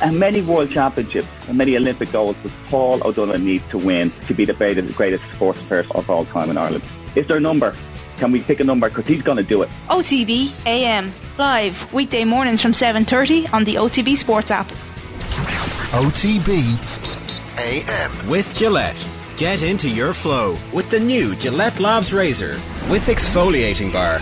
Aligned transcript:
and 0.00 0.18
many 0.18 0.42
world 0.42 0.70
championships 0.70 1.28
and 1.48 1.58
many 1.58 1.76
Olympic 1.76 2.12
goals 2.12 2.36
does 2.42 2.52
Paul 2.68 3.00
O'Donovan 3.06 3.44
need 3.44 3.68
to 3.70 3.78
win 3.78 4.12
to 4.26 4.34
be 4.34 4.44
the 4.44 4.52
greatest, 4.52 4.94
greatest 4.96 5.24
sports 5.34 5.62
person 5.66 5.92
of 5.94 6.08
all 6.10 6.24
time 6.26 6.50
in 6.50 6.56
Ireland? 6.56 6.84
Is 7.16 7.26
there 7.26 7.36
a 7.36 7.40
number? 7.40 7.74
Can 8.18 8.32
we 8.32 8.40
pick 8.40 8.60
a 8.60 8.64
number? 8.64 8.88
Because 8.88 9.06
he's 9.06 9.22
going 9.22 9.38
to 9.38 9.44
do 9.44 9.62
it. 9.62 9.68
OTB 9.88 10.52
AM 10.66 11.12
live 11.38 11.92
weekday 11.92 12.24
mornings 12.24 12.60
from 12.60 12.72
7:30 12.72 13.52
on 13.52 13.64
the 13.64 13.76
OTB 13.76 14.16
Sports 14.16 14.50
app. 14.50 14.68
OTB 15.92 16.78
AM 17.58 18.28
with 18.28 18.54
Gillette. 18.56 19.06
Get 19.36 19.62
into 19.62 19.88
your 19.88 20.12
flow 20.12 20.58
with 20.72 20.90
the 20.90 20.98
new 20.98 21.36
Gillette 21.36 21.78
Labs 21.78 22.12
Razor 22.12 22.60
with 22.90 23.06
exfoliating 23.06 23.92
bar. 23.92 24.18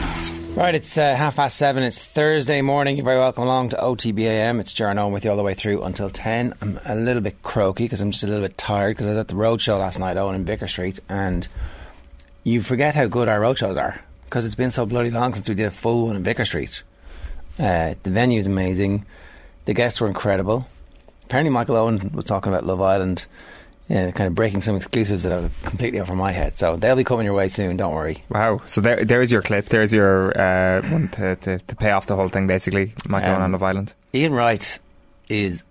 Right, 0.56 0.74
it's 0.74 0.96
uh, 0.96 1.14
half 1.14 1.36
past 1.36 1.58
seven. 1.58 1.82
It's 1.82 1.98
Thursday 1.98 2.62
morning. 2.62 2.96
You're 2.96 3.04
very 3.04 3.18
welcome 3.18 3.42
along 3.42 3.68
to 3.68 3.76
OTBAM. 3.76 4.58
It's 4.58 4.72
Jarno 4.72 5.12
with 5.12 5.22
you 5.22 5.30
all 5.30 5.36
the 5.36 5.42
way 5.42 5.52
through 5.52 5.82
until 5.82 6.08
10. 6.08 6.54
I'm 6.62 6.80
a 6.86 6.94
little 6.94 7.20
bit 7.20 7.42
croaky 7.42 7.84
because 7.84 8.00
I'm 8.00 8.10
just 8.10 8.24
a 8.24 8.26
little 8.26 8.40
bit 8.40 8.56
tired 8.56 8.96
because 8.96 9.06
I 9.06 9.10
was 9.10 9.18
at 9.18 9.28
the 9.28 9.34
roadshow 9.34 9.78
last 9.78 9.98
night, 9.98 10.16
Owen, 10.16 10.34
in 10.34 10.46
Vicar 10.46 10.66
Street, 10.66 10.98
and 11.10 11.46
you 12.42 12.62
forget 12.62 12.94
how 12.94 13.04
good 13.04 13.28
our 13.28 13.38
roadshows 13.38 13.76
are 13.76 14.00
because 14.24 14.46
it's 14.46 14.54
been 14.54 14.70
so 14.70 14.86
bloody 14.86 15.10
long 15.10 15.34
since 15.34 15.46
we 15.46 15.54
did 15.54 15.66
a 15.66 15.70
full 15.70 16.06
one 16.06 16.16
in 16.16 16.22
Vicar 16.22 16.46
Street. 16.46 16.82
Uh, 17.58 17.92
the 18.02 18.10
venue 18.10 18.38
is 18.38 18.46
amazing. 18.46 19.04
The 19.66 19.74
guests 19.74 20.00
were 20.00 20.08
incredible. 20.08 20.66
Apparently, 21.24 21.50
Michael 21.50 21.76
Owen 21.76 22.12
was 22.14 22.24
talking 22.24 22.50
about 22.50 22.64
Love 22.64 22.80
Island 22.80 23.26
yeah, 23.88 24.10
kind 24.10 24.26
of 24.26 24.34
breaking 24.34 24.62
some 24.62 24.74
exclusives 24.74 25.22
that 25.22 25.32
are 25.32 25.48
completely 25.62 26.00
over 26.00 26.16
my 26.16 26.32
head. 26.32 26.58
So 26.58 26.76
they'll 26.76 26.96
be 26.96 27.04
coming 27.04 27.24
your 27.24 27.34
way 27.34 27.48
soon. 27.48 27.76
Don't 27.76 27.94
worry. 27.94 28.24
Wow. 28.28 28.60
So 28.66 28.80
there, 28.80 29.04
there's 29.04 29.30
your 29.30 29.42
clip. 29.42 29.66
There's 29.66 29.92
your 29.92 30.36
uh, 30.36 30.82
one 30.88 31.08
to, 31.10 31.36
to, 31.36 31.58
to, 31.58 31.76
pay 31.76 31.92
off 31.92 32.06
the 32.06 32.16
whole 32.16 32.28
thing. 32.28 32.48
Basically, 32.48 32.94
Michael 33.08 33.34
um, 33.34 33.42
on 33.42 33.52
Love 33.52 33.62
Island. 33.62 33.94
Ian 34.12 34.32
Wright 34.32 34.78
is 35.28 35.62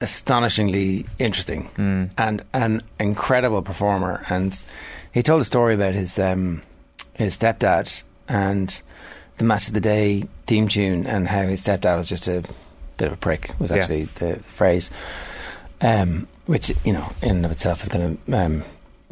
astonishingly 0.00 1.06
interesting 1.18 1.68
mm. 1.76 2.10
and 2.16 2.42
an 2.52 2.82
incredible 2.98 3.62
performer. 3.62 4.24
And 4.28 4.60
he 5.12 5.22
told 5.22 5.42
a 5.42 5.44
story 5.44 5.74
about 5.74 5.94
his 5.94 6.18
um, 6.18 6.62
his 7.14 7.36
stepdad 7.36 8.02
and 8.28 8.80
the 9.38 9.44
match 9.44 9.68
of 9.68 9.74
the 9.74 9.80
day 9.80 10.24
theme 10.46 10.68
tune 10.68 11.06
and 11.06 11.26
how 11.26 11.42
his 11.42 11.64
stepdad 11.64 11.96
was 11.96 12.08
just 12.08 12.28
a 12.28 12.44
bit 12.96 13.08
of 13.08 13.14
a 13.14 13.16
prick. 13.16 13.50
Was 13.58 13.72
actually 13.72 14.02
yeah. 14.02 14.08
the 14.18 14.36
phrase. 14.36 14.90
Um, 15.80 16.28
which 16.50 16.74
you 16.84 16.92
know 16.92 17.12
in 17.22 17.36
and 17.36 17.44
of 17.46 17.52
itself 17.52 17.84
is 17.84 17.88
going 17.88 18.18
to 18.26 18.36
um, 18.36 18.64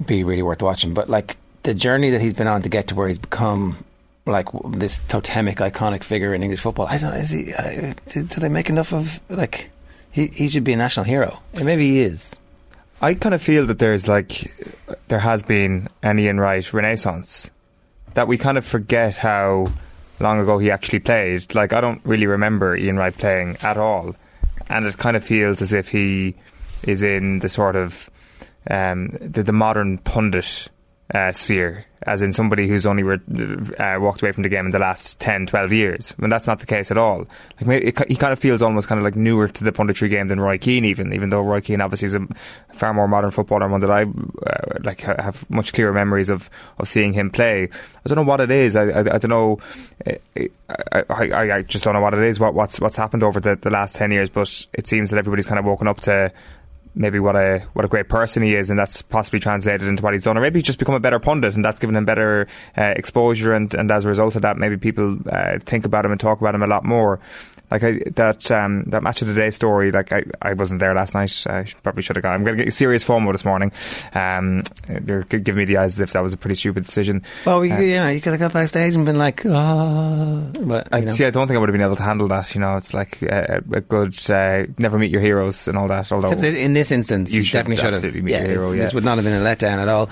be 0.05 0.25
really 0.25 0.43
worth 0.43 0.61
watching. 0.61 0.93
But 0.93 1.09
like 1.09 1.37
the 1.63 1.73
journey 1.73 2.11
that 2.11 2.21
he's 2.21 2.35
been 2.35 2.49
on 2.49 2.63
to 2.63 2.69
get 2.69 2.89
to 2.89 2.97
where 2.97 3.07
he's 3.07 3.19
become 3.19 3.85
like 4.27 4.49
this 4.71 4.99
totemic, 4.99 5.59
iconic 5.59 6.03
figure 6.03 6.35
in 6.35 6.43
English 6.43 6.61
football. 6.61 6.89
I 6.89 6.99
don't. 6.99 7.15
Is 7.15 7.31
he? 7.31 7.55
Uh, 7.55 7.95
do, 8.09 8.25
do 8.25 8.41
they 8.41 8.49
make 8.49 8.69
enough 8.69 8.93
of 8.93 9.21
like? 9.29 9.71
He 10.11 10.27
he 10.27 10.49
should 10.49 10.65
be 10.65 10.73
a 10.73 10.77
national 10.77 11.05
hero. 11.05 11.39
And 11.55 11.65
maybe 11.65 11.89
he 11.89 12.01
is. 12.01 12.35
I 13.01 13.15
kind 13.15 13.37
of 13.37 13.41
feel 13.41 13.67
that 13.67 13.79
there's 13.79 14.09
like 14.09 14.53
there 15.07 15.21
has 15.21 15.45
been 15.45 15.89
an 16.03 16.19
Ian 16.19 16.41
Wright 16.41 16.73
renaissance 16.73 17.49
that 18.15 18.27
we 18.27 18.37
kind 18.37 18.59
of 18.59 18.67
forget 18.67 19.17
how 19.17 19.69
long 20.19 20.41
ago 20.41 20.59
he 20.59 20.73
actually 20.73 20.99
played. 20.99 21.55
Like 21.55 21.73
I 21.73 21.81
don't 21.81 22.01
really 22.03 22.27
remember 22.27 22.77
Ian 22.77 22.97
Wright 22.97 23.17
playing 23.17 23.59
at 23.63 23.77
all, 23.77 24.17
and 24.69 24.87
it 24.87 24.99
kind 24.99 25.17
of 25.17 25.23
feels 25.23 25.63
as 25.63 25.73
if 25.73 25.91
he 25.91 26.35
is 26.85 27.03
in 27.03 27.41
the 27.41 27.49
sort 27.49 27.77
of 27.77 28.11
um, 28.69 29.17
the, 29.21 29.43
the 29.43 29.53
modern 29.53 29.99
pundit 29.99 30.69
uh, 31.15 31.33
sphere, 31.33 31.87
as 32.03 32.21
in 32.21 32.35
somebody 32.35 32.69
who's 32.69 32.85
only 32.85 33.03
re- 33.03 33.19
uh, 33.79 33.99
walked 33.99 34.21
away 34.21 34.31
from 34.31 34.43
the 34.43 34.49
game 34.49 34.67
in 34.67 34.73
the 34.73 34.79
last 34.79 35.19
10, 35.21 35.47
12 35.47 35.73
years. 35.73 36.11
When 36.19 36.29
that's 36.29 36.47
not 36.47 36.61
the 36.61 36.67
case 36.67 36.91
at 36.91 36.99
all. 36.99 37.21
Like 37.57 37.67
maybe 37.67 37.87
it, 37.87 38.09
he 38.09 38.17
kind 38.17 38.33
of 38.33 38.39
feels 38.39 38.61
almost 38.61 38.89
kind 38.89 38.99
of 38.99 39.05
like 39.05 39.17
newer 39.17 39.49
to 39.49 39.65
the 39.65 39.73
punditry 39.73 40.11
game 40.11 40.29
than 40.29 40.39
Roy 40.39 40.59
Keane, 40.59 40.85
even. 40.85 41.15
Even 41.15 41.31
though 41.31 41.41
Roy 41.41 41.63
Keane 41.63 41.81
obviously 41.81 42.07
is 42.07 42.15
a 42.15 42.27
far 42.75 42.93
more 42.93 43.09
modern 43.09 43.31
footballer, 43.31 43.69
one 43.69 43.81
that 43.81 43.91
I 43.91 44.03
uh, 44.03 44.79
like 44.85 45.01
have 45.01 45.49
much 45.49 45.73
clearer 45.73 45.95
memories 45.95 46.29
of 46.29 46.51
of 46.79 46.89
seeing 46.89 47.15
him 47.15 47.31
play. 47.31 47.65
I 47.65 48.09
don't 48.09 48.17
know 48.17 48.31
what 48.31 48.41
it 48.41 48.51
is. 48.51 48.77
I, 48.77 48.85
I, 48.85 48.99
I 49.15 49.19
don't 49.19 49.31
know. 49.31 49.59
I, 50.93 51.05
I, 51.09 51.57
I, 51.57 51.63
just 51.63 51.85
don't 51.85 51.95
know 51.95 52.01
what 52.01 52.15
it 52.15 52.23
is. 52.23 52.39
What 52.39 52.53
what's 52.53 52.81
what's 52.81 52.97
happened 52.97 53.23
over 53.23 53.41
the, 53.41 53.57
the 53.57 53.71
last 53.71 53.97
ten 53.97 54.11
years? 54.11 54.29
But 54.29 54.67
it 54.75 54.87
seems 54.87 55.11
that 55.11 55.19
everybody's 55.19 55.47
kind 55.47 55.59
of 55.59 55.65
woken 55.65 55.89
up 55.89 56.01
to 56.03 56.33
maybe 56.99 57.19
what 57.19 57.37
a 57.37 57.61
what 57.73 57.85
a 57.85 57.89
great 57.89 58.09
person 58.09 58.43
he 58.43 58.55
is, 58.55 58.71
and 58.71 58.79
that's 58.79 59.01
possibly 59.01 59.41
translated 59.41 59.87
into 59.87 60.03
what 60.03 60.13
he's 60.13 60.25
done, 60.25 60.37
or 60.37 60.41
maybe 60.41 60.59
he's 60.59 60.67
just 60.67 60.79
become 60.79 60.95
a 60.95 61.01
better 61.01 61.19
pundit, 61.19 61.55
and 61.55 61.65
that's 61.65 61.79
given 61.79 61.97
him 61.97 62.05
better 62.05 62.47
uh, 62.77 62.93
exposure, 62.97 63.55
and, 63.55 63.73
and 63.75 63.91
as 63.91 64.05
a 64.05 64.09
result 64.09 64.37
of 64.37 64.43
that, 64.43 64.57
maybe 64.57 64.77
people 64.77 65.19
uh, 65.31 65.59
think 65.61 65.87
about 65.87 66.05
him 66.05 66.11
and 66.11 66.21
talk 66.21 66.41
about 66.41 66.55
him 66.55 66.63
a 66.63 66.67
lot 66.67 66.85
more 66.85 67.21
like 67.71 67.83
I, 67.83 68.01
that 68.15 68.51
um, 68.51 68.85
that 68.85 69.03
match 69.03 69.23
of 69.23 69.29
the 69.29 69.35
day 69.35 69.51
story. 69.51 69.91
Like 69.93 70.13
I, 70.13 70.25
I 70.41 70.55
wasn't 70.55 70.81
there 70.81 70.95
last 70.95 71.15
night. 71.15 71.47
I 71.47 71.65
probably 71.83 72.03
should 72.03 72.17
have 72.17 72.23
gone. 72.23 72.35
I'm 72.35 72.45
going 72.45 72.57
to 72.57 72.65
get 72.65 72.75
serious 72.75 73.05
FOMO 73.05 73.33
this 73.33 73.45
morning. 73.45 73.73
Um, 74.15 74.63
they're 74.87 75.23
giving 75.23 75.57
me 75.57 75.65
the 75.65 75.79
eyes 75.79 75.95
as 75.95 76.01
if 76.01 76.13
that 76.13 76.23
was 76.23 76.33
a 76.33 76.37
pretty 76.37 76.55
stupid 76.55 76.85
decision. 76.85 77.23
Well, 77.45 77.61
we, 77.61 77.71
uh, 77.71 77.79
yeah, 77.79 78.09
you 78.11 78.21
could 78.21 78.33
have 78.33 78.41
got 78.41 78.53
backstage 78.53 78.95
and 78.95 79.05
been 79.05 79.19
like, 79.19 79.45
oh. 79.45 80.51
But, 80.61 80.89
I, 80.93 81.09
see, 81.11 81.25
I 81.25 81.31
don't 81.31 81.47
think 81.47 81.57
I 81.57 81.61
would 81.61 81.69
have 81.69 81.75
been 81.75 81.83
able 81.83 81.97
to 81.97 82.03
handle 82.03 82.29
that. 82.29 82.55
You 82.55 82.61
know, 82.61 82.77
it's 82.77 82.95
like 82.95 83.23
a, 83.23 83.63
a 83.73 83.81
good 83.81 84.19
uh, 84.31 84.65
never 84.79 84.99
meet 84.99 85.11
your 85.11 85.21
heroes 85.21 85.69
and 85.69 85.77
all 85.77 85.89
that. 85.89 86.11
Although 86.13 86.33
in 86.33 86.73
this 86.73 86.91
instance, 86.91 87.33
you 87.33 87.43
should 87.43 87.59
definitely 87.59 87.83
should 87.83 87.95
have. 87.95 88.15
Meet 88.15 88.31
yeah, 88.31 88.39
your 88.41 88.49
hero, 88.49 88.73
yeah. 88.73 88.83
This 88.83 88.95
would 88.95 89.05
not 89.05 89.17
have 89.17 89.25
been 89.25 89.41
a 89.41 89.45
letdown 89.45 89.79
at 89.79 89.89
all. 89.89 90.09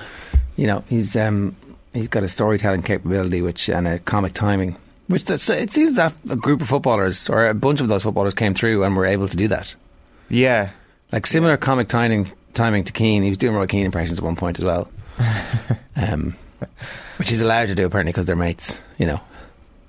You 0.56 0.66
know, 0.66 0.84
he's 0.88 1.16
um, 1.16 1.56
he's 1.92 2.08
got 2.08 2.22
a 2.22 2.28
storytelling 2.28 2.82
capability, 2.82 3.42
which 3.42 3.68
and 3.68 3.86
a 3.88 3.98
comic 3.98 4.34
timing 4.34 4.76
which 5.08 5.28
it 5.30 5.40
seems 5.40 5.96
that 5.96 6.12
a 6.28 6.36
group 6.36 6.60
of 6.60 6.68
footballers 6.68 7.28
or 7.30 7.46
a 7.48 7.54
bunch 7.54 7.80
of 7.80 7.88
those 7.88 8.02
footballers 8.02 8.34
came 8.34 8.54
through 8.54 8.84
and 8.84 8.96
were 8.96 9.06
able 9.06 9.28
to 9.28 9.36
do 9.36 9.48
that. 9.48 9.74
Yeah, 10.28 10.70
like 11.12 11.26
similar 11.26 11.52
yeah. 11.52 11.58
comic 11.58 11.88
timing 11.88 12.30
timing 12.54 12.84
to 12.84 12.92
Keane. 12.92 13.22
He 13.22 13.28
was 13.28 13.38
doing 13.38 13.54
Roy 13.54 13.66
Keane 13.66 13.86
impressions 13.86 14.18
at 14.18 14.24
one 14.24 14.36
point 14.36 14.58
as 14.58 14.64
well, 14.64 14.88
um, 15.96 16.34
which 17.18 17.28
he's 17.28 17.40
allowed 17.40 17.68
to 17.68 17.74
do 17.74 17.86
apparently 17.86 18.12
because 18.12 18.26
they're 18.26 18.36
mates. 18.36 18.80
You 18.98 19.06
know. 19.06 19.20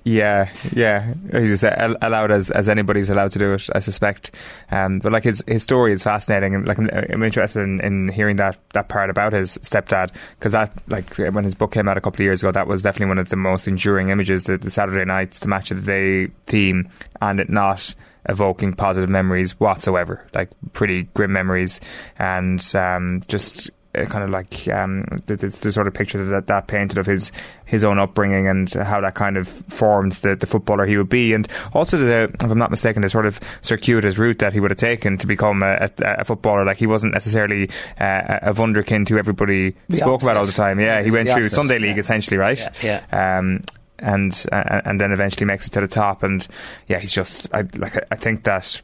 Yeah, 0.08 0.50
yeah, 0.72 1.12
he's 1.32 1.62
allowed 1.62 2.30
as 2.30 2.50
as 2.50 2.66
anybody's 2.66 3.10
allowed 3.10 3.32
to 3.32 3.38
do 3.38 3.52
it. 3.52 3.68
I 3.74 3.80
suspect, 3.80 4.30
um, 4.70 5.00
but 5.00 5.12
like 5.12 5.24
his 5.24 5.44
his 5.46 5.62
story 5.62 5.92
is 5.92 6.02
fascinating, 6.02 6.54
and 6.54 6.66
like 6.66 6.78
I'm, 6.78 6.88
I'm 6.90 7.22
interested 7.22 7.60
in, 7.60 7.80
in, 7.80 8.08
hearing 8.08 8.36
that 8.36 8.56
that 8.72 8.88
part 8.88 9.10
about 9.10 9.34
his 9.34 9.58
stepdad 9.58 10.14
because 10.38 10.52
that 10.52 10.72
like 10.88 11.14
when 11.16 11.44
his 11.44 11.54
book 11.54 11.72
came 11.72 11.88
out 11.88 11.98
a 11.98 12.00
couple 12.00 12.22
of 12.22 12.24
years 12.24 12.42
ago, 12.42 12.50
that 12.50 12.66
was 12.66 12.82
definitely 12.82 13.08
one 13.08 13.18
of 13.18 13.28
the 13.28 13.36
most 13.36 13.68
enduring 13.68 14.08
images. 14.08 14.44
The, 14.44 14.56
the 14.56 14.70
Saturday 14.70 15.04
nights, 15.04 15.40
the 15.40 15.48
match 15.48 15.70
of 15.70 15.84
the 15.84 16.26
day 16.26 16.32
theme, 16.46 16.88
and 17.20 17.38
it 17.38 17.50
not 17.50 17.94
evoking 18.30 18.72
positive 18.72 19.10
memories 19.10 19.60
whatsoever, 19.60 20.26
like 20.32 20.48
pretty 20.72 21.02
grim 21.12 21.32
memories, 21.32 21.82
and 22.18 22.64
um, 22.74 23.20
just 23.28 23.70
kind 24.06 24.24
of 24.24 24.30
like 24.30 24.68
um, 24.68 25.04
the, 25.26 25.36
the, 25.36 25.48
the, 25.48 25.72
sort 25.72 25.86
of 25.86 25.94
picture 25.94 26.22
that 26.24 26.46
that 26.46 26.66
painted 26.66 26.98
of 26.98 27.06
his 27.06 27.32
his 27.64 27.84
own 27.84 27.98
upbringing 27.98 28.48
and 28.48 28.72
how 28.72 29.00
that 29.00 29.14
kind 29.14 29.36
of 29.36 29.48
formed 29.48 30.12
the, 30.12 30.34
the 30.36 30.46
footballer 30.46 30.86
he 30.86 30.96
would 30.96 31.08
be, 31.08 31.32
and 31.32 31.48
also 31.72 31.98
the, 31.98 32.30
if 32.32 32.42
I'm 32.42 32.58
not 32.58 32.70
mistaken, 32.70 33.02
the 33.02 33.08
sort 33.08 33.26
of 33.26 33.40
circuitous 33.60 34.18
route 34.18 34.38
that 34.38 34.52
he 34.52 34.60
would 34.60 34.70
have 34.70 34.78
taken 34.78 35.18
to 35.18 35.26
become 35.26 35.62
a, 35.62 35.90
a, 35.98 36.20
a 36.20 36.24
footballer. 36.24 36.64
Like 36.64 36.78
he 36.78 36.86
wasn't 36.86 37.14
necessarily 37.14 37.70
uh, 38.00 38.38
a 38.42 38.54
wunderkind 38.54 39.08
who 39.08 39.18
everybody 39.18 39.74
spoke 39.90 40.14
opposite. 40.14 40.26
about 40.26 40.36
all 40.38 40.46
the 40.46 40.52
time. 40.52 40.80
Yeah, 40.80 41.02
he 41.02 41.10
went 41.10 41.28
through 41.28 41.42
opposite, 41.42 41.56
Sunday 41.56 41.78
League 41.78 41.96
yeah. 41.96 42.00
essentially, 42.00 42.36
right? 42.36 42.58
Yeah. 42.82 43.02
yeah. 43.12 43.38
Um, 43.38 43.62
and 43.98 44.46
uh, 44.52 44.82
and 44.84 45.00
then 45.00 45.12
eventually 45.12 45.46
makes 45.46 45.66
it 45.66 45.70
to 45.70 45.80
the 45.80 45.88
top, 45.88 46.22
and 46.22 46.46
yeah, 46.86 46.98
he's 46.98 47.12
just 47.12 47.48
I 47.52 47.64
like 47.74 47.98
I 48.10 48.16
think 48.16 48.44
that 48.44 48.80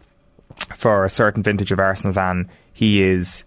for 0.75 1.05
a 1.05 1.11
certain 1.11 1.43
vintage 1.43 1.73
of 1.73 1.79
Arsenal 1.79 2.15
fan, 2.15 2.51
he 2.73 3.03
is 3.03 3.45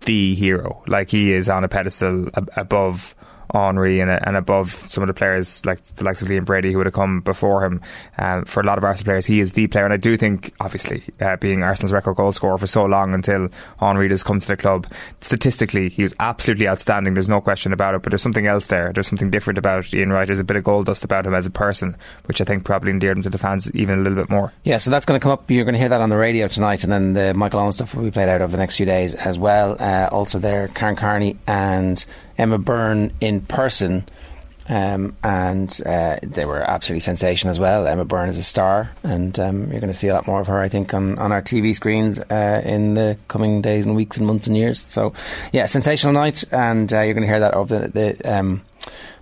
the 0.00 0.34
hero. 0.34 0.82
Like 0.86 1.10
he 1.10 1.32
is 1.32 1.48
on 1.48 1.64
a 1.64 1.68
pedestal 1.68 2.28
ab- 2.34 2.50
above 2.56 3.14
Henry 3.54 4.00
and, 4.00 4.10
and 4.10 4.36
above 4.36 4.72
some 4.88 5.02
of 5.02 5.08
the 5.08 5.14
players 5.14 5.64
like 5.64 5.82
the 5.84 6.04
likes 6.04 6.22
of 6.22 6.28
Liam 6.28 6.44
Brady 6.44 6.72
who 6.72 6.78
would 6.78 6.86
have 6.86 6.94
come 6.94 7.20
before 7.20 7.64
him. 7.64 7.80
Um, 8.18 8.44
for 8.44 8.60
a 8.60 8.64
lot 8.64 8.78
of 8.78 8.84
Arsenal 8.84 9.12
players, 9.12 9.26
he 9.26 9.40
is 9.40 9.52
the 9.52 9.66
player, 9.68 9.84
and 9.84 9.94
I 9.94 9.98
do 9.98 10.16
think, 10.16 10.52
obviously, 10.60 11.04
uh, 11.20 11.36
being 11.36 11.62
Arsenal's 11.62 11.92
record 11.92 12.16
goal 12.16 12.32
scorer 12.32 12.58
for 12.58 12.66
so 12.66 12.84
long 12.84 13.14
until 13.14 13.48
Henry 13.78 14.08
has 14.08 14.22
come 14.22 14.40
to 14.40 14.48
the 14.48 14.56
club, 14.56 14.86
statistically, 15.20 15.88
he 15.88 16.02
was 16.02 16.14
absolutely 16.20 16.68
outstanding. 16.68 17.14
There's 17.14 17.28
no 17.28 17.40
question 17.40 17.72
about 17.72 17.94
it. 17.94 18.02
But 18.02 18.10
there's 18.10 18.22
something 18.22 18.46
else 18.46 18.66
there. 18.66 18.92
There's 18.92 19.06
something 19.06 19.30
different 19.30 19.58
about 19.58 19.92
Ian 19.92 20.12
Wright. 20.12 20.26
There's 20.26 20.40
a 20.40 20.44
bit 20.44 20.56
of 20.56 20.64
gold 20.64 20.86
dust 20.86 21.04
about 21.04 21.26
him 21.26 21.34
as 21.34 21.46
a 21.46 21.50
person, 21.50 21.96
which 22.24 22.40
I 22.40 22.44
think 22.44 22.64
probably 22.64 22.90
endeared 22.90 23.16
him 23.16 23.22
to 23.24 23.30
the 23.30 23.38
fans 23.38 23.70
even 23.74 23.98
a 23.98 24.02
little 24.02 24.16
bit 24.16 24.30
more. 24.30 24.52
Yeah, 24.64 24.78
so 24.78 24.90
that's 24.90 25.04
going 25.04 25.18
to 25.18 25.22
come 25.22 25.32
up. 25.32 25.50
You're 25.50 25.64
going 25.64 25.74
to 25.74 25.78
hear 25.78 25.88
that 25.88 26.00
on 26.00 26.08
the 26.08 26.16
radio 26.16 26.48
tonight, 26.48 26.84
and 26.84 26.92
then 26.92 27.12
the 27.12 27.34
Michael 27.34 27.60
Owen 27.60 27.72
stuff 27.72 27.94
will 27.94 28.04
be 28.04 28.10
played 28.10 28.28
out 28.28 28.42
over 28.42 28.52
the 28.52 28.58
next 28.58 28.76
few 28.76 28.86
days 28.86 29.14
as 29.14 29.38
well. 29.38 29.76
Uh, 29.78 30.08
also, 30.10 30.38
there, 30.38 30.68
Karen 30.68 30.96
Carney 30.96 31.36
and 31.46 32.04
Emma 32.40 32.58
Byrne 32.58 33.12
in 33.20 33.42
person. 33.42 34.04
Um, 34.68 35.16
and 35.24 35.80
uh, 35.84 36.20
they 36.22 36.44
were 36.44 36.62
absolutely 36.62 37.00
sensational 37.00 37.50
as 37.50 37.58
well. 37.58 37.88
Emma 37.88 38.04
Byrne 38.04 38.28
is 38.28 38.38
a 38.38 38.44
star, 38.44 38.92
and 39.02 39.36
um, 39.40 39.72
you're 39.72 39.80
going 39.80 39.92
to 39.92 39.98
see 39.98 40.06
a 40.06 40.14
lot 40.14 40.28
more 40.28 40.40
of 40.40 40.46
her, 40.46 40.60
I 40.60 40.68
think, 40.68 40.94
on, 40.94 41.18
on 41.18 41.32
our 41.32 41.42
TV 41.42 41.74
screens 41.74 42.20
uh, 42.20 42.62
in 42.64 42.94
the 42.94 43.16
coming 43.26 43.62
days 43.62 43.84
and 43.84 43.96
weeks 43.96 44.16
and 44.16 44.28
months 44.28 44.46
and 44.46 44.56
years. 44.56 44.86
So, 44.88 45.12
yeah, 45.52 45.66
sensational 45.66 46.12
night, 46.12 46.44
and 46.52 46.92
uh, 46.92 47.00
you're 47.00 47.14
going 47.14 47.26
to 47.26 47.28
hear 47.28 47.40
that 47.40 47.54
over 47.54 47.80
the. 47.80 47.88
the 47.88 48.32
um, 48.32 48.62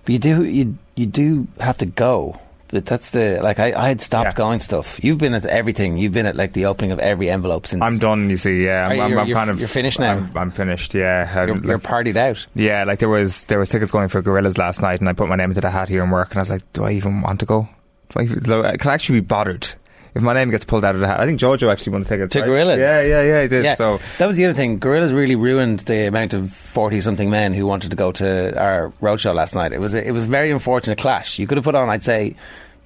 but 0.05 0.13
you 0.13 0.19
do 0.19 0.43
you 0.45 0.77
you 0.95 1.07
do 1.07 1.47
have 1.59 1.77
to 1.79 1.85
go 1.87 2.39
but 2.69 2.85
that's 2.85 3.11
the 3.11 3.39
like 3.41 3.59
I, 3.59 3.73
I 3.73 3.87
had 3.89 4.01
stopped 4.01 4.27
Yeah. 4.29 4.33
going 4.33 4.59
stuff. 4.61 5.03
You've 5.03 5.17
been 5.17 5.33
at 5.33 5.45
everything. 5.45 5.97
You've 5.97 6.13
been 6.13 6.25
at 6.25 6.35
like 6.35 6.53
the 6.53 6.65
opening 6.65 6.91
of 6.91 6.99
every 6.99 7.29
envelope 7.29 7.67
since. 7.67 7.81
I'm 7.83 7.97
done. 7.97 8.29
You 8.29 8.37
see, 8.37 8.63
yeah, 8.65 8.87
I'm, 8.87 8.91
I'm, 8.91 9.09
you're- 9.11 9.21
I'm 9.21 9.27
you're- 9.27 9.33
kind 9.37 9.49
of 9.49 9.59
you're 9.59 9.67
finished 9.67 9.99
now? 9.99 10.13
I'm, 10.17 10.31
I'm 10.37 10.51
finished. 10.51 10.93
Yeah, 10.95 11.45
You're, 11.45 11.57
you're 11.65 11.79
partied 11.79 12.15
out. 12.17 12.45
yeah. 12.55 12.83
Like 12.83 12.99
there 12.99 13.09
was 13.09 13.43
there 13.45 13.59
was 13.59 13.69
tickets 13.69 13.91
going 13.91 14.07
for 14.07 14.21
Gorillaz 14.23 14.57
last 14.57 14.81
night, 14.81 14.99
and 14.99 15.09
I 15.09 15.13
put 15.13 15.27
my 15.27 15.35
name 15.35 15.51
into 15.51 15.61
the 15.61 15.69
hat 15.71 15.89
here 15.89 16.03
and 16.03 16.11
work, 16.11 16.29
and 16.31 16.37
I 16.37 16.41
was 16.41 16.49
like, 16.49 16.63
do 16.73 16.83
I 16.85 16.91
even 16.91 17.21
want 17.21 17.39
to 17.41 17.45
go? 17.45 17.67
Do 18.11 18.19
I, 18.19 18.23
even, 18.23 18.39
can 18.41 18.89
I 18.89 18.93
actually 18.93 19.19
be 19.21 19.25
bothered 19.27 19.67
if 20.15 20.21
my 20.21 20.33
name 20.33 20.49
gets 20.49 20.65
pulled 20.65 20.83
out 20.85 20.95
of 20.95 21.01
the 21.01 21.07
hat? 21.07 21.19
I 21.19 21.25
think 21.25 21.39
Jojo 21.39 21.71
actually 21.71 21.93
won 21.93 22.01
the 22.01 22.07
tickets 22.09 22.33
To 22.33 22.41
right? 22.41 22.49
Gorillaz? 22.49 22.77
Yeah, 22.77 23.01
yeah, 23.01 23.21
yeah. 23.23 23.41
He 23.43 23.47
did. 23.47 23.63
Yeah, 23.63 23.75
So 23.75 23.99
that 24.17 24.25
was 24.27 24.37
the 24.37 24.45
other 24.45 24.53
thing. 24.53 24.79
Gorillaz 24.79 25.15
really 25.15 25.35
ruined 25.35 25.79
the 25.81 26.07
amount 26.07 26.33
of 26.33 26.51
forty-something 26.51 27.29
men 27.29 27.53
who 27.53 27.65
wanted 27.65 27.91
to 27.91 27.97
go 27.97 28.11
to 28.13 28.59
our 28.59 28.91
roadshow 29.01 29.33
last 29.35 29.55
night. 29.55 29.71
It 29.73 29.79
was 29.79 29.93
a, 29.93 30.07
it 30.07 30.11
was 30.11 30.23
a 30.23 30.27
very 30.27 30.51
unfortunate 30.51 30.97
clash. 30.97 31.39
You 31.39 31.47
could 31.47 31.57
have 31.57 31.65
put 31.65 31.75
on, 31.75 31.89
I'd 31.89 32.03
say, 32.03 32.35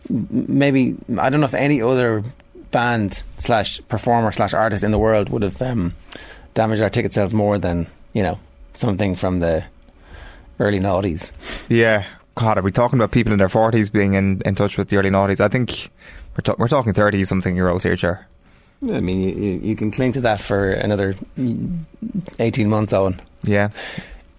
maybe 0.09 0.95
I 1.17 1.29
don't 1.29 1.39
know 1.39 1.45
if 1.45 1.53
any 1.53 1.81
other 1.81 2.23
band 2.71 3.23
slash 3.37 3.81
performer 3.87 4.31
slash 4.31 4.53
artist 4.53 4.83
in 4.83 4.91
the 4.91 4.99
world 4.99 5.29
would 5.29 5.43
have 5.43 5.61
um, 5.61 5.93
damaged 6.53 6.81
our 6.81 6.89
ticket 6.89 7.13
sales 7.13 7.33
more 7.33 7.57
than 7.59 7.87
you 8.13 8.23
know 8.23 8.39
something 8.73 9.15
from 9.15 9.39
the 9.39 9.63
early 10.59 10.79
noughties. 10.79 11.31
yeah, 11.69 12.05
God, 12.35 12.57
are 12.57 12.61
we 12.61 12.71
talking 12.71 12.97
about 12.99 13.11
people 13.11 13.31
in 13.33 13.39
their 13.39 13.49
forties 13.49 13.89
being 13.89 14.13
in, 14.15 14.41
in 14.45 14.55
touch 14.55 14.77
with 14.77 14.89
the 14.89 14.97
early 14.97 15.09
noughties? 15.09 15.39
I 15.41 15.47
think 15.49 15.89
we're 16.35 16.41
ta- 16.41 16.55
we're 16.57 16.67
talking 16.67 16.93
thirty 16.93 17.23
something 17.25 17.55
year 17.55 17.69
olds 17.69 17.83
here, 17.83 17.97
Cher. 17.97 18.27
I 18.91 18.99
mean, 18.99 19.21
you, 19.21 19.59
you, 19.59 19.75
can 19.77 19.91
cling 19.91 20.11
to 20.13 20.21
that 20.21 20.41
for 20.41 20.71
another 20.71 21.15
eighteen 22.39 22.69
months, 22.69 22.91
Owen. 22.93 23.21
Yeah. 23.43 23.69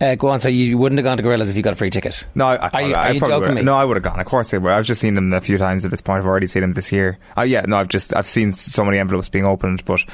Uh, 0.01 0.17
go 0.17 0.29
on. 0.29 0.41
So 0.41 0.49
you 0.49 0.77
wouldn't 0.77 0.99
have 0.99 1.05
gone 1.05 1.17
to 1.17 1.23
Gorillaz 1.23 1.49
if 1.49 1.57
you 1.57 1.63
got 1.63 1.73
a 1.73 1.77
free 1.77 1.89
ticket. 1.89 2.27
No, 2.35 2.47
I, 2.47 2.57
I, 2.57 2.69
Are 2.73 2.83
you- 2.83 2.95
I 2.95 3.11
you 3.13 3.19
probably 3.21 3.37
joking 3.37 3.49
would- 3.51 3.57
me? 3.59 3.63
No, 3.63 3.75
I 3.77 3.85
would 3.85 3.97
have 3.97 4.03
gone. 4.03 4.19
Of 4.21 4.27
course 4.27 4.53
I 4.53 4.59
would. 4.59 4.73
I've 4.73 4.85
just 4.85 5.01
seen 5.01 5.15
them 5.15 5.33
a 5.33 5.41
few 5.41 5.57
times 5.57 5.85
at 5.85 5.91
this 5.93 6.01
point. 6.01 6.19
I've 6.19 6.27
already 6.27 6.47
seen 6.49 6.63
them 6.63 6.73
this 6.73 6.91
year. 6.93 7.17
Uh, 7.39 7.43
yeah, 7.43 7.63
no, 7.67 7.77
I've 7.77 7.89
just 7.89 8.15
I've 8.15 8.27
seen 8.27 8.51
so 8.53 8.85
many 8.85 8.99
envelopes 8.99 9.29
being 9.29 9.45
opened, 9.47 9.85
but 9.85 10.05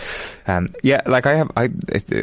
um, 0.46 0.68
yeah, 0.82 1.00
like 1.06 1.26
I 1.26 1.34
have, 1.36 1.50
I 1.56 1.70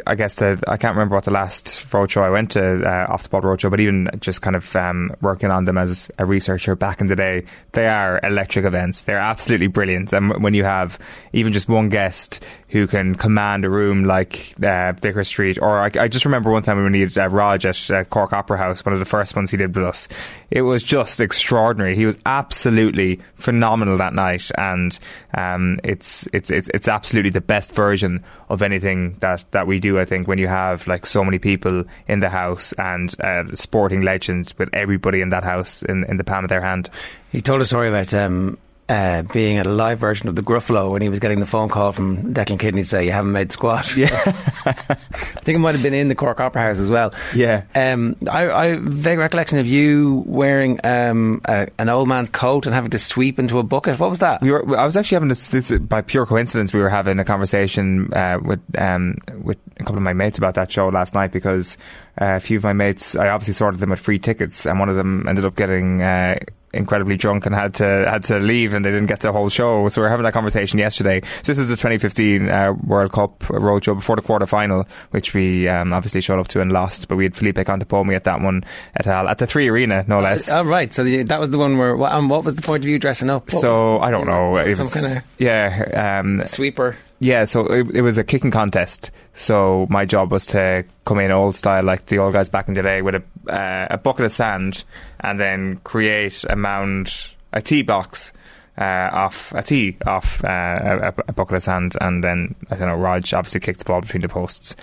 I 0.05 0.15
guess 0.15 0.35
that 0.35 0.63
I 0.69 0.77
can't 0.77 0.95
remember 0.95 1.15
what 1.15 1.25
the 1.25 1.31
last 1.31 1.65
roadshow 1.89 2.21
I 2.21 2.29
went 2.29 2.51
to 2.51 2.83
uh, 2.87 3.07
off 3.11 3.23
the 3.23 3.29
ball 3.29 3.41
roadshow, 3.41 3.71
but 3.71 3.79
even 3.79 4.09
just 4.19 4.41
kind 4.43 4.55
of 4.55 4.75
um, 4.75 5.11
working 5.21 5.49
on 5.49 5.65
them 5.65 5.77
as 5.77 6.09
a 6.19 6.25
researcher 6.25 6.75
back 6.75 7.01
in 7.01 7.07
the 7.07 7.15
day, 7.15 7.43
they 7.71 7.87
are 7.87 8.19
electric 8.23 8.65
events. 8.65 9.03
They're 9.03 9.17
absolutely 9.17 9.67
brilliant, 9.67 10.13
and 10.13 10.43
when 10.43 10.53
you 10.53 10.63
have 10.63 10.99
even 11.33 11.53
just 11.53 11.67
one 11.67 11.89
guest 11.89 12.43
who 12.69 12.85
can 12.85 13.15
command 13.15 13.63
a 13.63 13.69
room 13.69 14.03
like 14.03 14.53
uh, 14.61 14.91
Vicar 14.93 15.23
Street, 15.23 15.57
or 15.61 15.79
I, 15.79 15.91
I 15.99 16.07
just 16.09 16.25
remember 16.25 16.51
one 16.51 16.63
time 16.63 16.75
when 16.75 16.91
we 16.91 16.99
needed 16.99 17.17
uh, 17.17 17.29
Raj 17.29 17.65
at 17.65 17.91
uh, 17.91 18.03
Cork 18.05 18.33
Opera 18.33 18.57
House, 18.57 18.83
one 18.83 18.93
of 18.93 18.99
the 18.99 19.05
first 19.05 19.35
ones 19.35 19.51
he 19.51 19.57
did 19.57 19.73
with 19.73 19.85
us. 19.85 20.07
It 20.51 20.63
was 20.63 20.83
just 20.83 21.21
extraordinary. 21.21 21.95
He 21.95 22.05
was 22.05 22.17
absolutely 22.25 23.21
phenomenal 23.35 23.97
that 23.97 24.13
night, 24.13 24.51
and 24.57 24.97
um, 25.33 25.79
it's 25.83 26.27
it's 26.33 26.51
it's 26.51 26.69
it's 26.73 26.89
absolutely 26.89 27.31
the 27.31 27.41
best 27.41 27.73
version 27.73 28.23
of 28.49 28.61
anything 28.61 29.15
that 29.19 29.45
that 29.51 29.65
we 29.65 29.79
do. 29.79 29.97
I 29.99 30.05
think 30.05 30.27
when 30.27 30.37
you 30.37 30.47
have 30.47 30.87
like 30.87 31.05
so 31.05 31.23
many 31.23 31.39
people 31.39 31.85
in 32.07 32.19
the 32.19 32.29
house 32.29 32.73
and 32.73 33.15
uh, 33.21 33.55
sporting 33.55 34.01
legends 34.01 34.57
with 34.57 34.69
everybody 34.73 35.21
in 35.21 35.29
that 35.29 35.45
house 35.45 35.83
in 35.83 36.03
in 36.05 36.17
the 36.17 36.23
palm 36.25 36.43
of 36.43 36.49
their 36.49 36.61
hand. 36.61 36.89
He 37.31 37.41
told 37.41 37.61
a 37.61 37.65
story 37.65 37.87
about 37.87 38.13
um, 38.13 38.57
uh, 38.89 39.23
being 39.23 39.57
at 39.57 39.65
a 39.65 39.69
live 39.69 39.99
version 39.99 40.29
of 40.29 40.35
the 40.35 40.41
Gruffalo 40.41 40.91
when 40.91 41.01
he 41.01 41.09
was 41.09 41.19
getting 41.19 41.39
the 41.39 41.45
phone 41.45 41.67
call 41.67 41.91
from 41.91 42.33
Declan 42.33 42.59
Kidney 42.59 42.83
to 42.83 42.87
say 42.87 43.05
you 43.05 43.11
haven't 43.11 43.33
made 43.33 43.51
squat. 43.51 43.95
Yeah, 43.97 44.09
I 44.25 44.73
think 44.73 45.57
it 45.57 45.59
might 45.59 45.75
have 45.75 45.83
been 45.83 45.93
in 45.93 46.07
the 46.07 46.15
Cork 46.15 46.39
Opera 46.39 46.61
House 46.61 46.79
as 46.79 46.89
well. 46.89 47.13
Yeah. 47.35 47.63
Um, 47.75 48.15
I, 48.29 48.49
I 48.49 48.77
vague 48.79 49.19
recollection 49.19 49.57
of 49.57 49.67
you 49.67 50.23
wearing 50.25 50.79
um, 50.85 51.41
a, 51.45 51.67
an 51.77 51.89
old 51.89 52.07
man's 52.07 52.29
coat 52.29 52.65
and 52.65 52.73
having 52.73 52.91
to 52.91 52.99
sweep 52.99 53.39
into 53.39 53.59
a 53.59 53.63
bucket. 53.63 53.99
What 53.99 54.09
was 54.09 54.19
that? 54.19 54.41
We 54.41 54.51
were. 54.51 54.77
I 54.77 54.85
was 54.85 54.95
actually 54.95 55.15
having 55.15 55.29
this, 55.29 55.49
this 55.49 55.71
by 55.79 56.01
pure 56.01 56.25
coincidence. 56.25 56.71
We 56.71 56.79
were 56.79 56.89
having 56.89 57.19
a 57.19 57.25
conversation 57.25 58.13
uh, 58.13 58.39
with 58.41 58.61
um, 58.77 59.15
with 59.41 59.57
a 59.77 59.83
couple 59.83 59.97
of 59.97 60.03
my 60.03 60.13
mates 60.13 60.37
about 60.37 60.55
that 60.55 60.71
show 60.71 60.87
last 60.89 61.13
night 61.13 61.31
because 61.31 61.77
uh, 62.21 62.35
a 62.35 62.39
few 62.39 62.57
of 62.57 62.63
my 62.63 62.73
mates, 62.73 63.15
I 63.15 63.29
obviously 63.29 63.53
sorted 63.53 63.79
them 63.79 63.89
with 63.89 63.99
free 63.99 64.19
tickets, 64.19 64.65
and 64.65 64.79
one 64.79 64.89
of 64.89 64.95
them 64.95 65.27
ended 65.27 65.45
up 65.45 65.55
getting. 65.55 66.01
Uh, 66.01 66.39
incredibly 66.77 67.17
drunk 67.17 67.45
and 67.45 67.53
had 67.55 67.73
to 67.75 67.83
had 67.83 68.23
to 68.25 68.39
leave 68.39 68.73
and 68.73 68.85
they 68.85 68.91
didn't 68.91 69.07
get 69.07 69.19
the 69.21 69.31
whole 69.31 69.49
show 69.49 69.87
so 69.89 70.01
we 70.01 70.05
were 70.05 70.09
having 70.09 70.23
that 70.23 70.33
conversation 70.33 70.79
yesterday 70.79 71.19
so 71.43 71.51
this 71.51 71.59
is 71.59 71.67
the 71.67 71.75
2015 71.75 72.49
uh, 72.49 72.73
World 72.85 73.11
Cup 73.11 73.39
roadshow 73.39 73.95
before 73.95 74.15
the 74.15 74.21
quarter 74.21 74.45
final 74.45 74.85
which 75.11 75.33
we 75.33 75.67
um, 75.67 75.91
obviously 75.93 76.21
showed 76.21 76.39
up 76.39 76.47
to 76.49 76.61
and 76.61 76.71
lost 76.71 77.07
but 77.07 77.15
we 77.15 77.23
had 77.25 77.35
Felipe 77.35 77.55
Contepomi 77.57 78.15
at 78.15 78.23
that 78.25 78.41
one 78.41 78.63
at, 78.95 79.07
uh, 79.07 79.25
at 79.27 79.39
the 79.39 79.47
3 79.47 79.67
Arena 79.69 80.05
no 80.07 80.19
less 80.19 80.49
Oh, 80.49 80.63
right. 80.63 80.93
So 80.93 81.03
the, 81.03 81.23
that 81.23 81.39
was 81.39 81.51
the 81.51 81.57
one 81.57 81.77
where. 81.77 81.95
What, 81.95 82.11
um, 82.11 82.29
what 82.29 82.43
was 82.43 82.55
the 82.55 82.61
point 82.61 82.83
of 82.83 82.89
you 82.89 82.99
dressing 82.99 83.29
up? 83.29 83.51
What 83.51 83.61
so 83.61 83.97
the- 83.97 84.05
I 84.05 84.11
don't 84.11 84.27
know 84.27 84.55
Some 84.73 84.85
was- 84.85 84.93
kind 84.93 85.17
of 85.17 85.23
yeah 85.37 86.19
um, 86.21 86.45
sweeper. 86.45 86.95
Yeah, 87.19 87.45
so 87.45 87.65
it, 87.65 87.95
it 87.95 88.01
was 88.01 88.17
a 88.17 88.23
kicking 88.23 88.51
contest. 88.51 89.11
So 89.33 89.87
my 89.89 90.05
job 90.05 90.31
was 90.31 90.45
to 90.47 90.85
come 91.05 91.19
in 91.19 91.31
old 91.31 91.55
style, 91.55 91.83
like 91.83 92.05
the 92.07 92.19
old 92.19 92.33
guys 92.33 92.49
back 92.49 92.67
in 92.67 92.75
the 92.75 92.83
day, 92.83 93.01
with 93.01 93.15
a 93.15 93.23
uh, 93.51 93.87
a 93.91 93.97
bucket 93.97 94.25
of 94.25 94.31
sand, 94.31 94.83
and 95.19 95.39
then 95.39 95.77
create 95.83 96.43
a 96.49 96.55
mound, 96.55 97.27
a 97.53 97.61
tee 97.61 97.83
box. 97.83 98.33
Uh, 98.77 99.09
off 99.11 99.51
a 99.53 99.63
tee 99.63 99.97
off 100.05 100.43
uh, 100.43 100.99
a, 101.01 101.13
a 101.29 101.33
bucket 101.33 101.55
of 101.55 101.63
sand, 101.63 101.95
and 101.99 102.23
then 102.23 102.53
I 102.69 102.75
don't 102.75 102.87
know. 102.87 102.95
Raj 102.95 103.33
obviously 103.33 103.59
kicked 103.59 103.79
the 103.79 103.85
ball 103.85 104.01
between 104.01 104.21
the 104.21 104.29
posts. 104.29 104.75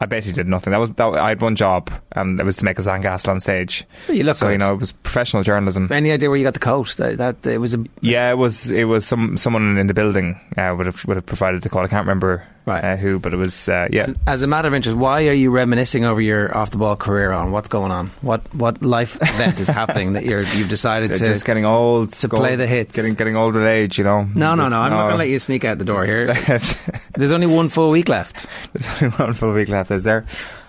I 0.00 0.06
basically 0.06 0.34
did 0.36 0.48
nothing. 0.48 0.70
That 0.70 0.78
was 0.78 0.90
that, 0.90 1.06
I 1.06 1.30
had 1.30 1.40
one 1.40 1.56
job, 1.56 1.90
and 2.12 2.38
it 2.38 2.44
was 2.44 2.56
to 2.58 2.64
make 2.64 2.78
a 2.78 2.82
sandcastle 2.82 3.30
on 3.30 3.40
stage. 3.40 3.84
You 4.08 4.22
look 4.22 4.36
so 4.36 4.48
you 4.48 4.58
know 4.58 4.72
it 4.74 4.80
was 4.80 4.92
professional 4.92 5.42
journalism. 5.42 5.88
Any 5.90 6.12
idea 6.12 6.28
where 6.28 6.38
you 6.38 6.44
got 6.44 6.54
the 6.54 6.60
coat? 6.60 6.94
That, 6.98 7.18
that 7.18 7.46
it 7.46 7.58
was 7.58 7.74
a 7.74 7.84
Yeah, 8.00 8.30
it 8.30 8.36
was 8.36 8.70
it 8.70 8.84
was 8.84 9.04
some 9.04 9.36
someone 9.36 9.76
in 9.76 9.86
the 9.88 9.94
building 9.94 10.40
uh, 10.56 10.74
would 10.76 10.86
have 10.86 11.04
would 11.06 11.16
have 11.16 11.26
provided 11.26 11.62
the 11.62 11.68
call. 11.68 11.82
I 11.84 11.88
can't 11.88 12.06
remember 12.06 12.46
Right. 12.68 12.84
uh, 12.84 12.96
who, 12.96 13.18
but 13.18 13.32
it 13.32 13.36
was 13.36 13.68
uh, 13.68 13.88
yeah. 13.90 14.12
As 14.26 14.42
a 14.42 14.46
matter 14.46 14.68
of 14.68 14.74
interest, 14.74 14.96
why 14.98 15.26
are 15.28 15.32
you 15.32 15.50
reminiscing 15.50 16.04
over 16.04 16.20
your 16.20 16.54
off 16.56 16.70
the 16.70 16.76
ball 16.78 16.96
career 16.96 17.32
on? 17.32 17.50
What's 17.50 17.68
going 17.68 17.90
on? 17.90 18.08
What 18.20 18.42
what 18.54 18.82
life 18.82 19.16
event 19.22 19.58
is 19.58 19.68
happening 19.68 20.12
that 20.12 20.24
you're 20.24 20.42
you've 20.42 20.68
decided 20.68 21.08
to 21.08 21.16
just 21.16 21.44
getting 21.44 21.64
old 21.64 22.12
to 22.12 22.28
play 22.28 22.56
the 22.56 22.66
hits. 22.66 22.94
Getting 22.94 23.14
getting 23.14 23.36
old 23.36 23.54
with 23.54 23.64
age, 23.64 23.96
you 23.98 24.04
know. 24.04 24.22
No, 24.22 24.54
no, 24.54 24.64
Just- 24.64 24.72
no. 24.72 24.80
I'm 24.80 24.90
not 24.90 25.00
going 25.04 25.12
to 25.12 25.16
let 25.18 25.28
you 25.28 25.38
sneak 25.38 25.64
out 25.64 25.78
the 25.78 25.84
door 25.84 26.04
here. 26.04 26.26
There's 27.16 27.32
only 27.32 27.46
one 27.46 27.68
full 27.68 27.90
week 27.90 28.08
left. 28.08 28.46
There's 28.72 29.02
only 29.02 29.16
one 29.16 29.32
full 29.32 29.52
week 29.52 29.68
left. 29.68 29.90
Is 29.90 30.04
there? 30.04 30.26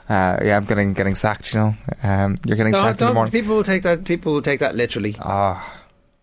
Uh, 0.08 0.40
yeah, 0.44 0.58
I'm 0.58 0.66
getting 0.66 0.94
getting 0.94 1.14
sacked. 1.16 1.54
You 1.54 1.60
know, 1.60 1.76
um, 2.02 2.36
you're 2.46 2.58
getting 2.58 2.72
Don't- 2.74 2.84
sacked 2.84 3.02
in 3.02 3.08
the 3.10 3.14
morning. 3.14 3.32
people 3.32 3.56
will 3.56 3.64
take 3.64 3.84
that. 3.84 4.06
People 4.06 4.34
will 4.34 4.42
take 4.42 4.62
that 4.62 4.76
literally. 4.76 5.16
Ah, 5.20 5.79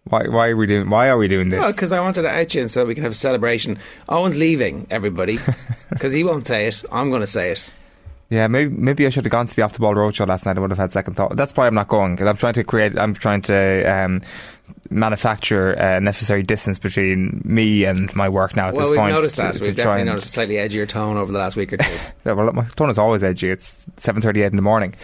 why 0.09 0.27
why 0.29 0.49
are 0.49 0.57
we 0.57 0.67
doing? 0.67 0.89
Why 0.89 1.09
are 1.09 1.19
we 1.19 1.29
doing 1.29 1.49
this? 1.49 1.59
Well, 1.61 1.73
because 1.73 1.93
I 1.93 2.01
wanted 2.01 2.23
to 2.23 2.29
out 2.29 2.55
you 2.55 2.63
and 2.63 2.71
so 2.71 2.85
we 2.85 2.95
can 2.95 3.03
have 3.05 3.13
a 3.13 3.17
celebration. 3.17 3.79
Owen's 4.09 4.37
leaving, 4.37 4.87
everybody, 4.91 5.39
because 5.91 6.13
he 6.13 6.23
won't 6.25 6.47
say 6.47 6.67
it. 6.69 6.85
I'm 6.93 7.11
going 7.11 7.23
to 7.23 7.27
say 7.27 7.51
it. 7.51 7.71
Yeah, 8.29 8.49
maybe 8.49 8.75
maybe 8.75 9.07
I 9.07 9.11
should 9.11 9.25
have 9.25 9.31
gone 9.31 9.47
to 9.47 9.55
the 9.55 9.63
off 9.63 9.73
the 9.75 9.79
ball 9.79 9.95
roadshow 9.95 10.27
last 10.27 10.47
night. 10.47 10.57
I 10.57 10.61
would 10.61 10.71
have 10.71 10.79
had 10.79 10.91
second 10.91 11.15
thought. 11.15 11.37
That's 11.37 11.55
why 11.57 11.67
I'm 11.69 11.75
not 11.75 11.87
going. 11.89 12.21
I'm 12.21 12.37
trying 12.37 12.55
to 12.55 12.65
create. 12.65 12.99
I'm 12.99 13.15
trying 13.15 13.43
to 13.43 13.85
um, 13.85 14.21
manufacture 14.91 15.73
a 15.73 16.01
necessary 16.01 16.43
distance 16.43 16.79
between 16.79 17.41
me 17.45 17.85
and 17.85 18.15
my 18.17 18.29
work 18.29 18.57
now. 18.57 18.69
At 18.69 18.75
well, 18.75 18.83
this 18.83 18.91
we've 18.91 18.99
point, 18.99 19.15
noticed 19.15 19.37
to- 19.37 19.43
that. 19.43 19.55
to 19.55 19.61
We've 19.61 19.75
try 19.77 19.85
definitely 19.85 20.05
noticed 20.11 20.27
a 20.29 20.31
slightly 20.31 20.55
edgier 20.57 20.89
tone 20.89 21.17
over 21.17 21.31
the 21.31 21.39
last 21.39 21.55
week 21.57 21.73
or 21.73 21.77
two. 21.77 21.97
Yeah, 22.27 22.33
well, 22.33 22.53
my 22.53 22.65
tone 22.65 22.91
is 22.91 22.99
always 22.99 23.23
edgy. 23.23 23.49
It's 23.51 23.87
seven 23.97 24.21
thirty-eight 24.23 24.47
in 24.47 24.57
the 24.57 24.63
morning. 24.63 24.95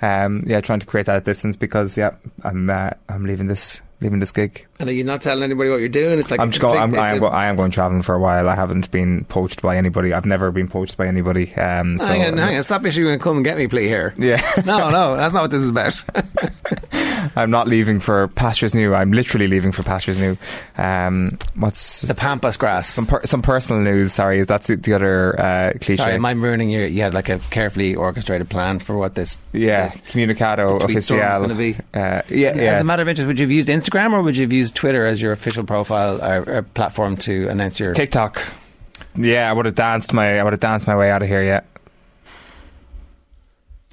Um, 0.00 0.44
yeah, 0.46 0.60
trying 0.60 0.78
to 0.78 0.86
create 0.86 1.06
that 1.06 1.24
distance 1.24 1.56
because 1.56 1.96
yeah, 1.98 2.14
I'm 2.44 2.70
uh, 2.70 2.90
I'm 3.08 3.24
leaving 3.24 3.48
this 3.48 3.82
leaving 4.00 4.20
this 4.20 4.30
gig. 4.32 4.66
and 4.78 4.88
are 4.88 4.92
you 4.92 5.02
not 5.04 5.22
telling 5.22 5.42
anybody 5.42 5.70
what 5.70 5.80
you're 5.80 5.88
doing? 5.88 6.18
It's 6.18 6.30
like 6.30 6.38
I'm 6.40 6.50
just 6.50 6.60
going. 6.62 6.78
I'm, 6.78 6.94
I, 6.94 7.10
am 7.10 7.16
a- 7.16 7.20
go, 7.20 7.26
I 7.26 7.46
am 7.46 7.56
going 7.56 7.70
traveling 7.70 8.02
for 8.02 8.14
a 8.14 8.18
while. 8.20 8.48
I 8.48 8.54
haven't 8.54 8.90
been 8.90 9.24
poached 9.24 9.60
by 9.62 9.76
anybody. 9.76 10.12
I've 10.12 10.26
never 10.26 10.50
been 10.50 10.68
poached 10.68 10.96
by 10.96 11.06
anybody. 11.06 11.52
Um, 11.54 11.98
so 11.98 12.06
hang 12.06 12.24
on, 12.24 12.38
hang 12.38 12.56
on. 12.56 12.62
Stop 12.62 12.84
issuing 12.86 13.12
a 13.14 13.18
come 13.18 13.36
and 13.36 13.44
get 13.44 13.56
me 13.56 13.66
plea 13.66 13.88
here. 13.88 14.14
Yeah, 14.18 14.40
No, 14.64 14.78
no, 14.78 14.90
no. 14.90 15.16
that's 15.16 15.34
not 15.34 15.42
what 15.42 15.50
this 15.50 15.62
is 15.62 15.70
about. 15.70 16.04
I'm 17.36 17.50
not 17.50 17.66
leaving 17.68 18.00
for 18.00 18.28
pastures 18.28 18.74
new. 18.74 18.94
I'm 18.94 19.12
literally 19.12 19.48
leaving 19.48 19.72
for 19.72 19.82
pastures 19.82 20.18
new. 20.18 20.36
Um, 20.76 21.36
what's 21.56 22.02
the 22.02 22.14
pampas 22.14 22.56
grass. 22.56 22.88
some 22.88 23.06
per, 23.06 23.24
some 23.26 23.42
personal 23.42 23.82
news? 23.82 24.12
Sorry, 24.12 24.44
that's 24.44 24.68
the- 24.68 24.76
the 24.76 24.94
other 24.94 25.38
uh, 25.40 25.72
cliche. 25.80 25.96
Sorry, 26.02 26.14
am 26.14 26.24
I 26.24 26.30
ruining 26.32 26.70
your? 26.70 26.86
You 26.86 27.02
had 27.02 27.14
like 27.14 27.28
a 27.28 27.38
carefully 27.50 27.94
orchestrated 27.96 28.48
plan 28.48 28.78
for 28.78 28.96
what 28.96 29.14
this. 29.16 29.38
yeah, 29.52 29.88
the- 29.88 29.98
comunicado 29.98 30.78
oficial. 30.80 31.18
Uh, 31.18 32.22
yeah, 32.28 32.48
As 32.50 32.56
yeah. 32.56 32.80
a 32.80 32.84
matter 32.84 33.02
of 33.02 33.08
interest, 33.08 33.26
would 33.26 33.38
you 33.38 33.44
have 33.46 33.50
used 33.50 33.68
Instagram 33.68 33.87
or 33.94 34.22
would 34.22 34.36
you 34.36 34.42
have 34.42 34.52
used 34.52 34.74
Twitter 34.74 35.06
as 35.06 35.20
your 35.20 35.32
official 35.32 35.64
profile 35.64 36.22
or, 36.22 36.58
or 36.58 36.62
platform 36.62 37.16
to 37.18 37.48
announce 37.48 37.80
your? 37.80 37.94
TikTok. 37.94 38.42
Yeah, 39.16 39.50
I 39.50 39.52
would 39.52 39.66
have 39.66 39.74
danced 39.74 40.12
my 40.12 40.38
I 40.38 40.44
would 40.44 40.52
have 40.52 40.60
danced 40.60 40.86
my 40.86 40.96
way 40.96 41.10
out 41.10 41.22
of 41.22 41.28
here. 41.28 41.42
Yeah. 41.42 41.60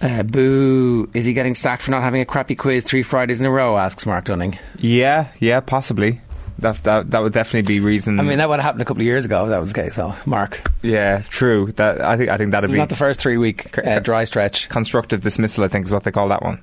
Uh, 0.02 0.24
boo! 0.24 1.10
Is 1.14 1.24
he 1.26 1.34
getting 1.34 1.56
sacked 1.56 1.82
for 1.82 1.92
not 1.92 2.04
having 2.04 2.20
a 2.22 2.26
crappy 2.26 2.56
quiz 2.56 2.84
three 2.84 3.02
Fridays 3.02 3.40
in 3.40 3.46
a 3.46 3.52
row? 3.52 3.78
Asks 3.78 4.06
Mark 4.06 4.26
Dunning. 4.26 4.60
Yeah, 4.78 5.30
yeah, 5.40 5.62
possibly. 5.62 6.20
That 6.60 6.84
that 6.84 7.12
that 7.12 7.24
would 7.24 7.34
definitely 7.34 7.68
be 7.68 7.80
reason. 7.80 8.20
I 8.20 8.24
mean, 8.24 8.38
that 8.40 8.50
would 8.50 8.56
have 8.60 8.64
happened 8.66 8.82
a 8.82 8.86
couple 8.86 9.02
of 9.02 9.06
years 9.06 9.26
ago. 9.26 9.44
If 9.46 9.50
that 9.50 9.60
was 9.60 9.72
the 9.72 9.82
case. 9.82 9.96
So, 9.96 10.14
Mark, 10.26 10.70
yeah, 10.82 11.22
true. 11.30 11.72
That 11.78 12.02
I 12.02 12.18
think 12.18 12.30
I 12.30 12.38
think 12.38 12.52
that'd 12.52 12.66
it's 12.66 12.74
be 12.74 12.80
not 12.80 12.90
the 12.90 12.96
first 12.96 13.20
three 13.22 13.38
week 13.38 13.78
uh, 13.78 14.00
dry 14.00 14.26
stretch. 14.26 14.68
constructive 14.70 15.22
dismissal. 15.22 15.64
I 15.64 15.70
think 15.70 15.86
is 15.86 15.92
what 15.94 16.04
they 16.04 16.12
call 16.12 16.28
that 16.28 16.44
one. 16.44 16.62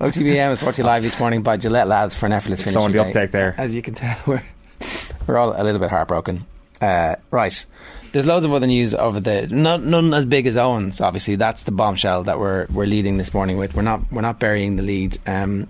OTBM 0.00 0.52
is 0.52 0.60
brought 0.60 0.74
to 0.74 0.82
you 0.82 0.86
live 0.86 1.06
each 1.06 1.18
morning 1.18 1.42
by 1.42 1.56
Gillette 1.56 1.88
Labs 1.88 2.16
for 2.18 2.26
an 2.26 2.32
effortless 2.32 2.60
finish. 2.60 2.74
Slowing 2.74 2.92
the 2.92 3.02
day. 3.02 3.08
uptake 3.08 3.30
there. 3.30 3.54
As 3.56 3.74
you 3.74 3.80
can 3.80 3.94
tell, 3.94 4.16
we're, 4.26 4.42
we're 5.26 5.38
all 5.38 5.54
a 5.58 5.64
little 5.64 5.80
bit 5.80 5.88
heartbroken. 5.88 6.44
Uh, 6.82 7.16
right. 7.30 7.64
There's 8.12 8.26
loads 8.26 8.44
of 8.44 8.52
other 8.52 8.66
news 8.66 8.94
over 8.94 9.20
the 9.20 9.46
not, 9.48 9.82
none 9.82 10.12
as 10.12 10.26
big 10.26 10.46
as 10.46 10.56
Owens. 10.58 11.00
Obviously, 11.00 11.36
that's 11.36 11.62
the 11.62 11.70
bombshell 11.70 12.24
that 12.24 12.38
we're 12.38 12.66
we're 12.66 12.86
leading 12.86 13.16
this 13.16 13.32
morning 13.32 13.56
with. 13.56 13.74
We're 13.74 13.82
not 13.82 14.00
we're 14.12 14.20
not 14.20 14.38
burying 14.38 14.76
the 14.76 14.82
lead. 14.82 15.18
Um, 15.26 15.66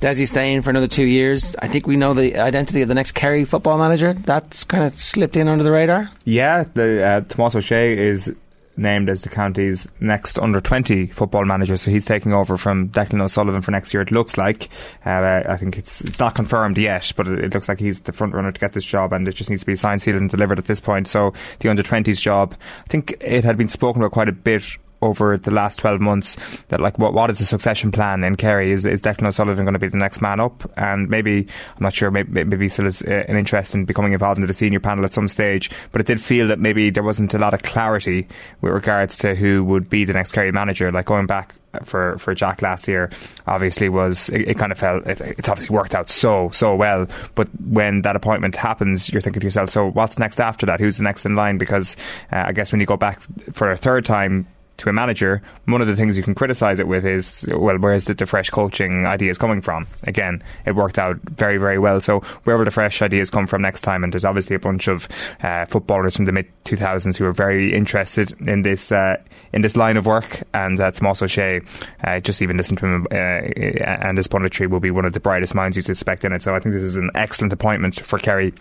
Desi 0.00 0.26
staying 0.26 0.62
for 0.62 0.70
another 0.70 0.88
two 0.88 1.06
years. 1.06 1.56
I 1.60 1.68
think 1.68 1.86
we 1.86 1.96
know 1.96 2.14
the 2.14 2.38
identity 2.38 2.82
of 2.82 2.88
the 2.88 2.94
next 2.94 3.12
Kerry 3.12 3.44
football 3.44 3.78
manager. 3.78 4.12
That's 4.12 4.64
kind 4.64 4.84
of 4.84 4.94
slipped 4.94 5.36
in 5.36 5.48
under 5.48 5.64
the 5.64 5.72
radar. 5.72 6.10
Yeah, 6.24 6.64
the 6.64 7.04
uh, 7.04 7.20
Tomás 7.22 7.54
Ó 7.54 7.60
Sé 7.60 7.96
is 7.96 8.34
named 8.78 9.10
as 9.10 9.22
the 9.22 9.28
county's 9.28 9.88
next 10.00 10.38
under 10.38 10.60
20 10.60 11.06
football 11.08 11.44
manager. 11.44 11.76
So 11.76 11.90
he's 11.90 12.06
taking 12.06 12.32
over 12.32 12.56
from 12.56 12.88
Declan 12.88 13.20
O'Sullivan 13.20 13.62
for 13.62 13.70
next 13.70 13.92
year 13.92 14.02
it 14.02 14.10
looks 14.10 14.38
like. 14.38 14.68
Uh, 15.04 15.42
I 15.48 15.56
think 15.56 15.76
it's 15.76 16.00
it's 16.00 16.20
not 16.20 16.34
confirmed 16.34 16.78
yet 16.78 17.12
but 17.16 17.28
it, 17.28 17.44
it, 17.44 17.54
looks 17.54 17.68
like 17.68 17.78
he's 17.78 18.02
the 18.02 18.12
front 18.12 18.34
runner 18.34 18.52
to 18.52 18.60
get 18.60 18.72
this 18.72 18.84
job 18.84 19.12
and 19.12 19.26
it 19.26 19.34
just 19.34 19.50
needs 19.50 19.62
to 19.62 19.66
be 19.66 19.74
signed 19.74 20.00
sealed 20.00 20.20
and 20.20 20.30
delivered 20.30 20.58
at 20.58 20.66
this 20.66 20.80
point. 20.80 21.08
So 21.08 21.32
the 21.60 21.68
under 21.68 21.82
20s 21.82 22.20
job 22.20 22.54
I 22.84 22.88
think 22.88 23.16
it 23.20 23.44
had 23.44 23.56
been 23.56 23.68
spoken 23.68 24.00
about 24.00 24.12
quite 24.12 24.28
a 24.28 24.32
bit 24.32 24.78
over 25.00 25.36
the 25.36 25.50
last 25.50 25.78
12 25.78 26.00
months 26.00 26.36
that 26.68 26.80
like 26.80 26.98
what 26.98 27.14
what 27.14 27.30
is 27.30 27.38
the 27.38 27.44
succession 27.44 27.92
plan 27.92 28.24
in 28.24 28.36
Kerry? 28.36 28.72
Is, 28.72 28.84
is 28.84 29.02
Declan 29.02 29.28
O'Sullivan 29.28 29.64
going 29.64 29.74
to 29.74 29.78
be 29.78 29.88
the 29.88 29.96
next 29.96 30.20
man 30.20 30.40
up? 30.40 30.70
And 30.76 31.08
maybe 31.08 31.46
I'm 31.76 31.82
not 31.82 31.94
sure 31.94 32.10
maybe, 32.10 32.44
maybe 32.44 32.68
still 32.68 32.86
is 32.86 33.02
uh, 33.02 33.24
an 33.28 33.36
interest 33.36 33.74
in 33.74 33.84
becoming 33.84 34.12
involved 34.12 34.40
in 34.40 34.46
the 34.46 34.54
senior 34.54 34.80
panel 34.80 35.04
at 35.04 35.12
some 35.12 35.28
stage 35.28 35.70
but 35.92 36.00
it 36.00 36.06
did 36.06 36.20
feel 36.20 36.48
that 36.48 36.58
maybe 36.58 36.90
there 36.90 37.02
wasn't 37.02 37.34
a 37.34 37.38
lot 37.38 37.54
of 37.54 37.62
clarity 37.62 38.28
with 38.60 38.72
regards 38.72 39.18
to 39.18 39.34
who 39.34 39.64
would 39.64 39.88
be 39.88 40.04
the 40.04 40.12
next 40.12 40.32
Kerry 40.32 40.52
manager. 40.52 40.90
Like 40.90 41.06
going 41.06 41.26
back 41.26 41.54
for, 41.84 42.18
for 42.18 42.34
Jack 42.34 42.62
last 42.62 42.88
year 42.88 43.10
obviously 43.46 43.88
was 43.88 44.30
it, 44.30 44.48
it 44.48 44.58
kind 44.58 44.72
of 44.72 44.78
felt 44.78 45.06
it, 45.06 45.20
it's 45.20 45.48
obviously 45.48 45.74
worked 45.74 45.94
out 45.94 46.10
so 46.10 46.50
so 46.50 46.74
well. 46.74 47.06
But 47.34 47.48
when 47.60 48.02
that 48.02 48.16
appointment 48.16 48.56
happens 48.56 49.10
you're 49.12 49.22
thinking 49.22 49.40
to 49.40 49.46
yourself 49.46 49.70
so 49.70 49.90
what's 49.90 50.18
next 50.18 50.40
after 50.40 50.66
that? 50.66 50.80
Who's 50.80 50.96
the 50.96 51.04
next 51.04 51.26
in 51.26 51.36
line? 51.36 51.58
Because 51.58 51.96
uh, 52.32 52.44
I 52.46 52.52
guess 52.52 52.72
when 52.72 52.80
you 52.80 52.86
go 52.86 52.96
back 52.96 53.20
for 53.52 53.70
a 53.70 53.76
third 53.76 54.04
time 54.04 54.46
to 54.78 54.88
a 54.88 54.92
manager, 54.92 55.42
one 55.66 55.80
of 55.80 55.86
the 55.86 55.96
things 55.96 56.16
you 56.16 56.22
can 56.22 56.34
criticise 56.34 56.80
it 56.80 56.88
with 56.88 57.04
is, 57.04 57.46
well, 57.50 57.78
where's 57.78 58.06
the, 58.06 58.14
the, 58.14 58.26
fresh 58.26 58.50
coaching 58.50 59.06
ideas 59.06 59.36
coming 59.36 59.60
from? 59.60 59.86
Again, 60.04 60.42
it 60.66 60.74
worked 60.74 60.98
out 60.98 61.16
very, 61.22 61.58
very 61.58 61.78
well. 61.78 62.00
So 62.00 62.20
where 62.44 62.56
will 62.56 62.64
the 62.64 62.70
fresh 62.70 63.02
ideas 63.02 63.30
come 63.30 63.46
from 63.46 63.62
next 63.62 63.82
time? 63.82 64.04
And 64.04 64.12
there's 64.12 64.24
obviously 64.24 64.56
a 64.56 64.60
bunch 64.60 64.88
of 64.88 65.08
uh, 65.42 65.66
footballers 65.66 66.16
from 66.16 66.24
the 66.24 66.32
mid 66.32 66.46
2000s 66.64 67.16
who 67.16 67.24
are 67.26 67.32
very 67.32 67.74
interested 67.74 68.32
in 68.46 68.62
this 68.62 68.92
uh, 68.92 69.16
in 69.52 69.62
this 69.62 69.76
line 69.76 69.96
of 69.96 70.06
work. 70.06 70.42
And 70.54 70.80
uh, 70.80 70.92
Tomás 70.92 71.22
Ó 71.22 71.26
Sé, 71.26 71.66
uh, 72.04 72.20
just 72.20 72.40
even 72.42 72.56
listen 72.56 72.76
to 72.76 72.86
him 72.86 73.06
uh, 73.10 73.14
and 73.14 74.16
his 74.16 74.28
punditry 74.28 74.68
will 74.68 74.80
be 74.80 74.90
one 74.90 75.04
of 75.04 75.12
the 75.12 75.20
brightest 75.20 75.54
minds 75.54 75.76
you'd 75.76 75.88
expect 75.88 76.24
in 76.24 76.32
it. 76.32 76.42
So 76.42 76.54
I 76.54 76.60
think 76.60 76.74
this 76.74 76.84
is 76.84 76.96
an 76.96 77.10
excellent 77.14 77.52
appointment 77.52 78.00
for 78.00 78.18
Kerry 78.18 78.52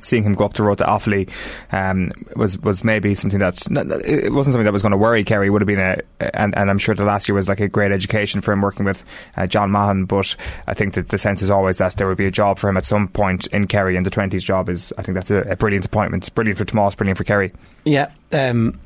seeing 0.00 0.22
him 0.22 0.32
go 0.34 0.44
up 0.44 0.54
the 0.54 0.62
road 0.62 0.78
to 0.78 0.84
Offaly 0.84 1.30
um, 1.72 2.12
was 2.36 2.58
was 2.58 2.84
maybe 2.84 3.14
something 3.14 3.40
that 3.40 3.66
it 4.04 4.32
wasn't 4.32 4.54
something 4.54 4.64
that 4.64 4.72
was 4.72 4.82
going 4.82 4.92
to 4.92 4.98
worry 4.98 5.24
Kerry. 5.24 5.50
Would 5.50 5.62
have 5.62 5.66
been 5.66 5.78
a 5.78 6.00
and, 6.34 6.56
and 6.56 6.70
I'm 6.70 6.78
sure 6.78 6.94
the 6.94 7.04
last 7.04 7.28
year 7.28 7.34
was 7.34 7.48
like 7.48 7.60
a 7.60 7.68
great 7.68 7.92
education 7.92 8.40
for 8.40 8.52
him 8.52 8.60
working 8.60 8.84
with 8.84 9.04
uh, 9.36 9.46
John 9.46 9.70
Maughan. 9.70 10.06
But 10.06 10.36
I 10.66 10.74
think 10.74 10.94
that 10.94 11.08
the 11.08 11.18
sense 11.18 11.42
is 11.42 11.50
always 11.50 11.78
that 11.78 11.96
there 11.96 12.08
would 12.08 12.18
be 12.18 12.26
a 12.26 12.30
job 12.30 12.58
for 12.58 12.68
him 12.68 12.76
at 12.76 12.84
some 12.84 13.08
point 13.08 13.46
in 13.48 13.66
Kerry, 13.66 13.96
and 13.96 14.04
the 14.04 14.10
twenties 14.10 14.44
job 14.44 14.68
is 14.68 14.92
I 14.98 15.02
think 15.02 15.14
that's 15.14 15.30
a, 15.30 15.42
a, 15.42 15.56
brilliant 15.56 15.84
appointment, 15.84 16.34
brilliant 16.34 16.58
for 16.58 16.64
Tomas, 16.64 16.94
brilliant 16.94 17.18
for 17.18 17.24
Kerry. 17.24 17.52
Yeah. 17.84 18.10
Um, 18.32 18.78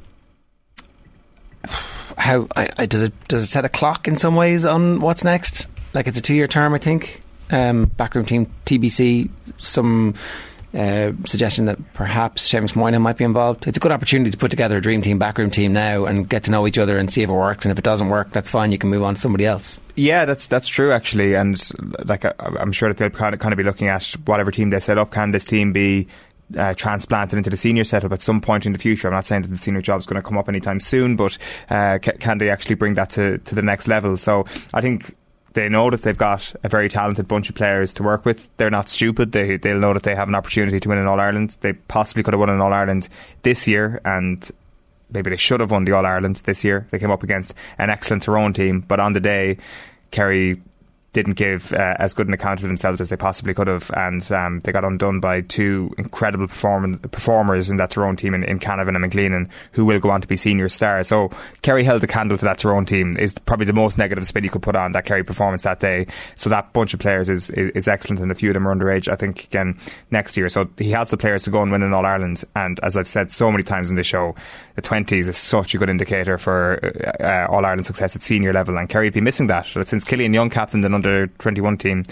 how 2.18 2.46
I, 2.56 2.68
I, 2.78 2.86
does 2.86 3.02
it 3.02 3.12
does 3.28 3.44
it 3.44 3.46
set 3.46 3.64
a 3.64 3.68
clock 3.68 4.08
in 4.08 4.18
some 4.18 4.36
ways 4.36 4.64
on 4.64 5.00
what's 5.00 5.24
next? 5.24 5.68
Like 5.94 6.06
it's 6.06 6.18
a 6.18 6.22
two 6.22 6.34
year 6.34 6.46
term, 6.46 6.74
I 6.74 6.78
think. 6.78 7.20
Um, 7.50 7.84
backroom 7.84 8.24
team 8.24 8.46
TBC 8.64 9.28
some 9.58 10.14
uh, 10.74 11.12
suggestion 11.26 11.66
that 11.66 11.78
perhaps 11.92 12.50
Seamus 12.50 12.74
Moynihan 12.74 13.02
might 13.02 13.16
be 13.16 13.24
involved. 13.24 13.66
It's 13.66 13.76
a 13.76 13.80
good 13.80 13.92
opportunity 13.92 14.30
to 14.30 14.36
put 14.36 14.50
together 14.50 14.76
a 14.76 14.80
dream 14.80 15.02
team, 15.02 15.18
backroom 15.18 15.50
team 15.50 15.72
now, 15.72 16.04
and 16.04 16.28
get 16.28 16.44
to 16.44 16.50
know 16.50 16.66
each 16.66 16.78
other 16.78 16.96
and 16.96 17.12
see 17.12 17.22
if 17.22 17.28
it 17.28 17.32
works. 17.32 17.64
And 17.64 17.72
if 17.72 17.78
it 17.78 17.84
doesn't 17.84 18.08
work, 18.08 18.30
that's 18.30 18.50
fine. 18.50 18.72
You 18.72 18.78
can 18.78 18.90
move 18.90 19.02
on 19.02 19.14
to 19.14 19.20
somebody 19.20 19.46
else. 19.46 19.78
Yeah, 19.96 20.24
that's 20.24 20.46
that's 20.46 20.68
true 20.68 20.92
actually, 20.92 21.34
and 21.34 21.60
like 22.04 22.24
I, 22.24 22.32
am 22.58 22.72
sure 22.72 22.88
that 22.88 22.96
they'll 22.96 23.10
kind 23.10 23.34
of, 23.34 23.40
kind 23.40 23.52
of 23.52 23.58
be 23.58 23.64
looking 23.64 23.88
at 23.88 24.04
whatever 24.24 24.50
team 24.50 24.70
they 24.70 24.80
set 24.80 24.98
up. 24.98 25.10
Can 25.10 25.32
this 25.32 25.44
team 25.44 25.72
be 25.72 26.08
uh, 26.56 26.74
transplanted 26.74 27.36
into 27.36 27.50
the 27.50 27.56
senior 27.56 27.84
setup 27.84 28.12
at 28.12 28.22
some 28.22 28.40
point 28.40 28.66
in 28.66 28.72
the 28.72 28.78
future. 28.78 29.08
I'm 29.08 29.14
not 29.14 29.26
saying 29.26 29.42
that 29.42 29.48
the 29.48 29.56
senior 29.56 29.82
job 29.82 30.00
is 30.00 30.06
going 30.06 30.20
to 30.20 30.26
come 30.26 30.36
up 30.36 30.48
anytime 30.48 30.80
soon, 30.80 31.16
but 31.16 31.38
uh, 31.70 31.98
c- 32.02 32.12
can 32.18 32.38
they 32.38 32.50
actually 32.50 32.74
bring 32.74 32.94
that 32.94 33.10
to, 33.10 33.38
to 33.38 33.54
the 33.54 33.62
next 33.62 33.88
level? 33.88 34.16
So 34.16 34.44
I 34.74 34.80
think 34.80 35.14
they 35.54 35.68
know 35.68 35.90
that 35.90 36.02
they've 36.02 36.16
got 36.16 36.54
a 36.62 36.68
very 36.68 36.88
talented 36.88 37.28
bunch 37.28 37.48
of 37.48 37.54
players 37.54 37.92
to 37.94 38.02
work 38.02 38.24
with. 38.24 38.48
They're 38.56 38.70
not 38.70 38.88
stupid. 38.88 39.32
They 39.32 39.56
they'll 39.56 39.78
know 39.78 39.94
that 39.94 40.02
they 40.02 40.14
have 40.14 40.28
an 40.28 40.34
opportunity 40.34 40.80
to 40.80 40.88
win 40.88 40.98
an 40.98 41.06
All 41.06 41.20
Ireland. 41.20 41.56
They 41.60 41.74
possibly 41.74 42.22
could 42.22 42.34
have 42.34 42.40
won 42.40 42.50
an 42.50 42.60
All 42.60 42.72
Ireland 42.72 43.08
this 43.42 43.68
year, 43.68 44.00
and 44.04 44.48
maybe 45.10 45.30
they 45.30 45.36
should 45.36 45.60
have 45.60 45.70
won 45.70 45.84
the 45.84 45.92
All 45.92 46.06
Ireland 46.06 46.36
this 46.44 46.64
year. 46.64 46.86
They 46.90 46.98
came 46.98 47.10
up 47.10 47.22
against 47.22 47.54
an 47.78 47.90
excellent 47.90 48.22
Tyrone 48.22 48.52
team, 48.52 48.80
but 48.80 49.00
on 49.00 49.12
the 49.12 49.20
day, 49.20 49.58
Kerry 50.10 50.60
didn't 51.12 51.34
give 51.34 51.72
uh, 51.74 51.94
as 51.98 52.14
good 52.14 52.26
an 52.26 52.32
account 52.32 52.60
of 52.60 52.66
themselves 52.66 53.00
as 53.00 53.10
they 53.10 53.16
possibly 53.16 53.52
could 53.52 53.66
have, 53.66 53.90
and 53.94 54.32
um, 54.32 54.60
they 54.60 54.72
got 54.72 54.84
undone 54.84 55.20
by 55.20 55.42
two 55.42 55.94
incredible 55.98 56.48
perform- 56.48 56.98
performers 56.98 57.68
in 57.68 57.76
that 57.76 57.90
Tyrone 57.90 58.16
team 58.16 58.32
in, 58.34 58.42
in 58.44 58.58
Canavan 58.58 58.90
and 58.90 59.00
McLean, 59.00 59.50
who 59.72 59.84
will 59.84 60.00
go 60.00 60.10
on 60.10 60.22
to 60.22 60.26
be 60.26 60.36
senior 60.36 60.68
stars. 60.70 61.08
So 61.08 61.30
Kerry 61.60 61.84
held 61.84 62.00
the 62.00 62.06
candle 62.06 62.38
to 62.38 62.44
that 62.46 62.58
Tyrone 62.58 62.86
team 62.86 63.16
is 63.18 63.34
probably 63.34 63.66
the 63.66 63.72
most 63.74 63.98
negative 63.98 64.26
spin 64.26 64.44
you 64.44 64.50
could 64.50 64.62
put 64.62 64.74
on 64.74 64.92
that 64.92 65.04
Kerry 65.04 65.22
performance 65.22 65.64
that 65.64 65.80
day. 65.80 66.06
So 66.34 66.48
that 66.48 66.72
bunch 66.72 66.94
of 66.94 67.00
players 67.00 67.28
is, 67.28 67.50
is, 67.50 67.70
is 67.72 67.88
excellent, 67.88 68.20
and 68.20 68.32
a 68.32 68.34
few 68.34 68.50
of 68.50 68.54
them 68.54 68.66
are 68.66 68.74
underage. 68.74 69.08
I 69.08 69.16
think 69.16 69.44
again 69.44 69.78
next 70.10 70.36
year. 70.36 70.48
So 70.48 70.70
he 70.78 70.92
has 70.92 71.10
the 71.10 71.18
players 71.18 71.42
to 71.44 71.50
go 71.50 71.62
and 71.62 71.70
win 71.70 71.82
an 71.82 71.92
All 71.92 72.06
Ireland, 72.06 72.42
and 72.56 72.80
as 72.82 72.96
I've 72.96 73.08
said 73.08 73.30
so 73.30 73.50
many 73.50 73.62
times 73.62 73.90
in 73.90 73.96
the 73.96 74.04
show, 74.04 74.34
the 74.76 74.82
twenties 74.82 75.28
is 75.28 75.36
such 75.36 75.74
a 75.74 75.78
good 75.78 75.90
indicator 75.90 76.38
for 76.38 76.80
uh, 76.82 77.22
uh, 77.22 77.46
All 77.50 77.66
Ireland 77.66 77.84
success 77.84 78.16
at 78.16 78.22
senior 78.22 78.54
level, 78.54 78.78
and 78.78 78.88
Kerry 78.88 79.10
been 79.10 79.24
missing 79.24 79.48
that 79.48 79.66
since 79.84 80.04
Killian 80.04 80.32
Young 80.32 80.48
captained 80.48 80.84
an 80.86 80.94
under 81.04 81.26
twenty 81.38 81.60
one 81.60 81.78
team. 81.78 82.04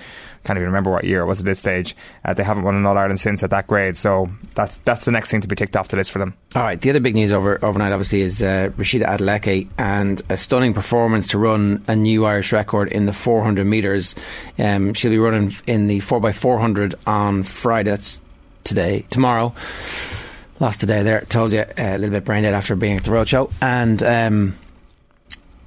Can't 0.43 0.57
even 0.57 0.69
remember 0.69 0.91
what 0.91 1.05
year 1.05 1.21
it 1.21 1.27
was 1.27 1.41
at 1.41 1.45
this 1.45 1.59
stage. 1.59 1.95
Uh, 2.25 2.33
they 2.33 2.43
haven't 2.43 2.63
won 2.63 2.75
an 2.75 2.87
All 2.87 2.97
Ireland 2.97 3.21
since 3.21 3.43
at 3.43 3.51
that 3.51 3.67
grade, 3.67 3.99
so 3.99 4.31
that's 4.55 4.79
that's 4.79 5.05
the 5.05 5.13
next 5.13 5.31
thing 5.31 5.43
to 5.43 5.49
be 5.49 5.55
ticked 5.55 5.77
off 5.77 5.89
the 5.89 5.97
list 5.97 6.11
for 6.11 6.19
them. 6.19 6.35
All 6.57 6.63
right, 6.63 6.81
the 6.81 6.89
other 6.89 7.01
big 7.01 7.15
news 7.15 7.31
over 7.31 7.63
overnight, 7.63 7.93
obviously, 7.93 8.23
is 8.23 8.43
uh, 8.43 8.71
Rhasidat 8.77 9.19
Adeleke 9.19 9.69
and 9.77 10.23
a 10.31 10.39
stunning 10.39 10.73
performance 10.73 11.29
to 11.29 11.39
run 11.39 11.85
a 11.89 11.95
new 11.95 12.25
Irish 12.25 12.53
record 12.53 12.89
in 12.89 13.05
the 13.05 13.13
400 13.13 13.67
metres. 13.67 14.15
Um, 14.59 14.95
she'll 14.95 15.11
be 15.11 15.19
running 15.19 15.55
in 15.67 15.89
the 15.89 15.99
4x400 15.99 16.95
on 17.07 17.43
Friday. 17.43 17.91
That's 17.91 18.19
today, 18.65 19.05
tomorrow. 19.11 19.55
Lost 20.59 20.81
today 20.81 21.03
there. 21.03 21.21
Told 21.23 21.53
you 21.53 21.61
uh, 21.61 21.67
a 21.77 21.99
little 21.99 22.11
bit 22.11 22.25
brain 22.25 22.45
dead 22.45 22.55
after 22.55 22.75
being 22.77 22.97
at 22.97 23.05
the 23.05 23.11
roadshow, 23.11 23.53
and 23.61 24.03
um, 24.03 24.57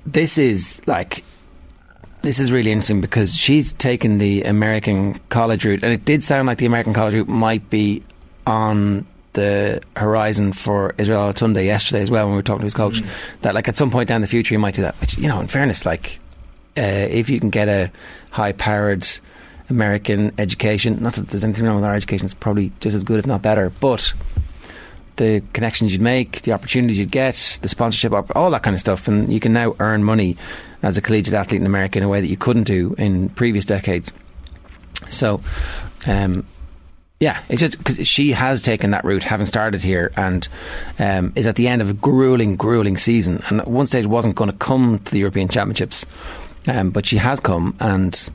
this 0.06 0.40
is 0.40 0.82
like 0.88 1.24
this 2.24 2.40
is 2.40 2.52
really 2.52 2.72
interesting 2.72 3.02
because 3.02 3.36
she's 3.36 3.74
taken 3.74 4.18
the 4.18 4.44
American 4.44 5.20
college 5.30 5.66
route, 5.66 5.84
and 5.84 5.94
it 5.94 6.06
did 6.06 6.24
sound 6.24 6.48
like 6.48 6.58
the 6.58 6.66
American 6.66 6.94
college 6.94 7.14
route 7.14 7.28
might 7.28 7.70
be 7.70 8.02
on 8.48 9.06
the 9.34 9.82
horizon 9.96 10.54
for 10.54 10.96
Israel 10.98 11.34
Tunde 11.34 11.64
yesterday 11.64 12.02
as 12.02 12.10
well 12.10 12.26
when 12.26 12.34
we 12.34 12.38
were 12.38 12.44
talking 12.44 12.62
to 12.62 12.66
his 12.66 12.74
coach. 12.74 13.02
Mm. 13.02 13.42
That 13.42 13.54
like 13.54 13.68
at 13.68 13.78
some 13.78 13.92
point 13.92 14.08
down 14.10 14.22
the 14.22 14.28
future 14.28 14.54
he 14.54 14.58
might 14.58 14.74
do 14.74 14.84
that. 14.84 15.00
Which 15.02 15.18
you 15.18 15.28
know, 15.28 15.40
in 15.40 15.48
fairness, 15.48 15.86
like 15.86 16.20
uh, 16.78 16.82
if 16.82 17.30
you 17.30 17.40
can 17.40 17.50
get 17.50 17.68
a 17.68 17.92
high-powered 18.32 19.06
American 19.70 20.32
education, 20.38 21.02
not 21.02 21.14
that 21.14 21.28
there's 21.28 21.44
anything 21.44 21.66
wrong 21.66 21.76
with 21.76 21.86
our 21.86 21.96
education, 21.96 22.26
it's 22.26 22.34
probably 22.34 22.72
just 22.80 22.96
as 22.96 23.04
good 23.04 23.20
if 23.20 23.28
not 23.28 23.42
better, 23.42 23.70
but 23.70 24.14
the 25.18 25.42
connections 25.54 25.92
you'd 25.92 26.02
make, 26.02 26.42
the 26.42 26.54
opportunities 26.54 26.98
you'd 26.98 27.12
get, 27.12 27.60
the 27.62 27.70
sponsorship, 27.70 28.14
all 28.36 28.52
that 28.52 28.64
kind 28.64 28.74
of 28.74 28.80
stuff, 28.80 29.08
and 29.08 29.32
you 29.32 29.40
can 29.40 29.54
now 29.54 29.76
earn 29.80 30.04
money 30.04 30.38
as 30.82 30.98
a 30.98 31.02
collegiate 31.02 31.34
athlete 31.34 31.62
in 31.62 31.68
America 31.68 31.98
in 31.98 32.04
a 32.04 32.10
way 32.10 32.22
that 32.22 32.28
you 32.28 32.38
couldn't 32.38 32.64
do 32.64 32.96
in 32.98 33.30
previous 33.30 33.66
decades. 33.66 34.14
So, 35.10 35.42
um, 36.08 36.46
yeah, 37.20 37.42
it's 37.48 37.62
just 37.62 37.78
because 37.78 38.06
she 38.06 38.32
has 38.32 38.62
taken 38.62 38.92
that 38.92 39.06
route, 39.06 39.24
having 39.24 39.46
started 39.46 39.82
here, 39.82 40.12
and 40.18 40.48
um, 41.00 41.32
is 41.36 41.48
at 41.48 41.56
the 41.56 41.68
end 41.68 41.82
of 41.82 41.90
a 41.90 41.94
grueling, 41.94 42.58
grueling 42.58 42.98
season. 42.98 43.42
And 43.48 43.62
at 43.62 43.68
one 43.68 43.88
stage, 43.88 44.06
wasn't 44.06 44.36
going 44.36 44.52
to 44.52 44.58
come 44.58 45.00
to 45.00 45.12
the 45.12 45.20
European 45.20 45.48
Championships, 45.48 46.06
um, 46.68 46.90
but 46.90 47.06
she 47.06 47.18
has 47.18 47.40
come 47.40 47.76
and 47.80 48.30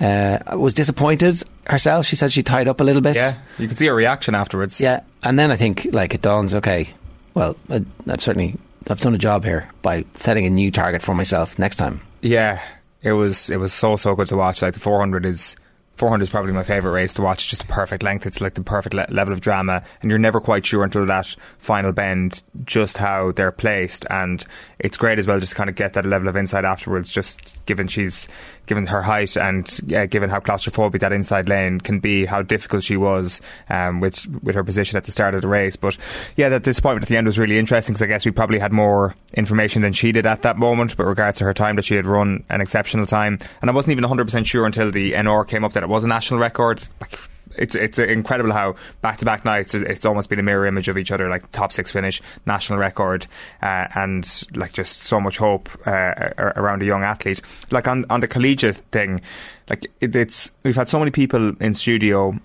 uh, 0.00 0.38
was 0.56 0.74
disappointed 0.74 1.42
herself. 1.66 2.06
She 2.06 2.16
said 2.16 2.32
she 2.32 2.42
tied 2.42 2.68
up 2.68 2.80
a 2.80 2.84
little 2.84 3.02
bit. 3.02 3.16
Yeah, 3.16 3.36
you 3.58 3.68
can 3.68 3.76
see 3.76 3.86
her 3.86 3.94
reaction 3.94 4.34
afterwards. 4.34 4.80
Yeah, 4.80 5.00
and 5.22 5.38
then 5.38 5.50
I 5.50 5.56
think 5.56 5.88
like 5.92 6.14
it 6.14 6.22
dawns. 6.22 6.54
Okay, 6.54 6.90
well, 7.34 7.56
I, 7.70 7.84
I've 8.08 8.22
certainly 8.22 8.56
I've 8.88 9.00
done 9.00 9.14
a 9.14 9.18
job 9.18 9.44
here 9.44 9.68
by 9.82 10.04
setting 10.14 10.46
a 10.46 10.50
new 10.50 10.70
target 10.70 11.02
for 11.02 11.14
myself 11.14 11.58
next 11.58 11.76
time. 11.76 12.00
Yeah, 12.20 12.62
it 13.02 13.12
was 13.12 13.50
it 13.50 13.58
was 13.58 13.72
so 13.72 13.96
so 13.96 14.14
good 14.14 14.28
to 14.28 14.36
watch. 14.36 14.62
Like 14.62 14.74
the 14.74 14.80
400 14.80 15.26
is 15.26 15.56
400 15.96 16.24
is 16.24 16.30
probably 16.30 16.52
my 16.52 16.62
favourite 16.62 16.94
race 16.94 17.14
to 17.14 17.22
watch. 17.22 17.42
It's 17.42 17.50
just 17.50 17.66
the 17.66 17.72
perfect 17.72 18.02
length. 18.02 18.26
It's 18.26 18.40
like 18.40 18.54
the 18.54 18.62
perfect 18.62 18.94
le- 18.94 19.06
level 19.10 19.32
of 19.32 19.40
drama, 19.40 19.84
and 20.00 20.10
you're 20.10 20.18
never 20.18 20.40
quite 20.40 20.64
sure 20.64 20.84
until 20.84 21.06
that 21.06 21.36
final 21.58 21.92
bend 21.92 22.42
just 22.64 22.98
how 22.98 23.32
they're 23.32 23.52
placed. 23.52 24.06
And 24.10 24.44
it's 24.78 24.96
great 24.96 25.18
as 25.18 25.26
well 25.26 25.38
just 25.38 25.52
to 25.52 25.56
kind 25.56 25.70
of 25.70 25.76
get 25.76 25.92
that 25.92 26.04
level 26.06 26.28
of 26.28 26.36
insight 26.36 26.64
afterwards. 26.64 27.10
Just 27.10 27.64
given 27.66 27.88
she's 27.88 28.26
given 28.66 28.86
her 28.86 29.02
height 29.02 29.36
and 29.36 29.80
uh, 29.94 30.06
given 30.06 30.30
how 30.30 30.40
claustrophobic 30.40 31.00
that 31.00 31.12
inside 31.12 31.48
lane 31.48 31.80
can 31.80 32.00
be, 32.00 32.24
how 32.24 32.42
difficult 32.42 32.82
she 32.82 32.96
was 32.96 33.40
um, 33.68 34.00
with 34.00 34.26
with 34.42 34.54
her 34.54 34.64
position 34.64 34.96
at 34.96 35.04
the 35.04 35.12
start 35.12 35.34
of 35.34 35.42
the 35.42 35.48
race. 35.48 35.76
But 35.76 35.96
yeah, 36.36 36.48
that 36.50 36.62
disappointment 36.62 37.04
at 37.04 37.08
the 37.08 37.16
end 37.16 37.26
was 37.26 37.38
really 37.38 37.58
interesting 37.58 37.92
because 37.94 38.02
I 38.02 38.06
guess 38.06 38.24
we 38.24 38.30
probably 38.30 38.58
had 38.58 38.72
more 38.72 39.14
information 39.34 39.82
than 39.82 39.92
she 39.92 40.12
did 40.12 40.26
at 40.26 40.42
that 40.42 40.56
moment, 40.56 40.96
but 40.96 41.06
regards 41.06 41.38
to 41.38 41.44
her 41.44 41.54
time 41.54 41.76
that 41.76 41.84
she 41.84 41.96
had 41.96 42.06
run 42.06 42.44
an 42.48 42.60
exceptional 42.60 43.06
time, 43.06 43.38
and 43.60 43.70
I 43.70 43.74
wasn't 43.74 43.92
even 43.92 44.02
100 44.02 44.24
percent 44.24 44.46
sure 44.46 44.66
until 44.66 44.90
the 44.90 45.12
NR 45.12 45.46
came 45.46 45.64
up 45.64 45.72
that 45.72 45.82
it 45.82 45.88
was 45.88 46.04
a 46.04 46.08
national 46.08 46.40
record. 46.40 46.82
Like 47.00 47.18
it's 47.56 47.74
it's 47.74 47.98
incredible 47.98 48.52
how 48.52 48.76
back 49.00 49.18
to 49.18 49.24
back 49.24 49.44
nights 49.44 49.74
it's 49.74 50.06
almost 50.06 50.28
been 50.28 50.38
a 50.38 50.42
mirror 50.42 50.66
image 50.66 50.88
of 50.88 50.98
each 50.98 51.10
other, 51.10 51.28
like 51.28 51.50
top 51.52 51.72
six 51.72 51.90
finish, 51.90 52.20
national 52.46 52.78
record, 52.78 53.26
uh, 53.62 53.86
and 53.94 54.44
like 54.54 54.72
just 54.72 55.06
so 55.06 55.20
much 55.20 55.38
hope 55.38 55.68
uh, 55.86 56.14
around 56.38 56.82
a 56.82 56.84
young 56.84 57.02
athlete. 57.02 57.40
Like 57.70 57.88
on 57.88 58.04
on 58.10 58.20
the 58.20 58.28
collegiate 58.28 58.76
thing, 58.90 59.20
like 59.68 59.86
it, 60.00 60.14
it's 60.14 60.52
we've 60.62 60.76
had 60.76 60.88
so 60.88 60.98
many 60.98 61.10
people 61.10 61.54
in 61.60 61.74
studio 61.74 62.38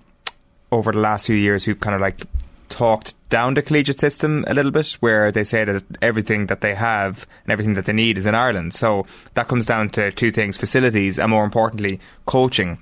over 0.72 0.92
the 0.92 1.00
last 1.00 1.26
few 1.26 1.36
years 1.36 1.64
who've 1.64 1.80
kind 1.80 1.96
of 1.96 2.02
like 2.02 2.22
talked 2.70 3.14
down 3.30 3.54
the 3.54 3.62
collegiate 3.62 4.00
system 4.00 4.44
a 4.48 4.54
little 4.54 4.72
bit, 4.72 4.92
where 5.00 5.32
they 5.32 5.44
say 5.44 5.64
that 5.64 5.84
everything 6.02 6.48
that 6.48 6.62
they 6.62 6.76
have 6.76 7.26
and 7.44 7.52
everything 7.52 7.74
that 7.74 7.86
they 7.86 7.94
need 7.94 8.18
is 8.18 8.26
in 8.26 8.36
Ireland. 8.36 8.74
So 8.74 9.06
that 9.34 9.48
comes 9.48 9.66
down 9.66 9.90
to 9.92 10.12
two 10.12 10.32
things: 10.32 10.58
facilities 10.58 11.20
and, 11.20 11.32
more 11.32 11.46
importantly, 11.46 12.00
coaching 12.26 12.80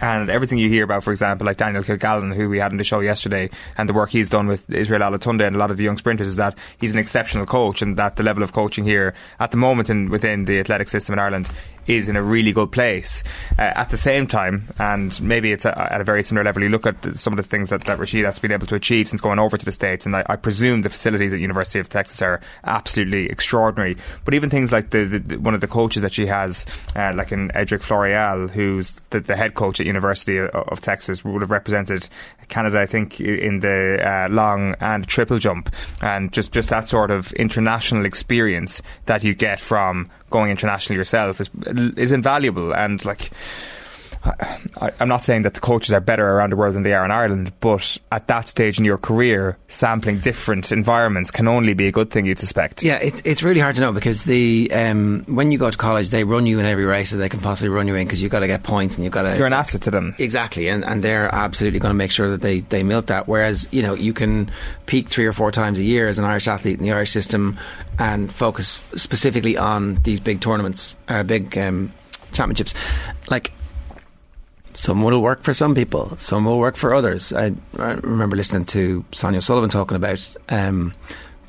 and 0.00 0.30
everything 0.30 0.58
you 0.58 0.68
hear 0.68 0.84
about, 0.84 1.02
for 1.02 1.10
example, 1.10 1.46
like 1.46 1.56
Daniel 1.56 1.82
Kilgallon, 1.82 2.34
who 2.34 2.48
we 2.48 2.58
had 2.58 2.70
on 2.70 2.78
the 2.78 2.84
show 2.84 3.00
yesterday, 3.00 3.50
and 3.76 3.88
the 3.88 3.92
work 3.92 4.10
he's 4.10 4.28
done 4.28 4.46
with 4.46 4.70
Israel 4.70 5.00
Olatunde 5.00 5.46
and 5.46 5.56
a 5.56 5.58
lot 5.58 5.70
of 5.70 5.76
the 5.76 5.84
young 5.84 5.96
sprinters, 5.96 6.28
is 6.28 6.36
that 6.36 6.56
he's 6.78 6.92
an 6.92 6.98
exceptional 6.98 7.46
coach, 7.46 7.82
and 7.82 7.96
that 7.96 8.16
the 8.16 8.22
level 8.22 8.42
of 8.42 8.52
coaching 8.52 8.84
here 8.84 9.14
at 9.40 9.50
the 9.50 9.56
moment 9.56 9.90
in, 9.90 10.08
within 10.08 10.44
the 10.44 10.60
athletic 10.60 10.88
system 10.88 11.14
in 11.14 11.18
Ireland 11.18 11.48
is 11.88 12.08
in 12.08 12.16
a 12.16 12.22
really 12.22 12.52
good 12.52 12.70
place. 12.70 13.24
Uh, 13.58 13.62
at 13.62 13.88
the 13.88 13.96
same 13.96 14.26
time, 14.26 14.68
and 14.78 15.20
maybe 15.20 15.52
it's 15.52 15.64
a, 15.64 15.92
at 15.92 16.00
a 16.00 16.04
very 16.04 16.22
similar 16.22 16.44
level, 16.44 16.62
you 16.62 16.68
look 16.68 16.86
at 16.86 17.16
some 17.16 17.32
of 17.32 17.36
the 17.38 17.42
things 17.42 17.70
that, 17.70 17.84
that 17.84 17.98
Rhasidat 17.98 18.26
has 18.26 18.38
been 18.38 18.52
able 18.52 18.66
to 18.66 18.74
achieve 18.74 19.08
since 19.08 19.20
going 19.20 19.38
over 19.38 19.56
to 19.56 19.64
the 19.64 19.72
States, 19.72 20.06
and 20.06 20.14
I, 20.14 20.24
I 20.28 20.36
presume 20.36 20.82
the 20.82 20.90
facilities 20.90 21.32
at 21.32 21.40
University 21.40 21.80
of 21.80 21.88
Texas 21.88 22.20
are 22.22 22.40
absolutely 22.64 23.26
extraordinary. 23.26 23.96
But 24.24 24.34
even 24.34 24.50
things 24.50 24.70
like 24.70 24.90
the, 24.90 25.04
the, 25.04 25.18
the 25.18 25.36
one 25.38 25.54
of 25.54 25.60
the 25.60 25.66
coaches 25.66 26.02
that 26.02 26.12
she 26.12 26.26
has, 26.26 26.66
uh, 26.94 27.12
like 27.16 27.32
in 27.32 27.48
Edrick 27.50 27.82
Floreal, 27.82 28.50
who's 28.50 28.92
the, 29.10 29.20
the, 29.20 29.36
head 29.36 29.54
coach 29.54 29.80
at 29.80 29.86
University 29.86 30.36
of, 30.36 30.50
of, 30.50 30.80
Texas, 30.80 31.24
would 31.24 31.40
have 31.42 31.50
represented 31.50 32.08
Canada, 32.48 32.80
I 32.80 32.86
think, 32.86 33.20
in 33.20 33.60
the 33.60 34.00
uh, 34.04 34.28
long 34.28 34.74
and 34.80 35.06
triple 35.06 35.38
jump, 35.38 35.74
and 36.02 36.32
just, 36.32 36.52
just 36.52 36.68
that 36.68 36.88
sort 36.88 37.10
of 37.10 37.32
international 37.32 38.04
experience 38.04 38.82
that 39.06 39.24
you 39.24 39.34
get 39.34 39.60
from 39.60 40.10
going 40.30 40.50
international 40.50 40.96
yourself 40.96 41.40
is 41.40 41.50
is 41.96 42.12
invaluable 42.12 42.74
and 42.74 43.04
like 43.04 43.30
I, 44.24 44.92
am 45.00 45.08
not 45.08 45.22
saying 45.22 45.42
that 45.42 45.54
the 45.54 45.60
coaches 45.60 45.92
are 45.92 46.00
better 46.00 46.28
around 46.28 46.50
the 46.50 46.56
world 46.56 46.74
than 46.74 46.82
they 46.82 46.94
are 46.94 47.04
in 47.04 47.10
Ireland, 47.10 47.52
but 47.60 47.98
at 48.10 48.26
that 48.28 48.48
stage 48.48 48.78
in 48.78 48.84
your 48.84 48.98
career, 48.98 49.56
sampling 49.68 50.20
different 50.20 50.72
environments 50.72 51.30
can 51.30 51.48
only 51.48 51.74
be 51.74 51.86
a 51.86 51.92
good 51.92 52.10
thing. 52.10 52.26
You'd 52.26 52.38
suspect. 52.38 52.82
Yeah, 52.82 52.96
it, 52.96 53.24
it's 53.24 53.42
really 53.42 53.60
hard 53.60 53.76
to 53.76 53.80
know 53.80 53.92
because 53.92 54.24
the 54.24 54.70
um, 54.72 55.24
when 55.26 55.52
you 55.52 55.58
go 55.58 55.70
to 55.70 55.76
college, 55.76 56.10
they 56.10 56.24
run 56.24 56.46
you 56.46 56.58
in 56.58 56.66
every 56.66 56.84
race 56.84 57.10
that 57.10 57.18
they 57.18 57.28
can 57.28 57.40
possibly 57.40 57.68
run 57.68 57.86
you 57.86 57.94
in 57.94 58.06
because 58.06 58.22
you've 58.22 58.32
got 58.32 58.40
to 58.40 58.46
get 58.46 58.62
points 58.62 58.96
and 58.96 59.04
you've 59.04 59.12
got 59.12 59.22
to. 59.22 59.36
You're 59.36 59.46
an 59.46 59.52
asset 59.52 59.82
to 59.82 59.90
them. 59.90 60.14
Exactly, 60.18 60.68
and 60.68 60.84
and 60.84 61.02
they're 61.02 61.32
absolutely 61.34 61.80
going 61.80 61.90
to 61.90 61.98
make 61.98 62.10
sure 62.10 62.30
that 62.30 62.40
they 62.40 62.60
they 62.60 62.82
milk 62.82 63.06
that. 63.06 63.28
Whereas 63.28 63.68
you 63.70 63.82
know 63.82 63.94
you 63.94 64.12
can 64.12 64.50
peak 64.86 65.08
three 65.08 65.26
or 65.26 65.32
four 65.32 65.52
times 65.52 65.78
a 65.78 65.84
year 65.84 66.08
as 66.08 66.18
an 66.18 66.24
Irish 66.24 66.48
athlete 66.48 66.78
in 66.78 66.84
the 66.84 66.92
Irish 66.92 67.10
system 67.10 67.58
and 67.98 68.32
focus 68.32 68.80
specifically 68.94 69.56
on 69.56 69.96
these 69.96 70.20
big 70.20 70.40
tournaments, 70.40 70.96
uh, 71.08 71.22
big 71.22 71.56
um, 71.58 71.92
championships, 72.32 72.74
like 73.28 73.52
some 74.78 75.02
will 75.02 75.20
work 75.20 75.42
for 75.42 75.52
some 75.52 75.74
people, 75.74 76.16
some 76.18 76.44
will 76.44 76.60
work 76.60 76.76
for 76.76 76.94
others. 76.94 77.32
I, 77.32 77.52
I 77.78 77.94
remember 77.94 78.36
listening 78.36 78.64
to 78.66 79.04
Sonia 79.10 79.38
O'Sullivan 79.38 79.70
talking 79.70 79.96
about 79.96 80.36
um, 80.50 80.94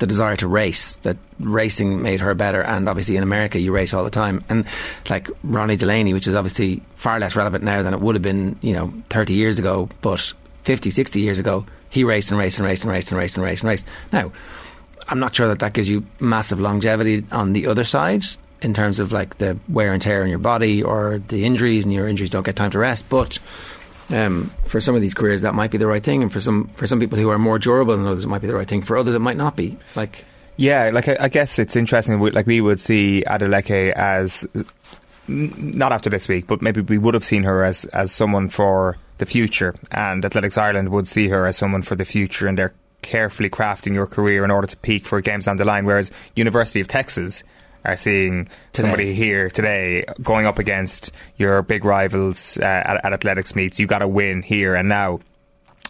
the 0.00 0.06
desire 0.08 0.34
to 0.38 0.48
race, 0.48 0.96
that 0.98 1.16
racing 1.38 2.02
made 2.02 2.20
her 2.22 2.34
better. 2.34 2.60
And 2.60 2.88
obviously 2.88 3.16
in 3.16 3.22
America, 3.22 3.60
you 3.60 3.70
race 3.70 3.94
all 3.94 4.02
the 4.02 4.10
time. 4.10 4.42
And 4.48 4.64
like 5.08 5.30
Ronnie 5.44 5.76
Delany, 5.76 6.12
which 6.12 6.26
is 6.26 6.34
obviously 6.34 6.82
far 6.96 7.20
less 7.20 7.36
relevant 7.36 7.62
now 7.62 7.84
than 7.84 7.94
it 7.94 8.00
would 8.00 8.16
have 8.16 8.22
been, 8.22 8.58
you 8.62 8.72
know, 8.72 8.92
30 9.10 9.32
years 9.32 9.60
ago, 9.60 9.88
but 10.00 10.34
50, 10.64 10.90
60 10.90 11.20
years 11.20 11.38
ago, 11.38 11.64
he 11.88 12.02
raced 12.02 12.32
and 12.32 12.38
raced 12.38 12.58
and 12.58 12.66
raced 12.66 12.82
and 12.82 12.90
raced 12.90 13.12
and 13.12 13.18
raced 13.18 13.36
and 13.36 13.44
raced 13.44 13.62
and 13.62 13.68
raced. 13.68 13.86
Now, 14.12 14.32
I'm 15.06 15.20
not 15.20 15.36
sure 15.36 15.46
that 15.46 15.60
that 15.60 15.72
gives 15.72 15.88
you 15.88 16.04
massive 16.18 16.60
longevity 16.60 17.24
on 17.30 17.52
the 17.52 17.68
other 17.68 17.84
side 17.84 18.24
in 18.62 18.74
terms 18.74 18.98
of 19.00 19.12
like 19.12 19.38
the 19.38 19.58
wear 19.68 19.92
and 19.92 20.02
tear 20.02 20.22
on 20.22 20.28
your 20.28 20.38
body 20.38 20.82
or 20.82 21.20
the 21.28 21.44
injuries, 21.44 21.84
and 21.84 21.92
your 21.92 22.08
injuries 22.08 22.30
don't 22.30 22.44
get 22.44 22.56
time 22.56 22.70
to 22.70 22.78
rest. 22.78 23.08
But 23.08 23.38
um, 24.10 24.50
for 24.64 24.80
some 24.80 24.94
of 24.94 25.00
these 25.00 25.14
careers, 25.14 25.42
that 25.42 25.54
might 25.54 25.70
be 25.70 25.78
the 25.78 25.86
right 25.86 26.02
thing, 26.02 26.22
and 26.22 26.32
for 26.32 26.40
some 26.40 26.68
for 26.74 26.86
some 26.86 27.00
people 27.00 27.18
who 27.18 27.30
are 27.30 27.38
more 27.38 27.58
durable 27.58 27.96
than 27.96 28.06
others, 28.06 28.24
it 28.24 28.28
might 28.28 28.40
be 28.40 28.46
the 28.46 28.54
right 28.54 28.68
thing. 28.68 28.82
For 28.82 28.96
others, 28.96 29.14
it 29.14 29.20
might 29.20 29.36
not 29.36 29.56
be. 29.56 29.76
Like, 29.94 30.24
yeah, 30.56 30.90
like 30.92 31.08
I, 31.08 31.16
I 31.20 31.28
guess 31.28 31.58
it's 31.58 31.76
interesting. 31.76 32.18
Like 32.18 32.46
we 32.46 32.60
would 32.60 32.80
see 32.80 33.24
Adeleke 33.26 33.92
as 33.92 34.46
not 35.28 35.92
after 35.92 36.10
this 36.10 36.28
week, 36.28 36.46
but 36.46 36.60
maybe 36.60 36.80
we 36.80 36.98
would 36.98 37.14
have 37.14 37.24
seen 37.24 37.44
her 37.44 37.64
as 37.64 37.84
as 37.86 38.12
someone 38.12 38.48
for 38.48 38.96
the 39.18 39.26
future, 39.26 39.74
and 39.90 40.24
Athletics 40.24 40.58
Ireland 40.58 40.88
would 40.90 41.08
see 41.08 41.28
her 41.28 41.46
as 41.46 41.56
someone 41.56 41.82
for 41.82 41.94
the 41.94 42.04
future, 42.04 42.48
and 42.48 42.58
they're 42.58 42.74
carefully 43.02 43.48
crafting 43.48 43.94
your 43.94 44.06
career 44.06 44.44
in 44.44 44.50
order 44.50 44.66
to 44.66 44.76
peak 44.76 45.06
for 45.06 45.20
games 45.20 45.46
down 45.46 45.56
the 45.56 45.64
line. 45.64 45.86
Whereas 45.86 46.10
University 46.36 46.80
of 46.80 46.88
Texas 46.88 47.42
are 47.84 47.96
seeing 47.96 48.48
today. 48.72 48.88
somebody 48.88 49.14
here 49.14 49.50
today 49.50 50.04
going 50.22 50.46
up 50.46 50.58
against 50.58 51.12
your 51.36 51.62
big 51.62 51.84
rivals 51.84 52.58
uh, 52.58 52.64
at, 52.64 53.04
at 53.04 53.12
athletics 53.12 53.54
meets. 53.54 53.78
You 53.78 53.86
got 53.86 54.00
to 54.00 54.08
win 54.08 54.42
here 54.42 54.74
and 54.74 54.88
now. 54.88 55.20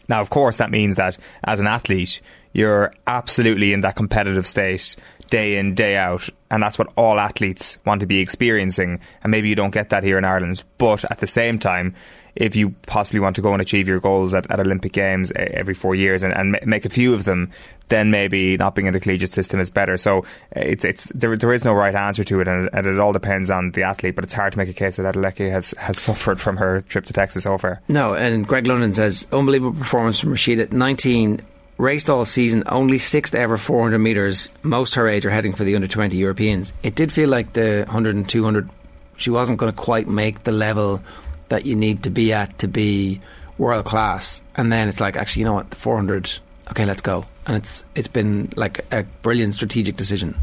Now, 0.09 0.20
of 0.20 0.31
course, 0.31 0.57
that 0.57 0.70
means 0.70 0.96
that 0.96 1.16
as 1.44 1.61
an 1.61 1.68
athlete, 1.68 2.20
you're 2.53 2.92
absolutely 3.07 3.72
in 3.72 3.83
that 3.83 3.94
competitive 3.94 4.46
state 4.46 4.96
day 5.31 5.57
in, 5.57 5.74
day 5.74 5.96
out. 5.96 6.29
And 6.50 6.62
that's 6.62 6.79
what 6.79 6.92
all 6.96 7.18
athletes 7.18 7.79
want 7.87 8.00
to 8.00 8.07
be 8.07 8.18
experiencing. 8.18 9.00
And 9.22 9.31
maybe 9.31 9.48
you 9.48 9.55
don't 9.55 9.70
get 9.70 9.90
that 9.90 10.03
here 10.03 10.18
in 10.18 10.24
Ireland. 10.24 10.64
But 10.76 11.05
at 11.11 11.20
the 11.20 11.26
same 11.26 11.59
time, 11.59 11.94
if 12.35 12.57
you 12.57 12.71
possibly 12.87 13.21
want 13.21 13.37
to 13.37 13.43
go 13.43 13.53
and 13.53 13.62
achieve 13.62 13.88
your 13.88 14.01
goals 14.01 14.35
at, 14.35 14.51
at 14.51 14.61
Olympic 14.61 14.93
Games 14.93 15.33
eh, 15.35 15.49
every 15.53 15.75
four 15.75 15.95
years 15.95 16.23
and, 16.23 16.33
and, 16.33 16.59
make 16.64 16.85
a 16.85 16.90
few 16.90 17.14
of 17.14 17.25
them, 17.25 17.51
then 17.88 18.11
maybe 18.11 18.57
not 18.57 18.75
being 18.75 18.87
in 18.87 18.93
the 18.93 19.01
collegiate 19.01 19.33
system 19.33 19.61
is 19.61 19.71
better. 19.71 19.97
So 19.97 20.25
eh, 20.55 20.61
it's 20.61 20.85
it's 20.85 21.05
there, 21.14 21.37
there 21.37 21.53
is 21.53 21.64
no 21.64 21.73
right 21.73 21.95
answer 21.95 22.25
to 22.25 22.40
it, 22.40 22.49
and, 22.49 22.71
and, 22.73 22.87
it 22.87 22.99
all 22.99 23.12
depends 23.12 23.51
on 23.51 23.73
the 23.73 23.83
athlete. 23.83 24.14
But 24.14 24.25
it's 24.25 24.35
hard 24.35 24.53
to 24.53 24.59
make 24.59 24.69
a 24.69 24.73
case 24.73 24.97
that 24.97 25.14
Adeleke 25.14 25.51
has, 25.51 25.73
has 25.79 25.99
suffered 25.99 26.40
from 26.40 26.57
her 26.59 26.81
trip 26.83 27.05
to 27.07 27.12
Texas 27.12 27.45
so 27.45 27.59
far. 27.59 27.81
No, 27.88 28.14
and 28.14 28.47
Greg 28.47 28.66
London 28.66 28.95
says 28.95 29.27
unbelievable 29.33 29.79
performance 29.79 30.21
from 30.21 30.31
Rhasidat. 30.31 30.73
Nineteen 30.73 31.40
raced 31.81 32.11
all 32.11 32.25
season, 32.25 32.62
only 32.66 32.99
sixth 32.99 33.35
ever 33.35 33.57
400 33.57 33.99
metres. 33.99 34.51
Most 34.62 34.95
her 34.95 35.09
age 35.09 35.25
are 35.25 35.31
heading 35.31 35.55
for 35.55 35.64
the 35.64 35.75
under 35.75 35.88
20 35.88 36.16
Europeans. 36.16 36.73
It 36.83 36.95
did 36.95 37.11
feel 37.11 37.29
like 37.29 37.55
the 37.55 37.85
100 37.87 38.14
and 38.14 38.29
200, 38.29 38.69
she 39.16 39.31
wasn't 39.31 39.59
going 39.59 39.73
to 39.73 39.79
quite 39.79 40.07
make 40.07 40.45
the 40.45 40.53
level 40.53 41.03
that 41.51 41.67
you 41.67 41.77
need 41.77 42.05
to 42.05 42.11
be 42.11 42.33
at 42.33 42.59
to 42.61 42.67
be 42.67 43.21
world 43.59 43.85
class. 43.85 44.41
And 44.57 44.73
then 44.73 44.89
it's 44.89 45.01
like, 45.01 45.17
actually, 45.17 45.41
you 45.41 45.47
know 45.47 45.53
what, 45.53 45.71
the 45.71 45.77
400, 45.77 46.33
okay, 46.71 46.87
let's 46.87 47.03
go. 47.03 47.27
And 47.47 47.57
it's 47.57 47.85
it's 47.95 48.09
been 48.09 48.53
like 48.57 48.85
a 48.91 49.05
brilliant 49.23 49.55
strategic 49.55 49.97
decision. 49.97 50.37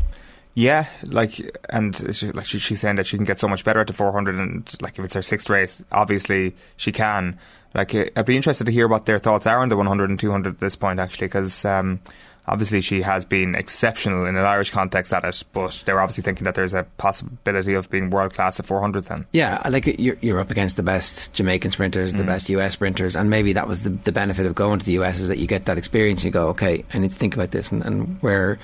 Yeah, 0.53 0.87
like, 1.03 1.55
and 1.69 2.15
she, 2.15 2.31
like 2.31 2.45
she, 2.45 2.57
she's 2.57 2.79
saying 2.79 2.95
that 2.95 3.05
she 3.05 3.15
can 3.15 3.25
get 3.25 3.39
so 3.39 3.47
much 3.47 3.63
better 3.63 3.79
at 3.79 3.87
the 3.87 3.93
400, 3.93 4.35
and 4.35 4.75
like 4.81 4.97
if 4.97 5.05
it's 5.05 5.13
her 5.13 5.21
sixth 5.21 5.49
race, 5.49 5.83
obviously 5.91 6.55
she 6.77 6.91
can. 6.91 7.37
Like, 7.75 7.93
I'd 7.93 8.25
be 8.25 8.35
interested 8.35 8.65
to 8.65 8.71
hear 8.71 8.87
what 8.87 9.05
their 9.05 9.19
thoughts 9.19 9.45
are 9.45 9.59
on 9.59 9.69
the 9.69 9.77
100 9.77 10.09
and 10.09 10.19
200 10.19 10.55
at 10.55 10.59
this 10.59 10.75
point, 10.75 10.99
actually, 10.99 11.27
because 11.27 11.63
um, 11.63 11.99
obviously 12.47 12.81
she 12.81 13.01
has 13.01 13.25
been 13.25 13.55
exceptional 13.55 14.25
in 14.25 14.37
an 14.37 14.45
Irish 14.45 14.71
context 14.71 15.13
at 15.13 15.25
it, 15.25 15.43
but 15.53 15.83
they're 15.85 15.99
obviously 15.99 16.23
thinking 16.23 16.45
that 16.45 16.55
there's 16.55 16.73
a 16.73 16.83
possibility 16.97 17.73
of 17.73 17.89
being 17.89 18.09
world 18.09 18.33
class 18.33 18.59
at 18.59 18.65
400 18.65 19.05
then. 19.05 19.25
Yeah, 19.33 19.61
like 19.69 19.85
you're, 19.99 20.17
you're 20.21 20.39
up 20.39 20.51
against 20.51 20.77
the 20.77 20.83
best 20.83 21.33
Jamaican 21.33 21.71
sprinters, 21.71 22.13
the 22.13 22.23
mm. 22.23 22.27
best 22.27 22.49
US 22.49 22.73
sprinters, 22.73 23.15
and 23.15 23.29
maybe 23.29 23.53
that 23.53 23.67
was 23.67 23.83
the, 23.83 23.89
the 23.89 24.11
benefit 24.11 24.45
of 24.45 24.55
going 24.55 24.79
to 24.79 24.85
the 24.85 24.93
US 24.93 25.19
is 25.19 25.27
that 25.27 25.37
you 25.37 25.47
get 25.47 25.65
that 25.65 25.77
experience. 25.77 26.23
You 26.23 26.31
go, 26.31 26.49
okay, 26.49 26.85
I 26.93 26.99
need 26.99 27.11
to 27.11 27.17
think 27.17 27.35
about 27.35 27.51
this, 27.51 27.71
and, 27.71 27.83
and 27.83 28.21
where 28.21 28.59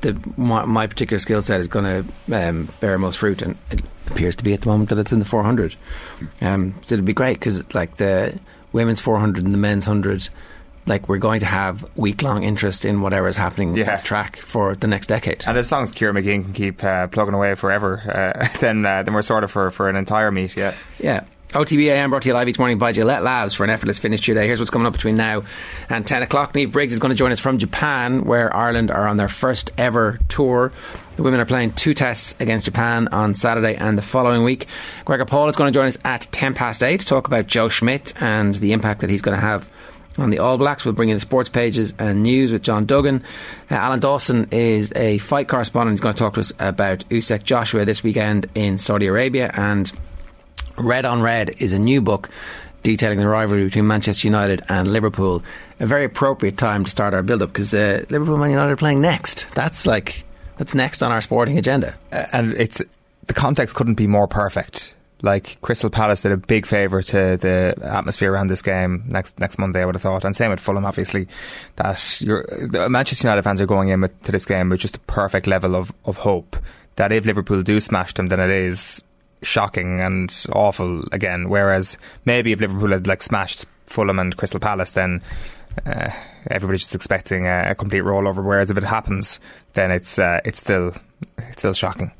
the 0.00 0.18
my, 0.36 0.64
my 0.64 0.86
particular 0.86 1.18
skill 1.18 1.42
set 1.42 1.60
is 1.60 1.68
going 1.68 1.84
to 2.28 2.48
um, 2.48 2.68
bear 2.80 2.98
most 2.98 3.18
fruit, 3.18 3.42
and 3.42 3.56
it 3.70 3.82
appears 4.08 4.36
to 4.36 4.44
be 4.44 4.52
at 4.52 4.62
the 4.62 4.68
moment 4.68 4.90
that 4.90 4.98
it's 4.98 5.12
in 5.12 5.18
the 5.18 5.24
400. 5.24 5.76
Um, 6.40 6.74
so 6.86 6.94
it'd 6.94 7.04
be 7.04 7.12
great 7.12 7.38
because 7.38 7.74
like 7.74 7.96
the 7.96 8.38
women's 8.72 9.00
400 9.00 9.44
and 9.44 9.54
the 9.54 9.58
men's 9.58 9.86
100 9.86 10.28
like 10.88 11.08
we're 11.08 11.18
going 11.18 11.40
to 11.40 11.46
have 11.46 11.88
week 11.96 12.22
long 12.22 12.42
interest 12.42 12.84
in 12.84 13.00
whatever 13.00 13.28
is 13.28 13.36
happening 13.36 13.76
yeah. 13.76 13.94
off 13.94 14.02
track 14.02 14.36
for 14.38 14.74
the 14.74 14.86
next 14.86 15.06
decade. 15.06 15.44
And 15.46 15.56
as 15.56 15.70
long 15.70 15.82
as 15.82 15.92
Ciara 15.92 16.14
Mageean 16.14 16.44
can 16.44 16.52
keep 16.52 16.82
uh, 16.82 17.06
plugging 17.08 17.34
away 17.34 17.54
forever, 17.54 18.02
uh, 18.08 18.48
then 18.60 18.84
uh, 18.84 19.02
then 19.02 19.14
we're 19.14 19.22
sort 19.22 19.44
of 19.44 19.50
for, 19.50 19.70
for 19.70 19.88
an 19.88 19.96
entire 19.96 20.30
meet. 20.30 20.56
Yeah, 20.56 20.74
yeah. 20.98 21.24
OTBAM 21.50 22.10
brought 22.10 22.22
to 22.24 22.28
you 22.28 22.34
live 22.34 22.46
each 22.46 22.58
morning 22.58 22.76
by 22.76 22.92
Gillette 22.92 23.22
Labs 23.22 23.54
for 23.54 23.64
an 23.64 23.70
effortless 23.70 23.98
finish 23.98 24.20
to 24.20 24.34
your. 24.34 24.42
Here's 24.42 24.58
what's 24.58 24.70
coming 24.70 24.86
up 24.86 24.92
between 24.92 25.16
now 25.16 25.44
and 25.88 26.06
10 26.06 26.22
o'clock. 26.22 26.52
Niamh 26.52 26.70
Briggs 26.70 26.92
is 26.92 26.98
going 26.98 27.08
to 27.08 27.16
join 27.16 27.32
us 27.32 27.40
from 27.40 27.56
Japan, 27.56 28.26
where 28.26 28.54
Ireland 28.54 28.90
are 28.90 29.08
on 29.08 29.16
their 29.16 29.30
first 29.30 29.70
ever 29.78 30.18
tour. 30.28 30.72
The 31.16 31.22
women 31.22 31.40
are 31.40 31.46
playing 31.46 31.72
two 31.72 31.94
tests 31.94 32.38
against 32.38 32.66
Japan 32.66 33.08
on 33.12 33.34
Saturday 33.34 33.76
and 33.76 33.96
the 33.96 34.02
following 34.02 34.44
week. 34.44 34.66
Gregor 35.06 35.24
Paul 35.24 35.48
is 35.48 35.56
going 35.56 35.72
to 35.72 35.76
join 35.76 35.86
us 35.86 35.96
at 36.04 36.28
10 36.32 36.52
past 36.52 36.82
8 36.82 37.00
to 37.00 37.06
talk 37.06 37.26
about 37.28 37.46
Joe 37.46 37.70
Schmidt 37.70 38.12
and 38.20 38.54
the 38.56 38.74
impact 38.74 39.00
that 39.00 39.08
he's 39.08 39.22
going 39.22 39.34
to 39.34 39.40
have 39.40 39.70
on 40.18 40.30
the 40.30 40.38
All 40.38 40.58
Blacks. 40.58 40.84
We'll 40.84 40.94
bring 40.94 41.08
in 41.08 41.16
the 41.16 41.20
sports 41.20 41.48
pages 41.48 41.94
and 41.98 42.22
news 42.22 42.52
with 42.52 42.62
John 42.62 42.86
Duggan. 42.86 43.22
Uh, 43.70 43.74
Alan 43.74 44.00
Dawson 44.00 44.48
is 44.50 44.92
a 44.96 45.18
fight 45.18 45.48
correspondent. 45.48 45.94
He's 45.94 46.00
going 46.00 46.14
to 46.14 46.18
talk 46.18 46.34
to 46.34 46.40
us 46.40 46.52
about 46.58 47.08
Usyk 47.08 47.44
Joshua 47.44 47.84
this 47.84 48.02
weekend 48.02 48.46
in 48.54 48.78
Saudi 48.78 49.06
Arabia 49.06 49.50
and 49.54 49.92
Red 50.76 51.04
on 51.04 51.22
Red 51.22 51.50
is 51.58 51.72
a 51.72 51.78
new 51.78 52.00
book 52.00 52.30
detailing 52.82 53.18
the 53.18 53.28
rivalry 53.28 53.64
between 53.64 53.86
Manchester 53.86 54.26
United 54.26 54.62
and 54.68 54.88
Liverpool. 54.92 55.42
A 55.80 55.86
very 55.86 56.04
appropriate 56.04 56.56
time 56.56 56.84
to 56.84 56.90
start 56.90 57.14
our 57.14 57.22
build 57.22 57.42
up 57.42 57.52
because 57.52 57.74
uh, 57.74 58.04
Liverpool 58.08 58.34
and 58.34 58.40
Man 58.40 58.50
United 58.50 58.72
are 58.72 58.76
playing 58.76 59.00
next. 59.00 59.52
That's 59.54 59.86
like 59.86 60.24
that's 60.56 60.74
next 60.74 61.02
on 61.02 61.12
our 61.12 61.20
sporting 61.20 61.58
agenda. 61.58 61.94
Uh, 62.12 62.26
and 62.32 62.52
it's 62.54 62.82
the 63.26 63.34
context 63.34 63.76
couldn't 63.76 63.94
be 63.94 64.06
more 64.06 64.28
perfect. 64.28 64.94
Like 65.22 65.60
Crystal 65.60 65.90
Palace 65.90 66.22
did 66.22 66.32
a 66.32 66.36
big 66.36 66.64
favour 66.64 67.02
to 67.02 67.36
the 67.36 67.74
atmosphere 67.82 68.32
around 68.32 68.48
this 68.48 68.62
game 68.62 69.04
next 69.08 69.38
next 69.40 69.58
Monday. 69.58 69.82
I 69.82 69.84
would 69.84 69.96
have 69.96 70.02
thought, 70.02 70.24
and 70.24 70.36
same 70.36 70.50
with 70.50 70.60
Fulham. 70.60 70.84
Obviously, 70.84 71.26
that 71.76 71.98
the 72.20 72.88
Manchester 72.88 73.26
United 73.26 73.42
fans 73.42 73.60
are 73.60 73.66
going 73.66 73.88
in 73.88 74.00
with, 74.00 74.22
to 74.22 74.32
this 74.32 74.46
game 74.46 74.68
with 74.68 74.80
just 74.80 74.96
a 74.96 75.00
perfect 75.00 75.46
level 75.46 75.74
of, 75.74 75.92
of 76.04 76.18
hope 76.18 76.56
that 76.96 77.12
if 77.12 77.24
Liverpool 77.24 77.62
do 77.62 77.80
smash 77.80 78.14
them, 78.14 78.28
then 78.28 78.40
it 78.40 78.50
is 78.50 79.02
shocking 79.42 80.00
and 80.00 80.46
awful 80.52 81.02
again. 81.12 81.48
Whereas 81.48 81.96
maybe 82.24 82.52
if 82.52 82.60
Liverpool 82.60 82.90
had 82.90 83.06
like 83.06 83.22
smashed 83.22 83.66
Fulham 83.86 84.18
and 84.18 84.36
Crystal 84.36 84.60
Palace, 84.60 84.92
then 84.92 85.22
uh, 85.86 86.10
everybody's 86.50 86.82
just 86.82 86.94
expecting 86.94 87.46
a, 87.46 87.70
a, 87.70 87.74
complete 87.74 88.02
rollover. 88.02 88.44
Whereas 88.44 88.70
if 88.70 88.76
it 88.76 88.84
happens, 88.84 89.40
then 89.74 89.90
it's 89.90 90.18
uh, 90.18 90.40
it's 90.44 90.60
still 90.60 90.94
it's 91.38 91.62
still 91.62 91.74
shocking. 91.74 92.12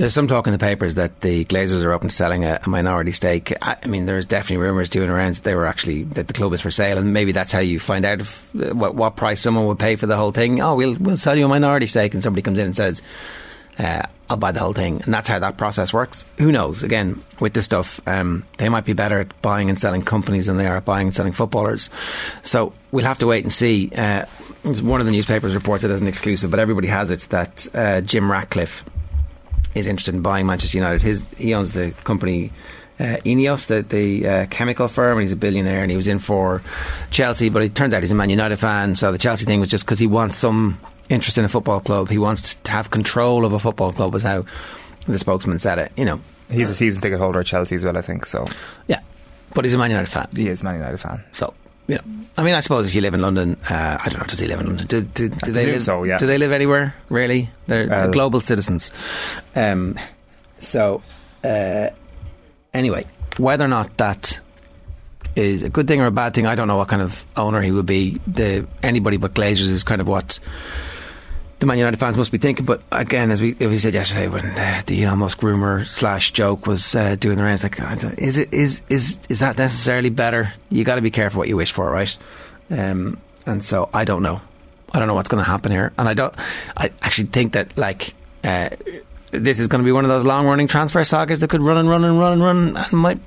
There's 0.00 0.14
some 0.14 0.28
talk 0.28 0.46
in 0.46 0.54
the 0.54 0.58
papers 0.58 0.94
that 0.94 1.20
the 1.20 1.44
Glazers 1.44 1.84
are 1.84 1.92
open 1.92 2.08
to 2.08 2.14
selling 2.14 2.46
a, 2.46 2.58
a 2.64 2.70
minority 2.70 3.12
stake. 3.12 3.52
I, 3.60 3.76
I, 3.82 3.86
mean, 3.86 4.06
there's 4.06 4.24
definitely 4.24 4.64
rumours 4.64 4.88
doing 4.88 5.10
around 5.10 5.34
that 5.34 5.42
they 5.42 5.54
were 5.54 5.66
actually 5.66 6.04
that 6.04 6.26
the 6.26 6.32
club 6.32 6.54
is 6.54 6.62
for 6.62 6.70
sale, 6.70 6.96
and 6.96 7.12
maybe 7.12 7.32
that's 7.32 7.52
how 7.52 7.58
you 7.58 7.78
find 7.78 8.06
out 8.06 8.20
if, 8.20 8.48
uh, 8.56 8.74
what, 8.74 8.94
what 8.94 9.16
price 9.16 9.42
someone 9.42 9.66
would 9.66 9.78
pay 9.78 9.96
for 9.96 10.06
the 10.06 10.16
whole 10.16 10.32
thing. 10.32 10.62
Oh, 10.62 10.74
we'll 10.74 10.96
we'll 10.98 11.18
sell 11.18 11.36
you 11.36 11.44
a 11.44 11.48
minority 11.48 11.86
stake, 11.86 12.14
and 12.14 12.22
somebody 12.22 12.40
comes 12.40 12.58
in 12.58 12.64
and 12.64 12.74
says, 12.74 13.02
uh, 13.78 14.00
I'll 14.30 14.38
buy 14.38 14.52
the 14.52 14.60
whole 14.60 14.72
thing. 14.72 15.02
And 15.02 15.12
that's 15.12 15.28
how 15.28 15.38
that 15.38 15.58
process 15.58 15.92
works. 15.92 16.24
Who 16.38 16.50
knows? 16.50 16.82
Again, 16.82 17.22
with 17.38 17.52
this 17.52 17.66
stuff, 17.66 18.00
um, 18.08 18.46
they 18.56 18.70
might 18.70 18.86
be 18.86 18.94
better 18.94 19.20
at 19.20 19.42
buying 19.42 19.68
and 19.68 19.78
selling 19.78 20.00
companies 20.00 20.46
than 20.46 20.56
they 20.56 20.66
are 20.66 20.78
at 20.78 20.86
buying 20.86 21.08
and 21.08 21.14
selling 21.14 21.32
footballers. 21.32 21.90
So 22.42 22.72
we'll 22.90 23.04
have 23.04 23.18
to 23.18 23.26
wait 23.26 23.44
and 23.44 23.52
see. 23.52 23.90
Uh, 23.94 24.24
one 24.62 25.00
of 25.00 25.06
the 25.06 25.12
newspapers 25.12 25.54
reported 25.54 25.90
as 25.90 26.00
an 26.00 26.06
exclusive, 26.06 26.50
but 26.50 26.58
everybody 26.58 26.88
has 26.88 27.10
it 27.10 27.20
that 27.28 27.66
uh, 27.74 28.00
Jim 28.00 28.30
Ratcliffe 28.30 28.82
is 29.74 29.86
interested 29.86 30.14
in 30.14 30.22
buying 30.22 30.46
Manchester 30.46 30.78
United. 30.78 31.02
His 31.02 31.26
he 31.36 31.54
owns 31.54 31.72
the 31.72 31.92
company. 32.04 32.52
Uh, 32.98 33.16
Ineos, 33.24 33.66
the, 33.66 33.80
the 33.80 34.28
uh, 34.28 34.46
chemical 34.50 34.86
firm, 34.86 35.16
and 35.16 35.22
he's 35.22 35.32
a 35.32 35.36
billionaire, 35.36 35.80
and 35.80 35.90
he 35.90 35.96
was 35.96 36.06
in 36.06 36.18
for 36.18 36.60
Chelsea, 37.10 37.48
but 37.48 37.62
it 37.62 37.74
turns 37.74 37.94
out 37.94 38.02
he's 38.02 38.10
a 38.10 38.14
Man 38.14 38.28
United 38.28 38.58
fan. 38.58 38.94
So 38.94 39.10
the 39.10 39.16
Chelsea 39.16 39.46
thing 39.46 39.58
was 39.58 39.70
just 39.70 39.86
because 39.86 39.98
he 39.98 40.06
wants 40.06 40.36
some 40.36 40.78
interest 41.08 41.38
in 41.38 41.46
a 41.46 41.48
football 41.48 41.80
club. 41.80 42.10
He 42.10 42.18
wants 42.18 42.56
to 42.56 42.72
have 42.72 42.90
control 42.90 43.46
of 43.46 43.54
a 43.54 43.58
football 43.58 43.90
club, 43.90 44.12
was 44.12 44.22
how 44.22 44.44
the 45.06 45.18
spokesman 45.18 45.58
said 45.58 45.78
it. 45.78 45.92
You 45.96 46.04
know, 46.04 46.20
he's 46.50 46.68
a 46.68 46.74
season 46.74 47.00
ticket 47.00 47.18
holder 47.18 47.40
at 47.40 47.46
Chelsea 47.46 47.74
as 47.74 47.84
well. 47.84 47.96
I 47.96 48.02
think 48.02 48.26
so. 48.26 48.44
Yeah, 48.86 49.00
but 49.54 49.64
he's 49.64 49.72
a 49.72 49.78
Man 49.78 49.90
United 49.90 50.10
fan. 50.10 50.28
He 50.36 50.48
is 50.48 50.60
a 50.60 50.64
Man 50.66 50.74
United 50.74 50.98
fan. 50.98 51.24
So 51.32 51.54
know, 51.96 52.02
I 52.36 52.42
mean, 52.42 52.54
I 52.54 52.60
suppose 52.60 52.86
if 52.86 52.94
you 52.94 53.00
live 53.00 53.14
in 53.14 53.20
London, 53.20 53.56
uh, 53.68 53.98
I 54.00 54.08
don't 54.08 54.20
know. 54.20 54.26
Does 54.26 54.38
he 54.38 54.46
live 54.46 54.60
in 54.60 54.66
London? 54.66 54.86
Do, 54.86 55.00
do, 55.02 55.28
do 55.28 55.52
they 55.52 55.66
live? 55.66 55.84
So 55.84 56.04
yeah. 56.04 56.18
Do 56.18 56.26
they 56.26 56.38
live 56.38 56.52
anywhere? 56.52 56.94
Really? 57.08 57.50
They're 57.66 57.92
uh, 57.92 58.06
global 58.08 58.40
citizens. 58.40 58.92
Um, 59.54 59.98
so 60.58 61.02
uh, 61.44 61.88
anyway, 62.72 63.06
whether 63.38 63.64
or 63.64 63.68
not 63.68 63.96
that 63.98 64.40
is 65.36 65.62
a 65.62 65.68
good 65.68 65.86
thing 65.86 66.00
or 66.00 66.06
a 66.06 66.10
bad 66.10 66.34
thing, 66.34 66.46
I 66.46 66.54
don't 66.54 66.68
know 66.68 66.76
what 66.76 66.88
kind 66.88 67.02
of 67.02 67.24
owner 67.36 67.62
he 67.62 67.70
would 67.70 67.86
be. 67.86 68.20
The 68.26 68.66
anybody 68.82 69.16
but 69.16 69.34
Glazers 69.34 69.70
is 69.70 69.84
kind 69.84 70.00
of 70.00 70.08
what 70.08 70.38
the 71.60 71.66
Man 71.66 71.78
United 71.78 71.98
fans 71.98 72.16
must 72.16 72.32
be 72.32 72.38
thinking. 72.38 72.64
But 72.64 72.82
again, 72.90 73.30
as 73.30 73.40
we, 73.40 73.52
we 73.52 73.78
said 73.78 73.94
yesterday, 73.94 74.28
when 74.28 74.54
the, 74.54 74.82
the 74.86 75.04
Elon 75.04 75.18
Musk 75.18 75.42
rumor 75.42 75.84
slash 75.84 76.32
joke 76.32 76.66
was 76.66 76.94
uh, 76.94 77.16
doing 77.16 77.36
the 77.36 77.44
rounds, 77.44 77.62
like, 77.62 77.78
is 78.18 78.36
it 78.36 78.52
is 78.52 78.82
is 78.88 79.18
is 79.28 79.38
that 79.40 79.58
necessarily 79.58 80.10
better? 80.10 80.54
You 80.70 80.84
got 80.84 80.96
to 80.96 81.02
be 81.02 81.10
careful 81.10 81.38
what 81.38 81.48
you 81.48 81.56
wish 81.56 81.72
for, 81.72 81.90
right? 81.90 82.16
Um, 82.70 83.18
and 83.46 83.64
so 83.64 83.88
I 83.94 84.04
don't 84.04 84.22
know. 84.22 84.40
I 84.92 84.98
don't 84.98 85.06
know 85.06 85.14
what's 85.14 85.28
going 85.28 85.44
to 85.44 85.48
happen 85.48 85.70
here, 85.70 85.92
and 85.96 86.08
I 86.08 86.14
don't. 86.14 86.34
I 86.76 86.90
actually 87.02 87.28
think 87.28 87.52
that 87.52 87.76
like. 87.76 88.14
Uh, 88.42 88.70
this 89.30 89.58
is 89.58 89.68
going 89.68 89.80
to 89.80 89.84
be 89.84 89.92
one 89.92 90.04
of 90.04 90.08
those 90.08 90.24
long 90.24 90.46
running 90.46 90.66
transfer 90.66 91.04
sagas 91.04 91.38
that 91.40 91.50
could 91.50 91.62
run 91.62 91.76
and 91.76 91.88
run 91.88 92.04
and 92.04 92.18
run 92.18 92.32
and 92.32 92.42
run 92.42 92.76
and 92.76 92.92
might 92.92 93.20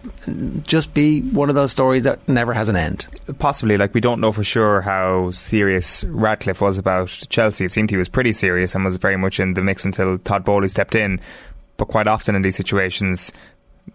just 0.65 0.93
be 0.93 1.21
one 1.21 1.49
of 1.49 1.55
those 1.55 1.71
stories 1.71 2.03
that 2.03 2.27
never 2.27 2.53
has 2.53 2.69
an 2.69 2.75
end. 2.75 3.07
Possibly, 3.39 3.77
like 3.77 3.93
we 3.93 4.01
don't 4.01 4.19
know 4.19 4.31
for 4.31 4.43
sure 4.43 4.81
how 4.81 5.31
serious 5.31 6.03
Ratcliffe 6.05 6.61
was 6.61 6.77
about 6.77 7.07
Chelsea. 7.29 7.65
It 7.65 7.71
seemed 7.71 7.89
he 7.89 7.97
was 7.97 8.09
pretty 8.09 8.33
serious 8.33 8.75
and 8.75 8.83
was 8.83 8.97
very 8.97 9.17
much 9.17 9.39
in 9.39 9.53
the 9.53 9.61
mix 9.61 9.85
until 9.85 10.17
Todd 10.19 10.43
Boehly 10.45 10.69
stepped 10.69 10.95
in. 10.95 11.19
But 11.77 11.87
quite 11.87 12.07
often 12.07 12.35
in 12.35 12.43
these 12.43 12.55
situations, 12.55 13.31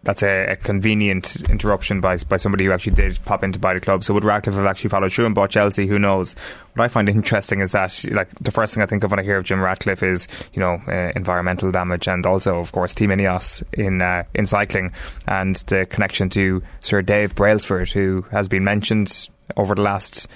that's 0.02 0.22
a, 0.22 0.52
a, 0.52 0.56
convenient 0.56 1.48
interruption 1.50 2.00
by 2.00 2.16
by 2.28 2.36
somebody 2.36 2.64
who 2.64 2.72
actually 2.72 2.94
did 2.94 3.18
pop 3.24 3.42
in 3.42 3.52
to 3.52 3.58
buy 3.58 3.74
the 3.74 3.80
club. 3.80 4.04
So 4.04 4.14
would 4.14 4.24
Ratcliffe 4.24 4.56
have 4.56 4.66
actually 4.66 4.90
followed 4.90 5.12
through 5.12 5.26
and 5.26 5.34
bought 5.34 5.50
Chelsea? 5.50 5.86
Who 5.86 5.98
knows? 5.98 6.34
What 6.74 6.84
I 6.84 6.88
find 6.88 7.08
interesting 7.08 7.60
is 7.60 7.72
that 7.72 8.04
like 8.10 8.28
the 8.40 8.50
first 8.50 8.74
thing 8.74 8.82
I 8.82 8.86
think 8.86 9.04
of 9.04 9.10
when 9.10 9.20
I 9.20 9.22
hear 9.22 9.38
of 9.38 9.44
Jim 9.44 9.60
Ratcliffe 9.60 10.02
is 10.02 10.28
you 10.52 10.60
know 10.60 10.80
uh, 10.86 11.12
environmental 11.16 11.70
damage 11.70 12.06
and 12.08 12.24
also 12.26 12.58
of 12.58 12.72
course 12.72 12.94
Team 12.94 13.10
Ineos 13.10 13.62
in 13.72 14.00
uh, 14.02 14.24
in 14.34 14.46
cycling 14.46 14.92
and 15.26 15.56
the 15.66 15.86
connection 15.86 16.30
to 16.30 16.62
Sir 16.80 17.02
Dave 17.02 17.34
Brailsford 17.34 17.90
who 17.90 18.24
has 18.30 18.48
been 18.48 18.64
mentioned 18.64 19.28
over 19.56 19.74
the 19.74 19.82
last 19.82 20.28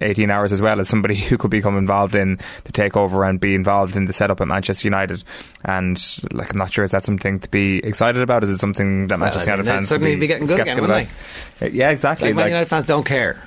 18 0.00 0.30
hours 0.30 0.52
as 0.52 0.62
well 0.62 0.80
as 0.80 0.88
somebody 0.88 1.16
who 1.28 1.38
could 1.38 1.50
become 1.50 1.76
involved 1.76 2.14
in 2.14 2.38
the 2.64 2.72
takeover 2.72 3.28
and 3.28 3.40
be 3.40 3.54
involved 3.54 3.96
in 3.96 4.06
the 4.06 4.12
setup 4.12 4.40
at 4.40 4.48
Manchester 4.48 4.86
United. 4.86 5.22
And 5.64 5.98
like, 6.32 6.50
I'm 6.50 6.58
not 6.58 6.72
sure 6.72 6.84
is 6.84 6.92
that 6.92 7.04
something 7.04 7.40
to 7.40 7.48
be 7.48 7.78
excited 7.78 8.22
about? 8.22 8.44
Is 8.44 8.50
it 8.50 8.58
something 8.58 9.06
that 9.08 9.18
Manchester 9.18 9.50
well, 9.50 9.58
United 9.58 9.70
fans 9.70 9.88
suddenly 9.88 10.14
be, 10.14 10.20
be 10.20 10.26
getting 10.26 10.46
good 10.46 10.60
again, 10.60 10.80
wouldn't 10.80 11.08
they? 11.60 11.70
Yeah, 11.70 11.90
exactly. 11.90 12.32
Like, 12.32 12.44
like, 12.44 12.50
United 12.50 12.68
fans 12.68 12.86
don't 12.86 13.04
care. 13.04 13.42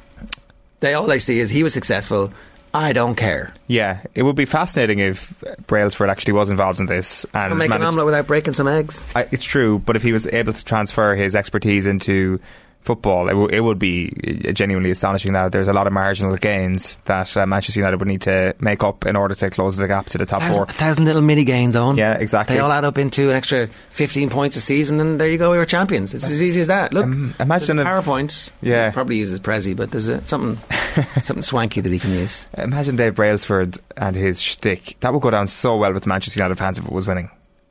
They 0.79 0.93
all 0.93 1.05
they 1.05 1.19
see 1.19 1.39
is 1.39 1.49
he 1.49 1.63
was 1.63 1.73
successful. 1.73 2.31
I 2.75 2.91
don't 2.91 3.15
care. 3.15 3.53
Yeah, 3.67 4.01
it 4.13 4.23
would 4.23 4.35
be 4.35 4.43
fascinating 4.43 4.99
if 4.99 5.41
Brailsford 5.65 6.09
actually 6.09 6.33
was 6.33 6.49
involved 6.49 6.81
in 6.81 6.87
this 6.87 7.25
and 7.33 7.53
I'll 7.53 7.55
make 7.55 7.69
managed, 7.69 7.83
an 7.83 7.87
omelette 7.87 8.05
without 8.05 8.27
breaking 8.27 8.53
some 8.53 8.67
eggs. 8.67 9.07
I, 9.15 9.29
it's 9.31 9.45
true, 9.45 9.79
but 9.79 9.95
if 9.95 10.03
he 10.03 10.11
was 10.11 10.27
able 10.27 10.51
to 10.51 10.65
transfer 10.65 11.15
his 11.15 11.37
expertise 11.37 11.85
into 11.85 12.41
football, 12.85 13.27
it, 13.27 13.31
w- 13.31 13.49
it 13.49 13.59
would 13.59 13.79
be 13.79 14.11
genuinely 14.53 14.91
astonishing. 14.91 15.33
Now, 15.33 15.49
there's 15.49 15.67
a 15.67 15.73
lot 15.73 15.87
of 15.87 15.93
marginal 15.93 16.37
gains 16.37 16.95
that 17.05 17.35
uh, 17.35 17.45
Manchester 17.45 17.79
United 17.79 17.97
would 17.99 18.07
need 18.07 18.21
to 18.21 18.55
make 18.59 18.83
up 18.83 19.05
in 19.05 19.15
order 19.15 19.35
to 19.35 19.49
close 19.49 19.75
the 19.75 19.87
gap 19.87 20.05
to 20.07 20.17
the 20.17 20.25
top 20.25 20.41
thousand, 20.41 20.55
four. 20.55 20.63
A 20.65 20.73
thousand 20.73 21.05
little 21.05 21.21
mini 21.21 21.43
gains 21.43 21.75
on. 21.75 21.97
Yeah, 21.97 22.13
exactly. 22.13 22.55
They 22.55 22.61
all 22.61 22.71
add 22.71 22.85
up 22.85 22.97
into 22.97 23.29
an 23.29 23.35
extra 23.35 23.67
15 23.89 24.29
points 24.29 24.55
a 24.55 24.61
season, 24.61 24.99
and 25.01 25.19
there 25.19 25.27
you 25.29 25.37
go, 25.37 25.51
we 25.51 25.57
were 25.57 25.65
champions. 25.65 26.13
It's 26.13 26.29
as 26.29 26.41
easy 26.41 26.61
as 26.61 26.67
that. 26.67 26.93
Look, 26.93 27.05
um, 27.05 27.33
imagine 27.39 27.79
a 27.79 27.83
PowerPoint. 27.85 28.51
Yeah, 28.61 28.91
probably 28.91 29.17
uses 29.17 29.39
Prezi, 29.39 29.75
but 29.75 29.91
there's 29.91 30.07
a, 30.07 30.25
something 30.27 30.57
something 31.23 31.41
swanky 31.41 31.81
that 31.81 31.91
he 31.91 31.99
can 31.99 32.11
use. 32.11 32.47
Imagine 32.57 32.95
Dave 32.95 33.15
Brailsford 33.15 33.79
and 33.97 34.15
his 34.15 34.39
shtick. 34.41 34.97
That 34.99 35.11
would 35.13 35.21
go 35.21 35.31
down 35.31 35.47
so 35.47 35.75
well 35.77 35.91
with 35.93 36.03
the 36.03 36.09
Manchester 36.09 36.39
United 36.39 36.55
fans 36.55 36.77
if 36.77 36.85
it 36.85 36.91
was 36.91 37.07
winning. 37.07 37.29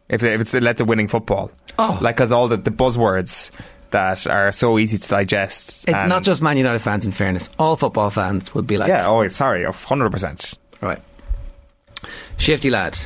If, 0.09 0.23
if 0.23 0.41
it's 0.41 0.53
led 0.53 0.77
to 0.79 0.85
winning 0.85 1.09
football. 1.09 1.51
Oh. 1.79 1.99
Like, 2.03 2.17
because 2.17 2.31
all 2.31 2.47
the, 2.49 2.59
the 2.59 2.71
buzzwords 2.71 3.51
that 3.95 4.27
are 4.27 4.51
so 4.51 4.77
easy 4.79 4.99
to 4.99 5.09
digest. 5.09 5.89
It, 5.89 5.93
not 5.93 6.25
just 6.25 6.43
Man 6.43 6.57
United 6.57 6.81
fans, 6.81 7.07
in 7.07 7.13
fairness. 7.13 7.49
All 7.61 7.77
football 7.77 8.11
fans 8.11 8.53
would 8.53 8.67
be 8.67 8.77
like. 8.77 8.89
Yeah, 8.89 9.09
oh, 9.09 9.27
sorry, 9.29 9.65
100%. 9.65 10.59
Right. 10.81 11.01
Shifty 12.37 12.71
lad. 12.71 12.99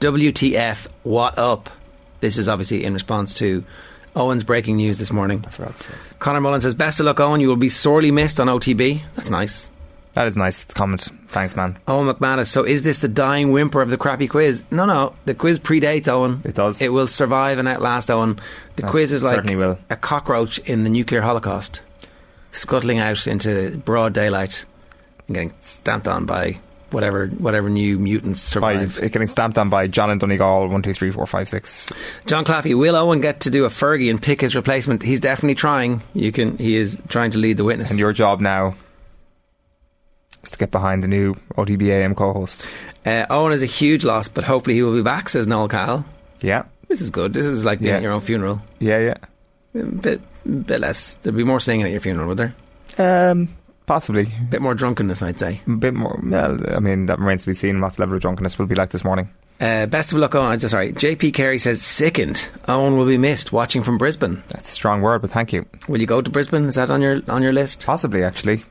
WTF, 0.00 0.88
what 1.04 1.38
up? 1.38 1.70
This 2.18 2.38
is 2.38 2.48
obviously 2.48 2.84
in 2.84 2.92
response 2.92 3.34
to 3.34 3.64
Owen's 4.16 4.42
breaking 4.42 4.76
news 4.76 4.98
this 4.98 5.12
morning. 5.12 5.44
Connor 6.18 6.40
Mullen 6.40 6.60
says, 6.60 6.74
Best 6.74 6.98
of 6.98 7.06
luck, 7.06 7.20
Owen. 7.20 7.40
You 7.40 7.48
will 7.48 7.56
be 7.56 7.68
sorely 7.68 8.10
missed 8.10 8.40
on 8.40 8.48
OTB. 8.48 9.02
That's 9.14 9.30
nice. 9.30 9.70
That 10.14 10.26
is 10.26 10.36
nice 10.36 10.64
comment. 10.64 11.08
Thanks, 11.28 11.56
man. 11.56 11.78
Owen 11.88 12.12
McManus. 12.14 12.48
So, 12.48 12.64
is 12.64 12.82
this 12.82 12.98
the 12.98 13.08
dying 13.08 13.50
whimper 13.50 13.80
of 13.80 13.88
the 13.88 13.96
crappy 13.96 14.28
quiz? 14.28 14.62
No, 14.70 14.84
no. 14.84 15.14
The 15.24 15.34
quiz 15.34 15.58
predates 15.58 16.06
Owen. 16.08 16.42
It 16.44 16.54
does. 16.54 16.82
It 16.82 16.92
will 16.92 17.06
survive 17.06 17.58
and 17.58 17.66
outlast 17.66 18.10
Owen. 18.10 18.38
The 18.76 18.82
quiz 18.82 19.12
is 19.12 19.22
like 19.22 19.44
a 19.90 19.96
cockroach 19.96 20.58
in 20.60 20.84
the 20.84 20.90
nuclear 20.90 21.22
holocaust, 21.22 21.80
scuttling 22.50 22.98
out 22.98 23.26
into 23.26 23.70
broad 23.84 24.12
daylight 24.12 24.64
and 25.28 25.34
getting 25.34 25.54
stamped 25.62 26.08
on 26.08 26.26
by 26.26 26.58
whatever 26.90 27.28
whatever 27.28 27.70
new 27.70 27.98
mutants 27.98 28.54
By 28.54 28.74
survive. 28.84 29.02
it 29.02 29.12
getting 29.12 29.28
stamped 29.28 29.56
on 29.56 29.70
by 29.70 29.86
John 29.86 30.10
and 30.10 30.20
Donegal, 30.20 30.68
one, 30.68 30.82
two, 30.82 30.92
three, 30.92 31.10
four, 31.10 31.26
five, 31.26 31.48
six. 31.48 31.90
John 32.26 32.44
Claffey, 32.44 32.76
will 32.76 32.96
Owen 32.96 33.22
get 33.22 33.40
to 33.40 33.50
do 33.50 33.64
a 33.64 33.68
Fergie 33.68 34.10
and 34.10 34.20
pick 34.20 34.42
his 34.42 34.54
replacement? 34.54 35.02
He's 35.02 35.20
definitely 35.20 35.54
trying. 35.54 36.02
You 36.12 36.32
can. 36.32 36.58
He 36.58 36.76
is 36.76 36.98
trying 37.08 37.30
to 37.30 37.38
lead 37.38 37.56
the 37.56 37.64
witness. 37.64 37.88
And 37.90 37.98
your 37.98 38.12
job 38.12 38.40
now 38.40 38.74
to 40.50 40.58
get 40.58 40.70
behind 40.70 41.02
the 41.02 41.08
new 41.08 41.34
OTBAM 41.56 42.16
co-host. 42.16 42.66
uh, 43.06 43.26
Owen 43.30 43.52
is 43.52 43.62
a 43.62 43.66
huge 43.66 44.04
loss, 44.04 44.28
but 44.28 44.44
hopefully 44.44 44.74
he 44.74 44.82
will 44.82 44.94
be 44.94 45.02
back. 45.02 45.28
Says 45.28 45.46
Noel 45.46 45.68
Cal. 45.68 46.04
Yeah, 46.40 46.64
This 46.88 47.00
is 47.00 47.10
good. 47.10 47.32
This 47.32 47.46
is 47.46 47.64
like 47.64 47.78
being 47.78 47.90
Yeah. 47.90 47.96
at 47.98 48.02
your 48.02 48.12
own 48.12 48.20
funeral. 48.20 48.60
yeah, 48.80 48.98
yeah. 48.98 49.14
A 49.80 49.84
bit, 49.84 50.20
bit 50.66 50.80
less. 50.80 51.14
There'd 51.22 51.36
be 51.36 51.44
more 51.44 51.60
singing 51.60 51.86
at 51.86 51.92
your 51.92 52.00
funeral, 52.00 52.28
would 52.28 52.36
there? 52.38 52.54
Um, 52.98 53.48
possibly 53.86 54.22
A 54.24 54.44
bit 54.50 54.60
more 54.60 54.74
drunkenness, 54.74 55.22
I'd 55.22 55.38
say. 55.40 55.60
a 55.66 55.70
bit 55.70 55.94
more. 55.94 56.20
Well, 56.22 56.58
I 56.74 56.80
mean, 56.80 57.06
that 57.06 57.18
remains 57.20 57.42
to 57.42 57.46
be 57.50 57.54
seen 57.54 57.80
what 57.80 57.94
the 57.94 58.02
level 58.02 58.16
of 58.16 58.20
drunkenness 58.22 58.58
will 58.58 58.66
be 58.66 58.74
like 58.74 58.90
this 58.90 59.04
morning. 59.04 59.30
Uh, 59.60 59.86
best 59.86 60.12
of 60.12 60.18
luck, 60.18 60.34
Owen. 60.34 60.58
Sorry, 60.60 60.92
JP 60.92 61.32
Carey 61.34 61.58
says 61.60 61.80
sickened. 61.82 62.48
Owen 62.66 62.96
will 62.98 63.06
be 63.06 63.16
missed 63.16 63.52
watching 63.52 63.82
from 63.84 63.96
Brisbane. 63.96 64.42
That's 64.48 64.68
a 64.68 64.72
strong 64.72 65.00
word, 65.02 65.22
but 65.22 65.30
thank 65.30 65.52
you. 65.52 65.64
Will 65.86 66.00
you 66.00 66.06
go 66.06 66.20
to 66.20 66.30
Brisbane? 66.30 66.68
Is 66.68 66.74
that 66.74 66.90
on 66.90 67.00
your 67.00 67.22
on 67.28 67.42
your 67.44 67.52
list? 67.52 67.86
Possibly, 67.86 68.24
actually. 68.24 68.64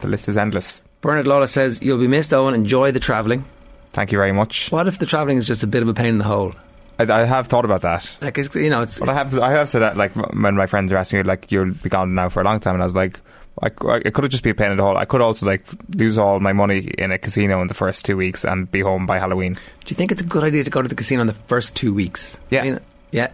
The 0.00 0.08
list 0.08 0.28
is 0.28 0.36
endless. 0.38 0.82
Bernard 1.06 1.28
Lawless 1.28 1.52
says 1.52 1.80
you'll 1.82 2.00
be 2.00 2.08
missed, 2.08 2.34
Owen. 2.34 2.52
Enjoy 2.52 2.90
the 2.90 2.98
travelling. 2.98 3.44
Thank 3.92 4.10
you 4.10 4.18
very 4.18 4.32
much. 4.32 4.72
What 4.72 4.88
if 4.88 4.98
the 4.98 5.06
travelling 5.06 5.38
is 5.38 5.46
just 5.46 5.62
a 5.62 5.68
bit 5.68 5.82
of 5.82 5.88
a 5.88 5.94
pain 5.94 6.08
in 6.08 6.18
the 6.18 6.24
hole? 6.24 6.52
I, 6.98 7.04
I 7.04 7.24
have 7.24 7.46
thought 7.46 7.64
about 7.64 7.82
that. 7.82 8.16
Like 8.20 8.36
it's, 8.38 8.52
you 8.56 8.70
know, 8.70 8.82
it's, 8.82 8.98
But 8.98 9.10
I 9.10 9.14
have, 9.14 9.38
I 9.38 9.50
have 9.52 9.68
said 9.68 9.82
that, 9.82 9.96
like, 9.96 10.16
when 10.16 10.56
my 10.56 10.66
friends 10.66 10.92
are 10.92 10.96
asking 10.96 11.20
me, 11.20 11.22
like, 11.22 11.52
you'll 11.52 11.72
be 11.72 11.88
gone 11.88 12.16
now 12.16 12.28
for 12.28 12.40
a 12.40 12.44
long 12.44 12.58
time, 12.58 12.74
and 12.74 12.82
I 12.82 12.86
was 12.86 12.96
like, 12.96 13.20
I 13.62 13.68
it 14.04 14.14
could 14.14 14.24
have 14.24 14.32
just 14.32 14.42
be 14.42 14.50
a 14.50 14.54
pain 14.54 14.72
in 14.72 14.78
the 14.78 14.82
hole. 14.82 14.96
I 14.96 15.04
could 15.04 15.20
also, 15.20 15.46
like, 15.46 15.64
lose 15.94 16.18
all 16.18 16.40
my 16.40 16.52
money 16.52 16.90
in 16.98 17.12
a 17.12 17.18
casino 17.18 17.62
in 17.62 17.68
the 17.68 17.74
first 17.74 18.04
two 18.04 18.16
weeks 18.16 18.44
and 18.44 18.68
be 18.68 18.80
home 18.80 19.06
by 19.06 19.20
Halloween. 19.20 19.52
Do 19.52 19.60
you 19.86 19.94
think 19.94 20.10
it's 20.10 20.22
a 20.22 20.26
good 20.26 20.42
idea 20.42 20.64
to 20.64 20.70
go 20.70 20.82
to 20.82 20.88
the 20.88 20.96
casino 20.96 21.20
in 21.20 21.28
the 21.28 21.34
first 21.34 21.76
two 21.76 21.94
weeks? 21.94 22.40
Yeah. 22.50 22.62
I 22.62 22.64
mean, 22.64 22.80
yeah, 23.12 23.30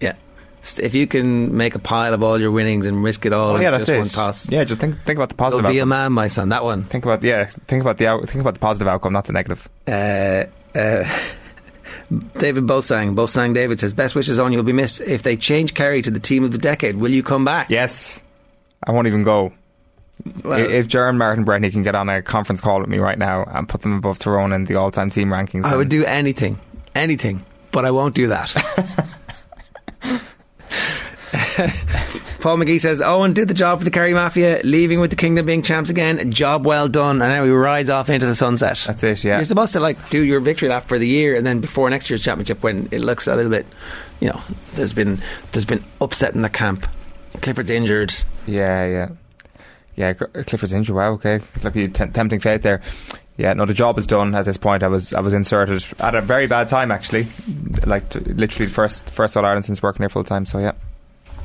yeah. 0.00 0.14
If 0.78 0.94
you 0.94 1.06
can 1.08 1.56
make 1.56 1.74
a 1.74 1.80
pile 1.80 2.14
of 2.14 2.22
all 2.22 2.40
your 2.40 2.52
winnings 2.52 2.86
and 2.86 3.02
risk 3.02 3.26
it 3.26 3.32
all 3.32 3.56
Oh, 3.56 3.60
yeah, 3.60 3.72
in 3.72 3.78
just 3.78 3.90
it. 3.90 3.98
one 3.98 4.08
toss, 4.08 4.50
Yeah, 4.50 4.62
just 4.62 4.80
think, 4.80 5.02
think 5.02 5.16
about 5.18 5.28
the 5.28 5.34
positive 5.34 5.64
you'll 5.64 5.72
be 5.72 5.78
a 5.80 5.86
man, 5.86 6.12
my 6.12 6.28
son. 6.28 6.50
That 6.50 6.62
one. 6.62 6.84
Think 6.84 7.04
about, 7.04 7.22
yeah, 7.22 7.46
think 7.66 7.82
about 7.82 7.98
the, 7.98 8.06
out, 8.06 8.28
think 8.28 8.40
about 8.40 8.54
the 8.54 8.60
positive 8.60 8.86
outcome, 8.86 9.12
not 9.12 9.24
the 9.24 9.32
negative. 9.32 9.68
Uh, 9.88 10.44
uh, 10.78 11.04
David 12.38 12.64
Bosang, 12.64 13.14
Bosang 13.16 13.54
David 13.54 13.80
says, 13.80 13.94
"Best 13.94 14.14
wishes 14.14 14.38
on 14.38 14.52
you'll 14.52 14.62
be 14.62 14.72
missed. 14.72 15.00
If 15.00 15.22
they 15.22 15.36
change 15.36 15.72
Kerry 15.74 16.02
to 16.02 16.10
the 16.10 16.20
team 16.20 16.44
of 16.44 16.52
the 16.52 16.58
decade, 16.58 16.96
will 16.96 17.10
you 17.10 17.22
come 17.22 17.44
back?" 17.44 17.70
Yes. 17.70 18.20
I 18.84 18.92
won't 18.92 19.06
even 19.06 19.22
go. 19.22 19.52
Well, 20.44 20.58
if 20.58 20.88
Jaron 20.88 21.16
Martin 21.16 21.44
Brentney 21.44 21.72
can 21.72 21.82
get 21.82 21.94
on 21.94 22.08
a 22.08 22.20
conference 22.22 22.60
call 22.60 22.80
with 22.80 22.88
me 22.88 22.98
right 22.98 23.18
now 23.18 23.44
and 23.44 23.68
put 23.68 23.80
them 23.82 23.94
above 23.94 24.18
Tyrone 24.18 24.52
in 24.52 24.66
the 24.66 24.76
all-time 24.76 25.10
team 25.10 25.28
rankings, 25.30 25.64
I 25.64 25.74
would 25.74 25.88
do 25.88 26.04
anything, 26.04 26.58
anything, 26.94 27.44
but 27.72 27.84
I 27.84 27.90
won't 27.90 28.14
do 28.14 28.28
that. 28.28 28.54
Paul 32.42 32.58
McGee 32.58 32.80
says, 32.80 33.00
Owen 33.00 33.32
did 33.32 33.48
the 33.48 33.54
job 33.54 33.78
for 33.78 33.84
the 33.84 33.90
Kerry 33.90 34.12
Mafia, 34.12 34.60
leaving 34.64 35.00
with 35.00 35.10
the 35.10 35.16
Kingdom 35.16 35.46
being 35.46 35.62
champs 35.62 35.88
again. 35.88 36.30
Job 36.30 36.66
well 36.66 36.88
done. 36.88 37.22
And 37.22 37.32
now 37.32 37.44
he 37.44 37.50
rides 37.50 37.88
off 37.88 38.10
into 38.10 38.26
the 38.26 38.34
sunset. 38.34 38.84
That's 38.86 39.02
it, 39.02 39.24
yeah. 39.24 39.36
You're 39.36 39.44
supposed 39.44 39.72
to 39.72 39.80
like 39.80 40.10
do 40.10 40.22
your 40.22 40.40
victory 40.40 40.68
lap 40.68 40.82
for 40.82 40.98
the 40.98 41.06
year, 41.06 41.34
and 41.34 41.46
then 41.46 41.60
before 41.60 41.88
next 41.88 42.10
year's 42.10 42.22
championship, 42.22 42.62
when 42.62 42.88
it 42.90 43.00
looks 43.00 43.26
a 43.28 43.34
little 43.34 43.50
bit, 43.50 43.64
you 44.20 44.28
know, 44.28 44.42
there's 44.74 44.92
been 44.92 45.20
there's 45.52 45.64
been 45.64 45.82
upset 46.00 46.34
in 46.34 46.42
the 46.42 46.50
camp. 46.50 46.86
Clifford's 47.40 47.70
injured. 47.70 48.12
Yeah, 48.46 48.86
yeah, 48.86 49.08
yeah. 49.96 50.12
Clifford's 50.12 50.74
injured. 50.74 50.94
Wow. 50.94 51.12
Okay. 51.12 51.40
Look, 51.62 51.76
you 51.76 51.88
t- 51.88 52.06
tempting 52.08 52.40
fate 52.40 52.60
there. 52.60 52.82
Yeah. 53.38 53.54
No, 53.54 53.64
the 53.64 53.72
job 53.74 53.96
is 53.98 54.06
done 54.06 54.34
at 54.34 54.44
this 54.44 54.58
point. 54.58 54.82
I 54.82 54.88
was 54.88 55.14
I 55.14 55.20
was 55.20 55.32
inserted 55.32 55.86
at 55.98 56.14
a 56.14 56.20
very 56.20 56.46
bad 56.46 56.68
time 56.68 56.90
actually, 56.90 57.26
like 57.86 58.10
t- 58.10 58.18
literally 58.18 58.66
the 58.66 58.74
first 58.74 59.08
first 59.10 59.34
All 59.36 59.46
Ireland 59.46 59.64
since 59.64 59.82
working 59.82 60.02
here 60.02 60.10
full 60.10 60.24
time. 60.24 60.44
So 60.44 60.58
yeah. 60.58 60.72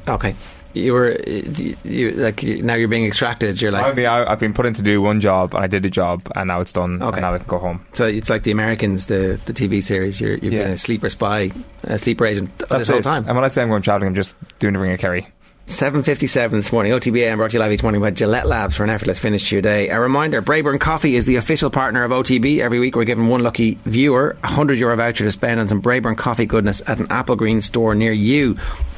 Okay, 0.07 0.35
you 0.73 0.93
were 0.93 1.17
you, 1.27 1.75
you 1.83 2.11
like 2.11 2.41
now 2.43 2.75
you're 2.75 2.87
being 2.87 3.05
extracted. 3.05 3.61
You're 3.61 3.71
like 3.71 3.83
I 3.83 3.87
like 3.87 3.95
mean, 3.97 4.05
I, 4.05 4.31
I've 4.31 4.39
been 4.39 4.53
put 4.53 4.65
in 4.65 4.73
to 4.75 4.81
do 4.81 5.01
one 5.01 5.19
job 5.21 5.53
and 5.53 5.63
I 5.63 5.67
did 5.67 5.83
the 5.83 5.89
job 5.89 6.21
and 6.35 6.47
now 6.47 6.61
it's 6.61 6.71
done. 6.71 7.01
Okay. 7.01 7.17
And 7.17 7.21
now 7.21 7.33
I 7.33 7.37
can 7.39 7.47
go 7.47 7.59
home. 7.59 7.85
so 7.93 8.05
it's 8.05 8.29
like 8.29 8.43
the 8.43 8.51
Americans, 8.51 9.07
the 9.07 9.39
the 9.45 9.53
TV 9.53 9.83
series. 9.83 10.19
You're 10.21 10.35
you've 10.35 10.53
Yeah. 10.53 10.63
been 10.63 10.71
a 10.71 10.77
sleeper 10.77 11.09
spy, 11.09 11.51
a 11.83 11.97
sleeper 11.97 12.25
agent 12.25 12.57
this 12.59 12.69
That's 12.69 12.89
whole 12.89 13.01
time. 13.01 13.25
And 13.27 13.35
when 13.35 13.43
I 13.43 13.49
say 13.49 13.61
I'm 13.61 13.69
going 13.69 13.81
travelling, 13.81 14.07
I'm 14.09 14.15
just 14.15 14.35
doing 14.59 14.73
the 14.73 14.79
ring 14.79 14.93
of 14.93 14.99
Kerry. 14.99 15.27
7.57 15.67 16.51
this 16.51 16.71
morning, 16.71 16.93
OTBA 16.93 17.27
and 17.27 17.37
brought 17.37 17.51
to 17.51 17.57
you 17.57 17.59
live 17.59 17.73
each 17.73 17.83
morning 17.83 17.99
by 17.99 18.09
Gillette 18.09 18.47
Labs 18.47 18.77
for 18.77 18.85
an 18.85 18.89
effortless 18.89 19.19
finish 19.19 19.49
to 19.49 19.55
your 19.55 19.61
day. 19.61 19.89
A 19.89 19.99
reminder, 19.99 20.41
Braeburn 20.41 20.79
Coffee 20.79 21.17
is 21.17 21.25
the 21.25 21.35
official 21.35 21.69
partner 21.69 22.05
of 22.05 22.11
OTB. 22.11 22.59
Every 22.61 22.79
week 22.79 22.95
we're 22.95 23.03
giving 23.03 23.27
one 23.27 23.43
lucky 23.43 23.77
viewer 23.83 24.37
a 24.43 24.47
100 24.47 24.77
euro 24.79 24.95
voucher 24.95 25.25
to 25.25 25.31
spend 25.33 25.59
on 25.59 25.67
some 25.67 25.81
Braeburn 25.81 26.15
coffee 26.17 26.45
goodness 26.45 26.81
at 26.87 27.01
an 27.01 27.07
Applegreen 27.07 27.61
store 27.61 27.95
near 27.95 28.13
you. 28.13 28.57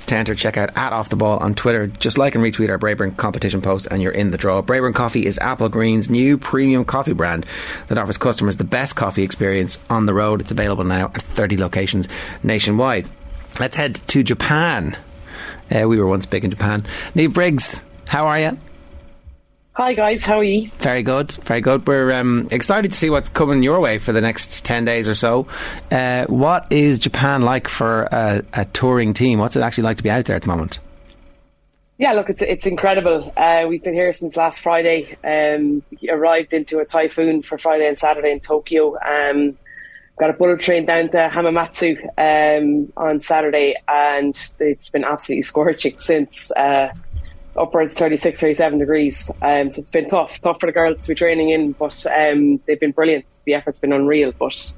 To 0.10 0.15
enter, 0.15 0.34
check 0.34 0.58
out 0.58 0.76
at 0.76 0.91
Off 0.91 1.10
the 1.10 1.15
Ball 1.15 1.38
on 1.38 1.54
Twitter. 1.54 1.86
Just 1.86 2.17
like 2.17 2.34
and 2.34 2.43
retweet 2.43 2.69
our 2.69 2.80
Braeburn 2.80 3.15
competition 3.15 3.62
post 3.62 3.88
and 3.91 4.02
you're 4.02 4.12
in 4.12 4.32
the 4.32 4.39
draw. 4.39 4.63
Braeburn 4.63 4.95
Coffee 4.95 5.24
is 5.24 5.38
Applegreen's 5.38 6.10
new 6.10 6.36
premium 6.36 6.84
coffee 6.84 7.13
brand 7.13 7.45
that 7.89 8.00
offers 8.00 8.17
customers 8.17 8.56
the 8.56 8.63
best 8.63 8.95
coffee 8.95 9.22
experience 9.22 9.78
on 9.88 10.08
the 10.08 10.13
road. 10.15 10.41
It's 10.41 10.50
available 10.50 10.84
now 10.84 11.12
at 11.13 11.22
30 11.22 11.58
locations 11.58 12.08
nationwide. 12.41 13.08
Let's 13.60 13.76
head 13.76 14.02
to 14.08 14.24
Japan. 14.24 14.98
Uh, 15.69 15.88
we 15.88 16.00
were 16.00 16.08
once 16.08 16.26
big 16.26 16.43
in 16.43 16.50
Japan. 16.50 16.86
Niamh 17.13 17.32
Briggs, 17.32 17.84
how 18.08 18.26
are 18.26 18.39
you? 18.39 18.58
Hi 19.79 19.93
guys, 19.93 20.25
how 20.25 20.39
are 20.39 20.43
you? 20.43 20.69
Very 20.79 21.03
good, 21.03 21.31
very 21.31 21.61
good. 21.61 21.87
We're 21.87 22.11
um, 22.11 22.49
excited 22.51 22.91
to 22.91 22.97
see 22.97 23.09
what's 23.09 23.29
coming 23.29 23.63
your 23.63 23.79
way 23.79 23.97
for 23.97 24.11
the 24.11 24.19
next 24.19 24.65
10 24.65 24.83
days 24.83 25.07
or 25.07 25.15
so. 25.15 25.47
Uh, 25.89 26.25
what 26.25 26.69
is 26.69 26.99
Japan 26.99 27.43
like 27.43 27.69
for 27.69 28.09
a, 28.11 28.43
a 28.51 28.65
touring 28.65 29.13
team? 29.13 29.39
What's 29.39 29.55
it 29.55 29.61
actually 29.61 29.85
like 29.85 29.95
to 29.95 30.03
be 30.03 30.09
out 30.09 30.25
there 30.25 30.35
at 30.35 30.41
the 30.41 30.49
moment? 30.49 30.79
Yeah, 31.97 32.11
look, 32.11 32.29
it's 32.29 32.41
it's 32.41 32.65
incredible. 32.65 33.31
Uh, 33.37 33.67
we've 33.69 33.81
been 33.81 33.93
here 33.93 34.11
since 34.11 34.35
last 34.35 34.59
Friday. 34.59 35.15
Um, 35.23 35.81
arrived 36.09 36.51
into 36.51 36.79
a 36.79 36.85
typhoon 36.85 37.41
for 37.41 37.57
Friday 37.57 37.87
and 37.87 37.97
Saturday 37.97 38.33
in 38.33 38.41
Tokyo. 38.41 38.97
Um, 38.99 39.57
got 40.19 40.29
a 40.29 40.33
bullet 40.33 40.59
train 40.59 40.87
down 40.87 41.07
to 41.11 41.29
Hamamatsu 41.29 42.03
um, 42.17 42.91
on 42.97 43.21
Saturday, 43.21 43.75
and 43.87 44.37
it's 44.59 44.89
been 44.89 45.05
absolutely 45.05 45.43
scorching 45.43 45.95
since. 45.99 46.51
Uh, 46.51 46.91
upwards 47.55 47.93
36, 47.95 48.39
37 48.39 48.79
degrees. 48.79 49.29
Um, 49.41 49.69
so 49.69 49.79
it's 49.79 49.89
been 49.89 50.09
tough, 50.09 50.39
tough 50.41 50.59
for 50.59 50.65
the 50.65 50.71
girls 50.71 51.01
to 51.03 51.09
be 51.09 51.15
training 51.15 51.49
in, 51.49 51.73
but 51.73 52.05
um, 52.07 52.59
they've 52.65 52.79
been 52.79 52.91
brilliant. 52.91 53.38
The 53.45 53.53
effort's 53.53 53.79
been 53.79 53.93
unreal. 53.93 54.31
But 54.38 54.73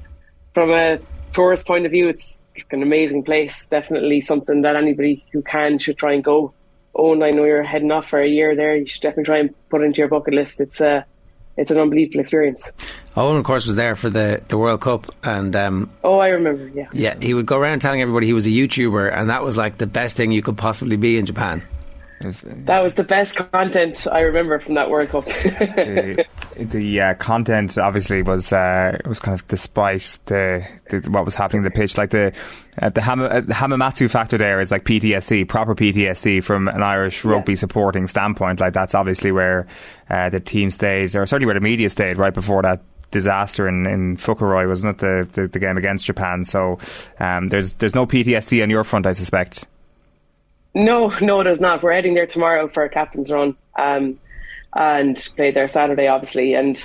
from 0.54 0.70
a 0.70 0.98
tourist 1.32 1.66
point 1.66 1.86
of 1.86 1.92
view, 1.92 2.08
it's 2.08 2.38
an 2.70 2.82
amazing 2.82 3.24
place. 3.24 3.66
Definitely 3.68 4.20
something 4.20 4.62
that 4.62 4.76
anybody 4.76 5.24
who 5.32 5.42
can 5.42 5.78
should 5.78 5.98
try 5.98 6.12
and 6.14 6.24
go. 6.24 6.52
Oh, 6.94 7.12
and 7.14 7.24
I 7.24 7.30
know 7.30 7.44
you're 7.44 7.62
heading 7.62 7.90
off 7.90 8.08
for 8.08 8.20
a 8.20 8.28
year 8.28 8.54
there. 8.54 8.76
You 8.76 8.86
should 8.86 9.00
definitely 9.02 9.24
try 9.24 9.38
and 9.38 9.68
put 9.70 9.80
it 9.80 9.84
into 9.84 9.98
your 9.98 10.08
bucket 10.08 10.34
list. 10.34 10.60
It's 10.60 10.80
a, 10.82 11.06
it's 11.56 11.70
an 11.70 11.78
unbelievable 11.78 12.20
experience. 12.20 12.70
Owen, 13.16 13.38
of 13.38 13.44
course, 13.44 13.66
was 13.66 13.76
there 13.76 13.94
for 13.96 14.10
the, 14.10 14.42
the 14.48 14.56
World 14.58 14.80
Cup, 14.82 15.06
and 15.22 15.54
um, 15.56 15.90
Oh, 16.04 16.18
I 16.18 16.28
remember. 16.28 16.68
Yeah. 16.68 16.88
yeah, 16.92 17.14
he 17.20 17.32
would 17.34 17.46
go 17.46 17.58
around 17.58 17.80
telling 17.80 18.00
everybody 18.02 18.26
he 18.26 18.32
was 18.32 18.46
a 18.46 18.50
YouTuber, 18.50 19.14
and 19.14 19.30
that 19.30 19.42
was 19.42 19.56
like 19.56 19.78
the 19.78 19.86
best 19.86 20.16
thing 20.16 20.32
you 20.32 20.42
could 20.42 20.56
possibly 20.58 20.96
be 20.96 21.16
in 21.18 21.26
Japan. 21.26 21.62
That 22.22 22.80
was 22.80 22.94
the 22.94 23.04
best 23.04 23.36
content 23.36 24.06
I 24.10 24.20
remember 24.20 24.58
from 24.58 24.74
that 24.74 24.90
World 24.90 25.08
Cup. 25.08 25.24
the 25.24 26.24
the 26.56 27.00
uh, 27.00 27.14
content 27.14 27.78
obviously 27.78 28.22
was 28.22 28.52
uh, 28.52 28.98
was 29.06 29.18
kind 29.18 29.38
of 29.38 29.46
despite 29.48 30.18
the, 30.26 30.66
the 30.90 31.10
what 31.10 31.24
was 31.24 31.34
happening 31.34 31.62
the 31.62 31.70
pitch. 31.70 31.96
Like 31.96 32.10
the 32.10 32.32
uh, 32.80 32.88
the, 32.88 33.00
Ham- 33.00 33.20
uh, 33.20 33.40
the 33.40 33.54
Hamamatsu 33.54 34.08
factor 34.10 34.38
there 34.38 34.60
is 34.60 34.70
like 34.70 34.84
PTSD, 34.84 35.48
proper 35.48 35.74
PTSD 35.74 36.42
from 36.42 36.68
an 36.68 36.82
Irish 36.82 37.24
rugby 37.24 37.56
supporting 37.56 38.06
standpoint. 38.08 38.60
Like 38.60 38.72
that's 38.72 38.94
obviously 38.94 39.32
where 39.32 39.66
uh, 40.10 40.30
the 40.30 40.40
team 40.40 40.70
stayed, 40.70 41.14
or 41.14 41.26
certainly 41.26 41.46
where 41.46 41.54
the 41.54 41.60
media 41.60 41.90
stayed 41.90 42.16
right 42.16 42.34
before 42.34 42.62
that 42.62 42.82
disaster 43.10 43.68
in, 43.68 43.86
in 43.86 44.16
Fukuroi, 44.16 44.66
wasn't 44.66 44.96
it? 44.96 44.98
The, 44.98 45.28
the 45.42 45.48
the 45.48 45.58
game 45.58 45.76
against 45.76 46.06
Japan. 46.06 46.44
So 46.44 46.78
um, 47.20 47.48
there's 47.48 47.74
there's 47.74 47.94
no 47.94 48.06
PTSD 48.06 48.62
on 48.62 48.70
your 48.70 48.84
front, 48.84 49.06
I 49.06 49.12
suspect. 49.12 49.66
No, 50.74 51.08
no, 51.20 51.42
there's 51.42 51.60
not. 51.60 51.82
We're 51.82 51.92
heading 51.92 52.14
there 52.14 52.26
tomorrow 52.26 52.68
for 52.68 52.82
a 52.84 52.88
captain's 52.88 53.30
run, 53.30 53.56
um, 53.76 54.18
and 54.74 55.16
play 55.36 55.50
there 55.50 55.68
Saturday, 55.68 56.08
obviously. 56.08 56.54
And 56.54 56.76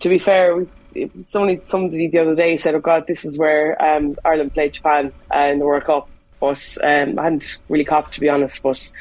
to 0.00 0.08
be 0.08 0.18
fair, 0.18 0.66
it 0.94 1.10
somebody 1.20 2.08
the 2.08 2.18
other 2.18 2.34
day 2.34 2.56
said, 2.56 2.74
"Oh 2.74 2.80
God, 2.80 3.06
this 3.06 3.24
is 3.24 3.38
where 3.38 3.82
um, 3.82 4.16
Ireland 4.24 4.52
played 4.52 4.74
Japan 4.74 5.12
uh, 5.34 5.38
in 5.38 5.58
the 5.58 5.64
World 5.64 5.84
Cup." 5.84 6.08
But 6.40 6.76
um, 6.82 7.18
I 7.18 7.24
hadn't 7.24 7.58
really 7.68 7.84
copped, 7.84 8.14
to 8.14 8.20
be 8.20 8.28
honest. 8.28 8.62
But 8.62 8.92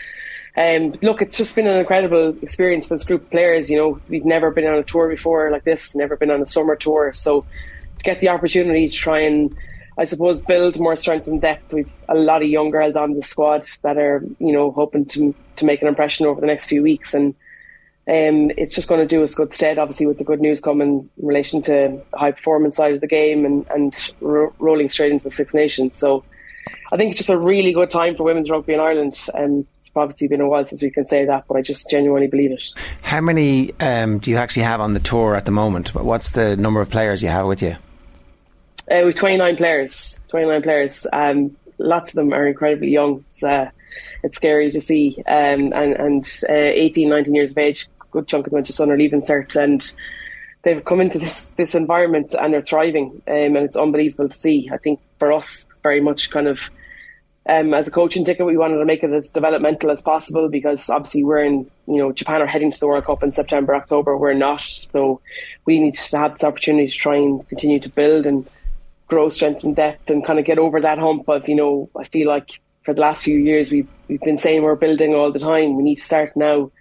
um, 0.56 0.94
look, 1.02 1.22
it's 1.22 1.38
just 1.38 1.56
been 1.56 1.68
an 1.68 1.78
incredible 1.78 2.36
experience 2.42 2.86
for 2.86 2.96
this 2.96 3.04
group 3.04 3.24
of 3.24 3.32
players. 3.32 3.70
You 3.70 3.78
know, 3.78 4.00
we've 4.08 4.26
never 4.26 4.52
been 4.52 4.66
on 4.66 4.78
a 4.78 4.84
tour 4.84 5.10
before 5.10 5.52
like 5.52 5.66
this, 5.66 5.94
never 5.96 6.16
been 6.16 6.32
on 6.32 6.42
a 6.42 6.46
summer 6.46 6.78
tour, 6.78 7.12
so 7.12 7.42
to 7.98 8.04
get 8.04 8.22
the 8.22 8.30
opportunity 8.30 8.88
to 8.88 8.96
try 8.96 9.20
and 9.20 9.56
I 10.02 10.06
suppose 10.06 10.42
build 10.42 10.80
more 10.80 10.96
strength 10.96 11.28
and 11.28 11.40
depth. 11.40 11.72
We've 11.72 11.92
a 12.10 12.16
lot 12.16 12.42
of 12.42 12.48
young 12.48 12.72
girls 12.72 12.96
on 12.96 13.14
the 13.14 13.22
squad 13.22 13.64
that 13.84 14.00
are, 14.00 14.24
you 14.40 14.52
know, 14.52 14.72
hoping 14.72 15.06
to 15.06 15.36
to 15.58 15.66
make 15.66 15.84
an 15.84 15.88
impression 15.88 16.26
over 16.26 16.42
the 16.42 16.48
next 16.48 16.66
few 16.66 16.82
weeks. 16.82 17.14
And 17.14 17.36
um, 18.08 18.50
it's 18.58 18.74
just 18.74 18.90
going 18.90 19.00
to 19.00 19.06
do 19.06 19.22
us 19.22 19.36
good 19.36 19.54
stead, 19.54 19.78
obviously, 19.78 20.08
with 20.08 20.18
the 20.18 20.24
good 20.24 20.42
news 20.42 20.60
coming 20.60 21.10
in 21.18 21.26
relation 21.28 21.62
to 21.64 22.02
high 22.16 22.32
performance 22.32 22.78
side 22.78 22.96
of 22.96 23.02
the 23.02 23.06
game 23.06 23.46
and, 23.46 23.68
and 23.70 24.12
ro- 24.22 24.52
rolling 24.58 24.90
straight 24.90 25.12
into 25.12 25.26
the 25.26 25.30
Six 25.30 25.54
Nations. 25.54 25.98
So 25.98 26.24
I 26.92 26.98
think 26.98 27.12
it's 27.12 27.20
just 27.20 27.30
a 27.30 27.38
really 27.38 27.72
good 27.72 27.92
time 27.92 28.16
for 28.16 28.24
women's 28.24 28.50
rugby 28.50 28.74
in 28.74 28.80
Ireland. 28.80 29.24
Um, 29.36 29.68
it's 29.82 29.92
obviously 29.96 30.30
been 30.30 30.42
a 30.42 30.50
while 30.50 30.66
since 30.66 30.82
we 30.82 30.90
can 30.90 31.06
say 31.06 31.26
that, 31.26 31.44
but 31.48 31.58
I 31.58 31.62
just 31.62 31.92
genuinely 31.92 32.28
believe 32.28 32.54
it. 32.54 32.64
How 33.04 33.22
many 33.22 33.80
um, 33.80 34.18
do 34.18 34.32
you 34.32 34.38
actually 34.38 34.64
have 34.64 34.82
on 34.82 34.96
the 34.96 35.00
tour 35.00 35.36
at 35.36 35.46
the 35.46 35.52
moment? 35.52 35.94
What's 35.94 36.32
the 36.32 36.58
number 36.58 36.82
of 36.82 36.90
players 36.90 37.22
you 37.22 37.30
have 37.30 37.46
with 37.46 37.62
you? 37.62 37.78
Uh, 38.92 39.04
we've 39.06 39.16
29 39.16 39.56
players. 39.56 40.20
29 40.28 40.62
players. 40.64 41.08
Um, 41.14 41.56
lots 41.78 42.10
of 42.10 42.16
them 42.16 42.34
are 42.34 42.46
incredibly 42.46 42.90
young. 42.90 43.24
It's, 43.30 43.42
uh, 43.42 43.70
it's 44.22 44.36
scary 44.36 44.70
to 44.72 44.82
see. 44.82 45.24
Um, 45.28 45.72
and 45.74 45.94
and 45.94 46.40
uh, 46.50 46.54
18, 46.54 47.08
19 47.08 47.34
years 47.34 47.52
of 47.52 47.58
age, 47.58 47.88
good 48.12 48.28
chunk 48.28 48.48
of 48.48 48.54
them 48.54 48.64
just 48.64 48.82
under 48.82 48.98
leaving 48.98 49.22
cert, 49.22 49.56
and 49.56 49.94
they've 50.64 50.84
come 50.84 51.00
into 51.00 51.20
this 51.20 51.52
this 51.52 51.74
environment 51.74 52.36
and 52.38 52.54
they're 52.54 52.62
thriving. 52.62 53.22
Um, 53.28 53.56
and 53.56 53.58
it's 53.60 53.78
unbelievable 53.78 54.28
to 54.28 54.38
see. 54.38 54.70
I 54.74 54.78
think 54.78 55.00
for 55.20 55.32
us, 55.32 55.66
very 55.84 56.02
much 56.02 56.30
kind 56.30 56.48
of 56.48 56.70
um, 57.48 57.74
as 57.74 57.88
a 57.88 57.92
coaching 57.92 58.26
ticket, 58.26 58.46
we 58.46 58.58
wanted 58.58 58.78
to 58.78 58.86
make 58.86 59.04
it 59.04 59.12
as 59.12 59.30
developmental 59.30 59.90
as 59.92 60.02
possible 60.02 60.50
because 60.50 60.90
obviously 60.90 61.24
we're 61.24 61.44
in, 61.44 61.70
you 61.88 61.98
know, 61.98 62.12
Japan 62.12 62.42
are 62.42 62.46
heading 62.46 62.72
to 62.72 62.80
the 62.80 62.88
World 62.88 63.06
Cup 63.06 63.24
in 63.24 63.32
September, 63.32 63.74
October. 63.74 64.16
We're 64.16 64.34
not, 64.34 64.62
so 64.62 65.22
we 65.66 65.80
need 65.80 65.96
to 65.96 66.18
have 66.18 66.34
this 66.34 66.44
opportunity 66.44 66.92
to 66.92 66.98
try 66.98 67.16
and 67.16 67.48
continue 67.48 67.80
to 67.80 67.90
build 67.90 68.28
and 68.28 68.46
grow 69.12 69.28
strength 69.28 69.66
and 69.66 69.76
depth 69.76 70.10
and 70.10 70.26
kind 70.26 70.40
of 70.40 70.46
get 70.46 70.58
over 70.58 70.80
that 70.80 70.98
hump 70.98 71.28
of, 71.28 71.50
you 71.50 71.56
know, 71.56 71.90
I 72.00 72.06
feel 72.06 72.30
like 72.30 72.62
for 72.84 72.94
the 72.94 73.02
last 73.02 73.26
few 73.26 73.38
years 73.38 73.70
we've 73.70 73.90
we've 74.08 74.22
been 74.22 74.38
saying 74.38 74.64
we're 74.64 74.76
building 74.76 75.14
all 75.14 75.34
the 75.34 75.38
time. 75.38 75.76
We 75.76 75.84
need 75.84 75.98
to 75.98 76.02
start 76.02 76.36
now 76.38 76.72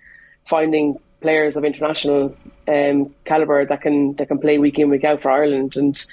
finding 0.46 0.96
players 1.20 1.56
of 1.56 1.64
international 1.64 2.34
um, 2.68 3.12
caliber 3.24 3.66
that 3.66 3.82
can 3.82 4.14
that 4.14 4.28
can 4.28 4.38
play 4.38 4.58
week 4.58 4.78
in 4.78 4.90
week 4.90 5.02
out 5.04 5.22
for 5.22 5.30
Ireland, 5.32 5.76
and 5.76 6.06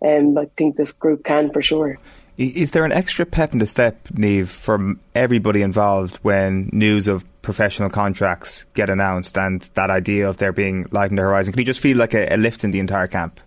um, 0.00 0.38
I 0.38 0.46
think 0.56 0.76
this 0.76 0.92
group 0.92 1.24
can 1.24 1.50
for 1.50 1.60
sure. 1.60 1.98
Is 2.38 2.70
there 2.70 2.84
an 2.84 2.92
extra 2.92 3.26
pep 3.26 3.52
in 3.52 3.58
the 3.58 3.66
step, 3.66 4.08
Niamh, 4.08 4.46
from 4.46 5.00
everybody 5.14 5.60
involved 5.62 6.16
when 6.22 6.68
news 6.72 7.08
of 7.08 7.24
professional 7.42 7.90
contracts 7.90 8.64
get 8.74 8.90
announced 8.90 9.36
and 9.36 9.60
that 9.74 9.90
idea 9.90 10.28
of 10.28 10.38
there 10.38 10.52
being 10.52 10.86
light 10.92 11.10
in 11.10 11.16
the 11.16 11.22
horizon? 11.22 11.52
Can 11.52 11.60
you 11.60 11.66
just 11.66 11.80
feel 11.80 11.96
like 11.96 12.14
a, 12.14 12.32
a 12.32 12.36
lift 12.36 12.64
in 12.64 12.70
the 12.70 12.80
entire 12.80 13.08
camp? 13.08 13.40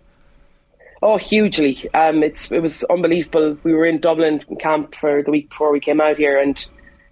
Oh, 1.00 1.16
hugely! 1.16 1.88
Um, 1.94 2.22
it's 2.22 2.50
it 2.50 2.60
was 2.60 2.82
unbelievable. 2.84 3.56
We 3.62 3.72
were 3.72 3.86
in 3.86 4.00
Dublin 4.00 4.40
camp 4.58 4.96
for 4.96 5.22
the 5.22 5.30
week 5.30 5.50
before 5.50 5.72
we 5.72 5.78
came 5.78 6.00
out 6.00 6.16
here, 6.16 6.40
and 6.40 6.58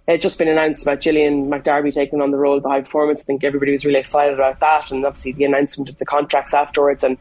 it 0.07 0.11
had 0.11 0.21
just 0.21 0.37
been 0.37 0.49
announced 0.49 0.83
about 0.83 0.99
Gillian 0.99 1.49
McDarby 1.49 1.93
taking 1.93 2.21
on 2.21 2.31
the 2.31 2.37
role 2.37 2.57
of 2.57 2.63
the 2.63 2.69
high 2.69 2.81
performance. 2.81 3.21
I 3.21 3.23
think 3.23 3.45
everybody 3.45 3.71
was 3.71 3.85
really 3.85 3.99
excited 3.99 4.33
about 4.33 4.59
that, 4.59 4.91
and 4.91 5.05
obviously 5.05 5.31
the 5.31 5.45
announcement 5.45 5.89
of 5.89 5.97
the 5.99 6.05
contracts 6.05 6.53
afterwards, 6.53 7.03
and 7.03 7.17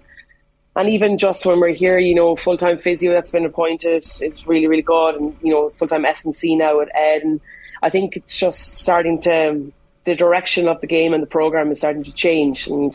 and 0.74 0.88
even 0.90 1.18
just 1.18 1.46
when 1.46 1.60
we're 1.60 1.72
here, 1.72 1.98
you 1.98 2.16
know, 2.16 2.34
full 2.34 2.56
time 2.56 2.78
physio 2.78 3.12
that's 3.12 3.30
been 3.30 3.46
appointed, 3.46 4.04
it's 4.20 4.46
really 4.46 4.66
really 4.66 4.82
good, 4.82 5.14
and 5.14 5.36
you 5.42 5.52
know, 5.52 5.70
full 5.70 5.88
time 5.88 6.04
S 6.04 6.24
and 6.24 6.34
C 6.34 6.56
now 6.56 6.80
at 6.80 6.88
Ed, 6.96 7.22
and 7.22 7.40
I 7.82 7.90
think 7.90 8.16
it's 8.16 8.36
just 8.36 8.78
starting 8.78 9.20
to 9.22 9.72
the 10.06 10.14
direction 10.14 10.68
of 10.68 10.80
the 10.80 10.86
game 10.86 11.12
and 11.12 11.22
the 11.22 11.26
program 11.26 11.70
is 11.70 11.78
starting 11.78 12.04
to 12.04 12.12
change. 12.12 12.68
And 12.68 12.94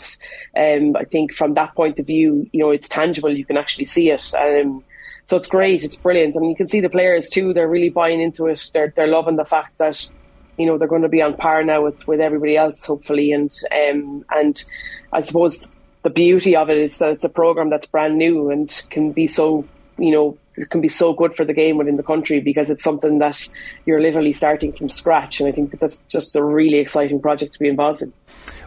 um, 0.58 0.96
I 0.96 1.04
think 1.04 1.34
from 1.34 1.54
that 1.56 1.76
point 1.76 2.00
of 2.00 2.08
view, 2.08 2.50
you 2.54 2.60
know, 2.62 2.72
it's 2.72 2.88
tangible. 2.88 3.36
You 3.36 3.46
can 3.46 3.58
actually 3.58 3.86
see 3.86 4.10
it. 4.10 4.34
Um, 4.34 4.84
so 5.28 5.36
it's 5.36 5.50
great. 5.50 5.84
It's 5.84 5.98
brilliant. 5.98 6.36
I 6.36 6.40
mean, 6.40 6.50
you 6.50 6.56
can 6.56 6.70
see 6.70 6.80
the 6.80 6.90
players 6.90 7.30
too. 7.30 7.54
They're 7.54 7.68
really 7.68 7.90
buying 7.90 8.22
into 8.22 8.48
it. 8.48 8.72
They're 8.74 8.94
they're 8.96 9.08
loving 9.08 9.36
the 9.36 9.46
fact 9.46 9.78
that 9.78 10.10
you 10.58 10.66
know 10.66 10.78
they're 10.78 10.88
going 10.88 11.04
to 11.04 11.10
be 11.10 11.22
on 11.22 11.36
par 11.36 11.64
now 11.64 11.84
with, 11.84 12.08
with 12.08 12.22
everybody 12.22 12.56
else, 12.58 12.86
hopefully. 12.86 13.34
And 13.34 13.52
um, 13.72 14.26
and 14.30 14.64
I 15.12 15.22
suppose 15.22 15.68
the 16.04 16.10
beauty 16.10 16.56
of 16.56 16.70
it 16.70 16.78
is 16.78 16.98
that 16.98 17.12
it's 17.12 17.26
a 17.26 17.30
program 17.30 17.70
that's 17.70 17.88
brand 17.88 18.18
new 18.18 18.50
and 18.50 18.70
can 18.90 19.12
be 19.12 19.28
so 19.28 19.66
you 19.98 20.12
know 20.12 20.38
it 20.62 20.70
can 20.70 20.82
be 20.82 20.90
so 20.90 21.14
good 21.14 21.36
for 21.36 21.44
the 21.44 21.54
game 21.54 21.78
within 21.78 21.98
the 21.98 22.04
country 22.04 22.40
because 22.40 22.70
it's 22.70 22.84
something 22.84 23.20
that 23.20 23.48
you're 23.86 24.02
literally 24.02 24.34
starting 24.34 24.72
from 24.72 24.90
scratch. 24.90 25.40
And 25.40 25.50
I 25.50 25.52
think 25.52 25.72
that 25.72 25.80
that's 25.80 26.00
just 26.04 26.36
a 26.36 26.44
really 26.44 26.78
exciting 26.78 27.20
project 27.20 27.54
to 27.54 27.60
be 27.60 27.68
involved 27.68 28.02
in. 28.02 28.14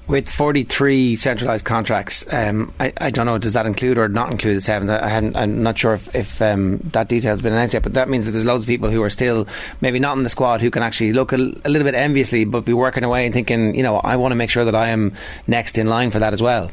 With 0.07 0.28
43 0.28 1.16
centralised 1.16 1.64
contracts, 1.64 2.26
um, 2.30 2.74
I, 2.78 2.92
I, 3.00 3.11
don't 3.11 3.24
know, 3.24 3.38
does 3.38 3.54
that 3.54 3.64
include 3.64 3.96
or 3.96 4.07
not 4.07 4.30
include 4.30 4.59
the 4.59 4.61
sevens? 4.61 4.90
I, 4.90 5.09
am 5.09 5.62
not 5.62 5.78
sure 5.78 5.94
if, 5.94 6.14
if 6.14 6.42
um, 6.42 6.76
that 6.92 7.09
detail 7.09 7.30
has 7.30 7.40
been 7.40 7.54
announced 7.54 7.72
yet, 7.72 7.83
but 7.83 7.94
that 7.94 8.11
means 8.11 8.26
that 8.26 8.33
there's 8.33 8.44
loads 8.44 8.64
of 8.64 8.66
people 8.66 8.90
who 8.90 9.02
are 9.02 9.09
still 9.09 9.48
maybe 9.80 9.98
not 9.98 10.18
in 10.18 10.22
the 10.22 10.28
squad 10.28 10.61
who 10.61 10.70
can 10.70 10.83
actually 10.83 11.14
look 11.14 11.33
a, 11.33 11.37
a 11.37 11.70
little 11.70 11.85
bit 11.85 11.94
enviously, 11.94 12.44
but 12.44 12.66
be 12.66 12.74
working 12.74 13.02
away 13.02 13.24
and 13.24 13.33
thinking, 13.33 13.74
you 13.74 13.83
know, 13.83 13.96
I 13.96 14.16
want 14.16 14.33
to 14.33 14.37
make 14.37 14.50
sure 14.50 14.66
that 14.66 14.74
I 14.74 14.88
am 14.88 15.14
next 15.46 15.78
in 15.78 15.87
line 15.87 16.11
for 16.11 16.18
that 16.18 16.35
as 16.35 16.42
well. 16.42 16.70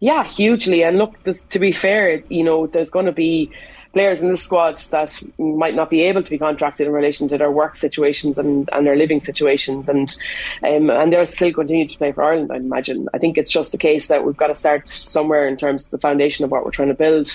Yeah, 0.00 0.24
hugely. 0.24 0.82
And 0.82 0.98
look, 0.98 1.14
to 1.50 1.58
be 1.58 1.72
fair, 1.72 2.24
you 2.28 2.42
know, 2.42 2.66
there's 2.66 2.90
going 2.90 3.06
to 3.06 3.12
be 3.12 3.52
players 3.92 4.20
in 4.20 4.30
this 4.30 4.42
squad 4.42 4.76
that 4.76 5.22
might 5.38 5.74
not 5.74 5.90
be 5.90 6.02
able 6.02 6.22
to 6.22 6.30
be 6.30 6.38
contracted 6.38 6.86
in 6.86 6.92
relation 6.92 7.28
to 7.28 7.38
their 7.38 7.50
work 7.50 7.76
situations 7.76 8.38
and, 8.38 8.68
and 8.72 8.86
their 8.86 8.96
living 8.96 9.20
situations, 9.20 9.88
and 9.88 10.16
um, 10.62 10.90
and 10.90 11.12
they'll 11.12 11.26
still 11.26 11.52
continue 11.52 11.86
to 11.86 11.98
play 11.98 12.12
for 12.12 12.24
Ireland. 12.24 12.50
I 12.52 12.56
imagine. 12.56 13.08
I 13.14 13.18
think 13.18 13.38
it's 13.38 13.52
just 13.52 13.74
a 13.74 13.78
case 13.78 14.08
that 14.08 14.24
we've 14.24 14.36
got 14.36 14.48
to 14.48 14.54
start 14.54 14.88
somewhere 14.88 15.46
in 15.46 15.56
terms 15.56 15.86
of 15.86 15.90
the 15.90 15.98
foundation 15.98 16.44
of 16.44 16.50
what 16.50 16.64
we're 16.64 16.70
trying 16.70 16.88
to 16.88 16.94
build. 16.94 17.30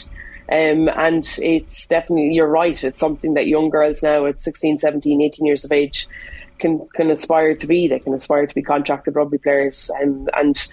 Um, 0.50 0.88
and 0.88 1.28
it's 1.40 1.88
definitely, 1.88 2.34
you're 2.34 2.48
right, 2.48 2.82
it's 2.82 3.02
something 3.02 3.34
that 3.34 3.48
young 3.48 3.70
girls 3.70 4.02
now 4.02 4.26
at 4.26 4.42
16, 4.42 4.78
17, 4.78 5.22
18 5.22 5.46
years 5.46 5.66
of 5.66 5.74
age 5.74 6.08
can 6.58 6.86
can 6.94 7.12
aspire 7.12 7.56
to 7.56 7.68
be. 7.68 7.88
They 7.88 8.00
can 8.00 8.14
aspire 8.14 8.48
to 8.48 8.56
be 8.56 8.62
contracted 8.62 9.16
rugby 9.16 9.38
players, 9.38 9.92
and 10.00 10.30
and 10.36 10.68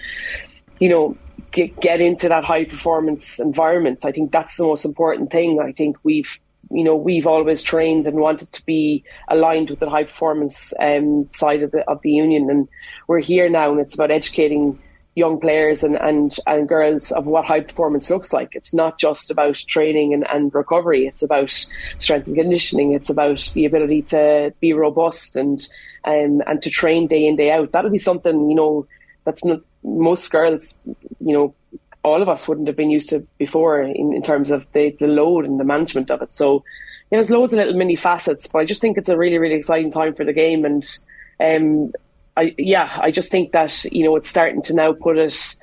you 0.79 0.89
know 0.89 1.17
get, 1.51 1.81
get 1.81 2.01
into 2.01 2.29
that 2.29 2.45
high 2.45 2.65
performance 2.65 3.39
environment. 3.39 4.05
I 4.05 4.13
think 4.13 4.33
that's 4.33 4.57
the 4.57 4.65
most 4.65 4.85
important 4.85 5.31
thing. 5.31 5.61
I 5.61 5.73
think 5.73 5.97
we've 6.03 6.39
you 6.71 6.83
know 6.83 6.97
we've 6.97 7.27
always 7.27 7.63
trained 7.63 8.07
and 8.07 8.17
wanted 8.17 8.51
to 8.53 8.65
be 8.65 9.05
aligned 9.29 9.71
with 9.71 9.81
the 9.81 9.91
high 9.91 10.05
performance 10.05 10.73
um, 10.81 11.29
side 11.33 11.63
of 11.63 11.71
the 11.71 11.89
of 11.89 12.01
the 12.03 12.13
union, 12.13 12.51
and 12.51 12.69
we're 13.07 13.21
here 13.21 13.49
now, 13.49 13.71
and 13.71 13.81
it's 13.81 13.95
about 13.95 14.11
educating 14.11 14.79
young 15.17 15.39
players 15.39 15.85
and, 15.85 15.97
and, 15.97 16.37
and 16.47 16.69
girls 16.69 17.13
of 17.13 17.27
what 17.27 17.45
high 17.45 17.61
performance 17.61 18.11
looks 18.11 18.33
like. 18.33 18.49
It's 18.53 18.75
not 18.75 18.99
just 18.99 19.31
about 19.31 19.55
training 19.55 20.13
and, 20.13 20.27
and 20.29 20.53
recovery. 20.53 21.07
It's 21.07 21.23
about 21.23 21.51
strength 21.99 22.27
and 22.27 22.37
conditioning. 22.37 22.93
It's 22.93 23.11
about 23.11 23.39
the 23.55 23.65
ability 23.65 24.03
to 24.03 24.53
be 24.61 24.73
robust 24.73 25.37
and 25.37 25.67
um, 26.05 26.43
and 26.47 26.61
to 26.63 26.71
train 26.71 27.07
day 27.07 27.27
in 27.27 27.37
day 27.37 27.51
out. 27.51 27.73
That'll 27.73 27.91
be 27.91 27.99
something 27.99 28.51
you 28.51 28.57
know 28.57 28.87
that's 29.25 29.45
not 29.45 29.61
most 29.85 30.31
girls, 30.31 30.75
you 30.85 31.33
know, 31.33 31.55
all 32.03 32.23
of 32.23 32.29
us 32.29 32.49
wouldn't 32.49 32.67
have 32.67 32.77
been 32.77 32.91
used 32.91 33.09
to 33.11 33.21
before 33.39 33.81
in, 33.81 34.13
in 34.13 34.23
terms 34.23 34.51
of 34.51 34.67
the, 34.73 34.97
the 35.01 35.07
load 35.07 35.45
and 35.45 35.59
the 35.59 35.65
management 35.65 36.11
of 36.11 36.23
it. 36.23 36.35
So, 36.35 36.65
you 37.11 37.17
know, 37.17 37.19
there's 37.19 37.31
loads 37.31 37.53
of 37.53 37.59
little 37.59 37.75
mini 37.75 37.97
facets, 37.97 38.47
but 38.47 38.59
I 38.59 38.65
just 38.65 38.81
think 38.81 38.99
it's 38.99 39.09
a 39.09 39.17
really, 39.17 39.39
really 39.39 39.55
exciting 39.55 39.91
time 39.91 40.15
for 40.15 40.25
the 40.25 40.33
game. 40.33 40.65
And, 40.65 41.01
um, 41.41 41.93
I, 42.37 42.55
yeah, 42.59 42.99
I 43.01 43.11
just 43.11 43.31
think 43.31 43.53
that, 43.53 43.85
you 43.85 44.05
know, 44.05 44.17
it's 44.17 44.29
starting 44.29 44.63
to 44.63 44.75
now 44.75 44.93
put 44.93 45.17
it 45.19 45.57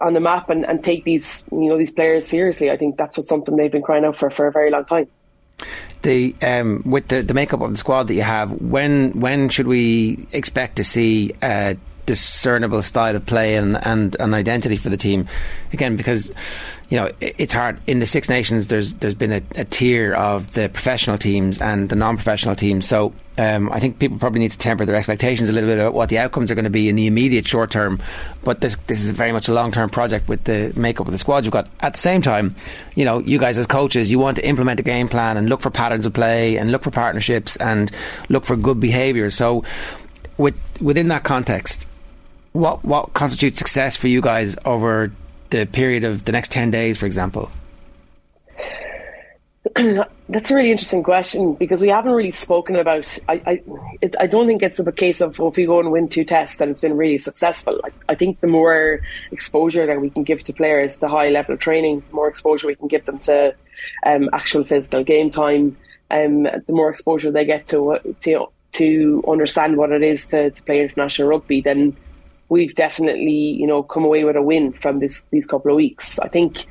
on 0.00 0.14
the 0.14 0.20
map 0.20 0.50
and, 0.50 0.64
and 0.64 0.82
take 0.82 1.04
these, 1.04 1.44
you 1.52 1.68
know, 1.68 1.78
these 1.78 1.92
players 1.92 2.26
seriously. 2.26 2.70
I 2.70 2.76
think 2.76 2.96
that's 2.96 3.16
what 3.16 3.26
something 3.26 3.56
they've 3.56 3.70
been 3.70 3.82
crying 3.82 4.04
out 4.04 4.16
for 4.16 4.30
for 4.30 4.46
a 4.46 4.52
very 4.52 4.70
long 4.70 4.84
time. 4.84 5.08
The 6.02 6.34
um, 6.42 6.82
with 6.86 7.08
the, 7.08 7.20
the 7.20 7.34
makeup 7.34 7.60
of 7.60 7.70
the 7.70 7.76
squad 7.76 8.04
that 8.04 8.14
you 8.14 8.22
have, 8.22 8.50
when 8.50 9.20
when 9.20 9.50
should 9.50 9.66
we 9.66 10.26
expect 10.32 10.76
to 10.76 10.84
see 10.84 11.34
uh, 11.42 11.74
discernible 12.10 12.82
style 12.82 13.14
of 13.14 13.24
play 13.24 13.54
and, 13.54 13.76
and 13.86 14.16
an 14.18 14.34
identity 14.34 14.76
for 14.76 14.88
the 14.88 14.96
team. 14.96 15.28
Again, 15.72 15.94
because 15.94 16.32
you 16.88 16.98
know 16.98 17.12
it's 17.20 17.52
hard 17.52 17.78
in 17.86 18.00
the 18.00 18.06
Six 18.06 18.28
Nations. 18.28 18.66
There's 18.66 18.94
there's 18.94 19.14
been 19.14 19.30
a, 19.30 19.42
a 19.54 19.64
tier 19.64 20.12
of 20.12 20.50
the 20.54 20.68
professional 20.68 21.18
teams 21.18 21.60
and 21.60 21.88
the 21.88 21.94
non-professional 21.94 22.56
teams. 22.56 22.88
So 22.88 23.12
um, 23.38 23.70
I 23.70 23.78
think 23.78 24.00
people 24.00 24.18
probably 24.18 24.40
need 24.40 24.50
to 24.50 24.58
temper 24.58 24.84
their 24.84 24.96
expectations 24.96 25.48
a 25.48 25.52
little 25.52 25.70
bit 25.70 25.78
about 25.78 25.94
what 25.94 26.08
the 26.08 26.18
outcomes 26.18 26.50
are 26.50 26.56
going 26.56 26.64
to 26.64 26.70
be 26.70 26.88
in 26.88 26.96
the 26.96 27.06
immediate 27.06 27.46
short 27.46 27.70
term. 27.70 28.02
But 28.42 28.60
this 28.60 28.74
this 28.88 29.04
is 29.04 29.10
very 29.12 29.30
much 29.30 29.46
a 29.46 29.54
long 29.54 29.70
term 29.70 29.88
project 29.88 30.26
with 30.26 30.42
the 30.42 30.72
makeup 30.74 31.06
of 31.06 31.12
the 31.12 31.18
squad 31.18 31.44
you've 31.44 31.52
got. 31.52 31.68
At 31.78 31.92
the 31.92 32.00
same 32.00 32.22
time, 32.22 32.56
you 32.96 33.04
know, 33.04 33.20
you 33.20 33.38
guys 33.38 33.56
as 33.56 33.68
coaches, 33.68 34.10
you 34.10 34.18
want 34.18 34.36
to 34.38 34.44
implement 34.44 34.80
a 34.80 34.82
game 34.82 35.06
plan 35.08 35.36
and 35.36 35.48
look 35.48 35.60
for 35.60 35.70
patterns 35.70 36.06
of 36.06 36.12
play 36.12 36.56
and 36.56 36.72
look 36.72 36.82
for 36.82 36.90
partnerships 36.90 37.54
and 37.58 37.92
look 38.28 38.44
for 38.44 38.56
good 38.56 38.80
behaviour. 38.80 39.30
So 39.30 39.62
with 40.38 40.56
within 40.80 41.06
that 41.08 41.22
context, 41.22 41.86
what 42.52 42.84
what 42.84 43.14
constitutes 43.14 43.58
success 43.58 43.96
for 43.96 44.08
you 44.08 44.20
guys 44.20 44.56
over 44.64 45.12
the 45.50 45.66
period 45.66 46.04
of 46.04 46.24
the 46.24 46.32
next 46.32 46.50
ten 46.52 46.70
days, 46.70 46.98
for 46.98 47.06
example? 47.06 47.50
That's 50.28 50.50
a 50.50 50.54
really 50.54 50.70
interesting 50.70 51.02
question 51.02 51.54
because 51.54 51.80
we 51.80 51.88
haven't 51.88 52.12
really 52.12 52.30
spoken 52.30 52.76
about. 52.76 53.18
I 53.28 53.34
I, 53.46 53.62
it, 54.00 54.16
I 54.18 54.26
don't 54.26 54.46
think 54.46 54.62
it's 54.62 54.80
a 54.80 54.92
case 54.92 55.20
of 55.20 55.38
well, 55.38 55.48
if 55.48 55.56
we 55.56 55.66
go 55.66 55.80
and 55.80 55.92
win 55.92 56.08
two 56.08 56.24
tests, 56.24 56.56
then 56.56 56.70
it's 56.70 56.80
been 56.80 56.96
really 56.96 57.18
successful. 57.18 57.80
I, 57.84 57.90
I 58.08 58.14
think 58.14 58.40
the 58.40 58.46
more 58.46 59.00
exposure 59.30 59.86
that 59.86 60.00
we 60.00 60.10
can 60.10 60.24
give 60.24 60.42
to 60.44 60.52
players, 60.52 60.98
the 60.98 61.08
high 61.08 61.28
level 61.28 61.54
of 61.54 61.60
training, 61.60 62.02
the 62.08 62.14
more 62.14 62.28
exposure 62.28 62.66
we 62.66 62.74
can 62.74 62.88
give 62.88 63.04
them 63.04 63.18
to 63.20 63.54
um, 64.04 64.30
actual 64.32 64.64
physical 64.64 65.04
game 65.04 65.30
time, 65.30 65.76
um, 66.10 66.44
the 66.44 66.72
more 66.72 66.88
exposure 66.88 67.30
they 67.30 67.44
get 67.44 67.66
to 67.68 67.98
to 68.22 68.46
to 68.72 69.24
understand 69.28 69.76
what 69.76 69.90
it 69.92 70.02
is 70.02 70.26
to, 70.28 70.50
to 70.50 70.62
play 70.62 70.80
international 70.80 71.28
rugby, 71.28 71.60
then 71.60 71.96
we've 72.50 72.74
definitely, 72.74 73.32
you 73.32 73.66
know, 73.66 73.82
come 73.82 74.04
away 74.04 74.24
with 74.24 74.36
a 74.36 74.42
win 74.42 74.72
from 74.72 74.98
this 74.98 75.24
these 75.30 75.46
couple 75.46 75.70
of 75.70 75.76
weeks. 75.76 76.18
I 76.18 76.28
think 76.28 76.66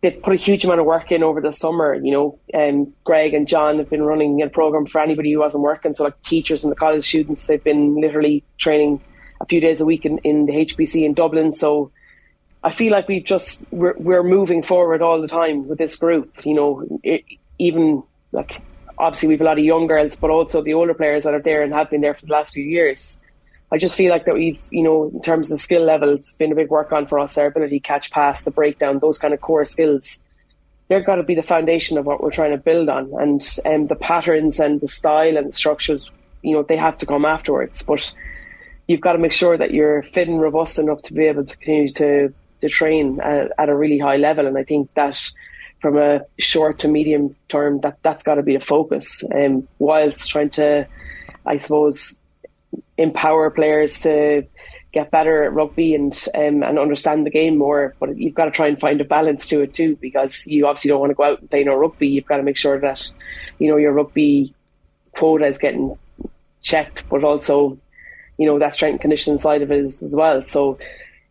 they've 0.00 0.20
put 0.20 0.32
a 0.32 0.36
huge 0.36 0.64
amount 0.64 0.80
of 0.80 0.86
work 0.86 1.12
in 1.12 1.22
over 1.22 1.40
the 1.40 1.52
summer. 1.52 1.94
You 1.94 2.10
know, 2.10 2.38
um, 2.52 2.92
Greg 3.04 3.34
and 3.34 3.46
John 3.46 3.78
have 3.78 3.88
been 3.88 4.02
running 4.02 4.42
a 4.42 4.48
program 4.48 4.86
for 4.86 5.00
anybody 5.00 5.32
who 5.32 5.38
wasn't 5.38 5.62
working. 5.62 5.94
So, 5.94 6.04
like 6.04 6.20
teachers 6.22 6.64
and 6.64 6.72
the 6.72 6.76
college 6.76 7.04
students, 7.04 7.46
they've 7.46 7.62
been 7.62 8.00
literally 8.00 8.42
training 8.58 9.00
a 9.40 9.46
few 9.46 9.60
days 9.60 9.80
a 9.80 9.84
week 9.84 10.04
in, 10.04 10.18
in 10.18 10.46
the 10.46 10.52
HPC 10.52 11.04
in 11.04 11.14
Dublin. 11.14 11.52
So, 11.52 11.92
I 12.62 12.70
feel 12.70 12.90
like 12.90 13.06
we've 13.06 13.24
just 13.24 13.62
we're, 13.70 13.96
we're 13.98 14.24
moving 14.24 14.62
forward 14.62 15.02
all 15.02 15.20
the 15.20 15.28
time 15.28 15.68
with 15.68 15.78
this 15.78 15.96
group. 15.96 16.44
You 16.44 16.54
know, 16.54 17.00
it, 17.02 17.24
even 17.58 18.02
like 18.32 18.62
obviously 18.98 19.28
we've 19.28 19.40
a 19.40 19.44
lot 19.44 19.58
of 19.58 19.64
young 19.64 19.86
girls, 19.86 20.16
but 20.16 20.30
also 20.30 20.62
the 20.62 20.74
older 20.74 20.94
players 20.94 21.24
that 21.24 21.34
are 21.34 21.42
there 21.42 21.62
and 21.62 21.72
have 21.72 21.90
been 21.90 22.00
there 22.00 22.14
for 22.14 22.26
the 22.26 22.32
last 22.32 22.52
few 22.52 22.64
years. 22.64 23.23
I 23.74 23.76
just 23.76 23.96
feel 23.96 24.12
like 24.12 24.24
that 24.26 24.34
we've, 24.34 24.60
you 24.70 24.84
know, 24.84 25.10
in 25.12 25.20
terms 25.20 25.50
of 25.50 25.58
the 25.58 25.62
skill 25.62 25.82
level, 25.82 26.14
it's 26.14 26.36
been 26.36 26.52
a 26.52 26.54
big 26.54 26.70
work 26.70 26.92
on 26.92 27.08
for 27.08 27.18
us. 27.18 27.36
Our 27.36 27.46
ability 27.46 27.80
catch 27.80 28.12
pass, 28.12 28.42
the 28.42 28.52
breakdown, 28.52 29.00
those 29.00 29.18
kind 29.18 29.34
of 29.34 29.40
core 29.40 29.64
skills. 29.64 30.22
They're 30.86 31.02
got 31.02 31.16
to 31.16 31.24
be 31.24 31.34
the 31.34 31.42
foundation 31.42 31.98
of 31.98 32.06
what 32.06 32.22
we're 32.22 32.30
trying 32.30 32.52
to 32.52 32.56
build 32.56 32.88
on, 32.88 33.10
and 33.18 33.42
um, 33.66 33.88
the 33.88 33.96
patterns 33.96 34.60
and 34.60 34.80
the 34.80 34.86
style 34.86 35.36
and 35.36 35.48
the 35.48 35.52
structures, 35.52 36.08
you 36.42 36.52
know, 36.52 36.62
they 36.62 36.76
have 36.76 36.96
to 36.98 37.06
come 37.06 37.24
afterwards. 37.24 37.82
But 37.82 38.14
you've 38.86 39.00
got 39.00 39.14
to 39.14 39.18
make 39.18 39.32
sure 39.32 39.58
that 39.58 39.72
you're 39.72 40.04
fit 40.04 40.28
and 40.28 40.40
robust 40.40 40.78
enough 40.78 41.02
to 41.02 41.12
be 41.12 41.24
able 41.24 41.44
to 41.44 41.56
continue 41.56 41.90
to 41.94 42.32
to 42.60 42.68
train 42.68 43.18
at, 43.22 43.50
at 43.58 43.68
a 43.68 43.74
really 43.74 43.98
high 43.98 44.18
level. 44.18 44.46
And 44.46 44.56
I 44.56 44.62
think 44.62 44.94
that 44.94 45.20
from 45.82 45.98
a 45.98 46.20
short 46.38 46.78
to 46.78 46.88
medium 46.88 47.34
term, 47.48 47.80
that 47.80 47.98
that's 48.04 48.22
got 48.22 48.36
to 48.36 48.44
be 48.44 48.56
the 48.56 48.64
focus. 48.64 49.24
Um, 49.34 49.66
whilst 49.80 50.30
trying 50.30 50.50
to, 50.50 50.86
I 51.44 51.56
suppose, 51.56 52.16
empower 52.96 53.50
players 53.50 54.00
to 54.02 54.46
get 54.92 55.10
better 55.10 55.42
at 55.42 55.52
rugby 55.52 55.94
and 55.94 56.12
um, 56.34 56.62
and 56.62 56.78
understand 56.78 57.26
the 57.26 57.30
game 57.30 57.58
more. 57.58 57.94
But 57.98 58.16
you've 58.16 58.34
got 58.34 58.46
to 58.46 58.50
try 58.50 58.68
and 58.68 58.78
find 58.78 59.00
a 59.00 59.04
balance 59.04 59.48
to 59.48 59.62
it 59.62 59.74
too, 59.74 59.96
because 59.96 60.46
you 60.46 60.66
obviously 60.66 60.90
don't 60.90 61.00
want 61.00 61.10
to 61.10 61.14
go 61.14 61.24
out 61.24 61.40
and 61.40 61.50
play 61.50 61.64
no 61.64 61.74
rugby. 61.74 62.08
You've 62.08 62.26
got 62.26 62.38
to 62.38 62.42
make 62.42 62.56
sure 62.56 62.78
that 62.80 63.12
you 63.58 63.68
know 63.68 63.76
your 63.76 63.92
rugby 63.92 64.54
quota 65.12 65.46
is 65.46 65.58
getting 65.58 65.98
checked, 66.62 67.08
but 67.08 67.24
also 67.24 67.78
you 68.38 68.46
know 68.46 68.58
that 68.58 68.74
strength 68.74 69.00
conditioning 69.00 69.38
side 69.38 69.62
of 69.62 69.70
it 69.70 69.84
is, 69.84 70.02
as 70.02 70.14
well. 70.14 70.42
So 70.44 70.78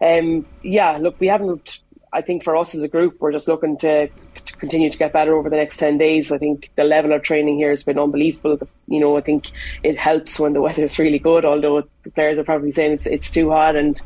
um, 0.01 0.45
yeah, 0.61 0.97
look, 0.97 1.19
we 1.19 1.27
haven't 1.27 1.79
I 2.13 2.21
think 2.21 2.43
for 2.43 2.55
us 2.55 2.75
as 2.75 2.83
a 2.83 2.87
group, 2.87 3.17
we're 3.19 3.31
just 3.31 3.47
looking 3.47 3.77
to, 3.79 4.07
continue 4.55 4.89
to 4.89 4.97
get 4.97 5.13
better 5.13 5.35
over 5.35 5.49
the 5.49 5.55
next 5.55 5.77
10 5.77 5.97
days. 5.97 6.31
I 6.31 6.37
think 6.37 6.69
the 6.75 6.83
level 6.83 7.13
of 7.13 7.21
training 7.21 7.57
here 7.57 7.69
has 7.69 7.83
been 7.83 7.99
unbelievable. 7.99 8.59
You 8.87 8.99
know, 8.99 9.17
I 9.17 9.21
think 9.21 9.47
it 9.83 9.97
helps 9.97 10.39
when 10.39 10.53
the 10.53 10.61
weather 10.61 10.83
is 10.83 10.99
really 10.99 11.19
good, 11.19 11.45
although 11.45 11.83
the 12.03 12.11
players 12.11 12.39
are 12.39 12.43
probably 12.43 12.71
saying 12.71 12.93
it's, 12.93 13.05
it's 13.05 13.31
too 13.31 13.49
hot 13.49 13.75
and, 13.75 14.01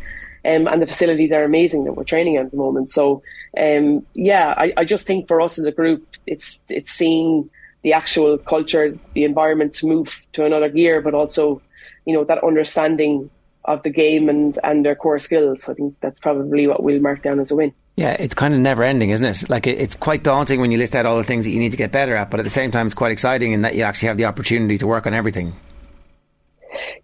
um, 0.45 0.67
and 0.67 0.81
the 0.81 0.87
facilities 0.87 1.31
are 1.31 1.43
amazing 1.43 1.83
that 1.83 1.93
we're 1.93 2.03
training 2.03 2.37
at 2.37 2.51
the 2.51 2.57
moment. 2.57 2.89
So, 2.89 3.21
um, 3.57 4.05
yeah, 4.13 4.53
I, 4.57 4.73
I 4.77 4.85
just 4.85 5.05
think 5.05 5.27
for 5.27 5.41
us 5.41 5.59
as 5.59 5.65
a 5.65 5.71
group, 5.71 6.07
it's, 6.25 6.61
it's 6.69 6.91
seeing 6.91 7.49
the 7.83 7.93
actual 7.93 8.37
culture, 8.37 8.97
the 9.13 9.23
environment 9.23 9.73
to 9.75 9.87
move 9.87 10.25
to 10.33 10.45
another 10.45 10.69
gear, 10.69 11.01
but 11.01 11.13
also, 11.13 11.61
you 12.05 12.13
know, 12.13 12.23
that 12.23 12.43
understanding 12.43 13.29
of 13.65 13.83
the 13.83 13.89
game 13.89 14.29
and, 14.29 14.57
and 14.63 14.85
their 14.85 14.95
core 14.95 15.19
skills. 15.19 15.69
I 15.69 15.73
think 15.73 15.95
that's 15.99 16.19
probably 16.19 16.67
what 16.67 16.81
we'll 16.81 17.01
mark 17.01 17.21
down 17.21 17.39
as 17.39 17.51
a 17.51 17.55
win. 17.55 17.73
Yeah, 17.97 18.11
it's 18.11 18.35
kind 18.35 18.53
of 18.53 18.59
never 18.59 18.83
ending, 18.83 19.09
isn't 19.09 19.25
it? 19.25 19.49
Like 19.49 19.65
it's 19.65 19.95
quite 19.95 20.21
daunting 20.21 20.61
when 20.61 20.69
you 20.69 20.77
list 20.77 20.95
out 20.95 21.07
all 21.07 21.17
the 21.17 21.23
things 21.23 21.45
that 21.45 21.51
you 21.51 21.59
need 21.59 21.71
to 21.71 21.77
get 21.77 21.91
better 21.91 22.15
at, 22.15 22.29
but 22.29 22.39
at 22.39 22.43
the 22.43 22.49
same 22.51 22.69
time, 22.69 22.85
it's 22.85 22.95
quite 22.95 23.11
exciting 23.11 23.53
in 23.53 23.61
that 23.61 23.73
you 23.73 23.81
actually 23.81 24.09
have 24.09 24.17
the 24.17 24.25
opportunity 24.25 24.77
to 24.77 24.85
work 24.85 25.07
on 25.07 25.15
everything. 25.15 25.55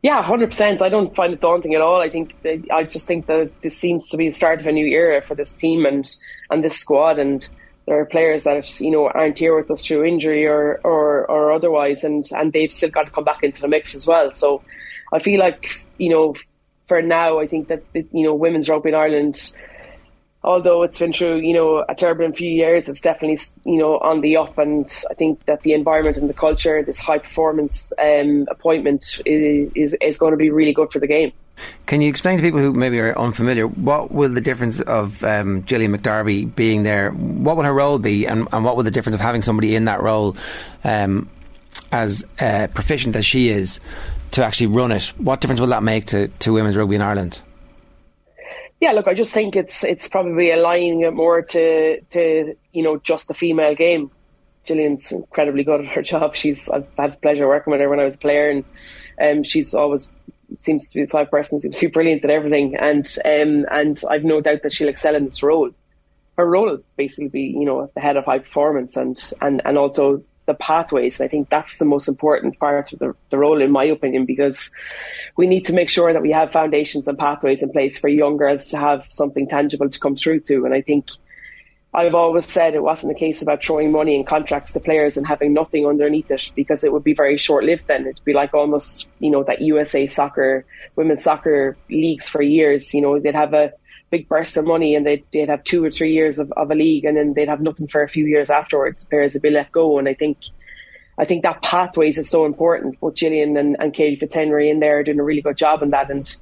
Yeah, 0.03 0.21
hundred 0.21 0.51
percent. 0.51 0.83
I 0.83 0.89
don't 0.89 1.15
find 1.15 1.33
it 1.33 1.41
daunting 1.41 1.73
at 1.73 1.81
all. 1.81 1.99
I 1.99 2.09
think 2.09 2.35
I 2.71 2.83
just 2.83 3.07
think 3.07 3.25
that 3.25 3.49
this 3.63 3.75
seems 3.75 4.07
to 4.09 4.17
be 4.17 4.29
the 4.29 4.35
start 4.35 4.61
of 4.61 4.67
a 4.67 4.71
new 4.71 4.85
era 4.85 5.19
for 5.23 5.33
this 5.33 5.55
team 5.55 5.87
and 5.87 6.09
and 6.51 6.63
this 6.63 6.77
squad. 6.77 7.17
And 7.17 7.47
there 7.87 7.99
are 7.99 8.05
players 8.05 8.43
that 8.43 8.79
you 8.79 8.91
know 8.91 9.07
aren't 9.07 9.39
here 9.39 9.55
with 9.55 9.71
us 9.71 9.83
through 9.83 10.05
injury 10.05 10.45
or 10.45 10.79
or, 10.83 11.25
or 11.25 11.53
otherwise, 11.53 12.03
and 12.03 12.23
and 12.33 12.53
they've 12.53 12.71
still 12.71 12.89
got 12.89 13.05
to 13.05 13.11
come 13.11 13.23
back 13.23 13.41
into 13.41 13.61
the 13.61 13.67
mix 13.67 13.95
as 13.95 14.05
well. 14.05 14.31
So 14.31 14.61
I 15.11 15.17
feel 15.17 15.39
like 15.39 15.83
you 15.97 16.09
know 16.09 16.35
for 16.85 17.01
now, 17.01 17.39
I 17.39 17.47
think 17.47 17.69
that 17.69 17.81
you 17.93 18.23
know 18.23 18.35
women's 18.35 18.69
rugby 18.69 18.89
in 18.89 18.95
Ireland 18.95 19.53
although 20.43 20.83
it's 20.83 20.99
been 20.99 21.13
through, 21.13 21.37
you 21.37 21.53
know, 21.53 21.85
a 21.87 21.95
turbulent 21.95 22.35
few 22.35 22.51
years, 22.51 22.89
it's 22.89 23.01
definitely, 23.01 23.39
you 23.65 23.77
know, 23.77 23.97
on 23.99 24.21
the 24.21 24.37
up. 24.37 24.57
And 24.57 24.85
I 25.09 25.13
think 25.13 25.43
that 25.45 25.61
the 25.61 25.73
environment 25.73 26.17
and 26.17 26.29
the 26.29 26.33
culture, 26.33 26.83
this 26.83 26.99
high 26.99 27.19
performance 27.19 27.93
um, 27.99 28.47
appointment 28.49 29.21
is, 29.25 29.71
is, 29.75 29.97
is 30.01 30.17
going 30.17 30.31
to 30.31 30.37
be 30.37 30.49
really 30.49 30.73
good 30.73 30.91
for 30.91 30.99
the 30.99 31.07
game. 31.07 31.31
Can 31.85 32.01
you 32.01 32.09
explain 32.09 32.37
to 32.37 32.41
people 32.43 32.59
who 32.59 32.73
maybe 32.73 32.99
are 32.99 33.17
unfamiliar 33.17 33.67
what 33.67 34.11
will 34.11 34.29
the 34.29 34.41
difference 34.41 34.81
of 34.81 35.23
um, 35.23 35.63
Gillian 35.63 35.95
McDarby 35.95 36.53
being 36.55 36.83
there? 36.83 37.11
What 37.11 37.55
will 37.55 37.63
her 37.63 37.73
role 37.73 37.99
be, 37.99 38.25
and, 38.25 38.47
and 38.51 38.65
what 38.65 38.75
will 38.75 38.83
the 38.83 38.91
difference 38.91 39.15
of 39.15 39.21
having 39.21 39.43
somebody 39.43 39.75
in 39.75 39.85
that 39.85 40.01
role 40.01 40.35
um, 40.83 41.29
as 41.91 42.25
uh, 42.41 42.67
proficient 42.73 43.15
as 43.15 43.25
she 43.25 43.49
is 43.49 43.79
to 44.31 44.43
actually 44.43 44.67
run 44.67 44.91
it? 44.91 45.05
What 45.17 45.41
difference 45.41 45.59
will 45.59 45.67
that 45.67 45.83
make 45.83 46.07
to, 46.07 46.27
to 46.27 46.53
women's 46.53 46.75
rugby 46.75 46.95
in 46.95 47.01
Ireland? 47.03 47.41
Yeah, 48.83 48.91
look, 48.91 49.07
I 49.07 49.13
just 49.13 49.31
think 49.31 49.55
it's 49.55 49.81
it's 49.85 50.09
probably 50.09 50.51
aligning 50.51 51.01
it 51.01 51.13
more 51.13 51.41
to 51.41 52.01
to 52.01 52.53
you 52.73 52.83
know 52.83 52.97
just 52.97 53.29
the 53.29 53.33
female 53.33 53.75
game. 53.75 54.11
Gillian's 54.65 55.09
incredibly 55.13 55.63
good 55.63 55.79
at 55.79 55.87
her 55.87 56.01
job. 56.11 56.35
She's 56.35 56.67
I've 56.67 56.87
had 56.97 57.13
the 57.13 57.17
pleasure 57.17 57.47
working 57.47 57.71
with 57.71 57.79
her 57.79 57.87
when 57.87 58.01
I 58.01 58.03
was 58.03 58.15
a 58.15 58.19
player, 58.19 58.49
and 58.49 58.65
um, 59.21 59.43
she's 59.43 59.73
always 59.73 60.09
seems 60.57 60.89
to 60.89 60.99
be 60.99 61.05
the 61.05 61.11
type 61.11 61.27
of 61.27 61.31
person 61.31 61.61
seems 61.61 61.77
to 61.77 61.87
be 61.87 61.93
brilliant 61.93 62.25
at 62.25 62.29
everything. 62.29 62.75
And 62.75 63.07
um, 63.23 63.65
and 63.71 64.03
I've 64.09 64.25
no 64.25 64.41
doubt 64.41 64.63
that 64.63 64.73
she'll 64.73 64.89
excel 64.89 65.15
in 65.15 65.27
this 65.27 65.41
role. 65.41 65.71
Her 66.37 66.45
role 66.45 66.77
basically 66.97 67.29
be 67.29 67.55
you 67.57 67.63
know 67.63 67.89
the 67.95 68.01
head 68.01 68.17
of 68.17 68.25
high 68.25 68.39
performance 68.39 68.97
and 68.97 69.17
and 69.39 69.61
and 69.63 69.77
also 69.77 70.25
the 70.45 70.53
pathways. 70.53 71.21
I 71.21 71.27
think 71.27 71.49
that's 71.49 71.77
the 71.77 71.85
most 71.85 72.07
important 72.07 72.59
part 72.59 72.91
of 72.93 72.99
the, 72.99 73.15
the 73.29 73.37
role, 73.37 73.61
in 73.61 73.71
my 73.71 73.83
opinion, 73.85 74.25
because 74.25 74.71
we 75.37 75.47
need 75.47 75.65
to 75.65 75.73
make 75.73 75.89
sure 75.89 76.11
that 76.11 76.21
we 76.21 76.31
have 76.31 76.51
foundations 76.51 77.07
and 77.07 77.17
pathways 77.17 77.63
in 77.63 77.71
place 77.71 77.97
for 77.97 78.07
young 78.07 78.37
girls 78.37 78.69
to 78.69 78.77
have 78.77 79.05
something 79.09 79.47
tangible 79.47 79.89
to 79.89 79.99
come 79.99 80.15
through 80.15 80.41
to. 80.41 80.65
And 80.65 80.73
I 80.73 80.81
think 80.81 81.09
I've 81.95 82.15
always 82.15 82.47
said 82.47 82.73
it 82.73 82.81
wasn't 82.81 83.11
a 83.11 83.15
case 83.15 83.41
about 83.41 83.63
throwing 83.63 83.91
money 83.91 84.15
and 84.15 84.25
contracts 84.25 84.73
to 84.73 84.79
players 84.79 85.15
and 85.15 85.27
having 85.27 85.53
nothing 85.53 85.85
underneath 85.85 86.31
it 86.31 86.51
because 86.55 86.83
it 86.83 86.91
would 86.91 87.03
be 87.03 87.13
very 87.13 87.37
short 87.37 87.65
lived 87.65 87.87
then. 87.87 88.07
It'd 88.07 88.25
be 88.25 88.33
like 88.33 88.53
almost, 88.53 89.09
you 89.19 89.29
know, 89.29 89.43
that 89.43 89.61
USA 89.61 90.07
soccer, 90.07 90.65
women's 90.95 91.23
soccer 91.23 91.77
leagues 91.89 92.27
for 92.27 92.41
years. 92.41 92.93
You 92.93 93.01
know, 93.01 93.19
they'd 93.19 93.35
have 93.35 93.53
a 93.53 93.73
big 94.13 94.29
burst 94.29 94.57
of 94.57 94.65
money 94.65 94.93
and 94.95 95.07
they'd, 95.07 95.25
they'd 95.33 95.49
have 95.49 95.63
two 95.63 95.83
or 95.83 95.89
three 95.89 96.13
years 96.13 96.37
of, 96.37 96.51
of 96.51 96.69
a 96.69 96.75
league 96.75 97.03
and 97.03 97.17
then 97.17 97.33
they'd 97.33 97.49
have 97.49 97.61
nothing 97.61 97.87
for 97.87 98.03
a 98.03 98.07
few 98.07 98.27
years 98.27 98.51
afterwards. 98.51 99.05
Players 99.05 99.33
would 99.33 99.41
be 99.41 99.49
let 99.49 99.71
go. 99.71 99.97
And 99.97 100.07
I 100.07 100.13
think 100.13 100.37
I 101.17 101.25
think 101.25 101.43
that 101.43 101.61
pathways 101.61 102.17
is 102.17 102.29
so 102.29 102.45
important. 102.45 102.99
Both 102.99 103.15
Gillian 103.15 103.57
and, 103.57 103.75
and 103.79 103.93
Katie 103.93 104.17
Fitzhenry 104.23 104.69
in 104.69 104.79
there 104.79 104.99
are 104.99 105.03
doing 105.03 105.19
a 105.19 105.23
really 105.23 105.41
good 105.41 105.57
job 105.57 105.83
on 105.83 105.91
that, 105.91 106.09
and 106.09 106.35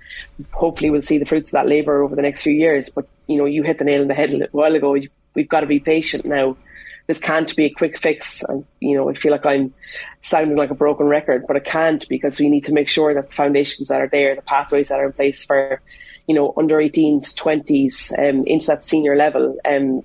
hopefully 0.52 0.90
we'll 0.90 1.02
see 1.02 1.18
the 1.18 1.26
fruits 1.26 1.50
of 1.50 1.54
that 1.54 1.68
labour 1.68 2.02
over 2.02 2.16
the 2.16 2.22
next 2.22 2.42
few 2.42 2.54
years. 2.54 2.90
But 2.90 3.06
you 3.28 3.38
know, 3.38 3.46
you 3.46 3.64
hit 3.64 3.80
the 3.80 3.84
nail 3.84 4.02
on 4.02 4.08
the 4.08 4.14
head 4.14 4.32
a 4.32 4.38
little 4.38 4.60
while 4.60 4.74
ago. 4.74 4.98
We've 5.34 5.50
got 5.50 5.62
to 5.62 5.68
be 5.68 5.80
patient 5.80 6.26
now. 6.26 6.56
This 7.08 7.20
can't 7.20 7.54
be 7.56 7.66
a 7.66 7.70
quick 7.70 7.98
fix. 8.00 8.44
And, 8.44 8.66
you 8.80 8.96
know, 8.96 9.10
I 9.10 9.14
feel 9.14 9.34
like 9.34 9.46
I'm 9.46 9.74
sounding 10.22 10.58
like 10.58 10.72
a 10.72 10.76
broken 10.76 11.08
record, 11.08 11.46
but 11.48 11.58
it 11.58 11.66
can't 11.66 12.08
because 12.08 12.40
we 12.40 12.50
need 12.50 12.66
to 12.66 12.74
make 12.74 12.88
sure 12.88 13.14
that 13.14 13.30
the 13.30 13.36
foundations 13.36 13.90
that 13.90 14.00
are 14.00 14.08
there, 14.08 14.36
the 14.36 14.42
pathways 14.42 14.90
that 14.90 15.00
are 15.00 15.08
in 15.08 15.14
place 15.14 15.44
for 15.44 15.82
you 16.32 16.36
know, 16.36 16.54
under 16.56 16.78
18s, 16.78 17.36
20s, 17.36 18.18
um, 18.18 18.46
into 18.48 18.68
that 18.68 18.86
senior 18.86 19.18
level, 19.18 19.58
um, 19.66 20.02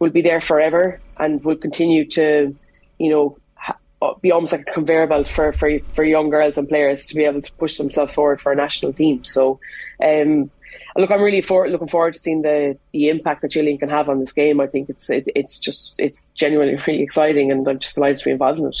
will 0.00 0.10
be 0.10 0.20
there 0.20 0.40
forever 0.40 0.98
and 1.16 1.44
will 1.44 1.54
continue 1.54 2.04
to, 2.04 2.56
you 2.98 3.08
know, 3.08 3.38
ha- 3.54 3.76
uh, 4.02 4.14
be 4.14 4.32
almost 4.32 4.50
like 4.50 4.62
a 4.62 4.72
conveyor 4.72 5.06
belt 5.06 5.28
for, 5.28 5.52
for, 5.52 5.78
for 5.92 6.02
young 6.02 6.28
girls 6.28 6.58
and 6.58 6.68
players 6.68 7.06
to 7.06 7.14
be 7.14 7.22
able 7.22 7.40
to 7.40 7.52
push 7.52 7.78
themselves 7.78 8.12
forward 8.12 8.40
for 8.40 8.50
a 8.50 8.56
national 8.56 8.92
team. 8.92 9.22
So, 9.22 9.60
um, 10.02 10.50
look, 10.96 11.12
I'm 11.12 11.22
really 11.22 11.40
for, 11.40 11.68
looking 11.68 11.86
forward 11.86 12.14
to 12.14 12.20
seeing 12.20 12.42
the, 12.42 12.76
the 12.92 13.08
impact 13.08 13.42
that 13.42 13.52
Gillian 13.52 13.78
can 13.78 13.90
have 13.90 14.08
on 14.08 14.18
this 14.18 14.32
game. 14.32 14.60
I 14.60 14.66
think 14.66 14.90
it's 14.90 15.08
it, 15.08 15.28
it's 15.36 15.60
just 15.60 16.00
it's 16.00 16.32
genuinely 16.34 16.82
really 16.88 17.02
exciting, 17.02 17.52
and 17.52 17.68
I'm 17.68 17.78
just 17.78 17.94
delighted 17.94 18.18
to 18.18 18.24
be 18.24 18.32
involved 18.32 18.58
in 18.58 18.66
it. 18.66 18.80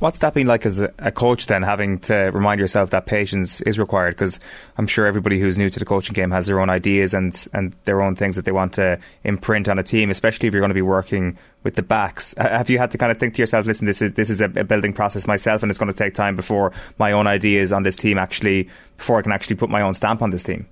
What's 0.00 0.18
that 0.18 0.34
been 0.34 0.46
like 0.46 0.66
as 0.66 0.80
a, 0.80 1.10
coach 1.10 1.46
then, 1.46 1.62
having 1.62 1.98
to 2.00 2.14
remind 2.14 2.60
yourself 2.60 2.90
that 2.90 3.06
patience 3.06 3.60
is 3.62 3.78
required? 3.78 4.14
Because 4.14 4.38
I'm 4.76 4.86
sure 4.86 5.06
everybody 5.06 5.40
who's 5.40 5.56
new 5.56 5.70
to 5.70 5.78
the 5.78 5.84
coaching 5.86 6.12
game 6.12 6.30
has 6.30 6.46
their 6.46 6.60
own 6.60 6.68
ideas 6.68 7.14
and, 7.14 7.48
and 7.54 7.74
their 7.84 8.02
own 8.02 8.14
things 8.14 8.36
that 8.36 8.44
they 8.44 8.52
want 8.52 8.74
to 8.74 9.00
imprint 9.24 9.66
on 9.66 9.78
a 9.78 9.82
team, 9.82 10.10
especially 10.10 10.46
if 10.46 10.52
you're 10.52 10.60
going 10.60 10.68
to 10.68 10.74
be 10.74 10.82
working 10.82 11.38
with 11.62 11.74
the 11.74 11.82
backs. 11.82 12.34
Have 12.36 12.68
you 12.68 12.78
had 12.78 12.90
to 12.92 12.98
kind 12.98 13.10
of 13.10 13.18
think 13.18 13.34
to 13.34 13.42
yourself, 13.42 13.66
listen, 13.66 13.86
this 13.86 14.02
is 14.02 14.12
this 14.12 14.30
is 14.30 14.40
a 14.40 14.48
building 14.48 14.92
process 14.92 15.26
myself, 15.26 15.62
and 15.62 15.70
it's 15.70 15.78
going 15.78 15.92
to 15.92 15.98
take 15.98 16.14
time 16.14 16.36
before 16.36 16.72
my 16.98 17.12
own 17.12 17.26
ideas 17.26 17.72
on 17.72 17.82
this 17.82 17.96
team 17.96 18.18
actually, 18.18 18.68
before 18.98 19.18
I 19.18 19.22
can 19.22 19.32
actually 19.32 19.56
put 19.56 19.70
my 19.70 19.80
own 19.80 19.94
stamp 19.94 20.22
on 20.22 20.30
this 20.30 20.42
team? 20.42 20.66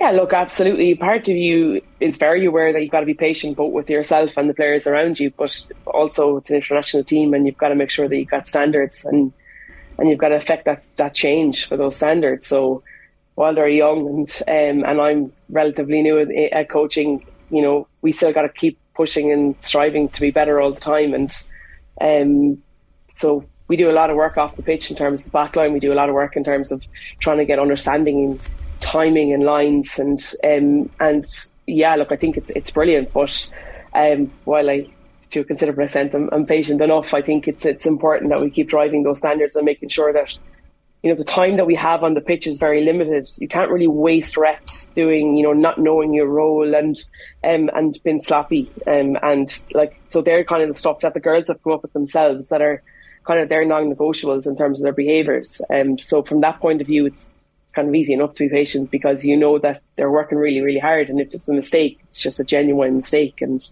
Yeah, 0.00 0.12
look, 0.12 0.32
absolutely. 0.32 0.94
Part 0.94 1.28
of 1.28 1.36
you 1.36 1.82
is 1.98 2.18
very 2.18 2.44
aware 2.44 2.72
that 2.72 2.80
you've 2.80 2.92
got 2.92 3.00
to 3.00 3.06
be 3.06 3.14
patient 3.14 3.56
both 3.56 3.72
with 3.72 3.90
yourself 3.90 4.36
and 4.36 4.48
the 4.48 4.54
players 4.54 4.86
around 4.86 5.18
you, 5.18 5.30
but 5.30 5.66
also 5.86 6.36
it's 6.36 6.50
an 6.50 6.56
international 6.56 7.02
team 7.02 7.34
and 7.34 7.46
you've 7.46 7.58
got 7.58 7.68
to 7.68 7.74
make 7.74 7.90
sure 7.90 8.08
that 8.08 8.16
you've 8.16 8.28
got 8.28 8.48
standards 8.48 9.04
and 9.04 9.32
and 9.98 10.08
you've 10.08 10.18
got 10.18 10.28
to 10.28 10.36
affect 10.36 10.64
that, 10.66 10.84
that 10.94 11.12
change 11.12 11.66
for 11.66 11.76
those 11.76 11.96
standards. 11.96 12.46
So 12.46 12.84
while 13.38 13.54
they're 13.54 13.68
young, 13.68 14.08
and 14.08 14.42
um, 14.48 14.84
and 14.84 15.00
I'm 15.00 15.32
relatively 15.48 16.02
new 16.02 16.18
at, 16.18 16.28
at 16.52 16.68
coaching. 16.68 17.24
You 17.50 17.62
know, 17.62 17.88
we 18.02 18.10
still 18.10 18.32
got 18.32 18.42
to 18.42 18.48
keep 18.48 18.76
pushing 18.96 19.30
and 19.30 19.54
striving 19.60 20.08
to 20.08 20.20
be 20.20 20.32
better 20.32 20.60
all 20.60 20.72
the 20.72 20.80
time, 20.80 21.14
and 21.14 21.30
um, 22.00 22.62
so 23.06 23.44
we 23.68 23.76
do 23.76 23.90
a 23.90 23.92
lot 23.92 24.10
of 24.10 24.16
work 24.16 24.36
off 24.38 24.56
the 24.56 24.62
pitch 24.64 24.90
in 24.90 24.96
terms 24.96 25.24
of 25.24 25.30
the 25.30 25.38
backline. 25.38 25.72
We 25.72 25.78
do 25.78 25.92
a 25.92 25.94
lot 25.94 26.08
of 26.08 26.16
work 26.16 26.36
in 26.36 26.42
terms 26.42 26.72
of 26.72 26.84
trying 27.20 27.38
to 27.38 27.44
get 27.44 27.60
understanding 27.60 28.24
and 28.24 28.40
timing 28.80 29.32
and 29.32 29.44
lines, 29.44 29.98
and 29.98 30.20
um, 30.44 30.90
and 31.00 31.26
yeah, 31.66 31.96
look, 31.96 32.12
I 32.12 32.16
think 32.16 32.36
it's 32.36 32.50
it's 32.50 32.70
brilliant. 32.70 33.12
But 33.12 33.50
um, 33.94 34.30
while 34.44 34.70
I 34.70 34.88
to 35.30 35.40
a 35.40 35.44
considerable 35.44 35.84
extent 35.84 36.14
I'm, 36.14 36.28
I'm 36.32 36.46
patient 36.46 36.80
enough, 36.80 37.14
I 37.14 37.22
think 37.22 37.48
it's 37.48 37.64
it's 37.66 37.86
important 37.86 38.30
that 38.30 38.40
we 38.40 38.50
keep 38.50 38.68
driving 38.68 39.02
those 39.02 39.18
standards 39.18 39.56
and 39.56 39.64
making 39.64 39.90
sure 39.90 40.12
that 40.12 40.36
you 41.02 41.10
know 41.10 41.16
the 41.16 41.24
time 41.24 41.56
that 41.56 41.66
we 41.66 41.74
have 41.74 42.02
on 42.02 42.14
the 42.14 42.20
pitch 42.20 42.46
is 42.46 42.58
very 42.58 42.84
limited. 42.84 43.28
You 43.38 43.48
can't 43.48 43.70
really 43.70 43.86
waste 43.86 44.36
reps 44.36 44.86
doing 44.86 45.36
you 45.36 45.42
know 45.42 45.52
not 45.52 45.78
knowing 45.78 46.14
your 46.14 46.26
role 46.26 46.74
and 46.74 46.96
um, 47.44 47.70
and 47.74 47.98
being 48.02 48.20
sloppy 48.20 48.70
um, 48.86 49.16
and 49.22 49.64
like 49.74 50.00
so 50.08 50.22
they're 50.22 50.44
kind 50.44 50.62
of 50.62 50.68
the 50.68 50.74
stuff 50.74 51.00
that 51.00 51.14
the 51.14 51.20
girls 51.20 51.48
have 51.48 51.62
come 51.62 51.72
up 51.72 51.82
with 51.82 51.92
themselves 51.92 52.48
that 52.48 52.62
are 52.62 52.82
kind 53.28 53.40
of 53.40 53.50
their 53.50 53.64
non-negotiables 53.64 54.46
in 54.46 54.56
terms 54.56 54.80
of 54.80 54.84
their 54.84 54.92
behaviours. 54.92 55.60
Um, 55.70 55.98
so 55.98 56.22
from 56.22 56.40
that 56.40 56.60
point 56.60 56.80
of 56.80 56.86
view, 56.86 57.04
it's 57.04 57.28
kind 57.78 57.88
of 57.88 57.94
easy 57.94 58.12
enough 58.12 58.34
to 58.34 58.44
be 58.44 58.48
patient 58.48 58.90
because 58.90 59.24
you 59.24 59.36
know 59.36 59.58
that 59.58 59.80
they're 59.96 60.10
working 60.10 60.38
really 60.38 60.60
really 60.60 60.80
hard 60.80 61.08
and 61.08 61.20
if 61.20 61.32
it's 61.34 61.48
a 61.48 61.54
mistake, 61.54 62.00
it's 62.08 62.20
just 62.20 62.40
a 62.40 62.44
genuine 62.44 62.96
mistake 62.96 63.40
and 63.40 63.70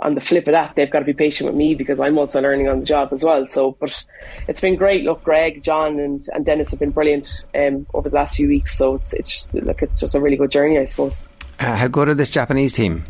on 0.00 0.14
the 0.14 0.20
flip 0.20 0.46
of 0.46 0.52
that, 0.52 0.76
they've 0.76 0.90
got 0.90 1.00
to 1.00 1.04
be 1.04 1.12
patient 1.12 1.48
with 1.48 1.56
me 1.56 1.74
because 1.74 1.98
I'm 1.98 2.18
also 2.18 2.40
learning 2.40 2.68
on 2.68 2.80
the 2.80 2.86
job 2.86 3.12
as 3.12 3.24
well. 3.24 3.48
So, 3.48 3.72
but 3.80 4.04
it's 4.46 4.60
been 4.60 4.76
great. 4.76 5.02
Look, 5.02 5.24
Greg, 5.24 5.62
John, 5.62 5.98
and, 5.98 6.24
and 6.32 6.46
Dennis 6.46 6.70
have 6.70 6.78
been 6.78 6.90
brilliant 6.90 7.46
um, 7.54 7.84
over 7.94 8.08
the 8.08 8.14
last 8.14 8.36
few 8.36 8.46
weeks. 8.46 8.78
So 8.78 8.94
it's, 8.94 9.12
it's 9.12 9.32
just 9.32 9.54
like 9.54 9.82
it's 9.82 10.00
just 10.00 10.14
a 10.14 10.20
really 10.20 10.36
good 10.36 10.52
journey, 10.52 10.78
I 10.78 10.84
suppose. 10.84 11.28
Uh, 11.58 11.74
how 11.74 11.88
good 11.88 12.08
are 12.08 12.14
this 12.14 12.30
Japanese 12.30 12.72
team? 12.72 13.02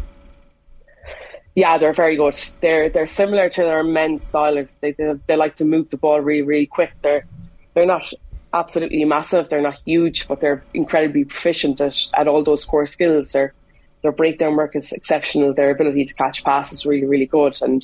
Yeah, 1.55 1.77
they're 1.77 1.93
very 1.93 2.17
good. 2.17 2.41
They're 2.61 2.89
they're 2.89 3.07
similar 3.07 3.51
to 3.51 3.63
their 3.63 3.83
men's 3.83 4.25
style. 4.25 4.65
They, 4.81 4.93
they 4.93 5.15
they 5.27 5.37
like 5.37 5.57
to 5.57 5.65
move 5.65 5.91
the 5.91 5.97
ball 5.97 6.21
really 6.21 6.43
really 6.43 6.67
quick. 6.67 6.93
They're 7.03 7.27
they're 7.75 7.85
not 7.85 8.13
absolutely 8.53 9.05
massive. 9.05 9.49
They're 9.49 9.61
not 9.61 9.80
huge, 9.84 10.28
but 10.28 10.40
they're 10.40 10.62
incredibly 10.74 11.24
proficient 11.24 11.80
at, 11.80 11.96
at 12.14 12.28
all 12.28 12.42
those 12.42 12.64
core 12.64 12.86
skills. 12.86 13.32
They're 13.32 13.55
their 14.03 14.12
breakdown 14.12 14.55
work 14.55 14.76
is 14.76 14.92
exceptional. 14.92 15.53
Their 15.53 15.70
ability 15.70 16.05
to 16.05 16.14
catch 16.14 16.44
passes 16.44 16.80
is 16.80 16.86
really, 16.86 17.07
really 17.07 17.26
good. 17.26 17.61
And 17.62 17.82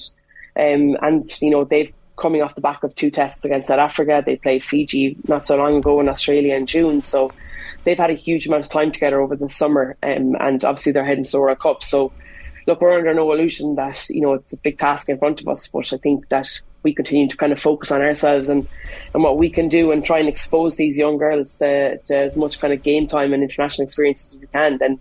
um, 0.56 0.96
and 1.02 1.42
you 1.42 1.50
know 1.50 1.64
they've 1.64 1.92
coming 2.16 2.42
off 2.42 2.54
the 2.54 2.60
back 2.60 2.84
of 2.84 2.94
two 2.94 3.10
tests 3.10 3.44
against 3.44 3.68
South 3.68 3.80
Africa. 3.80 4.22
They 4.24 4.36
played 4.36 4.64
Fiji 4.64 5.16
not 5.26 5.46
so 5.46 5.56
long 5.56 5.78
ago 5.78 6.00
in 6.00 6.08
Australia 6.08 6.54
in 6.54 6.66
June. 6.66 7.02
So 7.02 7.32
they've 7.82 7.98
had 7.98 8.10
a 8.10 8.14
huge 8.14 8.46
amount 8.46 8.64
of 8.64 8.70
time 8.70 8.92
together 8.92 9.20
over 9.20 9.34
the 9.34 9.48
summer. 9.48 9.96
Um, 10.02 10.36
and 10.38 10.64
obviously 10.64 10.92
they're 10.92 11.04
heading 11.04 11.24
to 11.24 11.30
the 11.32 11.40
World 11.40 11.58
Cup. 11.58 11.82
So 11.82 12.12
look, 12.66 12.80
we're 12.80 12.96
under 12.96 13.12
no 13.14 13.32
illusion 13.32 13.74
that 13.76 14.08
you 14.10 14.20
know 14.20 14.34
it's 14.34 14.52
a 14.52 14.58
big 14.58 14.78
task 14.78 15.08
in 15.08 15.18
front 15.18 15.40
of 15.40 15.48
us. 15.48 15.68
But 15.68 15.92
I 15.92 15.96
think 15.96 16.28
that 16.28 16.48
we 16.84 16.94
continue 16.94 17.28
to 17.28 17.36
kind 17.36 17.52
of 17.52 17.60
focus 17.60 17.90
on 17.90 18.02
ourselves 18.02 18.48
and, 18.48 18.68
and 19.12 19.22
what 19.22 19.38
we 19.38 19.50
can 19.50 19.68
do 19.68 19.90
and 19.90 20.04
try 20.04 20.18
and 20.18 20.28
expose 20.28 20.76
these 20.76 20.96
young 20.96 21.18
girls 21.18 21.56
to, 21.56 21.98
to 21.98 22.16
as 22.16 22.36
much 22.36 22.60
kind 22.60 22.72
of 22.72 22.82
game 22.82 23.08
time 23.08 23.32
and 23.32 23.42
international 23.42 23.84
experience 23.84 24.34
as 24.34 24.40
we 24.40 24.46
can. 24.46 24.78
Then 24.78 25.00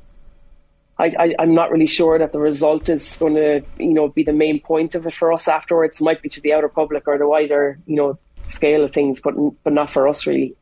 I, 0.97 1.35
am 1.39 1.53
not 1.53 1.71
really 1.71 1.87
sure 1.87 2.17
that 2.17 2.31
the 2.31 2.39
result 2.39 2.87
is 2.87 3.17
going 3.17 3.35
to, 3.35 3.61
you 3.77 3.93
know, 3.93 4.07
be 4.07 4.23
the 4.23 4.33
main 4.33 4.59
point 4.59 4.95
of 4.95 5.05
it 5.05 5.13
for 5.13 5.33
us 5.33 5.47
afterwards. 5.47 5.99
It 5.99 6.03
might 6.03 6.21
be 6.21 6.29
to 6.29 6.41
the 6.41 6.53
outer 6.53 6.69
public 6.69 7.07
or 7.07 7.17
the 7.17 7.27
wider, 7.27 7.79
you 7.85 7.95
know, 7.95 8.17
scale 8.47 8.83
of 8.83 8.91
things, 8.91 9.19
but 9.21 9.33
but 9.63 9.73
not 9.73 9.89
for 9.89 10.07
us 10.07 10.25
really. 10.25 10.55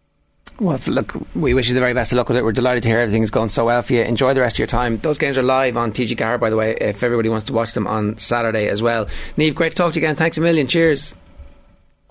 Well, 0.62 0.80
look, 0.86 1.14
we 1.36 1.56
wish 1.56 1.70
you 1.70 1.74
the 1.74 1.80
very 1.80 1.96
best 1.96 2.12
of 2.12 2.18
luck 2.18 2.28
with 2.28 2.38
it. 2.38 2.44
We're 2.44 2.52
delighted 2.52 2.84
to 2.84 2.90
hear 2.90 3.00
everything's 3.00 3.32
going 3.32 3.50
so 3.50 3.66
well 3.66 3.82
for 3.82 3.94
you. 3.94 4.04
Enjoy 4.04 4.36
the 4.36 4.42
rest 4.42 4.56
of 4.56 4.60
your 4.60 4.68
time. 4.68 4.98
Those 4.98 5.18
games 5.18 5.36
are 5.38 5.42
live 5.44 5.76
on 5.76 5.92
TG 5.92 6.16
Car, 6.18 6.38
by 6.38 6.52
the 6.52 6.56
way, 6.56 6.78
if 6.80 7.02
everybody 7.02 7.30
wants 7.30 7.48
to 7.48 7.54
watch 7.54 7.74
them 7.74 7.88
on 7.88 8.20
Saturday 8.20 8.68
as 8.68 8.80
well. 8.80 9.08
Niamh, 9.38 9.56
great 9.56 9.72
to 9.72 9.76
talk 9.76 9.94
to 9.94 10.00
you 10.00 10.06
again. 10.06 10.16
Thanks 10.16 10.38
a 10.38 10.42
million. 10.42 10.68
Cheers. 10.68 11.16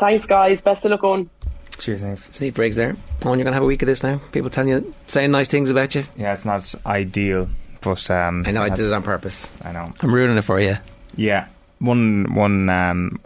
Thanks, 0.01 0.27
guys. 0.27 0.61
Best 0.63 0.85
of 0.85 0.91
luck 0.91 1.05
on. 1.05 1.31
Cheers, 1.79 2.03
Niamh. 2.03 2.19
Niamh 2.19 2.53
Briggs 2.53 2.75
there. 2.75 2.97
Oh, 3.23 3.29
you're 3.29 3.37
going 3.37 3.47
to 3.47 3.53
have 3.53 3.63
a 3.63 3.67
week 3.67 3.83
of 3.83 3.87
this 3.87 4.03
now. 4.03 4.21
People 4.33 4.51
telling 4.51 4.71
you, 4.71 4.95
saying 5.07 5.31
nice 5.31 5.47
things 5.47 5.71
about 5.71 5.95
you. 5.95 6.03
Yeah, 6.17 6.33
it's 6.33 6.45
not 6.45 6.75
ideal 6.85 7.49
but 7.81 8.11
um, 8.11 8.45
I 8.47 8.51
know 8.51 8.63
I 8.63 8.69
did 8.69 8.87
it 8.87 8.93
on 8.93 9.03
purpose. 9.03 9.51
I 9.63 9.73
know. 9.73 9.93
I'm 10.01 10.15
ruining 10.15 10.37
it 10.37 10.43
for 10.43 10.61
you. 10.61 10.77
Yeah, 11.17 11.47
one 11.79 12.35
one 12.35 12.69
um, 12.69 13.21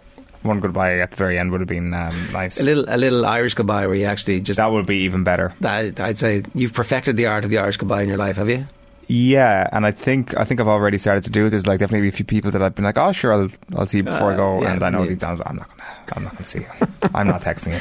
one 0.45 0.61
goodbye 0.61 0.99
at 0.99 1.11
the 1.11 1.17
very 1.17 1.39
end 1.39 1.51
would 1.53 1.61
have 1.61 1.69
been 1.69 1.93
um, 1.95 2.15
nice. 2.33 2.61
A 2.61 2.65
little 2.65 2.85
a 2.89 2.97
little 2.97 3.25
Irish 3.27 3.55
goodbye 3.55 3.87
where 3.87 3.97
you 3.97 4.07
actually 4.07 4.41
just 4.41 4.59
that 4.59 4.71
would 4.71 4.87
be 4.87 4.99
even 4.99 5.25
better. 5.25 5.55
That, 5.61 5.99
I'd 6.01 6.19
say 6.19 6.43
you've 6.55 6.75
perfected 6.75 7.17
the 7.17 7.27
art 7.27 7.45
of 7.45 7.51
the 7.51 7.59
Irish 7.59 7.77
goodbye 7.77 8.03
in 8.03 8.09
your 8.09 8.19
life, 8.19 8.37
have 8.37 8.49
you? 8.49 8.67
Yeah, 9.07 9.69
and 9.73 9.85
I 9.85 9.91
think 9.91 10.37
I 10.37 10.45
think 10.45 10.61
I've 10.61 10.69
already 10.69 10.99
started 10.99 11.25
to 11.25 11.31
do 11.31 11.47
it. 11.47 11.51
There's 11.51 11.67
like 11.67 11.81
definitely 11.81 12.09
a 12.09 12.13
few 12.13 12.25
people 12.25 12.51
that 12.53 12.63
I've 12.63 12.75
been 12.75 12.85
like, 12.85 12.99
oh 12.99 13.13
sure, 13.13 13.33
I'll 13.33 13.51
I'll 13.77 13.87
see 13.87 13.99
you 13.99 14.05
before 14.05 14.31
uh, 14.31 14.35
I 14.35 14.37
go, 14.37 14.63
yeah, 14.63 14.73
and 14.73 14.83
I 14.83 14.91
know 14.91 15.07
deep 15.07 15.19
down 15.19 15.41
I'm 15.45 15.57
not 15.57 15.69
gonna 15.69 15.97
I'm 16.13 16.25
not 16.25 16.33
gonna 16.33 16.47
see 16.47 16.61
you. 16.61 16.67
I'm 17.15 17.27
not 17.27 17.43
texting 17.43 17.75
you. 17.75 17.81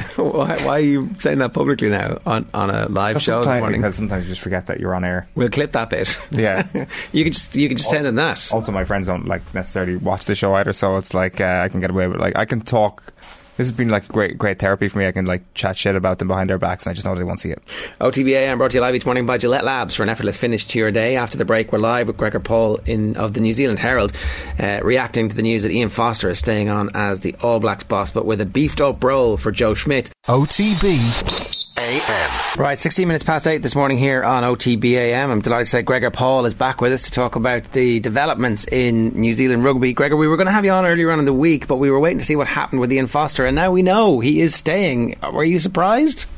why, 0.16 0.56
why, 0.64 0.76
are 0.76 0.80
you 0.80 1.10
saying 1.18 1.38
that 1.38 1.52
publicly 1.52 1.90
now 1.90 2.18
on, 2.26 2.48
on 2.54 2.70
a 2.70 2.88
live 2.88 3.20
show 3.20 3.44
this 3.44 3.58
morning? 3.58 3.80
Because 3.80 3.96
sometimes 3.96 4.24
you 4.24 4.30
just 4.30 4.40
forget 4.40 4.66
that 4.66 4.80
you're 4.80 4.94
on 4.94 5.04
air. 5.04 5.28
We'll 5.34 5.48
clip 5.48 5.72
that 5.72 5.90
bit. 5.90 6.20
Yeah, 6.30 6.66
you 7.12 7.24
can 7.24 7.32
just 7.32 7.56
you 7.56 7.68
can 7.68 7.76
just 7.76 7.88
also, 7.88 7.96
send 7.96 8.06
them 8.06 8.14
that. 8.16 8.50
Also, 8.52 8.72
my 8.72 8.84
friends 8.84 9.06
don't 9.06 9.26
like 9.26 9.42
necessarily 9.54 9.96
watch 9.96 10.24
the 10.24 10.34
show 10.34 10.54
either, 10.54 10.72
so 10.72 10.96
it's 10.96 11.14
like 11.14 11.40
uh, 11.40 11.62
I 11.64 11.68
can 11.68 11.80
get 11.80 11.90
away 11.90 12.06
with 12.06 12.20
like 12.20 12.36
I 12.36 12.44
can 12.44 12.60
talk 12.60 13.12
this 13.60 13.68
has 13.68 13.76
been 13.76 13.90
like 13.90 14.08
great, 14.08 14.38
great 14.38 14.58
therapy 14.58 14.88
for 14.88 14.98
me. 14.98 15.06
I 15.06 15.12
can 15.12 15.26
like 15.26 15.42
chat 15.52 15.76
shit 15.76 15.94
about 15.94 16.18
them 16.18 16.28
behind 16.28 16.48
their 16.48 16.56
backs, 16.56 16.86
and 16.86 16.92
I 16.92 16.94
just 16.94 17.04
know 17.04 17.14
they 17.14 17.24
won't 17.24 17.40
see 17.40 17.50
it. 17.50 17.62
OTBA, 18.00 18.50
I'm 18.50 18.56
brought 18.56 18.70
to 18.70 18.78
you 18.78 18.80
live 18.80 18.94
each 18.94 19.04
morning 19.04 19.26
by 19.26 19.36
Gillette 19.36 19.64
Labs 19.64 19.94
for 19.94 20.02
an 20.02 20.08
effortless 20.08 20.38
finish 20.38 20.64
to 20.68 20.78
your 20.78 20.90
day. 20.90 21.16
After 21.16 21.36
the 21.36 21.44
break, 21.44 21.70
we're 21.70 21.78
live 21.78 22.06
with 22.06 22.16
Gregor 22.16 22.40
Paul 22.40 22.76
in 22.86 23.18
of 23.18 23.34
the 23.34 23.40
New 23.40 23.52
Zealand 23.52 23.78
Herald, 23.78 24.12
uh, 24.58 24.80
reacting 24.82 25.28
to 25.28 25.36
the 25.36 25.42
news 25.42 25.62
that 25.64 25.72
Ian 25.72 25.90
Foster 25.90 26.30
is 26.30 26.38
staying 26.38 26.70
on 26.70 26.88
as 26.94 27.20
the 27.20 27.34
All 27.42 27.60
Blacks 27.60 27.84
boss, 27.84 28.10
but 28.10 28.24
with 28.24 28.40
a 28.40 28.46
beefed 28.46 28.80
up 28.80 29.04
role 29.04 29.36
for 29.36 29.52
Joe 29.52 29.74
Schmidt. 29.74 30.10
OTB 30.26 31.59
AM. 31.90 32.30
Right, 32.56 32.78
16 32.78 33.08
minutes 33.08 33.24
past 33.24 33.48
8 33.48 33.58
this 33.58 33.74
morning 33.74 33.98
here 33.98 34.22
on 34.22 34.44
OTBAM. 34.44 35.28
I'm 35.28 35.40
delighted 35.40 35.64
to 35.64 35.70
say 35.70 35.82
Gregor 35.82 36.12
Paul 36.12 36.46
is 36.46 36.54
back 36.54 36.80
with 36.80 36.92
us 36.92 37.02
to 37.02 37.10
talk 37.10 37.34
about 37.34 37.72
the 37.72 37.98
developments 37.98 38.64
in 38.64 39.20
New 39.20 39.32
Zealand 39.32 39.64
rugby. 39.64 39.92
Gregor, 39.92 40.16
we 40.16 40.28
were 40.28 40.36
going 40.36 40.46
to 40.46 40.52
have 40.52 40.64
you 40.64 40.70
on 40.70 40.86
earlier 40.86 41.10
on 41.10 41.18
in 41.18 41.24
the 41.24 41.32
week, 41.32 41.66
but 41.66 41.76
we 41.76 41.90
were 41.90 41.98
waiting 41.98 42.20
to 42.20 42.24
see 42.24 42.36
what 42.36 42.46
happened 42.46 42.80
with 42.80 42.92
Ian 42.92 43.08
Foster, 43.08 43.44
and 43.44 43.56
now 43.56 43.72
we 43.72 43.82
know 43.82 44.20
he 44.20 44.40
is 44.40 44.54
staying. 44.54 45.16
Were 45.32 45.42
you 45.42 45.58
surprised? 45.58 46.28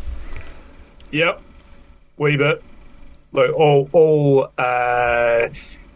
Yep, 1.10 1.42
wee 2.16 2.38
bit. 2.38 2.62
Like 3.32 3.52
all, 3.52 3.90
all 3.92 4.48
uh, 4.56 5.48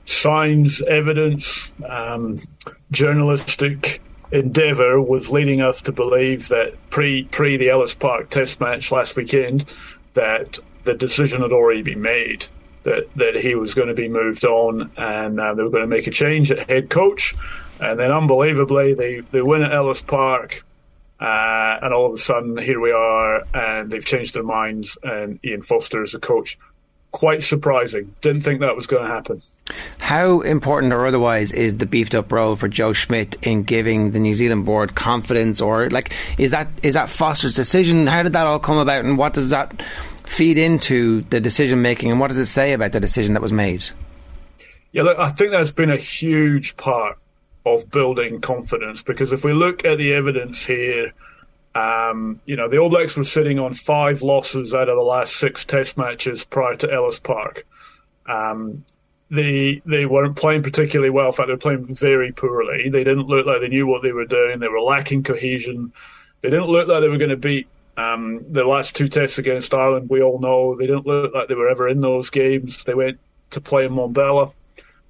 signs, 0.04 0.82
evidence, 0.82 1.72
um, 1.88 2.40
journalistic 2.90 4.02
endeavour 4.32 5.00
was 5.00 5.30
leading 5.30 5.60
us 5.60 5.82
to 5.82 5.92
believe 5.92 6.48
that 6.48 6.74
pre 6.90 7.24
pre 7.24 7.56
the 7.56 7.70
Ellis 7.70 7.94
Park 7.94 8.30
Test 8.30 8.60
match 8.60 8.90
last 8.90 9.16
weekend, 9.16 9.64
that 10.14 10.58
the 10.84 10.94
decision 10.94 11.42
had 11.42 11.52
already 11.52 11.82
been 11.82 12.02
made 12.02 12.46
that 12.86 13.12
that 13.16 13.34
he 13.34 13.54
was 13.56 13.74
going 13.74 13.88
to 13.88 13.94
be 13.94 14.08
moved 14.08 14.44
on 14.44 14.90
and 14.96 15.38
uh, 15.40 15.52
they 15.54 15.62
were 15.62 15.70
going 15.70 15.82
to 15.82 15.88
make 15.88 16.06
a 16.06 16.10
change 16.10 16.50
at 16.52 16.70
head 16.70 16.88
coach, 16.88 17.34
and 17.80 17.98
then 17.98 18.10
unbelievably 18.10 18.94
they 18.94 19.20
they 19.20 19.42
win 19.42 19.62
at 19.62 19.72
Ellis 19.72 20.00
Park. 20.00 20.64
Uh, 21.18 21.78
and 21.80 21.94
all 21.94 22.06
of 22.06 22.12
a 22.12 22.18
sudden, 22.18 22.58
here 22.58 22.78
we 22.78 22.92
are, 22.92 23.42
and 23.54 23.90
they've 23.90 24.04
changed 24.04 24.34
their 24.34 24.42
minds, 24.42 24.98
and 25.02 25.40
Ian 25.42 25.62
Foster 25.62 26.02
is 26.02 26.12
the 26.12 26.18
coach. 26.18 26.58
Quite 27.10 27.42
surprising. 27.42 28.14
Didn't 28.20 28.42
think 28.42 28.60
that 28.60 28.76
was 28.76 28.86
going 28.86 29.02
to 29.02 29.08
happen. 29.08 29.40
How 29.98 30.40
important 30.40 30.92
or 30.92 31.06
otherwise 31.06 31.52
is 31.52 31.78
the 31.78 31.86
beefed 31.86 32.14
up 32.14 32.30
role 32.30 32.54
for 32.54 32.68
Joe 32.68 32.92
Schmidt 32.92 33.36
in 33.42 33.64
giving 33.64 34.12
the 34.12 34.20
New 34.20 34.34
Zealand 34.34 34.64
board 34.64 34.94
confidence 34.94 35.60
or 35.60 35.90
like 35.90 36.12
is 36.38 36.52
that 36.52 36.68
is 36.82 36.94
that 36.94 37.10
Foster's 37.10 37.54
decision? 37.54 38.06
How 38.06 38.22
did 38.22 38.32
that 38.34 38.46
all 38.46 38.60
come 38.60 38.78
about 38.78 39.04
and 39.04 39.18
what 39.18 39.34
does 39.34 39.50
that 39.50 39.82
feed 40.24 40.58
into 40.58 41.22
the 41.22 41.40
decision 41.40 41.82
making 41.82 42.10
and 42.10 42.20
what 42.20 42.28
does 42.28 42.38
it 42.38 42.46
say 42.46 42.72
about 42.72 42.92
the 42.92 43.00
decision 43.00 43.34
that 43.34 43.42
was 43.42 43.52
made? 43.52 43.84
Yeah, 44.92 45.02
look, 45.02 45.18
I 45.18 45.30
think 45.30 45.50
that's 45.50 45.72
been 45.72 45.90
a 45.90 45.96
huge 45.96 46.76
part 46.76 47.18
of 47.64 47.90
building 47.90 48.40
confidence 48.40 49.02
because 49.02 49.32
if 49.32 49.44
we 49.44 49.52
look 49.52 49.84
at 49.84 49.98
the 49.98 50.14
evidence 50.14 50.64
here, 50.64 51.12
um, 51.74 52.40
you 52.46 52.56
know, 52.56 52.68
the 52.68 52.78
All 52.78 52.88
Blacks 52.88 53.16
were 53.16 53.24
sitting 53.24 53.58
on 53.58 53.74
five 53.74 54.22
losses 54.22 54.72
out 54.72 54.88
of 54.88 54.96
the 54.96 55.02
last 55.02 55.34
six 55.36 55.64
Test 55.64 55.98
matches 55.98 56.44
prior 56.44 56.76
to 56.76 56.90
Ellis 56.90 57.18
Park. 57.18 57.66
Um, 58.26 58.84
they 59.30 59.82
they 59.84 60.06
weren't 60.06 60.36
playing 60.36 60.62
particularly 60.62 61.10
well. 61.10 61.26
In 61.26 61.32
fact, 61.32 61.48
they 61.48 61.54
were 61.54 61.58
playing 61.58 61.94
very 61.94 62.32
poorly. 62.32 62.88
They 62.88 63.04
didn't 63.04 63.26
look 63.26 63.46
like 63.46 63.60
they 63.60 63.68
knew 63.68 63.86
what 63.86 64.02
they 64.02 64.12
were 64.12 64.24
doing. 64.24 64.60
They 64.60 64.68
were 64.68 64.80
lacking 64.80 65.24
cohesion. 65.24 65.92
They 66.42 66.50
didn't 66.50 66.68
look 66.68 66.88
like 66.88 67.00
they 67.00 67.08
were 67.08 67.18
going 67.18 67.30
to 67.30 67.36
beat 67.36 67.66
um, 67.96 68.44
the 68.52 68.64
last 68.64 68.94
two 68.94 69.08
tests 69.08 69.38
against 69.38 69.74
Ireland. 69.74 70.10
We 70.10 70.22
all 70.22 70.38
know 70.38 70.76
they 70.76 70.86
didn't 70.86 71.06
look 71.06 71.34
like 71.34 71.48
they 71.48 71.54
were 71.54 71.68
ever 71.68 71.88
in 71.88 72.00
those 72.00 72.30
games. 72.30 72.84
They 72.84 72.94
went 72.94 73.18
to 73.50 73.60
play 73.60 73.86
in 73.86 73.92
Mbombela. 73.92 74.52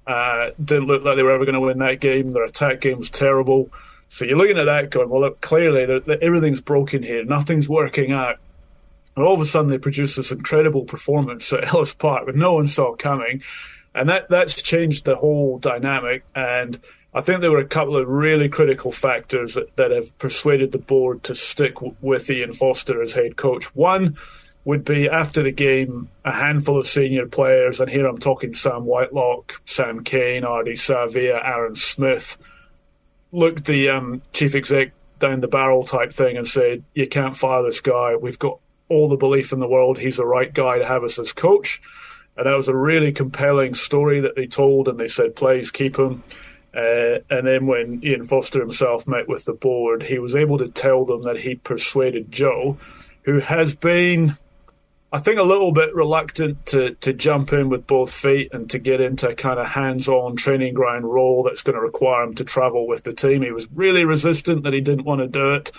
Uh, 0.05 0.51
didn't 0.63 0.87
look 0.87 1.03
like 1.03 1.17
they 1.17 1.23
were 1.23 1.33
ever 1.33 1.45
going 1.45 1.55
to 1.55 1.59
win 1.59 1.79
that 1.79 1.99
game. 1.99 2.31
Their 2.31 2.45
attack 2.45 2.81
game 2.81 2.97
was 2.97 3.09
terrible. 3.09 3.69
So 4.09 4.23
you're 4.23 4.37
looking 4.37 4.57
at 4.57 4.65
that 4.65 4.89
going, 4.89 5.09
well, 5.09 5.21
look, 5.21 5.41
clearly 5.41 6.01
everything's 6.21 6.61
broken 6.61 7.03
here. 7.03 7.25
Nothing's 7.25 7.67
working 7.67 8.13
out. 8.13 8.37
And 9.15 9.25
all 9.25 9.33
of 9.33 9.41
a 9.41 9.45
sudden, 9.45 9.69
they 9.69 9.79
produce 9.79 10.15
this 10.15 10.31
incredible 10.31 10.85
performance 10.85 11.51
at 11.51 11.65
Ellis 11.73 11.93
Park 11.93 12.27
that 12.27 12.35
no 12.35 12.53
one 12.53 12.67
saw 12.67 12.95
coming. 12.95 13.43
And 13.97 14.09
that, 14.09 14.29
that's 14.29 14.61
changed 14.61 15.05
the 15.05 15.15
whole 15.15 15.57
dynamic. 15.57 16.23
And 16.35 16.79
I 17.15 17.21
think 17.21 17.41
there 17.41 17.51
were 17.51 17.57
a 17.57 17.65
couple 17.65 17.97
of 17.97 18.07
really 18.07 18.47
critical 18.47 18.91
factors 18.91 19.55
that, 19.55 19.75
that 19.75 19.89
have 19.89 20.15
persuaded 20.19 20.71
the 20.71 20.77
board 20.77 21.23
to 21.23 21.33
stick 21.33 21.81
with 21.99 22.29
Ian 22.29 22.53
Foster 22.53 23.01
as 23.01 23.13
head 23.13 23.37
coach. 23.37 23.75
One 23.75 24.15
would 24.65 24.85
be 24.85 25.09
after 25.09 25.41
the 25.41 25.51
game, 25.51 26.09
a 26.23 26.31
handful 26.31 26.77
of 26.77 26.85
senior 26.85 27.25
players, 27.25 27.79
and 27.79 27.89
here 27.89 28.05
I'm 28.05 28.19
talking 28.19 28.53
Sam 28.53 28.85
Whitelock, 28.85 29.61
Sam 29.65 30.03
Cane, 30.03 30.43
Ardie 30.43 30.73
Savea, 30.73 31.43
Aaron 31.43 31.75
Smith, 31.75 32.37
looked 33.31 33.65
the 33.65 33.89
um, 33.89 34.21
chief 34.31 34.53
exec 34.53 34.91
down 35.19 35.39
the 35.39 35.47
barrel 35.47 35.83
type 35.83 36.13
thing 36.13 36.37
and 36.37 36.47
said, 36.47 36.83
You 36.93 37.07
can't 37.07 37.35
fire 37.35 37.63
this 37.63 37.81
guy. 37.81 38.15
We've 38.15 38.37
got 38.37 38.59
all 38.89 39.09
the 39.09 39.17
belief 39.17 39.53
in 39.53 39.59
the 39.59 39.67
world. 39.67 39.97
He's 39.97 40.17
the 40.17 40.25
right 40.25 40.53
guy 40.53 40.77
to 40.77 40.85
have 40.85 41.03
us 41.03 41.17
as 41.17 41.31
coach. 41.31 41.81
And 42.37 42.45
that 42.45 42.55
was 42.55 42.67
a 42.67 42.75
really 42.75 43.11
compelling 43.11 43.73
story 43.73 44.19
that 44.21 44.35
they 44.35 44.45
told, 44.45 44.87
and 44.87 44.99
they 44.99 45.07
said, 45.07 45.35
Please 45.35 45.71
keep 45.71 45.97
him. 45.97 46.23
Uh, 46.75 47.19
and 47.31 47.47
then 47.47 47.65
when 47.65 48.03
Ian 48.03 48.23
Foster 48.23 48.59
himself 48.59 49.07
met 49.07 49.27
with 49.27 49.45
the 49.45 49.53
board, 49.53 50.03
he 50.03 50.19
was 50.19 50.35
able 50.35 50.59
to 50.59 50.69
tell 50.69 51.05
them 51.05 51.23
that 51.23 51.39
he'd 51.39 51.63
persuaded 51.63 52.31
Joe, 52.31 52.77
who 53.23 53.39
has 53.39 53.75
been, 53.75 54.37
I 55.11 55.17
think, 55.17 55.39
a 55.39 55.43
little 55.43 55.71
bit 55.71 55.95
reluctant 55.95 56.67
to, 56.67 56.93
to 56.95 57.13
jump 57.13 57.51
in 57.53 57.69
with 57.69 57.87
both 57.87 58.13
feet 58.13 58.53
and 58.53 58.69
to 58.69 58.77
get 58.77 59.01
into 59.01 59.29
a 59.29 59.33
kind 59.33 59.59
of 59.59 59.65
hands 59.65 60.07
on 60.07 60.35
training 60.35 60.75
ground 60.75 61.11
role 61.11 61.41
that's 61.41 61.63
going 61.63 61.75
to 61.75 61.81
require 61.81 62.23
him 62.23 62.35
to 62.35 62.43
travel 62.43 62.87
with 62.87 63.03
the 63.03 63.13
team. 63.13 63.41
He 63.41 63.51
was 63.51 63.65
really 63.71 64.05
resistant 64.05 64.63
that 64.63 64.73
he 64.73 64.81
didn't 64.81 65.05
want 65.05 65.21
to 65.21 65.27
do 65.27 65.55
it. 65.55 65.71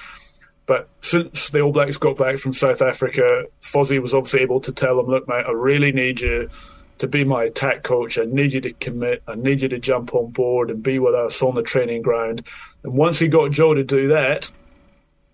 But 0.69 0.91
since 1.01 1.49
the 1.49 1.63
All 1.63 1.73
Blacks 1.73 1.97
got 1.97 2.19
back 2.19 2.37
from 2.37 2.53
South 2.53 2.83
Africa, 2.83 3.45
Fozzie 3.63 4.03
was 4.03 4.13
obviously 4.13 4.43
able 4.43 4.61
to 4.61 4.71
tell 4.71 4.99
them, 4.99 5.07
look, 5.07 5.27
mate, 5.27 5.47
I 5.49 5.53
really 5.53 5.93
need 5.93 6.21
you 6.21 6.51
to 6.99 7.09
be 7.09 7.25
my 7.25 7.45
attack 7.45 7.85
coach. 7.85 8.19
I 8.19 8.27
need 8.27 8.53
you 8.53 8.61
to 8.61 8.73
commit. 8.75 9.23
I 9.27 9.35
need 9.35 9.63
you 9.63 9.69
to 9.71 9.79
jump 9.79 10.15
on 10.15 10.31
board 10.31 10.71
and 10.71 10.83
be 10.83 10.99
with 10.99 11.15
us 11.15 11.41
on 11.41 11.55
the 11.55 11.63
training 11.63 12.03
ground. 12.03 12.43
And 12.85 12.93
once 12.93 13.19
he 13.19 13.29
got 13.29 13.51
Joe 13.51 13.73
to 13.73 13.83
do 13.83 14.09
that, 14.09 14.51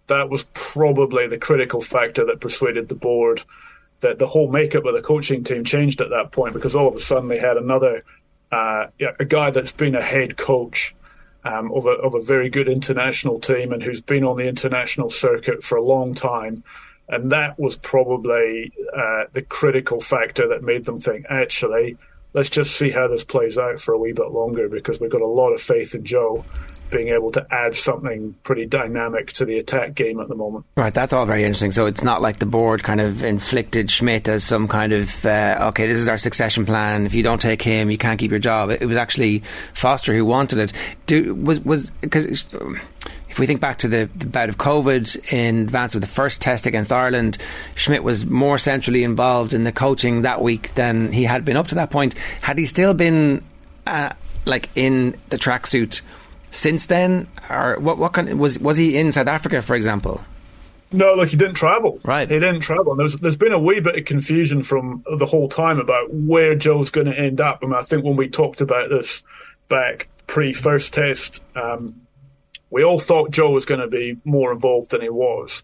that 0.06 0.30
was 0.30 0.44
probably 0.54 1.26
the 1.26 1.38
critical 1.38 1.80
factor 1.80 2.24
that 2.26 2.40
persuaded 2.40 2.88
the 2.88 2.94
board 2.94 3.42
that 4.00 4.20
the 4.20 4.28
whole 4.28 4.52
makeup 4.52 4.84
of 4.84 4.94
the 4.94 5.02
coaching 5.02 5.42
team 5.42 5.64
changed 5.64 6.00
at 6.00 6.10
that 6.10 6.30
point 6.30 6.54
because 6.54 6.76
all 6.76 6.86
of 6.86 6.94
a 6.94 7.00
sudden 7.00 7.28
they 7.28 7.38
had 7.38 7.56
another 7.56 8.04
uh, 8.52 8.86
a 9.18 9.24
guy 9.24 9.50
that's 9.50 9.72
been 9.72 9.96
a 9.96 10.02
head 10.02 10.36
coach 10.36 10.94
um, 11.44 11.72
of, 11.72 11.86
a, 11.86 11.90
of 11.90 12.14
a 12.14 12.20
very 12.20 12.48
good 12.48 12.68
international 12.68 13.38
team 13.40 13.72
and 13.72 13.82
who's 13.82 14.00
been 14.00 14.24
on 14.24 14.36
the 14.36 14.48
international 14.48 15.10
circuit 15.10 15.62
for 15.62 15.76
a 15.76 15.82
long 15.82 16.14
time. 16.14 16.64
And 17.08 17.32
that 17.32 17.58
was 17.58 17.76
probably 17.76 18.72
uh, 18.96 19.24
the 19.32 19.42
critical 19.42 20.00
factor 20.00 20.48
that 20.48 20.62
made 20.62 20.86
them 20.86 21.00
think, 21.00 21.26
actually, 21.28 21.98
let's 22.32 22.50
just 22.50 22.76
see 22.76 22.90
how 22.90 23.08
this 23.08 23.24
plays 23.24 23.58
out 23.58 23.78
for 23.78 23.92
a 23.92 23.98
wee 23.98 24.12
bit 24.12 24.30
longer 24.30 24.68
because 24.68 25.00
we've 25.00 25.10
got 25.10 25.20
a 25.20 25.26
lot 25.26 25.52
of 25.52 25.60
faith 25.60 25.94
in 25.94 26.04
Joe 26.04 26.44
being 26.90 27.08
able 27.08 27.32
to 27.32 27.46
add 27.50 27.74
something 27.76 28.34
pretty 28.44 28.66
dynamic 28.66 29.32
to 29.32 29.44
the 29.44 29.58
attack 29.58 29.94
game 29.94 30.20
at 30.20 30.28
the 30.28 30.34
moment. 30.34 30.64
Right, 30.76 30.94
that's 30.94 31.12
all 31.12 31.26
very 31.26 31.42
interesting. 31.42 31.72
So 31.72 31.86
it's 31.86 32.02
not 32.02 32.22
like 32.22 32.38
the 32.38 32.46
board 32.46 32.82
kind 32.82 33.00
of 33.00 33.24
inflicted 33.24 33.90
Schmidt 33.90 34.28
as 34.28 34.44
some 34.44 34.68
kind 34.68 34.92
of 34.92 35.24
uh, 35.26 35.58
okay, 35.68 35.86
this 35.86 35.98
is 35.98 36.08
our 36.08 36.18
succession 36.18 36.66
plan. 36.66 37.06
If 37.06 37.14
you 37.14 37.22
don't 37.22 37.40
take 37.40 37.62
him, 37.62 37.90
you 37.90 37.98
can't 37.98 38.18
keep 38.18 38.30
your 38.30 38.40
job. 38.40 38.70
It 38.70 38.86
was 38.86 38.96
actually 38.96 39.42
Foster 39.72 40.14
who 40.14 40.24
wanted 40.24 40.58
it. 40.58 40.72
Do, 41.06 41.34
was 41.34 41.60
was 41.60 41.90
because 42.00 42.46
if 43.34 43.40
we 43.40 43.46
think 43.46 43.60
back 43.60 43.78
to 43.78 43.88
the, 43.88 44.08
the, 44.14 44.26
bout 44.26 44.48
of 44.48 44.58
COVID 44.58 45.32
in 45.32 45.62
advance 45.62 45.96
of 45.96 46.00
the 46.00 46.06
first 46.06 46.40
test 46.40 46.66
against 46.66 46.92
Ireland, 46.92 47.36
Schmidt 47.74 48.04
was 48.04 48.24
more 48.24 48.58
centrally 48.58 49.02
involved 49.02 49.52
in 49.52 49.64
the 49.64 49.72
coaching 49.72 50.22
that 50.22 50.40
week 50.40 50.72
than 50.74 51.10
he 51.12 51.24
had 51.24 51.44
been 51.44 51.56
up 51.56 51.66
to 51.68 51.74
that 51.74 51.90
point. 51.90 52.14
Had 52.42 52.58
he 52.58 52.66
still 52.66 52.94
been 52.94 53.42
uh, 53.88 54.10
like 54.44 54.68
in 54.76 55.18
the 55.30 55.36
tracksuit 55.36 56.02
since 56.54 56.86
then, 56.86 57.26
or 57.50 57.76
what? 57.78 57.98
What 57.98 58.12
kind 58.12 58.38
was 58.38 58.58
was 58.58 58.76
he 58.76 58.96
in 58.96 59.12
South 59.12 59.26
Africa, 59.26 59.62
for 59.62 59.74
example? 59.74 60.24
No, 60.92 61.14
look, 61.14 61.30
he 61.30 61.36
didn't 61.36 61.54
travel. 61.54 61.98
Right, 62.04 62.30
he 62.30 62.38
didn't 62.38 62.60
travel. 62.60 62.92
And 62.92 63.00
there's 63.00 63.16
there's 63.16 63.36
been 63.36 63.52
a 63.52 63.58
wee 63.58 63.80
bit 63.80 63.96
of 63.96 64.04
confusion 64.04 64.62
from 64.62 65.04
the 65.18 65.26
whole 65.26 65.48
time 65.48 65.80
about 65.80 66.12
where 66.12 66.54
Joe's 66.54 66.90
going 66.90 67.06
to 67.08 67.18
end 67.18 67.40
up. 67.40 67.60
I 67.62 67.66
mean, 67.66 67.74
I 67.74 67.82
think 67.82 68.04
when 68.04 68.16
we 68.16 68.28
talked 68.28 68.60
about 68.60 68.90
this 68.90 69.22
back 69.68 70.08
pre 70.26 70.52
first 70.52 70.94
test. 70.94 71.42
Um, 71.56 72.00
we 72.70 72.82
all 72.82 72.98
thought 72.98 73.30
Joe 73.30 73.50
was 73.50 73.66
going 73.66 73.80
to 73.80 73.86
be 73.86 74.16
more 74.24 74.50
involved 74.50 74.90
than 74.90 75.00
he 75.00 75.08
was. 75.08 75.62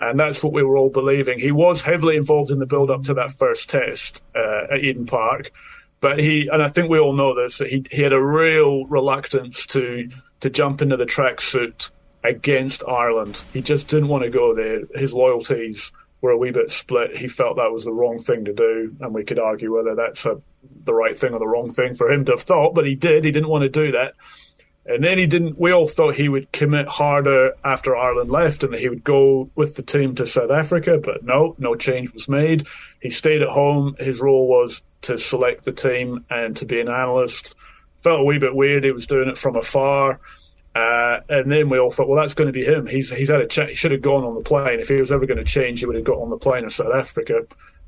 And 0.00 0.18
that's 0.18 0.42
what 0.42 0.52
we 0.52 0.64
were 0.64 0.76
all 0.76 0.90
believing. 0.90 1.38
He 1.38 1.52
was 1.52 1.82
heavily 1.82 2.16
involved 2.16 2.50
in 2.50 2.58
the 2.58 2.66
build 2.66 2.90
up 2.90 3.04
to 3.04 3.14
that 3.14 3.30
first 3.32 3.70
test 3.70 4.24
uh, 4.34 4.72
at 4.72 4.80
Eden 4.80 5.06
Park. 5.06 5.52
But 6.00 6.18
he, 6.18 6.48
and 6.48 6.60
I 6.60 6.68
think 6.68 6.88
we 6.88 6.98
all 6.98 7.12
know 7.12 7.34
this, 7.34 7.58
that 7.58 7.68
he, 7.68 7.84
he 7.90 8.02
had 8.02 8.12
a 8.12 8.20
real 8.20 8.86
reluctance 8.86 9.66
to, 9.68 10.08
to 10.40 10.50
jump 10.50 10.82
into 10.82 10.96
the 10.96 11.04
tracksuit 11.04 11.90
against 12.24 12.82
Ireland. 12.86 13.42
He 13.52 13.62
just 13.62 13.88
didn't 13.88 14.08
want 14.08 14.24
to 14.24 14.30
go 14.30 14.54
there. 14.54 14.82
His 14.94 15.12
loyalties 15.12 15.92
were 16.20 16.30
a 16.30 16.36
wee 16.36 16.50
bit 16.50 16.72
split. 16.72 17.16
He 17.16 17.28
felt 17.28 17.56
that 17.56 17.72
was 17.72 17.84
the 17.84 17.92
wrong 17.92 18.18
thing 18.18 18.44
to 18.44 18.52
do. 18.52 18.96
And 19.00 19.14
we 19.14 19.24
could 19.24 19.38
argue 19.38 19.74
whether 19.74 19.94
that's 19.94 20.26
a, 20.26 20.40
the 20.84 20.94
right 20.94 21.16
thing 21.16 21.32
or 21.32 21.38
the 21.38 21.46
wrong 21.46 21.70
thing 21.70 21.94
for 21.94 22.10
him 22.10 22.24
to 22.26 22.32
have 22.32 22.42
thought, 22.42 22.74
but 22.74 22.86
he 22.86 22.94
did. 22.94 23.24
He 23.24 23.30
didn't 23.30 23.48
want 23.48 23.62
to 23.62 23.68
do 23.68 23.92
that. 23.92 24.14
And 24.86 25.04
then 25.04 25.18
he 25.18 25.26
didn't. 25.26 25.58
We 25.58 25.70
all 25.70 25.86
thought 25.86 26.14
he 26.14 26.30
would 26.30 26.50
commit 26.50 26.88
harder 26.88 27.52
after 27.62 27.94
Ireland 27.94 28.30
left, 28.30 28.64
and 28.64 28.72
that 28.72 28.80
he 28.80 28.88
would 28.88 29.04
go 29.04 29.50
with 29.54 29.76
the 29.76 29.82
team 29.82 30.14
to 30.14 30.26
South 30.26 30.50
Africa. 30.50 30.96
But 30.96 31.22
no, 31.22 31.54
no 31.58 31.74
change 31.74 32.14
was 32.14 32.26
made. 32.26 32.66
He 33.02 33.10
stayed 33.10 33.42
at 33.42 33.50
home. 33.50 33.96
His 33.98 34.18
role 34.18 34.48
was 34.48 34.80
to 35.02 35.18
select 35.18 35.66
the 35.66 35.72
team 35.72 36.24
and 36.30 36.56
to 36.56 36.64
be 36.64 36.80
an 36.80 36.88
analyst. 36.88 37.54
Felt 37.98 38.20
a 38.20 38.24
wee 38.24 38.38
bit 38.38 38.54
weird. 38.54 38.84
He 38.84 38.92
was 38.92 39.06
doing 39.06 39.28
it 39.28 39.38
from 39.38 39.56
afar. 39.56 40.20
Uh, 40.74 41.20
and 41.28 41.50
then 41.50 41.68
we 41.68 41.78
all 41.78 41.90
thought, 41.90 42.08
well, 42.08 42.20
that's 42.20 42.34
going 42.34 42.46
to 42.46 42.52
be 42.52 42.64
him. 42.64 42.86
He's 42.86 43.10
he's 43.10 43.30
had 43.30 43.40
a 43.40 43.46
ch- 43.46 43.68
he 43.68 43.74
should 43.74 43.90
have 43.90 44.02
gone 44.02 44.22
on 44.24 44.34
the 44.34 44.40
plane. 44.40 44.80
If 44.80 44.88
he 44.88 45.00
was 45.00 45.10
ever 45.10 45.26
going 45.26 45.38
to 45.38 45.44
change, 45.44 45.80
he 45.80 45.86
would 45.86 45.96
have 45.96 46.04
got 46.04 46.18
on 46.18 46.30
the 46.30 46.36
plane 46.36 46.64
in 46.64 46.70
South 46.70 46.94
Africa. 46.94 47.42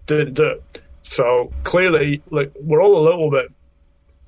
Didn't 0.06 0.34
do 0.34 0.46
it. 0.46 0.82
So 1.04 1.52
clearly, 1.62 2.22
like 2.30 2.52
we're 2.60 2.82
all 2.82 2.98
a 2.98 3.06
little 3.08 3.30
bit 3.30 3.52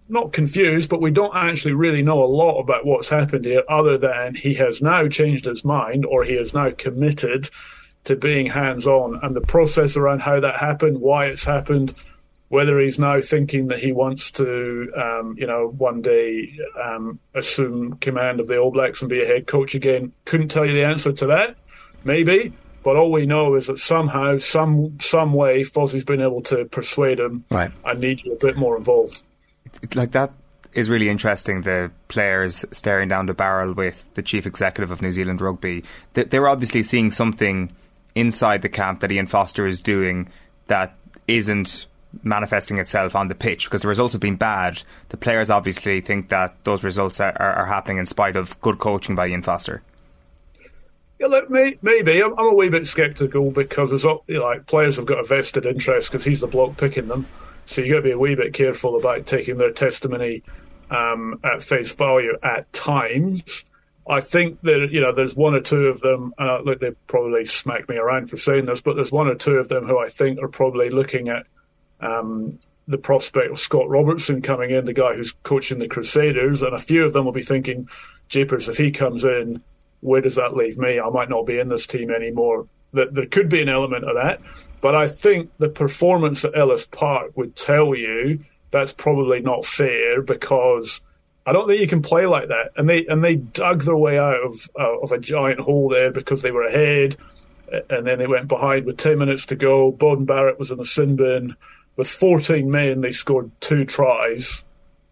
not 0.08 0.32
confused, 0.32 0.90
but 0.90 1.00
we 1.00 1.10
don't 1.10 1.34
actually 1.34 1.72
really 1.72 2.02
know 2.02 2.22
a 2.22 2.26
lot 2.26 2.60
about 2.60 2.84
what's 2.84 3.08
happened 3.08 3.46
here, 3.46 3.62
other 3.68 3.96
than 3.96 4.34
he 4.34 4.54
has 4.54 4.82
now 4.82 5.08
changed 5.08 5.46
his 5.46 5.64
mind 5.64 6.04
or 6.04 6.22
he 6.22 6.34
has 6.34 6.52
now 6.52 6.70
committed 6.76 7.48
to 8.04 8.14
being 8.14 8.46
hands 8.46 8.86
on. 8.86 9.18
And 9.22 9.34
the 9.34 9.40
process 9.40 9.96
around 9.96 10.20
how 10.20 10.38
that 10.40 10.58
happened, 10.58 11.00
why 11.00 11.26
it's 11.26 11.44
happened, 11.44 11.94
whether 12.52 12.78
he's 12.78 12.98
now 12.98 13.20
thinking 13.20 13.68
that 13.68 13.78
he 13.78 13.92
wants 13.92 14.30
to, 14.32 14.92
um, 14.96 15.34
you 15.38 15.46
know, 15.46 15.68
one 15.78 16.02
day 16.02 16.52
um, 16.82 17.18
assume 17.34 17.96
command 17.96 18.40
of 18.40 18.46
the 18.46 18.58
All 18.58 18.70
Blacks 18.70 19.00
and 19.00 19.08
be 19.08 19.22
a 19.22 19.26
head 19.26 19.46
coach 19.46 19.74
again, 19.74 20.12
couldn't 20.24 20.48
tell 20.48 20.66
you 20.66 20.74
the 20.74 20.84
answer 20.84 21.12
to 21.12 21.26
that. 21.26 21.56
Maybe. 22.04 22.52
But 22.82 22.96
all 22.96 23.12
we 23.12 23.26
know 23.26 23.54
is 23.54 23.68
that 23.68 23.78
somehow, 23.78 24.38
some 24.38 24.98
some 25.00 25.32
way, 25.34 25.62
Fozzie's 25.62 26.04
been 26.04 26.20
able 26.20 26.42
to 26.42 26.64
persuade 26.64 27.20
him. 27.20 27.44
Right. 27.48 27.70
I 27.84 27.94
need 27.94 28.24
you 28.24 28.32
a 28.32 28.36
bit 28.36 28.56
more 28.56 28.76
involved 28.76 29.22
like 29.94 30.12
that 30.12 30.32
is 30.72 30.88
really 30.88 31.08
interesting. 31.08 31.62
The 31.62 31.90
players 32.08 32.64
staring 32.70 33.08
down 33.08 33.26
the 33.26 33.34
barrel 33.34 33.74
with 33.74 34.06
the 34.14 34.22
chief 34.22 34.46
executive 34.46 34.90
of 34.90 35.02
New 35.02 35.12
Zealand 35.12 35.40
Rugby. 35.40 35.84
They, 36.14 36.24
they're 36.24 36.48
obviously 36.48 36.82
seeing 36.82 37.10
something 37.10 37.72
inside 38.14 38.62
the 38.62 38.68
camp 38.68 39.00
that 39.00 39.12
Ian 39.12 39.26
Foster 39.26 39.66
is 39.66 39.80
doing 39.80 40.28
that 40.66 40.94
isn't 41.28 41.86
manifesting 42.22 42.78
itself 42.78 43.16
on 43.16 43.28
the 43.28 43.34
pitch 43.34 43.64
because 43.64 43.82
the 43.82 43.88
results 43.88 44.12
have 44.12 44.20
been 44.20 44.36
bad. 44.36 44.82
The 45.08 45.16
players 45.16 45.50
obviously 45.50 46.00
think 46.00 46.28
that 46.28 46.54
those 46.64 46.84
results 46.84 47.20
are, 47.20 47.32
are, 47.40 47.54
are 47.54 47.66
happening 47.66 47.98
in 47.98 48.06
spite 48.06 48.36
of 48.36 48.60
good 48.60 48.78
coaching 48.78 49.14
by 49.14 49.28
Ian 49.28 49.42
Foster. 49.42 49.82
Yeah, 51.18 51.28
look, 51.28 51.50
maybe 51.50 52.20
I'm, 52.20 52.36
I'm 52.38 52.46
a 52.46 52.54
wee 52.54 52.68
bit 52.68 52.86
sceptical 52.86 53.52
because 53.52 53.90
there's 53.90 54.02
you 54.02 54.22
know, 54.28 54.42
like 54.42 54.66
players 54.66 54.96
have 54.96 55.06
got 55.06 55.20
a 55.20 55.24
vested 55.24 55.66
interest 55.66 56.10
because 56.10 56.24
he's 56.24 56.40
the 56.40 56.48
bloke 56.48 56.76
picking 56.76 57.08
them. 57.08 57.26
So 57.66 57.80
you 57.80 57.92
got 57.92 57.98
to 57.98 58.02
be 58.02 58.10
a 58.10 58.18
wee 58.18 58.34
bit 58.34 58.52
careful 58.54 58.96
about 58.96 59.26
taking 59.26 59.56
their 59.56 59.70
testimony 59.70 60.42
um, 60.90 61.38
at 61.44 61.62
face 61.62 61.92
value 61.94 62.36
at 62.42 62.72
times. 62.72 63.64
I 64.06 64.20
think 64.20 64.60
that 64.62 64.88
you 64.90 65.00
know 65.00 65.12
there's 65.12 65.36
one 65.36 65.54
or 65.54 65.60
two 65.60 65.86
of 65.86 66.00
them. 66.00 66.34
Uh, 66.38 66.60
look, 66.62 66.80
they 66.80 66.90
probably 67.06 67.46
smack 67.46 67.88
me 67.88 67.96
around 67.96 68.28
for 68.28 68.36
saying 68.36 68.66
this, 68.66 68.80
but 68.80 68.96
there's 68.96 69.12
one 69.12 69.28
or 69.28 69.36
two 69.36 69.58
of 69.58 69.68
them 69.68 69.86
who 69.86 69.98
I 69.98 70.08
think 70.08 70.40
are 70.42 70.48
probably 70.48 70.90
looking 70.90 71.28
at 71.28 71.46
um, 72.02 72.58
the 72.88 72.98
prospect 72.98 73.50
of 73.50 73.60
Scott 73.60 73.88
Robertson 73.88 74.42
coming 74.42 74.70
in, 74.70 74.84
the 74.84 74.92
guy 74.92 75.14
who's 75.14 75.32
coaching 75.42 75.78
the 75.78 75.88
Crusaders, 75.88 76.62
and 76.62 76.74
a 76.74 76.78
few 76.78 77.04
of 77.04 77.12
them 77.12 77.24
will 77.24 77.32
be 77.32 77.42
thinking, 77.42 77.88
"Japers, 78.28 78.68
if 78.68 78.76
he 78.76 78.90
comes 78.90 79.24
in, 79.24 79.62
where 80.00 80.20
does 80.20 80.34
that 80.34 80.56
leave 80.56 80.78
me? 80.78 81.00
I 81.00 81.08
might 81.08 81.30
not 81.30 81.46
be 81.46 81.58
in 81.58 81.68
this 81.68 81.86
team 81.86 82.10
anymore." 82.10 82.66
That 82.92 83.14
there 83.14 83.26
could 83.26 83.48
be 83.48 83.62
an 83.62 83.70
element 83.70 84.04
of 84.04 84.16
that. 84.16 84.40
But 84.82 84.94
I 84.94 85.06
think 85.06 85.50
the 85.58 85.68
performance 85.68 86.44
at 86.44 86.56
Ellis 86.56 86.86
Park 86.86 87.36
would 87.36 87.56
tell 87.56 87.94
you 87.94 88.40
that's 88.72 88.92
probably 88.92 89.40
not 89.40 89.64
fair 89.64 90.20
because 90.20 91.00
I 91.46 91.52
don't 91.52 91.68
think 91.68 91.80
you 91.80 91.86
can 91.86 92.02
play 92.02 92.26
like 92.26 92.48
that. 92.48 92.72
And 92.76 92.88
they 92.90 93.06
and 93.06 93.22
they 93.22 93.36
dug 93.36 93.82
their 93.82 93.96
way 93.96 94.18
out 94.18 94.42
of 94.42 94.68
uh, 94.78 94.98
of 94.98 95.12
a 95.12 95.18
giant 95.18 95.60
hole 95.60 95.88
there 95.88 96.10
because 96.10 96.42
they 96.42 96.50
were 96.50 96.64
ahead. 96.64 97.16
and 97.88 98.06
then 98.06 98.18
they 98.18 98.26
went 98.26 98.48
behind 98.48 98.84
with 98.84 98.98
10 98.98 99.18
minutes 99.18 99.46
to 99.46 99.56
go. 99.56 99.92
Beauden 99.92 100.26
Barrett 100.26 100.58
was 100.58 100.70
in 100.70 100.78
the 100.78 100.84
sin 100.84 101.16
bin. 101.16 101.56
With 101.96 102.08
14 102.08 102.70
men, 102.70 103.00
they 103.00 103.12
scored 103.12 103.50
two 103.60 103.84
tries 103.84 104.64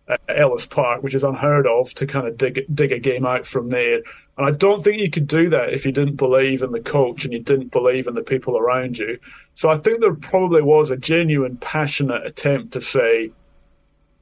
at 0.08 0.20
Ellis 0.28 0.66
Park, 0.66 1.02
which 1.02 1.14
is 1.14 1.22
unheard 1.22 1.66
of 1.66 1.94
to 1.94 2.06
kind 2.06 2.26
of 2.26 2.36
dig, 2.36 2.64
dig 2.74 2.92
a 2.92 2.98
game 2.98 3.24
out 3.24 3.46
from 3.46 3.68
there. 3.68 4.02
And 4.36 4.46
I 4.46 4.50
don't 4.50 4.82
think 4.82 5.00
you 5.00 5.10
could 5.10 5.26
do 5.26 5.50
that 5.50 5.72
if 5.72 5.84
you 5.84 5.92
didn't 5.92 6.16
believe 6.16 6.62
in 6.62 6.72
the 6.72 6.80
coach 6.80 7.24
and 7.24 7.32
you 7.32 7.40
didn't 7.40 7.70
believe 7.70 8.06
in 8.06 8.14
the 8.14 8.22
people 8.22 8.56
around 8.56 8.98
you. 8.98 9.18
So 9.54 9.68
I 9.68 9.76
think 9.76 10.00
there 10.00 10.14
probably 10.14 10.62
was 10.62 10.90
a 10.90 10.96
genuine, 10.96 11.58
passionate 11.58 12.26
attempt 12.26 12.72
to 12.72 12.80
say, 12.80 13.30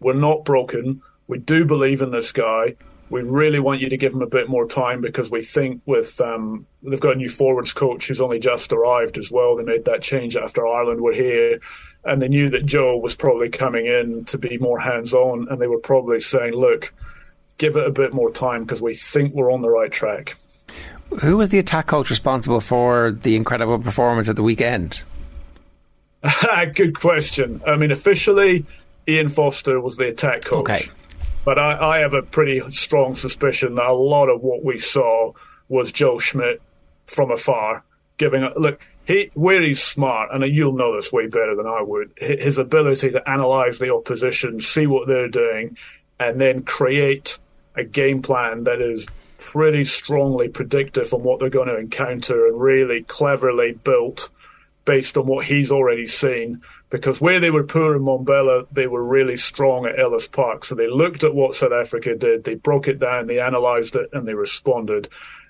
we're 0.01 0.15
not 0.15 0.45
broken. 0.45 1.03
We 1.27 1.39
do 1.39 1.65
believe 1.65 2.03
in 2.03 2.11
this 2.11 2.33
guy. 2.33 2.75
We 3.11 3.23
really 3.23 3.59
want 3.59 3.81
you 3.81 3.89
to 3.89 3.97
give 3.97 4.13
them 4.13 4.23
a 4.23 4.27
bit 4.27 4.49
more 4.49 4.67
time 4.67 5.01
because 5.01 5.31
we 5.31 5.43
think 5.43 5.81
with 5.87 6.21
um, 6.21 6.67
they've 6.83 7.01
got 7.01 7.15
a 7.15 7.19
new 7.19 7.29
forwards 7.29 7.73
coach 7.73 8.09
who's 8.09 8.21
only 8.21 8.39
just 8.39 8.73
arrived 8.73 9.17
as 9.17 9.31
well. 9.31 9.57
They 9.57 9.65
made 9.65 9.87
that 9.87 10.03
change 10.03 10.37
after 10.37 10.67
Ireland 10.67 11.01
were 11.01 11.13
here, 11.13 11.61
and 12.05 12.21
they 12.21 12.29
knew 12.29 12.51
that 12.51 12.67
Joe 12.67 12.99
was 12.99 13.15
probably 13.15 13.49
coming 13.49 13.87
in 13.87 14.25
to 14.27 14.39
be 14.39 14.59
more 14.59 14.79
hands 14.79 15.15
on, 15.15 15.49
and 15.51 15.61
they 15.61 15.67
were 15.67 15.79
probably 15.79 16.21
saying, 16.21 16.53
"Look, 16.53 16.93
give 17.57 17.77
it 17.77 17.87
a 17.87 17.91
bit 17.91 18.13
more 18.13 18.31
time 18.31 18.65
because 18.65 18.83
we 18.83 18.95
think 18.95 19.35
we're 19.35 19.53
on 19.53 19.63
the 19.63 19.71
right 19.71 19.91
track." 19.91 20.37
Who 21.23 21.39
was 21.39 21.49
the 21.49 21.59
attack 21.59 21.87
coach 21.87 22.11
responsible 22.11 22.61
for 22.61 23.13
the 23.13 23.35
incredible 23.35 23.79
performance 23.79 24.29
at 24.29 24.37
the 24.37 24.43
weekend? 24.43 25.03
Good 26.75 26.99
question. 26.99 27.63
I 27.67 27.77
mean, 27.77 27.91
officially, 27.91 28.67
Ian 29.07 29.29
Foster 29.29 29.81
was 29.81 29.97
the 29.97 30.09
attack 30.09 30.45
coach. 30.45 30.71
Okay. 30.71 30.91
But 31.49 31.59
I, 31.59 31.97
I 31.97 31.99
have 32.01 32.13
a 32.13 32.21
pretty 32.21 32.61
strong 32.73 33.17
suspicion 33.17 33.77
that 33.77 33.87
a 33.87 33.95
lot 33.95 34.29
of 34.29 34.43
what 34.43 34.63
we 34.63 34.79
saw 34.79 35.33
was 35.67 35.93
Joe 35.93 36.19
Schmidt 36.19 36.61
from 37.07 37.31
afar 37.31 37.85
giving 38.19 38.43
a 38.43 38.53
look. 38.59 38.83
He, 39.07 39.31
where 39.33 39.63
he's 39.63 39.83
smart, 39.83 40.29
and 40.31 40.45
you'll 40.55 40.77
know 40.77 40.95
this 40.95 41.11
way 41.11 41.27
better 41.27 41.57
than 41.57 41.67
I 41.67 41.81
would, 41.81 42.13
his 42.19 42.59
ability 42.59 43.13
to 43.13 43.27
analyze 43.27 43.79
the 43.79 43.95
opposition, 43.95 44.61
see 44.61 44.87
what 44.87 45.09
they're 45.09 45.31
doing, 45.31 45.79
and 46.21 46.39
then 46.39 46.65
create 46.65 47.39
a 47.75 47.83
game 47.83 48.21
plan 48.21 48.65
that 48.65 48.83
is 48.83 49.07
pretty 49.39 49.87
strongly 49.87 50.51
predictive 50.51 51.15
on 51.15 51.23
what 51.23 51.41
they're 51.41 51.49
going 51.49 51.69
to 51.69 51.79
encounter 51.79 52.47
and 52.47 52.61
really 52.61 53.05
cleverly 53.05 53.73
built 53.73 54.29
based 54.85 55.17
on 55.17 55.25
what 55.25 55.47
he's 55.47 55.71
already 55.71 56.09
seen 56.09 56.61
because 56.91 57.21
where 57.21 57.41
they 57.41 57.51
were 57.51 57.65
poor 57.65 57.97
in 57.97 58.03
Mbombela, 58.03 58.67
they 58.73 58.87
were 58.87 59.05
really 59.05 59.37
strong 59.37 59.87
at 59.87 59.99
Ellis 59.99 60.27
Park. 60.27 60.65
So 60.65 60.75
they 60.75 60.89
looked 60.89 61.25
at 61.25 61.35
what 61.35 61.55
South 61.55 61.73
Africa 61.73 62.15
did, 62.15 62.45
they 62.45 62.55
broke 62.55 62.89
it 62.89 62.99
down, 62.99 63.27
they 63.27 63.39
analysed 63.39 63.95
it, 63.97 64.09
and 64.13 64.27
they 64.27 64.35
responded. 64.35 65.09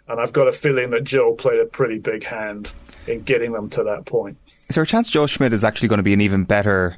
And 0.09 0.21
I've 0.21 0.33
got 0.33 0.49
a 0.49 0.53
feeling 0.53 0.91
that 0.91 1.05
Joe 1.05 1.35
played 1.35 1.61
a 1.61 1.67
pretty 1.67 1.99
big 1.99 2.25
hand 2.25 2.71
in 3.07 3.23
getting 3.23 3.53
them 3.53 3.69
to 3.71 3.85
that 3.85 4.07
point. 4.07 4.39
Is 4.69 4.75
there 4.75 4.85
a 4.85 4.87
chance 4.87 5.11
Joe 5.11 5.27
Schmidt 5.27 5.53
is 5.53 5.65
actually 5.65 5.89
going 5.89 5.99
to 5.99 6.03
be 6.03 6.13
an 6.13 6.21
even 6.21 6.45
better 6.45 6.97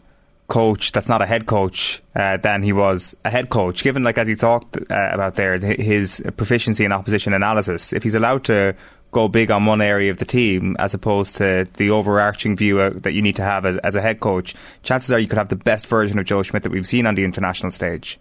coach 0.48 0.90
that's 0.92 1.08
not 1.08 1.22
a 1.22 1.26
head 1.26 1.46
coach 1.46 2.02
uh, 2.16 2.36
than 2.36 2.62
he 2.62 2.72
was 2.72 3.14
a 3.24 3.30
head 3.30 3.48
coach, 3.48 3.82
given, 3.84 4.02
like, 4.02 4.18
as 4.18 4.28
you 4.28 4.36
talked 4.36 4.76
uh, 4.76 5.08
about 5.12 5.36
there, 5.36 5.56
his 5.58 6.22
proficiency 6.36 6.84
in 6.84 6.92
opposition 6.92 7.32
analysis? 7.32 7.92
If 7.92 8.02
he's 8.02 8.16
allowed 8.16 8.44
to 8.44 8.74
go 9.10 9.28
big 9.28 9.50
on 9.50 9.66
one 9.66 9.80
area 9.80 10.10
of 10.10 10.18
the 10.18 10.24
team 10.24 10.76
as 10.78 10.94
opposed 10.94 11.36
to 11.36 11.66
the 11.74 11.90
overarching 11.90 12.56
view 12.56 12.78
uh, 12.78 12.90
that 12.94 13.12
you 13.12 13.22
need 13.22 13.36
to 13.36 13.42
have 13.42 13.66
as, 13.66 13.76
as 13.78 13.94
a 13.94 14.00
head 14.00 14.20
coach, 14.20 14.54
chances 14.82 15.12
are 15.12 15.18
you 15.18 15.26
could 15.26 15.38
have 15.38 15.48
the 15.48 15.56
best 15.56 15.86
version 15.86 16.18
of 16.18 16.26
Joe 16.26 16.42
Schmidt 16.42 16.62
that 16.62 16.70
we've 16.70 16.86
seen 16.86 17.06
on 17.06 17.14
the 17.14 17.24
international 17.24 17.72
stage. 17.72 18.18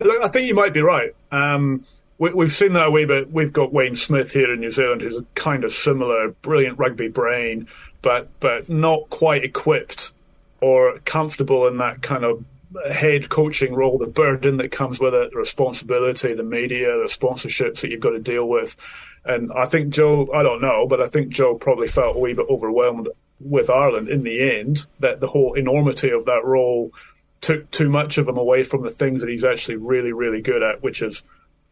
Look, 0.00 0.22
I 0.22 0.28
think 0.28 0.48
you 0.48 0.54
might 0.54 0.72
be 0.72 0.82
right. 0.82 1.14
Um, 1.30 1.84
we, 2.18 2.30
have 2.44 2.52
seen 2.52 2.72
that 2.74 2.88
a 2.88 2.90
wee 2.90 3.04
bit. 3.04 3.32
We've 3.32 3.52
got 3.52 3.72
Wayne 3.72 3.96
Smith 3.96 4.30
here 4.32 4.52
in 4.52 4.60
New 4.60 4.70
Zealand, 4.70 5.00
who's 5.00 5.16
a 5.16 5.24
kind 5.34 5.64
of 5.64 5.72
similar, 5.72 6.30
brilliant 6.42 6.78
rugby 6.78 7.08
brain, 7.08 7.68
but 8.02 8.28
but 8.40 8.68
not 8.68 9.10
quite 9.10 9.44
equipped 9.44 10.12
or 10.60 10.98
comfortable 11.00 11.66
in 11.66 11.78
that 11.78 12.02
kind 12.02 12.24
of 12.24 12.44
head 12.90 13.28
coaching 13.28 13.74
role, 13.74 13.98
the 13.98 14.06
burden 14.06 14.56
that 14.58 14.72
comes 14.72 14.98
with 14.98 15.14
it, 15.14 15.30
the 15.30 15.38
responsibility, 15.38 16.34
the 16.34 16.42
media, 16.42 16.86
the 16.86 17.08
sponsorships 17.08 17.80
that 17.80 17.90
you've 17.90 18.00
got 18.00 18.10
to 18.10 18.20
deal 18.20 18.48
with. 18.48 18.76
And 19.24 19.50
I 19.52 19.66
think 19.66 19.92
Joe, 19.92 20.28
I 20.32 20.42
don't 20.42 20.60
know, 20.60 20.86
but 20.86 21.00
I 21.00 21.06
think 21.06 21.30
Joe 21.30 21.54
probably 21.54 21.88
felt 21.88 22.16
a 22.16 22.18
wee 22.18 22.34
bit 22.34 22.46
overwhelmed 22.50 23.08
with 23.40 23.70
Ireland 23.70 24.08
in 24.08 24.22
the 24.22 24.58
end, 24.58 24.86
that 25.00 25.20
the 25.20 25.28
whole 25.28 25.54
enormity 25.54 26.10
of 26.10 26.26
that 26.26 26.44
role 26.44 26.92
took 27.40 27.70
too 27.70 27.88
much 27.88 28.16
of 28.16 28.28
him 28.28 28.38
away 28.38 28.62
from 28.62 28.82
the 28.82 28.90
things 28.90 29.20
that 29.20 29.28
he's 29.28 29.44
actually 29.44 29.76
really, 29.76 30.12
really 30.12 30.40
good 30.40 30.62
at, 30.62 30.82
which 30.82 31.02
is 31.02 31.22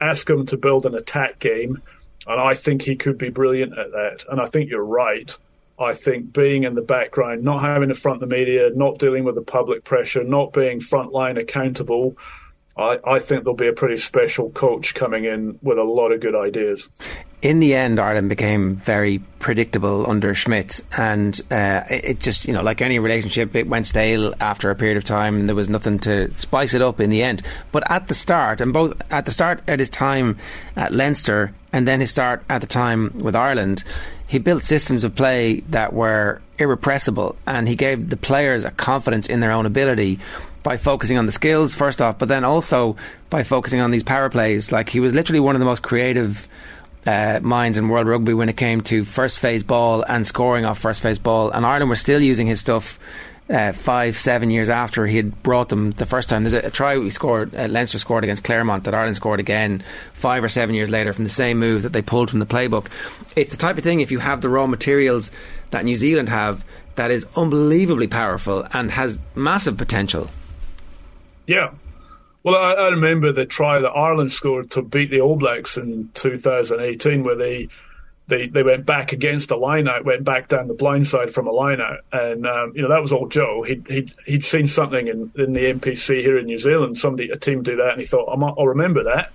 ask 0.00 0.28
him 0.28 0.44
to 0.46 0.56
build 0.56 0.86
an 0.86 0.94
attack 0.94 1.38
game. 1.38 1.80
And 2.26 2.40
I 2.40 2.54
think 2.54 2.82
he 2.82 2.96
could 2.96 3.18
be 3.18 3.30
brilliant 3.30 3.78
at 3.78 3.90
that. 3.92 4.24
And 4.30 4.40
I 4.40 4.46
think 4.46 4.70
you're 4.70 4.84
right. 4.84 5.36
I 5.78 5.94
think 5.94 6.32
being 6.32 6.64
in 6.64 6.74
the 6.74 6.82
background, 6.82 7.42
not 7.42 7.62
having 7.62 7.88
to 7.88 7.94
front 7.94 8.20
the 8.20 8.26
media, 8.26 8.70
not 8.74 8.98
dealing 8.98 9.24
with 9.24 9.34
the 9.34 9.42
public 9.42 9.84
pressure, 9.84 10.22
not 10.22 10.52
being 10.52 10.80
frontline 10.80 11.38
accountable, 11.38 12.16
I, 12.76 12.98
I 13.04 13.18
think 13.18 13.44
there'll 13.44 13.54
be 13.54 13.68
a 13.68 13.72
pretty 13.72 13.98
special 13.98 14.50
coach 14.50 14.94
coming 14.94 15.24
in 15.24 15.58
with 15.62 15.78
a 15.78 15.84
lot 15.84 16.12
of 16.12 16.20
good 16.20 16.34
ideas 16.34 16.88
in 17.42 17.58
the 17.58 17.74
end, 17.74 17.98
Ireland 17.98 18.28
became 18.28 18.76
very 18.76 19.18
predictable 19.40 20.08
under 20.08 20.32
Schmidt, 20.32 20.80
and 20.96 21.38
uh, 21.50 21.82
it 21.90 22.20
just, 22.20 22.46
you 22.46 22.54
know, 22.54 22.62
like 22.62 22.80
any 22.80 23.00
relationship, 23.00 23.56
it 23.56 23.66
went 23.66 23.88
stale 23.88 24.32
after 24.40 24.70
a 24.70 24.76
period 24.76 24.96
of 24.96 25.04
time, 25.04 25.40
and 25.40 25.48
there 25.48 25.56
was 25.56 25.68
nothing 25.68 25.98
to 26.00 26.32
spice 26.34 26.72
it 26.72 26.80
up 26.80 27.00
in 27.00 27.10
the 27.10 27.24
end. 27.24 27.42
But 27.72 27.90
at 27.90 28.06
the 28.06 28.14
start, 28.14 28.60
and 28.60 28.72
both 28.72 28.94
at 29.10 29.26
the 29.26 29.32
start 29.32 29.60
at 29.66 29.80
his 29.80 29.88
time 29.88 30.38
at 30.76 30.92
Leinster, 30.92 31.52
and 31.72 31.86
then 31.86 31.98
his 31.98 32.10
start 32.10 32.44
at 32.48 32.60
the 32.60 32.66
time 32.68 33.10
with 33.18 33.34
Ireland, 33.34 33.82
he 34.28 34.38
built 34.38 34.62
systems 34.62 35.02
of 35.02 35.16
play 35.16 35.60
that 35.70 35.92
were 35.92 36.40
irrepressible, 36.58 37.34
and 37.44 37.68
he 37.68 37.74
gave 37.74 38.08
the 38.08 38.16
players 38.16 38.64
a 38.64 38.70
confidence 38.70 39.26
in 39.26 39.40
their 39.40 39.50
own 39.50 39.66
ability 39.66 40.20
by 40.62 40.76
focusing 40.76 41.18
on 41.18 41.26
the 41.26 41.32
skills 41.32 41.74
first 41.74 42.00
off, 42.00 42.18
but 42.18 42.28
then 42.28 42.44
also 42.44 42.96
by 43.30 43.42
focusing 43.42 43.80
on 43.80 43.90
these 43.90 44.04
power 44.04 44.28
plays. 44.28 44.72
Like 44.72 44.88
he 44.88 45.00
was 45.00 45.14
literally 45.14 45.40
one 45.40 45.54
of 45.54 45.60
the 45.60 45.66
most 45.66 45.82
creative 45.82 46.48
uh, 47.06 47.40
minds 47.42 47.78
in 47.78 47.88
world 47.88 48.06
rugby 48.06 48.34
when 48.34 48.48
it 48.48 48.56
came 48.56 48.80
to 48.82 49.04
first 49.04 49.40
phase 49.40 49.64
ball 49.64 50.04
and 50.06 50.26
scoring 50.26 50.64
off 50.64 50.78
first 50.78 51.02
phase 51.02 51.18
ball. 51.18 51.50
And 51.50 51.66
Ireland 51.66 51.90
were 51.90 51.96
still 51.96 52.20
using 52.20 52.46
his 52.46 52.60
stuff 52.60 52.98
uh, 53.50 53.72
five, 53.72 54.16
seven 54.16 54.50
years 54.50 54.70
after 54.70 55.06
he 55.06 55.16
had 55.16 55.42
brought 55.42 55.68
them 55.68 55.90
the 55.92 56.06
first 56.06 56.28
time. 56.28 56.44
There's 56.44 56.54
a, 56.54 56.68
a 56.68 56.70
try 56.70 56.96
we 56.96 57.10
scored, 57.10 57.54
uh, 57.54 57.66
Leinster 57.66 57.98
scored 57.98 58.24
against 58.24 58.44
Clermont 58.44 58.84
that 58.84 58.94
Ireland 58.94 59.16
scored 59.16 59.40
again 59.40 59.82
five 60.14 60.44
or 60.44 60.48
seven 60.48 60.74
years 60.74 60.90
later 60.90 61.12
from 61.12 61.24
the 61.24 61.30
same 61.30 61.58
move 61.58 61.82
that 61.82 61.92
they 61.92 62.02
pulled 62.02 62.30
from 62.30 62.38
the 62.38 62.46
playbook. 62.46 62.86
It's 63.36 63.50
the 63.50 63.58
type 63.58 63.78
of 63.78 63.84
thing, 63.84 64.00
if 64.00 64.12
you 64.12 64.20
have 64.20 64.40
the 64.40 64.48
raw 64.48 64.66
materials 64.66 65.32
that 65.70 65.84
New 65.84 65.96
Zealand 65.96 66.28
have, 66.28 66.64
that 66.94 67.10
is 67.10 67.26
unbelievably 67.36 68.08
powerful 68.08 68.66
and 68.72 68.90
has 68.90 69.18
massive 69.34 69.76
potential. 69.76 70.30
Yeah, 71.46 71.72
well, 72.42 72.56
I, 72.56 72.86
I, 72.86 72.88
remember 72.90 73.30
the 73.30 73.46
try 73.46 73.78
that 73.78 73.90
Ireland 73.90 74.32
scored 74.32 74.72
to 74.72 74.82
beat 74.82 75.10
the 75.10 75.20
All 75.20 75.36
Blacks 75.36 75.76
in 75.76 76.10
2018, 76.14 77.22
where 77.22 77.36
they 77.36 77.68
they, 78.28 78.46
they 78.46 78.62
went 78.62 78.86
back 78.86 79.12
against 79.12 79.50
a 79.50 79.56
line 79.56 79.88
out, 79.88 80.04
went 80.04 80.24
back 80.24 80.48
down 80.48 80.68
the 80.68 80.74
blind 80.74 81.06
side 81.06 81.32
from 81.34 81.46
a 81.46 81.50
line 81.50 81.80
out, 81.80 81.98
and 82.12 82.46
um, 82.46 82.72
you 82.74 82.82
know 82.82 82.88
that 82.88 83.02
was 83.02 83.12
all 83.12 83.28
Joe. 83.28 83.62
He'd 83.62 83.86
he'd, 83.88 84.14
he'd 84.26 84.44
seen 84.44 84.66
something 84.66 85.06
in, 85.06 85.30
in 85.36 85.52
the 85.52 85.72
NPC 85.72 86.20
here 86.20 86.38
in 86.38 86.46
New 86.46 86.58
Zealand, 86.58 86.98
somebody 86.98 87.30
a 87.30 87.36
team 87.36 87.62
do 87.62 87.76
that, 87.76 87.92
and 87.92 88.00
he 88.00 88.06
thought, 88.06 88.26
I'll 88.26 88.66
remember 88.66 89.04
that. 89.04 89.32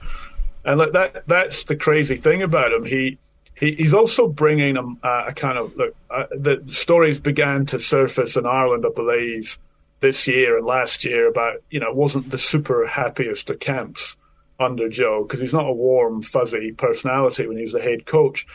And 0.65 0.79
like 0.79 0.91
that, 0.91 1.27
that's 1.27 1.63
the 1.65 1.77
crazy 1.77 2.17
thing 2.17 2.41
about 2.41 2.73
him. 2.73 2.83
He 2.83 3.17
he, 3.55 3.75
he's 3.75 3.93
also 3.93 4.27
bringing 4.27 4.75
a, 4.77 5.07
a 5.07 5.33
kind 5.33 5.57
of 5.57 5.75
look. 5.77 5.95
Uh, 6.09 6.25
the 6.31 6.63
stories 6.71 7.19
began 7.19 7.65
to 7.67 7.79
surface 7.79 8.35
in 8.35 8.45
Ireland, 8.45 8.85
I 8.85 8.93
believe, 8.93 9.57
this 9.99 10.27
year 10.27 10.57
and 10.57 10.65
last 10.65 11.03
year 11.03 11.27
about, 11.27 11.57
you 11.69 11.79
know, 11.79 11.91
wasn't 11.91 12.29
the 12.29 12.37
super 12.37 12.85
happiest 12.85 13.49
of 13.49 13.59
camps 13.59 14.15
under 14.59 14.89
Joe 14.89 15.23
because 15.23 15.39
he's 15.39 15.53
not 15.53 15.67
a 15.67 15.73
warm, 15.73 16.21
fuzzy 16.21 16.71
personality 16.71 17.47
when 17.47 17.57
he's 17.57 17.73
the 17.73 17.81
head 17.81 18.05
coach. 18.05 18.45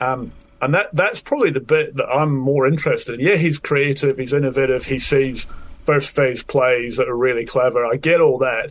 Um, 0.00 0.32
and 0.60 0.74
that 0.74 0.94
that's 0.94 1.20
probably 1.20 1.50
the 1.50 1.60
bit 1.60 1.96
that 1.96 2.08
I'm 2.08 2.36
more 2.36 2.66
interested 2.66 3.18
in. 3.18 3.26
Yeah, 3.26 3.36
he's 3.36 3.58
creative, 3.58 4.18
he's 4.18 4.32
innovative, 4.32 4.86
he 4.86 4.98
sees 4.98 5.46
first 5.84 6.14
phase 6.14 6.42
plays 6.42 6.96
that 6.96 7.08
are 7.08 7.16
really 7.16 7.44
clever. 7.44 7.84
I 7.84 7.96
get 7.96 8.20
all 8.20 8.38
that. 8.38 8.70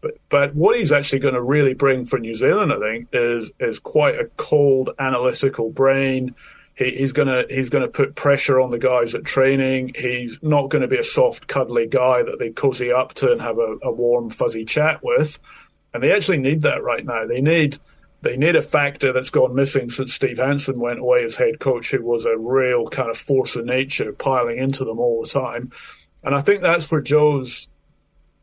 But 0.00 0.18
but 0.28 0.54
what 0.54 0.76
he's 0.76 0.92
actually 0.92 1.20
going 1.20 1.34
to 1.34 1.42
really 1.42 1.74
bring 1.74 2.06
for 2.06 2.18
New 2.18 2.34
Zealand, 2.34 2.72
I 2.72 2.78
think, 2.78 3.08
is 3.12 3.50
is 3.58 3.78
quite 3.78 4.18
a 4.20 4.26
cold, 4.36 4.90
analytical 4.98 5.70
brain 5.70 6.34
he's 6.90 7.12
gonna 7.12 7.44
he's 7.48 7.70
gonna 7.70 7.88
put 7.88 8.14
pressure 8.14 8.60
on 8.60 8.70
the 8.70 8.78
guys 8.78 9.14
at 9.14 9.24
training. 9.24 9.92
He's 9.94 10.38
not 10.42 10.70
going 10.70 10.82
to 10.82 10.88
be 10.88 10.98
a 10.98 11.02
soft, 11.02 11.46
cuddly 11.46 11.86
guy 11.86 12.22
that 12.22 12.38
they 12.38 12.50
cozy 12.50 12.92
up 12.92 13.14
to 13.14 13.32
and 13.32 13.40
have 13.40 13.58
a, 13.58 13.76
a 13.82 13.92
warm, 13.92 14.30
fuzzy 14.30 14.64
chat 14.64 15.02
with. 15.02 15.38
And 15.94 16.02
they 16.02 16.12
actually 16.12 16.38
need 16.38 16.62
that 16.62 16.82
right 16.82 17.04
now. 17.04 17.26
They 17.26 17.40
need 17.40 17.78
they 18.22 18.36
need 18.36 18.56
a 18.56 18.62
factor 18.62 19.12
that's 19.12 19.30
gone 19.30 19.54
missing 19.54 19.90
since 19.90 20.14
Steve 20.14 20.38
Hansen 20.38 20.78
went 20.78 21.00
away 21.00 21.24
as 21.24 21.36
head 21.36 21.58
coach, 21.58 21.90
who 21.90 22.02
was 22.02 22.24
a 22.24 22.38
real 22.38 22.86
kind 22.88 23.10
of 23.10 23.16
force 23.16 23.56
of 23.56 23.64
nature 23.64 24.12
piling 24.12 24.58
into 24.58 24.84
them 24.84 25.00
all 25.00 25.22
the 25.22 25.28
time. 25.28 25.72
And 26.22 26.34
I 26.34 26.40
think 26.40 26.62
that's 26.62 26.90
where 26.90 27.00
Joe's 27.00 27.66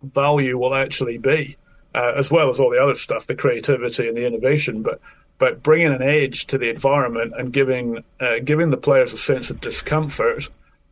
value 0.04 0.58
will 0.58 0.76
actually 0.76 1.18
be, 1.18 1.56
uh, 1.96 2.12
as 2.16 2.30
well 2.30 2.50
as 2.50 2.60
all 2.60 2.70
the 2.70 2.82
other 2.82 2.96
stuff, 2.96 3.26
the 3.26 3.36
creativity 3.36 4.08
and 4.08 4.18
the 4.18 4.28
innovation. 4.28 4.84
But 4.84 5.00
but 5.40 5.64
bringing 5.64 5.92
an 5.92 6.04
edge 6.04 6.46
to 6.48 6.58
the 6.58 6.70
environment 6.70 7.34
and 7.36 7.52
giving 7.52 8.04
uh, 8.20 8.40
giving 8.44 8.70
the 8.70 8.78
players 8.78 9.14
a 9.14 9.18
sense 9.18 9.50
of 9.50 9.60
discomfort 9.60 10.50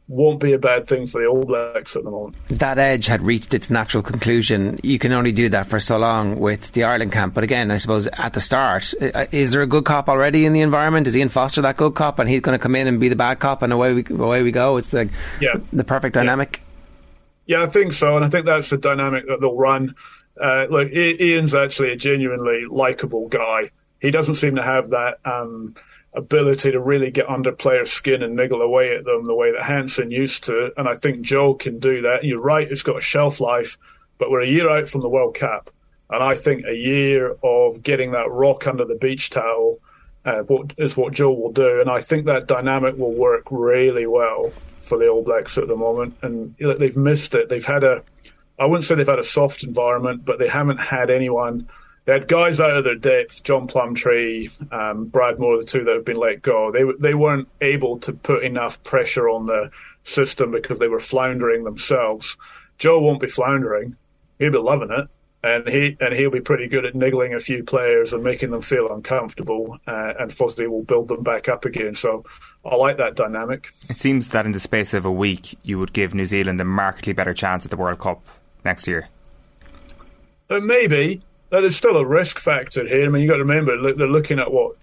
won't 0.08 0.40
be 0.40 0.54
a 0.54 0.58
bad 0.58 0.88
thing 0.88 1.06
for 1.06 1.20
the 1.20 1.28
All 1.28 1.44
Blacks 1.44 1.96
at 1.96 2.04
the 2.04 2.10
moment. 2.10 2.38
That 2.48 2.78
edge 2.78 3.08
had 3.08 3.22
reached 3.24 3.54
its 3.54 3.70
natural 3.70 4.02
conclusion. 4.02 4.80
You 4.82 5.00
can 5.00 5.12
only 5.12 5.34
do 5.34 5.50
that 5.50 5.68
for 5.68 5.82
so 5.82 5.98
long 5.98 6.40
with 6.40 6.72
the 6.72 6.86
Ireland 6.86 7.12
camp. 7.12 7.34
But 7.34 7.44
again, 7.44 7.72
I 7.72 7.78
suppose 7.78 8.08
at 8.08 8.34
the 8.34 8.40
start, 8.40 8.94
uh, 9.02 9.26
is 9.32 9.52
there 9.52 9.62
a 9.62 9.68
good 9.68 9.84
cop 9.84 10.08
already 10.08 10.46
in 10.46 10.54
the 10.54 10.62
environment? 10.62 11.08
Is 11.08 11.18
Ian 11.18 11.30
Foster 11.30 11.62
that 11.62 11.76
good 11.76 11.94
cop, 11.94 12.20
and 12.20 12.30
he's 12.30 12.40
going 12.40 12.58
to 12.58 12.62
come 12.62 12.76
in 12.76 12.88
and 12.88 13.00
be 13.00 13.10
the 13.10 13.18
bad 13.18 13.40
cop, 13.40 13.62
and 13.62 13.74
away 13.74 13.94
we 13.94 14.06
away 14.10 14.44
we 14.44 14.52
go? 14.52 14.78
It's 14.78 14.94
like 14.94 15.10
yeah. 15.42 15.56
the 15.74 15.84
perfect 15.84 16.16
dynamic. 16.16 16.62
Yeah. 17.46 17.60
yeah, 17.60 17.64
I 17.66 17.68
think 17.70 17.92
so, 17.92 18.16
and 18.16 18.24
I 18.24 18.30
think 18.30 18.46
that's 18.46 18.70
the 18.70 18.78
dynamic 18.78 19.28
that 19.28 19.42
they'll 19.42 19.58
run. 19.58 19.94
Uh, 20.40 20.68
look, 20.70 20.90
Ian's 20.92 21.54
actually 21.54 21.92
a 21.92 21.96
genuinely 21.98 22.64
likable 22.70 23.28
guy. 23.28 23.72
He 24.02 24.12
doesn't 24.12 24.36
seem 24.36 24.56
to 24.56 24.64
have 24.64 24.92
that. 24.92 25.20
Um, 25.26 25.76
ability 26.14 26.72
to 26.72 26.80
really 26.80 27.12
get 27.12 27.30
under 27.30 27.52
players' 27.52 27.92
skin 27.92 28.24
and 28.24 28.36
niggle 28.36 28.62
away 28.62 28.96
at 28.96 29.06
them 29.06 29.28
the 29.28 29.36
way 29.36 29.52
that 29.52 29.64
Hansen 29.64 30.12
used 30.12 30.44
to. 30.46 30.74
And 30.78 30.88
I 30.88 30.96
think 30.96 31.22
Joe 31.22 31.54
can 31.54 31.80
do 31.80 32.02
that. 32.02 32.24
You're 32.24 32.42
right, 32.42 32.70
it's 32.70 32.84
got 32.84 32.98
a 32.98 33.02
shelf 33.02 33.40
life, 33.40 33.78
but 34.18 34.32
we're 34.32 34.42
a 34.42 34.48
year 34.48 34.70
out 34.70 34.90
from 34.90 35.02
the 35.02 35.10
World 35.10 35.36
Cup. 35.36 35.70
And 36.10 36.24
I 36.24 36.36
think 36.36 36.66
a 36.66 36.76
year 36.76 37.36
of 37.44 37.84
getting 37.84 38.12
that 38.12 38.32
rock 38.32 38.66
under 38.66 38.86
the 38.86 38.96
beach 38.96 39.30
towel 39.30 39.80
uh, 40.26 40.44
is 40.78 40.98
what 40.98 41.14
Joe 41.14 41.32
will 41.32 41.52
do. 41.52 41.82
And 41.82 41.90
I 41.90 42.02
think 42.02 42.26
that 42.26 42.48
dynamic 42.48 42.98
will 42.98 43.14
work 43.14 43.44
really 43.52 44.08
well 44.08 44.52
for 44.82 44.98
the 44.98 45.08
All 45.10 45.24
Blacks 45.24 45.58
at 45.58 45.68
the 45.68 45.76
moment. 45.76 46.18
And 46.22 46.56
they've 46.60 46.98
missed 46.98 47.36
it. 47.36 47.50
They've 47.50 47.66
had 47.66 47.84
a, 47.84 48.04
I 48.58 48.66
wouldn't 48.66 48.86
say 48.86 48.96
they've 48.96 49.08
had 49.08 49.20
a 49.20 49.24
soft 49.24 49.64
environment, 49.64 50.26
but 50.26 50.40
they 50.40 50.48
haven't 50.48 50.80
had 50.80 51.10
anyone 51.10 51.68
they 52.08 52.14
had 52.14 52.30
guys 52.30 52.62
out 52.62 52.78
of 52.78 52.86
their 52.86 52.96
depth, 52.96 53.44
John 53.44 53.68
Plumtree, 53.68 54.50
um, 54.72 55.08
Brad 55.08 55.36
Mooar, 55.40 55.60
the 55.60 55.66
two 55.66 55.84
that 55.84 55.94
have 55.94 56.06
been 56.06 56.16
let 56.16 56.42
go. 56.42 56.72
They 56.72 56.84
they 56.98 57.14
weren't 57.14 57.50
able 57.60 58.00
to 58.00 58.14
put 58.14 58.46
enough 58.46 58.82
pressure 58.84 59.28
on 59.28 59.46
the 59.46 59.72
system 60.06 60.52
because 60.52 60.80
they 60.80 60.88
were 60.88 61.02
floundering 61.02 61.66
themselves. 61.66 62.38
Joe 62.78 63.02
won't 63.02 63.20
be 63.20 63.28
floundering; 63.28 63.98
he'll 64.40 64.54
be 64.54 64.58
loving 64.58 64.90
it, 64.90 65.10
and 65.44 65.68
he 65.68 65.98
and 66.00 66.14
he'll 66.14 66.32
be 66.32 66.40
pretty 66.40 66.70
good 66.70 66.86
at 66.86 66.96
niggling 66.96 67.34
a 67.34 67.40
few 67.40 67.62
players 67.62 68.14
and 68.14 68.24
making 68.24 68.52
them 68.52 68.62
feel 68.62 68.90
uncomfortable. 68.90 69.78
Uh, 69.86 70.14
and 70.18 70.32
Fozzie 70.32 70.70
will 70.70 70.84
build 70.84 71.10
them 71.10 71.24
back 71.24 71.50
up 71.50 71.66
again. 71.66 71.94
So 71.94 72.24
I 72.64 72.76
like 72.76 72.96
that 73.00 73.18
dynamic. 73.18 73.74
It 73.90 74.00
seems 74.00 74.30
that 74.30 74.46
in 74.46 74.54
the 74.54 74.60
space 74.60 74.94
of 74.94 75.06
a 75.06 75.12
week, 75.12 75.60
you 75.62 75.78
would 75.78 75.92
give 75.92 76.14
New 76.14 76.26
Zealand 76.26 76.62
a 76.62 76.64
markedly 76.64 77.12
better 77.12 77.34
chance 77.34 77.66
at 77.66 77.72
the 77.72 77.78
World 77.78 78.00
Cup 78.00 78.24
next 78.64 78.88
year. 78.88 79.10
Uh, 80.50 80.62
maybe, 80.62 81.22
there's 81.50 81.76
still 81.76 81.98
a 81.98 82.06
risk 82.06 82.40
factor 82.40 82.86
here. 82.86 83.06
I 83.06 83.10
mean, 83.10 83.22
you 83.22 83.28
got 83.28 83.38
to 83.38 83.46
remember 83.46 83.94
they're 83.94 84.08
looking 84.08 84.40
at 84.40 84.52
what 84.52 84.76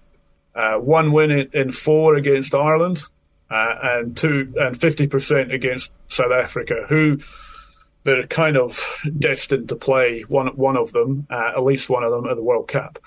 uh, 0.55 0.75
one 0.75 1.11
win 1.11 1.31
in, 1.31 1.49
in, 1.53 1.71
four 1.71 2.15
against 2.15 2.55
Ireland 2.55 3.03
uh, 3.49 3.75
and 3.81 4.17
two 4.17 4.53
and 4.57 4.79
fifty 4.79 5.07
percent 5.07 5.51
against 5.51 5.91
South 6.07 6.31
Africa, 6.31 6.85
who 6.87 7.19
they're 8.03 8.25
kind 8.27 8.57
of 8.57 8.81
destined 9.17 9.69
to 9.69 9.75
play 9.75 10.21
one 10.21 10.47
one 10.47 10.77
of 10.77 10.93
them, 10.93 11.27
uh, 11.29 11.51
at 11.55 11.63
least 11.63 11.89
one 11.89 12.03
of 12.03 12.11
them 12.11 12.27
at 12.29 12.35
the 12.35 12.43
World 12.43 12.67
Cup. 12.67 12.99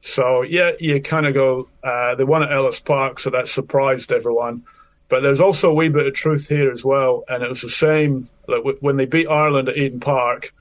So 0.00 0.42
yeah, 0.42 0.72
you 0.78 1.00
kind 1.00 1.26
of 1.26 1.34
go. 1.34 1.68
Uh, 1.82 2.14
they 2.16 2.24
won 2.24 2.42
at 2.42 2.52
Ellis 2.52 2.80
Park, 2.80 3.20
so 3.20 3.30
that 3.30 3.48
surprised 3.48 4.12
everyone. 4.12 4.64
But 5.08 5.20
there's 5.20 5.40
also 5.40 5.70
a 5.70 5.74
wee 5.74 5.88
bit 5.88 6.06
of 6.06 6.14
truth 6.14 6.48
here 6.48 6.70
as 6.72 6.84
well, 6.84 7.22
and 7.28 7.44
it 7.44 7.48
was 7.48 7.62
the 7.62 7.70
same 7.70 8.28
like, 8.48 8.64
when 8.80 8.96
they 8.96 9.06
beat 9.06 9.28
Ireland 9.28 9.68
at 9.68 9.76
Eden 9.76 10.00
Park 10.00 10.52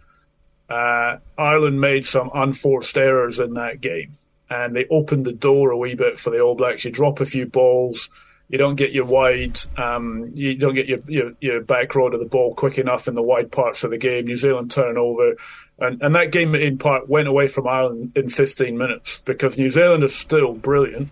uh, 0.70 1.18
Ireland 1.38 1.80
made 1.80 2.06
some 2.06 2.32
unforced 2.34 2.98
errors 2.98 3.40
in 3.40 3.54
that 3.56 3.82
game, 3.82 4.18
and 4.50 4.76
they 4.76 4.86
opened 4.90 5.26
the 5.26 5.34
door 5.34 5.72
a 5.72 5.78
wee 5.78 5.96
bit 5.96 6.18
for 6.18 6.30
the 6.30 6.40
All 6.40 6.56
Blacks. 6.56 6.86
You 6.86 6.92
drop 6.92 7.20
a 7.20 7.26
few 7.26 7.46
balls, 7.46 8.10
you 8.50 8.58
don't 8.58 8.76
get 8.76 8.92
your 8.92 9.06
wide, 9.06 9.60
um, 9.78 10.32
you 10.34 10.56
don't 10.56 10.76
get 10.76 10.88
your, 10.88 11.00
your, 11.08 11.32
your 11.40 11.62
back 11.62 11.96
row 11.96 12.10
to 12.10 12.18
the 12.18 12.26
ball 12.26 12.54
quick 12.56 12.78
enough 12.78 13.08
in 13.08 13.16
the 13.16 13.22
wide 13.22 13.52
parts 13.52 13.84
of 13.84 13.92
the 13.92 13.98
game. 13.98 14.26
New 14.26 14.38
Zealand 14.38 14.72
turn 14.72 14.98
over, 14.98 15.36
and 15.80 16.02
and 16.02 16.16
that 16.16 16.32
game 16.32 16.56
in 16.56 16.78
part 16.78 17.08
went 17.08 17.28
away 17.28 17.48
from 17.48 17.68
Ireland 17.68 18.14
in 18.16 18.30
15 18.30 18.78
minutes 18.78 19.22
because 19.26 19.58
New 19.58 19.70
Zealand 19.70 20.04
is 20.04 20.16
still 20.16 20.54
brilliant 20.54 21.10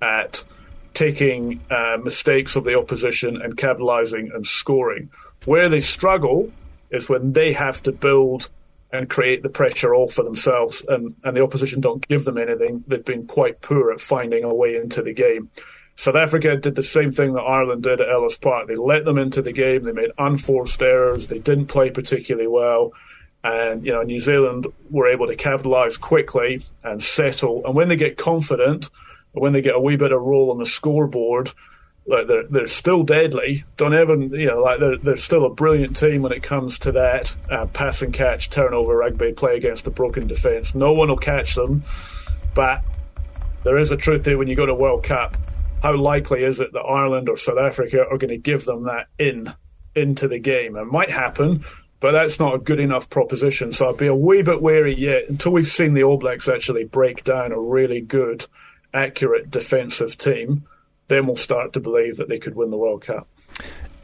at 0.00 0.44
taking 0.94 1.60
uh, 1.70 1.98
mistakes 2.02 2.56
of 2.56 2.64
the 2.64 2.78
opposition 2.78 3.40
and 3.40 3.56
capitalising 3.56 4.34
and 4.34 4.46
scoring. 4.46 5.10
Where 5.44 5.68
they 5.68 5.80
struggle 5.80 6.50
is 6.90 7.08
when 7.08 7.32
they 7.32 7.52
have 7.52 7.82
to 7.84 7.92
build 7.92 8.48
and 8.90 9.10
create 9.10 9.42
the 9.42 9.48
pressure 9.50 9.94
all 9.94 10.08
for 10.08 10.24
themselves, 10.24 10.82
and, 10.88 11.14
and 11.24 11.36
the 11.36 11.42
opposition 11.42 11.80
don't 11.80 12.06
give 12.08 12.24
them 12.24 12.38
anything. 12.38 12.82
They've 12.86 13.04
been 13.04 13.26
quite 13.26 13.60
poor 13.60 13.92
at 13.92 14.00
finding 14.00 14.44
a 14.44 14.54
way 14.54 14.76
into 14.76 15.02
the 15.02 15.12
game. 15.12 15.50
South 15.96 16.14
Africa 16.14 16.56
did 16.56 16.76
the 16.76 16.82
same 16.82 17.10
thing 17.10 17.32
that 17.34 17.42
Ireland 17.42 17.82
did 17.82 18.00
at 18.00 18.08
Ellis 18.08 18.38
Park. 18.38 18.68
They 18.68 18.76
let 18.76 19.04
them 19.04 19.18
into 19.18 19.42
the 19.42 19.52
game. 19.52 19.82
They 19.82 19.92
made 19.92 20.12
unforced 20.16 20.80
errors. 20.80 21.26
They 21.26 21.40
didn't 21.40 21.66
play 21.66 21.90
particularly 21.90 22.46
well. 22.46 22.92
And, 23.42 23.84
you 23.84 23.92
know, 23.92 24.02
New 24.02 24.20
Zealand 24.20 24.68
were 24.90 25.08
able 25.08 25.26
to 25.26 25.36
capitalise 25.36 25.96
quickly 25.96 26.62
and 26.84 27.02
settle. 27.02 27.66
And 27.66 27.74
when 27.74 27.88
they 27.88 27.96
get 27.96 28.16
confident, 28.16 28.90
when 29.32 29.52
they 29.52 29.60
get 29.60 29.74
a 29.74 29.80
wee 29.80 29.96
bit 29.96 30.12
of 30.12 30.22
roll 30.22 30.50
on 30.50 30.58
the 30.58 30.66
scoreboard, 30.66 31.50
like 32.08 32.26
they're 32.26 32.44
they're 32.44 32.66
still 32.66 33.02
deadly. 33.02 33.64
Don't 33.76 33.92
you 34.32 34.46
know 34.46 34.60
like 34.60 34.80
they're 34.80 34.96
they're 34.96 35.16
still 35.16 35.44
a 35.44 35.50
brilliant 35.50 35.96
team 35.96 36.22
when 36.22 36.32
it 36.32 36.42
comes 36.42 36.78
to 36.80 36.92
that 36.92 37.34
uh, 37.50 37.66
pass 37.66 38.00
and 38.00 38.14
catch 38.14 38.48
turnover 38.48 38.96
rugby 38.96 39.32
play 39.32 39.56
against 39.56 39.86
a 39.86 39.90
broken 39.90 40.26
defence. 40.26 40.74
No 40.74 40.92
one 40.92 41.08
will 41.08 41.18
catch 41.18 41.54
them, 41.54 41.84
but 42.54 42.82
there 43.62 43.76
is 43.76 43.90
a 43.90 43.96
truth 43.96 44.24
there 44.24 44.38
when 44.38 44.48
you 44.48 44.56
go 44.56 44.66
to 44.66 44.74
World 44.74 45.04
Cup. 45.04 45.36
How 45.82 45.94
likely 45.94 46.42
is 46.42 46.60
it 46.60 46.72
that 46.72 46.80
Ireland 46.80 47.28
or 47.28 47.36
South 47.36 47.58
Africa 47.58 48.06
are 48.10 48.18
going 48.18 48.30
to 48.30 48.38
give 48.38 48.64
them 48.64 48.84
that 48.84 49.06
in 49.18 49.52
into 49.94 50.28
the 50.28 50.38
game? 50.38 50.76
It 50.76 50.86
might 50.86 51.10
happen, 51.10 51.64
but 52.00 52.12
that's 52.12 52.40
not 52.40 52.54
a 52.54 52.58
good 52.58 52.80
enough 52.80 53.10
proposition. 53.10 53.74
So 53.74 53.90
I'd 53.90 53.98
be 53.98 54.06
a 54.06 54.14
wee 54.14 54.42
bit 54.42 54.62
wary 54.62 54.94
yet 54.94 55.28
until 55.28 55.52
we've 55.52 55.68
seen 55.68 55.92
the 55.92 56.04
All 56.04 56.16
Blacks 56.16 56.48
actually 56.48 56.84
break 56.84 57.22
down 57.22 57.52
a 57.52 57.60
really 57.60 58.00
good, 58.00 58.46
accurate 58.94 59.50
defensive 59.50 60.16
team 60.16 60.66
then 61.08 61.26
we'll 61.26 61.36
start 61.36 61.72
to 61.72 61.80
believe 61.80 62.18
that 62.18 62.28
they 62.28 62.38
could 62.38 62.54
win 62.54 62.70
the 62.70 62.76
World 62.76 63.02
Cup. 63.02 63.26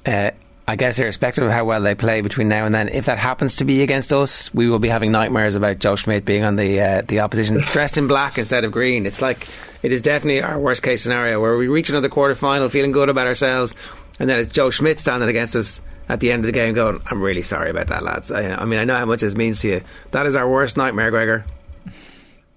Uh, 0.05 0.31
I 0.67 0.77
guess, 0.77 0.99
irrespective 0.99 1.45
of 1.45 1.51
how 1.51 1.67
well 1.67 1.83
they 1.83 1.95
play 1.95 2.23
between 2.23 2.49
now 2.49 2.65
and 2.65 2.75
then, 2.75 2.89
if 2.89 3.05
that 3.05 3.19
happens 3.19 3.57
to 3.57 3.67
be 3.67 3.83
against 3.83 4.13
us, 4.15 4.53
we 4.55 4.69
will 4.69 4.79
be 4.79 4.89
having 4.89 5.13
nightmares 5.13 5.55
about 5.55 5.79
Joe 5.79 5.95
Schmidt 5.95 6.25
being 6.25 6.43
on 6.43 6.57
the 6.57 6.81
uh, 6.81 7.03
the 7.03 7.21
opposition 7.21 7.61
dressed 7.73 7.99
in 7.99 8.07
black 8.07 8.39
instead 8.39 8.65
of 8.65 8.73
green. 8.73 9.05
It's 9.05 9.21
like 9.21 9.47
it 9.83 9.93
is 9.93 10.01
definitely 10.01 10.41
our 10.43 10.59
worst 10.59 10.83
case 10.83 11.03
scenario 11.03 11.39
where 11.39 11.59
we 11.59 11.69
reach 11.69 11.91
another 11.91 12.09
quarter 12.09 12.35
final 12.35 12.71
feeling 12.71 12.93
good 12.93 13.11
about 13.11 13.27
ourselves, 13.27 13.75
and 14.19 14.29
then 14.29 14.39
it's 14.39 14.51
Joe 14.51 14.71
Schmidt 14.71 14.99
standing 14.99 15.29
against 15.29 15.55
us 15.55 15.83
at 16.09 16.21
the 16.21 16.33
end 16.33 16.41
of 16.41 16.47
the 16.47 16.53
game, 16.53 16.73
going, 16.73 17.03
"I'm 17.11 17.21
really 17.21 17.43
sorry 17.43 17.69
about 17.69 17.89
that, 17.89 18.03
lads. 18.03 18.33
I, 18.33 18.55
I 18.55 18.65
mean, 18.65 18.81
I 18.81 18.85
know 18.85 18.97
how 18.97 19.05
much 19.05 19.21
this 19.21 19.35
means 19.35 19.61
to 19.61 19.69
you. 19.69 19.81
That 20.13 20.25
is 20.25 20.35
our 20.35 20.49
worst 20.49 20.79
nightmare, 20.79 21.11
Gregor." 21.11 21.45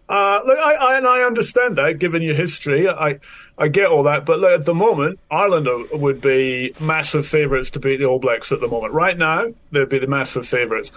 Uh, 0.07 0.39
look, 0.45 0.57
I, 0.57 0.75
I, 0.75 0.97
and 0.97 1.05
I 1.05 1.23
understand 1.23 1.77
that, 1.77 1.99
given 1.99 2.21
your 2.21 2.35
history. 2.35 2.87
I 2.87 3.19
I 3.57 3.69
get 3.69 3.87
all 3.87 4.03
that, 4.03 4.25
but 4.25 4.43
at 4.43 4.65
the 4.65 4.75
moment, 4.75 5.19
Ireland 5.31 5.67
would 5.91 6.21
be 6.21 6.73
massive 6.79 7.25
favourites 7.25 7.71
to 7.71 7.79
beat 7.79 7.97
the 7.97 8.05
All 8.05 8.19
Blacks 8.19 8.51
at 8.51 8.59
the 8.59 8.67
moment. 8.67 8.93
Right 8.93 9.17
now, 9.17 9.47
they'd 9.71 9.89
be 9.89 9.97
the 9.97 10.07
massive 10.07 10.47
favourites. 10.47 10.91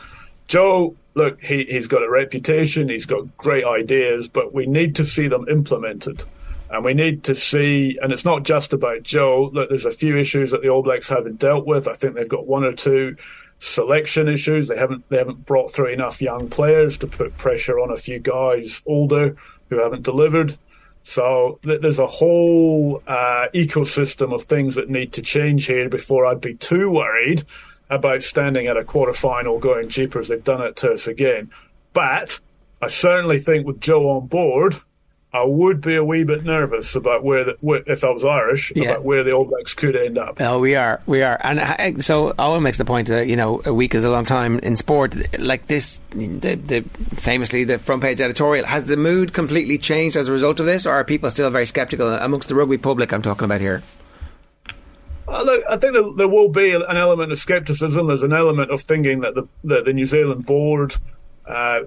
Joe, 0.46 0.94
look, 1.14 1.40
he, 1.40 1.64
he's 1.64 1.86
got 1.86 2.02
a 2.02 2.10
reputation, 2.10 2.90
he's 2.90 3.06
got 3.06 3.36
great 3.38 3.64
ideas, 3.64 4.28
but 4.28 4.52
we 4.52 4.66
need 4.66 4.96
to 4.96 5.06
see 5.06 5.28
them 5.28 5.48
implemented. 5.48 6.22
And 6.70 6.84
we 6.84 6.92
need 6.92 7.24
to 7.24 7.34
see, 7.34 7.98
and 8.00 8.12
it's 8.12 8.24
not 8.24 8.42
just 8.42 8.72
about 8.72 9.02
Joe, 9.02 9.50
look, 9.52 9.70
there's 9.70 9.86
a 9.86 9.90
few 9.90 10.18
issues 10.18 10.50
that 10.50 10.60
the 10.60 10.68
All 10.68 10.82
Blacks 10.82 11.08
haven't 11.08 11.38
dealt 11.38 11.66
with. 11.66 11.88
I 11.88 11.94
think 11.94 12.14
they've 12.14 12.28
got 12.28 12.46
one 12.46 12.64
or 12.64 12.72
two 12.72 13.16
selection 13.60 14.28
issues. 14.28 14.68
They 14.68 14.76
haven't 14.76 15.08
they 15.08 15.18
haven't 15.18 15.44
brought 15.46 15.70
through 15.70 15.88
enough 15.88 16.20
young 16.20 16.48
players 16.48 16.98
to 16.98 17.06
put 17.06 17.36
pressure 17.36 17.78
on 17.78 17.90
a 17.90 17.96
few 17.96 18.18
guys 18.18 18.82
older 18.86 19.36
who 19.68 19.78
haven't 19.78 20.02
delivered. 20.02 20.58
So 21.04 21.58
th- 21.62 21.80
there's 21.80 21.98
a 21.98 22.06
whole 22.06 23.02
uh, 23.06 23.46
ecosystem 23.54 24.34
of 24.34 24.42
things 24.42 24.74
that 24.74 24.90
need 24.90 25.12
to 25.14 25.22
change 25.22 25.66
here 25.66 25.88
before 25.88 26.26
I'd 26.26 26.40
be 26.40 26.54
too 26.54 26.90
worried 26.90 27.44
about 27.88 28.22
standing 28.22 28.68
at 28.68 28.76
a 28.76 28.84
quarter 28.84 29.12
final 29.12 29.58
going, 29.58 29.88
as 29.88 30.28
they've 30.28 30.44
done 30.44 30.62
it 30.62 30.76
to 30.76 30.92
us 30.92 31.06
again. 31.06 31.50
But 31.92 32.38
I 32.80 32.88
certainly 32.88 33.40
think 33.40 33.66
with 33.66 33.80
Joe 33.80 34.08
on 34.10 34.26
board, 34.28 34.76
I 35.32 35.44
would 35.44 35.80
be 35.80 35.94
a 35.94 36.02
wee 36.02 36.24
bit 36.24 36.42
nervous 36.42 36.96
about 36.96 37.22
where, 37.22 37.44
the, 37.44 37.56
where 37.60 37.82
if 37.86 38.02
I 38.02 38.10
was 38.10 38.24
Irish, 38.24 38.72
yeah. 38.74 38.90
about 38.90 39.04
where 39.04 39.22
the 39.22 39.30
All 39.30 39.44
Blacks 39.44 39.74
could 39.74 39.94
end 39.94 40.18
up. 40.18 40.40
Oh, 40.40 40.58
we 40.58 40.74
are, 40.74 41.00
we 41.06 41.22
are, 41.22 41.38
and 41.40 41.60
uh, 41.60 42.02
so 42.02 42.34
Owen 42.36 42.64
makes 42.64 42.78
the 42.78 42.84
point 42.84 43.08
that 43.08 43.28
you 43.28 43.36
know 43.36 43.62
a 43.64 43.72
week 43.72 43.94
is 43.94 44.02
a 44.02 44.10
long 44.10 44.24
time 44.24 44.58
in 44.58 44.76
sport. 44.76 45.14
Like 45.38 45.68
this, 45.68 46.00
the, 46.10 46.56
the 46.56 46.80
famously 47.14 47.62
the 47.62 47.78
front 47.78 48.02
page 48.02 48.20
editorial 48.20 48.66
has 48.66 48.86
the 48.86 48.96
mood 48.96 49.32
completely 49.32 49.78
changed 49.78 50.16
as 50.16 50.26
a 50.26 50.32
result 50.32 50.58
of 50.58 50.66
this, 50.66 50.84
or 50.84 50.92
are 50.94 51.04
people 51.04 51.30
still 51.30 51.48
very 51.50 51.66
sceptical 51.66 52.08
amongst 52.08 52.48
the 52.48 52.56
rugby 52.56 52.78
public? 52.78 53.12
I'm 53.12 53.22
talking 53.22 53.44
about 53.44 53.60
here. 53.60 53.84
Uh, 55.28 55.44
look, 55.44 55.62
I 55.70 55.76
think 55.76 55.92
there, 55.92 56.10
there 56.16 56.28
will 56.28 56.48
be 56.48 56.72
an 56.74 56.82
element 56.88 57.30
of 57.30 57.38
scepticism. 57.38 58.08
There's 58.08 58.24
an 58.24 58.32
element 58.32 58.72
of 58.72 58.80
thinking 58.80 59.20
that 59.20 59.36
the, 59.36 59.46
that 59.62 59.84
the 59.84 59.92
New 59.92 60.06
Zealand 60.06 60.44
board 60.44 60.96
uh, 61.50 61.80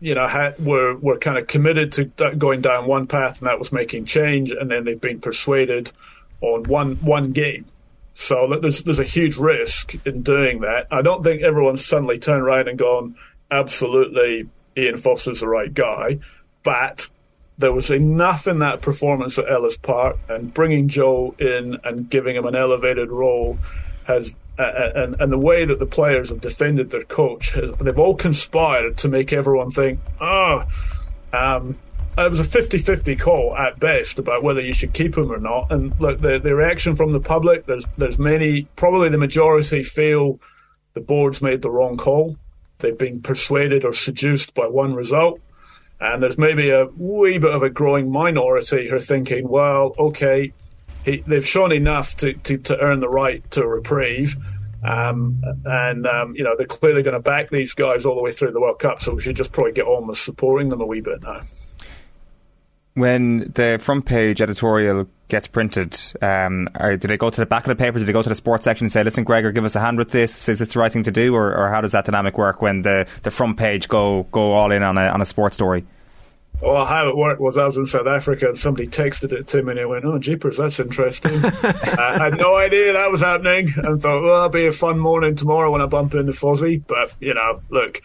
you 0.00 0.14
know, 0.14 0.26
had, 0.26 0.58
were 0.64 0.96
were 0.96 1.18
kind 1.18 1.38
of 1.38 1.46
committed 1.46 1.92
to 1.92 2.04
going 2.36 2.60
down 2.60 2.86
one 2.86 3.06
path, 3.06 3.38
and 3.38 3.48
that 3.48 3.58
was 3.58 3.72
making 3.72 4.04
change, 4.04 4.50
and 4.50 4.70
then 4.70 4.84
they've 4.84 5.00
been 5.00 5.20
persuaded 5.20 5.90
on 6.40 6.64
one 6.64 6.96
one 6.96 7.32
game. 7.32 7.64
So 8.14 8.58
there's 8.60 8.82
there's 8.84 8.98
a 8.98 9.04
huge 9.04 9.36
risk 9.36 9.94
in 10.06 10.22
doing 10.22 10.60
that. 10.60 10.86
I 10.90 11.02
don't 11.02 11.22
think 11.22 11.42
everyone's 11.42 11.84
suddenly 11.84 12.18
turned 12.18 12.42
around 12.42 12.68
and 12.68 12.78
gone, 12.78 13.16
absolutely, 13.50 14.48
Ian 14.76 14.98
Foster's 14.98 15.40
the 15.40 15.48
right 15.48 15.72
guy, 15.72 16.20
but 16.62 17.08
there 17.58 17.72
was 17.72 17.90
enough 17.90 18.46
in 18.46 18.58
that 18.60 18.82
performance 18.82 19.38
at 19.38 19.50
Ellis 19.50 19.78
Park, 19.78 20.18
and 20.28 20.52
bringing 20.52 20.88
Joe 20.88 21.34
in 21.38 21.78
and 21.84 22.08
giving 22.08 22.36
him 22.36 22.46
an 22.46 22.54
elevated 22.54 23.10
role 23.10 23.58
has 24.04 24.34
uh, 24.58 24.62
uh, 24.62 24.92
and, 24.94 25.20
and 25.20 25.32
the 25.32 25.38
way 25.38 25.64
that 25.64 25.78
the 25.78 25.86
players 25.86 26.30
have 26.30 26.40
defended 26.40 26.90
their 26.90 27.02
coach, 27.02 27.50
has, 27.50 27.72
they've 27.78 27.98
all 27.98 28.14
conspired 28.14 28.96
to 28.98 29.08
make 29.08 29.32
everyone 29.32 29.70
think, 29.70 29.98
oh, 30.20 30.62
um, 31.32 31.76
it 32.16 32.30
was 32.30 32.38
a 32.38 32.44
50-50 32.44 33.18
call 33.18 33.56
at 33.56 33.80
best 33.80 34.20
about 34.20 34.44
whether 34.44 34.60
you 34.60 34.72
should 34.72 34.92
keep 34.92 35.16
him 35.16 35.32
or 35.32 35.40
not. 35.40 35.72
And 35.72 35.98
look, 35.98 36.20
the, 36.20 36.38
the 36.38 36.54
reaction 36.54 36.94
from 36.94 37.12
the 37.12 37.18
public, 37.18 37.66
there's 37.66 37.86
there's 37.96 38.18
many, 38.18 38.68
probably 38.76 39.08
the 39.08 39.18
majority 39.18 39.82
feel 39.82 40.38
the 40.92 41.00
board's 41.00 41.42
made 41.42 41.62
the 41.62 41.70
wrong 41.70 41.96
call. 41.96 42.36
They've 42.78 42.96
been 42.96 43.20
persuaded 43.20 43.84
or 43.84 43.92
seduced 43.92 44.54
by 44.54 44.66
one 44.68 44.94
result. 44.94 45.40
And 46.00 46.22
there's 46.22 46.38
maybe 46.38 46.70
a 46.70 46.86
wee 46.96 47.38
bit 47.38 47.50
of 47.50 47.62
a 47.62 47.70
growing 47.70 48.12
minority 48.12 48.88
who 48.88 48.96
are 48.96 49.00
thinking, 49.00 49.48
well, 49.48 49.94
okay, 49.98 50.52
he, 51.04 51.18
they've 51.18 51.46
shown 51.46 51.72
enough 51.72 52.16
to, 52.18 52.32
to, 52.32 52.58
to, 52.58 52.78
earn 52.78 53.00
the 53.00 53.08
right 53.08 53.48
to 53.52 53.62
a 53.62 53.66
reprieve. 53.66 54.36
Um, 54.82 55.42
and, 55.64 56.06
um, 56.06 56.34
you 56.34 56.44
know, 56.44 56.56
they're 56.56 56.66
clearly 56.66 57.02
going 57.02 57.14
to 57.14 57.20
back 57.20 57.48
these 57.48 57.72
guys 57.74 58.04
all 58.04 58.14
the 58.14 58.22
way 58.22 58.32
through 58.32 58.52
the 58.52 58.60
World 58.60 58.78
Cup, 58.78 59.02
so 59.02 59.14
we 59.14 59.22
should 59.22 59.36
just 59.36 59.52
probably 59.52 59.72
get 59.72 59.86
on 59.86 60.06
with 60.06 60.18
supporting 60.18 60.68
them 60.68 60.80
a 60.80 60.86
wee 60.86 61.00
bit 61.00 61.22
now. 61.22 61.40
When 62.94 63.50
the 63.54 63.78
front 63.80 64.04
page 64.04 64.40
editorial 64.40 65.08
gets 65.28 65.48
printed, 65.48 65.98
um, 66.22 66.68
or 66.78 66.96
did 66.96 67.08
they 67.08 67.16
go 67.16 67.28
to 67.28 67.40
the 67.40 67.46
back 67.46 67.66
of 67.66 67.76
the 67.76 67.82
paper? 67.82 67.98
Did 67.98 68.06
they 68.06 68.12
go 68.12 68.22
to 68.22 68.28
the 68.28 68.36
sports 68.36 68.64
section 68.64 68.84
and 68.84 68.92
say, 68.92 69.02
"Listen, 69.02 69.24
Gregor, 69.24 69.50
give 69.50 69.64
us 69.64 69.74
a 69.74 69.80
hand 69.80 69.98
with 69.98 70.12
this. 70.12 70.48
Is 70.48 70.60
this 70.60 70.74
the 70.74 70.78
right 70.78 70.92
thing 70.92 71.02
to 71.02 71.10
do?" 71.10 71.34
Or, 71.34 71.56
or 71.56 71.68
how 71.70 71.80
does 71.80 71.90
that 71.90 72.04
dynamic 72.04 72.38
work 72.38 72.62
when 72.62 72.82
the, 72.82 73.08
the 73.22 73.32
front 73.32 73.56
page 73.56 73.88
go 73.88 74.28
go 74.30 74.52
all 74.52 74.70
in 74.70 74.84
on 74.84 74.96
a 74.96 75.08
on 75.08 75.20
a 75.20 75.26
sports 75.26 75.56
story? 75.56 75.84
Well, 76.60 76.86
how 76.86 77.08
it 77.08 77.16
worked 77.16 77.40
was 77.40 77.58
I 77.58 77.66
was 77.66 77.76
in 77.76 77.86
South 77.86 78.06
Africa 78.06 78.48
and 78.48 78.58
somebody 78.58 78.88
texted 78.88 79.32
it 79.32 79.48
to 79.48 79.62
me 79.62 79.72
and 79.72 79.80
I 79.80 79.84
went, 79.86 80.04
oh, 80.04 80.18
jeepers, 80.18 80.56
that's 80.56 80.78
interesting. 80.78 81.44
I 81.44 82.18
had 82.18 82.38
no 82.38 82.54
idea 82.54 82.92
that 82.92 83.10
was 83.10 83.20
happening 83.20 83.72
and 83.76 84.00
thought, 84.00 84.22
well, 84.22 84.34
that'll 84.34 84.48
be 84.48 84.66
a 84.66 84.72
fun 84.72 84.98
morning 84.98 85.34
tomorrow 85.34 85.70
when 85.70 85.82
I 85.82 85.86
bump 85.86 86.14
into 86.14 86.32
Fozzy. 86.32 86.82
But, 86.86 87.12
you 87.20 87.34
know, 87.34 87.60
look, 87.70 88.00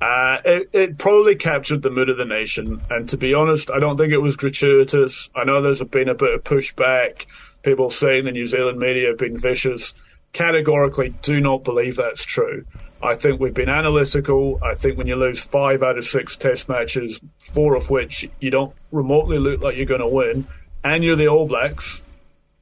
uh, 0.00 0.38
it, 0.44 0.70
it, 0.72 0.98
probably 0.98 1.36
captured 1.36 1.82
the 1.82 1.90
mood 1.90 2.08
of 2.08 2.16
the 2.16 2.24
nation. 2.24 2.80
And 2.90 3.08
to 3.10 3.16
be 3.16 3.34
honest, 3.34 3.70
I 3.70 3.78
don't 3.78 3.96
think 3.96 4.12
it 4.12 4.18
was 4.18 4.34
gratuitous. 4.34 5.30
I 5.36 5.44
know 5.44 5.62
there's 5.62 5.82
been 5.84 6.08
a 6.08 6.14
bit 6.14 6.34
of 6.34 6.42
pushback. 6.42 7.26
People 7.62 7.90
saying 7.90 8.24
the 8.24 8.32
New 8.32 8.48
Zealand 8.48 8.80
media 8.80 9.08
have 9.08 9.18
been 9.18 9.38
vicious. 9.38 9.94
Categorically, 10.32 11.10
do 11.22 11.40
not 11.40 11.62
believe 11.62 11.96
that's 11.96 12.24
true. 12.24 12.64
I 13.02 13.16
think 13.16 13.40
we've 13.40 13.52
been 13.52 13.68
analytical. 13.68 14.60
I 14.62 14.74
think 14.74 14.96
when 14.96 15.06
you 15.06 15.16
lose 15.16 15.40
five 15.42 15.82
out 15.82 15.98
of 15.98 16.04
six 16.04 16.36
test 16.36 16.68
matches, 16.68 17.20
four 17.40 17.74
of 17.74 17.90
which 17.90 18.28
you 18.40 18.50
don't 18.50 18.74
remotely 18.92 19.38
look 19.38 19.60
like 19.60 19.76
you're 19.76 19.86
going 19.86 20.00
to 20.00 20.06
win, 20.06 20.46
and 20.84 21.02
you're 21.02 21.16
the 21.16 21.26
All 21.26 21.46
Blacks, 21.46 22.02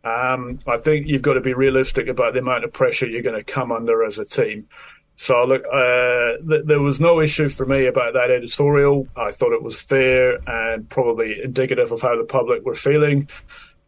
um, 0.03 0.59
I 0.67 0.79
think 0.79 1.07
you've 1.07 1.23
got 1.23 1.35
to 1.35 1.41
be 1.41 1.53
realistic 1.53 2.09
about 2.09 2.33
the 2.33 2.39
amount 2.39 2.65
of 2.65 2.73
pressure 2.73 3.07
you're 3.07 3.23
going 3.23 3.37
to 3.37 3.45
come 3.45 3.71
under 3.71 4.03
as 4.03 4.19
a 4.19 4.25
team. 4.25 4.67
So 5.17 5.45
look, 5.45 5.63
uh, 5.71 6.39
th- 6.49 6.65
there 6.65 6.81
was 6.81 6.99
no 6.99 7.21
issue 7.21 7.51
for 7.51 7.67
me 7.67 7.85
about 7.85 8.15
that 8.15 8.31
editorial. 8.31 9.07
I 9.15 9.33
thought 9.33 9.53
it 9.53 9.63
was 9.63 9.79
fair 9.79 10.39
and 10.47 10.89
probably 10.89 11.43
indicative 11.45 11.93
of 11.93 12.01
how 12.01 12.17
the 12.17 12.25
public 12.25 12.65
were 12.65 12.75
feeling. 12.75 13.29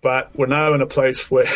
But 0.02 0.36
we're 0.36 0.46
now 0.46 0.74
in 0.74 0.82
a 0.82 0.86
place 0.86 1.30
where 1.30 1.46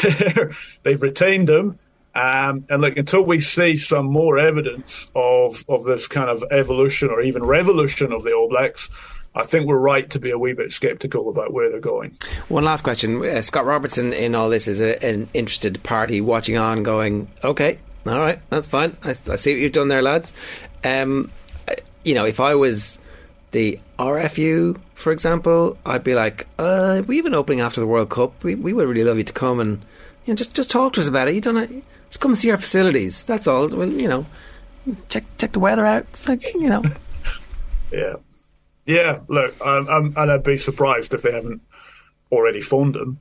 they've 0.83 1.03
retained 1.03 1.51
him 1.51 1.79
um, 2.17 2.65
and 2.71 2.81
look, 2.81 2.97
until 2.97 3.23
we 3.23 3.41
see 3.41 3.77
some 3.77 4.07
more 4.07 4.39
evidence 4.39 5.11
of, 5.15 5.67
of 5.69 5.85
this 5.85 6.09
kind 6.09 6.31
of 6.31 6.43
evolution 6.51 7.11
or 7.11 7.21
even 7.21 7.43
revolution 7.43 8.11
of 8.11 8.25
the 8.25 8.33
All 8.33 8.49
Blacks, 8.49 8.89
I 9.35 9.43
think 9.43 9.67
we're 9.67 9.77
right 9.77 10.09
to 10.09 10.19
be 10.19 10.31
a 10.31 10.39
wee 10.39 10.55
bit 10.55 10.73
sceptical 10.73 11.29
about 11.29 11.53
where 11.53 11.69
they're 11.69 11.79
going. 11.79 12.17
One 12.49 12.65
last 12.65 12.85
question. 12.85 13.23
Uh, 13.23 13.43
Scott 13.43 13.67
Robertson 13.67 14.15
in 14.15 14.35
all 14.35 14.49
this 14.49 14.67
is 14.67 14.81
a, 14.81 15.05
an 15.05 15.29
interested 15.35 15.83
party 15.83 16.23
watching 16.23 16.57
on 16.57 16.83
going, 16.83 17.29
okay, 17.45 17.79
all 18.07 18.19
right, 18.19 18.41
that's 18.49 18.67
fine. 18.67 18.97
I, 19.05 19.11
I 19.11 19.37
see 19.37 19.53
what 19.53 19.61
you've 19.61 19.73
done 19.73 19.89
there, 19.89 20.01
lads. 20.01 20.33
Um, 20.85 21.31
you 22.03 22.15
know, 22.15 22.25
if 22.25 22.41
I 22.41 22.55
was 22.55 22.99
the 23.51 23.79
RFU, 23.99 24.81
for 24.95 25.13
example, 25.13 25.77
I'd 25.85 26.03
be 26.03 26.15
like, 26.15 26.47
uh, 26.59 27.03
we 27.07 27.19
have 27.19 27.27
an 27.27 27.35
opening 27.35 27.61
after 27.61 27.83
the 27.83 27.87
World 27.87 28.09
Cup. 28.09 28.43
We, 28.43 28.55
we 28.55 28.73
would 28.73 28.89
really 28.89 29.05
love 29.05 29.19
you 29.19 29.25
to 29.25 29.35
come 29.35 29.61
and 29.61 29.83
you 30.25 30.33
know, 30.33 30.35
just, 30.35 30.57
just 30.57 30.71
talk 30.71 30.95
to 30.95 31.03
us 31.03 31.09
about 31.09 31.29
it. 31.29 31.35
You 31.35 31.43
don't 31.43 31.85
just 32.09 32.21
come 32.21 32.33
and 32.33 32.39
see 32.39 32.51
our 32.51 32.57
facilities. 32.57 33.25
That's 33.25 33.47
all. 33.47 33.69
Well, 33.69 33.89
you 33.89 34.09
know, 34.09 34.27
check 35.09 35.25
check 35.39 35.53
the 35.53 35.61
weather 35.61 35.87
out. 35.87 36.07
It's 36.11 36.29
like 36.29 36.45
you 36.55 36.69
know. 36.69 36.85
yeah, 37.93 38.15
yeah. 38.85 39.21
Look, 39.29 39.55
I'm, 39.65 39.89
I'm, 39.89 40.15
and 40.17 40.31
I'd 40.31 40.43
be 40.43 40.59
surprised 40.59 41.15
if 41.15 41.23
they 41.23 41.33
haven't 41.33 41.63
already 42.31 42.61
phoned 42.61 42.97
him. 42.97 43.21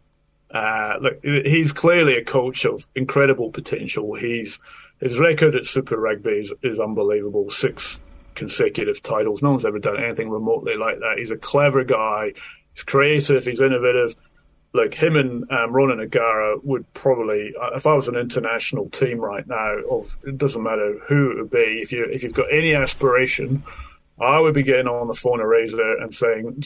Uh, 0.52 0.98
look, 1.02 1.24
he's 1.24 1.74
clearly 1.74 2.16
a 2.16 2.24
coach 2.24 2.66
of 2.66 2.88
incredible 2.96 3.52
potential. 3.52 4.16
He's 4.16 4.60
his 5.00 5.20
record 5.20 5.56
at 5.56 5.66
Super 5.66 5.98
Rugby 5.98 6.40
is, 6.40 6.54
is 6.62 6.80
unbelievable. 6.80 7.52
Six 7.52 8.00
consecutive 8.36 9.02
titles. 9.02 9.42
No 9.42 9.52
one's 9.52 9.66
ever 9.66 9.80
done 9.80 10.02
anything 10.02 10.30
remotely 10.30 10.76
like 10.76 11.00
that. 11.00 11.16
He's 11.18 11.32
a 11.32 11.38
clever 11.38 11.84
guy. 11.84 12.34
He's 12.74 12.84
creative. 12.84 13.46
He's 13.46 13.62
innovative 13.62 14.16
like 14.76 14.94
him 14.94 15.16
and 15.16 15.50
um, 15.52 15.72
Ronan 15.72 16.00
O'Gara 16.00 16.58
would 16.64 16.92
probably, 16.94 17.54
uh, 17.60 17.76
if 17.76 17.88
I 17.88 17.94
was 17.94 18.08
an 18.08 18.16
international 18.16 18.90
team 18.90 19.20
right 19.20 19.48
now, 19.48 19.78
of 19.90 20.18
it 20.26 20.38
doesn't 20.38 20.62
matter 20.62 21.00
who 21.08 21.32
it 21.32 21.38
would 21.38 21.50
be, 21.50 21.80
if 21.82 21.92
you 21.92 22.06
if 22.06 22.24
you've 22.24 22.34
got 22.34 22.52
any 22.52 22.76
aspiration, 22.76 23.64
I 24.20 24.40
would 24.40 24.54
be 24.54 24.64
getting 24.64 24.88
on 24.88 25.08
the 25.08 25.14
phone 25.14 25.40
to 25.40 25.48
Razor 25.48 25.98
and 25.98 26.14
saying, 26.14 26.64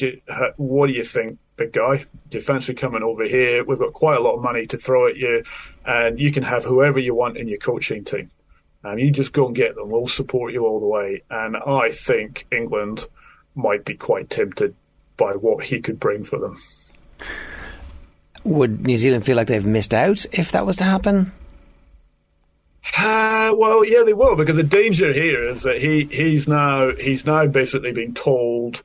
"What 0.58 0.88
do 0.88 0.94
you 0.94 1.04
think, 1.04 1.38
big 1.56 1.72
guy? 1.72 2.06
Do 2.30 2.38
you 2.38 2.42
fancy 2.42 2.74
coming 2.74 3.04
over 3.04 3.24
here? 3.24 3.64
We've 3.64 3.80
got 3.80 3.94
quite 3.94 4.18
a 4.18 4.22
lot 4.22 4.36
of 4.36 4.44
money 4.44 4.66
to 4.68 4.78
throw 4.78 5.08
at 5.08 5.16
you, 5.16 5.44
and 5.86 6.20
you 6.20 6.32
can 6.32 6.44
have 6.44 6.66
whoever 6.66 7.00
you 7.00 7.14
want 7.14 7.38
in 7.38 7.48
your 7.48 7.60
coaching 7.60 8.04
team. 8.04 8.32
And 8.84 9.00
you 9.00 9.12
just 9.12 9.34
go 9.34 9.46
and 9.46 9.56
get 9.56 9.76
them. 9.76 9.90
We'll 9.90 10.08
support 10.08 10.54
you 10.54 10.66
all 10.66 10.80
the 10.80 10.88
way." 10.88 11.22
And 11.30 11.58
I 11.58 11.90
think 11.92 12.48
England 12.52 13.06
might 13.56 13.86
be 13.86 13.96
quite 13.96 14.30
tempted 14.30 14.74
by 15.18 15.34
what 15.34 15.66
he 15.66 15.82
could 15.82 16.00
bring 16.00 16.24
for 16.24 16.40
them. 16.40 16.58
Would 18.50 18.88
New 18.88 18.98
Zealand 18.98 19.26
feel 19.26 19.36
like 19.36 19.48
they've 19.48 19.66
missed 19.66 19.94
out 19.94 20.26
if 20.32 20.52
that 20.54 20.66
was 20.66 20.78
to 20.78 20.84
happen? 20.84 21.32
Uh, 22.98 23.54
well, 23.56 23.86
yeah, 23.86 24.04
they 24.04 24.14
will 24.14 24.36
because 24.36 24.56
the 24.56 24.64
danger 24.64 25.14
here 25.14 25.42
is 25.44 25.62
that 25.64 25.80
he 25.80 26.06
he's 26.06 26.48
now 26.48 26.92
he's 26.92 27.26
now 27.26 27.46
basically 27.46 27.92
been 27.92 28.14
told 28.14 28.82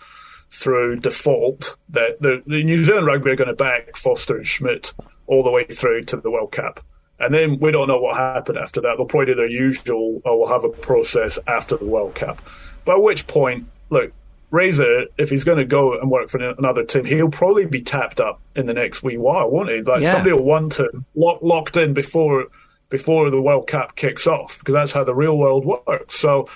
through 0.50 0.96
default 0.96 1.76
that 1.88 2.20
the, 2.20 2.42
the 2.46 2.62
New 2.62 2.84
Zealand 2.84 3.06
rugby 3.06 3.30
are 3.30 3.36
going 3.36 3.48
to 3.48 3.54
back 3.54 3.96
Foster 3.96 4.36
and 4.36 4.46
Schmidt 4.46 4.92
all 5.26 5.42
the 5.42 5.50
way 5.50 5.64
through 5.64 6.04
to 6.04 6.16
the 6.18 6.30
World 6.30 6.52
Cup. 6.52 6.80
And 7.18 7.32
then 7.32 7.58
we 7.58 7.70
don't 7.70 7.88
know 7.88 7.98
what 7.98 8.16
happened 8.16 8.58
after 8.58 8.80
that. 8.82 8.96
They'll 8.96 9.06
probably 9.06 9.26
do 9.26 9.34
their 9.34 9.48
usual, 9.48 10.20
or 10.24 10.38
we'll 10.38 10.52
have 10.52 10.64
a 10.64 10.68
process 10.68 11.38
after 11.46 11.76
the 11.76 11.86
World 11.86 12.14
Cup. 12.14 12.40
But 12.84 12.96
at 12.96 13.02
which 13.02 13.26
point, 13.26 13.66
look, 13.88 14.12
Razor, 14.54 15.06
if 15.18 15.30
he's 15.30 15.44
going 15.44 15.58
to 15.58 15.64
go 15.64 15.98
and 15.98 16.10
work 16.10 16.28
for 16.28 16.38
another 16.38 16.84
team, 16.84 17.04
he'll 17.04 17.28
probably 17.28 17.66
be 17.66 17.82
tapped 17.82 18.20
up 18.20 18.40
in 18.54 18.66
the 18.66 18.72
next 18.72 19.02
wee 19.02 19.18
while, 19.18 19.50
won't 19.50 19.68
he? 19.68 19.82
Like 19.82 20.00
yeah. 20.00 20.12
somebody 20.12 20.32
will 20.32 20.44
want 20.44 20.78
him 20.78 21.04
lock, 21.14 21.40
locked 21.42 21.76
in 21.76 21.92
before 21.92 22.46
before 22.88 23.28
the 23.30 23.42
World 23.42 23.66
Cup 23.66 23.96
kicks 23.96 24.26
off, 24.26 24.60
because 24.60 24.74
that's 24.74 24.92
how 24.92 25.02
the 25.02 25.14
real 25.14 25.36
world 25.36 25.64
works. 25.64 26.18
So 26.18 26.48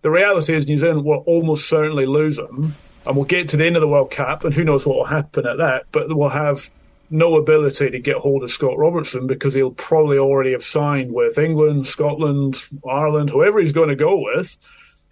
the 0.00 0.10
reality 0.10 0.54
is, 0.54 0.66
New 0.66 0.78
Zealand 0.78 1.04
will 1.04 1.22
almost 1.26 1.68
certainly 1.68 2.06
lose 2.06 2.38
him, 2.38 2.74
and 3.04 3.16
we'll 3.16 3.26
get 3.26 3.50
to 3.50 3.58
the 3.58 3.66
end 3.66 3.76
of 3.76 3.82
the 3.82 3.88
World 3.88 4.10
Cup, 4.10 4.44
and 4.44 4.54
who 4.54 4.64
knows 4.64 4.86
what 4.86 4.96
will 4.96 5.04
happen 5.04 5.46
at 5.46 5.58
that. 5.58 5.84
But 5.92 6.16
we'll 6.16 6.30
have 6.30 6.70
no 7.10 7.36
ability 7.36 7.90
to 7.90 7.98
get 7.98 8.16
hold 8.16 8.42
of 8.42 8.50
Scott 8.50 8.78
Robertson 8.78 9.26
because 9.26 9.52
he'll 9.52 9.72
probably 9.72 10.16
already 10.16 10.52
have 10.52 10.64
signed 10.64 11.12
with 11.12 11.36
England, 11.36 11.86
Scotland, 11.86 12.56
Ireland, 12.88 13.28
whoever 13.28 13.60
he's 13.60 13.72
going 13.72 13.90
to 13.90 13.96
go 13.96 14.16
with 14.16 14.56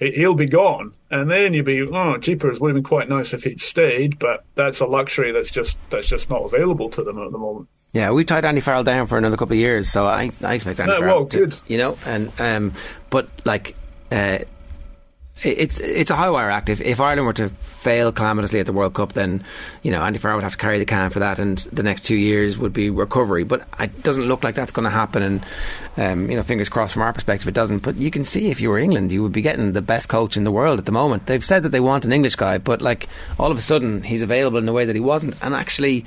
he'll 0.01 0.35
be 0.35 0.47
gone. 0.47 0.95
And 1.11 1.31
then 1.31 1.55
you'd 1.55 1.67
be, 1.67 1.83
oh, 1.83 2.17
jeepers, 2.19 2.59
would 2.61 2.69
have 2.69 2.75
been 2.75 2.83
quite 2.83 3.09
nice 3.09 3.33
if 3.33 3.45
he'd 3.45 3.61
stayed, 3.61 4.19
but 4.19 4.45
that's 4.55 4.81
a 4.81 4.87
luxury 4.87 5.33
that's 5.33 5.51
just 5.51 5.79
that's 5.91 6.09
just 6.09 6.31
not 6.31 6.43
available 6.43 6.89
to 6.91 7.03
them 7.05 7.19
at 7.19 7.31
the 7.31 7.39
moment. 7.39 7.69
Yeah, 7.93 8.13
we 8.13 8.25
tied 8.25 8.45
Andy 8.45 8.61
Farrell 8.61 8.85
down 8.85 9.09
for 9.09 9.19
another 9.19 9.37
couple 9.37 9.55
of 9.55 9.59
years, 9.59 9.91
so 9.91 10.07
I, 10.07 10.31
I 10.45 10.55
expect 10.55 10.79
Andy 10.79 10.93
yeah, 10.93 10.99
Farrell 11.01 11.17
well, 11.17 11.27
to, 11.27 11.39
good. 11.39 11.55
you 11.67 11.77
know, 11.77 11.99
and 12.07 12.33
um, 12.41 12.73
but 13.11 13.29
like, 13.45 13.75
uh, 14.13 14.39
it's 15.43 15.81
it's 15.81 16.11
a 16.11 16.17
high 16.17 16.31
wire 16.31 16.51
act. 16.51 16.69
If, 16.69 16.81
if 16.81 17.01
Ireland 17.01 17.27
were 17.27 17.33
to 17.35 17.49
fail 17.49 18.13
calamitously 18.13 18.61
at 18.61 18.67
the 18.67 18.73
World 18.73 18.95
Cup, 18.95 19.15
then 19.15 19.43
you 19.83 19.91
know 19.91 20.03
Andy 20.03 20.19
Farrell 20.19 20.37
would 20.37 20.45
have 20.45 20.53
to 20.53 20.59
carry 20.59 20.79
the 20.79 20.85
can 20.85 21.11
for 21.11 21.21
that, 21.21 21.39
and 21.39 21.59
the 21.59 21.83
next 21.83 22.03
two 22.03 22.17
years 22.17 22.59
would 22.59 22.73
be 22.73 22.91
recovery. 22.91 23.45
But 23.45 23.67
it 23.79 24.03
doesn't 24.03 24.25
look 24.25 24.45
like 24.45 24.55
that's 24.55 24.73
going 24.73 24.85
to 24.85 24.91
happen, 24.91 25.23
and 25.23 25.45
um, 25.97 26.31
you 26.31 26.37
know, 26.37 26.43
fingers 26.43 26.69
crossed 26.69 26.93
from 26.93 27.03
our 27.03 27.13
perspective, 27.13 27.49
it 27.49 27.55
doesn't. 27.55 27.79
But 27.79 27.97
you 27.97 28.11
can 28.11 28.25
see 28.25 28.51
if 28.51 28.61
you 28.61 28.69
were 28.69 28.79
England, 28.79 29.13
you 29.13 29.23
would 29.23 29.33
be 29.33 29.43
getting 29.43 29.73
the 29.73 29.83
best 29.83 30.09
coach 30.09 30.37
in 30.37 30.45
the 30.45 30.53
world 30.53 30.79
at 30.79 30.85
the 30.85 30.93
moment. 30.93 31.27
They've 31.27 31.45
said 31.45 31.63
that 31.63 31.71
they 31.71 31.81
want 31.81 32.05
an 32.05 32.13
English 32.13 32.37
guy, 32.37 32.59
but 32.59 32.83
like 32.83 33.09
all 33.39 33.51
of 33.51 33.59
a 33.59 33.63
sudden 33.63 34.03
he's 34.03 34.23
available 34.23 34.59
in 34.59 34.69
a 34.69 34.73
way 34.73 34.85
that 34.85 34.97
he 34.97 35.01
wasn't, 35.01 35.37
and 35.43 35.55
actually, 35.55 36.05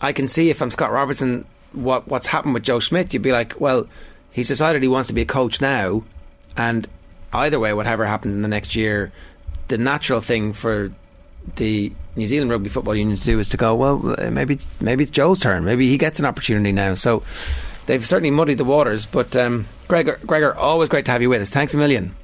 I 0.00 0.12
can 0.12 0.28
see 0.28 0.50
if 0.50 0.62
I'm 0.62 0.70
Scott 0.70 0.92
Robertson, 0.92 1.44
what 1.72 2.06
what's 2.06 2.28
happened 2.28 2.54
with 2.54 2.62
Joe 2.62 2.78
Schmidt, 2.78 3.12
you'd 3.12 3.22
be 3.22 3.32
like, 3.32 3.60
well, 3.60 3.88
he's 4.30 4.48
decided 4.48 4.82
he 4.82 4.88
wants 4.88 5.08
to 5.08 5.14
be 5.14 5.22
a 5.22 5.26
coach 5.26 5.60
now, 5.60 6.04
and 6.56 6.86
either 7.32 7.58
way, 7.58 7.72
whatever 7.72 8.06
happens 8.06 8.34
in 8.34 8.42
the 8.42 8.48
next 8.48 8.74
year, 8.76 9.12
the 9.68 9.78
natural 9.78 10.20
thing 10.20 10.52
for 10.52 10.92
the 11.56 11.92
New 12.16 12.26
Zealand 12.26 12.50
Rugby 12.50 12.68
Football 12.68 12.96
Union 12.96 13.16
to 13.16 13.24
do 13.24 13.38
is 13.38 13.48
to 13.50 13.56
go, 13.56 13.74
well, 13.74 13.98
maybe 14.30 14.54
it's, 14.54 14.66
maybe 14.80 15.04
it's 15.04 15.10
Joe's 15.10 15.40
turn. 15.40 15.64
Maybe 15.64 15.88
he 15.88 15.98
gets 15.98 16.18
an 16.18 16.26
opportunity 16.26 16.72
now. 16.72 16.94
So 16.94 17.22
they've 17.86 18.04
certainly 18.04 18.30
muddied 18.30 18.58
the 18.58 18.64
waters. 18.64 19.06
But 19.06 19.36
um, 19.36 19.66
Gregor, 19.86 20.18
Gregor, 20.26 20.54
always 20.54 20.88
great 20.88 21.04
to 21.06 21.12
have 21.12 21.22
you 21.22 21.30
with 21.30 21.42
us. 21.42 21.50
Thanks 21.50 21.74
a 21.74 21.78
million. 21.78 22.14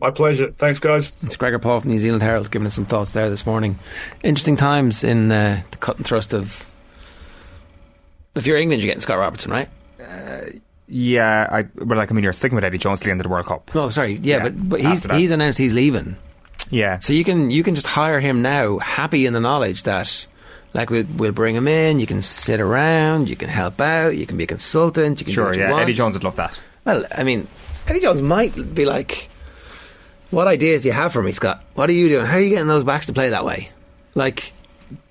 My 0.00 0.10
pleasure. 0.10 0.50
Thanks, 0.50 0.80
guys. 0.80 1.12
It's 1.22 1.36
Gregor 1.36 1.60
Paul 1.60 1.80
from 1.80 1.88
the 1.88 1.94
New 1.94 2.00
Zealand 2.00 2.22
Herald 2.22 2.50
giving 2.50 2.66
us 2.66 2.74
some 2.74 2.86
thoughts 2.86 3.12
there 3.12 3.30
this 3.30 3.46
morning. 3.46 3.78
Interesting 4.24 4.56
times 4.56 5.04
in 5.04 5.30
uh, 5.30 5.62
the 5.70 5.76
cut 5.76 5.96
and 5.96 6.06
thrust 6.06 6.34
of. 6.34 6.68
If 8.34 8.48
you're 8.48 8.56
England, 8.56 8.82
you're 8.82 8.88
getting 8.88 9.00
Scott 9.00 9.18
Robertson, 9.18 9.52
right? 9.52 9.68
Uh, 10.00 10.40
yeah, 10.88 11.48
I 11.50 11.66
well, 11.76 11.98
like 11.98 12.10
I 12.10 12.14
mean, 12.14 12.24
you're 12.24 12.32
sticking 12.32 12.56
with 12.56 12.64
Eddie 12.64 12.78
Jones 12.78 13.00
to 13.00 13.06
the 13.06 13.10
end 13.10 13.20
of 13.20 13.24
the 13.24 13.30
World 13.30 13.46
Cup. 13.46 13.74
Oh, 13.74 13.88
sorry, 13.90 14.14
yeah, 14.14 14.36
yeah 14.36 14.42
but 14.44 14.68
but 14.70 14.80
he's 14.80 15.04
he's 15.10 15.30
announced 15.30 15.58
he's 15.58 15.72
leaving. 15.72 16.16
Yeah, 16.70 16.98
so 16.98 17.12
you 17.12 17.24
can 17.24 17.50
you 17.50 17.62
can 17.62 17.74
just 17.74 17.86
hire 17.86 18.20
him 18.20 18.42
now, 18.42 18.78
happy 18.78 19.26
in 19.26 19.32
the 19.32 19.40
knowledge 19.40 19.84
that. 19.84 20.26
Like 20.72 20.90
we, 20.90 21.02
we'll 21.02 21.30
bring 21.30 21.54
him 21.54 21.68
in. 21.68 22.00
You 22.00 22.06
can 22.08 22.20
sit 22.20 22.60
around. 22.60 23.30
You 23.30 23.36
can 23.36 23.48
help 23.48 23.80
out. 23.80 24.16
You 24.16 24.26
can 24.26 24.36
be 24.36 24.42
a 24.42 24.46
consultant. 24.48 25.20
You 25.20 25.24
can 25.24 25.32
sure, 25.32 25.54
yeah. 25.54 25.70
Want. 25.70 25.84
Eddie 25.84 25.94
Jones 25.94 26.14
would 26.14 26.24
love 26.24 26.34
that. 26.34 26.60
Well, 26.84 27.04
I 27.16 27.22
mean, 27.22 27.46
Eddie 27.86 28.00
Jones 28.00 28.20
might 28.20 28.74
be 28.74 28.84
like, 28.84 29.28
"What 30.30 30.48
ideas 30.48 30.82
do 30.82 30.88
you 30.88 30.92
have 30.94 31.12
for 31.12 31.22
me, 31.22 31.30
Scott? 31.30 31.62
What 31.74 31.88
are 31.90 31.92
you 31.92 32.08
doing? 32.08 32.26
How 32.26 32.38
are 32.38 32.40
you 32.40 32.50
getting 32.50 32.66
those 32.66 32.82
backs 32.82 33.06
to 33.06 33.12
play 33.12 33.28
that 33.28 33.44
way?" 33.44 33.70
Like, 34.16 34.52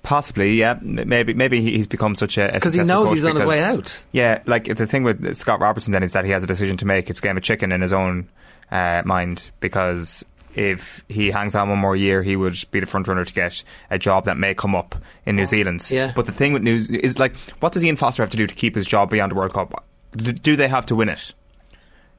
Possibly, 0.02 0.54
yeah. 0.54 0.78
Maybe, 0.80 1.34
maybe 1.34 1.60
he's 1.60 1.86
become 1.86 2.14
such 2.14 2.38
a 2.38 2.50
because 2.52 2.74
he 2.74 2.82
knows 2.82 3.10
he's 3.10 3.24
on 3.24 3.36
his 3.36 3.44
way 3.44 3.62
out. 3.62 4.04
Yeah, 4.12 4.42
like 4.46 4.64
the 4.64 4.86
thing 4.86 5.02
with 5.02 5.34
Scott 5.36 5.60
Robertson 5.60 5.92
then 5.92 6.02
is 6.02 6.12
that 6.12 6.24
he 6.24 6.30
has 6.30 6.42
a 6.42 6.46
decision 6.46 6.76
to 6.78 6.84
make. 6.84 7.10
It's 7.10 7.20
game 7.20 7.36
of 7.36 7.42
chicken 7.42 7.72
in 7.72 7.80
his 7.80 7.92
own 7.92 8.28
uh, 8.70 9.02
mind 9.04 9.50
because 9.60 10.24
if 10.54 11.04
he 11.08 11.30
hangs 11.30 11.54
on 11.54 11.68
one 11.68 11.78
more 11.78 11.96
year, 11.96 12.22
he 12.22 12.36
would 12.36 12.56
be 12.70 12.80
the 12.80 12.86
front 12.86 13.08
runner 13.08 13.24
to 13.24 13.34
get 13.34 13.62
a 13.90 13.98
job 13.98 14.24
that 14.26 14.36
may 14.36 14.54
come 14.54 14.74
up 14.74 14.94
in 15.26 15.36
New 15.36 15.46
Zealand. 15.46 15.86
Yeah. 15.90 16.12
But 16.14 16.26
the 16.26 16.32
thing 16.32 16.52
with 16.52 16.62
news 16.62 16.88
is 16.88 17.18
like, 17.18 17.36
what 17.60 17.72
does 17.72 17.84
Ian 17.84 17.96
Foster 17.96 18.22
have 18.22 18.30
to 18.30 18.36
do 18.36 18.46
to 18.46 18.54
keep 18.54 18.74
his 18.74 18.86
job 18.86 19.10
beyond 19.10 19.32
the 19.32 19.36
World 19.36 19.52
Cup? 19.52 19.84
Do 20.12 20.56
they 20.56 20.68
have 20.68 20.86
to 20.86 20.94
win 20.94 21.08
it? 21.08 21.34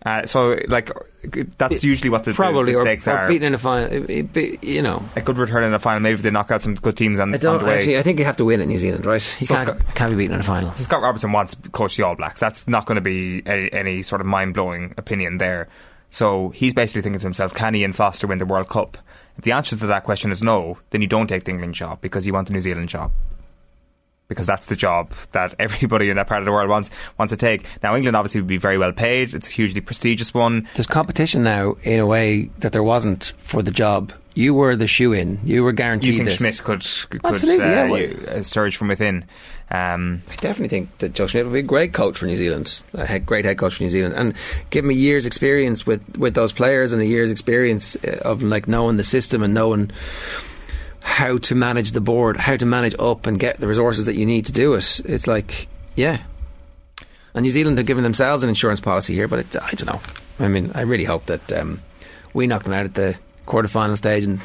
Uh, 0.05 0.25
so, 0.25 0.59
like, 0.67 0.91
that's 1.57 1.83
usually 1.83 2.09
what 2.09 2.23
the, 2.23 2.33
Probably, 2.33 2.73
the, 2.73 2.79
the 2.79 2.83
stakes 2.83 3.07
or, 3.07 3.11
or 3.11 3.17
are. 3.17 3.27
beating 3.27 3.47
in 3.47 3.53
a 3.53 3.57
final, 3.57 3.93
you 3.93 4.81
know. 4.81 5.03
A 5.15 5.21
good 5.21 5.37
return 5.37 5.63
in 5.63 5.73
a 5.73 5.79
final. 5.79 5.99
Maybe 6.01 6.15
if 6.15 6.21
they 6.21 6.31
knock 6.31 6.51
out 6.51 6.61
some 6.61 6.75
good 6.75 6.97
teams 6.97 7.19
on, 7.19 7.33
I 7.33 7.37
don't, 7.37 7.55
on 7.55 7.59
the 7.61 7.65
way. 7.65 7.77
Actually, 7.77 7.97
I 7.97 8.03
think 8.03 8.19
you 8.19 8.25
have 8.25 8.37
to 8.37 8.45
win 8.45 8.61
in 8.61 8.69
New 8.69 8.77
Zealand, 8.77 9.05
right? 9.05 9.21
He 9.21 9.45
so 9.45 9.55
can't, 9.55 9.77
Scott, 9.77 9.95
can't 9.95 10.11
be 10.11 10.17
beaten 10.17 10.33
in 10.33 10.39
a 10.39 10.43
final. 10.43 10.73
So 10.75 10.83
Scott 10.83 11.01
Robertson 11.01 11.31
wants 11.31 11.55
to 11.55 11.69
coach 11.69 11.97
the 11.97 12.03
All 12.03 12.15
Blacks. 12.15 12.39
That's 12.39 12.67
not 12.67 12.85
going 12.85 12.95
to 12.95 13.01
be 13.01 13.43
a, 13.45 13.69
any 13.69 14.01
sort 14.01 14.21
of 14.21 14.27
mind 14.27 14.53
blowing 14.53 14.93
opinion 14.97 15.37
there. 15.37 15.67
So 16.09 16.49
he's 16.49 16.73
basically 16.73 17.01
thinking 17.01 17.19
to 17.19 17.25
himself, 17.25 17.53
can 17.53 17.73
he 17.73 17.81
Ian 17.81 17.93
Foster 17.93 18.27
win 18.27 18.37
the 18.37 18.45
World 18.45 18.69
Cup? 18.69 18.97
If 19.37 19.43
the 19.43 19.51
answer 19.51 19.75
to 19.75 19.87
that 19.87 20.05
question 20.05 20.31
is 20.31 20.41
no, 20.41 20.77
then 20.91 21.01
you 21.01 21.07
don't 21.07 21.27
take 21.27 21.43
the 21.43 21.51
England 21.51 21.73
job 21.73 21.99
because 21.99 22.25
you 22.25 22.33
want 22.33 22.47
the 22.47 22.53
New 22.53 22.61
Zealand 22.61 22.87
job 22.87 23.11
because 24.27 24.47
that's 24.47 24.67
the 24.67 24.75
job 24.75 25.11
that 25.31 25.55
everybody 25.59 26.09
in 26.09 26.15
that 26.15 26.27
part 26.27 26.39
of 26.41 26.45
the 26.45 26.51
world 26.51 26.69
wants 26.69 26.91
wants 27.17 27.31
to 27.31 27.37
take. 27.37 27.65
Now, 27.83 27.95
England 27.95 28.15
obviously 28.15 28.41
would 28.41 28.47
be 28.47 28.57
very 28.57 28.77
well 28.77 28.91
paid. 28.91 29.33
It's 29.33 29.47
a 29.47 29.51
hugely 29.51 29.81
prestigious 29.81 30.33
one. 30.33 30.67
There's 30.75 30.87
competition 30.87 31.43
now 31.43 31.75
in 31.83 31.99
a 31.99 32.05
way 32.05 32.49
that 32.59 32.71
there 32.71 32.83
wasn't 32.83 33.33
for 33.37 33.61
the 33.61 33.71
job. 33.71 34.13
You 34.33 34.53
were 34.53 34.75
the 34.75 34.87
shoe 34.87 35.13
in. 35.13 35.39
You 35.45 35.63
were 35.63 35.71
guaranteed. 35.71 36.11
You 36.11 36.17
think 36.17 36.29
this. 36.29 36.37
Schmidt 36.37 36.61
could 36.61 36.85
could 37.09 37.25
Absolutely, 37.25 37.65
uh, 37.65 37.85
yeah, 37.85 38.31
uh, 38.31 38.43
surge 38.43 38.75
from 38.75 38.89
within? 38.89 39.23
Um, 39.71 40.21
I 40.29 40.35
definitely 40.35 40.67
think 40.67 40.97
that 40.99 41.13
Joe 41.13 41.25
Schmidt 41.25 41.45
would 41.45 41.53
be 41.53 41.59
a 41.59 41.63
great 41.63 41.93
coach 41.93 42.19
for 42.19 42.25
New 42.25 42.35
Zealand, 42.35 42.83
a 42.93 43.17
great 43.19 43.45
head 43.45 43.57
coach 43.57 43.75
for 43.75 43.83
New 43.83 43.89
Zealand, 43.89 44.13
and 44.15 44.33
give 44.69 44.83
him 44.85 44.91
a 44.91 44.93
year's 44.93 45.25
experience 45.25 45.87
with, 45.87 46.17
with 46.17 46.35
those 46.35 46.51
players 46.51 46.93
and 46.93 47.01
a 47.01 47.05
year's 47.05 47.31
experience 47.31 47.95
uh, 48.05 48.19
of 48.23 48.43
like 48.43 48.67
knowing 48.67 48.97
the 48.97 49.03
system 49.03 49.41
and 49.41 49.53
knowing 49.53 49.89
how 51.05 51.37
to 51.37 51.53
manage 51.53 51.91
the 51.91 52.01
board, 52.01 52.35
how 52.35 52.55
to 52.55 52.65
manage 52.65 52.95
up 52.97 53.27
and 53.27 53.39
get 53.39 53.59
the 53.59 53.67
resources 53.67 54.07
that 54.07 54.15
you 54.15 54.25
need 54.25 54.47
to 54.47 54.51
do 54.51 54.73
it. 54.73 54.99
It's 55.05 55.27
like, 55.27 55.67
yeah. 55.95 56.23
And 57.35 57.43
New 57.43 57.51
Zealand 57.51 57.77
have 57.77 57.85
given 57.85 58.03
themselves 58.03 58.41
an 58.41 58.49
insurance 58.49 58.79
policy 58.79 59.13
here, 59.13 59.27
but 59.27 59.39
it, 59.39 59.55
I 59.55 59.69
don't 59.73 59.85
know. 59.85 60.01
I 60.43 60.47
mean, 60.47 60.71
I 60.73 60.81
really 60.81 61.03
hope 61.03 61.27
that 61.27 61.53
um, 61.53 61.79
we 62.33 62.47
knock 62.47 62.63
them 62.63 62.73
out 62.73 62.85
at 62.85 62.95
the 62.95 63.19
quarter 63.45 63.67
final 63.67 63.95
stage 63.95 64.23
and 64.23 64.41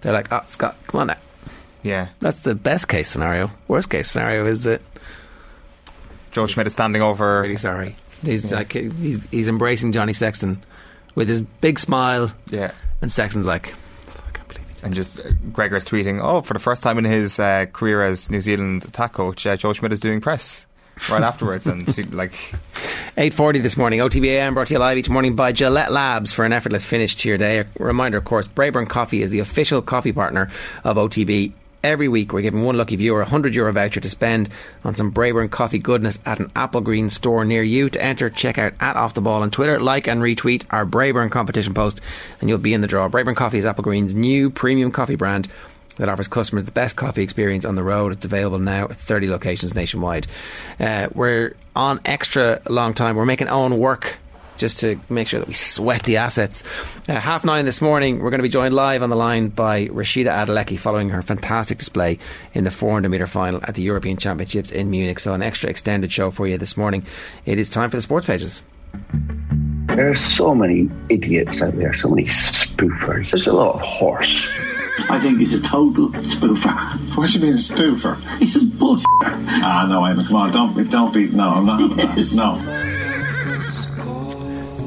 they're 0.00 0.12
like, 0.12 0.32
oh, 0.32 0.44
Scott, 0.48 0.76
come 0.86 1.00
on 1.00 1.06
now. 1.08 1.16
Yeah. 1.82 2.08
That's 2.20 2.42
the 2.42 2.54
best 2.54 2.86
case 2.86 3.08
scenario. 3.08 3.50
Worst 3.66 3.90
case 3.90 4.12
scenario 4.12 4.46
is 4.46 4.62
that 4.62 4.82
Joe 6.30 6.46
Schmidt 6.46 6.68
is 6.68 6.72
standing 6.72 7.02
over. 7.02 7.40
Really 7.40 7.56
sorry. 7.56 7.96
He's 8.24 8.44
yeah. 8.48 8.58
like 8.58 8.72
he's, 8.74 9.28
he's 9.30 9.48
embracing 9.48 9.90
Johnny 9.90 10.12
Sexton 10.12 10.62
with 11.16 11.28
his 11.28 11.42
big 11.42 11.80
smile. 11.80 12.30
Yeah. 12.48 12.70
And 13.02 13.10
Sexton's 13.10 13.46
like, 13.46 13.74
and 14.82 14.94
just 14.94 15.20
uh, 15.20 15.30
Gregor's 15.52 15.84
tweeting, 15.84 16.20
oh, 16.22 16.40
for 16.42 16.54
the 16.54 16.60
first 16.60 16.82
time 16.82 16.98
in 16.98 17.04
his 17.04 17.38
uh, 17.38 17.66
career 17.72 18.02
as 18.02 18.30
New 18.30 18.40
Zealand 18.40 18.84
attack 18.84 19.12
coach, 19.12 19.46
uh, 19.46 19.56
Joe 19.56 19.72
Schmidt 19.72 19.92
is 19.92 20.00
doing 20.00 20.20
press 20.20 20.66
right 21.08 21.22
afterwards, 21.22 21.66
and 21.66 22.14
like 22.14 22.32
eight 23.16 23.34
forty 23.34 23.58
this 23.58 23.76
morning. 23.76 24.00
OTBAM 24.00 24.54
brought 24.54 24.66
to 24.68 24.74
you 24.74 24.80
live 24.80 24.98
each 24.98 25.08
morning 25.08 25.34
by 25.34 25.52
Gillette 25.52 25.92
Labs 25.92 26.32
for 26.32 26.44
an 26.44 26.52
effortless 26.52 26.84
finish 26.84 27.16
to 27.16 27.28
your 27.28 27.38
day. 27.38 27.60
A 27.60 27.66
reminder, 27.78 28.18
of 28.18 28.24
course, 28.24 28.46
Braeburn 28.46 28.88
Coffee 28.88 29.22
is 29.22 29.30
the 29.30 29.38
official 29.38 29.82
coffee 29.82 30.12
partner 30.12 30.50
of 30.84 30.96
OTB. 30.96 31.52
Every 31.82 32.08
week, 32.08 32.34
we're 32.34 32.42
giving 32.42 32.62
one 32.62 32.76
lucky 32.76 32.96
viewer 32.96 33.22
a 33.22 33.24
hundred 33.24 33.54
euro 33.54 33.72
voucher 33.72 34.00
to 34.00 34.10
spend 34.10 34.50
on 34.84 34.94
some 34.94 35.12
Braeburn 35.12 35.50
coffee 35.50 35.78
goodness 35.78 36.18
at 36.26 36.38
an 36.38 36.50
Applegreen 36.50 37.10
store 37.10 37.42
near 37.46 37.62
you. 37.62 37.88
To 37.88 38.02
enter, 38.02 38.28
check 38.28 38.58
out 38.58 38.74
at 38.80 38.96
Off 38.96 39.14
the 39.14 39.22
Ball 39.22 39.40
on 39.40 39.50
Twitter, 39.50 39.80
like 39.80 40.06
and 40.06 40.20
retweet 40.20 40.64
our 40.68 40.84
Braeburn 40.84 41.30
competition 41.30 41.72
post, 41.72 42.02
and 42.38 42.50
you'll 42.50 42.58
be 42.58 42.74
in 42.74 42.82
the 42.82 42.86
draw. 42.86 43.08
Braeburn 43.08 43.34
Coffee 43.34 43.56
is 43.56 43.64
Applegreen's 43.64 44.12
new 44.12 44.50
premium 44.50 44.90
coffee 44.90 45.14
brand 45.14 45.48
that 45.96 46.10
offers 46.10 46.28
customers 46.28 46.66
the 46.66 46.70
best 46.70 46.96
coffee 46.96 47.22
experience 47.22 47.64
on 47.64 47.76
the 47.76 47.82
road. 47.82 48.12
It's 48.12 48.26
available 48.26 48.58
now 48.58 48.84
at 48.84 48.96
30 48.96 49.28
locations 49.28 49.74
nationwide. 49.74 50.26
Uh, 50.78 51.08
we're 51.14 51.54
on 51.74 52.00
extra 52.04 52.60
long 52.68 52.92
time. 52.92 53.16
We're 53.16 53.24
making 53.24 53.48
Owen 53.48 53.78
work 53.78 54.18
just 54.60 54.80
to 54.80 55.00
make 55.08 55.26
sure 55.26 55.40
that 55.40 55.48
we 55.48 55.54
sweat 55.54 56.04
the 56.04 56.18
assets. 56.18 56.62
Uh, 57.08 57.18
half 57.18 57.44
nine 57.44 57.64
this 57.64 57.80
morning, 57.80 58.20
we're 58.20 58.30
going 58.30 58.38
to 58.38 58.44
be 58.44 58.48
joined 58.48 58.74
live 58.74 59.02
on 59.02 59.10
the 59.10 59.16
line 59.16 59.48
by 59.48 59.86
Rhasidat 59.86 60.46
Adeleke 60.46 60.78
following 60.78 61.08
her 61.08 61.22
fantastic 61.22 61.78
display 61.78 62.18
in 62.52 62.64
the 62.64 62.70
400 62.70 63.08
metre 63.08 63.26
final 63.26 63.60
at 63.64 63.74
the 63.74 63.82
European 63.82 64.18
Championships 64.18 64.70
in 64.70 64.90
Munich. 64.90 65.18
So, 65.18 65.32
an 65.32 65.42
extra 65.42 65.70
extended 65.70 66.12
show 66.12 66.30
for 66.30 66.46
you 66.46 66.58
this 66.58 66.76
morning. 66.76 67.04
It 67.46 67.58
is 67.58 67.70
time 67.70 67.90
for 67.90 67.96
the 67.96 68.02
sports 68.02 68.26
pages. 68.26 68.62
There 69.86 70.10
are 70.10 70.16
so 70.16 70.54
many 70.54 70.88
idiots 71.08 71.62
out 71.62 71.76
there, 71.76 71.94
so 71.94 72.10
many 72.10 72.28
spoofers. 72.28 73.30
There's 73.30 73.46
a 73.46 73.52
lot 73.52 73.74
of 73.74 73.80
horse. 73.80 74.46
I 75.08 75.18
think 75.18 75.38
he's 75.38 75.54
a 75.54 75.62
total 75.62 76.10
spoofer. 76.10 77.16
What 77.16 77.30
do 77.30 77.38
you 77.38 77.44
mean 77.44 77.54
a 77.54 77.56
spoofer? 77.56 78.16
He's 78.38 78.62
a 78.62 78.66
bullshit. 78.66 79.06
Ah, 79.22 79.86
no, 79.88 80.00
Eamon, 80.02 80.26
come 80.26 80.36
on, 80.36 80.50
don't, 80.52 80.90
don't 80.90 81.14
be, 81.14 81.28
no, 81.28 81.48
I'm 81.48 81.66
not, 81.66 81.96
yes. 82.16 82.34
no. 82.34 82.56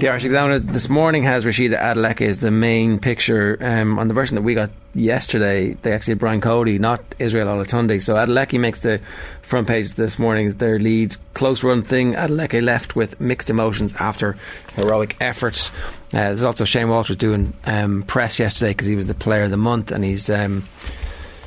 The 0.04 0.10
Irish 0.10 0.26
Examiner 0.26 0.60
this 0.60 0.90
morning 0.90 1.24
has 1.24 1.46
Rhasidat 1.46 1.80
Adeleke 1.80 2.28
as 2.28 2.40
the 2.40 2.52
main 2.52 3.00
picture. 3.00 3.58
Um, 3.62 3.98
on 3.98 4.10
the 4.10 4.14
version 4.14 4.36
that 4.36 4.42
we 4.42 4.54
got 4.54 4.70
yesterday, 4.94 5.76
they 5.76 5.94
actually 5.94 6.12
had 6.12 6.20
Brian 6.20 6.42
Cody, 6.42 6.78
not 6.78 7.02
Israel 7.20 7.48
Olatunde. 7.48 8.02
So 8.02 8.16
Adeleke 8.16 8.60
makes 8.60 8.82
the 8.82 9.00
front 9.44 9.66
page 9.66 9.94
this 9.94 10.20
morning. 10.20 10.52
Their 10.52 10.78
lead 10.78 11.16
close 11.34 11.64
run 11.64 11.84
thing. 11.84 12.16
Adeleke 12.16 12.62
left 12.62 12.98
with 12.98 13.22
mixed 13.22 13.50
emotions 13.50 13.94
after 13.98 14.36
heroic 14.76 15.16
efforts. 15.22 15.70
Uh, 16.08 16.36
there's 16.36 16.44
also 16.44 16.66
Shane 16.66 16.90
Walters 16.90 17.16
doing 17.16 17.54
um, 17.64 18.04
press 18.04 18.40
yesterday 18.40 18.72
because 18.72 18.88
he 18.88 18.98
was 18.98 19.08
the 19.08 19.14
player 19.14 19.44
of 19.44 19.52
the 19.52 19.58
month, 19.58 19.90
and 19.90 20.04
he's 20.04 20.30
um, 20.30 20.66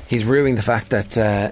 he's 0.09 0.25
ruining 0.25 0.55
the 0.55 0.63
fact 0.63 0.89
that 0.89 1.19
uh, 1.19 1.51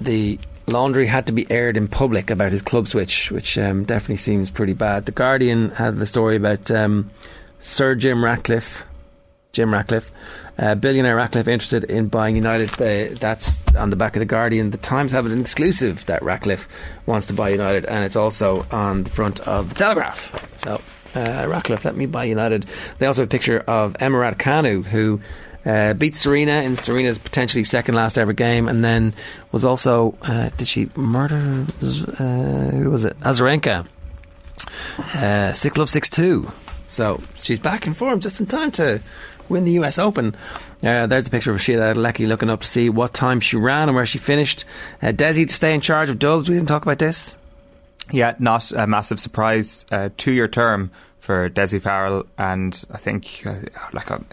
the 0.00 0.38
laundry 0.70 1.06
had 1.06 1.26
to 1.26 1.32
be 1.32 1.50
aired 1.50 1.76
in 1.76 1.88
public 1.88 2.30
about 2.30 2.52
his 2.52 2.62
club 2.62 2.88
switch, 2.88 3.30
which 3.30 3.58
um, 3.58 3.84
definitely 3.84 4.16
seems 4.16 4.50
pretty 4.50 4.72
bad. 4.72 5.06
The 5.06 5.12
Guardian 5.12 5.70
had 5.70 5.96
the 5.96 6.06
story 6.06 6.36
about 6.36 6.70
um, 6.70 7.10
Sir 7.60 7.94
Jim 7.94 8.24
Ratcliffe, 8.24 8.84
Jim 9.52 9.72
Ratcliffe, 9.72 10.10
uh, 10.58 10.74
billionaire 10.74 11.16
Ratcliffe 11.16 11.48
interested 11.48 11.84
in 11.84 12.08
buying 12.08 12.36
United. 12.36 12.70
Uh, 12.72 13.14
that's 13.18 13.62
on 13.74 13.90
the 13.90 13.96
back 13.96 14.14
of 14.16 14.20
the 14.20 14.26
Guardian. 14.26 14.70
The 14.70 14.76
Times 14.76 15.12
have 15.12 15.26
an 15.26 15.40
exclusive 15.40 16.04
that 16.06 16.22
Ratcliffe 16.22 16.68
wants 17.06 17.26
to 17.28 17.34
buy 17.34 17.48
United, 17.48 17.84
and 17.86 18.04
it's 18.04 18.16
also 18.16 18.66
on 18.70 19.04
the 19.04 19.10
front 19.10 19.40
of 19.40 19.70
the 19.70 19.74
Telegraph. 19.74 20.60
So 20.60 20.80
uh, 21.14 21.46
Ratcliffe, 21.48 21.84
let 21.84 21.96
me 21.96 22.06
buy 22.06 22.24
United. 22.24 22.66
They 22.98 23.06
also 23.06 23.22
have 23.22 23.28
a 23.28 23.30
picture 23.30 23.60
of 23.60 23.94
Emirat 23.94 24.36
Raducanu, 24.36 24.84
who 24.84 25.20
uh, 25.64 25.94
beat 25.94 26.16
Serena 26.16 26.62
in 26.62 26.76
Serena's 26.76 27.18
potentially 27.18 27.64
second 27.64 27.94
last 27.94 28.18
ever 28.18 28.32
game, 28.32 28.68
and 28.68 28.84
then 28.84 29.14
was 29.52 29.64
also 29.64 30.16
uh, 30.22 30.50
did 30.56 30.68
she 30.68 30.88
murder? 30.96 31.66
Uh, 31.82 32.70
who 32.70 32.90
was 32.90 33.04
it? 33.04 33.18
Azarenka. 33.20 33.86
Uh, 35.14 35.52
six 35.52 35.76
love 35.76 35.90
six 35.90 36.08
two. 36.10 36.50
So 36.88 37.22
she's 37.42 37.58
back 37.58 37.86
in 37.86 37.94
form 37.94 38.20
just 38.20 38.40
in 38.40 38.46
time 38.46 38.72
to 38.72 39.00
win 39.48 39.64
the 39.64 39.72
US 39.72 39.98
Open. 39.98 40.34
Uh, 40.82 41.06
there's 41.06 41.26
a 41.26 41.30
picture 41.30 41.50
of 41.50 41.60
Sheila 41.60 41.92
Lecky 41.94 42.26
looking 42.26 42.48
up 42.48 42.60
to 42.60 42.66
see 42.66 42.88
what 42.88 43.12
time 43.12 43.40
she 43.40 43.56
ran 43.56 43.88
and 43.88 43.96
where 43.96 44.06
she 44.06 44.18
finished. 44.18 44.64
Uh, 45.02 45.12
Dessie 45.12 45.46
to 45.46 45.52
stay 45.52 45.74
in 45.74 45.80
charge 45.80 46.08
of 46.08 46.18
Dubs. 46.18 46.48
We 46.48 46.54
didn't 46.54 46.68
talk 46.68 46.82
about 46.82 46.98
this. 46.98 47.36
Yeah, 48.10 48.34
not 48.38 48.72
a 48.72 48.86
massive 48.86 49.20
surprise. 49.20 49.84
Uh, 49.90 50.08
two 50.16 50.32
year 50.32 50.48
term 50.48 50.90
for 51.18 51.48
Dessie 51.50 51.80
Farrell, 51.80 52.26
and 52.38 52.82
I 52.90 52.96
think 52.96 53.42
uh, 53.46 53.54
like 53.92 54.10
a, 54.10 54.24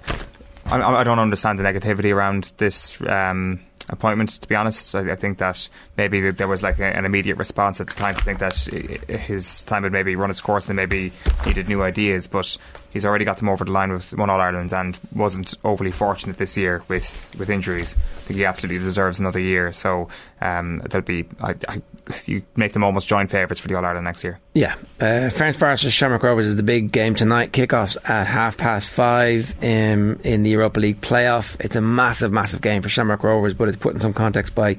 I, 0.70 1.02
I 1.02 1.04
don't 1.04 1.20
understand 1.20 1.60
the 1.60 1.64
negativity 1.64 2.14
around 2.14 2.54
this. 2.58 3.02
Um, 3.02 3.62
appointment. 3.90 4.30
To 4.42 4.48
be 4.48 4.56
honest, 4.56 4.96
I, 4.96 5.12
I 5.12 5.16
think 5.16 5.38
that 5.38 5.70
maybe 5.96 6.32
there 6.32 6.48
was 6.48 6.64
like 6.64 6.80
a, 6.80 6.86
an 6.86 7.06
immediate 7.06 7.38
response 7.38 7.80
at 7.80 7.88
the 7.88 7.94
time 7.94 8.16
to 8.16 8.24
think 8.24 8.40
that 8.40 8.56
his 8.56 9.64
time 9.64 9.84
had 9.84 9.92
maybe 9.92 10.16
run 10.16 10.30
its 10.30 10.42
course 10.42 10.68
and 10.68 10.76
maybe 10.76 11.12
needed 11.46 11.68
new 11.68 11.82
ideas. 11.82 12.28
But 12.28 12.58
he's 12.98 13.06
already 13.06 13.26
got 13.26 13.38
them 13.38 13.48
over 13.48 13.64
the 13.64 13.72
line 13.72 13.92
with 13.92 14.12
one 14.14 14.30
All 14.30 14.42
Ireland 14.42 14.74
and 14.74 14.98
wasn't 15.16 15.54
overly 15.64 15.92
fortunate 15.92 16.38
this 16.38 16.58
year 16.58 16.84
with, 16.88 17.36
with 17.38 17.48
injuries. 17.50 17.96
I 17.96 18.20
think 18.22 18.38
he 18.38 18.46
absolutely 18.46 18.84
deserves 18.84 19.20
another 19.20 19.40
year. 19.40 19.72
So 19.72 20.10
um, 20.42 20.80
there'll 20.90 21.06
be 21.06 21.26
I, 21.40 21.54
I, 21.68 21.82
you 22.26 22.42
make 22.56 22.74
them 22.74 22.84
almost 22.84 23.08
joint 23.08 23.30
favourites 23.30 23.60
for 23.60 23.68
the 23.68 23.76
All 23.76 23.86
Ireland 23.86 24.06
next 24.06 24.24
year. 24.24 24.40
Yeah, 24.56 24.74
uh, 25.00 25.30
Ferencváros 25.30 25.90
Shamrock 25.92 26.24
Rovers 26.24 26.48
is 26.48 26.56
the 26.56 26.64
big 26.64 26.92
game 26.92 27.14
tonight. 27.14 27.52
Kickoffs 27.52 27.98
at 28.10 28.26
half 28.26 28.58
past 28.58 28.90
five 28.90 29.54
um, 29.62 30.20
in 30.24 30.42
the 30.42 30.50
Europa 30.50 30.80
League 30.80 31.02
playoff. 31.02 31.56
It's 31.60 31.76
a 31.76 31.82
massive, 31.82 32.32
massive 32.32 32.62
game 32.62 32.82
for 32.82 32.90
Shamrock 32.90 33.24
Rovers, 33.24 33.54
but 33.54 33.68
it's 33.68 33.78
put 33.78 33.94
in 33.94 34.00
some 34.00 34.14
context 34.14 34.56
by 34.56 34.78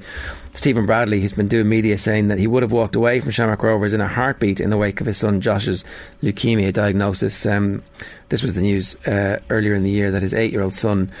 Stephen 0.59 0.85
Bradley, 0.85 1.21
who's 1.21 1.31
been 1.31 1.47
doing 1.47 1.69
media, 1.69 1.97
saying 1.97 2.27
that 2.27 2.37
he 2.37 2.45
would 2.45 2.63
have 2.63 2.73
walked 2.73 2.97
away 2.97 3.21
from 3.21 3.31
Shamrock 3.31 3.63
Rovers 3.63 3.93
in 3.93 4.01
a 4.01 4.07
heartbeat 4.09 4.59
in 4.59 4.69
the 4.69 4.77
wake 4.77 4.99
of 4.99 5.07
his 5.07 5.17
son 5.17 5.39
Josh's 5.39 5.85
leukemia 6.21 6.73
diagnosis. 6.73 7.45
Um, 7.45 7.81
this 8.27 8.43
was 8.43 8.55
the 8.55 8.61
news 8.61 8.95
uh, 9.07 9.39
earlier 9.49 9.73
in 9.73 9.83
the 9.83 9.89
year 9.89 10.11
that 10.11 10.21
his 10.21 10.33
eight-year-old 10.33 10.75
son. 10.75 11.11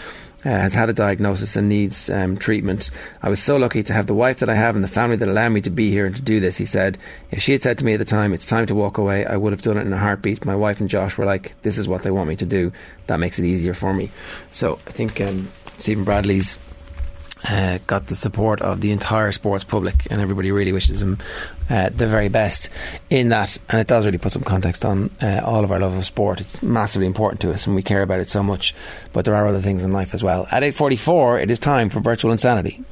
Uh, 0.45 0.51
has 0.51 0.73
had 0.73 0.89
a 0.89 0.93
diagnosis 0.93 1.57
and 1.57 1.67
needs 1.67 2.09
um, 2.09 2.37
treatment. 2.37 2.91
I 3.21 3.27
was 3.27 3.43
so 3.43 3.57
lucky 3.57 3.83
to 3.83 3.93
have 3.93 4.07
the 4.07 4.13
wife 4.13 4.39
that 4.39 4.47
I 4.47 4.55
have 4.55 4.73
and 4.73 4.81
the 4.81 4.87
family 4.87 5.17
that 5.17 5.27
allow 5.27 5.49
me 5.49 5.59
to 5.59 5.69
be 5.69 5.91
here 5.91 6.05
and 6.05 6.15
to 6.15 6.21
do 6.21 6.39
this. 6.39 6.55
He 6.55 6.65
said, 6.65 6.97
if 7.29 7.41
she 7.41 7.51
had 7.51 7.61
said 7.61 7.77
to 7.79 7.83
me 7.83 7.95
at 7.95 7.97
the 7.97 8.05
time, 8.05 8.31
it's 8.31 8.45
time 8.45 8.65
to 8.67 8.73
walk 8.73 8.97
away, 8.97 9.25
I 9.25 9.35
would 9.35 9.51
have 9.51 9.61
done 9.61 9.75
it 9.75 9.85
in 9.85 9.91
a 9.91 9.97
heartbeat. 9.97 10.45
My 10.45 10.55
wife 10.55 10.79
and 10.79 10.89
Josh 10.89 11.17
were 11.17 11.25
like, 11.25 11.61
this 11.63 11.77
is 11.77 11.89
what 11.89 12.03
they 12.03 12.11
want 12.11 12.29
me 12.29 12.37
to 12.37 12.45
do. 12.45 12.71
That 13.07 13.19
makes 13.19 13.37
it 13.37 13.43
easier 13.43 13.73
for 13.73 13.93
me. 13.93 14.11
So 14.49 14.79
I 14.87 14.91
think 14.91 15.19
um, 15.19 15.49
Stephen 15.77 16.05
Bradley's 16.05 16.57
uh, 17.47 17.79
got 17.87 18.07
the 18.07 18.15
support 18.15 18.61
of 18.61 18.81
the 18.81 18.91
entire 18.91 19.31
sports 19.31 19.63
public, 19.63 20.09
and 20.11 20.21
everybody 20.21 20.51
really 20.51 20.71
wishes 20.71 21.01
him 21.01 21.17
uh, 21.69 21.89
the 21.89 22.07
very 22.07 22.29
best 22.29 22.69
in 23.09 23.29
that. 23.29 23.57
And 23.69 23.79
it 23.79 23.87
does 23.87 24.05
really 24.05 24.17
put 24.17 24.31
some 24.31 24.43
context 24.43 24.83
on 24.85 25.09
uh, 25.21 25.41
all 25.43 25.63
of 25.63 25.71
our 25.71 25.79
love 25.79 25.95
of 25.95 26.03
sport. 26.05 26.41
It's 26.41 26.61
massively 26.61 27.07
important 27.07 27.41
to 27.41 27.51
us, 27.51 27.67
and 27.67 27.75
we 27.75 27.83
care 27.83 28.01
about 28.01 28.19
it 28.19 28.29
so 28.29 28.43
much. 28.43 28.73
But 29.13 29.25
there 29.25 29.35
are 29.35 29.47
other 29.47 29.61
things 29.61 29.83
in 29.83 29.91
life 29.91 30.13
as 30.13 30.23
well. 30.23 30.47
At 30.51 30.63
eight 30.63 30.75
forty-four, 30.75 31.39
it 31.39 31.49
is 31.51 31.59
time 31.59 31.89
for 31.89 31.99
virtual 31.99 32.31
insanity. 32.31 32.83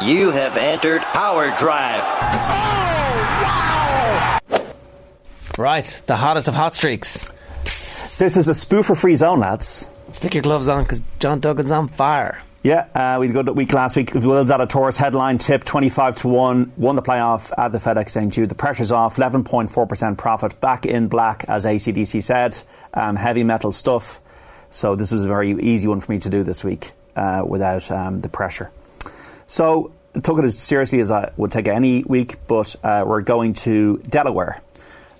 You 0.00 0.30
have 0.30 0.56
entered 0.56 1.02
Power 1.02 1.54
Drive. 1.58 2.77
Right, 5.58 6.02
the 6.06 6.16
hottest 6.16 6.46
of 6.46 6.54
hot 6.54 6.74
streaks. 6.74 7.26
This 8.18 8.36
is 8.36 8.48
a 8.48 8.52
spoofer 8.52 8.96
free 8.96 9.16
zone, 9.16 9.40
lads. 9.40 9.88
Stick 10.12 10.34
your 10.34 10.42
gloves 10.42 10.68
on 10.68 10.84
because 10.84 11.02
John 11.18 11.40
Duggan's 11.40 11.72
on 11.72 11.88
fire. 11.88 12.42
Yeah, 12.62 12.86
uh, 12.94 13.18
we 13.20 13.26
had 13.26 13.36
a 13.36 13.42
good 13.42 13.56
week 13.56 13.72
last 13.72 13.96
week. 13.96 14.14
Will 14.14 14.44
Zalatoris 14.44 14.96
headline 14.96 15.38
tip 15.38 15.64
25 15.64 16.16
to 16.16 16.28
1, 16.28 16.72
won 16.76 16.96
the 16.96 17.02
playoff 17.02 17.52
at 17.56 17.72
the 17.72 17.78
FedEx 17.78 18.10
St. 18.10 18.32
Jude. 18.32 18.48
The 18.48 18.54
pressure's 18.54 18.92
off, 18.92 19.16
11.4% 19.16 20.18
profit, 20.18 20.60
back 20.60 20.86
in 20.86 21.08
black, 21.08 21.44
as 21.48 21.64
ACDC 21.64 22.22
said. 22.22 22.60
Um, 22.94 23.16
heavy 23.16 23.44
metal 23.44 23.72
stuff. 23.72 24.20
So 24.70 24.96
this 24.96 25.12
was 25.12 25.24
a 25.24 25.28
very 25.28 25.52
easy 25.52 25.88
one 25.88 26.00
for 26.00 26.12
me 26.12 26.18
to 26.18 26.30
do 26.30 26.42
this 26.42 26.62
week 26.62 26.92
uh, 27.16 27.42
without 27.46 27.90
um, 27.90 28.18
the 28.18 28.28
pressure. 28.28 28.70
So 29.46 29.92
took 30.22 30.38
it 30.38 30.44
as 30.44 30.58
seriously 30.58 31.00
as 31.00 31.10
I 31.10 31.32
would 31.36 31.50
take 31.50 31.68
any 31.68 32.02
week, 32.04 32.36
but 32.46 32.74
uh, 32.82 33.04
we're 33.06 33.20
going 33.20 33.54
to 33.54 33.98
Delaware 33.98 34.62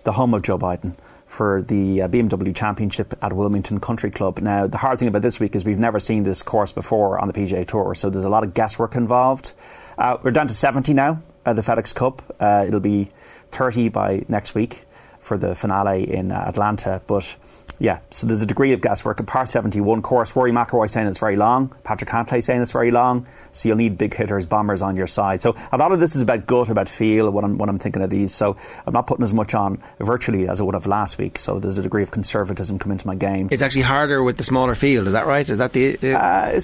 the 0.05 0.13
home 0.13 0.33
of 0.33 0.43
Joe 0.43 0.59
Biden, 0.59 0.95
for 1.29 1.61
the 1.61 2.03
uh, 2.03 2.09
BMW 2.09 2.57
Championship 2.57 3.15
at 3.23 3.33
Wilmington 3.35 3.79
Country 3.79 4.11
Club. 4.11 4.39
Now, 4.39 4.67
the 4.67 4.79
hard 4.79 4.99
thing 4.99 5.09
about 5.09 5.23
this 5.23 5.39
week 5.39 5.55
is 5.55 5.65
we've 5.65 5.79
never 5.79 6.01
seen 6.01 6.23
this 6.23 6.43
course 6.43 6.73
before 6.73 7.19
on 7.19 7.29
the 7.29 7.35
PGA 7.35 7.67
Tour, 7.67 7.95
so 7.95 8.09
there's 8.09 8.25
a 8.25 8.31
lot 8.31 8.43
of 8.43 8.55
guesswork 8.55 8.97
involved. 8.97 9.53
Uh, 9.99 10.17
we're 10.23 10.31
down 10.31 10.49
to 10.49 10.55
70 10.55 10.95
now 10.95 11.23
at 11.45 11.55
the 11.55 11.63
FedEx 11.63 11.95
Cup. 11.95 12.23
Uh, 12.41 12.65
it'll 12.67 12.81
be 12.81 13.11
30 13.51 13.91
by 13.91 14.25
next 14.29 14.55
week 14.55 14.85
for 15.21 15.37
the 15.37 15.55
finale 15.55 16.11
in 16.11 16.33
uh, 16.33 16.45
Atlanta, 16.47 17.03
but 17.07 17.37
yeah, 17.79 18.01
so 18.11 18.27
there's 18.27 18.43
a 18.43 18.47
degree 18.47 18.73
of 18.73 18.81
guesswork. 18.81 19.21
A 19.21 19.23
par 19.23 19.47
71 19.47 20.03
course, 20.03 20.35
Rory 20.35 20.51
McIlroy 20.51 20.91
saying 20.91 21.07
it's 21.07 21.19
very 21.19 21.37
long, 21.37 21.75
Patrick 21.85 22.11
Cantlay 22.11 22.43
saying 22.43 22.61
it's 22.61 22.73
very 22.73 22.91
long, 22.91 23.27
so 23.53 23.69
you'll 23.69 23.77
need 23.77 23.97
big 23.99 24.15
hitters, 24.15 24.47
bombers 24.47 24.83
on 24.83 24.97
your 24.97 25.07
side. 25.07 25.43
So 25.43 25.55
a 25.71 25.77
lot 25.77 25.93
of 25.93 26.01
this 26.01 26.17
is 26.17 26.23
about 26.23 26.47
gut, 26.47 26.71
about 26.71 26.89
feel, 26.89 27.31
when 27.31 27.45
I'm, 27.45 27.59
when 27.59 27.69
I'm 27.69 27.79
thinking 27.79 28.03
of 28.03 28.11
these. 28.11 28.35
So 28.35 28.57
I'm 28.87 28.93
not 28.93 29.07
putting 29.07 29.23
as 29.23 29.33
much 29.33 29.55
on 29.55 29.83
virtually 30.01 30.49
as 30.49 30.61
I 30.61 30.65
would 30.65 30.75
have 30.75 30.87
last 30.87 31.19
week. 31.19 31.39
So 31.39 31.61
there's 31.61 31.79
a 31.79 31.83
degree 31.83 32.03
of 32.03 32.11
conservatism 32.11 32.79
come 32.79 32.93
into 32.93 33.07
my 33.07 33.15
game. 33.15 33.49
It's 33.51 33.63
actually 33.63 33.83
harder 33.83 34.23
with 34.23 34.37
the 34.37 34.45
smaller 34.45 34.75
field, 34.75 35.07
is 35.07 35.13
that 35.13 35.27
right? 35.27 35.49
Is 35.49 35.59
that 35.59 35.73
the. 35.73 35.97
the 35.97 36.15
uh, 36.15 36.61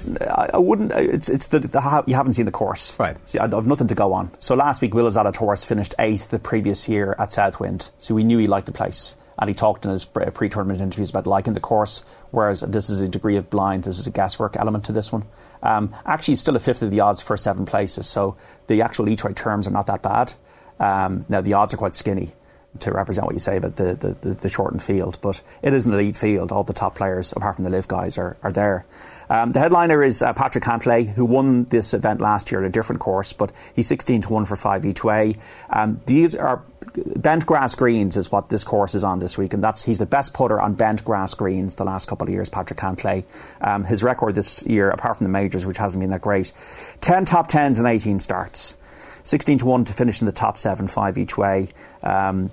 I 0.53 0.59
wouldn't. 0.59 0.93
It's, 0.93 1.29
it's 1.29 1.49
the, 1.49 1.61
the, 1.61 2.05
you 2.07 2.15
haven't 2.15 2.35
seen 2.35 2.47
the 2.47 2.53
course. 2.53 2.99
Right. 2.99 3.17
See, 3.29 3.39
I 3.39 3.49
have 3.49 3.67
nothing 3.67 3.89
to 3.89 3.95
go 3.95 4.13
on. 4.13 4.31
So 4.41 4.55
last 4.55 4.83
week, 4.83 4.95
Will 4.95 5.07
Zalatoris 5.07 5.65
finished 5.65 5.95
eighth 5.99 6.31
the 6.31 6.39
previous 6.39 6.89
year 6.89 7.15
at 7.19 7.33
Southwind. 7.33 7.91
So 7.99 8.15
we 8.15 8.25
knew 8.25 8.39
he 8.39 8.47
liked 8.47 8.67
the 8.67 8.73
place 8.73 9.17
and 9.39 9.49
he 9.49 9.55
talked 9.55 9.85
in 9.85 9.91
his 9.91 10.05
pre-tournament 10.05 10.81
interviews 10.81 11.11
about 11.11 11.27
liking 11.27 11.53
the 11.55 11.61
course. 11.61 12.05
Whereas 12.31 12.61
this 12.61 12.91
is 12.91 13.01
a 13.01 13.09
degree 13.09 13.37
of 13.37 13.51
blind, 13.51 13.85
this 13.85 13.99
is 13.99 14.07
a 14.07 14.11
guesswork 14.11 14.57
element 14.57 14.85
to 14.85 14.93
this 14.93 15.13
one. 15.13 15.25
Um, 15.63 15.95
actually, 16.05 16.37
still 16.37 16.57
a 16.57 16.61
fifth 16.61 16.83
of 16.83 16.91
the 16.91 17.01
odds 17.01 17.21
for 17.21 17.37
seven 17.37 17.65
places, 17.65 18.09
so 18.09 18.37
the 18.67 18.83
actual 18.83 19.09
each 19.09 19.25
way 19.25 19.33
terms 19.33 19.67
are 19.67 19.73
not 19.73 19.87
that 19.87 20.03
bad. 20.03 20.33
Um, 20.81 21.25
now 21.29 21.41
the 21.41 21.55
odds 21.55 21.73
are 21.75 21.77
quite 21.77 21.95
skinny 21.95 22.33
to 22.81 22.91
represent 22.91 23.27
what 23.27 23.35
you 23.35 23.41
say 23.41 23.57
about 23.57 23.77
the, 23.77 23.95
the, 23.95 24.29
the, 24.29 24.35
the, 24.35 24.49
shortened 24.49 24.83
field, 24.83 25.19
but 25.21 25.41
it 25.63 25.73
is 25.73 25.87
an 25.87 25.95
elite 25.95 26.17
field. 26.17 26.51
All 26.51 26.65
the 26.65 26.73
top 26.73 26.97
players, 26.97 27.33
apart 27.33 27.57
from 27.57 27.65
the 27.65 27.71
live 27.71 27.87
guys, 27.87 28.19
are, 28.19 28.37
are 28.43 28.51
there. 28.51 28.85
Um, 29.31 29.53
the 29.53 29.61
headliner 29.61 30.03
is 30.03 30.23
uh, 30.23 30.33
Patrick 30.33 30.65
Cantlay, 30.65 31.07
who 31.07 31.25
won 31.25 31.65
this 31.65 31.95
event 31.95 32.21
last 32.21 32.51
year 32.51 32.63
at 32.63 32.67
a 32.67 32.71
different 32.71 33.01
course, 33.01 33.33
but 33.33 33.53
he's 33.75 33.87
16 33.87 34.23
to 34.23 34.29
1 34.29 34.45
for 34.45 34.57
5 34.57 34.85
each 34.87 35.05
way. 35.05 35.37
Um, 35.71 36.01
these 36.07 36.35
are 36.35 36.63
bent 36.97 37.45
grass 37.47 37.75
greens 37.75 38.17
is 38.17 38.31
what 38.31 38.49
this 38.49 38.65
course 38.65 38.95
is 38.95 39.05
on 39.05 39.19
this 39.19 39.37
week, 39.37 39.55
and 39.55 39.63
that's 39.63 39.83
he's 39.83 39.99
the 39.99 40.07
best 40.07 40.33
putter 40.35 40.61
on 40.61 40.75
bent 40.75 41.05
grass 41.05 41.35
greens 41.35 41.77
the 41.77 41.85
last 41.85 42.09
couple 42.09 42.27
of 42.27 42.33
years. 42.33 42.49
Patrick 42.49 42.79
Cantlay, 42.79 43.25
um, 43.61 43.85
his 43.85 44.03
record 44.03 44.35
this 44.35 44.65
year, 44.67 44.91
apart 44.91 45.17
from 45.17 45.25
the 45.25 45.31
majors, 45.31 45.67
which 45.67 45.79
hasn't 45.79 46.01
been 46.01 46.11
that 46.11 46.21
great, 46.21 46.53
ten 47.01 47.25
top 47.25 47.49
tens 47.49 47.79
and 47.79 47.89
eighteen 47.89 48.21
starts, 48.21 48.77
sixteen 49.25 49.59
to 49.59 49.67
one 49.67 49.85
to 49.85 49.93
finish 49.93 50.21
in 50.21 50.27
the 50.27 50.33
top 50.33 50.57
seven, 50.57 50.89
five 50.89 51.19
each 51.19 51.37
way. 51.37 51.69
Um, 52.03 52.51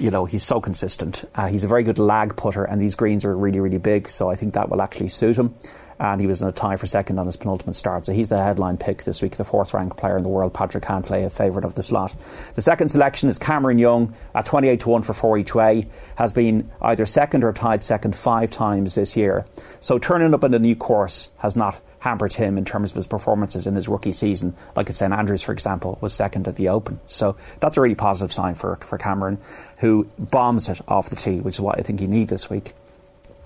you 0.00 0.10
know, 0.10 0.24
he's 0.24 0.42
so 0.42 0.60
consistent. 0.60 1.24
Uh, 1.36 1.46
he's 1.46 1.62
a 1.62 1.68
very 1.68 1.84
good 1.84 1.98
lag 2.00 2.36
putter, 2.36 2.64
and 2.64 2.82
these 2.82 2.96
greens 2.96 3.24
are 3.24 3.36
really, 3.36 3.60
really 3.60 3.78
big, 3.78 4.10
so 4.10 4.28
I 4.28 4.34
think 4.34 4.54
that 4.54 4.68
will 4.68 4.82
actually 4.82 5.08
suit 5.08 5.38
him 5.38 5.54
and 5.98 6.20
he 6.20 6.26
was 6.26 6.42
in 6.42 6.48
a 6.48 6.52
tie 6.52 6.76
for 6.76 6.86
second 6.86 7.18
on 7.18 7.26
his 7.26 7.36
penultimate 7.36 7.76
start. 7.76 8.06
So 8.06 8.12
he's 8.12 8.28
the 8.28 8.42
headline 8.42 8.76
pick 8.76 9.04
this 9.04 9.22
week, 9.22 9.36
the 9.36 9.44
fourth 9.44 9.74
ranked 9.74 9.96
player 9.96 10.16
in 10.16 10.22
the 10.22 10.28
world, 10.28 10.54
Patrick 10.54 10.84
Cantlay, 10.84 11.24
a 11.24 11.30
favourite 11.30 11.64
of 11.64 11.74
the 11.74 11.82
slot. 11.82 12.14
The 12.54 12.62
second 12.62 12.88
selection 12.88 13.28
is 13.28 13.38
Cameron 13.38 13.78
Young 13.78 14.14
at 14.34 14.46
28 14.46 14.80
to 14.80 14.88
1 14.88 15.02
for 15.02 15.14
4 15.14 15.38
each 15.38 15.54
way, 15.54 15.88
has 16.16 16.32
been 16.32 16.70
either 16.82 17.06
second 17.06 17.44
or 17.44 17.52
tied 17.52 17.82
second 17.82 18.16
five 18.16 18.50
times 18.50 18.94
this 18.94 19.16
year. 19.16 19.46
So 19.80 19.98
turning 19.98 20.34
up 20.34 20.44
in 20.44 20.54
a 20.54 20.58
new 20.58 20.76
course 20.76 21.30
has 21.38 21.56
not 21.56 21.80
hampered 22.04 22.34
him 22.34 22.58
in 22.58 22.66
terms 22.66 22.90
of 22.90 22.96
his 22.96 23.06
performances 23.06 23.66
in 23.66 23.74
his 23.74 23.88
rookie 23.88 24.12
season. 24.12 24.54
Like 24.76 24.90
at 24.90 24.96
St 24.96 25.12
Andrews, 25.12 25.40
for 25.40 25.52
example, 25.52 25.98
was 26.02 26.12
second 26.12 26.46
at 26.46 26.56
the 26.56 26.68
Open. 26.68 27.00
So 27.06 27.36
that's 27.60 27.78
a 27.78 27.80
really 27.80 27.94
positive 27.94 28.30
sign 28.30 28.54
for, 28.56 28.76
for 28.76 28.98
Cameron, 28.98 29.38
who 29.78 30.06
bombs 30.18 30.68
it 30.68 30.82
off 30.86 31.08
the 31.08 31.16
tee, 31.16 31.40
which 31.40 31.54
is 31.54 31.60
what 31.62 31.78
I 31.78 31.82
think 31.82 32.00
he 32.00 32.06
needs 32.06 32.28
this 32.28 32.50
week. 32.50 32.74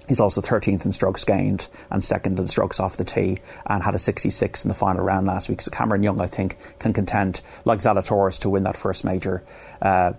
He's 0.08 0.20
also 0.20 0.40
13th 0.40 0.84
in 0.84 0.92
strokes 0.92 1.24
gained 1.24 1.68
and 1.90 2.02
second 2.02 2.40
in 2.40 2.46
strokes 2.46 2.80
off 2.80 2.96
the 2.96 3.04
tee 3.04 3.38
and 3.66 3.82
had 3.82 3.94
a 3.94 3.98
66 3.98 4.64
in 4.64 4.68
the 4.68 4.74
final 4.74 5.04
round 5.04 5.26
last 5.26 5.48
week. 5.48 5.60
So 5.60 5.70
Cameron 5.70 6.02
Young, 6.02 6.20
I 6.20 6.26
think, 6.26 6.56
can 6.78 6.92
contend, 6.92 7.42
like 7.64 7.80
Zalatoris, 7.80 8.40
to 8.40 8.50
win 8.50 8.64
that 8.64 8.76
first 8.76 9.04
major 9.04 9.42
uh, 9.82 10.14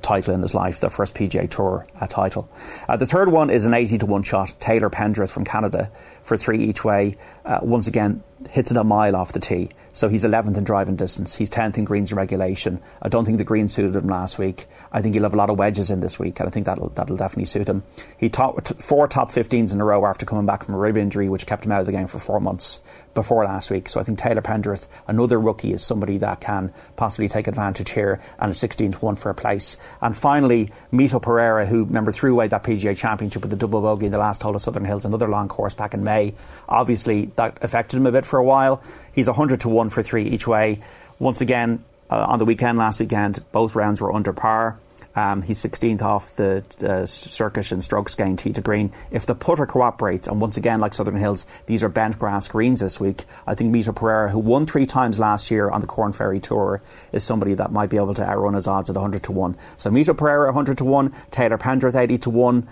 title 0.00 0.34
in 0.34 0.42
his 0.42 0.54
life, 0.54 0.80
their 0.80 0.90
first 0.90 1.14
PGA 1.14 1.50
Tour 1.50 1.86
uh, 2.00 2.06
title. 2.06 2.48
Uh, 2.88 2.96
the 2.96 3.06
third 3.06 3.30
one 3.30 3.50
is 3.50 3.66
an 3.66 3.74
80 3.74 3.98
to 3.98 4.06
1 4.06 4.22
shot, 4.22 4.52
Taylor 4.58 4.90
Pendrith 4.90 5.32
from 5.32 5.44
Canada 5.44 5.90
for 6.22 6.36
three 6.36 6.58
each 6.64 6.84
way. 6.84 7.18
Uh, 7.44 7.60
once 7.62 7.86
again, 7.86 8.22
hits 8.50 8.70
it 8.70 8.76
a 8.76 8.84
mile 8.84 9.16
off 9.16 9.32
the 9.32 9.40
tee. 9.40 9.70
So 9.96 10.10
he's 10.10 10.26
11th 10.26 10.58
in 10.58 10.64
driving 10.64 10.96
distance. 10.96 11.34
He's 11.34 11.48
10th 11.48 11.78
in 11.78 11.86
greens 11.86 12.12
regulation. 12.12 12.82
I 13.00 13.08
don't 13.08 13.24
think 13.24 13.38
the 13.38 13.44
green 13.44 13.70
suited 13.70 13.96
him 13.96 14.08
last 14.08 14.38
week. 14.38 14.66
I 14.92 15.00
think 15.00 15.14
he'll 15.14 15.22
have 15.22 15.32
a 15.32 15.38
lot 15.38 15.48
of 15.48 15.58
wedges 15.58 15.90
in 15.90 16.00
this 16.00 16.18
week, 16.18 16.38
and 16.38 16.46
I 16.46 16.50
think 16.50 16.66
that'll 16.66 16.90
that'll 16.90 17.16
definitely 17.16 17.46
suit 17.46 17.66
him. 17.66 17.82
He 18.18 18.28
topped 18.28 18.74
four 18.82 19.08
top 19.08 19.32
15s 19.32 19.72
in 19.72 19.80
a 19.80 19.84
row 19.86 20.04
after 20.04 20.26
coming 20.26 20.44
back 20.44 20.64
from 20.64 20.74
a 20.74 20.78
rib 20.78 20.98
injury, 20.98 21.30
which 21.30 21.46
kept 21.46 21.64
him 21.64 21.72
out 21.72 21.80
of 21.80 21.86
the 21.86 21.92
game 21.92 22.08
for 22.08 22.18
four 22.18 22.40
months 22.40 22.82
before 23.16 23.44
last 23.44 23.72
week. 23.72 23.88
So 23.88 23.98
I 23.98 24.04
think 24.04 24.18
Taylor 24.18 24.42
Pendrith, 24.42 24.86
another 25.08 25.40
rookie, 25.40 25.72
is 25.72 25.84
somebody 25.84 26.18
that 26.18 26.40
can 26.40 26.72
possibly 26.94 27.28
take 27.28 27.48
advantage 27.48 27.90
here, 27.90 28.20
and 28.38 28.52
a 28.52 28.54
16 28.54 28.92
to 28.92 28.98
1 28.98 29.16
for 29.16 29.30
a 29.30 29.34
place. 29.34 29.76
And 30.00 30.16
finally, 30.16 30.70
Mito 30.92 31.20
Pereira, 31.20 31.66
who, 31.66 31.84
remember, 31.84 32.12
threw 32.12 32.32
away 32.32 32.46
that 32.46 32.62
PGA 32.62 32.96
Championship 32.96 33.42
with 33.42 33.50
the 33.50 33.56
double 33.56 33.80
bogey 33.80 34.06
in 34.06 34.12
the 34.12 34.18
last 34.18 34.40
hole 34.42 34.54
of 34.54 34.62
Southern 34.62 34.84
Hills, 34.84 35.04
another 35.04 35.26
long 35.26 35.48
course 35.48 35.74
back 35.74 35.94
in 35.94 36.04
May. 36.04 36.34
Obviously, 36.68 37.32
that 37.34 37.58
affected 37.62 37.96
him 37.96 38.06
a 38.06 38.12
bit 38.12 38.24
for 38.24 38.38
a 38.38 38.44
while. 38.44 38.80
He's 39.12 39.26
100 39.26 39.62
to 39.62 39.68
1 39.68 39.88
for 39.88 40.04
three 40.04 40.24
each 40.24 40.46
way. 40.46 40.80
Once 41.18 41.40
again, 41.40 41.82
uh, 42.08 42.26
on 42.28 42.38
the 42.38 42.44
weekend, 42.44 42.78
last 42.78 43.00
weekend, 43.00 43.42
both 43.50 43.74
rounds 43.74 44.00
were 44.00 44.12
under 44.12 44.32
par. 44.32 44.78
Um, 45.16 45.42
he's 45.42 45.60
16th 45.62 46.02
off 46.02 46.36
the 46.36 46.62
uh, 46.86 47.06
circuit 47.06 47.72
and 47.72 47.82
strokes 47.82 48.14
gained 48.14 48.38
tee 48.38 48.52
to 48.52 48.60
green. 48.60 48.92
If 49.10 49.26
the 49.26 49.34
putter 49.34 49.66
cooperates, 49.66 50.28
and 50.28 50.40
once 50.40 50.58
again, 50.58 50.78
like 50.78 50.92
Southern 50.94 51.16
Hills, 51.16 51.46
these 51.64 51.82
are 51.82 51.88
bent 51.88 52.18
grass 52.18 52.46
greens 52.46 52.80
this 52.80 53.00
week, 53.00 53.24
I 53.46 53.54
think 53.54 53.74
Mito 53.74 53.96
Pereira, 53.96 54.30
who 54.30 54.38
won 54.38 54.66
three 54.66 54.86
times 54.86 55.18
last 55.18 55.50
year 55.50 55.70
on 55.70 55.80
the 55.80 55.86
Korn 55.86 56.12
Ferry 56.12 56.38
Tour, 56.38 56.82
is 57.12 57.24
somebody 57.24 57.54
that 57.54 57.72
might 57.72 57.88
be 57.88 57.96
able 57.96 58.14
to 58.14 58.22
outrun 58.22 58.54
his 58.54 58.68
odds 58.68 58.90
at 58.90 58.96
100 58.96 59.22
to 59.24 59.32
1. 59.32 59.56
So 59.78 59.90
Mito 59.90 60.16
Pereira, 60.16 60.46
100 60.46 60.78
to 60.78 60.84
1, 60.84 61.14
Taylor 61.30 61.58
Pendrith, 61.58 61.94
80 61.94 62.18
to 62.18 62.30
1. 62.30 62.68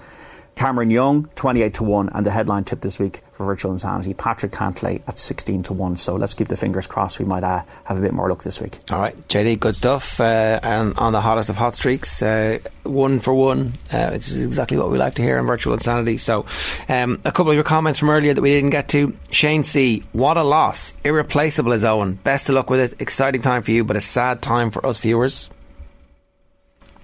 Cameron 0.57 0.91
Young, 0.91 1.29
28 1.35 1.75
to 1.75 1.83
1, 1.85 2.11
and 2.15 2.25
the 2.25 2.31
headline 2.31 2.65
tip 2.65 2.81
this 2.81 2.99
week 2.99 3.23
for 3.33 3.45
Virtual 3.45 3.73
Insanity, 3.73 4.15
Patrick 4.15 4.53
Cantlay 4.53 5.03
at 5.09 5.19
16 5.19 5.65
to 5.65 5.73
1. 5.73 5.97
So 5.97 6.15
let's 6.15 6.35
keep 6.35 6.49
the 6.49 6.57
fingers 6.57 6.87
crossed 6.87 7.19
we 7.19 7.25
might 7.25 7.43
uh, 7.43 7.63
have 7.85 7.99
a 7.99 8.01
bit 8.01 8.13
more 8.13 8.29
luck 8.29 8.45
this 8.45 8.61
week. 8.61 8.79
All 8.91 9.01
right, 9.01 9.17
JD, 9.29 9.59
good 9.59 9.75
stuff. 9.75 10.21
Uh, 10.21 10.61
and 10.63 10.97
on 10.99 11.13
the 11.13 11.21
hottest 11.21 11.51
of 11.51 11.57
hot 11.57 11.75
streaks, 11.75 12.23
uh, 12.23 12.59
one 12.85 13.19
for 13.19 13.35
one, 13.35 13.73
uh, 13.93 14.11
which 14.11 14.29
is 14.29 14.45
exactly 14.45 14.79
what 14.79 14.91
we 14.91 14.99
like 14.99 15.17
to 15.17 15.23
hear 15.23 15.39
in 15.39 15.47
Virtual 15.47 15.75
Insanity. 15.75 16.19
So, 16.19 16.47
um, 16.89 17.21
a 17.25 17.33
couple 17.33 17.51
of 17.51 17.57
your 17.57 17.65
comments 17.65 17.99
from 17.99 18.11
earlier 18.11 18.35
that 18.35 18.43
we 18.43 18.51
didn't 18.51 18.71
get 18.71 18.89
to. 18.91 19.17
Shane 19.31 19.65
C, 19.65 20.05
what 20.13 20.37
a 20.37 20.45
loss. 20.45 20.95
Irreplaceable 21.05 21.73
is 21.73 21.85
Owen. 21.85 22.15
Best 22.15 22.49
of 22.49 22.55
luck 22.55 22.71
with 22.71 22.81
it. 22.81 23.01
Exciting 23.01 23.43
time 23.43 23.63
for 23.63 23.73
you, 23.73 23.85
but 23.85 23.97
a 23.97 24.01
sad 24.01 24.43
time 24.43 24.71
for 24.71 24.87
us 24.87 24.99
viewers. 24.99 25.51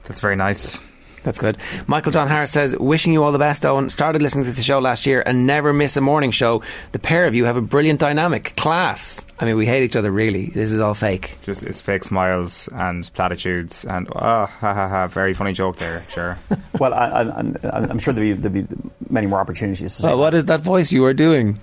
That's 0.05 0.21
very 0.21 0.37
nice. 0.37 0.81
That's 1.23 1.39
good. 1.39 1.59
Michael 1.87 2.13
John 2.13 2.29
Harris 2.29 2.51
says, 2.51 2.77
wishing 2.77 3.13
you 3.13 3.23
all 3.23 3.33
the 3.33 3.39
best, 3.39 3.67
Owen. 3.67 3.91
Started 3.91 4.23
listening 4.23 4.47
to 4.47 4.53
the 4.53 4.63
show 4.63 4.79
last 4.79 5.05
year 5.07 5.23
and 5.25 5.47
never 5.47 5.73
miss 5.73 5.97
a 5.97 6.01
morning 6.01 6.31
show. 6.31 6.63
The 6.93 6.99
pair 6.99 7.27
of 7.27 7.35
you 7.35 7.45
have 7.45 7.57
a 7.57 7.63
brilliant 7.63 8.01
dynamic. 8.01 8.57
Class. 8.57 9.25
I 9.39 9.45
mean, 9.45 9.57
we 9.57 9.67
hate 9.67 9.83
each 9.83 9.97
other, 9.97 10.11
really. 10.11 10.47
This 10.47 10.73
is 10.73 10.81
all 10.81 10.95
fake. 10.95 11.37
Just 11.43 11.63
it's 11.63 11.81
fake 11.81 12.05
smiles 12.05 12.69
and 12.73 13.11
platitudes 13.15 13.85
and 13.85 14.09
oh, 14.09 14.47
ha 14.47 14.47
ha 14.47 14.89
ha. 14.89 15.07
Very 15.09 15.35
funny 15.35 15.53
joke 15.53 15.77
there. 15.77 16.05
Sure. 16.11 16.39
well, 16.79 16.95
I, 16.95 17.23
am 17.23 17.99
sure 17.99 18.15
there'll 18.15 18.35
be, 18.35 18.41
there'll 18.41 18.67
be, 18.67 18.75
many 19.09 19.27
more 19.27 19.41
opportunities. 19.41 19.97
To 19.97 20.03
say 20.03 20.11
oh, 20.11 20.17
what 20.17 20.35
is 20.35 20.47
that 20.47 20.61
voice 20.61 20.93
you 20.93 21.03
were 21.03 21.15
doing? 21.15 21.59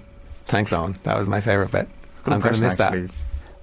Thanks, 0.45 0.71
Owen. 0.71 0.97
That 1.03 1.17
was 1.17 1.27
my 1.27 1.41
favourite 1.41 1.71
bit. 1.71 1.88
Good 2.23 2.34
I'm 2.34 2.39
going 2.41 2.55
to 2.55 2.61
miss 2.61 2.79
actually. 2.79 3.07
that. 3.07 3.13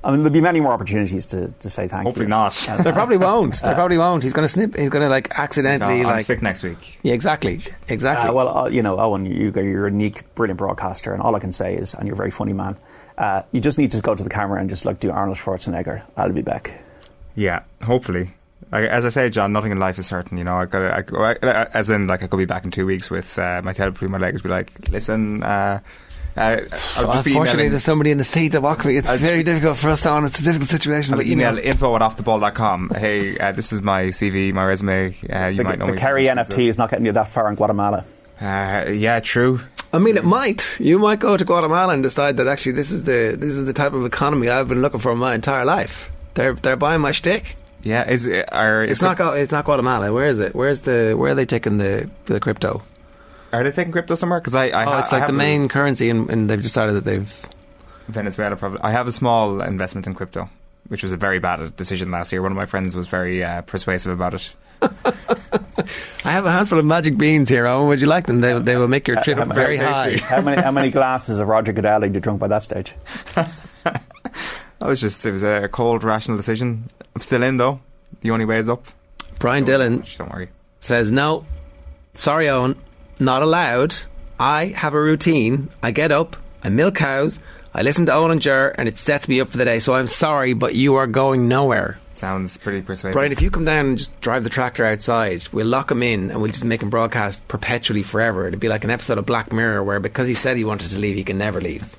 I 0.04 0.10
mean, 0.10 0.18
there'll 0.18 0.32
be 0.32 0.40
many 0.40 0.60
more 0.60 0.72
opportunities 0.72 1.24
to, 1.26 1.48
to 1.60 1.70
say 1.70 1.88
thank 1.88 2.02
Hopefully 2.04 2.26
you. 2.26 2.30
not. 2.30 2.52
There 2.82 2.92
probably 2.92 3.16
won't. 3.16 3.60
There 3.62 3.74
probably 3.80 3.96
won't. 3.96 4.22
He's 4.22 4.32
going 4.34 4.44
to 4.44 4.52
snip. 4.52 4.76
He's 4.76 4.90
going 4.90 5.02
to 5.02 5.08
like 5.08 5.38
accidentally 5.38 6.02
No, 6.02 6.08
I'm 6.10 6.16
like. 6.16 6.24
sick 6.24 6.42
next 6.42 6.62
week. 6.62 6.98
Yeah, 7.02 7.14
exactly. 7.14 7.60
Exactly. 7.88 8.28
Uh, 8.28 8.32
well, 8.34 8.58
uh, 8.58 8.68
you 8.68 8.82
know, 8.82 8.98
Owen, 9.00 9.24
you, 9.24 9.50
you're 9.50 9.86
a 9.86 9.90
unique, 9.90 10.22
brilliant 10.34 10.58
broadcaster, 10.58 11.12
and 11.14 11.22
all 11.22 11.34
I 11.34 11.38
can 11.38 11.52
say 11.52 11.74
is, 11.74 11.94
and 11.94 12.06
you're 12.06 12.14
a 12.14 12.18
very 12.18 12.30
funny 12.30 12.52
man. 12.52 12.76
Uh, 13.16 13.42
you 13.52 13.60
just 13.60 13.78
need 13.78 13.92
to 13.92 14.00
go 14.00 14.14
to 14.14 14.22
the 14.22 14.30
camera 14.30 14.60
and 14.60 14.68
just 14.68 14.84
like 14.84 15.00
do 15.00 15.10
Arnold 15.10 15.38
Schwarzenegger. 15.38 16.02
I'll 16.16 16.32
be 16.32 16.42
back. 16.42 16.82
Yeah, 17.34 17.62
hopefully. 17.82 18.34
I, 18.72 18.86
as 18.86 19.04
I 19.04 19.08
say, 19.08 19.30
John, 19.30 19.52
nothing 19.52 19.72
in 19.72 19.78
life 19.78 19.98
is 19.98 20.06
certain. 20.06 20.36
You 20.36 20.44
know, 20.44 20.56
I 20.56 20.64
got 20.66 20.80
to, 21.06 21.68
as 21.76 21.90
in, 21.90 22.06
like, 22.08 22.22
I 22.22 22.26
could 22.26 22.36
be 22.38 22.44
back 22.44 22.64
in 22.64 22.70
two 22.70 22.86
weeks 22.86 23.10
with 23.10 23.38
uh, 23.38 23.60
my 23.64 23.72
tail 23.72 23.90
between 23.90 24.10
my 24.10 24.18
legs, 24.18 24.42
be 24.42 24.48
like, 24.48 24.88
listen. 24.90 25.42
Uh, 25.42 25.80
uh, 26.36 26.40
I'll 26.40 26.58
just 26.68 27.24
be 27.24 27.30
Unfortunately, 27.30 27.32
emailing- 27.32 27.70
there's 27.70 27.84
somebody 27.84 28.10
in 28.10 28.18
the 28.18 28.24
seat 28.24 28.48
that 28.48 28.60
walk 28.62 28.84
me. 28.84 28.96
It's 28.96 29.10
very 29.16 29.42
difficult 29.42 29.76
for 29.78 29.90
us 29.90 30.04
on. 30.06 30.24
It's 30.24 30.40
a 30.40 30.44
difficult 30.44 30.68
situation, 30.70 31.14
I'll 31.14 31.18
but 31.18 31.26
you 31.26 31.36
know. 31.36 31.50
email 31.50 31.58
info 31.64 31.94
at 31.96 32.02
offtheball.com. 32.02 32.90
Hey, 32.96 33.38
uh, 33.38 33.52
this 33.52 33.72
is 33.72 33.82
my 33.82 34.04
CV, 34.06 34.52
my 34.52 34.64
resume. 34.64 35.14
Uh, 35.32 35.46
you 35.46 35.58
the 35.58 35.64
might 35.64 35.78
know 35.78 35.86
the 35.86 35.92
me. 35.92 35.98
Kerry 35.98 36.24
NFT 36.26 36.68
is 36.68 36.78
not 36.78 36.90
getting 36.90 37.06
you 37.06 37.12
that 37.12 37.28
far 37.28 37.48
in 37.48 37.54
Guatemala. 37.54 38.04
Uh, 38.40 38.86
yeah, 38.90 39.20
true. 39.20 39.60
I 39.92 39.98
mean, 39.98 40.16
it 40.16 40.24
might. 40.24 40.80
You 40.80 40.98
might 40.98 41.20
go 41.20 41.36
to 41.36 41.44
Guatemala 41.44 41.92
and 41.94 42.02
decide 42.02 42.38
that 42.38 42.48
actually 42.48 42.72
this 42.72 42.90
is 42.90 43.04
the 43.04 43.36
this 43.38 43.54
is 43.54 43.64
the 43.64 43.72
type 43.72 43.92
of 43.92 44.04
economy 44.04 44.48
I've 44.48 44.66
been 44.68 44.82
looking 44.82 44.98
for 45.00 45.14
my 45.14 45.34
entire 45.34 45.64
life. 45.64 46.10
They're 46.34 46.54
they're 46.54 46.74
buying 46.76 47.00
my 47.00 47.12
shtick. 47.12 47.54
Yeah, 47.84 48.08
is 48.10 48.26
it? 48.26 48.52
Are, 48.52 48.82
It's 48.82 49.00
not. 49.02 49.18
Gu- 49.18 49.34
It's 49.36 49.52
not 49.52 49.66
Guatemala. 49.66 50.12
Where 50.12 50.26
is 50.26 50.40
it? 50.40 50.52
Where's 50.54 50.80
the? 50.80 51.14
Where 51.16 51.30
are 51.30 51.34
they 51.36 51.46
taking 51.46 51.78
the 51.78 52.08
the 52.26 52.40
crypto? 52.40 52.82
Are 53.54 53.64
they 53.64 53.70
taking 53.72 53.92
crypto 53.92 54.14
somewhere? 54.14 54.40
Because 54.40 54.54
I, 54.54 54.66
I, 54.68 54.84
oh, 54.84 54.90
ha- 54.90 55.00
it's 55.00 55.12
like 55.12 55.20
have 55.20 55.28
the 55.28 55.34
a- 55.34 55.38
main 55.38 55.68
currency, 55.68 56.10
and, 56.10 56.28
and 56.30 56.48
they've 56.50 56.60
decided 56.62 56.94
that 56.96 57.04
they've. 57.04 57.46
Venezuela 58.08 58.56
probably. 58.56 58.80
I 58.82 58.90
have 58.92 59.06
a 59.08 59.12
small 59.12 59.60
investment 59.62 60.06
in 60.06 60.14
crypto, 60.14 60.48
which 60.88 61.02
was 61.02 61.12
a 61.12 61.16
very 61.16 61.38
bad 61.38 61.74
decision 61.76 62.10
last 62.10 62.32
year. 62.32 62.42
One 62.42 62.52
of 62.52 62.56
my 62.56 62.66
friends 62.66 62.94
was 62.94 63.08
very 63.08 63.42
uh, 63.42 63.62
persuasive 63.62 64.12
about 64.12 64.34
it. 64.34 64.54
I 64.82 66.30
have 66.32 66.44
a 66.44 66.50
handful 66.52 66.78
of 66.78 66.84
magic 66.84 67.16
beans 67.16 67.48
here. 67.48 67.66
Owen, 67.66 67.88
would 67.88 68.00
you 68.00 68.06
like 68.06 68.26
them? 68.26 68.40
They 68.40 68.58
they 68.58 68.76
will 68.76 68.88
make 68.88 69.08
your 69.08 69.20
trip 69.22 69.38
Uh, 69.38 69.46
how- 69.46 69.52
very 69.54 69.76
very 69.78 69.90
high. 69.92 70.10
tasty. 70.10 70.26
how 70.26 70.42
many 70.42 70.60
how 70.60 70.70
many 70.70 70.90
glasses 70.98 71.40
of 71.40 71.48
Roger 71.48 71.72
Goodell 71.72 72.00
did 72.00 72.14
you 72.14 72.20
drunk 72.20 72.40
by 72.40 72.48
that 72.48 72.62
stage? 72.62 72.92
I 73.36 74.88
was 74.88 75.00
just 75.00 75.24
it 75.24 75.32
was 75.32 75.42
a 75.42 75.68
cold, 75.68 76.04
rational 76.04 76.36
decision. 76.36 76.84
I'm 77.14 77.20
still 77.22 77.42
in 77.42 77.56
though. 77.56 77.80
The 78.20 78.30
only 78.30 78.44
way 78.44 78.58
is 78.58 78.68
up. 78.68 78.84
Brian 79.38 79.64
Dillon 79.64 80.04
Don't 80.18 80.30
worry. 80.32 80.50
says 80.80 81.10
no. 81.10 81.46
Sorry, 82.14 82.48
Owen, 82.48 82.76
not 83.18 83.42
allowed. 83.42 83.96
I 84.38 84.66
have 84.66 84.94
a 84.94 85.00
routine. 85.00 85.70
I 85.82 85.90
get 85.90 86.12
up, 86.12 86.36
I 86.62 86.68
milk 86.68 86.96
cows, 86.96 87.40
I 87.76 87.82
listen 87.82 88.06
to 88.06 88.14
Owen 88.14 88.30
and 88.30 88.40
Jer, 88.40 88.68
and 88.68 88.88
it 88.88 88.98
sets 88.98 89.28
me 89.28 89.40
up 89.40 89.50
for 89.50 89.58
the 89.58 89.64
day. 89.64 89.80
So 89.80 89.94
I'm 89.94 90.06
sorry, 90.06 90.52
but 90.52 90.76
you 90.76 90.94
are 90.94 91.08
going 91.08 91.48
nowhere. 91.48 91.98
Sounds 92.14 92.56
pretty 92.56 92.82
persuasive. 92.82 93.14
Brian, 93.14 93.32
if 93.32 93.42
you 93.42 93.50
come 93.50 93.64
down 93.64 93.86
and 93.86 93.98
just 93.98 94.20
drive 94.20 94.44
the 94.44 94.50
tractor 94.50 94.84
outside, 94.84 95.48
we'll 95.50 95.66
lock 95.66 95.90
him 95.90 96.00
in 96.02 96.30
and 96.30 96.40
we'll 96.40 96.52
just 96.52 96.64
make 96.64 96.82
him 96.82 96.90
broadcast 96.90 97.46
perpetually 97.48 98.04
forever. 98.04 98.46
It'd 98.46 98.60
be 98.60 98.68
like 98.68 98.84
an 98.84 98.90
episode 98.90 99.18
of 99.18 99.26
Black 99.26 99.52
Mirror 99.52 99.82
where 99.82 99.98
because 99.98 100.28
he 100.28 100.34
said 100.34 100.56
he 100.56 100.64
wanted 100.64 100.90
to 100.90 100.98
leave, 100.98 101.16
he 101.16 101.24
can 101.24 101.38
never 101.38 101.60
leave. 101.60 101.96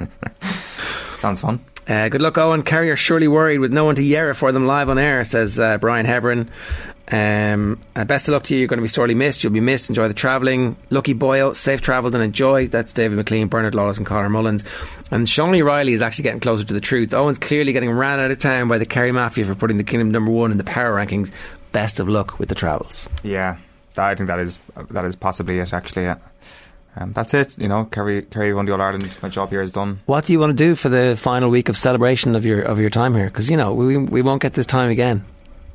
Sounds 1.16 1.40
fun. 1.40 1.60
Uh, 1.86 2.08
good 2.08 2.20
luck, 2.20 2.36
Owen. 2.36 2.62
Carrier 2.62 2.96
surely 2.96 3.28
worried 3.28 3.58
with 3.58 3.72
no 3.72 3.84
one 3.84 3.94
to 3.94 4.02
yell 4.02 4.34
for 4.34 4.52
them 4.52 4.66
live 4.66 4.90
on 4.90 4.98
air, 4.98 5.24
says 5.24 5.58
uh, 5.58 5.78
Brian 5.78 6.04
Heverin. 6.04 6.48
Um, 7.10 7.80
uh, 7.96 8.04
best 8.04 8.28
of 8.28 8.32
luck 8.32 8.44
to 8.44 8.54
you. 8.54 8.60
You're 8.60 8.68
going 8.68 8.78
to 8.78 8.82
be 8.82 8.88
sorely 8.88 9.14
missed. 9.14 9.42
You'll 9.42 9.52
be 9.52 9.60
missed. 9.60 9.88
Enjoy 9.88 10.08
the 10.08 10.14
travelling. 10.14 10.76
Lucky 10.90 11.14
boyo. 11.14 11.56
Safe 11.56 11.80
travelled 11.80 12.14
and 12.14 12.22
enjoy. 12.22 12.68
That's 12.68 12.92
David 12.92 13.16
McLean, 13.16 13.48
Bernard 13.48 13.74
Lawless, 13.74 13.96
and 13.96 14.06
Conor 14.06 14.28
Mullins. 14.28 14.64
And 15.10 15.28
Sean 15.28 15.54
O'Reilly 15.54 15.94
is 15.94 16.02
actually 16.02 16.24
getting 16.24 16.40
closer 16.40 16.64
to 16.64 16.74
the 16.74 16.80
truth. 16.80 17.14
Owen's 17.14 17.38
clearly 17.38 17.72
getting 17.72 17.90
ran 17.90 18.20
out 18.20 18.30
of 18.30 18.38
town 18.38 18.68
by 18.68 18.78
the 18.78 18.86
Kerry 18.86 19.12
Mafia 19.12 19.46
for 19.46 19.54
putting 19.54 19.78
the 19.78 19.84
Kingdom 19.84 20.10
number 20.10 20.30
one 20.30 20.52
in 20.52 20.58
the 20.58 20.64
power 20.64 20.94
rankings. 20.94 21.32
Best 21.72 21.98
of 21.98 22.08
luck 22.08 22.38
with 22.38 22.50
the 22.50 22.54
travels. 22.54 23.08
Yeah, 23.22 23.56
I 23.96 24.14
think 24.14 24.28
that 24.28 24.38
is 24.38 24.58
that 24.90 25.04
is 25.04 25.16
possibly 25.16 25.58
it. 25.58 25.72
Actually, 25.72 26.02
yeah. 26.02 26.16
Um, 26.96 27.12
that's 27.12 27.32
it. 27.32 27.58
You 27.58 27.68
know, 27.68 27.84
Kerry 27.84 28.22
Kerry 28.22 28.52
won 28.52 28.66
the 28.66 28.72
All 28.72 28.80
Ireland. 28.80 29.16
My 29.22 29.28
job 29.28 29.50
here 29.50 29.62
is 29.62 29.72
done. 29.72 30.00
What 30.06 30.24
do 30.24 30.32
you 30.32 30.40
want 30.40 30.50
to 30.50 30.56
do 30.56 30.74
for 30.74 30.88
the 30.88 31.16
final 31.16 31.48
week 31.48 31.68
of 31.68 31.76
celebration 31.76 32.34
of 32.34 32.44
your 32.44 32.60
of 32.62 32.80
your 32.80 32.90
time 32.90 33.14
here? 33.14 33.26
Because 33.26 33.48
you 33.50 33.56
know 33.56 33.72
we 33.72 33.96
we 33.96 34.20
won't 34.20 34.42
get 34.42 34.54
this 34.54 34.66
time 34.66 34.90
again. 34.90 35.24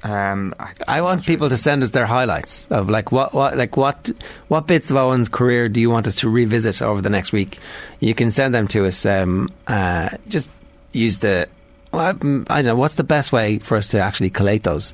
Um, 0.03 0.53
I, 0.59 0.73
I 0.87 1.01
want 1.01 1.25
people 1.25 1.47
to 1.49 1.55
send 1.55 1.81
us 1.81 1.91
their 1.91 2.05
highlights 2.05 2.67
of 2.69 2.89
like 2.89 3.11
what, 3.13 3.33
what 3.33 3.57
like 3.57 3.77
what 3.77 4.11
what 4.49 4.67
bits 4.67 4.91
of 4.91 4.97
Owen's 4.97 5.29
career 5.29 5.69
do 5.69 5.79
you 5.79 5.89
want 5.89 6.07
us 6.07 6.15
to 6.15 6.29
revisit 6.29 6.81
over 6.81 7.01
the 7.01 7.09
next 7.09 7.31
week? 7.31 7.57
You 8.01 8.13
can 8.13 8.29
send 8.31 8.53
them 8.53 8.67
to 8.69 8.85
us. 8.85 9.05
Um, 9.05 9.51
uh, 9.65 10.09
just 10.27 10.49
use 10.91 11.19
the 11.19 11.47
well, 11.93 12.01
I, 12.01 12.09
I 12.09 12.13
don't 12.61 12.65
know 12.65 12.75
what's 12.75 12.95
the 12.95 13.05
best 13.05 13.31
way 13.31 13.59
for 13.59 13.77
us 13.77 13.89
to 13.89 13.99
actually 13.99 14.29
collate 14.29 14.63
those. 14.63 14.93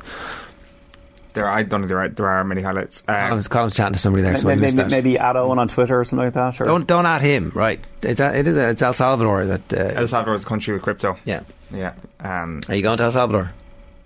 there, 1.33 1.49
I 1.49 1.63
don't 1.63 1.81
think 1.81 1.89
there 1.89 1.99
are, 2.01 2.09
there 2.09 2.27
are 2.27 2.43
many 2.43 2.61
highlights. 2.61 3.03
Um, 3.07 3.15
I 3.15 3.33
was, 3.33 3.47
Colin's 3.47 3.75
chatting 3.75 3.93
to 3.93 3.99
somebody 3.99 4.21
there, 4.21 4.35
so 4.35 4.47
maybe, 4.47 4.61
missed 4.61 4.75
maybe, 4.75 4.89
maybe 4.89 5.17
add 5.17 5.37
Owen 5.37 5.57
on 5.57 5.67
Twitter 5.69 5.99
or 5.99 6.03
something 6.03 6.25
like 6.25 6.33
that. 6.33 6.59
Or 6.61 6.65
Don't 6.65 6.85
don't 6.85 7.05
add 7.07 7.21
him. 7.21 7.51
Right? 7.55 7.79
It's 8.03 8.19
a, 8.19 8.37
it 8.37 8.45
is 8.45 8.57
a, 8.57 8.69
it's 8.69 8.81
El 8.81 8.93
Salvador 8.93 9.45
that. 9.47 9.73
Uh, 9.73 9.99
El 10.01 10.07
Salvador 10.07 10.35
is 10.35 10.43
a 10.43 10.47
country 10.47 10.73
with 10.73 10.83
crypto. 10.83 11.17
yeah. 11.25 11.41
Yeah. 11.73 11.93
Um, 12.19 12.63
Are 12.67 12.75
you 12.75 12.81
going 12.81 12.97
to 12.97 13.03
El 13.05 13.11
Salvador? 13.11 13.51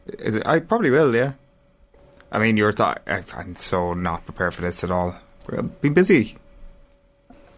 Is 0.08 0.36
it, 0.36 0.44
I 0.46 0.60
probably 0.60 0.90
will. 0.90 1.16
Yeah. 1.16 1.34
I 2.32 2.40
mean, 2.40 2.58
you're. 2.58 2.72
Th- 2.72 2.98
I'm 3.08 3.56
so 3.56 3.94
not 3.94 4.26
prepared 4.26 4.54
for 4.54 4.62
this 4.62 4.84
at 4.84 4.92
all. 4.92 5.16
I've 5.56 5.82
been 5.82 5.94
busy. 5.94 6.36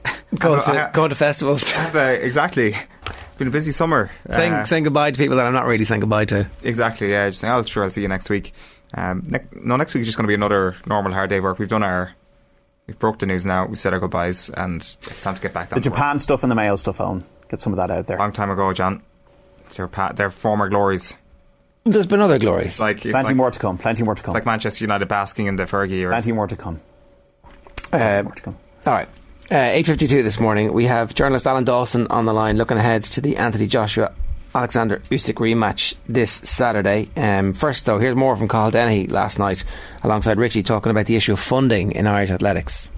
Going 0.39 0.61
to 0.63 0.87
I- 0.87 0.91
going 0.91 1.09
to 1.09 1.15
festivals. 1.15 1.69
Have, 1.71 1.95
uh, 1.95 1.99
exactly. 1.99 2.73
It's 2.73 3.37
been 3.37 3.47
a 3.47 3.51
busy 3.51 3.71
summer. 3.71 4.11
saying 4.29 4.53
Uh, 4.53 4.63
saying 4.65 4.83
goodbye 4.83 5.11
to 5.11 5.17
people 5.17 5.37
that 5.37 5.45
I'm 5.45 5.53
not 5.53 5.65
really 5.65 5.83
saying 5.85 6.01
goodbye 6.01 6.25
to. 6.25 6.47
Exactly, 6.63 7.11
yeah. 7.11 7.29
Just 7.29 7.41
saying, 7.41 7.53
oh, 7.53 7.63
sure, 7.63 7.83
I'll 7.83 7.89
see 7.89 8.01
you 8.01 8.07
next 8.07 8.29
week. 8.29 8.53
Um, 8.93 9.23
ne- 9.27 9.45
no, 9.53 9.75
next 9.77 9.93
week 9.93 10.01
is 10.01 10.07
just 10.07 10.17
going 10.17 10.25
to 10.25 10.27
be 10.27 10.33
another 10.35 10.75
normal 10.85 11.11
hard 11.13 11.29
day 11.29 11.39
work. 11.39 11.57
We've 11.59 11.67
done 11.69 11.83
our, 11.83 12.13
we've 12.87 12.97
broke 12.99 13.19
the 13.19 13.25
news 13.25 13.45
now. 13.45 13.65
We've 13.65 13.79
said 13.79 13.93
our 13.93 13.99
goodbyes, 13.99 14.49
and 14.49 14.81
it's 14.81 15.21
time 15.21 15.35
to 15.35 15.41
get 15.41 15.53
back 15.53 15.69
down. 15.69 15.79
The 15.79 15.83
to 15.83 15.89
work. 15.89 15.97
Japan 15.97 16.19
stuff 16.19 16.43
and 16.43 16.51
the 16.51 16.55
mail 16.55 16.77
stuff 16.77 16.99
on. 17.01 17.23
Get 17.49 17.59
some 17.61 17.73
of 17.73 17.77
that 17.77 17.91
out 17.91 18.07
there. 18.07 18.17
Long 18.17 18.31
time 18.31 18.49
ago, 18.51 18.71
John. 18.73 19.01
It's 19.65 19.77
their, 19.77 19.87
pa- 19.87 20.11
their 20.13 20.29
former 20.31 20.69
glories. 20.69 21.17
There's 21.85 22.07
been 22.07 22.19
other 22.19 22.39
glories. 22.39 22.79
Like 22.79 23.01
Plenty 23.01 23.13
like, 23.13 23.35
more 23.35 23.51
to 23.51 23.59
come. 23.59 23.77
Plenty 23.77 24.01
more 24.01 24.15
to 24.15 24.23
come. 24.23 24.33
like 24.33 24.45
Manchester 24.45 24.83
United 24.83 25.07
basking 25.07 25.45
in 25.45 25.55
the 25.55 25.65
Fergie. 25.65 26.03
Or, 26.03 26.09
Plenty 26.09 26.31
more 26.31 26.47
to 26.47 26.55
come. 26.55 26.81
Uh, 27.93 28.23
more 28.23 28.33
to 28.33 28.41
come. 28.41 28.57
all 28.87 28.93
right. 28.93 29.07
Uh, 29.51 29.55
8.52 29.55 30.23
this 30.23 30.39
morning, 30.39 30.73
we 30.73 30.85
have 30.85 31.13
journalist 31.13 31.45
Alan 31.45 31.63
Dawson 31.63 32.07
on 32.09 32.25
the 32.25 32.33
line 32.33 32.57
looking 32.57 32.77
ahead 32.77 33.03
to 33.03 33.21
the 33.21 33.37
Anthony 33.37 33.67
Joshua 33.67 34.11
Alexander 34.55 34.97
Usyk 35.11 35.35
rematch 35.35 35.95
this 36.09 36.31
Saturday. 36.31 37.09
Um, 37.15 37.53
first, 37.53 37.85
though, 37.85 37.99
here's 37.99 38.15
more 38.15 38.35
from 38.35 38.47
Cathal 38.47 38.71
Dennehy 38.71 39.05
last 39.05 39.37
night 39.37 39.63
alongside 40.01 40.39
Richie 40.39 40.63
talking 40.63 40.89
about 40.89 41.05
the 41.05 41.15
issue 41.15 41.33
of 41.33 41.39
funding 41.39 41.91
in 41.91 42.07
Irish 42.07 42.31
athletics. 42.31 42.89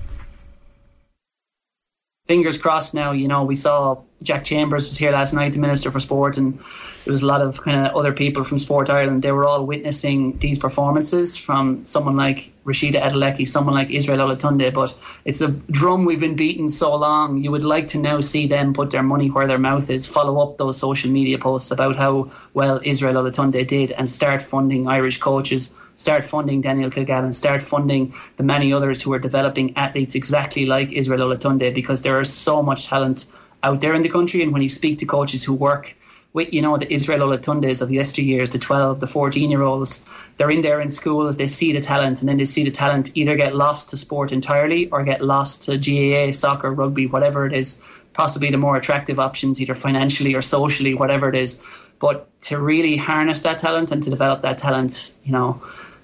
fingers 2.28 2.58
crossed 2.58 2.94
now. 2.94 3.12
You 3.12 3.28
know, 3.28 3.44
we 3.44 3.56
saw 3.56 4.02
Jack 4.24 4.44
Chambers 4.44 4.86
was 4.86 4.98
here 4.98 5.12
last 5.12 5.34
night, 5.34 5.54
the 5.54 5.60
Minister 5.60 5.92
for 5.92 6.00
Sport, 6.00 6.38
and 6.38 6.58
there 7.06 7.12
was 7.12 7.22
a 7.22 7.28
lot 7.28 7.42
of 7.42 7.62
kind 7.62 7.86
of 7.86 7.96
other 7.96 8.12
people 8.12 8.44
from 8.44 8.58
Sport 8.58 8.90
Ireland. 8.90 9.22
They 9.22 9.32
were 9.32 9.46
all 9.46 9.66
witnessing 9.66 10.38
these 10.40 10.58
performances 10.58 11.38
from 11.38 11.86
someone 11.86 12.18
like 12.18 12.52
Rhasidat 12.66 13.02
Adeleke, 13.02 13.48
someone 13.48 13.76
like 13.76 13.92
Israel 13.92 14.28
Olatunde. 14.28 14.74
But 14.74 14.98
it's 15.26 15.42
a 15.42 15.50
drum 15.50 16.04
we've 16.06 16.20
been 16.20 16.36
beating 16.36 16.68
so 16.68 16.96
long. 16.96 17.38
You 17.44 17.52
would 17.52 17.64
like 17.64 17.88
to 17.90 18.00
now 18.00 18.20
see 18.20 18.48
them 18.48 18.74
put 18.74 18.90
their 18.90 19.04
money 19.04 19.30
where 19.30 19.48
their 19.48 19.60
mouth 19.60 19.90
is, 19.90 20.08
follow 20.08 20.40
up 20.42 20.58
those 20.58 20.78
social 20.78 21.12
media 21.12 21.38
posts 21.38 21.70
about 21.70 21.96
how 21.96 22.32
well 22.56 22.82
Israel 22.84 23.24
Olatunde 23.24 23.68
did, 23.68 23.92
and 23.92 24.10
start 24.10 24.42
funding 24.42 24.88
Irish 24.88 25.20
coaches 25.20 25.74
start 25.98 26.24
funding 26.24 26.62
Daniel 26.62 26.92
Kilgallon, 26.92 27.34
start 27.34 27.62
funding 27.62 28.14
the 28.38 28.44
many 28.44 28.72
others 28.72 29.02
who 29.02 29.12
are 29.14 29.20
developing 29.20 29.76
athletes 29.76 30.14
exactly 30.14 30.66
like 30.66 30.92
Israel 30.92 31.28
Olatunde 31.28 31.74
because 31.74 32.04
there 32.04 32.22
is 32.22 32.32
so 32.32 32.62
much 32.62 32.86
talent 32.86 33.26
out 33.68 33.82
there 33.82 33.94
in 33.94 34.02
the 34.02 34.10
country. 34.10 34.42
And 34.42 34.52
when 34.54 34.62
you 34.62 34.70
speak 34.70 34.98
to 35.00 35.06
coaches 35.06 35.44
who 35.44 35.54
work 35.54 35.96
with, 36.34 36.54
you 36.54 36.62
know, 36.62 36.78
the 36.78 36.92
Israel 36.92 37.28
Olatundes 37.28 37.82
of 37.82 37.90
yesteryears, 37.90 38.52
the 38.52 38.60
12, 38.60 39.00
the 39.00 39.08
14 39.08 39.52
year 39.52 39.64
olds, 39.64 40.06
they're 40.38 40.50
in 40.50 40.62
there 40.62 40.82
in 40.82 40.90
schools, 40.90 41.38
they 41.38 41.48
see 41.48 41.72
the 41.74 41.82
talent, 41.82 42.20
and 42.22 42.30
then 42.30 42.38
they 42.38 42.46
see 42.46 42.64
the 42.64 42.72
talent 42.72 43.12
either 43.16 43.36
get 43.36 43.56
lost 43.56 43.90
to 43.90 43.98
sport 43.98 44.32
entirely 44.32 44.90
or 44.90 45.04
get 45.04 45.22
lost 45.22 45.64
to 45.64 45.78
GAA, 45.78 46.32
soccer, 46.32 46.72
rugby, 46.72 47.08
whatever 47.08 47.46
it 47.46 47.54
is, 47.54 47.82
possibly 48.14 48.50
the 48.52 48.58
more 48.58 48.78
attractive 48.78 49.20
options, 49.20 49.60
either 49.62 49.76
financially 49.76 50.34
or 50.36 50.42
socially, 50.42 50.94
whatever 50.94 51.28
it 51.30 51.36
is. 51.36 51.64
But 52.00 52.30
to 52.42 52.60
really 52.60 52.96
harness 52.96 53.42
that 53.42 53.58
talent 53.60 53.92
and 53.92 54.04
to 54.04 54.10
develop 54.10 54.42
that 54.44 54.60
talent, 54.60 55.16
you 55.24 55.32
know, 55.32 55.62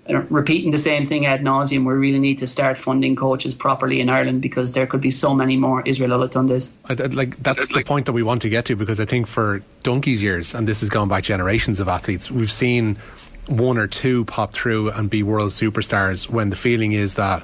Uh, 0.10 0.22
repeating 0.24 0.72
the 0.72 0.78
same 0.78 1.08
thing 1.08 1.26
ad 1.26 1.42
nauseum, 1.42 1.86
we 1.86 1.94
really 1.94 2.20
need 2.20 2.38
to 2.38 2.46
start 2.46 2.78
funding 2.78 3.16
coaches 3.16 3.54
properly 3.54 4.02
in 4.02 4.10
Ireland 4.10 4.42
because 4.42 4.74
there 4.74 4.86
could 4.86 5.00
be 5.00 5.12
so 5.12 5.34
many 5.34 5.56
more 5.56 5.82
Israel 5.86 6.10
Olatundes. 6.10 6.72
I, 6.86 6.94
I, 7.02 7.06
like 7.08 7.42
that's 7.42 7.68
the 7.70 7.84
point 7.84 8.06
that 8.08 8.14
we 8.14 8.22
want 8.22 8.42
to 8.42 8.50
get 8.50 8.66
to 8.66 8.76
because 8.76 9.00
I 9.00 9.06
think 9.06 9.28
for 9.28 9.64
Donkey's 9.82 10.22
years, 10.22 10.54
and 10.54 10.68
this 10.68 10.82
has 10.82 10.90
gone 10.90 11.08
back 11.08 11.24
generations 11.24 11.80
of 11.80 11.88
athletes, 11.88 12.30
we've 12.30 12.52
seen 12.52 12.98
one 13.48 13.78
or 13.78 13.88
two 13.88 14.26
pop 14.26 14.54
through 14.54 14.92
and 14.92 15.10
be 15.10 15.24
world 15.24 15.52
superstars 15.52 16.30
when 16.30 16.50
the 16.50 16.56
feeling 16.58 16.92
is 16.92 17.14
that 17.14 17.44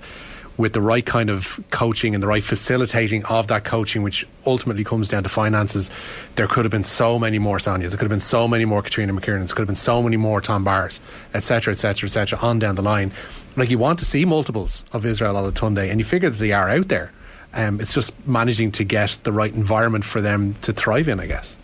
with 0.59 0.73
the 0.73 0.81
right 0.81 1.05
kind 1.05 1.29
of 1.29 1.57
coaching 1.71 2.13
and 2.13 2.21
the 2.21 2.27
right 2.27 2.43
facilitating 2.43 3.23
of 3.25 3.47
that 3.47 3.63
coaching, 3.63 4.03
which 4.03 4.27
ultimately 4.45 4.83
comes 4.83 5.07
down 5.07 5.23
to 5.23 5.29
finances, 5.29 5.89
there 6.35 6.47
could 6.47 6.65
have 6.65 6.71
been 6.71 6.83
so 6.83 7.17
many 7.17 7.39
more 7.39 7.59
Sonias, 7.59 7.91
there 7.91 7.97
could 7.97 8.01
have 8.01 8.09
been 8.09 8.19
so 8.19 8.45
many 8.45 8.65
more 8.65 8.81
Katrina 8.81 9.13
there 9.13 9.47
could 9.47 9.59
have 9.59 9.67
been 9.67 9.75
so 9.77 10.03
many 10.03 10.17
more 10.17 10.41
Tom 10.41 10.65
Barrs, 10.65 10.99
etc., 11.33 11.71
etc., 11.71 12.07
etc., 12.07 12.37
on 12.39 12.59
down 12.59 12.75
the 12.75 12.81
line. 12.81 13.13
Like 13.55 13.69
you 13.69 13.77
want 13.77 13.99
to 13.99 14.05
see 14.05 14.25
multiples 14.25 14.83
of 14.91 15.05
Israel 15.05 15.35
Olatunde, 15.35 15.89
and 15.89 15.97
you 15.97 16.03
figure 16.03 16.29
that 16.29 16.39
they 16.39 16.51
are 16.51 16.69
out 16.69 16.89
there. 16.89 17.13
Um, 17.53 17.79
it's 17.79 17.93
just 17.93 18.11
managing 18.27 18.73
to 18.73 18.83
get 18.83 19.17
the 19.23 19.31
right 19.31 19.53
environment 19.53 20.03
for 20.03 20.19
them 20.19 20.55
to 20.61 20.73
thrive 20.73 21.07
in, 21.07 21.21
I 21.21 21.25
guess. 21.25 21.55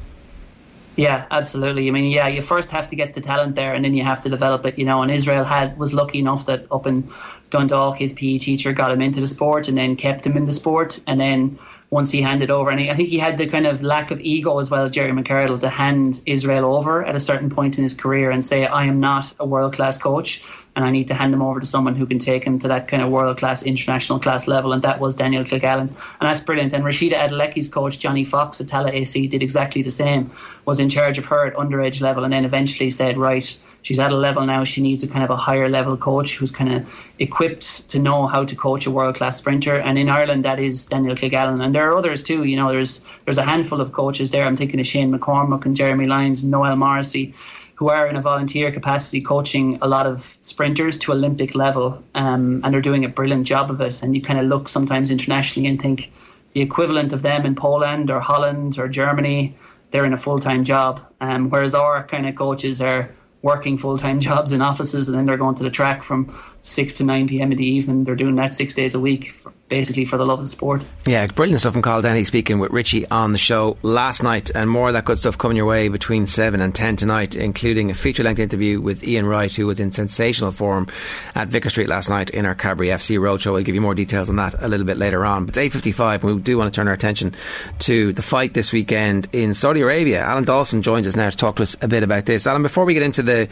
Yeah, 0.95 1.25
absolutely. 1.29 1.87
I 1.89 1.91
mean, 1.91 2.09
yeah, 2.09 2.27
you 2.27 2.41
first 2.41 2.71
have 2.71 2.89
to 2.89 2.95
get 2.95 3.13
the 3.13 3.21
talent 3.21 3.55
there, 3.55 3.73
and 3.73 3.83
then 3.83 3.93
you 3.93 4.03
have 4.03 4.21
to 4.21 4.29
develop 4.29 4.65
it. 4.65 4.79
You 4.79 4.85
know, 4.85 5.01
and 5.01 5.11
Israel 5.11 5.43
had 5.43 5.77
was 5.77 5.93
lucky 5.93 6.19
enough 6.19 6.45
that 6.45 6.65
up 6.71 6.87
in 6.87 7.09
Dundalk, 7.49 7.97
his 7.97 8.13
PE 8.13 8.37
teacher 8.37 8.71
got 8.71 8.91
him 8.91 9.01
into 9.01 9.19
the 9.19 9.27
sport, 9.27 9.67
and 9.67 9.77
then 9.77 9.97
kept 9.97 10.25
him 10.25 10.37
in 10.37 10.45
the 10.45 10.53
sport, 10.53 11.01
and 11.05 11.19
then 11.19 11.59
once 11.89 12.11
he 12.11 12.21
handed 12.21 12.49
over, 12.49 12.69
and 12.69 12.79
he, 12.79 12.89
I 12.89 12.95
think 12.95 13.09
he 13.09 13.17
had 13.17 13.37
the 13.37 13.47
kind 13.47 13.67
of 13.67 13.83
lack 13.83 14.09
of 14.11 14.19
ego 14.21 14.57
as 14.59 14.69
well, 14.69 14.89
Jerry 14.89 15.11
McArdle, 15.11 15.59
to 15.59 15.69
hand 15.69 16.21
Israel 16.25 16.73
over 16.75 17.05
at 17.05 17.15
a 17.15 17.19
certain 17.19 17.49
point 17.49 17.77
in 17.77 17.83
his 17.83 17.93
career 17.93 18.31
and 18.31 18.43
say, 18.43 18.65
"I 18.65 18.85
am 18.85 18.99
not 18.99 19.33
a 19.39 19.45
world 19.45 19.73
class 19.73 19.97
coach." 19.97 20.43
And 20.75 20.83
I 20.83 20.91
need 20.91 21.07
to 21.07 21.13
hand 21.13 21.33
him 21.33 21.41
over 21.41 21.59
to 21.59 21.65
someone 21.65 21.95
who 21.95 22.05
can 22.05 22.19
take 22.19 22.43
him 22.43 22.59
to 22.59 22.67
that 22.67 22.87
kind 22.87 23.01
of 23.01 23.09
world 23.09 23.37
class, 23.37 23.63
international 23.63 24.19
class 24.19 24.47
level. 24.47 24.73
And 24.73 24.81
that 24.83 24.99
was 24.99 25.15
Daniel 25.15 25.43
Kilgallon. 25.43 25.87
And 25.87 26.21
that's 26.21 26.41
brilliant. 26.41 26.73
And 26.73 26.83
Rhasidat 26.83 27.13
Adeleke's 27.13 27.67
coach, 27.69 27.99
Johnny 27.99 28.25
Fox 28.25 28.59
at 28.59 28.67
Tallaght 28.67 28.93
AC, 28.93 29.27
did 29.27 29.41
exactly 29.41 29.81
the 29.81 29.91
same, 29.91 30.31
was 30.65 30.79
in 30.79 30.89
charge 30.89 31.17
of 31.17 31.25
her 31.25 31.47
at 31.47 31.55
underage 31.55 32.01
level, 32.01 32.23
and 32.23 32.33
then 32.33 32.43
eventually 32.43 32.89
said, 32.89 33.17
right, 33.17 33.57
she's 33.83 33.99
at 33.99 34.11
a 34.11 34.17
level 34.17 34.45
now, 34.45 34.63
she 34.63 34.81
needs 34.81 35.03
a 35.03 35.07
kind 35.07 35.23
of 35.23 35.29
a 35.29 35.35
higher 35.35 35.69
level 35.69 35.95
coach 35.95 36.37
who's 36.37 36.51
kind 36.51 36.73
of 36.73 36.87
equipped 37.19 37.89
to 37.89 37.99
know 37.99 38.27
how 38.27 38.43
to 38.43 38.55
coach 38.55 38.85
a 38.85 38.91
world 38.91 39.15
class 39.15 39.37
sprinter. 39.37 39.77
And 39.77 39.97
in 39.97 40.09
Ireland, 40.09 40.43
that 40.43 40.59
is 40.59 40.87
Daniel 40.87 41.15
Kilgallon. 41.15 41.63
And 41.63 41.73
there 41.73 41.89
are 41.89 41.95
others 41.95 42.23
too. 42.23 42.43
You 42.43 42.55
know, 42.55 42.69
there's 42.69 43.05
there's 43.23 43.37
a 43.37 43.43
handful 43.43 43.79
of 43.81 43.91
coaches 43.91 44.31
there. 44.31 44.45
I'm 44.45 44.57
thinking 44.57 44.79
of 44.79 44.87
Shane 44.87 45.11
McCormack 45.11 45.65
and 45.65 45.75
Jeremy 45.75 46.05
Lyons, 46.05 46.43
Noel 46.43 46.75
Morrissey 46.75 47.33
who 47.75 47.89
are 47.89 48.07
in 48.07 48.15
a 48.15 48.21
volunteer 48.21 48.71
capacity 48.71 49.21
coaching 49.21 49.77
a 49.81 49.87
lot 49.87 50.07
of 50.07 50.37
sprinters 50.41 50.97
to 50.99 51.11
Olympic 51.11 51.55
level, 51.55 52.01
um, 52.15 52.61
and 52.63 52.73
they're 52.73 52.81
doing 52.81 53.05
a 53.05 53.09
brilliant 53.09 53.45
job 53.45 53.69
of 53.69 53.81
it. 53.81 54.01
And 54.01 54.15
you 54.15 54.21
kind 54.21 54.39
of 54.39 54.45
look 54.45 54.67
sometimes 54.69 55.11
internationally 55.11 55.67
and 55.67 55.81
think 55.81 56.11
the 56.53 56.61
equivalent 56.61 57.11
of 57.11 57.21
them 57.21 57.45
in 57.45 57.53
Poland 57.53 58.09
or 58.09 58.21
Holland 58.21 58.79
or 58.79 58.87
Germany, 58.87 59.55
they're 59.91 60.05
in 60.05 60.13
a 60.13 60.17
full 60.17 60.39
time 60.39 60.63
job, 60.63 61.01
um, 61.19 61.49
whereas 61.49 61.75
our 61.75 62.07
kind 62.07 62.27
of 62.27 62.35
coaches 62.35 62.81
are 62.81 63.11
working 63.41 63.77
full 63.77 63.97
time 63.97 64.19
jobs 64.29 64.53
in 64.53 64.61
offices 64.61 65.07
and 65.07 65.17
then 65.17 65.25
they're 65.25 65.37
going 65.37 65.55
to 65.55 65.63
the 65.63 65.69
track 65.69 66.01
from 66.01 66.33
6 66.65 66.95
to 66.95 67.03
9 67.03 67.27
p.m. 67.27 67.51
in 67.51 67.57
the 67.57 67.65
evening. 67.65 68.03
They're 68.03 68.15
doing 68.15 68.35
that 68.37 68.51
six 68.51 68.73
days 68.73 68.95
a 68.95 68.99
week, 68.99 69.31
for, 69.31 69.53
basically 69.69 70.03
for 70.03 70.17
the 70.17 70.25
love 70.25 70.39
of 70.39 70.45
the 70.45 70.49
sport. 70.49 70.83
Yeah, 71.05 71.27
brilliant 71.27 71.59
stuff 71.59 71.73
from 71.73 71.83
Cathal 71.83 72.01
Dennehy 72.01 72.25
speaking 72.25 72.57
with 72.57 72.71
Richie 72.71 73.07
on 73.09 73.31
the 73.31 73.37
show 73.37 73.77
last 73.83 74.23
night, 74.23 74.49
and 74.53 74.69
more 74.69 74.87
of 74.87 74.93
that 74.95 75.05
good 75.05 75.19
stuff 75.19 75.37
coming 75.37 75.57
your 75.57 75.67
way 75.67 75.89
between 75.89 76.25
7 76.25 76.59
and 76.61 76.73
10 76.73 76.95
tonight, 76.95 77.35
including 77.35 77.91
a 77.91 77.93
feature 77.93 78.23
length 78.23 78.39
interview 78.39 78.81
with 78.81 79.03
Ian 79.03 79.27
Wright, 79.27 79.53
who 79.53 79.67
was 79.67 79.79
in 79.79 79.91
sensational 79.91 80.49
form 80.49 80.87
at 81.35 81.49
Vicar 81.49 81.69
Street 81.69 81.87
last 81.87 82.09
night 82.09 82.31
in 82.31 82.47
our 82.47 82.55
Cabri 82.55 82.87
FC 82.87 83.19
Roadshow. 83.19 83.53
We'll 83.53 83.63
give 83.63 83.75
you 83.75 83.81
more 83.81 83.95
details 83.95 84.29
on 84.29 84.37
that 84.37 84.55
a 84.59 84.67
little 84.67 84.87
bit 84.87 84.97
later 84.97 85.23
on. 85.23 85.45
But 85.45 85.55
it's 85.57 85.75
8.55, 85.75 86.23
and 86.23 86.35
we 86.35 86.41
do 86.41 86.57
want 86.57 86.73
to 86.73 86.75
turn 86.75 86.87
our 86.87 86.93
attention 86.93 87.35
to 87.79 88.11
the 88.13 88.23
fight 88.23 88.55
this 88.55 88.73
weekend 88.73 89.27
in 89.33 89.53
Saudi 89.53 89.81
Arabia. 89.81 90.23
Alan 90.23 90.45
Dawson 90.45 90.81
joins 90.81 91.05
us 91.05 91.15
now 91.15 91.29
to 91.29 91.37
talk 91.37 91.57
to 91.57 91.63
us 91.63 91.75
a 91.81 91.87
bit 91.87 92.01
about 92.01 92.25
this. 92.25 92.47
Alan, 92.47 92.63
before 92.63 92.85
we 92.85 92.95
get 92.95 93.03
into 93.03 93.21
the 93.21 93.47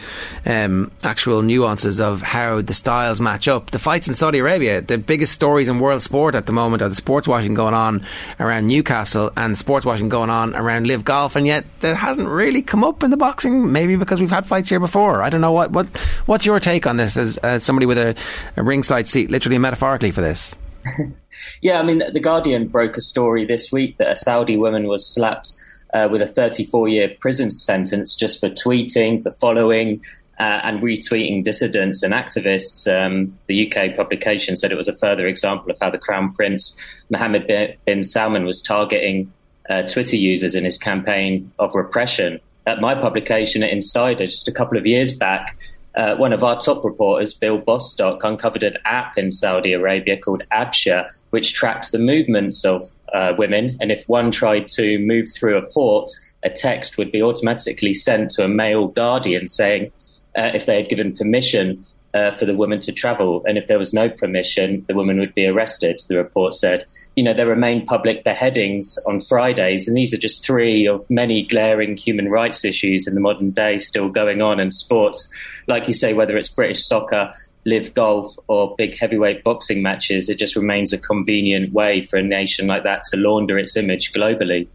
um, 0.47 0.91
actual 1.03 1.43
nuances 1.43 1.99
of 1.99 2.23
how 2.23 2.61
the 2.61 2.73
styles 3.03 3.19
match 3.19 3.49
up, 3.49 3.71
the 3.71 3.79
fights 3.79 4.07
in 4.07 4.15
Saudi 4.15 4.39
Arabia, 4.39 4.79
the 4.79 4.97
biggest 4.97 5.33
stories 5.33 5.67
in 5.67 5.77
world 5.79 6.01
sport 6.01 6.35
at 6.35 6.45
the 6.45 6.53
moment 6.53 6.81
are 6.81 6.87
the 6.87 6.95
sports 6.95 7.27
washing 7.27 7.53
going 7.53 7.73
on 7.73 8.05
around 8.39 8.65
Newcastle 8.65 9.29
and 9.35 9.57
sports 9.57 9.85
washing 9.85 10.07
going 10.07 10.29
on 10.29 10.55
around 10.55 10.87
Live 10.87 11.03
Golf, 11.03 11.35
and 11.35 11.45
yet 11.45 11.65
that 11.81 11.97
hasn't 11.97 12.29
really 12.29 12.61
come 12.61 12.81
up 12.81 13.03
in 13.03 13.11
the 13.11 13.17
boxing. 13.17 13.73
Maybe 13.73 13.97
because 13.97 14.21
we've 14.21 14.31
had 14.31 14.45
fights 14.45 14.69
here 14.69 14.79
before. 14.79 15.21
I 15.21 15.29
don't 15.29 15.41
know 15.41 15.51
what 15.51 15.71
what 15.71 15.87
what's 16.27 16.45
your 16.45 16.61
take 16.61 16.87
on 16.87 16.95
this 16.95 17.17
as, 17.17 17.35
as 17.39 17.65
somebody 17.65 17.85
with 17.85 17.97
a, 17.97 18.15
a 18.55 18.63
ringside 18.63 19.09
seat, 19.09 19.29
literally 19.29 19.57
and 19.57 19.63
metaphorically, 19.63 20.11
for 20.11 20.21
this. 20.21 20.55
yeah, 21.61 21.81
I 21.81 21.83
mean, 21.83 22.03
the 22.13 22.21
Guardian 22.21 22.69
broke 22.69 22.95
a 22.95 23.01
story 23.01 23.43
this 23.43 23.69
week 23.69 23.97
that 23.97 24.11
a 24.11 24.15
Saudi 24.15 24.55
woman 24.55 24.87
was 24.87 25.05
slapped 25.05 25.51
uh, 25.93 26.07
with 26.09 26.21
a 26.21 26.27
34 26.27 26.87
year 26.87 27.11
prison 27.19 27.51
sentence 27.51 28.15
just 28.15 28.39
for 28.39 28.49
tweeting, 28.49 29.23
for 29.23 29.33
following, 29.33 30.01
uh, 30.39 30.59
and 30.63 30.81
retweeting 30.81 31.43
dissidents 31.43 32.03
and 32.03 32.13
activists. 32.13 32.87
Um, 32.91 33.37
the 33.47 33.71
UK 33.71 33.95
publication 33.95 34.55
said 34.55 34.71
it 34.71 34.75
was 34.75 34.87
a 34.87 34.97
further 34.97 35.27
example 35.27 35.71
of 35.71 35.77
how 35.79 35.89
the 35.89 35.97
Crown 35.97 36.33
Prince 36.33 36.75
Mohammed 37.09 37.77
bin 37.85 38.03
Salman 38.03 38.45
was 38.45 38.61
targeting 38.61 39.31
uh, 39.69 39.83
Twitter 39.83 40.15
users 40.15 40.55
in 40.55 40.65
his 40.65 40.77
campaign 40.77 41.51
of 41.59 41.75
repression. 41.75 42.39
At 42.65 42.81
my 42.81 42.95
publication 42.95 43.61
at 43.63 43.69
Insider, 43.69 44.25
just 44.25 44.47
a 44.47 44.51
couple 44.51 44.77
of 44.77 44.85
years 44.85 45.13
back, 45.13 45.57
uh, 45.95 46.15
one 46.15 46.33
of 46.33 46.43
our 46.43 46.59
top 46.59 46.83
reporters, 46.83 47.33
Bill 47.33 47.59
Bostock, 47.59 48.23
uncovered 48.23 48.63
an 48.63 48.77
app 48.85 49.17
in 49.17 49.31
Saudi 49.31 49.73
Arabia 49.73 50.17
called 50.17 50.41
Absher, 50.51 51.07
which 51.29 51.53
tracks 51.53 51.91
the 51.91 51.99
movements 51.99 52.65
of 52.65 52.89
uh, 53.13 53.33
women. 53.37 53.77
And 53.79 53.91
if 53.91 54.03
one 54.07 54.31
tried 54.31 54.67
to 54.69 54.97
move 54.99 55.27
through 55.31 55.57
a 55.57 55.61
port, 55.71 56.11
a 56.43 56.49
text 56.49 56.97
would 56.97 57.11
be 57.11 57.21
automatically 57.21 57.93
sent 57.93 58.31
to 58.31 58.43
a 58.43 58.47
male 58.47 58.87
guardian 58.87 59.47
saying, 59.47 59.91
uh, 60.35 60.51
if 60.53 60.65
they 60.65 60.75
had 60.75 60.89
given 60.89 61.15
permission 61.15 61.85
uh, 62.13 62.35
for 62.37 62.45
the 62.45 62.55
woman 62.55 62.79
to 62.81 62.91
travel. 62.91 63.43
And 63.45 63.57
if 63.57 63.67
there 63.67 63.79
was 63.79 63.93
no 63.93 64.09
permission, 64.09 64.85
the 64.87 64.93
woman 64.93 65.19
would 65.19 65.33
be 65.33 65.47
arrested, 65.47 66.01
the 66.07 66.17
report 66.17 66.53
said. 66.53 66.85
you 67.15 67.23
know, 67.23 67.33
there 67.33 67.47
remain 67.47 67.85
public 67.85 68.23
beheadings 68.23 68.97
on 69.07 69.21
Fridays, 69.21 69.87
and 69.87 69.95
these 69.95 70.13
are 70.13 70.17
just 70.17 70.43
three 70.43 70.87
of 70.87 71.07
many 71.09 71.45
glaring 71.45 71.97
human 71.97 72.29
rights 72.29 72.65
issues 72.65 73.07
in 73.07 73.13
the 73.13 73.21
modern 73.21 73.51
day 73.51 73.77
still 73.77 74.09
going 74.09 74.41
on 74.41 74.59
in 74.59 74.71
sports. 74.71 75.27
Like 75.67 75.87
you 75.87 75.93
say, 75.93 76.13
whether 76.13 76.37
it's 76.37 76.49
British 76.49 76.85
soccer, 76.85 77.31
live 77.65 77.93
golf, 77.93 78.35
or 78.47 78.75
big 78.77 78.97
heavyweight 78.97 79.43
boxing 79.43 79.81
matches, 79.81 80.29
it 80.29 80.37
just 80.37 80.55
remains 80.55 80.91
a 80.91 80.97
convenient 80.97 81.71
way 81.73 82.05
for 82.07 82.17
a 82.17 82.23
nation 82.23 82.67
like 82.67 82.83
that 82.83 83.03
to 83.05 83.17
launder 83.17 83.57
its 83.57 83.77
image 83.77 84.11
globally. 84.13 84.67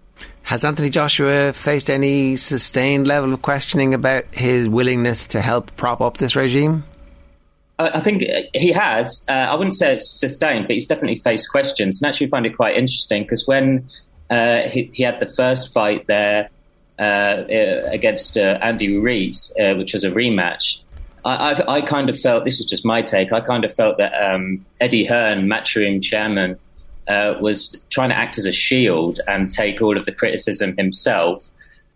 Has 0.48 0.64
Anthony 0.64 0.88
Joshua 0.88 1.52
faced 1.52 1.90
any 1.90 2.36
sustained 2.36 3.06
level 3.06 3.34
of 3.34 3.42
questioning 3.42 3.92
about 3.92 4.24
his 4.32 4.66
willingness 4.66 5.26
to 5.26 5.42
help 5.42 5.76
prop 5.76 6.00
up 6.00 6.16
this 6.16 6.34
regime? 6.36 6.84
I 7.78 8.00
think 8.00 8.24
he 8.54 8.72
has. 8.72 9.26
Uh, 9.28 9.32
I 9.32 9.54
wouldn't 9.56 9.76
say 9.76 9.92
it's 9.92 10.08
sustained, 10.08 10.66
but 10.66 10.72
he's 10.72 10.86
definitely 10.86 11.18
faced 11.18 11.50
questions. 11.50 12.00
And 12.00 12.08
actually, 12.08 12.28
find 12.28 12.46
it 12.46 12.56
quite 12.56 12.78
interesting 12.78 13.24
because 13.24 13.46
when 13.46 13.90
uh, 14.30 14.60
he, 14.70 14.90
he, 14.94 15.02
had 15.02 15.20
the 15.20 15.28
first 15.28 15.70
fight 15.74 16.06
there 16.06 16.48
uh, 16.98 17.44
against 17.92 18.38
uh, 18.38 18.58
Andy 18.62 18.96
Ruiz, 18.96 19.52
uh, 19.60 19.74
which 19.74 19.92
was 19.92 20.02
a 20.02 20.10
rematch, 20.10 20.78
I, 21.26 21.52
I, 21.52 21.74
I, 21.74 21.80
kind 21.82 22.08
of 22.08 22.18
felt 22.18 22.44
this 22.44 22.58
was 22.58 22.66
just 22.70 22.86
my 22.86 23.02
take. 23.02 23.34
I 23.34 23.42
kind 23.42 23.66
of 23.66 23.74
felt 23.74 23.98
that 23.98 24.14
um, 24.14 24.64
Eddie 24.80 25.04
Hearn, 25.04 25.46
Matchroom 25.46 26.02
chairman, 26.02 26.58
was 27.08 27.74
trying 27.90 28.10
to 28.10 28.16
act 28.16 28.38
as 28.38 28.46
a 28.46 28.52
shield 28.52 29.20
and 29.26 29.50
take 29.50 29.80
all 29.80 29.96
of 29.96 30.04
the 30.04 30.12
criticism 30.12 30.76
himself 30.76 31.42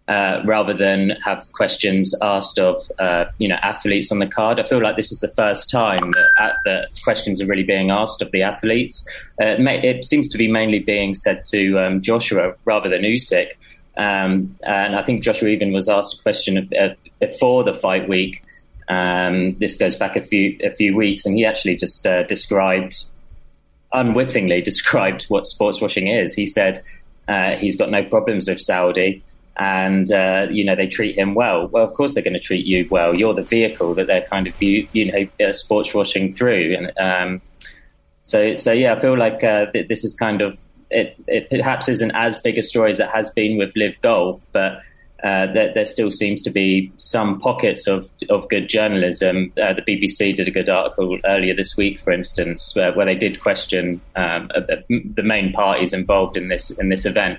uh, 0.09 0.43
rather 0.45 0.75
than 0.75 1.11
have 1.25 1.51
questions 1.53 2.15
asked 2.21 2.59
of 2.59 2.91
uh, 2.99 3.25
you 3.39 3.49
know 3.49 3.57
athletes 3.63 4.11
on 4.11 4.19
the 4.19 4.27
card. 4.27 4.59
I 4.59 4.67
feel 4.69 4.83
like 4.83 4.97
this 4.97 5.13
is 5.13 5.21
the 5.21 5.29
first 5.29 5.71
time 5.71 6.11
that, 6.39 6.57
that 6.65 6.89
questions 7.05 7.41
are 7.41 7.47
really 7.47 7.63
being 7.63 7.91
asked 7.91 8.21
of 8.21 8.31
the 8.33 8.43
athletes. 8.43 9.05
Uh, 9.41 9.57
it 9.59 10.05
seems 10.05 10.29
to 10.31 10.39
be 10.39 10.49
mainly 10.49 10.81
being 10.81 11.15
said 11.15 11.45
to 11.51 11.79
um, 11.79 12.03
Joshua 12.03 12.55
rather 12.65 12.89
than 12.89 13.03
Usyk, 13.03 13.49
um, 13.97 14.57
and 14.65 14.97
I 14.97 15.03
think 15.03 15.23
Joshua 15.23 15.49
even 15.49 15.73
was 15.73 15.89
asked 15.89 16.19
a 16.19 16.23
question 16.23 16.71
before 17.21 17.65
the 17.65 17.75
fight 17.75 18.09
week. 18.09 18.43
Um, 18.89 19.57
this 19.59 19.77
goes 19.77 19.95
back 19.95 20.17
a 20.17 20.27
few 20.27 20.59
a 20.65 20.71
few 20.71 20.97
weeks, 20.97 21.25
and 21.25 21.37
he 21.37 21.47
actually 21.47 21.77
just 21.77 22.07
uh, 22.07 22.25
described 22.25 23.05
unwittingly 23.93 24.63
described 24.63 25.25
what 25.25 25.47
sports 25.47 25.81
washing 25.81 26.09
is. 26.09 26.35
He 26.35 26.47
said 26.47 26.83
uh, 27.29 27.57
he's 27.57 27.77
got 27.77 27.91
no 27.91 28.05
problems 28.05 28.49
with 28.49 28.61
Saudi 28.61 29.23
and 29.57 30.11
uh, 30.11 30.47
you 30.51 30.65
know 30.65 30.75
they 30.75 30.87
treat 30.87 31.17
him 31.17 31.35
well. 31.35 31.69
Well, 31.69 31.85
of 31.85 31.95
course 31.95 32.15
they're 32.15 32.23
going 32.23 32.35
to 32.35 32.41
treat 32.41 32.67
you 32.67 32.87
well. 32.91 33.15
You're 33.15 33.35
the 33.35 33.43
vehicle 33.43 33.95
that 33.95 34.07
they're 34.07 34.23
kind 34.27 34.47
of 34.47 34.61
you, 34.63 34.89
you 34.93 35.13
know 35.13 35.47
uh, 35.47 35.53
sports 35.53 35.93
washing 35.93 36.33
through, 36.33 36.77
and 36.77 36.99
um, 36.99 37.43
so 38.23 38.55
so 38.55 38.73
yeah, 38.73 38.95
I 38.95 39.01
feel 39.01 39.17
like 39.17 39.45
uh, 39.45 39.67
this 39.89 40.05
is 40.05 40.15
kind 40.15 40.41
of 40.41 40.59
it, 40.91 41.17
it, 41.27 41.51
perhaps 41.51 41.89
isn't 41.89 42.13
as 42.13 42.39
big 42.39 42.59
a 42.59 42.63
story 42.63 42.91
as 42.91 43.01
it 43.01 43.09
has 43.09 43.31
been 43.31 43.57
with 43.57 43.73
Live 43.77 44.01
Golf, 44.01 44.45
but. 44.53 44.83
Uh, 45.23 45.47
there, 45.53 45.73
there, 45.73 45.85
still 45.85 46.11
seems 46.11 46.43
to 46.43 46.51
be 46.51 46.93
some 46.97 47.39
pockets 47.39 47.87
of, 47.87 48.11
of 48.29 48.49
good 48.49 48.69
journalism. 48.69 49.53
Uh, 49.57 49.73
the 49.73 49.83
BBC 49.83 50.37
did 50.37 50.49
a 50.49 50.51
good 50.51 50.69
article 50.69 51.17
earlier 51.25 51.55
this 51.55 51.77
week, 51.77 52.01
for 52.01 52.13
instance, 52.13 52.75
where, 52.75 52.93
where 52.93 53.07
they 53.07 53.15
did 53.15 53.41
question 53.41 54.01
um, 54.17 54.49
the 54.89 55.23
main 55.23 55.53
parties 55.53 55.93
involved 55.93 56.37
in 56.37 56.49
this 56.49 56.71
in 56.71 56.89
this 56.89 57.07
event. 57.07 57.39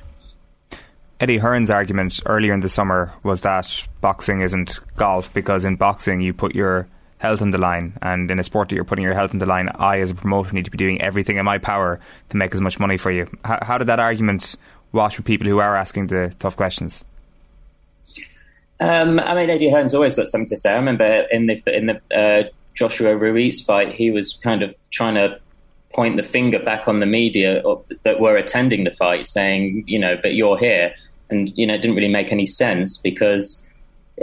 Eddie 1.19 1.37
Hearn's 1.37 1.69
argument 1.69 2.21
earlier 2.25 2.53
in 2.53 2.61
the 2.61 2.69
summer 2.69 3.13
was 3.21 3.41
that 3.41 3.87
boxing 3.99 4.41
isn't 4.41 4.79
golf 4.95 5.33
because 5.33 5.65
in 5.65 5.75
boxing 5.75 6.21
you 6.21 6.33
put 6.33 6.55
your 6.55 6.87
health 7.17 7.41
on 7.41 7.51
the 7.51 7.57
line, 7.57 7.97
and 8.01 8.29
in 8.29 8.39
a 8.39 8.43
sport 8.43 8.67
that 8.69 8.75
you're 8.75 8.83
putting 8.83 9.03
your 9.03 9.13
health 9.13 9.31
on 9.31 9.39
the 9.39 9.45
line, 9.45 9.69
I, 9.75 9.99
as 9.99 10.11
a 10.11 10.15
promoter, 10.15 10.53
need 10.53 10.65
to 10.65 10.71
be 10.71 10.77
doing 10.77 11.01
everything 11.01 11.37
in 11.37 11.45
my 11.45 11.57
power 11.57 11.99
to 12.29 12.37
make 12.37 12.53
as 12.53 12.59
much 12.59 12.79
money 12.79 12.97
for 12.97 13.11
you. 13.11 13.29
How 13.45 13.77
did 13.77 13.87
that 13.87 13.99
argument 13.99 14.57
wash 14.91 15.17
with 15.17 15.25
people 15.25 15.47
who 15.47 15.59
are 15.59 15.75
asking 15.75 16.07
the 16.07 16.35
tough 16.39 16.57
questions? 16.57 17.05
Um, 18.83 19.19
I 19.19 19.33
mean, 19.33 19.49
Eddie 19.49 19.69
Hearn's 19.69 19.93
always 19.93 20.13
got 20.13 20.27
something 20.27 20.47
to 20.47 20.57
say. 20.57 20.71
I 20.71 20.75
remember 20.75 21.25
in 21.31 21.47
the 21.47 21.61
in 21.67 21.85
the 21.87 22.15
uh, 22.15 22.49
Joshua 22.75 23.15
Ruiz 23.15 23.61
fight, 23.61 23.93
he 23.93 24.11
was 24.11 24.37
kind 24.43 24.61
of 24.61 24.75
trying 24.91 25.15
to 25.15 25.39
point 25.93 26.17
the 26.17 26.23
finger 26.23 26.59
back 26.59 26.87
on 26.87 26.99
the 26.99 27.05
media 27.05 27.61
that 28.03 28.19
were 28.19 28.35
attending 28.35 28.83
the 28.83 28.91
fight, 28.91 29.27
saying, 29.27 29.83
you 29.87 29.99
know, 29.99 30.17
but 30.21 30.33
you're 30.33 30.57
here 30.57 30.93
and 31.29 31.51
you 31.55 31.65
know 31.65 31.73
it 31.73 31.81
didn't 31.81 31.95
really 31.95 32.07
make 32.07 32.31
any 32.31 32.45
sense 32.45 32.97
because 32.97 33.65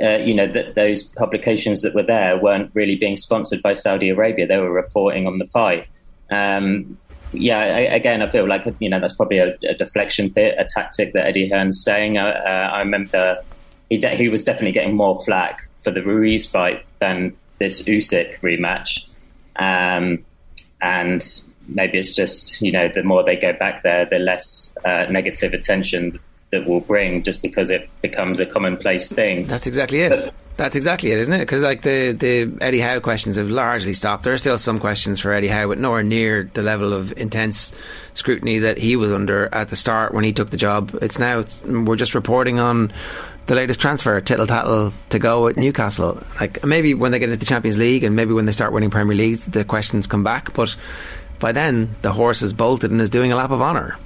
uh, 0.03 0.19
you 0.19 0.35
know 0.35 0.47
that 0.47 0.75
those 0.75 1.03
publications 1.03 1.83
that 1.83 1.95
were 1.95 2.03
there 2.03 2.39
weren't 2.39 2.71
really 2.75 2.97
being 2.97 3.17
sponsored 3.17 3.63
by 3.63 3.75
Saudi 3.75 4.09
Arabia. 4.11 4.47
They 4.47 4.59
were 4.59 4.73
reporting 4.73 5.27
on 5.27 5.39
the 5.39 5.47
fight. 5.47 5.87
Um, 6.31 6.99
yeah, 7.33 7.59
I, 7.59 7.81
again, 7.81 8.23
I 8.23 8.31
feel 8.31 8.47
like 8.47 8.67
you 8.79 8.89
know 8.89 9.01
that's 9.01 9.15
probably 9.15 9.39
a, 9.39 9.57
a 9.69 9.75
deflection, 9.75 10.33
th- 10.33 10.55
a 10.59 10.67
tactic 10.69 11.13
that 11.15 11.27
Eddie 11.27 11.49
Hearn's 11.49 11.83
saying. 11.83 12.19
Uh, 12.19 12.27
uh, 12.27 12.71
I 12.73 12.79
remember 12.81 13.39
he 13.91 13.99
de- 13.99 14.17
he 14.17 14.29
was 14.29 14.45
definitely 14.45 14.73
getting 14.73 14.97
more 14.97 15.23
flack 15.23 15.69
for 15.83 15.91
the 15.91 16.03
Ruiz 16.03 16.47
fight 16.47 16.87
than 17.01 17.37
this 17.59 17.83
Usyk 17.83 18.39
rematch, 18.41 19.05
um, 19.57 20.25
and 20.81 21.43
maybe 21.69 21.99
it's 21.99 22.13
just 22.13 22.63
you 22.63 22.73
know 22.73 22.89
the 22.89 23.03
more 23.03 23.23
they 23.25 23.37
go 23.37 23.53
back 23.53 23.83
there, 23.83 24.07
the 24.07 24.19
less 24.19 24.73
uh, 24.85 25.07
negative 25.11 25.53
attention 25.53 26.19
that 26.51 26.67
will 26.67 26.81
bring 26.81 27.23
just 27.23 27.43
because 27.43 27.71
it 27.71 27.89
becomes 28.03 28.41
a 28.41 28.47
commonplace 28.47 29.11
thing. 29.11 29.47
That's 29.47 29.67
exactly 29.67 30.01
it. 30.01 30.11
But, 30.11 30.35
That's 30.57 30.77
exactly 30.77 31.13
it, 31.13 31.19
isn't 31.21 31.33
it? 31.33 31.41
Because 31.41 31.63
like 31.63 31.83
the 31.83 32.13
the 32.13 32.59
Eddie 32.61 32.81
Howe 32.81 33.01
questions 33.01 33.37
have 33.37 33.51
largely 33.51 33.93
stopped. 33.93 34.25
There 34.25 34.35
are 34.35 34.39
still 34.39 34.59
some 34.59 34.79
questions 34.79 35.21
for 35.21 35.33
Eddie 35.33 35.49
Howe, 35.49 35.69
but 35.69 35.79
nowhere 35.79 36.03
near 36.03 36.51
the 36.53 36.63
level 36.63 36.93
of 36.93 37.17
intense 37.17 37.73
scrutiny 38.15 38.61
that 38.61 38.79
he 38.79 38.97
was 38.97 39.13
under 39.13 39.53
at 39.55 39.69
the 39.69 39.77
start 39.77 40.13
when 40.13 40.25
he 40.25 40.33
took 40.33 40.51
the 40.51 40.57
job. 40.57 40.97
It's 41.01 41.19
now 41.19 41.41
it's, 41.41 41.63
we're 41.63 41.97
just 41.97 42.15
reporting 42.15 42.59
on 42.59 42.93
the 43.51 43.57
latest 43.57 43.81
transfer, 43.81 44.21
tittle 44.21 44.47
tattle 44.47 44.93
to 45.09 45.19
go 45.19 45.49
at 45.49 45.57
Newcastle. 45.57 46.23
Like 46.39 46.65
maybe 46.65 46.95
when 46.95 47.11
they 47.11 47.19
get 47.19 47.31
into 47.31 47.37
the 47.37 47.47
Champions 47.47 47.79
League 47.79 48.05
and 48.05 48.15
maybe 48.15 48.33
when 48.33 48.47
they 48.47 48.53
start 48.53 48.73
winning 48.73 48.91
Premier 48.91 49.17
League, 49.17 49.41
the 49.41 49.65
questions 49.65 50.07
come 50.07 50.23
back. 50.23 50.55
But 50.55 50.77
by 51.41 51.51
then, 51.51 51.97
the 52.03 52.13
horse 52.13 52.43
is 52.43 52.53
bolted 52.53 52.93
and 52.93 53.01
is 53.01 53.11
doing 53.11 53.33
a 53.33 53.37
lap 53.37 53.51
of 53.51 53.61
honour. 53.61 53.97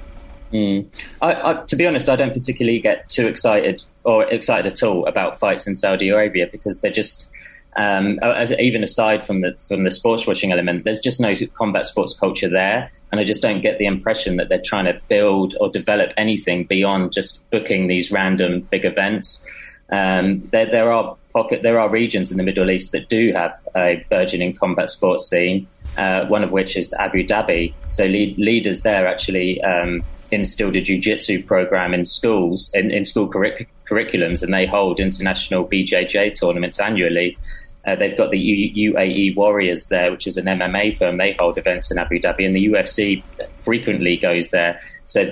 Mm. 0.51 0.87
I, 1.21 1.51
I, 1.51 1.53
to 1.67 1.75
be 1.75 1.85
honest, 1.85 2.09
I 2.09 2.15
don't 2.15 2.33
particularly 2.33 2.79
get 2.79 3.07
too 3.07 3.27
excited 3.27 3.83
or 4.03 4.23
excited 4.23 4.71
at 4.71 4.81
all 4.81 5.05
about 5.05 5.37
fights 5.39 5.67
in 5.67 5.75
Saudi 5.75 6.09
Arabia 6.09 6.47
because 6.51 6.81
they're 6.81 6.89
just. 6.91 7.29
Um, 7.77 8.19
even 8.57 8.83
aside 8.83 9.25
from 9.25 9.41
the 9.41 9.53
from 9.67 9.83
the 9.83 9.91
sports 9.91 10.25
washing 10.25 10.51
element, 10.51 10.85
there's 10.85 11.01
just 11.01 11.19
no 11.19 11.33
combat 11.53 11.85
sports 11.85 12.17
culture 12.17 12.49
there, 12.49 12.89
and 13.11 13.19
I 13.19 13.25
just 13.25 13.41
don't 13.41 13.61
get 13.61 13.79
the 13.79 13.85
impression 13.85 14.37
that 14.37 14.47
they're 14.47 14.61
trying 14.63 14.85
to 14.85 14.99
build 15.09 15.55
or 15.59 15.69
develop 15.69 16.11
anything 16.15 16.63
beyond 16.63 17.11
just 17.11 17.49
booking 17.51 17.87
these 17.87 18.11
random 18.11 18.61
big 18.61 18.85
events. 18.85 19.45
Um, 19.89 20.47
there, 20.51 20.65
there 20.65 20.91
are 20.91 21.17
pocket, 21.33 21.63
there 21.63 21.79
are 21.79 21.89
regions 21.89 22.31
in 22.31 22.37
the 22.37 22.43
Middle 22.43 22.71
East 22.71 22.93
that 22.93 23.09
do 23.09 23.33
have 23.33 23.59
a 23.75 24.03
burgeoning 24.09 24.55
combat 24.55 24.89
sports 24.89 25.29
scene. 25.29 25.67
Uh, 25.97 26.25
one 26.27 26.43
of 26.43 26.51
which 26.51 26.75
is 26.75 26.93
Abu 26.93 27.25
Dhabi. 27.25 27.73
So 27.89 28.05
lead, 28.05 28.37
leaders 28.37 28.81
there 28.81 29.07
actually 29.07 29.61
um, 29.61 30.03
instilled 30.29 30.75
a 30.75 30.81
jiu-jitsu 30.81 31.43
program 31.43 31.93
in 31.93 32.03
schools, 32.03 32.69
in, 32.73 32.91
in 32.91 33.05
school 33.05 33.29
curric- 33.29 33.69
curriculums, 33.89 34.43
and 34.43 34.53
they 34.53 34.65
hold 34.65 34.99
international 34.99 35.65
BJJ 35.65 36.37
tournaments 36.37 36.81
annually. 36.81 37.37
Uh, 37.85 37.95
they've 37.95 38.17
got 38.17 38.31
the 38.31 38.39
U- 38.39 38.93
UAE 38.93 39.35
Warriors 39.35 39.87
there, 39.89 40.11
which 40.11 40.27
is 40.27 40.37
an 40.37 40.45
MMA 40.45 40.97
firm. 40.97 41.17
They 41.17 41.33
hold 41.33 41.57
events 41.57 41.91
in 41.91 41.97
Abu 41.97 42.19
Dhabi, 42.19 42.45
and 42.45 42.55
the 42.55 42.65
UFC 42.67 43.23
frequently 43.55 44.17
goes 44.17 44.49
there. 44.49 44.79
So 45.05 45.31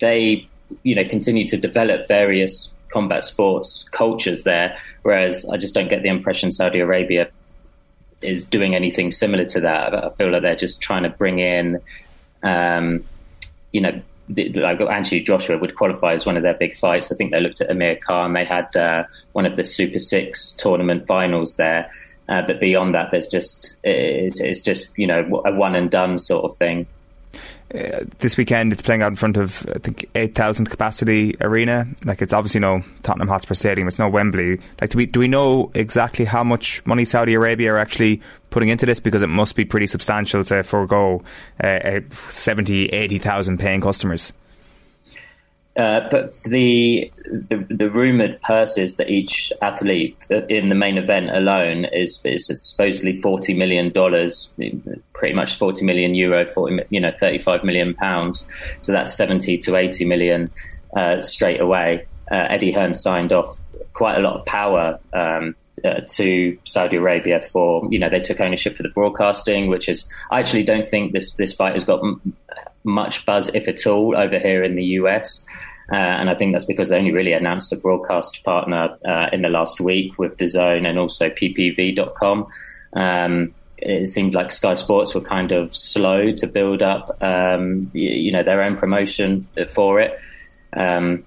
they, 0.00 0.46
you 0.82 0.94
know, 0.94 1.04
continue 1.04 1.46
to 1.48 1.56
develop 1.56 2.08
various 2.08 2.72
combat 2.90 3.24
sports 3.24 3.86
cultures 3.90 4.44
there. 4.44 4.76
Whereas 5.02 5.46
I 5.46 5.56
just 5.56 5.74
don't 5.74 5.88
get 5.88 6.02
the 6.02 6.08
impression 6.08 6.52
Saudi 6.52 6.80
Arabia 6.80 7.30
is 8.22 8.46
doing 8.46 8.74
anything 8.74 9.10
similar 9.10 9.44
to 9.46 9.60
that. 9.60 9.94
I 9.94 10.10
feel 10.10 10.30
like 10.30 10.42
they're 10.42 10.56
just 10.56 10.80
trying 10.80 11.02
to 11.02 11.10
bring 11.10 11.38
in, 11.38 11.80
um, 12.42 13.04
you 13.72 13.80
know, 13.80 14.00
like 14.28 14.80
Anthony 14.80 15.20
Joshua 15.20 15.58
would 15.58 15.76
qualify 15.76 16.14
as 16.14 16.26
one 16.26 16.36
of 16.36 16.42
their 16.42 16.54
big 16.54 16.76
fights. 16.76 17.12
I 17.12 17.16
think 17.16 17.30
they 17.30 17.40
looked 17.40 17.60
at 17.60 17.70
Amir 17.70 17.96
Khan. 17.96 18.32
They 18.32 18.44
had 18.44 18.74
uh, 18.76 19.04
one 19.32 19.46
of 19.46 19.56
the 19.56 19.64
Super 19.64 19.98
Six 19.98 20.52
tournament 20.52 21.06
finals 21.06 21.56
there. 21.56 21.90
Uh, 22.28 22.42
but 22.46 22.58
beyond 22.58 22.94
that, 22.94 23.10
there's 23.10 23.26
just 23.26 23.76
it's, 23.84 24.40
it's, 24.40 24.60
just 24.60 24.88
you 24.96 25.06
know 25.06 25.42
a 25.44 25.52
one 25.52 25.74
and 25.74 25.90
done 25.90 26.18
sort 26.18 26.44
of 26.44 26.56
thing. 26.56 26.86
Uh, 27.74 28.04
this 28.20 28.36
weekend, 28.36 28.72
it's 28.72 28.82
playing 28.82 29.02
out 29.02 29.08
in 29.08 29.16
front 29.16 29.36
of 29.36 29.66
I 29.74 29.78
think 29.78 30.08
eight 30.14 30.36
thousand 30.36 30.66
capacity 30.66 31.34
arena. 31.40 31.88
Like 32.04 32.22
it's 32.22 32.32
obviously 32.32 32.60
no 32.60 32.84
Tottenham 33.02 33.26
Hotspur 33.26 33.54
Stadium. 33.54 33.88
It's 33.88 33.98
no 33.98 34.08
Wembley. 34.08 34.60
Like 34.80 34.90
do 34.90 34.98
we 34.98 35.06
do 35.06 35.18
we 35.18 35.26
know 35.26 35.72
exactly 35.74 36.24
how 36.24 36.44
much 36.44 36.86
money 36.86 37.04
Saudi 37.04 37.34
Arabia 37.34 37.72
are 37.72 37.78
actually 37.78 38.20
putting 38.50 38.68
into 38.68 38.86
this 38.86 39.00
because 39.00 39.22
it 39.22 39.28
must 39.28 39.56
be 39.56 39.64
pretty 39.64 39.88
substantial 39.88 40.44
to 40.44 40.62
forego 40.62 41.24
uh, 41.62 41.66
uh 41.66 42.00
70, 42.30 42.86
80,000 42.90 43.58
paying 43.58 43.80
customers. 43.80 44.32
Uh, 45.76 46.08
but 46.08 46.40
the, 46.44 47.10
the, 47.24 47.66
the 47.68 47.90
rumored 47.90 48.40
purses 48.42 48.94
that 48.94 49.10
each 49.10 49.52
athlete 49.60 50.16
in 50.48 50.68
the 50.68 50.74
main 50.74 50.96
event 50.96 51.30
alone 51.30 51.84
is 51.86 52.20
is 52.24 52.46
supposedly 52.54 53.20
forty 53.20 53.54
million 53.54 53.90
dollars, 53.90 54.52
pretty 55.14 55.34
much 55.34 55.58
40 55.58 55.84
million 55.84 56.14
euro, 56.14 56.46
40, 56.52 56.84
you 56.90 57.00
know, 57.00 57.12
35 57.18 57.64
million 57.64 57.94
pounds. 57.94 58.46
So 58.82 58.92
that's 58.92 59.16
70 59.16 59.58
to 59.58 59.76
80 59.76 60.04
million 60.04 60.50
uh, 60.94 61.20
straight 61.20 61.60
away. 61.60 62.06
Uh, 62.30 62.46
Eddie 62.50 62.72
Hearn 62.72 62.94
signed 62.94 63.32
off 63.32 63.56
quite 63.94 64.16
a 64.16 64.20
lot 64.20 64.38
of 64.38 64.46
power 64.46 64.98
um, 65.12 65.56
uh, 65.84 66.00
to 66.08 66.58
Saudi 66.64 66.96
Arabia 66.96 67.40
for 67.40 67.88
you 67.90 67.98
know 67.98 68.08
they 68.08 68.20
took 68.20 68.40
ownership 68.40 68.76
for 68.76 68.82
the 68.82 68.90
broadcasting, 68.90 69.68
which 69.68 69.88
is 69.88 70.06
I 70.30 70.40
actually 70.40 70.64
don't 70.64 70.88
think 70.88 71.12
this 71.12 71.32
this 71.32 71.52
fight 71.52 71.72
has 71.72 71.84
got 71.84 72.00
m- 72.00 72.34
much 72.84 73.24
buzz, 73.26 73.50
if 73.54 73.66
at 73.66 73.86
all, 73.86 74.16
over 74.16 74.38
here 74.38 74.62
in 74.62 74.76
the 74.76 74.84
US. 75.00 75.44
Uh, 75.92 75.96
and 75.96 76.30
I 76.30 76.34
think 76.34 76.52
that's 76.52 76.64
because 76.64 76.88
they 76.88 76.96
only 76.96 77.12
really 77.12 77.32
announced 77.32 77.72
a 77.72 77.76
broadcast 77.76 78.42
partner 78.42 78.96
uh, 79.04 79.28
in 79.32 79.42
the 79.42 79.48
last 79.48 79.80
week 79.80 80.18
with 80.18 80.36
DAZN 80.36 80.88
and 80.88 80.98
also 80.98 81.28
PPV.com. 81.28 82.46
Um, 82.94 83.54
it 83.78 84.06
seemed 84.06 84.34
like 84.34 84.50
Sky 84.50 84.74
Sports 84.74 85.14
were 85.14 85.20
kind 85.20 85.52
of 85.52 85.74
slow 85.74 86.32
to 86.32 86.46
build 86.46 86.80
up, 86.80 87.22
um, 87.22 87.90
you, 87.92 88.08
you, 88.08 88.32
know, 88.32 88.42
their 88.42 88.62
own 88.62 88.76
promotion 88.76 89.46
for 89.72 90.00
it. 90.00 90.18
Um, 90.72 91.24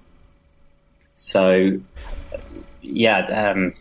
so, 1.14 1.78
yeah, 2.82 3.52
um, 3.52 3.74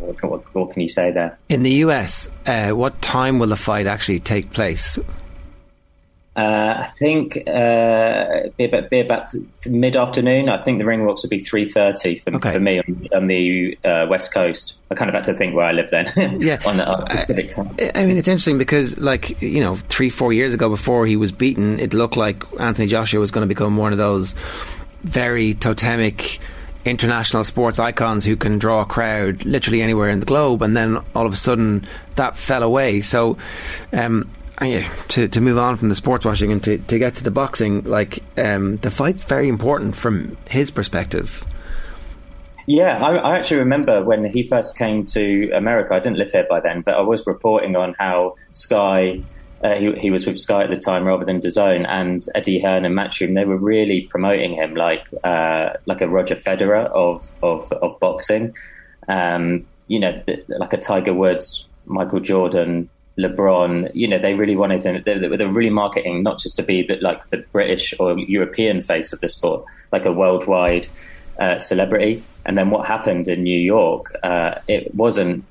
what, 0.00 0.54
what, 0.54 0.70
can 0.72 0.82
you 0.82 0.88
say 0.88 1.12
there? 1.12 1.38
In 1.48 1.62
the 1.62 1.70
US, 1.70 2.30
uh, 2.46 2.70
what 2.70 3.00
time 3.02 3.38
will 3.38 3.48
the 3.48 3.56
fight 3.56 3.86
actually 3.86 4.20
take 4.20 4.52
place? 4.52 4.98
Uh, 6.36 6.86
I 6.86 6.92
think 6.98 7.48
uh, 7.48 8.50
be 8.58 8.66
about, 8.66 8.90
be 8.90 9.00
about 9.00 9.28
mid 9.64 9.96
afternoon. 9.96 10.50
I 10.50 10.62
think 10.62 10.78
the 10.78 10.84
ring 10.84 11.06
walks 11.06 11.22
would 11.22 11.30
be 11.30 11.42
three 11.42 11.72
thirty 11.72 12.18
for, 12.18 12.34
okay. 12.34 12.52
for, 12.52 12.60
me 12.60 12.78
on, 12.78 13.08
on 13.14 13.26
the 13.26 13.78
uh, 13.82 14.06
west 14.10 14.34
coast. 14.34 14.74
I 14.90 14.96
kind 14.96 15.08
of 15.08 15.14
had 15.14 15.24
to 15.24 15.34
think 15.34 15.54
where 15.54 15.64
I 15.64 15.72
live 15.72 15.90
then. 15.90 16.12
yeah, 16.42 16.60
on 16.66 16.76
the 16.76 17.06
specific 17.06 17.48
time. 17.48 17.74
I 17.94 18.04
mean, 18.04 18.18
it's 18.18 18.28
interesting 18.28 18.58
because, 18.58 18.98
like 18.98 19.40
you 19.40 19.60
know, 19.60 19.76
three 19.76 20.10
four 20.10 20.34
years 20.34 20.52
ago, 20.52 20.68
before 20.68 21.06
he 21.06 21.16
was 21.16 21.32
beaten, 21.32 21.80
it 21.80 21.94
looked 21.94 22.18
like 22.18 22.44
Anthony 22.60 22.86
Joshua 22.86 23.18
was 23.18 23.30
going 23.30 23.48
to 23.48 23.48
become 23.48 23.78
one 23.78 23.92
of 23.92 23.98
those 23.98 24.34
very 25.04 25.54
totemic 25.54 26.38
international 26.84 27.44
sports 27.44 27.78
icons 27.78 28.24
who 28.24 28.36
can 28.36 28.58
draw 28.58 28.82
a 28.82 28.84
crowd 28.84 29.44
literally 29.44 29.80
anywhere 29.80 30.10
in 30.10 30.20
the 30.20 30.26
globe, 30.26 30.60
and 30.60 30.76
then 30.76 30.98
all 31.14 31.24
of 31.24 31.32
a 31.32 31.36
sudden 31.36 31.86
that 32.16 32.36
fell 32.36 32.62
away. 32.62 33.00
So, 33.00 33.38
um, 33.94 34.30
to 34.58 35.28
to 35.28 35.40
move 35.40 35.58
on 35.58 35.76
from 35.76 35.88
the 35.88 35.94
sports 35.94 36.24
washing 36.24 36.52
and 36.52 36.62
to, 36.64 36.78
to 36.78 36.98
get 36.98 37.14
to 37.16 37.24
the 37.24 37.30
boxing, 37.30 37.84
like 37.84 38.22
um, 38.38 38.76
the 38.78 38.90
fight's 38.90 39.24
very 39.24 39.48
important 39.48 39.96
from 39.96 40.36
his 40.48 40.70
perspective. 40.70 41.44
Yeah, 42.66 42.98
I, 42.98 43.14
I, 43.16 43.36
actually 43.36 43.58
remember 43.58 44.02
when 44.02 44.24
he 44.24 44.44
first 44.48 44.76
came 44.76 45.06
to 45.06 45.52
America. 45.52 45.94
I 45.94 46.00
didn't 46.00 46.18
live 46.18 46.32
here 46.32 46.46
by 46.48 46.58
then, 46.58 46.80
but 46.80 46.94
I 46.94 47.00
was 47.00 47.24
reporting 47.24 47.76
on 47.76 47.94
how 47.96 48.34
Sky 48.50 49.22
uh, 49.62 49.76
he, 49.76 49.92
he, 49.92 50.10
was 50.10 50.26
with 50.26 50.38
Sky 50.38 50.64
at 50.64 50.70
the 50.70 50.76
time 50.76 51.04
rather 51.04 51.24
than 51.24 51.40
DAZN, 51.40 51.86
and 51.88 52.24
Eddie 52.34 52.60
Hearn 52.60 52.84
and 52.84 52.94
Matchroom. 52.94 53.34
They 53.34 53.44
were 53.44 53.56
really 53.56 54.02
promoting 54.02 54.54
him 54.54 54.74
like 54.74 55.02
uh, 55.22 55.74
like 55.86 56.00
a 56.00 56.08
Roger 56.08 56.36
Federer 56.36 56.86
of 56.86 57.28
of, 57.42 57.72
of 57.72 58.00
boxing. 58.00 58.54
Um, 59.08 59.66
you 59.88 60.00
know, 60.00 60.22
like 60.48 60.72
a 60.72 60.78
Tiger 60.78 61.14
Woods, 61.14 61.66
Michael 61.86 62.20
Jordan, 62.20 62.90
LeBron. 63.18 63.90
You 63.94 64.08
know, 64.08 64.18
they 64.18 64.34
really 64.34 64.56
wanted 64.56 64.82
him. 64.82 65.02
They, 65.04 65.18
they 65.18 65.28
were 65.28 65.52
really 65.52 65.70
marketing 65.70 66.22
not 66.22 66.38
just 66.38 66.56
to 66.56 66.62
be 66.62 66.88
like 67.00 67.28
the 67.30 67.38
British 67.52 67.94
or 67.98 68.18
European 68.18 68.82
face 68.82 69.12
of 69.12 69.20
the 69.20 69.28
sport, 69.28 69.64
like 69.92 70.04
a 70.04 70.12
worldwide 70.12 70.88
uh, 71.38 71.58
celebrity. 71.58 72.22
And 72.44 72.56
then 72.56 72.70
what 72.70 72.86
happened 72.86 73.28
in 73.28 73.42
New 73.42 73.58
York? 73.58 74.16
Uh, 74.22 74.56
it 74.68 74.94
wasn't 74.94 75.44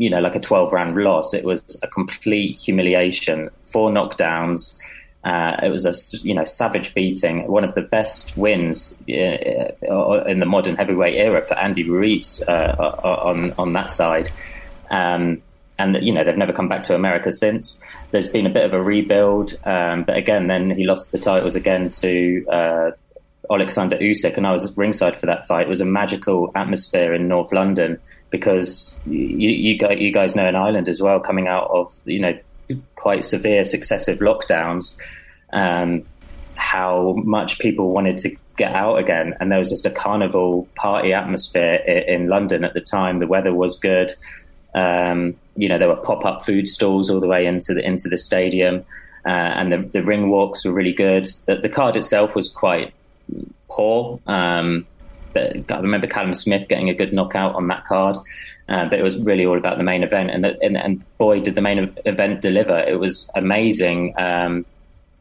you 0.00 0.08
know, 0.08 0.20
like 0.20 0.34
a 0.34 0.40
12 0.40 0.72
round 0.72 0.96
loss. 0.96 1.34
It 1.34 1.44
was 1.44 1.78
a 1.82 1.86
complete 1.86 2.58
humiliation, 2.58 3.50
four 3.70 3.90
knockdowns. 3.90 4.74
Uh, 5.22 5.56
it 5.62 5.68
was 5.68 5.84
a 5.84 5.92
you 6.26 6.32
know 6.32 6.46
savage 6.46 6.94
beating, 6.94 7.46
one 7.46 7.64
of 7.64 7.74
the 7.74 7.82
best 7.82 8.34
wins 8.34 8.94
uh, 9.02 10.22
in 10.26 10.40
the 10.40 10.46
modern 10.46 10.76
heavyweight 10.76 11.16
era 11.16 11.42
for 11.42 11.52
Andy 11.58 11.86
Ruiz 11.86 12.42
uh, 12.48 12.74
on 13.04 13.52
on 13.58 13.74
that 13.74 13.90
side. 13.90 14.32
Um, 14.90 15.42
and 15.80 16.04
you 16.04 16.12
know 16.12 16.22
they've 16.24 16.36
never 16.36 16.52
come 16.52 16.68
back 16.68 16.84
to 16.84 16.94
America 16.94 17.32
since. 17.32 17.78
There's 18.10 18.28
been 18.28 18.46
a 18.46 18.50
bit 18.50 18.64
of 18.64 18.74
a 18.74 18.82
rebuild, 18.82 19.58
um, 19.64 20.04
but 20.04 20.16
again, 20.16 20.46
then 20.46 20.70
he 20.70 20.84
lost 20.84 21.12
the 21.12 21.18
titles 21.18 21.54
again 21.54 21.90
to 21.90 22.46
uh, 22.48 22.90
Alexander 23.50 23.96
Usyk, 23.96 24.36
and 24.36 24.46
I 24.46 24.52
was 24.52 24.76
ringside 24.76 25.18
for 25.18 25.26
that 25.26 25.46
fight. 25.46 25.66
It 25.66 25.68
was 25.68 25.80
a 25.80 25.86
magical 25.86 26.52
atmosphere 26.54 27.14
in 27.14 27.28
North 27.28 27.52
London 27.52 27.98
because 28.28 28.94
you, 29.06 29.50
you, 29.50 30.12
guys 30.12 30.36
know 30.36 30.46
in 30.46 30.54
Ireland 30.54 30.88
as 30.88 31.00
well, 31.00 31.18
coming 31.18 31.48
out 31.48 31.68
of 31.70 31.92
you 32.04 32.20
know 32.20 32.38
quite 32.94 33.24
severe 33.24 33.64
successive 33.64 34.18
lockdowns, 34.18 34.96
um, 35.52 36.04
how 36.56 37.14
much 37.24 37.58
people 37.58 37.90
wanted 37.90 38.18
to 38.18 38.36
get 38.58 38.72
out 38.74 38.96
again, 38.96 39.34
and 39.40 39.50
there 39.50 39.58
was 39.58 39.70
just 39.70 39.86
a 39.86 39.90
carnival 39.90 40.68
party 40.74 41.14
atmosphere 41.14 41.76
in, 41.86 42.22
in 42.22 42.28
London 42.28 42.64
at 42.64 42.74
the 42.74 42.82
time. 42.82 43.18
The 43.18 43.26
weather 43.26 43.54
was 43.54 43.78
good. 43.78 44.14
Um, 44.74 45.34
you 45.60 45.68
know, 45.68 45.78
there 45.78 45.88
were 45.88 45.96
pop-up 45.96 46.46
food 46.46 46.66
stalls 46.66 47.10
all 47.10 47.20
the 47.20 47.26
way 47.26 47.46
into 47.46 47.74
the 47.74 47.84
into 47.86 48.08
the 48.08 48.16
stadium, 48.16 48.84
uh, 49.26 49.28
and 49.58 49.70
the, 49.72 49.78
the 49.78 50.02
ring 50.02 50.30
walks 50.30 50.64
were 50.64 50.72
really 50.72 50.92
good. 50.92 51.28
The, 51.46 51.56
the 51.56 51.68
card 51.68 51.96
itself 51.96 52.34
was 52.34 52.48
quite 52.48 52.94
poor. 53.68 54.18
Um, 54.26 54.86
but 55.32 55.70
I 55.70 55.78
remember 55.78 56.06
Callum 56.06 56.34
Smith 56.34 56.68
getting 56.68 56.88
a 56.88 56.94
good 56.94 57.12
knockout 57.12 57.54
on 57.54 57.68
that 57.68 57.84
card. 57.84 58.16
Uh, 58.68 58.88
but 58.88 58.98
it 58.98 59.02
was 59.02 59.18
really 59.18 59.44
all 59.44 59.58
about 59.58 59.78
the 59.78 59.84
main 59.84 60.02
event, 60.04 60.30
and, 60.30 60.46
and, 60.46 60.76
and 60.76 61.18
boy, 61.18 61.40
did 61.40 61.56
the 61.56 61.60
main 61.60 61.92
event 62.06 62.40
deliver! 62.40 62.78
It 62.78 63.00
was 63.00 63.28
amazing. 63.34 64.14
Um, 64.16 64.64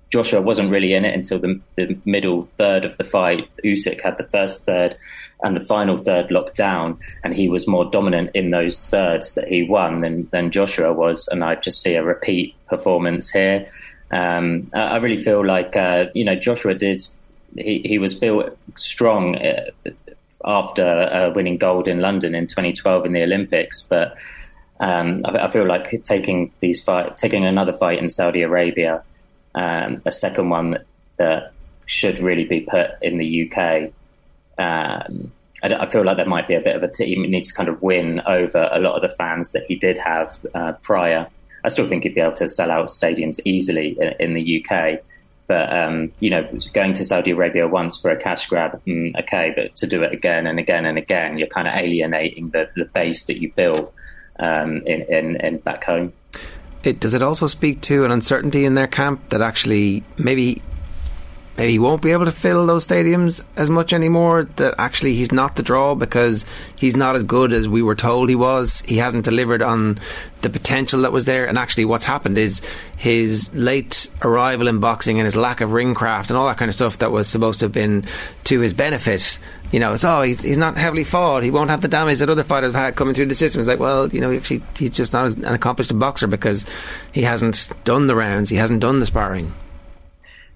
Joshua 0.09 0.41
wasn't 0.41 0.71
really 0.71 0.93
in 0.93 1.05
it 1.05 1.13
until 1.13 1.39
the, 1.39 1.59
the, 1.75 1.97
middle 2.03 2.49
third 2.57 2.83
of 2.83 2.97
the 2.97 3.03
fight. 3.03 3.47
Usyk 3.63 4.01
had 4.01 4.17
the 4.17 4.27
first 4.27 4.65
third 4.65 4.97
and 5.43 5.55
the 5.55 5.65
final 5.65 5.97
third 5.97 6.31
locked 6.31 6.55
down, 6.55 6.97
and 7.23 7.33
he 7.33 7.47
was 7.47 7.67
more 7.67 7.85
dominant 7.85 8.31
in 8.33 8.49
those 8.49 8.85
thirds 8.85 9.35
that 9.35 9.47
he 9.47 9.63
won 9.63 10.01
than, 10.01 10.27
than 10.31 10.51
Joshua 10.51 10.93
was. 10.93 11.27
And 11.27 11.43
I 11.43 11.55
just 11.55 11.81
see 11.81 11.93
a 11.93 12.03
repeat 12.03 12.55
performance 12.67 13.29
here. 13.29 13.67
Um, 14.11 14.71
I, 14.73 14.79
I, 14.79 14.97
really 14.97 15.21
feel 15.21 15.45
like 15.45 15.75
uh, 15.75 16.05
you 16.15 16.25
know 16.25 16.35
Joshua 16.35 16.73
did 16.73 17.07
he, 17.55 17.81
he 17.85 17.99
was 17.99 18.15
built 18.15 18.57
strong 18.75 19.35
uh, 19.35 19.69
after 20.43 20.83
uh, 20.83 21.31
winning 21.35 21.57
gold 21.57 21.87
in 21.87 21.99
London 21.99 22.33
in 22.33 22.47
2012 22.47 23.05
in 23.05 23.13
the 23.13 23.21
Olympics, 23.21 23.83
but 23.83 24.15
um, 24.79 25.21
I, 25.25 25.45
I, 25.45 25.51
feel 25.51 25.67
like 25.67 26.03
taking 26.03 26.51
these 26.59 26.81
fight, 26.81 27.17
taking 27.17 27.45
another 27.45 27.73
fight 27.73 27.99
in 27.99 28.09
Saudi 28.09 28.41
Arabia, 28.41 29.03
um, 29.55 30.01
a 30.05 30.11
second 30.11 30.49
one 30.49 30.77
that, 31.17 31.53
should 31.89 32.19
really 32.19 32.45
be 32.45 32.61
put 32.61 32.91
in 33.01 33.17
the 33.17 33.49
UK. 33.51 33.91
Um, 34.59 35.31
I, 35.63 35.73
I, 35.73 35.85
feel 35.87 36.05
like 36.05 36.17
there 36.17 36.25
might 36.27 36.47
be 36.47 36.53
a 36.53 36.61
bit 36.61 36.75
of 36.75 36.83
a 36.83 36.87
t- 36.87 37.07
he 37.07 37.15
needs 37.15 37.49
to 37.49 37.55
kind 37.55 37.67
of 37.67 37.81
win 37.81 38.21
over 38.27 38.69
a 38.71 38.79
lot 38.79 38.95
of 38.95 39.01
the 39.01 39.15
fans 39.15 39.53
that 39.53 39.63
he 39.67 39.75
did 39.75 39.97
have 39.97 40.37
uh, 40.53 40.73
prior. 40.83 41.27
I 41.63 41.69
still 41.69 41.87
think 41.87 42.03
he'd 42.03 42.13
be 42.13 42.21
able 42.21 42.35
to 42.35 42.47
sell 42.47 42.69
out 42.69 42.89
stadiums 42.89 43.39
easily 43.43 43.97
in, 43.99 44.13
in 44.19 44.33
the 44.35 44.63
UK. 44.63 44.99
But 45.47 45.75
um, 45.75 46.11
you 46.19 46.29
know, 46.29 46.47
going 46.73 46.93
to 46.93 47.03
Saudi 47.03 47.31
Arabia 47.31 47.67
once 47.67 47.99
for 47.99 48.11
a 48.11 48.21
cash 48.21 48.45
grab, 48.45 48.79
mm, 48.85 49.19
okay, 49.21 49.51
but 49.55 49.75
to 49.77 49.87
do 49.87 50.03
it 50.03 50.13
again 50.13 50.45
and 50.45 50.59
again 50.59 50.85
and 50.85 50.95
again, 50.99 51.39
you're 51.39 51.47
kind 51.47 51.67
of 51.67 51.73
alienating 51.73 52.51
the, 52.51 52.69
the 52.75 52.85
base 52.85 53.25
that 53.25 53.41
you 53.41 53.51
built 53.53 53.91
um, 54.37 54.83
in, 54.85 55.01
in, 55.11 55.35
in 55.37 55.57
back 55.57 55.85
home. 55.85 56.13
It, 56.83 56.99
does 56.99 57.13
it 57.13 57.21
also 57.21 57.47
speak 57.47 57.81
to 57.81 58.05
an 58.05 58.11
uncertainty 58.11 58.65
in 58.65 58.75
their 58.75 58.87
camp 58.87 59.29
that 59.29 59.41
actually 59.41 60.03
maybe 60.17 60.61
maybe 61.59 61.73
he 61.73 61.79
won't 61.79 62.01
be 62.01 62.11
able 62.11 62.23
to 62.23 62.31
fill 62.31 62.65
those 62.65 62.87
stadiums 62.87 63.43
as 63.57 63.69
much 63.69 63.91
anymore. 63.91 64.43
That 64.55 64.75
actually 64.77 65.15
he's 65.15 65.33
not 65.33 65.57
the 65.57 65.63
draw 65.63 65.93
because 65.93 66.45
he's 66.77 66.95
not 66.95 67.17
as 67.17 67.25
good 67.25 67.51
as 67.51 67.67
we 67.67 67.81
were 67.81 67.95
told 67.95 68.29
he 68.29 68.35
was. 68.35 68.79
He 68.81 68.97
hasn't 68.97 69.25
delivered 69.25 69.61
on 69.61 69.99
the 70.41 70.49
potential 70.49 71.01
that 71.01 71.11
was 71.11 71.25
there. 71.25 71.45
And 71.45 71.57
actually, 71.57 71.83
what's 71.83 72.05
happened 72.05 72.37
is 72.37 72.61
his 72.95 73.53
late 73.53 74.07
arrival 74.21 74.69
in 74.69 74.79
boxing 74.79 75.19
and 75.19 75.25
his 75.25 75.35
lack 75.35 75.59
of 75.59 75.73
ring 75.73 75.93
craft 75.93 76.29
and 76.29 76.37
all 76.37 76.47
that 76.47 76.57
kind 76.57 76.69
of 76.69 76.75
stuff 76.75 76.99
that 76.99 77.11
was 77.11 77.27
supposed 77.27 77.59
to 77.59 77.65
have 77.65 77.73
been 77.73 78.05
to 78.45 78.61
his 78.61 78.73
benefit. 78.73 79.37
You 79.71 79.79
know, 79.79 79.93
it's 79.93 80.03
oh 80.03 80.21
he's, 80.21 80.41
he's 80.41 80.57
not 80.57 80.77
heavily 80.77 81.03
fought. 81.03 81.43
He 81.43 81.51
won't 81.51 81.69
have 81.69 81.81
the 81.81 81.87
damage 81.87 82.19
that 82.19 82.29
other 82.29 82.43
fighters 82.43 82.73
have 82.73 82.83
had 82.83 82.95
coming 82.95 83.13
through 83.13 83.27
the 83.27 83.35
system. 83.35 83.59
It's 83.59 83.67
like, 83.67 83.79
well, 83.79 84.07
you 84.09 84.19
know, 84.19 84.31
actually 84.31 84.61
he's 84.77 84.91
just 84.91 85.13
not 85.13 85.35
an 85.35 85.45
accomplished 85.45 85.97
boxer 85.97 86.27
because 86.27 86.65
he 87.11 87.21
hasn't 87.21 87.69
done 87.83 88.07
the 88.07 88.15
rounds. 88.15 88.49
He 88.49 88.57
hasn't 88.57 88.81
done 88.81 88.99
the 88.99 89.05
sparring. 89.05 89.53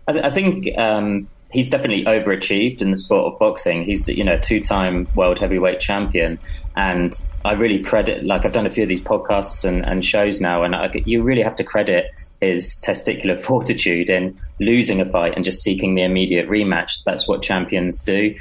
I, 0.08 0.14
th- 0.14 0.26
I 0.26 0.32
think 0.32 0.78
um, 0.78 1.28
he's 1.52 1.70
definitely 1.70 2.04
overachieved 2.06 2.82
in 2.82 2.90
the 2.90 2.98
sport 2.98 3.32
of 3.32 3.40
boxing. 3.40 3.86
He's 3.86 4.08
you 4.08 4.24
know 4.24 4.38
two-time 4.38 5.08
world 5.16 5.40
heavyweight 5.40 5.80
champion, 5.80 6.40
and 6.76 7.14
I 7.46 7.54
really 7.54 7.82
credit. 7.84 8.26
Like 8.26 8.46
I've 8.46 8.54
done 8.54 8.66
a 8.66 8.72
few 8.72 8.84
of 8.84 8.90
these 8.90 9.02
podcasts 9.02 9.64
and, 9.64 9.86
and 9.86 10.04
shows 10.04 10.42
now, 10.42 10.64
and 10.64 10.76
I, 10.76 10.92
you 11.06 11.22
really 11.22 11.44
have 11.44 11.56
to 11.58 11.64
credit 11.64 12.12
his 12.42 12.80
testicular 12.84 13.42
fortitude 13.44 14.10
in 14.10 14.38
losing 14.60 15.00
a 15.00 15.06
fight 15.06 15.34
and 15.36 15.46
just 15.46 15.62
seeking 15.62 15.96
the 15.96 16.04
immediate 16.04 16.50
rematch. 16.50 17.04
That's 17.06 17.28
what 17.28 17.44
champions 17.44 18.02
do. 18.02 18.36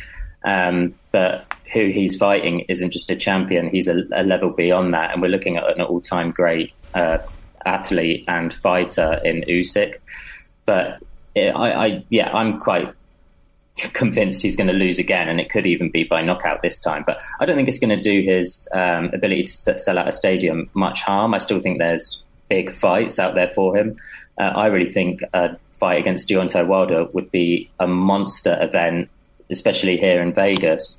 Um, 0.45 0.95
but 1.13 1.47
who 1.73 1.91
he's 1.91 2.17
fighting 2.17 2.61
isn't 2.69 2.91
just 2.91 3.11
a 3.11 3.17
champion; 3.17 3.71
he's 3.71 3.89
a, 3.89 4.03
a, 4.13 4.23
level 4.23 4.51
beyond 4.51 4.95
that, 4.95 5.13
and 5.13 5.23
we're 5.23 5.29
looking 5.29 5.57
at 5.57 5.65
an 5.75 5.81
all-time 5.81 6.31
great. 6.31 6.73
Uh, 6.95 7.19
athlete 7.65 8.25
and 8.29 8.53
fighter 8.53 9.21
in 9.25 9.43
Usyk. 9.43 9.95
But 10.65 11.03
I, 11.37 11.51
I 11.51 12.05
yeah, 12.09 12.31
I'm 12.33 12.59
quite 12.59 12.93
convinced 13.93 14.43
he's 14.43 14.57
going 14.57 14.69
to 14.69 14.73
lose 14.73 14.99
again, 14.99 15.29
and 15.29 15.41
it 15.41 15.51
could 15.51 15.67
even 15.67 15.91
be 15.91 16.05
by 16.05 16.23
knockout 16.23 16.63
this 16.63 16.81
time. 16.81 17.05
But 17.07 17.23
I 17.41 17.47
don't 17.47 17.57
think 17.57 17.69
it's 17.69 17.79
going 17.79 17.97
to 17.97 18.01
do 18.01 18.23
his 18.23 18.67
um, 18.73 19.11
ability 19.13 19.45
to 19.45 19.57
st- 19.57 19.81
sell 19.81 19.99
out 19.99 20.09
a 20.09 20.13
stadium 20.13 20.71
much 20.75 21.03
harm. 21.03 21.35
I 21.35 21.39
still 21.39 21.61
think 21.61 21.79
there's 21.79 22.23
big 22.49 22.75
fights 22.75 23.19
out 23.19 23.35
there 23.35 23.51
for 23.55 23.77
him. 23.77 23.97
Uh, 24.39 24.53
I 24.55 24.67
really 24.67 24.93
think 24.93 25.21
a 25.33 25.57
fight 25.79 25.99
against 25.99 26.29
Deontay 26.29 26.67
Wilder 26.67 27.05
would 27.07 27.31
be 27.31 27.71
a 27.81 27.87
monster 27.87 28.57
event, 28.61 29.09
especially 29.53 29.97
here 29.97 30.21
in 30.21 30.33
Vegas. 30.33 30.99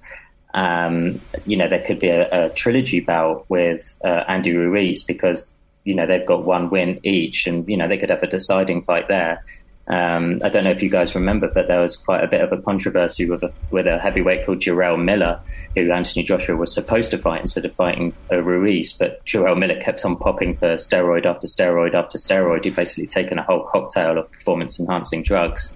Um, 0.54 1.20
you 1.46 1.58
know, 1.58 1.68
there 1.68 1.84
could 1.84 2.00
be 2.00 2.10
a, 2.10 2.46
a 2.46 2.50
trilogy 2.52 3.00
bout 3.00 3.50
with 3.50 3.96
uh, 4.06 4.24
Andy 4.28 4.56
Ruiz 4.56 5.04
because 5.04 5.56
you 5.84 5.96
know 5.96 6.06
they've 6.06 6.26
got 6.26 6.46
one 6.46 6.70
win 6.70 7.00
each, 7.04 7.48
and 7.48 7.68
you 7.68 7.76
know 7.76 7.88
they 7.88 7.98
could 7.98 8.10
have 8.10 8.24
a 8.24 8.28
deciding 8.28 8.84
fight 8.84 9.08
there. 9.08 9.44
Um, 9.86 10.40
I 10.42 10.48
don't 10.48 10.64
know 10.64 10.72
if 10.72 10.82
you 10.82 10.90
guys 10.90 11.14
remember, 11.14 11.52
but 11.54 11.68
there 11.68 11.82
was 11.82 11.98
quite 11.98 12.24
a 12.24 12.28
bit 12.28 12.40
of 12.40 12.54
a 12.54 12.62
controversy 12.62 13.30
with 13.30 13.44
a, 13.44 13.52
with 13.70 13.86
a 13.86 14.00
heavyweight 14.00 14.46
called 14.46 14.60
Jarrell 14.60 15.04
Miller, 15.04 15.42
who 15.76 15.92
Anthony 15.92 16.24
Joshua 16.24 16.56
was 16.56 16.74
supposed 16.74 17.12
to 17.12 17.18
fight 17.18 17.42
instead 17.42 17.66
of 17.66 17.76
fighting 17.76 18.14
uh, 18.32 18.42
Ruiz. 18.42 18.94
But 18.94 19.26
Jarrell 19.26 19.58
Miller 19.58 19.82
kept 19.82 20.06
on 20.06 20.16
popping 20.16 20.56
for 20.56 20.76
steroid 20.76 21.26
after 21.26 21.48
steroid 21.48 21.96
after 21.96 22.18
steroid. 22.18 22.64
He'd 22.64 22.78
basically 22.78 23.08
taken 23.08 23.38
a 23.38 23.44
whole 23.44 23.66
cocktail 23.66 24.18
of 24.18 24.32
performance 24.32 24.80
enhancing 24.80 25.22
drugs. 25.22 25.74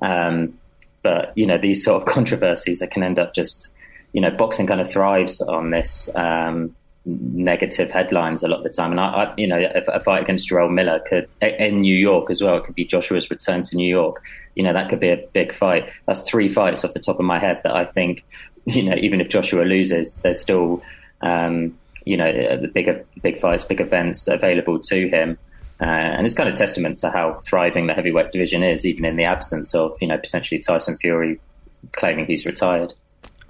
Um, 0.00 0.58
but, 1.04 1.32
you 1.36 1.46
know, 1.46 1.58
these 1.58 1.84
sort 1.84 2.02
of 2.02 2.08
controversies 2.12 2.80
that 2.80 2.90
can 2.90 3.04
end 3.04 3.20
up 3.20 3.32
just, 3.32 3.68
you 4.12 4.20
know, 4.20 4.30
boxing 4.30 4.66
kind 4.66 4.80
of 4.80 4.90
thrives 4.90 5.40
on 5.40 5.70
this. 5.70 6.10
Um, 6.16 6.74
negative 7.06 7.90
headlines 7.90 8.42
a 8.42 8.48
lot 8.48 8.58
of 8.58 8.62
the 8.62 8.70
time. 8.70 8.90
And 8.90 9.00
I, 9.00 9.04
I 9.04 9.34
you 9.36 9.46
know, 9.46 9.58
a, 9.58 9.92
a, 9.92 10.00
fight 10.00 10.22
against 10.22 10.48
Jarrell 10.48 10.72
Miller 10.72 11.00
could 11.06 11.28
in 11.42 11.82
New 11.82 11.94
York 11.94 12.30
as 12.30 12.42
well. 12.42 12.56
It 12.56 12.64
could 12.64 12.74
be 12.74 12.84
Joshua's 12.84 13.30
return 13.30 13.62
to 13.62 13.76
New 13.76 13.88
York. 13.88 14.22
You 14.54 14.62
know, 14.62 14.72
that 14.72 14.88
could 14.88 15.00
be 15.00 15.10
a 15.10 15.22
big 15.32 15.52
fight. 15.52 15.90
That's 16.06 16.22
three 16.22 16.50
fights 16.50 16.84
off 16.84 16.94
the 16.94 17.00
top 17.00 17.18
of 17.18 17.26
my 17.26 17.38
head 17.38 17.60
that 17.64 17.76
I 17.76 17.84
think, 17.84 18.24
you 18.64 18.82
know, 18.82 18.96
even 18.96 19.20
if 19.20 19.28
Joshua 19.28 19.64
loses, 19.64 20.16
there's 20.22 20.40
still, 20.40 20.82
um, 21.20 21.78
you 22.06 22.16
know, 22.16 22.56
the 22.56 22.68
bigger 22.68 23.04
big 23.22 23.38
fights, 23.38 23.64
big 23.64 23.80
events 23.80 24.26
available 24.26 24.80
to 24.80 25.08
him. 25.08 25.38
Uh, 25.80 25.84
and 25.84 26.24
it's 26.24 26.34
kind 26.34 26.48
of 26.48 26.54
testament 26.54 26.98
to 26.98 27.10
how 27.10 27.34
thriving 27.44 27.86
the 27.86 27.94
heavyweight 27.94 28.30
division 28.30 28.62
is, 28.62 28.86
even 28.86 29.04
in 29.04 29.16
the 29.16 29.24
absence 29.24 29.74
of, 29.74 29.96
you 30.00 30.06
know, 30.06 30.16
potentially 30.18 30.60
Tyson 30.60 30.96
Fury 30.98 31.40
claiming 31.92 32.26
he's 32.26 32.46
retired. 32.46 32.94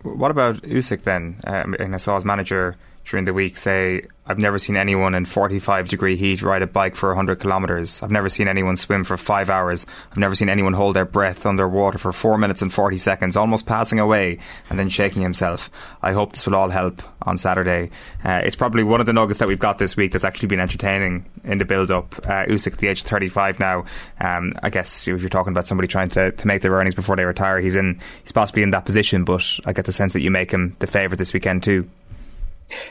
What 0.03 0.31
about 0.31 0.63
Usyk 0.63 1.03
then? 1.03 1.41
Um, 1.45 1.75
and 1.79 1.95
I 1.95 1.99
saw 1.99 2.15
his 2.15 2.25
manager 2.25 2.77
during 3.05 3.25
the 3.25 3.35
week 3.35 3.59
say, 3.59 4.07
I've 4.27 4.39
never 4.39 4.59
seen 4.59 4.77
anyone 4.77 5.15
in 5.15 5.27
45 5.27 5.91
degree 5.91 6.17
heat 6.17 6.41
ride 6.41 6.63
a 6.63 6.67
bike 6.67 6.97
for 6.97 7.11
100 7.11 7.41
kilometres. 7.41 8.03
I've 8.03 8.11
never 8.11 8.31
seen 8.31 8.49
anyone 8.49 8.79
swim 8.79 9.05
for 9.05 9.19
five 9.19 9.51
hours. 9.51 9.85
I've 10.11 10.17
never 10.17 10.35
seen 10.35 10.49
anyone 10.49 10.73
hold 10.73 10.97
their 10.97 11.05
breath 11.05 11.45
underwater 11.45 11.99
for 11.99 12.11
four 12.11 12.39
minutes 12.39 12.63
and 12.63 12.73
40 12.73 12.97
seconds, 12.97 13.37
almost 13.37 13.67
passing 13.67 14.01
away 14.01 14.39
and 14.71 14.79
then 14.79 14.89
shaking 14.89 15.21
himself. 15.21 15.69
I 16.01 16.13
hope 16.13 16.33
this 16.33 16.47
will 16.47 16.57
all 16.57 16.71
help 16.71 17.03
on 17.21 17.37
Saturday. 17.37 17.91
Uh, 18.25 18.41
it's 18.43 18.57
probably 18.57 18.83
one 18.83 19.01
of 19.01 19.07
the 19.07 19.13
nuggets 19.13 19.41
that 19.41 19.49
we've 19.49 19.59
got 19.59 19.79
this 19.79 19.95
week 19.95 20.13
that's 20.13 20.25
actually 20.25 20.49
been 20.49 20.61
entertaining 20.61 21.27
in 21.45 21.59
the 21.59 21.67
build 21.67 21.91
up. 21.91 22.15
Uh, 22.25 22.47
Usyk 22.47 22.79
the 22.79 22.89
age 22.89 23.03
of 23.03 23.07
35 23.07 23.61
now. 23.61 23.85
Um, 24.21 24.55
I 24.63 24.71
guess 24.71 25.07
if 25.07 25.21
you're 25.21 25.29
talking 25.29 25.53
about 25.53 25.67
somebody 25.67 25.87
trying 25.87 26.09
to, 26.11 26.33
to 26.33 26.47
make 26.47 26.63
their 26.63 26.73
earnings 26.73 26.95
before 26.95 27.17
they 27.17 27.27
retire, 27.27 27.61
he's 27.61 27.77
in, 27.77 28.01
he's 28.23 28.33
possibly 28.33 28.63
in 28.63 28.71
that 28.71 28.87
position, 28.87 29.25
but 29.25 29.45
I 29.67 29.75
get 29.75 29.85
the 29.85 29.93
sense 29.93 30.15
that 30.15 30.23
you 30.23 30.31
make 30.31 30.51
him 30.51 30.77
the 30.79 30.87
favourite 30.87 31.19
this 31.19 31.35
weekend 31.35 31.63
too. 31.63 31.91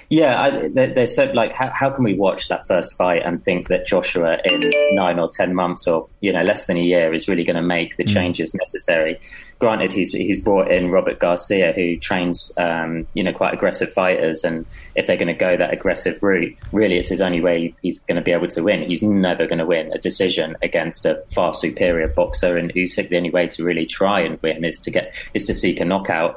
Yeah, 0.09 0.39
I, 0.39 0.67
they, 0.69 0.87
they 0.87 1.07
said 1.07 1.35
like, 1.35 1.53
how, 1.53 1.71
how 1.73 1.89
can 1.89 2.03
we 2.03 2.13
watch 2.13 2.47
that 2.47 2.67
first 2.67 2.95
fight 2.95 3.23
and 3.25 3.43
think 3.43 3.69
that 3.69 3.87
Joshua 3.87 4.37
in 4.45 4.71
nine 4.91 5.17
or 5.17 5.29
ten 5.31 5.55
months 5.55 5.87
or 5.87 6.07
you 6.21 6.31
know 6.31 6.43
less 6.43 6.67
than 6.67 6.77
a 6.77 6.81
year 6.81 7.13
is 7.13 7.27
really 7.27 7.43
going 7.43 7.55
to 7.55 7.63
make 7.63 7.97
the 7.97 8.03
mm. 8.03 8.13
changes 8.13 8.53
necessary? 8.53 9.19
Granted, 9.57 9.91
he's 9.91 10.11
he's 10.11 10.41
brought 10.41 10.71
in 10.71 10.91
Robert 10.91 11.19
Garcia, 11.19 11.73
who 11.73 11.97
trains 11.97 12.51
um, 12.57 13.07
you 13.15 13.23
know 13.23 13.33
quite 13.33 13.53
aggressive 13.53 13.91
fighters, 13.93 14.43
and 14.43 14.65
if 14.95 15.07
they're 15.07 15.17
going 15.17 15.27
to 15.27 15.33
go 15.33 15.57
that 15.57 15.73
aggressive 15.73 16.21
route, 16.21 16.55
really 16.71 16.97
it's 16.97 17.09
his 17.09 17.21
only 17.21 17.41
way 17.41 17.73
he's 17.81 17.99
going 17.99 18.17
to 18.17 18.21
be 18.21 18.31
able 18.31 18.47
to 18.49 18.61
win. 18.61 18.83
He's 18.83 19.01
never 19.01 19.47
going 19.47 19.59
to 19.59 19.65
win 19.65 19.91
a 19.93 19.97
decision 19.97 20.55
against 20.61 21.05
a 21.05 21.23
far 21.33 21.53
superior 21.55 22.09
boxer 22.09 22.57
in 22.57 22.69
Usyk. 22.69 23.09
The 23.09 23.17
only 23.17 23.31
way 23.31 23.47
to 23.47 23.63
really 23.63 23.87
try 23.87 24.21
and 24.21 24.39
win 24.43 24.63
is 24.63 24.79
to 24.81 24.91
get 24.91 25.15
is 25.33 25.45
to 25.45 25.53
seek 25.53 25.79
a 25.79 25.85
knockout. 25.85 26.35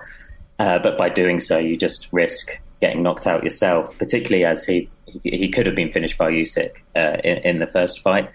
Uh, 0.58 0.78
but 0.78 0.96
by 0.96 1.10
doing 1.10 1.38
so, 1.38 1.58
you 1.58 1.76
just 1.76 2.08
risk 2.12 2.58
getting 2.80 3.02
knocked 3.02 3.26
out 3.26 3.44
yourself, 3.44 3.96
particularly 3.98 4.44
as 4.44 4.64
he 4.64 4.88
he, 5.22 5.48
could 5.48 5.66
have 5.66 5.74
been 5.74 5.92
finished 5.92 6.18
by 6.18 6.30
Usyk 6.30 6.72
uh, 6.94 7.16
in, 7.22 7.38
in, 7.38 7.58
the 7.58 7.66
first 7.66 8.00
fight. 8.00 8.30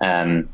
Um, 0.00 0.48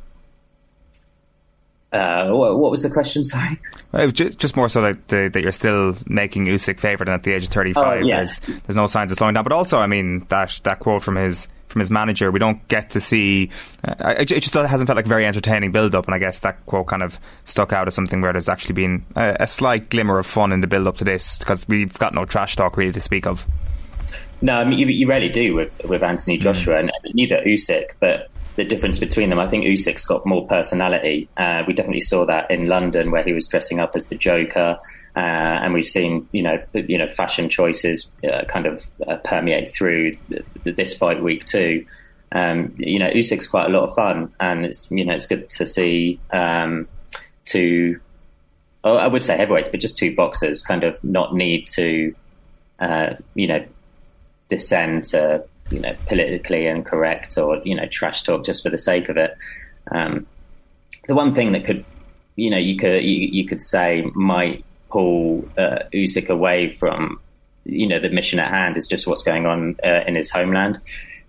uh, 1.92 2.30
what, 2.30 2.59
what, 2.59 2.70
was 2.70 2.82
the 2.82 2.90
question? 2.90 3.22
Sorry. 3.24 3.60
Well, 3.92 4.09
just, 4.09 4.38
just, 4.38 4.56
more 4.56 4.68
so 4.68 4.82
that, 4.82 5.09
the, 5.09 5.30
that 5.32 5.42
you're 5.42 5.52
still 5.52 5.96
making 6.06 6.46
Usyk 6.46 6.80
favourite 6.80 7.09
and 7.09 7.14
at 7.14 7.22
the 7.22 7.32
age 7.32 7.44
of 7.44 7.50
35. 7.50 7.84
Oh, 7.84 8.04
yeah. 8.04 8.16
there's, 8.16 8.38
there's 8.38 8.76
no 8.76 8.86
signs 8.86 9.12
of 9.12 9.18
slowing 9.18 9.34
down. 9.34 9.44
But 9.44 9.52
also, 9.52 9.78
I 9.78 9.86
mean, 9.86 10.26
that 10.28 10.60
that 10.64 10.80
quote 10.80 11.02
from 11.02 11.16
his 11.16 11.48
from 11.73 11.81
his 11.81 11.90
manager. 11.90 12.31
We 12.31 12.39
don't 12.39 12.66
get 12.69 12.90
to 12.90 13.01
see. 13.01 13.51
Uh, 13.85 14.15
it, 14.19 14.27
just 14.27 14.55
hasn't 14.55 14.86
felt 14.86 14.97
like 14.97 15.07
a 15.07 15.09
very 15.09 15.27
entertaining 15.27 15.73
build 15.73 15.94
up, 15.94 16.07
and 16.07 16.15
I 16.15 16.19
guess 16.19 16.40
that 16.43 16.65
quote 16.66 16.86
kind 16.86 17.03
of 17.03 17.19
stuck 17.44 17.73
out 17.73 17.89
as 17.89 17.94
something 17.94 18.20
where 18.20 18.32
there's 18.32 18.49
actually 18.49 18.74
been 18.74 19.05
a, 19.16 19.36
a 19.40 19.47
slight 19.47 19.90
glimmer 19.90 20.19
of 20.19 20.27
fun 20.27 20.53
in 20.53 20.61
the 20.61 20.66
build 20.66 20.86
up 20.86 20.97
to 20.99 21.05
this 21.05 21.39
because 21.39 21.66
we've 21.69 21.99
got 21.99 22.15
no 22.15 22.24
trash 22.24 22.57
talk 22.57 22.77
really 22.77 22.93
to 22.93 23.01
speak 23.01 23.27
of. 23.27 23.47
No, 24.43 24.59
I 24.59 24.64
mean 24.64 24.78
you, 24.78 24.86
you 24.89 25.06
rarely 25.06 25.28
do 25.28 25.55
with 25.55 25.81
with 25.85 26.02
Anthony 26.02 26.36
mm. 26.36 26.43
Joshua, 26.43 26.74
mm. 26.74 26.81
and 26.81 27.14
neither 27.14 27.40
Usyk, 27.47 27.93
but 28.01 28.28
the 28.56 28.64
difference 28.64 28.98
between 28.98 29.31
them. 29.31 29.39
I 29.39 29.47
think 29.48 29.64
Usyk's 29.64 30.05
got 30.05 30.27
more 30.27 30.47
personality. 30.47 31.28
Uh, 31.36 31.62
we 31.66 31.73
definitely 31.73 32.02
saw 32.02 32.27
that 32.27 32.51
in 32.51 32.69
London, 32.69 33.10
where 33.10 33.23
he 33.23 33.32
was 33.32 33.47
dressing 33.47 33.81
up 33.81 33.97
as 33.97 34.09
the 34.09 34.16
Joker, 34.16 34.78
uh, 35.16 35.19
and 35.19 35.73
we've 35.73 35.86
seen 35.86 36.28
you 36.32 36.43
know 36.43 36.62
you 36.74 36.98
know 36.98 37.09
fashion 37.09 37.48
choices 37.48 38.09
uh, 38.31 38.44
kind 38.48 38.66
of 38.66 38.85
uh, 39.06 39.16
permeate 39.19 39.73
through 39.73 40.12
this 40.64 40.94
fight 40.94 41.23
week 41.23 41.44
too. 41.47 41.86
Um, 42.32 42.74
you 42.78 42.98
know, 42.98 43.10
Usyk's 43.10 43.47
quite 43.47 43.66
a 43.66 43.69
lot 43.69 43.89
of 43.89 43.94
fun, 43.94 44.32
and 44.40 44.66
it's 44.66 44.90
you 44.90 45.05
know 45.05 45.14
it's 45.14 45.27
good 45.27 45.48
to 45.51 45.66
see 45.66 46.19
um, 46.32 46.89
two. 47.44 48.01
Oh, 48.85 48.97
I 48.97 49.06
would 49.06 49.23
say 49.23 49.36
heavyweights, 49.36 49.69
but 49.69 49.81
just 49.81 49.97
two 49.97 50.14
boxers 50.14 50.62
kind 50.62 50.82
of 50.82 51.02
not 51.05 51.36
need 51.36 51.69
to, 51.69 52.12
uh, 52.81 53.14
you 53.35 53.47
know, 53.47 53.64
descend 54.52 55.06
to 55.06 55.42
you 55.70 55.80
know 55.80 55.94
politically 56.06 56.66
incorrect 56.66 57.38
or 57.38 57.56
you 57.64 57.74
know 57.74 57.86
trash 57.86 58.22
talk 58.22 58.44
just 58.44 58.62
for 58.62 58.70
the 58.70 58.78
sake 58.78 59.08
of 59.08 59.16
it. 59.16 59.36
Um, 59.90 60.26
the 61.08 61.14
one 61.14 61.34
thing 61.34 61.52
that 61.52 61.64
could 61.64 61.84
you 62.36 62.50
know 62.50 62.58
you 62.58 62.76
could 62.76 63.02
you, 63.02 63.28
you 63.38 63.46
could 63.46 63.62
say 63.62 64.02
might 64.14 64.64
pull 64.90 65.48
uh, 65.56 65.78
Usyk 65.94 66.28
away 66.28 66.76
from 66.76 67.18
you 67.64 67.86
know 67.86 67.98
the 67.98 68.10
mission 68.10 68.38
at 68.38 68.50
hand 68.50 68.76
is 68.76 68.86
just 68.86 69.06
what's 69.06 69.22
going 69.22 69.46
on 69.46 69.76
uh, 69.84 70.02
in 70.06 70.14
his 70.14 70.30
homeland. 70.30 70.78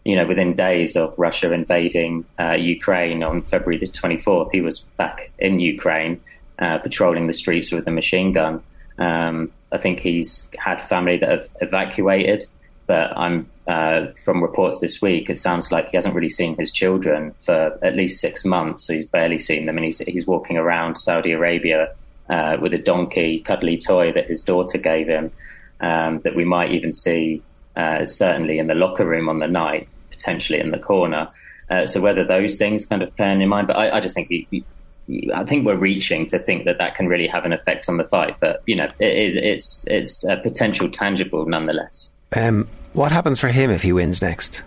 You 0.04 0.18
know, 0.18 0.28
within 0.28 0.54
days 0.54 0.98
of 0.98 1.18
Russia 1.18 1.54
invading 1.54 2.26
uh, 2.38 2.58
Ukraine 2.76 3.24
on 3.24 3.42
February 3.44 3.78
the 3.78 3.88
24th, 3.88 4.50
he 4.52 4.60
was 4.60 4.80
back 4.98 5.32
in 5.40 5.62
Ukraine, 5.62 6.20
uh, 6.60 6.80
patrolling 6.80 7.28
the 7.28 7.38
streets 7.42 7.72
with 7.72 7.88
a 7.88 7.92
machine 7.92 8.34
gun. 8.34 8.62
Um, 8.98 9.54
I 9.72 9.78
think 9.78 10.00
he's 10.00 10.50
had 10.58 10.82
family 10.90 11.18
that 11.20 11.30
have 11.30 11.48
evacuated, 11.62 12.46
but 12.86 13.18
I'm 13.18 13.50
uh, 13.68 14.08
from 14.26 14.42
reports 14.42 14.80
this 14.82 15.02
week, 15.02 15.30
it 15.30 15.40
sounds 15.40 15.72
like 15.72 15.90
he 15.90 15.98
hasn't 15.98 16.16
really 16.16 16.30
seen 16.30 16.58
his 16.58 16.72
children 16.72 17.34
for 17.46 17.80
at 17.82 17.96
least 17.96 18.20
six 18.20 18.44
months. 18.44 18.88
So 18.88 18.94
he's 18.94 19.06
barely 19.06 19.38
seen 19.38 19.66
them, 19.66 19.78
and 19.78 19.86
he's 19.86 20.00
he's 20.00 20.28
walking 20.28 20.58
around 20.58 20.98
Saudi 20.98 21.32
Arabia 21.32 21.94
uh, 22.30 22.58
with 22.60 22.74
a 22.74 22.78
donkey, 22.78 23.40
cuddly 23.40 23.78
toy 23.78 24.12
that 24.14 24.28
his 24.28 24.44
daughter 24.44 24.78
gave 24.78 25.08
him. 25.08 25.32
Um, 25.80 26.22
that 26.22 26.34
we 26.34 26.46
might 26.46 26.72
even 26.72 26.94
see 26.94 27.42
uh, 27.76 28.06
certainly 28.06 28.58
in 28.58 28.68
the 28.68 28.76
locker 28.76 29.06
room 29.06 29.28
on 29.28 29.40
the 29.40 29.48
night, 29.48 29.90
potentially 30.12 30.60
in 30.60 30.72
the 30.72 30.80
corner. 30.80 31.30
Uh, 31.70 31.86
so 31.86 32.00
whether 32.00 32.24
those 32.24 32.58
things 32.58 32.86
kind 32.86 33.02
of 33.02 33.14
play 33.16 33.32
in 33.32 33.40
your 33.40 33.50
mind, 33.50 33.68
but 33.68 33.76
I, 33.76 33.98
I 33.98 34.00
just 34.00 34.16
think 34.16 34.30
he, 34.30 34.48
he, 34.52 35.32
I 35.34 35.44
think 35.44 35.66
we're 35.66 35.76
reaching 35.76 36.26
to 36.28 36.40
think 36.40 36.66
that 36.66 36.78
that 36.78 36.96
can 36.96 37.08
really 37.08 37.28
have 37.28 37.46
an 37.46 37.54
effect 37.54 37.90
on 37.90 37.98
the 37.98 38.04
fight. 38.06 38.38
But 38.40 38.62
you 38.66 38.76
know, 38.76 38.88
it 39.00 39.18
is 39.18 39.36
it's 39.36 39.86
it's 39.88 40.24
a 40.24 40.38
potential 40.38 40.90
tangible 40.90 41.46
nonetheless. 41.46 42.10
Um, 42.36 42.68
what 42.94 43.12
happens 43.12 43.40
for 43.40 43.48
him 43.50 43.70
if 43.72 43.82
he 43.82 43.94
wins 43.94 44.22
next? 44.22 44.64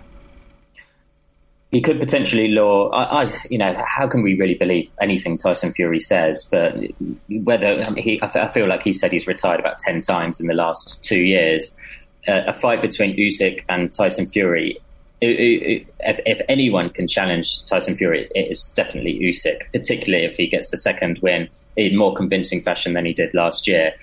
He 1.72 1.80
could 1.82 1.98
potentially 1.98 2.48
law. 2.48 2.90
I, 2.90 3.24
I, 3.24 3.32
you 3.50 3.58
know, 3.58 3.74
how 3.84 4.06
can 4.06 4.22
we 4.22 4.38
really 4.38 4.54
believe 4.54 4.88
anything 5.00 5.36
Tyson 5.36 5.72
Fury 5.72 6.00
says? 6.00 6.46
But 6.50 6.76
whether 7.28 7.82
I 7.82 8.00
he, 8.00 8.20
I 8.22 8.48
feel 8.48 8.68
like 8.68 8.82
he 8.82 8.92
said 8.92 9.12
he's 9.12 9.26
retired 9.26 9.60
about 9.60 9.78
ten 9.80 10.00
times 10.00 10.40
in 10.40 10.46
the 10.46 10.54
last 10.54 11.02
two 11.02 11.20
years. 11.20 11.72
Uh, 12.26 12.42
a 12.46 12.54
fight 12.54 12.82
between 12.82 13.16
Usyk 13.16 13.62
and 13.68 13.92
Tyson 13.92 14.28
Fury. 14.28 14.78
If, 15.20 15.86
if, 16.00 16.40
anyone 16.48 16.90
can 16.90 17.06
challenge 17.06 17.64
Tyson 17.66 17.96
Fury, 17.96 18.28
it 18.34 18.50
is 18.50 18.64
definitely 18.74 19.18
Usyk, 19.20 19.70
particularly 19.72 20.24
if 20.24 20.36
he 20.36 20.48
gets 20.48 20.70
the 20.70 20.76
second 20.76 21.20
win 21.22 21.48
in 21.76 21.96
more 21.96 22.14
convincing 22.14 22.62
fashion 22.62 22.94
than 22.94 23.06
he 23.06 23.12
did 23.12 23.32
last 23.32 23.68
year. 23.68 23.94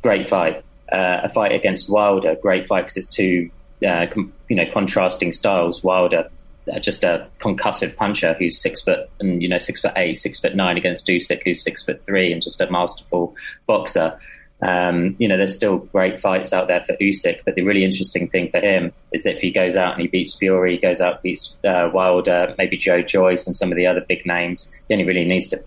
Great 0.00 0.28
fight. 0.28 0.64
Uh, 0.90 1.20
a 1.24 1.28
fight 1.28 1.52
against 1.52 1.88
Wilder, 1.88 2.36
great 2.36 2.68
fight 2.68 2.82
because 2.82 2.96
it's 2.96 3.08
two 3.08 3.50
uh, 3.86 4.06
com- 4.10 4.32
you 4.48 4.56
know 4.56 4.70
contrasting 4.72 5.32
styles. 5.32 5.82
Wilder 5.82 6.30
uh, 6.72 6.78
just 6.78 7.04
a 7.04 7.28
concussive 7.40 7.94
puncher 7.96 8.34
who's 8.38 8.60
six 8.60 8.82
foot 8.82 9.08
and 9.20 9.42
you 9.42 9.48
know 9.48 9.58
six 9.58 9.80
foot 9.80 9.92
eight, 9.96 10.14
six 10.14 10.40
foot 10.40 10.54
nine 10.54 10.76
against 10.76 11.06
Usyk, 11.06 11.42
who's 11.44 11.62
six 11.62 11.84
foot 11.84 12.04
three 12.04 12.32
and 12.32 12.42
just 12.42 12.60
a 12.60 12.70
masterful 12.70 13.34
boxer. 13.66 14.18
Um, 14.62 15.16
you 15.18 15.28
know, 15.28 15.36
there's 15.36 15.54
still 15.54 15.78
great 15.78 16.18
fights 16.18 16.52
out 16.52 16.66
there 16.66 16.82
for 16.86 16.96
Usyk, 16.96 17.40
but 17.44 17.56
the 17.56 17.62
really 17.62 17.84
interesting 17.84 18.26
thing 18.26 18.50
for 18.50 18.58
him 18.58 18.92
is 19.12 19.22
that 19.24 19.34
if 19.36 19.40
he 19.42 19.50
goes 19.50 19.76
out 19.76 19.92
and 19.92 20.00
he 20.00 20.08
beats 20.08 20.34
Fury, 20.34 20.78
goes 20.78 21.00
out 21.00 21.22
beats 21.22 21.56
uh, 21.64 21.90
Wilder, 21.92 22.54
maybe 22.56 22.76
Joe 22.76 23.02
Joyce 23.02 23.46
and 23.46 23.54
some 23.54 23.70
of 23.70 23.76
the 23.76 23.86
other 23.86 24.00
big 24.00 24.24
names, 24.24 24.68
he 24.88 24.94
only 24.94 25.04
really 25.04 25.26
needs 25.26 25.48
to 25.50 25.62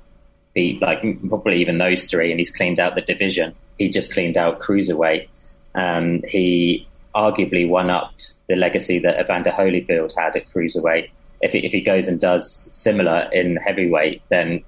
like 0.82 1.02
probably 1.28 1.62
even 1.62 1.78
those 1.78 2.10
three, 2.10 2.32
and 2.32 2.40
he's 2.40 2.52
cleaned 2.52 2.80
out 2.80 2.96
the 2.96 3.02
division. 3.02 3.56
He 3.78 3.90
just 3.90 4.14
cleaned 4.14 4.38
out 4.38 4.60
cruiserweight. 4.60 5.28
Um, 5.76 6.22
he 6.28 6.88
arguably 7.16 7.68
one 7.68 7.90
upped 7.90 8.34
the 8.48 8.56
legacy 8.56 9.00
that 9.00 9.20
Evander 9.20 9.52
Holyfield 9.52 10.14
had 10.18 10.36
at 10.36 10.50
cruiserweight. 10.52 11.10
If 11.42 11.54
he, 11.54 11.66
if 11.66 11.72
he 11.72 11.82
goes 11.82 12.08
and 12.08 12.20
does 12.20 12.68
similar 12.72 13.30
in 13.32 13.56
heavyweight, 13.56 14.22
then 14.30 14.64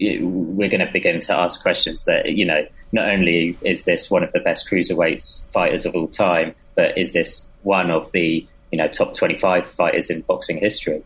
we're 0.00 0.68
going 0.68 0.84
to 0.84 0.90
begin 0.92 1.20
to 1.20 1.34
ask 1.34 1.60
questions 1.62 2.04
that 2.06 2.32
you 2.32 2.46
know 2.46 2.66
not 2.92 3.08
only 3.08 3.56
is 3.62 3.84
this 3.84 4.10
one 4.10 4.22
of 4.22 4.32
the 4.32 4.40
best 4.40 4.68
cruiserweights 4.68 5.50
fighters 5.52 5.84
of 5.84 5.94
all 5.94 6.08
time, 6.08 6.54
but 6.74 6.96
is 6.96 7.12
this 7.12 7.46
one 7.62 7.90
of 7.90 8.10
the 8.12 8.46
you 8.72 8.78
know 8.78 8.88
top 8.88 9.14
twenty 9.14 9.38
five 9.38 9.68
fighters 9.70 10.10
in 10.10 10.22
boxing 10.22 10.58
history? 10.58 11.02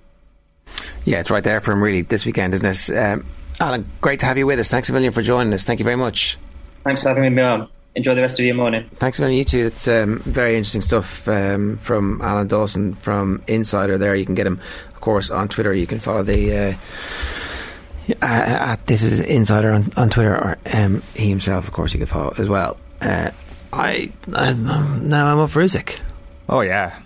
Yeah, 1.04 1.20
it's 1.20 1.30
right 1.30 1.44
there 1.44 1.60
for 1.60 1.72
him 1.72 1.82
really 1.82 2.02
this 2.02 2.24
weekend, 2.24 2.54
isn't 2.54 2.66
it? 2.66 2.96
Um, 2.96 3.26
Alan, 3.60 3.88
great 4.00 4.20
to 4.20 4.26
have 4.26 4.36
you 4.36 4.46
with 4.46 4.58
us. 4.58 4.68
Thanks 4.68 4.90
a 4.90 4.92
million 4.92 5.12
for 5.12 5.22
joining 5.22 5.52
us. 5.52 5.62
Thank 5.64 5.78
you 5.80 5.84
very 5.84 5.96
much. 5.96 6.36
Thanks 6.82 7.02
for 7.02 7.10
having 7.10 7.34
me 7.34 7.42
on. 7.42 7.68
Enjoy 7.94 8.14
the 8.14 8.22
rest 8.22 8.40
of 8.40 8.44
your 8.44 8.56
morning. 8.56 8.90
Thanks 8.96 9.18
a 9.18 9.22
million, 9.22 9.38
you 9.38 9.44
too. 9.44 9.66
It's 9.66 9.86
um, 9.86 10.18
very 10.20 10.56
interesting 10.56 10.80
stuff 10.80 11.28
um, 11.28 11.78
from 11.78 12.20
Alan 12.22 12.48
Dawson 12.48 12.94
from 12.94 13.42
Insider 13.46 13.96
there. 13.98 14.16
You 14.16 14.26
can 14.26 14.34
get 14.34 14.46
him, 14.46 14.60
of 14.94 15.00
course, 15.00 15.30
on 15.30 15.48
Twitter. 15.48 15.72
You 15.72 15.86
can 15.86 16.00
follow 16.00 16.24
the. 16.24 16.56
Uh, 16.56 16.74
uh, 18.20 18.76
this 18.86 19.02
is 19.02 19.20
Insider 19.20 19.72
on, 19.72 19.92
on 19.96 20.10
Twitter, 20.10 20.34
or 20.34 20.58
um, 20.74 21.02
he 21.14 21.30
himself, 21.30 21.66
of 21.68 21.72
course, 21.72 21.94
you 21.94 21.98
can 21.98 22.08
follow 22.08 22.34
as 22.36 22.48
well. 22.48 22.76
Uh, 23.00 23.30
I, 23.72 24.10
I 24.32 24.52
now 24.52 25.32
I'm 25.32 25.38
up 25.38 25.50
for 25.50 25.62
Usyk. 25.62 26.00
Oh 26.48 26.60
yeah, 26.60 26.98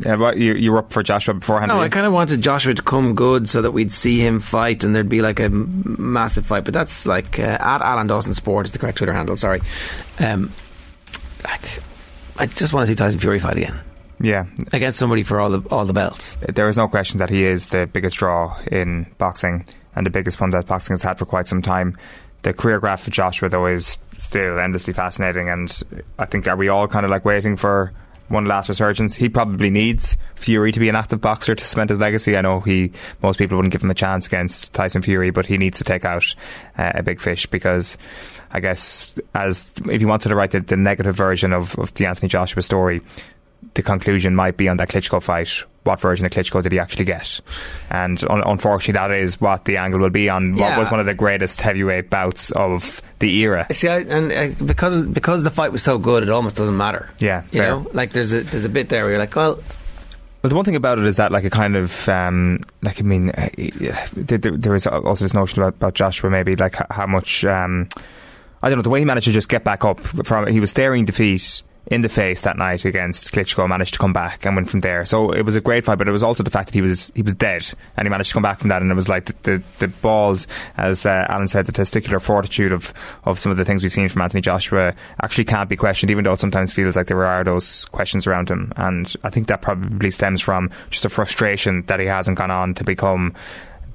yeah, 0.00 0.16
but 0.16 0.36
you 0.36 0.54
you 0.54 0.72
were 0.72 0.78
up 0.78 0.92
for 0.92 1.02
Joshua 1.02 1.34
beforehand. 1.34 1.68
No, 1.70 1.80
I 1.80 1.88
kind 1.88 2.06
of 2.06 2.12
wanted 2.12 2.42
Joshua 2.42 2.74
to 2.74 2.82
come 2.82 3.14
good 3.14 3.48
so 3.48 3.62
that 3.62 3.70
we'd 3.70 3.92
see 3.92 4.20
him 4.20 4.40
fight 4.40 4.84
and 4.84 4.94
there'd 4.94 5.08
be 5.08 5.22
like 5.22 5.40
a 5.40 5.48
massive 5.48 6.46
fight. 6.46 6.64
But 6.64 6.74
that's 6.74 7.06
like 7.06 7.38
uh, 7.38 7.58
at 7.60 7.80
Alan 7.80 8.06
Dawson 8.06 8.34
Sport 8.34 8.66
is 8.66 8.72
the 8.72 8.78
correct 8.78 8.98
Twitter 8.98 9.12
handle. 9.12 9.36
Sorry, 9.36 9.60
um, 10.20 10.52
like, 11.44 11.80
I 12.38 12.46
just 12.46 12.72
want 12.72 12.86
to 12.86 12.92
see 12.92 12.96
Tyson 12.96 13.20
Fury 13.20 13.38
fight 13.38 13.56
again. 13.56 13.78
Yeah, 14.20 14.46
against 14.72 14.98
somebody 14.98 15.22
for 15.22 15.40
all 15.40 15.50
the 15.50 15.68
all 15.70 15.84
the 15.84 15.92
belts. 15.92 16.36
There 16.48 16.68
is 16.68 16.76
no 16.76 16.88
question 16.88 17.18
that 17.18 17.30
he 17.30 17.44
is 17.44 17.68
the 17.68 17.86
biggest 17.86 18.16
draw 18.16 18.58
in 18.70 19.06
boxing 19.18 19.66
and 19.94 20.04
the 20.04 20.10
biggest 20.10 20.40
one 20.40 20.50
that 20.50 20.66
boxing 20.66 20.94
has 20.94 21.02
had 21.02 21.18
for 21.18 21.26
quite 21.26 21.48
some 21.48 21.62
time. 21.62 21.96
The 22.42 22.52
career 22.52 22.78
graph 22.80 23.06
of 23.06 23.12
Joshua 23.12 23.48
though 23.48 23.66
is 23.66 23.98
still 24.18 24.58
endlessly 24.58 24.92
fascinating, 24.92 25.48
and 25.48 25.82
I 26.18 26.26
think 26.26 26.46
are 26.46 26.56
we 26.56 26.68
all 26.68 26.86
kind 26.86 27.04
of 27.04 27.10
like 27.10 27.24
waiting 27.24 27.56
for 27.56 27.92
one 28.28 28.46
last 28.46 28.68
resurgence. 28.68 29.14
He 29.14 29.28
probably 29.28 29.70
needs 29.70 30.16
Fury 30.34 30.72
to 30.72 30.80
be 30.80 30.88
an 30.88 30.96
active 30.96 31.20
boxer 31.20 31.54
to 31.54 31.66
cement 31.66 31.90
his 31.90 32.00
legacy. 32.00 32.36
I 32.36 32.40
know 32.40 32.60
he 32.60 32.92
most 33.22 33.38
people 33.38 33.56
wouldn't 33.56 33.72
give 33.72 33.82
him 33.82 33.90
a 33.90 33.94
chance 33.94 34.26
against 34.26 34.72
Tyson 34.72 35.02
Fury, 35.02 35.30
but 35.30 35.46
he 35.46 35.58
needs 35.58 35.78
to 35.78 35.84
take 35.84 36.04
out 36.04 36.34
uh, 36.76 36.92
a 36.94 37.02
big 37.02 37.20
fish 37.20 37.46
because 37.46 37.96
I 38.50 38.60
guess 38.60 39.14
as 39.34 39.70
if 39.86 40.00
you 40.00 40.08
wanted 40.08 40.30
to 40.30 40.34
write 40.34 40.52
the, 40.52 40.60
the 40.60 40.76
negative 40.76 41.14
version 41.14 41.52
of, 41.52 41.78
of 41.78 41.94
the 41.94 42.06
Anthony 42.06 42.28
Joshua 42.28 42.62
story, 42.62 43.02
the 43.76 43.82
conclusion 43.82 44.34
might 44.34 44.56
be 44.56 44.68
on 44.68 44.76
that 44.78 44.88
Klitschko 44.88 45.22
fight. 45.22 45.62
What 45.84 46.00
version 46.00 46.26
of 46.26 46.32
Klitschko 46.32 46.62
did 46.64 46.72
he 46.72 46.80
actually 46.80 47.04
get? 47.04 47.40
And 47.90 48.20
un- 48.28 48.42
unfortunately, 48.44 48.94
that 48.94 49.12
is 49.12 49.40
what 49.40 49.64
the 49.66 49.76
angle 49.76 50.00
will 50.00 50.10
be 50.10 50.28
on 50.28 50.54
Yeah. 50.54 50.70
what 50.70 50.78
was 50.80 50.90
one 50.90 50.98
of 50.98 51.06
the 51.06 51.14
greatest 51.14 51.60
heavyweight 51.60 52.10
bouts 52.10 52.50
of 52.50 53.00
the 53.20 53.32
era. 53.38 53.68
See, 53.70 53.86
I, 53.88 53.98
and 54.00 54.32
uh, 54.32 54.64
because 54.64 55.00
because 55.06 55.44
the 55.44 55.50
fight 55.50 55.70
was 55.70 55.84
so 55.84 55.96
good, 55.98 56.24
it 56.24 56.28
almost 56.28 56.56
doesn't 56.56 56.76
matter. 56.76 57.08
Yeah, 57.20 57.42
you 57.52 57.60
fair. 57.60 57.70
know, 57.70 57.86
like 57.92 58.10
there's 58.10 58.32
a 58.32 58.40
there's 58.42 58.64
a 58.64 58.68
bit 58.68 58.88
there 58.88 59.02
where 59.02 59.10
you're 59.12 59.20
like, 59.20 59.36
well, 59.36 59.60
Well, 60.42 60.48
the 60.50 60.56
one 60.56 60.64
thing 60.64 60.74
about 60.76 60.98
it 60.98 61.04
is 61.06 61.16
that, 61.16 61.32
like, 61.32 61.44
a 61.44 61.50
kind 61.50 61.76
of, 61.76 62.08
um, 62.08 62.60
like, 62.82 63.00
I 63.00 63.02
mean, 63.02 63.30
uh, 63.30 63.48
there, 64.12 64.38
there 64.38 64.74
is 64.74 64.86
also 64.86 65.24
this 65.24 65.34
notion 65.34 65.62
about, 65.62 65.74
about 65.74 65.94
Joshua, 65.94 66.30
maybe, 66.30 66.54
like, 66.56 66.74
h- 66.80 66.86
how 66.90 67.06
much, 67.06 67.44
um, 67.44 67.88
I 68.62 68.68
don't 68.68 68.78
know, 68.78 68.82
the 68.82 68.90
way 68.90 68.98
he 69.00 69.04
managed 69.04 69.26
to 69.26 69.32
just 69.32 69.48
get 69.48 69.64
back 69.64 69.84
up 69.84 69.98
from, 70.00 70.46
he 70.48 70.60
was 70.60 70.70
staring 70.70 71.04
defeat 71.04 71.62
in 71.88 72.02
the 72.02 72.08
face 72.08 72.42
that 72.42 72.56
night 72.56 72.84
against 72.84 73.32
Klitschko, 73.32 73.68
managed 73.68 73.94
to 73.94 74.00
come 74.00 74.12
back 74.12 74.44
and 74.44 74.56
went 74.56 74.68
from 74.68 74.80
there. 74.80 75.04
So 75.06 75.30
it 75.30 75.42
was 75.42 75.54
a 75.54 75.60
great 75.60 75.84
fight, 75.84 75.98
but 75.98 76.08
it 76.08 76.12
was 76.12 76.22
also 76.22 76.42
the 76.42 76.50
fact 76.50 76.68
that 76.68 76.74
he 76.74 76.80
was 76.80 77.12
he 77.14 77.22
was 77.22 77.34
dead 77.34 77.64
and 77.96 78.06
he 78.06 78.10
managed 78.10 78.30
to 78.30 78.34
come 78.34 78.42
back 78.42 78.58
from 78.58 78.68
that. 78.68 78.82
And 78.82 78.90
it 78.90 78.94
was 78.94 79.08
like 79.08 79.26
the 79.26 79.34
the, 79.42 79.62
the 79.78 79.88
balls, 79.88 80.46
as 80.76 81.06
uh, 81.06 81.26
Alan 81.28 81.46
said, 81.46 81.66
the 81.66 81.72
testicular 81.72 82.20
fortitude 82.20 82.72
of 82.72 82.92
of 83.24 83.38
some 83.38 83.52
of 83.52 83.58
the 83.58 83.64
things 83.64 83.82
we've 83.82 83.92
seen 83.92 84.08
from 84.08 84.22
Anthony 84.22 84.40
Joshua 84.40 84.94
actually 85.22 85.44
can't 85.44 85.68
be 85.68 85.76
questioned, 85.76 86.10
even 86.10 86.24
though 86.24 86.32
it 86.32 86.40
sometimes 86.40 86.72
feels 86.72 86.96
like 86.96 87.06
there 87.06 87.24
are 87.24 87.44
those 87.44 87.84
questions 87.86 88.26
around 88.26 88.50
him. 88.50 88.72
And 88.76 89.14
I 89.22 89.30
think 89.30 89.46
that 89.46 89.62
probably 89.62 90.10
stems 90.10 90.42
from 90.42 90.70
just 90.90 91.04
a 91.04 91.08
frustration 91.08 91.82
that 91.86 92.00
he 92.00 92.06
hasn't 92.06 92.38
gone 92.38 92.50
on 92.50 92.74
to 92.74 92.84
become 92.84 93.34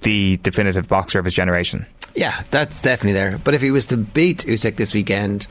the 0.02 0.38
definitive 0.38 0.88
boxer 0.88 1.20
of 1.20 1.26
his 1.26 1.34
generation. 1.34 1.86
yeah, 2.16 2.44
that's 2.52 2.82
definitely 2.82 3.14
there. 3.14 3.38
But 3.38 3.54
if 3.54 3.62
he 3.62 3.72
was 3.72 3.86
to 3.88 3.98
beat 3.98 4.40
Usyk 4.40 4.76
this 4.76 4.94
weekend 4.94 5.48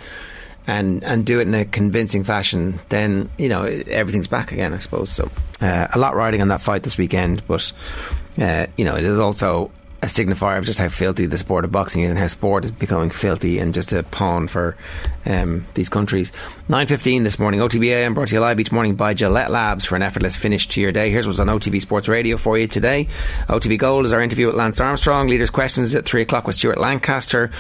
and 0.66 1.02
and 1.04 1.24
do 1.24 1.40
it 1.40 1.48
in 1.48 1.54
a 1.54 1.64
convincing 1.64 2.24
fashion, 2.24 2.78
then 2.88 3.30
you 3.38 3.48
know 3.48 3.64
everything's 3.64 4.28
back 4.28 4.52
again, 4.52 4.74
I 4.74 4.78
suppose. 4.78 5.10
So 5.10 5.30
uh, 5.60 5.88
a 5.92 5.98
lot 5.98 6.14
riding 6.14 6.42
on 6.42 6.48
that 6.48 6.60
fight 6.60 6.82
this 6.82 6.98
weekend, 6.98 7.46
but 7.46 7.72
uh, 8.40 8.66
you 8.76 8.84
know 8.84 8.96
it 8.96 9.04
is 9.04 9.18
also 9.18 9.70
a 10.02 10.06
signifier 10.06 10.56
of 10.56 10.64
just 10.64 10.78
how 10.78 10.88
filthy 10.88 11.26
the 11.26 11.36
sport 11.36 11.64
of 11.64 11.72
boxing 11.72 12.02
is 12.02 12.10
and 12.10 12.18
how 12.18 12.26
sport 12.26 12.64
is 12.64 12.70
becoming 12.70 13.10
filthy 13.10 13.58
and 13.58 13.74
just 13.74 13.92
a 13.92 14.02
pawn 14.02 14.48
for 14.48 14.74
um, 15.26 15.66
these 15.74 15.90
countries. 15.90 16.32
9.15 16.70 17.22
this 17.22 17.38
morning, 17.38 17.60
OTB 17.60 17.86
AM 17.88 18.14
brought 18.14 18.28
to 18.28 18.34
you 18.34 18.40
live 18.40 18.58
each 18.60 18.72
morning 18.72 18.94
by 18.94 19.12
Gillette 19.12 19.50
Labs 19.50 19.84
for 19.84 19.96
an 19.96 20.02
effortless 20.02 20.36
finish 20.36 20.68
to 20.68 20.80
your 20.80 20.90
day. 20.90 21.10
Here's 21.10 21.26
what's 21.26 21.38
on 21.38 21.48
OTB 21.48 21.82
Sports 21.82 22.08
Radio 22.08 22.38
for 22.38 22.56
you 22.56 22.66
today. 22.66 23.08
OTB 23.48 23.78
Gold 23.78 24.06
is 24.06 24.14
our 24.14 24.22
interview 24.22 24.46
with 24.46 24.56
Lance 24.56 24.80
Armstrong. 24.80 25.28
Leaders' 25.28 25.50
questions 25.50 25.94
at 25.94 26.06
3 26.06 26.22
o'clock 26.22 26.46
with 26.46 26.56
Stuart 26.56 26.78
Lancaster. 26.78 27.50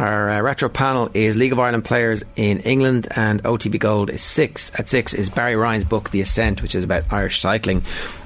Our 0.00 0.30
uh, 0.30 0.40
retro 0.40 0.70
panel 0.70 1.10
is 1.12 1.36
League 1.36 1.52
of 1.52 1.58
Ireland 1.58 1.84
players 1.84 2.24
in 2.34 2.60
England, 2.60 3.06
and 3.14 3.42
OTB 3.42 3.78
Gold 3.78 4.08
is 4.08 4.22
six. 4.22 4.72
At 4.80 4.88
six 4.88 5.12
is 5.12 5.28
Barry 5.28 5.56
Ryan's 5.56 5.84
book, 5.84 6.08
The 6.08 6.22
Ascent, 6.22 6.62
which 6.62 6.74
is 6.74 6.84
about 6.84 7.12
Irish 7.12 7.38
cycling. 7.38 7.82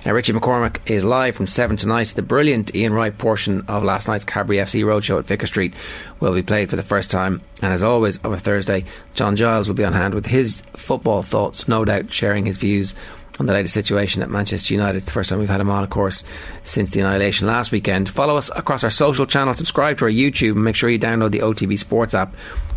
Uh, 0.06 0.12
Richie 0.12 0.34
McCormick 0.34 0.78
is 0.86 1.02
live 1.02 1.34
from 1.34 1.48
seven 1.48 1.76
tonight. 1.76 2.12
The 2.14 2.22
brilliant 2.22 2.76
Ian 2.76 2.92
Wright 2.92 3.18
portion 3.18 3.62
of 3.66 3.82
last 3.82 4.06
night's 4.06 4.24
Cadbury 4.24 4.58
FC 4.58 4.84
Roadshow 4.84 5.18
at 5.18 5.24
Vicar 5.24 5.48
Street 5.48 5.74
will 6.20 6.32
be 6.32 6.44
played 6.44 6.70
for 6.70 6.76
the 6.76 6.82
first 6.84 7.10
time. 7.10 7.40
And 7.60 7.74
as 7.74 7.82
always, 7.82 8.24
on 8.24 8.32
a 8.32 8.38
Thursday, 8.38 8.84
John 9.14 9.34
Giles 9.34 9.66
will 9.66 9.74
be 9.74 9.84
on 9.84 9.94
hand 9.94 10.14
with 10.14 10.26
his 10.26 10.60
football 10.74 11.22
thoughts, 11.22 11.66
no 11.66 11.84
doubt 11.84 12.12
sharing 12.12 12.46
his 12.46 12.56
views 12.56 12.94
on 13.38 13.46
the 13.46 13.52
latest 13.52 13.74
situation 13.74 14.22
at 14.22 14.30
Manchester 14.30 14.74
United. 14.74 14.98
It's 14.98 15.06
the 15.06 15.12
first 15.12 15.30
time 15.30 15.38
we've 15.38 15.48
had 15.48 15.60
him 15.60 15.70
on, 15.70 15.84
of 15.84 15.90
course, 15.90 16.24
since 16.62 16.90
the 16.90 17.00
annihilation 17.00 17.46
last 17.46 17.72
weekend. 17.72 18.08
Follow 18.08 18.36
us 18.36 18.50
across 18.54 18.84
our 18.84 18.90
social 18.90 19.26
channels, 19.26 19.58
subscribe 19.58 19.98
to 19.98 20.04
our 20.04 20.10
YouTube, 20.10 20.52
and 20.52 20.64
make 20.64 20.76
sure 20.76 20.90
you 20.90 20.98
download 20.98 21.30
the 21.30 21.40
OTB 21.40 21.78
Sports 21.78 22.14
app 22.14 22.34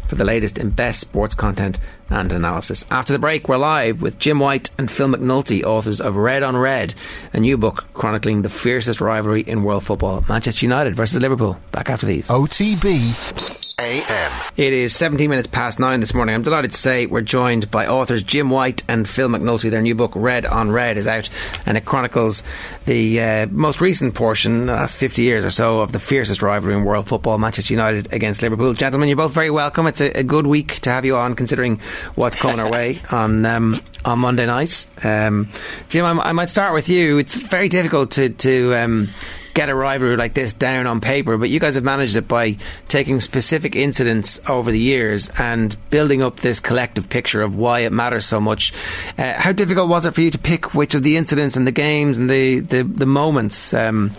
for 0.07 0.15
the 0.15 0.23
latest 0.23 0.57
and 0.57 0.75
best 0.75 1.01
sports 1.01 1.35
content 1.35 1.77
and 2.09 2.31
analysis. 2.31 2.85
After 2.89 3.13
the 3.13 3.19
break, 3.19 3.49
we're 3.49 3.57
live 3.57 4.01
with 4.01 4.19
Jim 4.19 4.39
White 4.39 4.69
and 4.77 4.89
Phil 4.89 5.09
McNulty, 5.09 5.63
authors 5.63 5.99
of 5.99 6.15
Red 6.15 6.43
on 6.43 6.55
Red, 6.55 6.93
a 7.33 7.39
new 7.39 7.57
book 7.57 7.85
chronicling 7.93 8.41
the 8.41 8.49
fiercest 8.49 9.01
rivalry 9.01 9.41
in 9.41 9.63
world 9.63 9.83
football 9.83 10.23
Manchester 10.29 10.65
United 10.65 10.95
versus 10.95 11.21
Liverpool. 11.21 11.59
Back 11.71 11.89
after 11.89 12.05
these. 12.05 12.29
OTB 12.29 13.66
AM. 13.79 14.31
It 14.55 14.73
is 14.73 14.95
17 14.95 15.29
minutes 15.29 15.45
past 15.45 15.79
nine 15.79 15.99
this 15.99 16.11
morning. 16.11 16.33
I'm 16.33 16.41
delighted 16.41 16.71
to 16.71 16.77
say 16.77 17.05
we're 17.05 17.21
joined 17.21 17.69
by 17.69 17.85
authors 17.85 18.23
Jim 18.23 18.49
White 18.49 18.81
and 18.87 19.07
Phil 19.07 19.29
McNulty. 19.29 19.69
Their 19.69 19.83
new 19.83 19.93
book, 19.93 20.13
Red 20.15 20.47
on 20.47 20.71
Red, 20.71 20.97
is 20.97 21.05
out 21.05 21.29
and 21.67 21.77
it 21.77 21.85
chronicles 21.85 22.43
the 22.85 23.21
uh, 23.21 23.47
most 23.51 23.79
recent 23.79 24.15
portion, 24.15 24.65
the 24.65 24.73
last 24.73 24.97
50 24.97 25.21
years 25.21 25.45
or 25.45 25.51
so, 25.51 25.81
of 25.81 25.91
the 25.91 25.99
fiercest 25.99 26.41
rivalry 26.41 26.73
in 26.73 26.85
world 26.85 27.07
football, 27.07 27.37
Manchester 27.37 27.71
United 27.71 28.11
against 28.11 28.41
Liverpool. 28.41 28.73
Gentlemen, 28.73 29.09
you're 29.09 29.15
both 29.15 29.33
very 29.33 29.51
welcome. 29.51 29.85
It's 29.85 30.01
a, 30.01 30.09
a 30.09 30.23
good 30.23 30.47
week 30.47 30.79
to 30.79 30.89
have 30.89 31.05
you 31.05 31.15
on, 31.15 31.35
considering 31.35 31.77
what's 32.15 32.35
coming 32.35 32.59
our 32.59 32.71
way 32.71 32.99
on 33.11 33.45
um, 33.45 33.81
on 34.07 34.19
Monday 34.19 34.45
night. 34.47 34.87
Um, 35.03 35.49
Jim, 35.89 36.05
I, 36.05 36.29
I 36.29 36.31
might 36.31 36.49
start 36.49 36.73
with 36.73 36.89
you. 36.89 37.19
It's 37.19 37.35
very 37.35 37.69
difficult 37.69 38.11
to. 38.11 38.29
to 38.29 38.73
um, 38.75 39.09
get 39.53 39.69
a 39.69 39.75
rivalry 39.75 40.15
like 40.15 40.35
this 40.35 40.53
down 40.53 40.85
on 40.85 41.01
paper, 41.01 41.35
but 41.35 41.49
you 41.49 41.59
guys 41.59 41.73
have 41.73 41.83
managed 41.83 42.15
it 42.15 42.27
by 42.27 42.55
taking 42.89 43.19
specific 43.19 43.75
incidents 43.75 44.39
over 44.47 44.69
the 44.71 44.77
years 44.79 45.31
and 45.39 45.75
building 45.89 46.21
up 46.21 46.35
this 46.35 46.59
collective 46.59 47.09
picture 47.09 47.41
of 47.41 47.55
why 47.55 47.79
it 47.79 47.91
matters 47.91 48.23
so 48.23 48.39
much. 48.39 48.71
Uh, 49.17 49.33
how 49.33 49.51
difficult 49.51 49.89
was 49.89 50.05
it 50.05 50.13
for 50.13 50.21
you 50.21 50.29
to 50.29 50.37
pick 50.37 50.75
which 50.75 50.93
of 50.93 51.01
the 51.01 51.17
incidents 51.17 51.57
and 51.57 51.65
the 51.65 51.71
games 51.71 52.19
and 52.19 52.29
the, 52.29 52.59
the, 52.59 52.83
the 52.83 53.07
moments 53.07 53.73
um, 53.73 54.11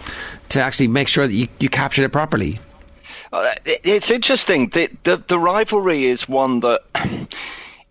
to 0.49 0.61
actually 0.61 0.89
make 0.89 1.07
sure 1.07 1.25
that 1.25 1.33
you, 1.33 1.47
you 1.61 1.69
captured 1.69 2.03
it 2.03 2.09
properly? 2.11 2.59
Uh, 3.33 3.55
it- 3.65 3.83
It's 3.85 4.11
interesting. 4.11 4.71
The, 4.71 4.91
the 5.05 5.23
the 5.25 5.39
rivalry 5.39 6.07
is 6.07 6.29
one 6.29 6.59
that 6.61 6.83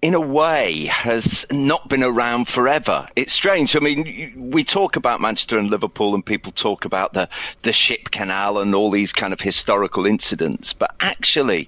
in 0.02 0.14
a 0.14 0.20
way, 0.20 0.86
has 0.86 1.46
not 1.52 1.90
been 1.90 2.04
around 2.04 2.48
forever. 2.48 3.08
It's 3.16 3.34
strange. 3.34 3.76
I 3.76 3.80
mean, 3.80 4.52
we 4.52 4.64
talk 4.64 4.96
about 4.96 5.22
Manchester 5.22 5.58
and 5.58 5.70
Liverpool, 5.70 6.14
and 6.14 6.26
people 6.26 6.52
talk 6.52 6.86
about 6.86 7.14
the, 7.14 7.28
the 7.64 7.74
ship 7.74 8.12
canal 8.12 8.60
and 8.60 8.76
all 8.76 8.92
these 8.92 9.12
kind 9.12 9.34
of 9.34 9.42
historical 9.42 10.06
incidents. 10.06 10.72
But 10.72 10.94
actually, 11.00 11.68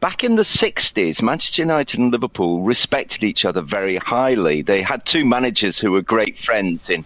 back 0.00 0.24
in 0.24 0.34
the 0.34 0.42
60s, 0.42 1.22
Manchester 1.22 1.62
United 1.62 2.00
and 2.00 2.10
Liverpool 2.10 2.62
respected 2.62 3.22
each 3.22 3.44
other 3.44 3.62
very 3.62 3.96
highly. 3.96 4.62
They 4.62 4.82
had 4.82 5.06
two 5.06 5.24
managers 5.24 5.78
who 5.78 5.92
were 5.92 6.02
great 6.02 6.36
friends 6.36 6.90
in 6.90 7.04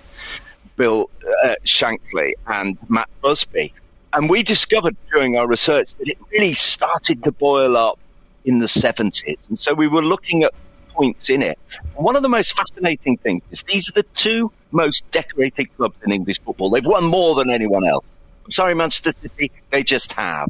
Bill 0.76 1.10
uh, 1.44 1.56
Shankly 1.64 2.32
and 2.46 2.78
Matt 2.88 3.10
Busby. 3.20 3.74
And 4.14 4.30
we 4.30 4.42
discovered 4.42 4.96
during 5.12 5.36
our 5.36 5.46
research 5.46 5.90
that 5.98 6.08
it 6.08 6.18
really 6.32 6.54
started 6.54 7.22
to 7.24 7.32
boil 7.32 7.76
up 7.76 7.98
in 8.46 8.60
the 8.60 8.66
70s. 8.66 9.36
And 9.48 9.58
so 9.58 9.74
we 9.74 9.88
were 9.88 10.02
looking 10.02 10.44
at 10.44 10.54
points 10.88 11.28
in 11.28 11.42
it. 11.42 11.58
One 11.94 12.16
of 12.16 12.22
the 12.22 12.28
most 12.28 12.56
fascinating 12.56 13.18
things 13.18 13.42
is 13.50 13.62
these 13.64 13.88
are 13.90 13.92
the 13.92 14.04
two 14.14 14.50
most 14.70 15.08
decorated 15.10 15.66
clubs 15.76 15.96
in 16.04 16.12
English 16.12 16.40
football. 16.40 16.70
They've 16.70 16.86
won 16.86 17.04
more 17.04 17.34
than 17.34 17.50
anyone 17.50 17.86
else. 17.86 18.04
I'm 18.44 18.52
sorry, 18.52 18.74
Manchester 18.74 19.12
City, 19.20 19.50
they 19.70 19.82
just 19.82 20.12
have. 20.12 20.48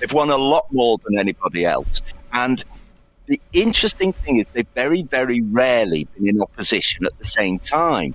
They've 0.00 0.12
won 0.12 0.30
a 0.30 0.36
lot 0.36 0.66
more 0.72 0.98
than 1.04 1.18
anybody 1.18 1.64
else. 1.64 2.00
And 2.32 2.64
the 3.26 3.40
interesting 3.52 4.12
thing 4.12 4.38
is 4.40 4.46
they've 4.52 4.66
very, 4.74 5.02
very 5.02 5.40
rarely 5.40 6.04
been 6.16 6.28
in 6.28 6.42
opposition 6.42 7.06
at 7.06 7.16
the 7.18 7.24
same 7.24 7.58
time. 7.58 8.14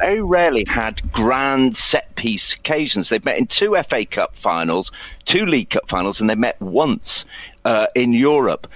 Very 0.00 0.22
rarely 0.22 0.64
had 0.66 1.12
grand 1.12 1.76
set 1.76 2.14
piece 2.16 2.54
occasions. 2.54 3.08
They've 3.08 3.24
met 3.24 3.36
in 3.36 3.46
two 3.46 3.76
FA 3.86 4.06
Cup 4.06 4.34
finals, 4.34 4.90
two 5.26 5.44
League 5.44 5.70
Cup 5.70 5.88
finals, 5.88 6.20
and 6.20 6.30
they 6.30 6.34
met 6.34 6.60
once 6.60 7.26
uh, 7.66 7.86
in 7.94 8.14
Europe. 8.14 8.66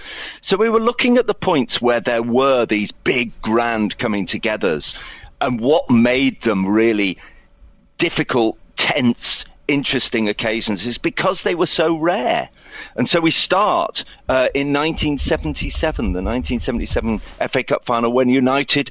So 0.43 0.57
we 0.59 0.69
were 0.69 0.81
looking 0.81 1.17
at 1.17 1.27
the 1.27 1.35
points 1.35 1.81
where 1.81 2.01
there 2.01 2.23
were 2.23 2.67
these 2.67 2.93
big, 2.93 3.33
grand 3.41 3.97
coming 3.97 4.27
togethers 4.27 4.95
and 5.41 5.61
what 5.61 5.91
made 5.91 6.43
them 6.43 6.67
really 6.67 7.19
difficult, 7.97 8.59
tense, 8.77 9.45
interesting 9.69 10.28
occasions 10.28 10.86
is 10.86 10.99
because 10.99 11.43
they 11.43 11.55
were 11.55 11.66
so 11.66 11.97
rare. 11.97 12.49
And 12.97 13.09
so 13.09 13.20
we 13.20 13.31
start 13.31 14.05
uh, 14.28 14.49
in 14.55 14.73
1977, 14.73 16.12
the 16.12 16.23
1977 16.23 17.19
FA 17.19 17.65
Cup 17.65 17.85
final, 17.85 18.12
when 18.12 18.28
United 18.28 18.91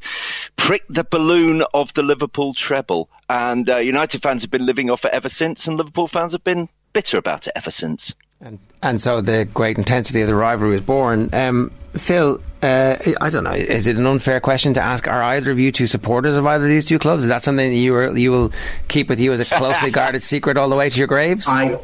pricked 0.55 0.93
the 0.93 1.03
balloon 1.03 1.63
of 1.73 1.93
the 1.93 2.03
Liverpool 2.03 2.53
treble. 2.53 3.09
And 3.29 3.69
uh, 3.69 3.77
United 3.77 4.21
fans 4.21 4.41
have 4.41 4.51
been 4.51 4.65
living 4.65 4.89
off 4.89 5.05
it 5.05 5.13
ever 5.13 5.29
since, 5.29 5.67
and 5.67 5.77
Liverpool 5.77 6.07
fans 6.07 6.33
have 6.33 6.43
been 6.43 6.69
bitter 6.93 7.17
about 7.17 7.47
it 7.47 7.53
ever 7.55 7.71
since. 7.71 8.13
And, 8.43 8.59
and 8.81 9.01
so 9.01 9.21
the 9.21 9.45
great 9.45 9.77
intensity 9.77 10.19
of 10.21 10.27
the 10.27 10.35
rivalry 10.35 10.71
was 10.71 10.81
born. 10.81 11.29
Um, 11.31 11.71
Phil, 11.93 12.41
uh, 12.61 12.97
I 13.21 13.29
don't 13.29 13.45
know. 13.45 13.51
Is 13.53 13.87
it 13.87 13.95
an 13.95 14.05
unfair 14.05 14.41
question 14.41 14.73
to 14.73 14.81
ask? 14.81 15.07
Are 15.07 15.23
either 15.23 15.49
of 15.51 15.59
you 15.59 15.71
two 15.71 15.87
supporters 15.87 16.35
of 16.35 16.45
either 16.45 16.65
of 16.65 16.69
these 16.69 16.83
two 16.85 16.99
clubs? 16.99 17.23
Is 17.23 17.29
that 17.29 17.43
something 17.43 17.69
that 17.69 17.75
you 17.77 17.95
are, 17.95 18.17
you 18.17 18.31
will 18.31 18.51
keep 18.89 19.07
with 19.07 19.21
you 19.21 19.31
as 19.31 19.39
a 19.39 19.45
closely 19.45 19.91
guarded 19.99 20.23
secret 20.23 20.57
all 20.57 20.67
the 20.67 20.75
way 20.75 20.89
to 20.89 20.97
your 20.97 21.07
graves? 21.07 21.47
I, 21.47 21.79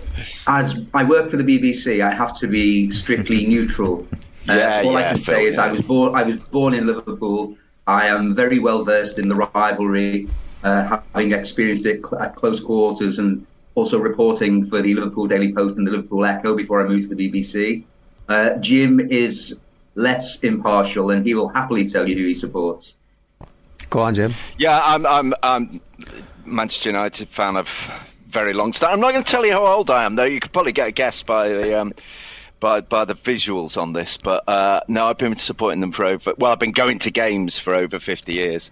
as 0.47 0.81
I 0.93 1.05
work 1.05 1.29
for 1.29 1.37
the 1.37 1.43
BBC, 1.43 2.03
I 2.03 2.11
have 2.13 2.37
to 2.39 2.47
be 2.47 2.91
strictly 2.91 3.45
neutral. 3.47 4.05
Uh, 4.49 4.53
Yeah, 4.55 4.81
all 4.83 4.97
I 4.97 5.03
can 5.03 5.15
Phil, 5.19 5.35
say 5.35 5.45
is 5.45 5.55
yeah. 5.55 5.65
I 5.65 5.71
was 5.71 5.81
born. 5.81 6.15
I 6.15 6.23
was 6.23 6.37
born 6.37 6.73
in 6.73 6.87
Liverpool. 6.87 7.55
I 7.87 8.07
am 8.07 8.35
very 8.35 8.59
well 8.59 8.83
versed 8.83 9.17
in 9.17 9.29
the 9.29 9.35
rivalry, 9.35 10.27
uh, 10.63 10.99
having 11.13 11.31
experienced 11.31 11.85
it 11.85 12.05
cl- 12.05 12.21
at 12.21 12.35
close 12.35 12.59
quarters 12.59 13.17
and 13.19 13.45
also 13.79 13.97
reporting 13.97 14.65
for 14.65 14.81
the 14.81 14.93
Liverpool 14.93 15.25
Daily 15.25 15.53
Post 15.53 15.77
and 15.77 15.87
the 15.87 15.91
Liverpool 15.91 16.25
Echo 16.25 16.53
before 16.53 16.85
I 16.85 16.87
moved 16.87 17.09
to 17.09 17.15
the 17.15 17.31
BBC. 17.31 17.83
Uh, 18.27 18.57
Jim 18.57 18.99
is 18.99 19.57
less 19.95 20.39
impartial, 20.41 21.11
and 21.11 21.25
he 21.25 21.33
will 21.33 21.47
happily 21.47 21.87
tell 21.87 22.07
you 22.07 22.15
who 22.15 22.25
he 22.25 22.33
supports. 22.33 22.95
Go 23.89 23.99
on, 23.99 24.15
Jim. 24.15 24.33
Yeah, 24.57 24.81
I'm, 24.83 25.05
I'm, 25.05 25.33
I'm 25.41 25.81
Manchester 26.45 26.89
United 26.89 27.29
fan 27.29 27.55
of 27.55 27.69
very 28.27 28.53
long 28.53 28.73
time. 28.73 28.91
I'm 28.91 28.99
not 28.99 29.13
going 29.13 29.23
to 29.23 29.31
tell 29.31 29.45
you 29.45 29.53
how 29.53 29.65
old 29.65 29.89
I 29.89 30.03
am, 30.03 30.15
though. 30.15 30.25
You 30.25 30.41
could 30.41 30.51
probably 30.51 30.73
get 30.73 30.89
a 30.89 30.91
guess 30.91 31.23
by 31.23 31.47
the 31.47 31.79
um, 31.79 31.93
by 32.59 32.81
by 32.81 33.05
the 33.05 33.15
visuals 33.15 33.81
on 33.81 33.93
this. 33.93 34.17
But 34.17 34.47
uh, 34.47 34.81
no, 34.89 35.07
I've 35.07 35.17
been 35.17 35.37
supporting 35.37 35.79
them 35.79 35.93
for 35.93 36.03
over. 36.03 36.33
Well, 36.37 36.51
I've 36.51 36.59
been 36.59 36.73
going 36.73 36.99
to 36.99 37.11
games 37.11 37.57
for 37.57 37.73
over 37.73 37.99
50 37.99 38.33
years. 38.33 38.71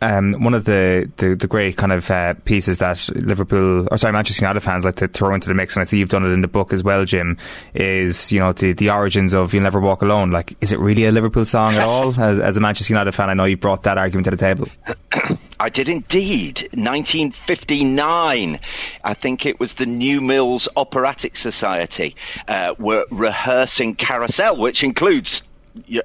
Um, 0.00 0.34
one 0.44 0.54
of 0.54 0.64
the, 0.64 1.10
the, 1.16 1.34
the 1.34 1.46
great 1.46 1.76
kind 1.76 1.92
of 1.92 2.08
uh, 2.10 2.34
pieces 2.44 2.78
that 2.78 3.08
Liverpool, 3.14 3.88
or 3.90 3.98
sorry, 3.98 4.12
Manchester 4.12 4.44
United 4.44 4.60
fans 4.60 4.84
like 4.84 4.96
to 4.96 5.08
throw 5.08 5.34
into 5.34 5.48
the 5.48 5.54
mix, 5.54 5.74
and 5.74 5.80
I 5.80 5.84
see 5.84 5.98
you've 5.98 6.08
done 6.08 6.24
it 6.24 6.28
in 6.28 6.40
the 6.40 6.48
book 6.48 6.72
as 6.72 6.84
well, 6.84 7.04
Jim, 7.04 7.36
is 7.74 8.30
you 8.30 8.38
know 8.38 8.52
the, 8.52 8.72
the 8.72 8.90
origins 8.90 9.34
of 9.34 9.52
"You'll 9.52 9.64
Never 9.64 9.80
Walk 9.80 10.02
Alone." 10.02 10.30
Like, 10.30 10.56
is 10.60 10.72
it 10.72 10.78
really 10.78 11.04
a 11.06 11.12
Liverpool 11.12 11.44
song 11.44 11.74
at 11.74 11.82
all? 11.82 12.08
As, 12.20 12.40
as 12.40 12.56
a 12.56 12.60
Manchester 12.60 12.92
United 12.92 13.12
fan, 13.12 13.30
I 13.30 13.34
know 13.34 13.44
you 13.44 13.56
brought 13.56 13.84
that 13.84 13.96
argument 13.96 14.24
to 14.24 14.30
the 14.30 14.36
table. 14.36 14.68
I 15.60 15.68
did 15.68 15.88
indeed. 15.88 16.60
1959. 16.74 18.60
I 19.04 19.14
think 19.14 19.46
it 19.46 19.58
was 19.58 19.74
the 19.74 19.86
New 19.86 20.20
Mills 20.20 20.68
Operatic 20.76 21.36
Society 21.36 22.14
uh, 22.46 22.74
were 22.78 23.06
rehearsing 23.10 23.94
Carousel, 23.94 24.56
which 24.56 24.84
includes 24.84 25.42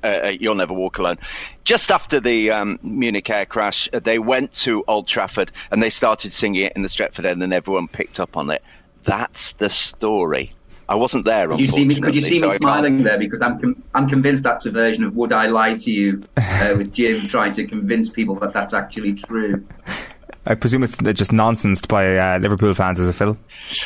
uh, 0.03 0.31
You'll 0.39 0.55
Never 0.55 0.73
Walk 0.73 0.97
Alone. 0.97 1.17
Just 1.63 1.91
after 1.91 2.19
the 2.19 2.51
um, 2.51 2.79
Munich 2.83 3.29
air 3.29 3.45
crash, 3.45 3.87
uh, 3.93 3.99
they 3.99 4.19
went 4.19 4.53
to 4.55 4.83
Old 4.87 5.07
Trafford 5.07 5.51
and 5.71 5.81
they 5.81 5.89
started 5.89 6.33
singing 6.33 6.63
it 6.65 6.73
in 6.75 6.81
the 6.81 6.87
Stretford 6.89 7.25
End, 7.25 7.41
and 7.43 7.53
everyone 7.53 7.87
picked 7.87 8.19
up 8.19 8.35
on 8.37 8.49
it. 8.49 8.61
That's 9.03 9.51
the 9.53 9.69
story. 9.69 10.53
I 10.89 10.95
wasn't 10.95 11.23
there. 11.25 11.47
Could 11.47 11.61
you 11.61 11.67
see 11.67 11.85
me? 11.85 11.99
Could 11.99 12.13
you 12.13 12.21
see 12.21 12.35
unfortunately, 12.37 12.39
so 12.39 12.65
me 12.65 12.71
I 12.71 12.73
can't- 12.75 12.85
smiling 12.85 13.03
there? 13.03 13.17
Because 13.17 13.41
I'm 13.41 13.59
com- 13.59 13.83
I'm 13.93 14.07
convinced 14.09 14.43
that's 14.43 14.65
a 14.65 14.71
version 14.71 15.03
of 15.05 15.15
"Would 15.15 15.31
I 15.31 15.47
Lie 15.47 15.75
to 15.75 15.91
You" 15.91 16.21
uh, 16.37 16.73
with 16.77 16.93
Jim 16.93 17.25
trying 17.25 17.53
to 17.53 17.65
convince 17.65 18.09
people 18.09 18.35
that 18.35 18.53
that's 18.53 18.73
actually 18.73 19.13
true. 19.13 19.65
I 20.45 20.55
presume 20.55 20.83
it's 20.83 20.97
just 20.97 21.31
nonsense 21.31 21.85
by 21.85 22.17
uh, 22.17 22.37
Liverpool 22.39 22.73
fans, 22.73 22.99
as 22.99 23.07
a 23.07 23.13
Phil. 23.13 23.37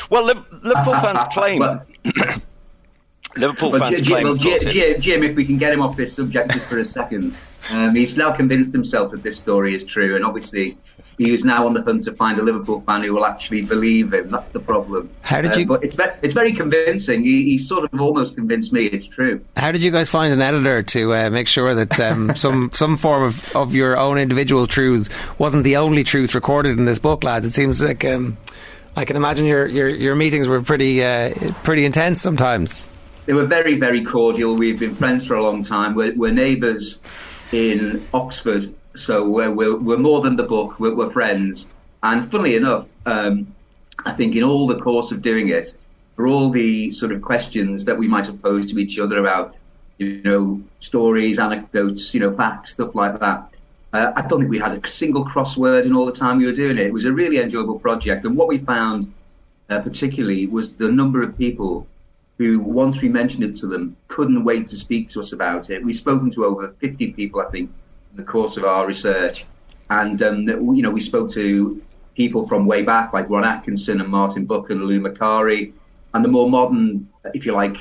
Well, 0.09 0.23
Liv- 0.25 0.43
Liverpool 0.63 0.93
fans 0.95 1.23
claim. 1.31 1.61
Liverpool 3.37 3.71
Well, 3.71 3.79
fans 3.81 4.01
Jim, 4.01 4.23
well, 4.23 4.33
of 4.33 4.39
course, 4.41 4.61
Jim, 4.63 4.71
Jim, 4.71 5.01
Jim, 5.01 5.23
if 5.23 5.35
we 5.35 5.45
can 5.45 5.57
get 5.57 5.73
him 5.73 5.81
off 5.81 5.95
this 5.97 6.13
subject 6.13 6.51
just 6.51 6.67
for 6.67 6.77
a 6.79 6.85
second, 6.85 7.35
um, 7.71 7.95
he's 7.95 8.17
now 8.17 8.31
convinced 8.31 8.73
himself 8.73 9.11
that 9.11 9.23
this 9.23 9.37
story 9.37 9.75
is 9.75 9.83
true, 9.83 10.15
and 10.15 10.23
obviously 10.25 10.77
he 11.17 11.33
is 11.33 11.43
now 11.43 11.65
on 11.65 11.73
the 11.73 11.81
hunt 11.81 12.03
to 12.03 12.11
find 12.11 12.37
a 12.37 12.43
Liverpool 12.43 12.79
fan 12.81 13.01
who 13.03 13.11
will 13.11 13.25
actually 13.25 13.63
believe 13.63 14.13
him. 14.13 14.29
That's 14.29 14.51
the 14.51 14.59
problem. 14.59 15.09
How 15.21 15.41
did 15.41 15.53
Uh, 15.53 15.59
you- 15.59 15.65
but 15.65 15.83
it's 15.83 15.95
ve- 15.95 16.03
it's 16.21 16.35
very 16.35 16.53
convincing. 16.53 17.23
He, 17.23 17.43
he 17.43 17.57
sort 17.57 17.91
of 17.91 17.99
almost 17.99 18.35
convinced 18.35 18.71
me 18.71 18.85
it's 18.85 19.07
true. 19.07 19.41
How 19.57 19.71
did 19.71 19.81
you 19.81 19.89
guys 19.89 20.09
find 20.09 20.31
an 20.31 20.41
editor 20.43 20.83
to 20.83 21.13
uh, 21.15 21.29
make 21.31 21.47
sure 21.47 21.73
that 21.73 21.99
um, 21.99 22.35
some 22.45 22.69
some 22.71 22.97
form 22.97 23.23
of, 23.23 23.55
of 23.55 23.73
your 23.73 23.97
own 23.97 24.19
individual 24.19 24.67
truths 24.67 25.09
wasn't 25.39 25.63
the 25.63 25.77
only 25.77 26.03
truth 26.03 26.35
recorded 26.35 26.77
in 26.77 26.85
this 26.85 26.99
book, 26.99 27.23
lads? 27.23 27.45
It 27.47 27.51
seems 27.53 27.81
like 27.81 28.05
um, 28.05 28.37
I 28.95 29.03
can 29.05 29.15
imagine 29.15 29.45
your, 29.47 29.65
your, 29.65 29.89
your 29.89 30.15
meetings 30.15 30.47
were 30.47 30.61
pretty 30.61 31.03
uh, 31.03 31.33
pretty 31.63 31.83
intense 31.83 32.21
sometimes. 32.21 32.85
They 33.27 33.33
were 33.33 33.45
very, 33.45 33.75
very 33.75 34.05
cordial. 34.05 34.55
We've 34.55 34.79
been 34.79 34.93
friends 34.93 35.27
for 35.27 35.35
a 35.35 35.43
long 35.43 35.61
time. 35.61 35.95
We're, 35.95 36.15
we're 36.15 36.31
neighbours 36.31 37.01
in 37.51 38.07
Oxford, 38.13 38.73
so 38.95 39.27
we're, 39.27 39.51
we're, 39.51 39.75
we're 39.75 39.97
more 39.97 40.21
than 40.21 40.37
the 40.37 40.43
book. 40.43 40.79
We're, 40.79 40.95
we're 40.95 41.09
friends. 41.09 41.67
And 42.03 42.25
funnily 42.25 42.55
enough, 42.55 42.87
um, 43.05 43.53
I 44.05 44.13
think 44.13 44.37
in 44.37 44.43
all 44.43 44.65
the 44.65 44.79
course 44.79 45.11
of 45.11 45.21
doing 45.21 45.49
it, 45.49 45.75
for 46.15 46.25
all 46.25 46.49
the 46.49 46.89
sort 46.91 47.11
of 47.11 47.21
questions 47.21 47.83
that 47.83 47.97
we 47.97 48.07
might 48.07 48.25
have 48.27 48.41
posed 48.41 48.69
to 48.69 48.79
each 48.79 48.97
other 48.97 49.17
about, 49.17 49.57
you 49.97 50.21
know, 50.23 50.61
stories, 50.79 51.37
anecdotes, 51.37 52.13
you 52.13 52.21
know, 52.21 52.31
facts, 52.31 52.71
stuff 52.73 52.95
like 52.95 53.19
that. 53.19 53.49
Uh, 53.91 54.13
I 54.15 54.21
don't 54.21 54.39
think 54.39 54.51
we 54.51 54.57
had 54.57 54.81
a 54.81 54.89
single 54.89 55.25
crossword 55.25 55.83
in 55.83 55.93
all 55.93 56.05
the 56.05 56.13
time 56.13 56.37
we 56.37 56.45
were 56.45 56.53
doing 56.53 56.77
it. 56.77 56.87
It 56.87 56.93
was 56.93 57.03
a 57.03 57.11
really 57.11 57.39
enjoyable 57.39 57.77
project, 57.77 58.23
and 58.25 58.37
what 58.37 58.47
we 58.47 58.59
found 58.59 59.13
uh, 59.69 59.81
particularly 59.81 60.47
was 60.47 60.77
the 60.77 60.89
number 60.89 61.21
of 61.21 61.37
people 61.37 61.85
who, 62.37 62.59
once 62.59 63.01
we 63.01 63.09
mentioned 63.09 63.43
it 63.43 63.55
to 63.55 63.67
them, 63.67 63.95
couldn't 64.07 64.43
wait 64.43 64.67
to 64.67 64.77
speak 64.77 65.09
to 65.09 65.19
us 65.19 65.33
about 65.33 65.69
it. 65.69 65.83
We've 65.83 65.97
spoken 65.97 66.29
to 66.31 66.45
over 66.45 66.69
50 66.69 67.13
people, 67.13 67.41
I 67.41 67.45
think, 67.45 67.71
in 68.11 68.17
the 68.17 68.23
course 68.23 68.57
of 68.57 68.63
our 68.63 68.85
research, 68.85 69.45
and 69.89 70.21
um, 70.21 70.47
you 70.47 70.81
know, 70.81 70.91
we 70.91 71.01
spoke 71.01 71.29
to 71.31 71.81
people 72.15 72.47
from 72.47 72.65
way 72.65 72.81
back, 72.81 73.13
like 73.13 73.29
Ron 73.29 73.45
Atkinson 73.45 74.01
and 74.01 74.09
Martin 74.09 74.45
Buchan 74.45 74.79
and 74.79 74.87
Lou 74.87 74.99
Macari, 74.99 75.71
and 76.13 76.25
the 76.25 76.29
more 76.29 76.49
modern, 76.49 77.07
if 77.33 77.45
you 77.45 77.53
like, 77.53 77.77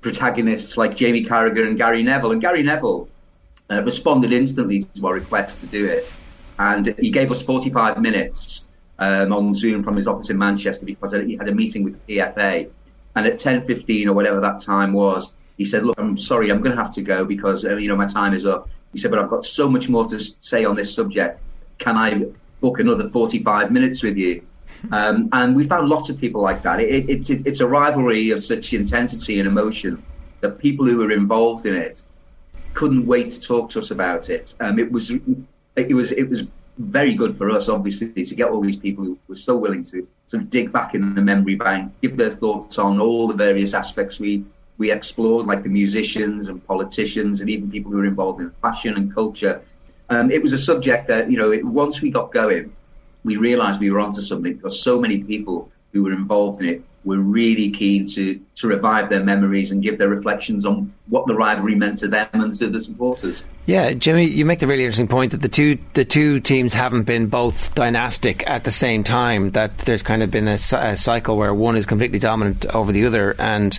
protagonists 0.00 0.76
like 0.76 0.96
Jamie 0.96 1.24
Carragher 1.24 1.66
and 1.66 1.78
Gary 1.78 2.02
Neville. 2.02 2.32
And 2.32 2.40
Gary 2.40 2.62
Neville 2.62 3.08
uh, 3.70 3.82
responded 3.82 4.32
instantly 4.32 4.80
to 4.82 5.06
our 5.06 5.14
request 5.14 5.60
to 5.60 5.66
do 5.66 5.86
it, 5.86 6.12
and 6.58 6.94
he 6.98 7.10
gave 7.10 7.30
us 7.30 7.42
45 7.42 8.00
minutes 8.00 8.66
um, 8.98 9.32
on 9.32 9.54
Zoom 9.54 9.82
from 9.82 9.96
his 9.96 10.06
office 10.06 10.30
in 10.30 10.38
Manchester 10.38 10.86
because 10.86 11.12
he 11.12 11.36
had 11.36 11.48
a 11.48 11.54
meeting 11.54 11.82
with 11.82 11.98
the 12.06 12.18
PFA. 12.18 12.70
And 13.16 13.26
at 13.26 13.38
10:15 13.38 14.06
or 14.06 14.12
whatever 14.12 14.40
that 14.40 14.60
time 14.60 14.92
was, 14.92 15.32
he 15.56 15.64
said, 15.64 15.84
"Look, 15.84 15.98
I'm 15.98 16.16
sorry, 16.16 16.50
I'm 16.50 16.60
going 16.60 16.76
to 16.76 16.82
have 16.82 16.92
to 16.94 17.02
go 17.02 17.24
because 17.24 17.64
uh, 17.64 17.76
you 17.76 17.88
know 17.88 17.96
my 17.96 18.06
time 18.06 18.34
is 18.34 18.46
up." 18.46 18.68
He 18.92 18.98
said, 18.98 19.10
"But 19.10 19.20
I've 19.20 19.30
got 19.30 19.46
so 19.46 19.68
much 19.68 19.88
more 19.88 20.06
to 20.06 20.18
say 20.18 20.64
on 20.64 20.76
this 20.76 20.94
subject. 20.94 21.40
Can 21.78 21.96
I 21.96 22.26
book 22.60 22.78
another 22.78 23.08
45 23.10 23.70
minutes 23.70 24.02
with 24.02 24.16
you?" 24.16 24.42
Um, 24.92 25.30
and 25.32 25.56
we 25.56 25.66
found 25.66 25.88
lots 25.88 26.10
of 26.10 26.18
people 26.18 26.42
like 26.42 26.60
that. 26.62 26.78
It, 26.78 27.08
it, 27.08 27.30
it, 27.30 27.46
it's 27.46 27.60
a 27.60 27.66
rivalry 27.66 28.30
of 28.30 28.42
such 28.42 28.74
intensity 28.74 29.38
and 29.38 29.48
emotion 29.48 30.02
that 30.40 30.58
people 30.58 30.84
who 30.84 30.98
were 30.98 31.12
involved 31.12 31.64
in 31.64 31.74
it 31.74 32.02
couldn't 32.74 33.06
wait 33.06 33.30
to 33.30 33.40
talk 33.40 33.70
to 33.70 33.78
us 33.78 33.90
about 33.90 34.28
it. 34.28 34.54
Um, 34.60 34.78
it 34.78 34.90
was 34.92 35.10
it 35.10 35.94
was 35.94 36.12
it 36.12 36.28
was 36.28 36.44
very 36.78 37.14
good 37.14 37.36
for 37.36 37.50
us, 37.50 37.68
obviously, 37.68 38.24
to 38.24 38.34
get 38.34 38.48
all 38.48 38.60
these 38.60 38.76
people 38.76 39.04
who 39.04 39.18
were 39.28 39.36
so 39.36 39.56
willing 39.56 39.84
to 39.84 40.06
sort 40.26 40.42
of 40.42 40.50
dig 40.50 40.72
back 40.72 40.94
in 40.94 41.14
the 41.14 41.20
memory 41.20 41.54
bank, 41.54 41.92
give 42.02 42.16
their 42.16 42.30
thoughts 42.30 42.78
on 42.78 43.00
all 43.00 43.28
the 43.28 43.34
various 43.34 43.74
aspects 43.74 44.18
we 44.18 44.44
we 44.76 44.90
explored, 44.90 45.46
like 45.46 45.62
the 45.62 45.68
musicians 45.68 46.48
and 46.48 46.66
politicians, 46.66 47.40
and 47.40 47.48
even 47.48 47.70
people 47.70 47.92
who 47.92 47.98
were 47.98 48.06
involved 48.06 48.40
in 48.40 48.50
fashion 48.60 48.94
and 48.96 49.14
culture. 49.14 49.62
Um, 50.10 50.32
it 50.32 50.42
was 50.42 50.52
a 50.52 50.58
subject 50.58 51.06
that 51.08 51.30
you 51.30 51.38
know 51.38 51.52
it, 51.52 51.64
once 51.64 52.02
we 52.02 52.10
got 52.10 52.32
going, 52.32 52.72
we 53.24 53.36
realised 53.36 53.80
we 53.80 53.90
were 53.90 54.00
onto 54.00 54.20
something 54.20 54.54
because 54.54 54.82
so 54.82 55.00
many 55.00 55.22
people 55.22 55.70
who 55.92 56.02
were 56.02 56.12
involved 56.12 56.60
in 56.60 56.68
it 56.68 56.82
were 57.04 57.18
really 57.18 57.70
keen 57.70 58.06
to 58.06 58.40
to 58.56 58.66
revive 58.66 59.10
their 59.10 59.22
memories 59.22 59.70
and 59.70 59.82
give 59.82 59.98
their 59.98 60.08
reflections 60.08 60.64
on 60.64 60.92
what 61.08 61.26
the 61.26 61.34
rivalry 61.34 61.74
meant 61.74 61.98
to 61.98 62.08
them 62.08 62.28
and 62.32 62.54
to 62.58 62.68
the 62.68 62.80
supporters. 62.80 63.44
Yeah, 63.66 63.92
Jimmy, 63.92 64.24
you 64.24 64.44
make 64.44 64.58
the 64.58 64.66
really 64.66 64.84
interesting 64.84 65.08
point 65.08 65.32
that 65.32 65.42
the 65.42 65.48
two 65.48 65.78
the 65.94 66.04
two 66.04 66.40
teams 66.40 66.72
haven't 66.72 67.04
been 67.04 67.26
both 67.26 67.74
dynastic 67.74 68.48
at 68.48 68.64
the 68.64 68.70
same 68.70 69.04
time. 69.04 69.50
That 69.50 69.76
there's 69.78 70.02
kind 70.02 70.22
of 70.22 70.30
been 70.30 70.48
a, 70.48 70.58
a 70.72 70.96
cycle 70.96 71.36
where 71.36 71.52
one 71.54 71.76
is 71.76 71.86
completely 71.86 72.18
dominant 72.18 72.66
over 72.66 72.92
the 72.92 73.06
other, 73.06 73.34
and 73.38 73.78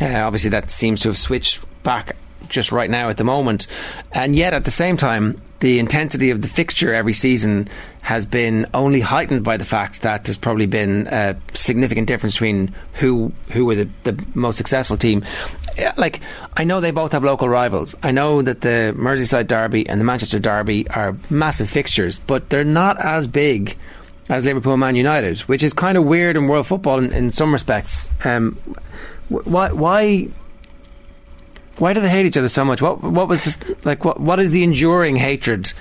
uh, 0.00 0.06
obviously 0.06 0.50
that 0.50 0.70
seems 0.70 1.00
to 1.00 1.08
have 1.08 1.18
switched 1.18 1.62
back 1.82 2.16
just 2.48 2.72
right 2.72 2.90
now 2.90 3.08
at 3.08 3.16
the 3.16 3.24
moment. 3.24 3.66
And 4.12 4.36
yet, 4.36 4.54
at 4.54 4.64
the 4.64 4.70
same 4.70 4.96
time, 4.96 5.40
the 5.60 5.78
intensity 5.78 6.30
of 6.30 6.42
the 6.42 6.48
fixture 6.48 6.92
every 6.92 7.14
season 7.14 7.68
has 8.02 8.26
been 8.26 8.66
only 8.74 9.00
heightened 9.00 9.42
by 9.42 9.56
the 9.56 9.64
fact 9.64 10.02
that 10.02 10.24
there's 10.24 10.36
probably 10.36 10.66
been 10.66 11.06
a 11.06 11.36
significant 11.54 12.06
difference 12.06 12.34
between 12.34 12.74
who 12.94 13.32
who 13.50 13.64
were 13.64 13.74
the, 13.74 13.88
the 14.02 14.26
most 14.34 14.58
successful 14.58 14.98
team. 14.98 15.24
Like 15.96 16.20
I 16.54 16.64
know 16.64 16.80
they 16.80 16.90
both 16.90 17.12
have 17.12 17.24
local 17.24 17.48
rivals. 17.48 17.94
I 18.02 18.10
know 18.10 18.42
that 18.42 18.60
the 18.60 18.94
Merseyside 18.94 19.46
Derby 19.46 19.88
and 19.88 19.98
the 19.98 20.04
Manchester 20.04 20.38
Derby 20.38 20.86
are 20.90 21.16
massive 21.30 21.70
fixtures, 21.70 22.18
but 22.18 22.50
they're 22.50 22.62
not 22.62 23.00
as 23.00 23.26
big 23.26 23.76
as 24.28 24.44
Liverpool 24.44 24.74
and 24.74 24.80
Man 24.80 24.96
United, 24.96 25.40
which 25.40 25.62
is 25.62 25.72
kind 25.72 25.96
of 25.96 26.04
weird 26.04 26.36
in 26.36 26.46
world 26.46 26.66
football 26.66 26.98
in, 26.98 27.12
in 27.14 27.30
some 27.30 27.52
respects. 27.52 28.10
Um, 28.24 28.52
why 29.28 29.72
why 29.72 30.28
why 31.78 31.92
do 31.92 32.00
they 32.00 32.08
hate 32.08 32.26
each 32.26 32.36
other 32.36 32.48
so 32.48 32.64
much? 32.64 32.80
What 32.80 33.02
what 33.02 33.28
was 33.28 33.40
the, 33.42 33.76
like 33.84 34.04
what 34.04 34.20
what 34.20 34.38
is 34.38 34.50
the 34.50 34.62
enduring 34.62 35.16
hatred 35.16 35.72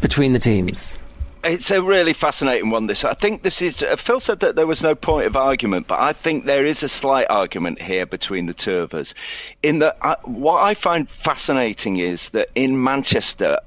between 0.00 0.32
the 0.32 0.38
teams? 0.38 0.98
It's 1.44 1.70
a 1.70 1.80
really 1.80 2.12
fascinating 2.12 2.70
one. 2.70 2.88
This 2.88 3.04
I 3.04 3.14
think 3.14 3.42
this 3.42 3.62
is. 3.62 3.82
Uh, 3.82 3.96
Phil 3.96 4.18
said 4.18 4.40
that 4.40 4.56
there 4.56 4.66
was 4.66 4.82
no 4.82 4.94
point 4.94 5.26
of 5.26 5.36
argument, 5.36 5.86
but 5.86 6.00
I 6.00 6.12
think 6.12 6.44
there 6.44 6.66
is 6.66 6.82
a 6.82 6.88
slight 6.88 7.26
argument 7.30 7.80
here 7.80 8.06
between 8.06 8.46
the 8.46 8.54
two 8.54 8.78
of 8.78 8.92
us. 8.92 9.14
In 9.62 9.78
that, 9.78 9.96
I, 10.02 10.16
what 10.24 10.62
I 10.62 10.74
find 10.74 11.08
fascinating 11.08 11.98
is 11.98 12.30
that 12.30 12.48
in 12.56 12.82
Manchester, 12.82 13.58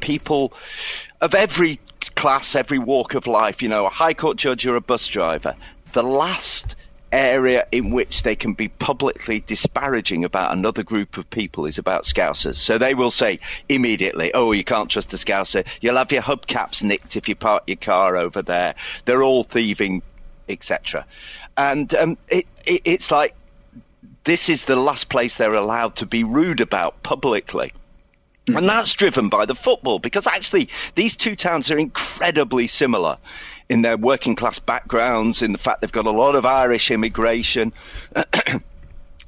people 0.00 0.52
of 1.22 1.34
every 1.34 1.80
class, 2.16 2.54
every 2.54 2.78
walk 2.78 3.14
of 3.14 3.26
life, 3.26 3.62
you 3.62 3.68
know, 3.68 3.86
a 3.86 3.90
high 3.90 4.14
court 4.14 4.36
judge 4.36 4.66
or 4.66 4.76
a 4.76 4.80
bus 4.82 5.08
driver, 5.08 5.54
the 5.92 6.02
last 6.02 6.76
area 7.16 7.66
in 7.72 7.90
which 7.90 8.22
they 8.22 8.36
can 8.36 8.52
be 8.52 8.68
publicly 8.68 9.40
disparaging 9.40 10.24
about 10.24 10.52
another 10.52 10.82
group 10.82 11.16
of 11.16 11.28
people 11.30 11.66
is 11.66 11.78
about 11.78 12.04
Scousers. 12.04 12.56
So 12.56 12.78
they 12.78 12.94
will 12.94 13.10
say 13.10 13.40
immediately, 13.68 14.32
oh, 14.34 14.52
you 14.52 14.64
can't 14.64 14.90
trust 14.90 15.12
a 15.14 15.16
Scouser. 15.16 15.66
You'll 15.80 15.96
have 15.96 16.12
your 16.12 16.22
hubcaps 16.22 16.82
nicked 16.82 17.16
if 17.16 17.28
you 17.28 17.34
park 17.34 17.64
your 17.66 17.76
car 17.76 18.16
over 18.16 18.42
there. 18.42 18.74
They're 19.06 19.22
all 19.22 19.44
thieving, 19.44 20.02
etc. 20.48 21.06
And 21.56 21.94
um, 21.94 22.18
it, 22.28 22.46
it, 22.66 22.82
it's 22.84 23.10
like 23.10 23.34
this 24.24 24.48
is 24.48 24.66
the 24.66 24.76
last 24.76 25.08
place 25.08 25.36
they're 25.36 25.54
allowed 25.54 25.96
to 25.96 26.06
be 26.06 26.22
rude 26.22 26.60
about 26.60 27.02
publicly. 27.02 27.72
And 28.48 28.68
that's 28.68 28.92
driven 28.92 29.28
by 29.28 29.44
the 29.44 29.56
football 29.56 29.98
because 29.98 30.28
actually 30.28 30.68
these 30.94 31.16
two 31.16 31.34
towns 31.34 31.68
are 31.70 31.78
incredibly 31.78 32.68
similar 32.68 33.18
in 33.68 33.82
their 33.82 33.96
working 33.96 34.36
class 34.36 34.58
backgrounds, 34.58 35.42
in 35.42 35.52
the 35.52 35.58
fact 35.58 35.80
they've 35.80 35.92
got 35.92 36.06
a 36.06 36.10
lot 36.10 36.34
of 36.34 36.46
Irish 36.46 36.90
immigration. 36.90 37.72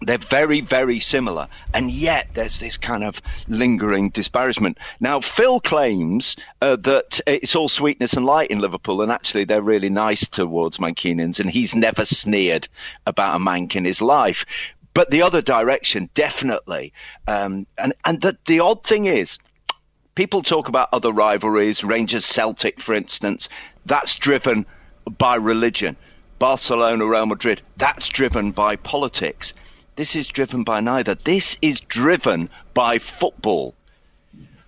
They're 0.00 0.18
very, 0.18 0.60
very 0.60 1.00
similar, 1.00 1.48
and 1.74 1.90
yet 1.90 2.28
there's 2.34 2.60
this 2.60 2.76
kind 2.76 3.02
of 3.02 3.20
lingering 3.48 4.10
disparagement. 4.10 4.78
Now, 5.00 5.20
Phil 5.20 5.58
claims 5.58 6.36
uh, 6.62 6.76
that 6.76 7.20
it's 7.26 7.56
all 7.56 7.68
sweetness 7.68 8.12
and 8.12 8.24
light 8.24 8.52
in 8.52 8.60
Liverpool, 8.60 9.02
and 9.02 9.10
actually 9.10 9.42
they're 9.42 9.60
really 9.60 9.90
nice 9.90 10.28
towards 10.28 10.78
Mancunians, 10.78 11.40
and 11.40 11.50
he's 11.50 11.74
never 11.74 12.04
sneered 12.04 12.68
about 13.06 13.34
a 13.34 13.38
Manc 13.40 13.74
in 13.74 13.84
his 13.84 14.00
life. 14.00 14.46
But 14.94 15.10
the 15.10 15.22
other 15.22 15.42
direction, 15.42 16.10
definitely. 16.14 16.92
Um, 17.26 17.66
and 17.76 17.92
and 18.04 18.20
the, 18.20 18.38
the 18.46 18.60
odd 18.60 18.84
thing 18.84 19.06
is, 19.06 19.36
people 20.14 20.42
talk 20.42 20.68
about 20.68 20.88
other 20.92 21.12
rivalries, 21.12 21.82
Rangers 21.82 22.24
Celtic, 22.24 22.80
for 22.80 22.94
instance. 22.94 23.48
That's 23.88 24.16
driven 24.16 24.66
by 25.16 25.36
religion. 25.36 25.96
Barcelona, 26.38 27.06
Real 27.06 27.24
Madrid, 27.24 27.62
that's 27.78 28.08
driven 28.08 28.52
by 28.52 28.76
politics. 28.76 29.54
This 29.96 30.14
is 30.14 30.26
driven 30.26 30.62
by 30.62 30.80
neither. 30.80 31.14
This 31.14 31.56
is 31.62 31.80
driven 31.80 32.50
by 32.74 32.98
football. 32.98 33.74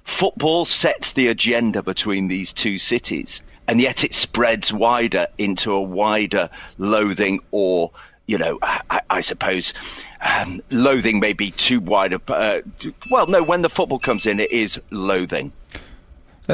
Football 0.04 0.64
sets 0.64 1.12
the 1.12 1.28
agenda 1.28 1.82
between 1.82 2.28
these 2.28 2.52
two 2.52 2.78
cities, 2.78 3.42
and 3.68 3.78
yet 3.78 4.02
it 4.02 4.14
spreads 4.14 4.72
wider 4.72 5.26
into 5.36 5.70
a 5.70 5.82
wider 5.82 6.48
loathing 6.78 7.40
or, 7.50 7.90
you 8.26 8.38
know, 8.38 8.58
I, 8.62 9.02
I 9.10 9.20
suppose 9.20 9.74
um, 10.22 10.62
loathing 10.70 11.20
may 11.20 11.34
be 11.34 11.50
too 11.50 11.78
wide. 11.78 12.18
Uh, 12.26 12.62
well, 13.10 13.26
no, 13.26 13.42
when 13.42 13.60
the 13.60 13.70
football 13.70 13.98
comes 13.98 14.24
in, 14.24 14.40
it 14.40 14.50
is 14.50 14.80
loathing 14.90 15.52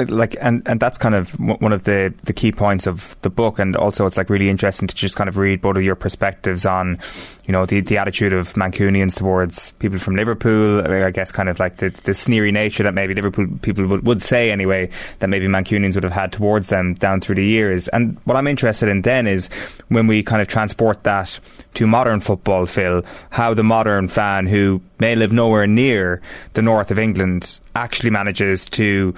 like 0.04 0.36
and 0.40 0.62
and 0.66 0.80
that's 0.80 0.98
kind 0.98 1.14
of 1.14 1.30
one 1.38 1.72
of 1.72 1.84
the 1.84 2.12
the 2.24 2.32
key 2.32 2.52
points 2.52 2.86
of 2.86 3.16
the 3.22 3.30
book. 3.30 3.58
And 3.58 3.76
also 3.76 4.06
it's 4.06 4.16
like 4.16 4.30
really 4.30 4.48
interesting 4.48 4.88
to 4.88 4.94
just 4.94 5.16
kind 5.16 5.28
of 5.28 5.36
read 5.36 5.60
both 5.60 5.76
of 5.76 5.82
your 5.82 5.96
perspectives 5.96 6.66
on 6.66 6.98
you 7.46 7.52
know 7.52 7.66
the 7.66 7.80
the 7.80 7.98
attitude 7.98 8.32
of 8.32 8.52
Mancunians 8.54 9.16
towards 9.16 9.72
people 9.72 9.98
from 9.98 10.16
Liverpool. 10.16 10.80
I 10.86 11.10
guess 11.10 11.32
kind 11.32 11.48
of 11.48 11.58
like 11.58 11.78
the 11.78 11.90
the 11.90 12.14
sneery 12.14 12.52
nature 12.52 12.82
that 12.82 12.94
maybe 12.94 13.14
Liverpool 13.14 13.46
people 13.62 13.86
would, 13.86 14.06
would 14.06 14.22
say 14.22 14.50
anyway 14.50 14.90
that 15.20 15.28
maybe 15.28 15.46
Mancunians 15.46 15.94
would 15.94 16.04
have 16.04 16.12
had 16.12 16.32
towards 16.32 16.68
them 16.68 16.94
down 16.94 17.20
through 17.20 17.36
the 17.36 17.44
years. 17.44 17.88
And 17.88 18.18
what 18.24 18.36
I'm 18.36 18.46
interested 18.46 18.88
in 18.88 19.02
then 19.02 19.26
is 19.26 19.48
when 19.88 20.06
we 20.06 20.22
kind 20.22 20.42
of 20.42 20.48
transport 20.48 21.04
that 21.04 21.38
to 21.74 21.86
modern 21.86 22.20
football 22.20 22.66
Phil 22.66 23.04
how 23.30 23.54
the 23.54 23.64
modern 23.64 24.08
fan 24.08 24.46
who 24.46 24.80
may 24.98 25.14
live 25.14 25.32
nowhere 25.32 25.66
near 25.66 26.22
the 26.54 26.62
north 26.62 26.90
of 26.90 26.98
England 26.98 27.60
actually 27.74 28.10
manages 28.10 28.66
to 28.70 29.14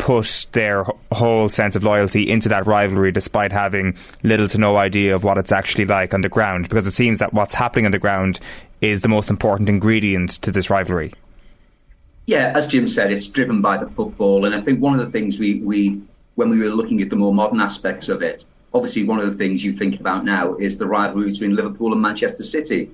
put 0.00 0.46
their 0.52 0.86
whole 1.12 1.50
sense 1.50 1.76
of 1.76 1.84
loyalty 1.84 2.28
into 2.28 2.48
that 2.48 2.66
rivalry 2.66 3.12
despite 3.12 3.52
having 3.52 3.94
little 4.22 4.48
to 4.48 4.56
no 4.56 4.78
idea 4.78 5.14
of 5.14 5.24
what 5.24 5.36
it's 5.36 5.52
actually 5.52 5.84
like 5.84 6.14
on 6.14 6.22
the 6.22 6.28
ground 6.28 6.66
because 6.66 6.86
it 6.86 6.92
seems 6.92 7.18
that 7.18 7.34
what's 7.34 7.52
happening 7.52 7.84
on 7.84 7.92
the 7.92 7.98
ground 7.98 8.40
is 8.80 9.02
the 9.02 9.08
most 9.08 9.28
important 9.28 9.68
ingredient 9.68 10.30
to 10.30 10.50
this 10.50 10.70
rivalry. 10.70 11.12
Yeah, 12.24 12.50
as 12.56 12.66
Jim 12.66 12.88
said, 12.88 13.12
it's 13.12 13.28
driven 13.28 13.60
by 13.60 13.76
the 13.76 13.88
football, 13.88 14.46
and 14.46 14.54
I 14.54 14.62
think 14.62 14.80
one 14.80 14.98
of 14.98 15.04
the 15.04 15.10
things 15.10 15.38
we, 15.38 15.60
we 15.60 16.00
when 16.36 16.48
we 16.48 16.60
were 16.60 16.70
looking 16.70 17.02
at 17.02 17.10
the 17.10 17.16
more 17.16 17.34
modern 17.34 17.60
aspects 17.60 18.08
of 18.08 18.22
it, 18.22 18.46
obviously 18.72 19.04
one 19.04 19.20
of 19.20 19.28
the 19.28 19.36
things 19.36 19.62
you 19.62 19.74
think 19.74 20.00
about 20.00 20.24
now 20.24 20.54
is 20.54 20.78
the 20.78 20.86
rivalry 20.86 21.30
between 21.30 21.54
Liverpool 21.54 21.92
and 21.92 22.00
Manchester 22.00 22.42
City. 22.42 22.90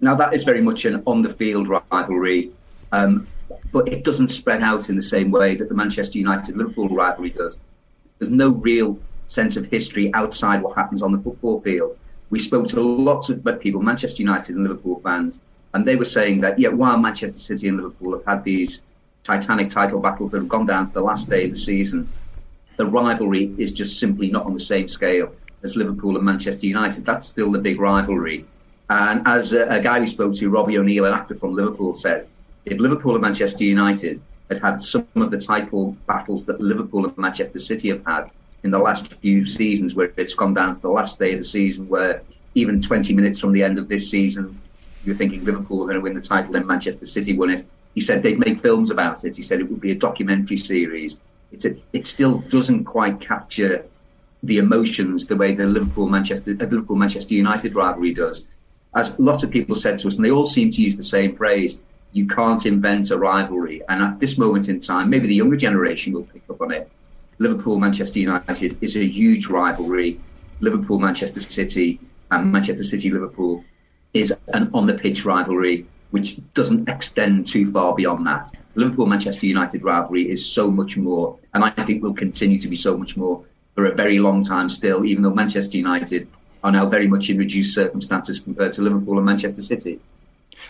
Now 0.00 0.16
that 0.16 0.34
is 0.34 0.42
very 0.42 0.60
much 0.60 0.84
an 0.86 1.04
on 1.06 1.22
the 1.22 1.32
field 1.32 1.68
rivalry. 1.68 2.50
Um, 2.90 3.28
but 3.72 3.88
it 3.88 4.04
doesn't 4.04 4.28
spread 4.28 4.62
out 4.62 4.88
in 4.88 4.96
the 4.96 5.02
same 5.02 5.30
way 5.30 5.56
that 5.56 5.68
the 5.68 5.74
Manchester 5.74 6.18
United 6.18 6.56
Liverpool 6.56 6.88
rivalry 6.88 7.30
does. 7.30 7.58
There's 8.18 8.30
no 8.30 8.50
real 8.50 8.98
sense 9.26 9.56
of 9.56 9.66
history 9.66 10.12
outside 10.14 10.62
what 10.62 10.76
happens 10.76 11.02
on 11.02 11.12
the 11.12 11.18
football 11.18 11.60
field. 11.60 11.96
We 12.30 12.38
spoke 12.38 12.68
to 12.68 12.80
lots 12.80 13.30
of 13.30 13.46
people, 13.60 13.82
Manchester 13.82 14.22
United 14.22 14.56
and 14.56 14.64
Liverpool 14.64 15.00
fans, 15.00 15.40
and 15.74 15.86
they 15.86 15.96
were 15.96 16.04
saying 16.04 16.40
that, 16.40 16.58
yeah, 16.58 16.70
while 16.70 16.98
Manchester 16.98 17.38
City 17.38 17.68
and 17.68 17.76
Liverpool 17.76 18.12
have 18.12 18.24
had 18.24 18.44
these 18.44 18.82
titanic 19.24 19.68
title 19.68 20.00
battles 20.00 20.30
that 20.32 20.38
have 20.38 20.48
gone 20.48 20.66
down 20.66 20.86
to 20.86 20.92
the 20.92 21.00
last 21.00 21.28
day 21.28 21.44
of 21.44 21.50
the 21.50 21.58
season, 21.58 22.08
the 22.76 22.86
rivalry 22.86 23.52
is 23.58 23.72
just 23.72 23.98
simply 23.98 24.30
not 24.30 24.46
on 24.46 24.54
the 24.54 24.60
same 24.60 24.88
scale 24.88 25.32
as 25.62 25.76
Liverpool 25.76 26.16
and 26.16 26.24
Manchester 26.24 26.66
United. 26.66 27.04
That's 27.04 27.28
still 27.28 27.50
the 27.50 27.58
big 27.58 27.80
rivalry. 27.80 28.44
And 28.88 29.26
as 29.26 29.52
a, 29.52 29.68
a 29.68 29.80
guy 29.80 30.00
we 30.00 30.06
spoke 30.06 30.34
to, 30.34 30.48
Robbie 30.48 30.78
O'Neill, 30.78 31.04
an 31.04 31.12
actor 31.12 31.34
from 31.34 31.52
Liverpool, 31.52 31.92
said, 31.92 32.26
if 32.64 32.78
Liverpool 32.78 33.14
and 33.14 33.22
Manchester 33.22 33.64
United 33.64 34.20
had 34.48 34.58
had 34.58 34.80
some 34.80 35.06
of 35.16 35.30
the 35.30 35.38
title 35.38 35.96
battles 36.06 36.46
that 36.46 36.60
Liverpool 36.60 37.06
and 37.06 37.16
Manchester 37.18 37.58
City 37.58 37.88
have 37.88 38.04
had 38.06 38.30
in 38.64 38.70
the 38.70 38.78
last 38.78 39.12
few 39.14 39.44
seasons, 39.44 39.94
where 39.94 40.12
it's 40.16 40.34
gone 40.34 40.54
down 40.54 40.74
to 40.74 40.80
the 40.80 40.88
last 40.88 41.18
day 41.18 41.32
of 41.34 41.38
the 41.38 41.44
season, 41.44 41.88
where 41.88 42.22
even 42.54 42.80
20 42.80 43.14
minutes 43.14 43.40
from 43.40 43.52
the 43.52 43.62
end 43.62 43.78
of 43.78 43.88
this 43.88 44.10
season, 44.10 44.58
you're 45.04 45.14
thinking 45.14 45.44
Liverpool 45.44 45.82
are 45.82 45.86
going 45.86 45.96
to 45.96 46.00
win 46.00 46.14
the 46.14 46.20
title 46.20 46.56
and 46.56 46.66
Manchester 46.66 47.06
City 47.06 47.36
won 47.36 47.50
it. 47.50 47.64
He 47.94 48.00
said 48.00 48.22
they'd 48.22 48.38
make 48.38 48.58
films 48.58 48.90
about 48.90 49.24
it. 49.24 49.36
He 49.36 49.42
said 49.42 49.60
it 49.60 49.70
would 49.70 49.80
be 49.80 49.92
a 49.92 49.94
documentary 49.94 50.56
series. 50.56 51.18
It's 51.52 51.64
a, 51.64 51.76
it 51.92 52.06
still 52.06 52.38
doesn't 52.38 52.84
quite 52.84 53.20
capture 53.20 53.84
the 54.42 54.58
emotions 54.58 55.26
the 55.26 55.36
way 55.36 55.54
the 55.54 55.66
Liverpool 55.66 56.08
Manchester 56.08 56.52
uh, 56.52 56.64
Liverpool 56.64 56.96
Manchester 56.96 57.34
United 57.34 57.74
rivalry 57.74 58.12
does. 58.12 58.48
As 58.94 59.18
lots 59.18 59.42
of 59.42 59.50
people 59.50 59.74
said 59.74 59.98
to 59.98 60.08
us, 60.08 60.16
and 60.16 60.24
they 60.24 60.30
all 60.30 60.46
seem 60.46 60.70
to 60.70 60.82
use 60.82 60.96
the 60.96 61.04
same 61.04 61.34
phrase: 61.34 61.80
You 62.12 62.26
can't 62.26 62.64
invent 62.66 63.10
a 63.10 63.18
rivalry. 63.18 63.82
And 63.88 64.02
at 64.02 64.20
this 64.20 64.38
moment 64.38 64.68
in 64.68 64.80
time, 64.80 65.10
maybe 65.10 65.28
the 65.28 65.34
younger 65.34 65.56
generation 65.56 66.12
will 66.12 66.24
pick 66.24 66.42
up 66.48 66.60
on 66.60 66.72
it. 66.72 66.90
Liverpool 67.38 67.78
Manchester 67.78 68.18
United 68.18 68.78
is 68.80 68.96
a 68.96 69.06
huge 69.06 69.46
rivalry. 69.46 70.20
Liverpool 70.60 70.98
Manchester 70.98 71.40
City 71.40 72.00
and 72.30 72.50
Manchester 72.50 72.82
City 72.82 73.10
Liverpool 73.10 73.64
is 74.14 74.32
an 74.54 74.70
on 74.74 74.86
the 74.86 74.94
pitch 74.94 75.24
rivalry 75.24 75.86
which 76.10 76.40
doesn't 76.54 76.88
extend 76.88 77.46
too 77.46 77.70
far 77.70 77.94
beyond 77.94 78.26
that. 78.26 78.48
Liverpool 78.74 79.06
Manchester 79.06 79.46
United 79.46 79.84
rivalry 79.84 80.30
is 80.30 80.50
so 80.54 80.70
much 80.70 80.96
more, 80.96 81.38
and 81.52 81.62
I 81.62 81.70
think 81.70 82.02
will 82.02 82.14
continue 82.14 82.58
to 82.60 82.68
be 82.68 82.76
so 82.76 82.96
much 82.96 83.16
more 83.16 83.44
for 83.74 83.86
a 83.86 83.94
very 83.94 84.18
long 84.18 84.42
time 84.42 84.68
still, 84.68 85.04
even 85.04 85.22
though 85.22 85.34
Manchester 85.34 85.76
United 85.76 86.28
are 86.64 86.72
now 86.72 86.86
very 86.86 87.06
much 87.06 87.28
in 87.30 87.38
reduced 87.38 87.74
circumstances 87.74 88.40
compared 88.40 88.72
to 88.72 88.82
Liverpool 88.82 89.18
and 89.18 89.26
Manchester 89.26 89.62
City. 89.62 90.00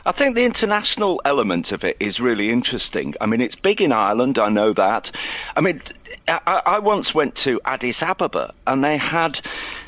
I 0.08 0.12
think 0.12 0.36
the 0.36 0.46
international 0.46 1.20
element 1.26 1.70
of 1.70 1.84
it 1.84 1.98
is 2.00 2.18
really 2.18 2.48
interesting. 2.48 3.14
I 3.20 3.26
mean, 3.26 3.42
it's 3.42 3.56
big 3.56 3.82
in 3.82 3.92
Ireland, 3.92 4.38
I 4.38 4.48
know 4.48 4.72
that. 4.72 5.10
I 5.54 5.60
mean, 5.60 5.82
I, 6.26 6.62
I 6.64 6.78
once 6.78 7.14
went 7.14 7.34
to 7.36 7.60
Addis 7.66 8.02
Ababa 8.02 8.54
and 8.66 8.82
they 8.82 8.96
had 8.96 9.38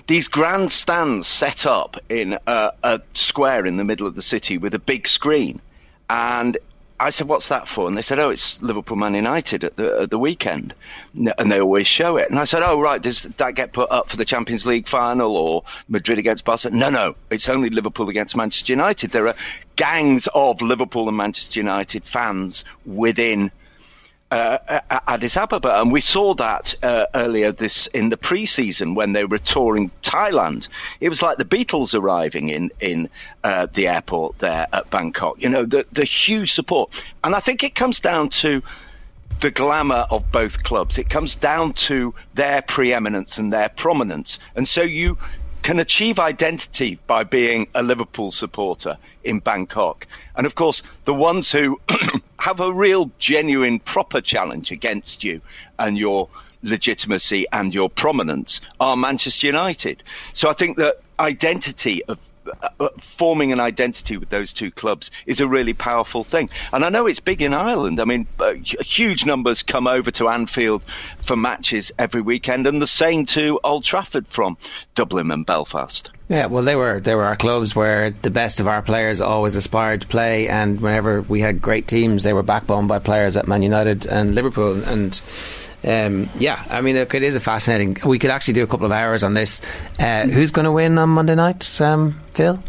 these 0.09 0.29
grandstands 0.29 1.27
set 1.27 1.65
up 1.65 1.97
in 2.11 2.39
a, 2.47 2.71
a 2.83 3.01
square 3.15 3.65
in 3.65 3.79
the 3.79 3.85
middle 3.85 4.07
of 4.07 4.15
the 4.15 4.21
city 4.21 4.59
with 4.59 4.75
a 4.75 4.79
big 4.79 5.09
screen. 5.09 5.59
And 6.11 6.59
I 7.03 7.09
said, 7.09 7.29
"What's 7.29 7.49
that 7.49 7.67
for?" 7.67 7.89
And 7.89 7.97
they 7.97 8.03
said, 8.03 8.19
"Oh, 8.19 8.29
it's 8.29 8.61
Liverpool 8.61 8.97
Man 8.97 9.15
United 9.15 9.65
at 9.65 9.77
the 9.77 10.03
at 10.03 10.11
the 10.11 10.19
weekend," 10.19 10.75
and 11.15 11.51
they 11.51 11.59
always 11.59 11.87
show 11.87 12.19
it. 12.19 12.29
And 12.29 12.39
I 12.39 12.45
said, 12.45 12.63
"Oh, 12.63 12.79
right. 12.79 13.01
Does 13.01 13.23
that 13.23 13.55
get 13.55 13.73
put 13.73 13.91
up 13.91 14.11
for 14.11 14.19
the 14.19 14.25
Champions 14.27 14.67
League 14.67 14.87
final 14.87 15.35
or 15.35 15.65
Madrid 15.89 16.19
against 16.19 16.45
Barcelona?" 16.45 16.79
No, 16.79 16.91
no. 16.91 17.15
It's 17.31 17.49
only 17.49 17.71
Liverpool 17.71 18.11
against 18.11 18.37
Manchester 18.37 18.73
United. 18.73 19.13
There 19.13 19.29
are 19.29 19.35
gangs 19.77 20.29
of 20.35 20.61
Liverpool 20.61 21.09
and 21.09 21.17
Manchester 21.17 21.59
United 21.59 22.05
fans 22.05 22.65
within 22.85 23.51
uh, 24.31 24.81
Addis 25.09 25.37
Ababa, 25.37 25.81
and 25.81 25.91
we 25.91 26.01
saw 26.01 26.35
that 26.35 26.75
uh, 26.83 27.07
earlier 27.15 27.51
this 27.51 27.89
in 27.89 28.11
the 28.11 28.17
pre-season 28.17 28.95
when 28.95 29.13
they 29.13 29.25
were 29.25 29.39
touring 29.39 29.91
Thailand. 30.03 30.69
It 31.01 31.09
was 31.09 31.23
like 31.23 31.39
the 31.39 31.45
Beatles 31.45 31.99
arriving 31.99 32.49
in 32.49 32.71
in 32.81 33.09
uh, 33.43 33.67
the 33.73 33.89
airport 33.89 34.39
there 34.39 34.67
at 34.73 34.89
Bangkok. 34.91 35.43
You 35.43 35.49
know, 35.49 35.65
the 35.65 35.85
the 35.93 36.05
huge 36.05 36.53
support, 36.53 37.05
and 37.25 37.35
I 37.35 37.41
think 37.41 37.65
it 37.65 37.75
comes 37.75 37.99
down 37.99 38.29
to 38.31 38.63
the 39.41 39.51
glamour 39.51 40.07
of 40.11 40.31
both 40.31 40.63
clubs. 40.63 40.99
It 40.99 41.09
comes 41.09 41.35
down 41.35 41.73
to 41.73 42.15
their 42.35 42.63
preeminence 42.63 43.39
and 43.39 43.53
their 43.53 43.71
prominence, 43.71 44.39
and 44.55 44.69
so 44.69 44.83
you 44.83 45.19
can 45.63 45.79
achieve 45.79 46.19
identity 46.19 46.99
by 47.07 47.25
being 47.25 47.67
a 47.75 47.83
Liverpool 47.83 48.33
supporter 48.33 48.97
in 49.25 49.41
Bangkok. 49.41 50.07
And 50.37 50.47
of 50.47 50.55
course, 50.55 50.83
the 51.05 51.15
ones 51.15 51.51
who 51.51 51.81
have 52.41 52.61
a 52.61 52.73
real, 52.73 53.11
genuine, 53.19 53.79
proper 53.81 54.21
challenge 54.21 54.71
against 54.71 55.23
you 55.23 55.41
and 55.79 55.99
your 55.99 56.29
legitimacy 56.63 57.47
and 57.53 57.75
your 57.75 57.89
prominence 57.91 58.61
are 58.81 58.97
Manchester 58.97 59.47
United. 59.47 60.03
So 60.33 60.49
I 60.49 60.55
think 60.55 60.79
that 60.79 61.01
identity 61.19 62.03
of 62.05 62.19
forming 63.01 63.53
an 63.53 63.61
identity 63.61 64.17
with 64.17 64.31
those 64.31 64.53
two 64.53 64.71
clubs 64.71 65.11
is 65.27 65.41
a 65.41 65.47
really 65.47 65.75
powerful 65.75 66.25
thing. 66.25 66.49
And 66.73 66.85
I 66.85 66.89
know 66.89 67.07
it's 67.07 67.21
big 67.21 67.43
in 67.43 67.53
Ireland. 67.53 68.01
I 68.01 68.05
mean, 68.05 68.27
uh, 68.39 68.53
huge 68.53 69.27
numbers 69.27 69.63
come 69.63 69.87
over 69.87 70.11
to 70.13 70.29
Anfield 70.29 70.85
for 71.23 71.37
matches 71.37 71.93
every 71.99 72.23
weekend, 72.23 72.67
and 72.67 72.81
the 72.81 72.87
same 72.87 73.27
to 73.27 73.61
Old 73.65 73.85
Trafford 73.85 74.27
from 74.27 74.57
Dublin 74.95 75.31
and 75.31 75.45
Belfast. 75.45 76.11
Yeah, 76.29 76.47
well, 76.47 76.63
they 76.63 76.77
were 76.77 77.01
they 77.01 77.17
were 77.17 77.25
our 77.25 77.37
clubs 77.37 77.75
where 77.75 78.11
the 78.11 78.31
best 78.31 78.61
of 78.61 78.69
our 78.69 78.83
players 78.83 79.21
always 79.21 79.57
aspired 79.57 80.03
to 80.03 80.07
play, 80.07 80.49
and 80.49 80.81
whenever 80.81 81.23
we 81.23 81.41
had 81.41 81.61
great 81.61 81.89
teams, 81.89 82.23
they 82.23 82.33
were 82.33 82.45
backboned 82.45 82.89
by 82.89 83.01
players 83.01 83.37
at 83.37 83.49
Man 83.49 83.63
United 83.63 84.07
and 84.07 84.35
Liverpool, 84.35 84.83
and. 84.85 85.21
Um, 85.83 86.29
yeah, 86.39 86.63
I 86.69 86.81
mean, 86.81 86.97
look, 86.97 87.15
it 87.15 87.23
is 87.23 87.37
a 87.37 87.41
fascinating. 87.41 87.97
We 88.05 88.19
could 88.19 88.31
actually 88.31 88.55
do 88.55 88.63
a 88.63 88.67
couple 88.67 88.87
of 88.87 88.93
hours 88.93 89.25
on 89.25 89.35
this. 89.35 89.63
Uh, 89.99 90.27
who's 90.27 90.51
going 90.51 90.67
to 90.67 90.73
win 90.73 90.99
on 90.99 91.09
Monday 91.11 91.35
night, 91.35 91.81
um, 91.81 92.21
Phil? 92.35 92.63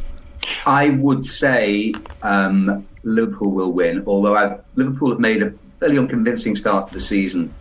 I 0.65 0.89
would 0.89 1.25
say 1.25 1.93
um, 2.21 2.88
Liverpool 3.03 3.51
will 3.51 3.71
win, 3.71 4.03
although 4.07 4.35
I've, 4.35 4.61
Liverpool 4.75 5.09
have 5.09 5.19
made 5.19 5.43
a 5.43 5.53
fairly 5.79 5.97
unconvincing 5.97 6.55
start 6.55 6.88
to 6.88 6.93
the 6.93 6.99
season. 6.99 7.53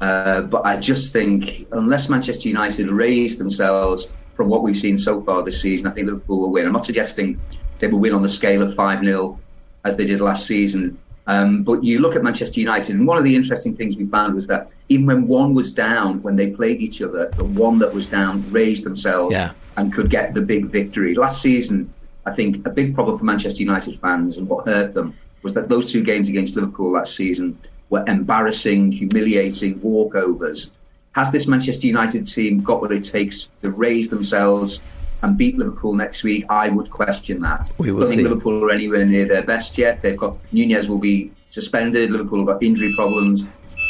Uh, 0.00 0.42
but 0.42 0.64
I 0.66 0.76
just 0.76 1.12
think 1.12 1.66
unless 1.72 2.08
Manchester 2.08 2.48
United 2.48 2.90
raise 2.90 3.38
themselves 3.38 4.08
from 4.34 4.48
what 4.48 4.62
we've 4.62 4.76
seen 4.76 4.98
so 4.98 5.22
far 5.22 5.42
this 5.42 5.60
season, 5.60 5.86
I 5.86 5.90
think 5.90 6.06
Liverpool 6.06 6.40
will 6.40 6.50
win. 6.50 6.66
I'm 6.66 6.72
not 6.72 6.86
suggesting 6.86 7.40
they 7.78 7.86
will 7.86 8.00
win 8.00 8.12
on 8.12 8.22
the 8.22 8.28
scale 8.28 8.62
of 8.62 8.74
5 8.74 9.00
0 9.00 9.38
as 9.84 9.96
they 9.96 10.04
did 10.04 10.20
last 10.20 10.46
season. 10.46 10.98
Um, 11.26 11.62
but 11.62 11.82
you 11.82 12.00
look 12.00 12.16
at 12.16 12.22
Manchester 12.22 12.60
United, 12.60 12.96
and 12.96 13.06
one 13.06 13.16
of 13.16 13.24
the 13.24 13.34
interesting 13.34 13.74
things 13.74 13.96
we 13.96 14.04
found 14.06 14.34
was 14.34 14.46
that 14.48 14.70
even 14.88 15.06
when 15.06 15.26
one 15.26 15.54
was 15.54 15.70
down, 15.72 16.22
when 16.22 16.36
they 16.36 16.50
played 16.50 16.80
each 16.80 17.00
other, 17.00 17.30
the 17.30 17.44
one 17.44 17.78
that 17.78 17.92
was 17.94 18.06
down 18.06 18.44
raised 18.50 18.84
themselves 18.84 19.32
yeah. 19.34 19.52
and 19.76 19.92
could 19.92 20.10
get 20.10 20.34
the 20.34 20.42
big 20.42 20.66
victory. 20.66 21.14
Last 21.14 21.40
season, 21.40 21.92
I 22.26 22.32
think 22.32 22.66
a 22.66 22.70
big 22.70 22.94
problem 22.94 23.18
for 23.18 23.24
Manchester 23.24 23.62
United 23.62 23.98
fans 24.00 24.36
and 24.36 24.48
what 24.48 24.66
hurt 24.66 24.92
them 24.92 25.14
was 25.42 25.54
that 25.54 25.68
those 25.68 25.92
two 25.92 26.02
games 26.02 26.28
against 26.28 26.56
Liverpool 26.56 26.92
last 26.92 27.14
season 27.14 27.58
were 27.90 28.04
embarrassing, 28.06 28.92
humiliating 28.92 29.78
walkovers. 29.80 30.70
Has 31.12 31.30
this 31.30 31.46
Manchester 31.46 31.86
United 31.86 32.26
team 32.26 32.62
got 32.62 32.80
what 32.80 32.92
it 32.92 33.04
takes 33.04 33.48
to 33.62 33.70
raise 33.70 34.08
themselves 34.08 34.80
and 35.24 35.38
beat 35.38 35.56
Liverpool 35.56 35.94
next 35.94 36.22
week, 36.22 36.44
I 36.50 36.68
would 36.68 36.90
question 36.90 37.40
that. 37.40 37.70
We 37.78 37.90
will 37.92 38.02
I 38.02 38.06
don't 38.06 38.16
think. 38.16 38.28
Liverpool 38.28 38.64
are 38.64 38.70
anywhere 38.70 39.06
near 39.06 39.26
their 39.26 39.42
best 39.42 39.78
yet. 39.78 40.02
They've 40.02 40.16
got 40.16 40.36
Nunez 40.52 40.88
will 40.88 40.98
be 40.98 41.32
suspended. 41.48 42.10
Liverpool 42.10 42.40
have 42.40 42.46
got 42.46 42.62
injury 42.62 42.92
problems, 42.94 43.42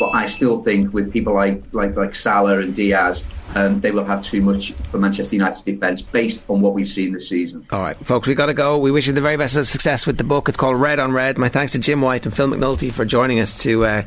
but 0.04 0.14
I 0.14 0.26
still 0.26 0.56
think 0.56 0.92
with 0.92 1.12
people 1.12 1.34
like 1.34 1.62
like 1.72 1.96
like 1.96 2.14
Salah 2.14 2.58
and 2.58 2.74
Diaz, 2.74 3.24
um, 3.54 3.80
they 3.80 3.90
will 3.90 4.04
have 4.04 4.22
too 4.22 4.42
much 4.42 4.72
for 4.72 4.98
Manchester 4.98 5.36
United's 5.36 5.62
defence 5.62 6.02
based 6.02 6.44
on 6.48 6.60
what 6.60 6.74
we've 6.74 6.88
seen 6.88 7.12
this 7.12 7.26
season. 7.28 7.66
All 7.70 7.80
right, 7.80 7.96
folks, 7.96 8.28
we 8.28 8.34
got 8.34 8.46
to 8.46 8.54
go. 8.54 8.76
We 8.78 8.90
wish 8.90 9.06
you 9.06 9.14
the 9.14 9.22
very 9.22 9.38
best 9.38 9.56
of 9.56 9.66
success 9.66 10.06
with 10.06 10.18
the 10.18 10.24
book. 10.24 10.48
It's 10.48 10.58
called 10.58 10.78
Red 10.78 10.98
on 10.98 11.12
Red. 11.12 11.38
My 11.38 11.48
thanks 11.48 11.72
to 11.72 11.78
Jim 11.78 12.02
White 12.02 12.26
and 12.26 12.36
Phil 12.36 12.48
McNulty 12.48 12.92
for 12.92 13.06
joining 13.06 13.40
us 13.40 13.62
to, 13.62 13.86
uh, 13.86 14.02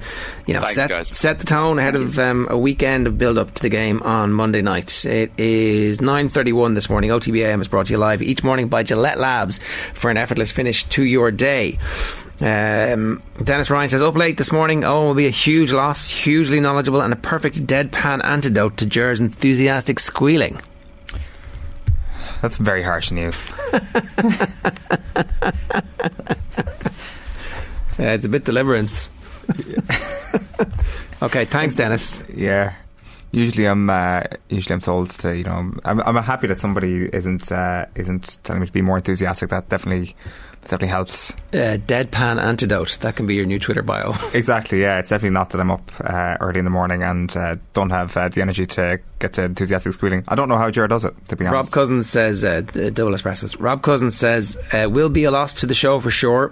you 0.46 0.54
know, 0.54 0.62
Thanks, 0.62 0.76
set 0.76 0.90
guys. 0.90 1.18
set 1.18 1.40
the 1.40 1.46
tone 1.46 1.80
ahead 1.80 1.96
of 1.96 2.20
um, 2.20 2.48
a 2.50 2.58
weekend 2.58 3.08
of 3.08 3.18
build 3.18 3.40
up 3.40 3.56
to 3.56 3.62
the 3.64 3.70
game 3.70 4.04
on 4.04 4.32
Monday 4.34 4.62
night. 4.62 5.04
It 5.04 5.32
is 5.38 6.00
nine 6.00 6.30
thirty 6.30 6.54
one 6.54 6.76
this 6.76 6.92
morning. 6.92 7.10
OTBAM 7.10 7.60
is 7.62 7.68
brought 7.68 7.88
to 7.88 7.94
you 7.94 7.98
live 7.98 8.22
each 8.22 8.44
morning 8.44 8.68
by 8.68 8.84
Gillette 8.84 9.18
Labs 9.18 9.60
for 9.96 10.12
an 10.12 10.18
effortless 10.18 10.52
finish 10.52 10.84
to 10.90 11.04
your 11.04 11.32
day. 11.32 11.80
Um, 12.40 13.24
Dennis 13.44 13.70
Ryan 13.70 13.90
says, 13.90 14.02
up 14.02 14.16
late 14.16 14.38
this 14.38 14.52
morning, 14.52 14.84
Owen 14.84 15.08
will 15.08 15.16
be 15.16 15.26
a 15.26 15.32
huge 15.32 15.72
loss, 15.72 16.08
hugely 16.08 16.60
knowledgeable, 16.60 17.02
and 17.02 17.12
a 17.12 17.16
perfect 17.16 17.66
deadpan 17.66 18.24
antidote 18.24 18.78
to 18.78 18.86
Jer's 18.86 19.20
enthusiastic 19.20 20.00
squealing. 20.00 20.62
That's 22.42 22.58
very 22.58 22.84
harsh 22.84 23.12
on 23.12 23.18
you. 23.18 23.32
Uh, 28.00 28.04
it's 28.14 28.26
a 28.26 28.30
bit 28.30 28.46
deliverance. 28.46 29.10
okay, 31.24 31.46
thanks, 31.46 31.74
Dennis. 31.74 32.24
Yeah. 32.32 32.76
Usually, 33.32 33.66
I'm 33.66 33.90
uh, 33.90 34.24
usually 34.50 34.76
I'm 34.76 34.82
told 34.82 35.10
to 35.10 35.36
you 35.36 35.44
know 35.44 35.74
I'm 35.84 36.00
I'm 36.02 36.16
happy 36.24 36.48
that 36.48 36.60
somebody 36.60 37.10
isn't 37.12 37.52
uh, 37.52 37.88
isn't 37.96 38.38
telling 38.44 38.62
me 38.62 38.68
to 38.68 38.72
be 38.72 38.84
more 38.84 38.98
enthusiastic. 38.98 39.50
That 39.50 39.68
definitely 39.70 40.16
definitely 40.68 40.90
helps. 40.90 41.32
Uh, 41.54 41.78
deadpan 41.86 42.42
antidote. 42.42 42.98
That 43.02 43.16
can 43.16 43.26
be 43.26 43.36
your 43.36 43.46
new 43.46 43.60
Twitter 43.60 43.82
bio. 43.82 44.14
Exactly. 44.34 44.82
Yeah, 44.82 45.00
it's 45.00 45.10
definitely 45.10 45.34
not 45.34 45.50
that 45.52 45.62
I'm 45.62 45.72
up 45.72 45.92
uh, 46.04 46.38
early 46.40 46.60
in 46.60 46.66
the 46.66 46.72
morning 46.72 47.02
and 47.02 47.36
uh, 47.36 47.56
don't 47.74 47.90
have 47.90 48.16
uh, 48.16 48.30
the 48.30 48.42
energy 48.42 48.66
to 48.68 49.00
get 49.20 49.34
to 49.34 49.44
enthusiastic 49.44 49.94
squealing. 49.94 50.24
I 50.28 50.36
don't 50.36 50.50
know 50.50 50.58
how 50.58 50.70
Jared 50.70 50.90
does 50.90 51.06
it. 51.06 51.14
To 51.30 51.36
be 51.36 51.46
honest, 51.46 51.54
Rob 51.70 51.74
Cousins 51.74 52.10
says, 52.10 52.44
uh, 52.44 52.62
double 52.62 53.14
espressos. 53.14 53.56
Rob 53.60 53.82
Cousins 53.82 54.16
says, 54.16 54.58
uh, 54.74 54.88
will 54.90 55.10
be 55.10 55.24
a 55.24 55.32
loss 55.32 55.54
to 55.62 55.66
the 55.66 55.74
show 55.74 56.00
for 56.00 56.12
sure. 56.12 56.52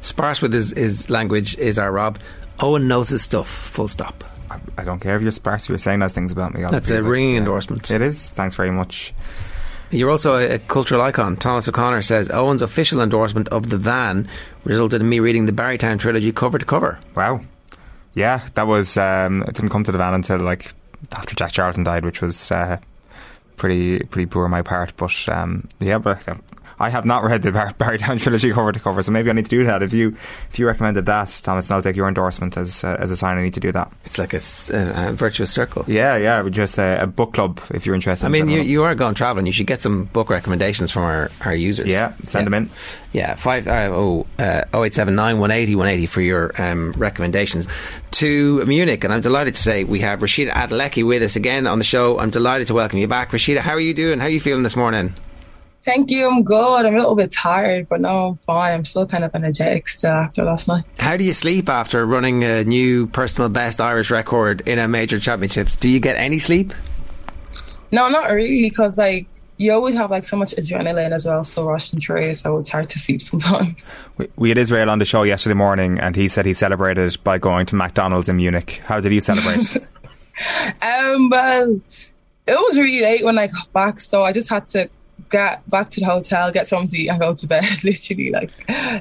Sparse 0.00 0.42
with 0.42 0.52
his, 0.52 0.70
his 0.72 1.10
language 1.10 1.56
is 1.58 1.78
our 1.78 1.92
Rob. 1.92 2.18
Owen 2.60 2.88
knows 2.88 3.10
his 3.10 3.22
stuff, 3.22 3.48
full 3.48 3.88
stop. 3.88 4.24
I, 4.50 4.58
I 4.78 4.84
don't 4.84 5.00
care 5.00 5.16
if 5.16 5.22
you're 5.22 5.30
sparse. 5.30 5.64
If 5.64 5.68
you're 5.70 5.78
saying 5.78 6.00
those 6.00 6.14
things 6.14 6.32
about 6.32 6.54
me. 6.54 6.64
I'll 6.64 6.70
That's 6.70 6.90
a 6.90 7.02
ringing 7.02 7.36
endorsement. 7.36 7.90
It 7.90 8.00
is. 8.00 8.30
Thanks 8.30 8.56
very 8.56 8.70
much. 8.70 9.12
You're 9.90 10.10
also 10.10 10.36
a, 10.36 10.54
a 10.54 10.58
cultural 10.58 11.00
icon. 11.02 11.36
Thomas 11.36 11.68
O'Connor 11.68 12.02
says, 12.02 12.30
Owen's 12.30 12.62
official 12.62 13.00
endorsement 13.00 13.48
of 13.48 13.70
The 13.70 13.78
Van 13.78 14.28
resulted 14.64 15.00
in 15.00 15.08
me 15.08 15.20
reading 15.20 15.46
the 15.46 15.52
Barrytown 15.52 15.98
trilogy 15.98 16.32
cover 16.32 16.58
to 16.58 16.64
cover. 16.64 16.98
Wow. 17.14 17.40
Yeah, 18.14 18.46
that 18.54 18.66
was. 18.66 18.96
Um, 18.96 19.42
it 19.42 19.54
didn't 19.54 19.68
come 19.68 19.84
to 19.84 19.92
the 19.92 19.98
van 19.98 20.14
until 20.14 20.40
like 20.40 20.72
after 21.12 21.36
Jack 21.36 21.52
Charlton 21.52 21.84
died, 21.84 22.02
which 22.02 22.22
was 22.22 22.50
uh, 22.50 22.78
pretty 23.58 23.98
pretty 23.98 24.24
poor 24.24 24.46
on 24.46 24.50
my 24.50 24.62
part. 24.62 24.96
But 24.96 25.28
um, 25.28 25.68
yeah, 25.80 25.98
but 25.98 26.26
uh, 26.26 26.36
I 26.78 26.90
have 26.90 27.04
not 27.04 27.24
read 27.24 27.42
the 27.42 27.52
Bar- 27.52 27.72
Barrytown 27.78 28.20
trilogy 28.20 28.52
cover 28.52 28.72
to 28.72 28.80
cover, 28.80 29.02
so 29.02 29.12
maybe 29.12 29.30
I 29.30 29.32
need 29.32 29.46
to 29.46 29.50
do 29.50 29.64
that. 29.64 29.82
If 29.82 29.92
you 29.92 30.16
if 30.50 30.58
you 30.58 30.66
recommended 30.66 31.06
that, 31.06 31.40
Thomas, 31.42 31.68
and 31.68 31.76
I'll 31.76 31.82
take 31.82 31.96
your 31.96 32.08
endorsement 32.08 32.56
as 32.56 32.84
uh, 32.84 32.96
as 32.98 33.10
a 33.10 33.16
sign. 33.16 33.38
I 33.38 33.42
need 33.42 33.54
to 33.54 33.60
do 33.60 33.72
that. 33.72 33.92
It's 34.04 34.18
like 34.18 34.34
a 34.34 35.12
virtuous 35.12 35.50
circle. 35.50 35.84
Yeah, 35.86 36.16
yeah, 36.16 36.42
we're 36.42 36.50
just 36.50 36.78
a, 36.78 37.02
a 37.02 37.06
book 37.06 37.34
club 37.34 37.60
if 37.70 37.86
you're 37.86 37.94
interested. 37.94 38.26
I 38.26 38.28
mean, 38.28 38.48
you, 38.48 38.62
you 38.62 38.84
are 38.84 38.94
going 38.94 39.14
travelling. 39.14 39.46
You 39.46 39.52
should 39.52 39.66
get 39.66 39.82
some 39.82 40.04
book 40.04 40.30
recommendations 40.30 40.90
from 40.90 41.02
our, 41.04 41.30
our 41.44 41.54
users. 41.54 41.86
Yeah, 41.86 42.14
send 42.24 42.46
them 42.46 42.54
in. 42.54 42.70
Yeah, 43.12 43.34
five 43.34 43.66
uh, 43.66 43.88
oh 43.92 44.26
uh, 44.38 44.64
0879 44.74 45.38
180 45.38 45.74
180 45.76 46.06
for 46.06 46.20
your 46.20 46.52
um, 46.60 46.92
recommendations 46.92 47.66
to 48.12 48.64
Munich. 48.66 49.04
And 49.04 49.12
I'm 49.12 49.20
delighted 49.22 49.54
to 49.54 49.62
say 49.62 49.84
we 49.84 50.00
have 50.00 50.20
Rhasidat 50.20 50.52
Adeleke 50.52 51.06
with 51.06 51.22
us 51.22 51.36
again 51.36 51.66
on 51.66 51.78
the 51.78 51.84
show. 51.84 52.18
I'm 52.18 52.30
delighted 52.30 52.66
to 52.68 52.74
welcome 52.74 52.98
you 52.98 53.08
back, 53.08 53.30
Rhasidat. 53.30 53.58
How 53.60 53.72
are 53.72 53.80
you 53.80 53.94
doing? 53.94 54.18
How 54.18 54.26
are 54.26 54.30
you 54.30 54.40
feeling 54.40 54.62
this 54.62 54.76
morning? 54.76 55.14
Thank 55.86 56.10
you. 56.10 56.28
I'm 56.28 56.42
good. 56.42 56.84
I'm 56.84 56.94
a 56.94 56.98
little 56.98 57.14
bit 57.14 57.30
tired, 57.30 57.88
but 57.88 58.00
no, 58.00 58.30
I'm 58.30 58.34
fine. 58.34 58.74
I'm 58.74 58.84
still 58.84 59.06
kind 59.06 59.22
of 59.22 59.32
energetic 59.36 59.86
still 59.86 60.10
after 60.10 60.42
last 60.42 60.66
night. 60.66 60.82
How 60.98 61.16
do 61.16 61.22
you 61.22 61.32
sleep 61.32 61.68
after 61.68 62.04
running 62.04 62.42
a 62.42 62.64
new 62.64 63.06
personal 63.06 63.48
best 63.48 63.80
Irish 63.80 64.10
record 64.10 64.62
in 64.66 64.80
a 64.80 64.88
major 64.88 65.20
championships? 65.20 65.76
Do 65.76 65.88
you 65.88 66.00
get 66.00 66.16
any 66.16 66.40
sleep? 66.40 66.74
No, 67.92 68.08
not 68.08 68.32
really, 68.32 68.62
because 68.62 68.98
like 68.98 69.26
you 69.58 69.72
always 69.72 69.94
have 69.94 70.10
like 70.10 70.24
so 70.24 70.36
much 70.36 70.56
adrenaline 70.56 71.12
as 71.12 71.24
well, 71.24 71.44
still 71.44 71.66
rushing 71.66 72.00
through, 72.00 72.34
so 72.34 72.58
it's 72.58 72.68
hard 72.68 72.90
to 72.90 72.98
sleep 72.98 73.22
sometimes. 73.30 73.94
We, 74.18 74.28
we 74.34 74.48
had 74.48 74.58
Israel 74.58 74.90
on 74.90 74.98
the 74.98 75.04
show 75.04 75.22
yesterday 75.22 75.54
morning, 75.54 76.00
and 76.00 76.16
he 76.16 76.26
said 76.26 76.46
he 76.46 76.52
celebrated 76.52 77.16
by 77.22 77.38
going 77.38 77.64
to 77.66 77.76
McDonald's 77.76 78.28
in 78.28 78.38
Munich. 78.38 78.82
How 78.86 78.98
did 78.98 79.12
you 79.12 79.20
celebrate? 79.20 79.88
Um, 80.82 81.30
well, 81.30 81.80
it 82.46 82.52
was 82.54 82.76
really 82.76 83.00
late 83.00 83.24
when 83.24 83.38
I 83.38 83.46
got 83.46 83.72
back, 83.72 84.00
so 84.00 84.22
I 84.22 84.32
just 84.32 84.50
had 84.50 84.66
to 84.66 84.90
get 85.30 85.68
back 85.68 85.90
to 85.90 86.00
the 86.00 86.06
hotel, 86.06 86.50
get 86.52 86.68
something 86.68 86.88
to 86.88 86.96
eat, 86.98 87.08
and 87.08 87.20
go 87.20 87.34
to 87.34 87.46
bed. 87.46 87.64
Literally, 87.84 88.30
like, 88.30 88.50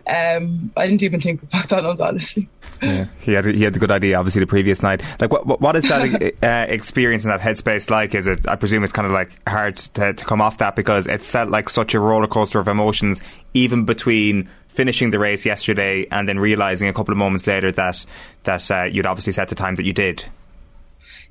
um, 0.07 0.71
I 0.77 0.87
didn't 0.87 1.03
even 1.03 1.19
think 1.19 1.43
about 1.43 1.61
McDonald's 1.61 2.01
honestly. 2.01 2.49
yeah, 2.81 3.05
he 3.19 3.33
had 3.33 3.45
he 3.45 3.63
had 3.63 3.73
the 3.73 3.79
good 3.79 3.91
idea. 3.91 4.17
Obviously, 4.17 4.39
the 4.41 4.47
previous 4.47 4.81
night. 4.81 5.01
Like, 5.19 5.31
what 5.31 5.45
what, 5.45 5.61
what 5.61 5.75
is 5.75 5.87
that 5.89 6.33
uh, 6.43 6.71
experience 6.71 7.23
in 7.23 7.29
that 7.29 7.41
headspace 7.41 7.89
like? 7.89 8.15
Is 8.15 8.27
it? 8.27 8.47
I 8.47 8.55
presume 8.55 8.83
it's 8.83 8.93
kind 8.93 9.05
of 9.05 9.11
like 9.11 9.31
hard 9.47 9.77
to, 9.77 10.13
to 10.13 10.25
come 10.25 10.41
off 10.41 10.57
that 10.59 10.75
because 10.75 11.07
it 11.07 11.21
felt 11.21 11.49
like 11.49 11.69
such 11.69 11.93
a 11.93 11.99
roller 11.99 12.27
coaster 12.27 12.59
of 12.59 12.67
emotions, 12.67 13.21
even 13.53 13.85
between 13.85 14.49
finishing 14.67 15.11
the 15.11 15.19
race 15.19 15.45
yesterday 15.45 16.05
and 16.11 16.27
then 16.27 16.37
realizing 16.37 16.89
a 16.89 16.93
couple 16.93 17.13
of 17.13 17.17
moments 17.17 17.47
later 17.47 17.71
that 17.71 18.05
that 18.43 18.69
uh, 18.71 18.83
you'd 18.83 19.05
obviously 19.05 19.33
set 19.33 19.47
the 19.47 19.55
time 19.55 19.75
that 19.75 19.85
you 19.85 19.93
did. 19.93 20.25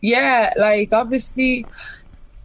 Yeah, 0.01 0.53
like 0.59 0.93
obviously, 0.93 1.66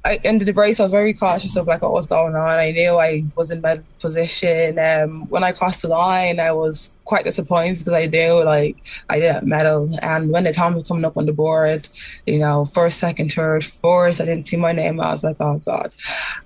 I 0.05 0.19
ended 0.23 0.47
the 0.47 0.53
race. 0.53 0.79
I 0.79 0.83
was 0.83 0.91
very 0.91 1.13
cautious 1.13 1.55
of 1.55 1.67
like 1.67 1.81
what 1.81 1.91
was 1.91 2.07
going 2.07 2.35
on. 2.35 2.59
I 2.59 2.71
knew 2.71 2.97
I 2.97 3.23
was 3.35 3.51
in 3.51 3.61
my 3.61 3.81
position. 3.99 4.79
Um, 4.79 5.27
when 5.29 5.43
I 5.43 5.51
crossed 5.51 5.81
the 5.81 5.89
line, 5.89 6.39
I 6.39 6.51
was 6.51 6.95
quite 7.09 7.25
disappointed 7.25 7.79
because 7.79 7.93
I 7.93 8.05
knew 8.05 8.43
like 8.43 8.77
I 9.09 9.19
didn't 9.19 9.47
medal. 9.47 9.89
And 10.03 10.29
when 10.29 10.43
the 10.43 10.53
time 10.53 10.75
was 10.75 10.87
coming 10.87 11.05
up 11.05 11.17
on 11.17 11.25
the 11.25 11.33
board, 11.33 11.89
you 12.27 12.37
know, 12.37 12.65
first, 12.65 12.99
second, 12.99 13.31
third, 13.31 13.63
fourth, 13.65 14.21
I 14.21 14.25
didn't 14.25 14.45
see 14.45 14.57
my 14.57 14.71
name. 14.71 15.01
I 15.01 15.09
was 15.09 15.23
like, 15.23 15.37
oh 15.39 15.57
god, 15.65 15.89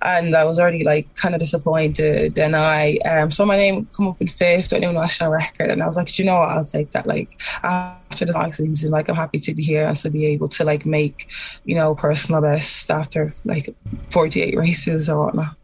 and 0.00 0.34
I 0.34 0.44
was 0.44 0.58
already 0.58 0.82
like 0.82 1.14
kind 1.16 1.34
of 1.34 1.40
disappointed. 1.40 2.34
Then 2.34 2.54
I 2.54 2.96
um, 3.04 3.30
saw 3.30 3.44
my 3.44 3.58
name 3.58 3.86
come 3.94 4.08
up 4.08 4.20
in 4.22 4.26
fifth, 4.26 4.72
a 4.72 4.80
new 4.80 4.92
national 4.92 5.30
record, 5.30 5.70
and 5.70 5.82
I 5.82 5.86
was 5.86 5.98
like, 5.98 6.10
"Do 6.10 6.22
you 6.22 6.26
know 6.26 6.40
what? 6.40 6.48
I'll 6.48 6.64
take 6.64 6.90
that. 6.92 7.06
Like 7.06 7.28
after 7.62 8.24
this 8.24 8.34
long 8.34 8.52
season, 8.52 8.90
like 8.90 9.10
I'm 9.10 9.16
happy 9.16 9.40
to 9.40 9.54
be 9.54 9.62
here 9.62 9.86
and 9.86 9.98
to 9.98 10.10
be 10.10 10.24
able 10.34 10.48
to 10.56 10.64
like 10.64 10.86
make, 10.86 11.28
you 11.64 11.74
know, 11.74 11.94
personal 11.94 12.40
best 12.40 12.90
after 12.90 13.34
like 13.44 13.68
48 14.10 14.56
races 14.56 15.10
or 15.10 15.26
whatnot. 15.26 15.56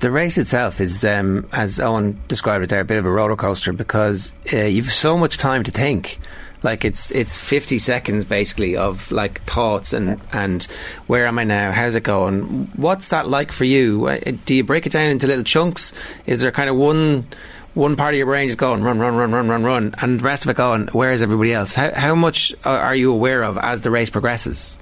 The 0.00 0.10
race 0.12 0.38
itself 0.38 0.80
is, 0.80 1.04
um, 1.04 1.48
as 1.52 1.80
Owen 1.80 2.20
described 2.28 2.62
it 2.62 2.70
there, 2.70 2.80
a 2.80 2.84
bit 2.84 2.98
of 2.98 3.06
a 3.06 3.10
roller 3.10 3.34
coaster 3.34 3.72
because 3.72 4.32
uh, 4.52 4.58
you've 4.58 4.92
so 4.92 5.18
much 5.18 5.38
time 5.38 5.64
to 5.64 5.72
think. 5.72 6.18
Like 6.62 6.84
it's 6.84 7.12
it's 7.12 7.38
fifty 7.38 7.78
seconds 7.78 8.24
basically 8.24 8.76
of 8.76 9.12
like 9.12 9.40
thoughts 9.42 9.92
and 9.92 10.20
and 10.32 10.64
where 11.06 11.26
am 11.26 11.38
I 11.38 11.44
now? 11.44 11.70
How's 11.70 11.94
it 11.94 12.02
going? 12.02 12.68
What's 12.74 13.08
that 13.08 13.28
like 13.28 13.52
for 13.52 13.64
you? 13.64 14.18
Do 14.44 14.54
you 14.54 14.64
break 14.64 14.84
it 14.84 14.90
down 14.90 15.10
into 15.10 15.28
little 15.28 15.44
chunks? 15.44 15.92
Is 16.26 16.40
there 16.40 16.50
kind 16.50 16.68
of 16.68 16.74
one 16.74 17.26
one 17.74 17.94
part 17.94 18.14
of 18.14 18.18
your 18.18 18.26
brain 18.26 18.48
just 18.48 18.58
going 18.58 18.82
run 18.82 18.98
run 18.98 19.14
run 19.14 19.30
run 19.30 19.48
run 19.48 19.62
run 19.62 19.94
and 20.02 20.18
the 20.18 20.24
rest 20.24 20.44
of 20.44 20.50
it 20.50 20.56
going 20.56 20.88
where 20.88 21.12
is 21.12 21.22
everybody 21.22 21.52
else? 21.52 21.74
How 21.74 21.94
how 21.94 22.16
much 22.16 22.52
are 22.64 22.94
you 22.94 23.12
aware 23.12 23.42
of 23.44 23.56
as 23.56 23.82
the 23.82 23.90
race 23.92 24.10
progresses? 24.10 24.76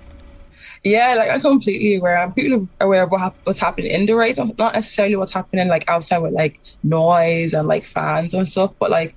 Yeah, 0.87 1.15
like 1.15 1.31
I'm 1.31 1.41
completely 1.41 1.97
aware. 1.97 2.17
I'm 2.17 2.29
completely 2.29 2.69
aware 2.81 3.03
of 3.03 3.11
what 3.11 3.35
what's 3.43 3.59
happening 3.59 3.91
in 3.91 4.07
the 4.07 4.15
race, 4.15 4.39
not 4.39 4.75
necessarily 4.75 5.17
what's 5.17 5.33
happening 5.33 5.67
like 5.67 5.85
outside 5.91 6.19
with 6.19 6.33
like 6.33 6.61
noise 6.85 7.55
and 7.55 7.67
like 7.67 7.85
fans 7.85 8.35
and 8.35 8.49
stuff, 8.49 8.73
but 8.79 8.93
like 8.93 9.17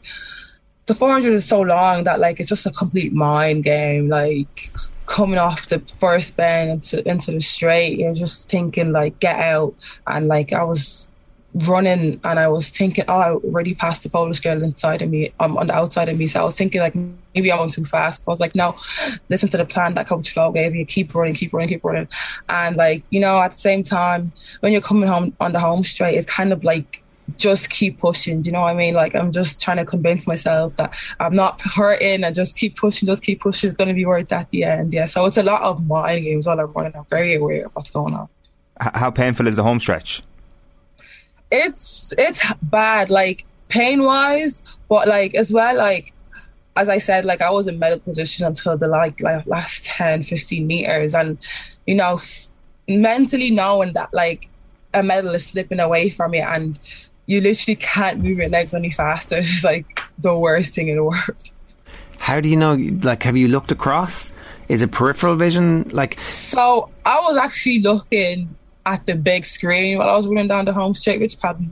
the 0.87 0.95
400 0.95 1.31
is 1.33 1.47
so 1.47 1.61
long 1.61 2.05
that 2.05 2.19
like 2.19 2.39
it's 2.39 2.49
just 2.49 2.65
a 2.65 2.71
complete 2.71 3.13
mind 3.13 3.63
game. 3.65 4.09
Like 4.09 4.71
coming 5.05 5.37
off 5.37 5.67
the 5.67 5.79
first 5.99 6.35
bend 6.35 6.71
into 6.71 7.07
into 7.07 7.31
the 7.33 7.39
straight, 7.39 7.99
you're 7.99 8.15
just 8.15 8.49
thinking 8.49 8.91
like 8.91 9.19
get 9.19 9.37
out, 9.37 9.75
and 10.07 10.25
like 10.25 10.51
I 10.53 10.63
was 10.63 11.08
running 11.53 12.19
and 12.23 12.39
I 12.39 12.47
was 12.47 12.69
thinking, 12.69 13.05
oh, 13.07 13.17
I 13.17 13.31
already 13.31 13.73
passed 13.73 14.03
the 14.03 14.09
Polish 14.09 14.39
girl 14.39 14.61
inside 14.63 15.01
of 15.01 15.09
me, 15.09 15.31
um, 15.39 15.57
on 15.57 15.67
the 15.67 15.73
outside 15.73 16.09
of 16.09 16.17
me. 16.17 16.27
So 16.27 16.41
I 16.41 16.43
was 16.43 16.55
thinking 16.55 16.81
like 16.81 16.95
maybe 17.33 17.51
I'm 17.51 17.57
going 17.57 17.69
too 17.71 17.83
fast. 17.83 18.23
I 18.27 18.31
was 18.31 18.39
like, 18.39 18.55
no, 18.55 18.75
listen 19.29 19.49
to 19.49 19.57
the 19.57 19.65
plan 19.65 19.95
that 19.95 20.07
Coach 20.07 20.31
Flo 20.31 20.51
gave 20.51 20.75
you. 20.75 20.85
Keep 20.85 21.13
running, 21.15 21.33
keep 21.33 21.53
running, 21.53 21.69
keep 21.69 21.83
running. 21.83 22.07
And 22.49 22.75
like 22.75 23.03
you 23.09 23.19
know, 23.19 23.39
at 23.41 23.51
the 23.51 23.57
same 23.57 23.83
time, 23.83 24.31
when 24.59 24.71
you're 24.71 24.81
coming 24.81 25.07
home 25.07 25.35
on 25.39 25.53
the 25.53 25.59
home 25.59 25.83
straight, 25.83 26.15
it's 26.15 26.31
kind 26.31 26.53
of 26.53 26.63
like 26.63 27.03
just 27.37 27.69
keep 27.69 27.99
pushing. 27.99 28.43
You 28.43 28.51
know 28.51 28.61
what 28.61 28.71
I 28.71 28.75
mean? 28.75 28.93
Like 28.93 29.15
I'm 29.15 29.31
just 29.31 29.61
trying 29.61 29.77
to 29.77 29.85
convince 29.85 30.27
myself 30.27 30.75
that 30.77 30.97
I'm 31.19 31.33
not 31.33 31.61
hurting 31.61 32.23
and 32.23 32.35
just 32.35 32.57
keep 32.57 32.75
pushing, 32.75 33.07
just 33.07 33.23
keep 33.23 33.39
pushing. 33.41 33.67
It's 33.67 33.77
going 33.77 33.87
to 33.87 33.93
be 33.93 34.05
worth 34.05 34.31
it 34.31 34.31
at 34.31 34.49
the 34.49 34.63
end. 34.63 34.93
Yeah. 34.93 35.05
So 35.05 35.25
it's 35.25 35.37
a 35.37 35.43
lot 35.43 35.61
of 35.61 35.87
mind 35.87 36.23
games 36.23 36.47
all 36.47 36.59
I'm 36.59 36.71
running. 36.73 36.95
I'm 36.95 37.05
very 37.09 37.35
aware 37.35 37.65
of 37.65 37.75
what's 37.75 37.91
going 37.91 38.13
on. 38.13 38.27
How 38.79 39.11
painful 39.11 39.47
is 39.47 39.55
the 39.55 39.63
home 39.63 39.79
stretch? 39.79 40.23
It's 41.51 42.13
it's 42.17 42.43
bad, 42.63 43.09
like 43.09 43.45
pain 43.69 44.03
wise, 44.03 44.63
but 44.87 45.07
like 45.07 45.35
as 45.35 45.53
well, 45.53 45.75
like 45.75 46.13
as 46.75 46.89
I 46.89 46.97
said, 46.97 47.25
like 47.25 47.41
I 47.41 47.49
was 47.51 47.67
in 47.67 47.79
medal 47.79 47.99
position 47.99 48.45
until 48.45 48.77
the 48.77 48.87
like 48.87 49.19
like 49.21 49.45
last 49.47 49.85
10, 49.85 50.23
15 50.23 50.65
meters, 50.65 51.15
and 51.15 51.37
you 51.87 51.95
know, 51.95 52.15
f- 52.15 52.47
mentally 52.87 53.51
knowing 53.51 53.93
that 53.93 54.13
like 54.13 54.49
a 54.93 55.03
medal 55.03 55.33
is 55.35 55.45
slipping 55.47 55.79
away 55.79 56.09
from 56.09 56.33
you 56.33 56.41
and 56.41 56.79
you 57.27 57.41
literally 57.41 57.75
can't 57.75 58.23
move 58.23 58.39
your 58.39 58.49
legs 58.49 58.73
any 58.73 58.89
faster 58.89 59.37
is 59.45 59.63
like 59.63 59.85
the 60.17 60.35
worst 60.35 60.73
thing 60.73 60.87
in 60.87 60.95
the 60.97 61.03
world. 61.03 61.51
How 62.17 62.41
do 62.41 62.49
you 62.49 62.57
know? 62.57 62.73
Like, 63.03 63.23
have 63.23 63.37
you 63.37 63.47
looked 63.47 63.71
across? 63.71 64.31
Is 64.67 64.81
it 64.81 64.91
peripheral 64.91 65.35
vision? 65.35 65.89
Like, 65.89 66.19
So 66.21 66.89
I 67.05 67.19
was 67.21 67.37
actually 67.37 67.81
looking 67.81 68.55
at 68.85 69.05
the 69.05 69.15
big 69.15 69.45
screen 69.45 69.97
while 69.97 70.09
I 70.09 70.15
was 70.15 70.27
running 70.27 70.47
down 70.47 70.65
the 70.65 70.73
home 70.73 70.93
straight, 70.93 71.19
which 71.19 71.39
probably, 71.39 71.67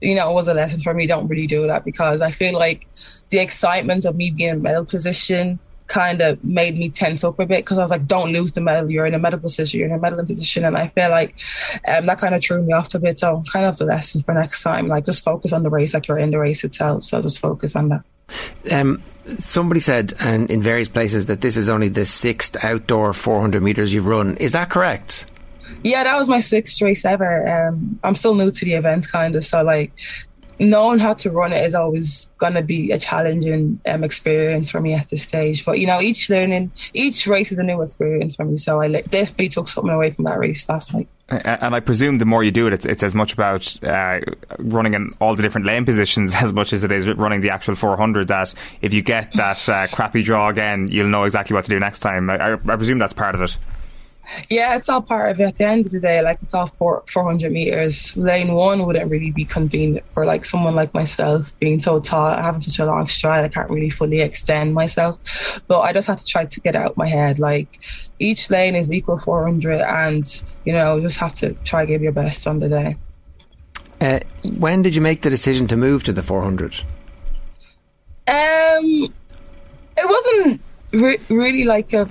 you 0.00 0.14
know, 0.14 0.32
was 0.32 0.48
a 0.48 0.54
lesson 0.54 0.80
for 0.80 0.94
me. 0.94 1.06
Don't 1.06 1.28
really 1.28 1.46
do 1.46 1.66
that 1.66 1.84
because 1.84 2.20
I 2.20 2.30
feel 2.30 2.54
like 2.54 2.86
the 3.30 3.38
excitement 3.38 4.04
of 4.04 4.16
me 4.16 4.30
being 4.30 4.50
in 4.50 4.62
medal 4.62 4.84
position 4.84 5.58
kind 5.92 6.22
of 6.22 6.42
made 6.42 6.76
me 6.76 6.88
tense 6.88 7.22
up 7.22 7.38
a 7.38 7.46
bit 7.46 7.58
because 7.58 7.78
I 7.78 7.82
was 7.82 7.90
like, 7.90 8.06
don't 8.06 8.32
lose 8.32 8.52
the 8.52 8.60
medal. 8.60 8.90
You're 8.90 9.06
in 9.06 9.14
a 9.14 9.18
medal 9.18 9.38
position. 9.38 9.80
You're 9.80 9.88
in 9.88 9.94
a 9.94 9.98
medal 9.98 10.24
position. 10.24 10.64
And 10.64 10.76
I 10.76 10.88
feel 10.88 11.10
like 11.10 11.38
um, 11.86 12.06
that 12.06 12.18
kind 12.18 12.34
of 12.34 12.42
threw 12.42 12.62
me 12.62 12.72
off 12.72 12.94
a 12.94 12.98
bit. 12.98 13.18
So 13.18 13.42
kind 13.52 13.66
of 13.66 13.76
the 13.76 13.84
lesson 13.84 14.22
for 14.22 14.32
next 14.32 14.62
time, 14.62 14.88
like 14.88 15.04
just 15.04 15.22
focus 15.22 15.52
on 15.52 15.62
the 15.62 15.70
race 15.70 15.92
like 15.92 16.08
you're 16.08 16.18
in 16.18 16.30
the 16.30 16.38
race 16.38 16.64
itself. 16.64 17.02
So 17.02 17.20
just 17.20 17.40
focus 17.40 17.76
on 17.76 17.90
that. 17.90 18.04
Um, 18.70 19.02
somebody 19.38 19.80
said, 19.80 20.14
and 20.18 20.50
in 20.50 20.62
various 20.62 20.88
places, 20.88 21.26
that 21.26 21.42
this 21.42 21.56
is 21.56 21.68
only 21.68 21.88
the 21.88 22.06
sixth 22.06 22.62
outdoor 22.64 23.12
400 23.12 23.62
meters 23.62 23.92
you've 23.92 24.06
run. 24.06 24.36
Is 24.38 24.52
that 24.52 24.70
correct? 24.70 25.26
Yeah, 25.82 26.04
that 26.04 26.16
was 26.16 26.28
my 26.28 26.40
sixth 26.40 26.80
race 26.80 27.04
ever. 27.04 27.48
Um, 27.48 27.98
I'm 28.04 28.14
still 28.14 28.34
new 28.34 28.50
to 28.50 28.64
the 28.64 28.74
event, 28.74 29.10
kind 29.10 29.34
of. 29.34 29.44
So, 29.44 29.62
like, 29.62 29.92
knowing 30.60 31.00
how 31.00 31.14
to 31.14 31.30
run 31.30 31.52
it 31.52 31.64
is 31.64 31.74
always 31.74 32.30
going 32.38 32.54
to 32.54 32.62
be 32.62 32.92
a 32.92 32.98
challenging 32.98 33.80
um, 33.86 34.04
experience 34.04 34.70
for 34.70 34.80
me 34.80 34.94
at 34.94 35.08
this 35.08 35.24
stage. 35.24 35.64
But, 35.64 35.80
you 35.80 35.86
know, 35.86 36.00
each 36.00 36.30
learning, 36.30 36.70
each 36.94 37.26
race 37.26 37.50
is 37.50 37.58
a 37.58 37.64
new 37.64 37.82
experience 37.82 38.36
for 38.36 38.44
me. 38.44 38.56
So, 38.56 38.80
I 38.80 38.86
like, 38.86 39.10
definitely 39.10 39.48
took 39.48 39.66
something 39.66 39.92
away 39.92 40.12
from 40.12 40.24
that 40.26 40.38
race 40.38 40.68
last 40.68 40.94
night. 40.94 41.08
And 41.30 41.74
I 41.74 41.80
presume 41.80 42.18
the 42.18 42.26
more 42.26 42.44
you 42.44 42.50
do 42.50 42.66
it, 42.66 42.74
it's, 42.74 42.84
it's 42.84 43.02
as 43.02 43.14
much 43.14 43.32
about 43.32 43.82
uh, 43.82 44.20
running 44.58 44.92
in 44.92 45.10
all 45.18 45.34
the 45.34 45.42
different 45.42 45.66
lane 45.66 45.84
positions 45.86 46.34
as 46.40 46.52
much 46.52 46.72
as 46.72 46.84
it 46.84 46.92
is 46.92 47.08
running 47.08 47.40
the 47.40 47.50
actual 47.50 47.74
400. 47.74 48.28
That 48.28 48.54
if 48.82 48.92
you 48.92 49.02
get 49.02 49.32
that 49.32 49.68
uh, 49.68 49.86
crappy 49.88 50.22
draw 50.22 50.48
again, 50.48 50.88
you'll 50.88 51.08
know 51.08 51.24
exactly 51.24 51.54
what 51.54 51.64
to 51.64 51.70
do 51.70 51.80
next 51.80 52.00
time. 52.00 52.28
I, 52.30 52.36
I, 52.36 52.52
I 52.52 52.76
presume 52.76 52.98
that's 52.98 53.14
part 53.14 53.34
of 53.34 53.42
it. 53.42 53.56
Yeah, 54.48 54.76
it's 54.76 54.88
all 54.88 55.02
part 55.02 55.30
of 55.30 55.40
it. 55.40 55.44
At 55.44 55.56
the 55.56 55.64
end 55.64 55.86
of 55.86 55.92
the 55.92 56.00
day, 56.00 56.22
like 56.22 56.42
it's 56.42 56.54
all 56.54 56.66
four, 56.66 57.02
400 57.08 57.52
meters. 57.52 58.16
Lane 58.16 58.52
one 58.54 58.86
wouldn't 58.86 59.10
really 59.10 59.30
be 59.30 59.44
convenient 59.44 60.08
for 60.08 60.24
like 60.24 60.44
someone 60.44 60.74
like 60.74 60.94
myself 60.94 61.58
being 61.58 61.78
so 61.80 62.00
tall, 62.00 62.30
having 62.30 62.60
such 62.60 62.78
a 62.78 62.86
long 62.86 63.06
stride. 63.06 63.44
I 63.44 63.48
can't 63.48 63.68
really 63.68 63.90
fully 63.90 64.20
extend 64.20 64.74
myself. 64.74 65.60
But 65.66 65.80
I 65.80 65.92
just 65.92 66.08
have 66.08 66.18
to 66.18 66.26
try 66.26 66.44
to 66.46 66.60
get 66.60 66.76
out 66.76 66.96
my 66.96 67.08
head. 67.08 67.38
Like 67.38 67.80
each 68.18 68.50
lane 68.50 68.76
is 68.76 68.92
equal 68.92 69.18
400, 69.18 69.80
and 69.80 70.54
you 70.64 70.72
know, 70.72 71.00
just 71.00 71.18
have 71.18 71.34
to 71.36 71.54
try 71.64 71.84
give 71.84 72.02
your 72.02 72.12
best 72.12 72.46
on 72.46 72.58
the 72.58 72.68
day. 72.68 72.96
Uh, 74.00 74.18
when 74.58 74.82
did 74.82 74.94
you 74.94 75.00
make 75.00 75.22
the 75.22 75.30
decision 75.30 75.66
to 75.68 75.76
move 75.76 76.02
to 76.04 76.12
the 76.12 76.22
400? 76.22 76.74
Um, 78.26 79.12
it 79.96 80.08
wasn't 80.08 80.60
re- 80.92 81.20
really 81.28 81.64
like 81.64 81.92
a, 81.92 82.08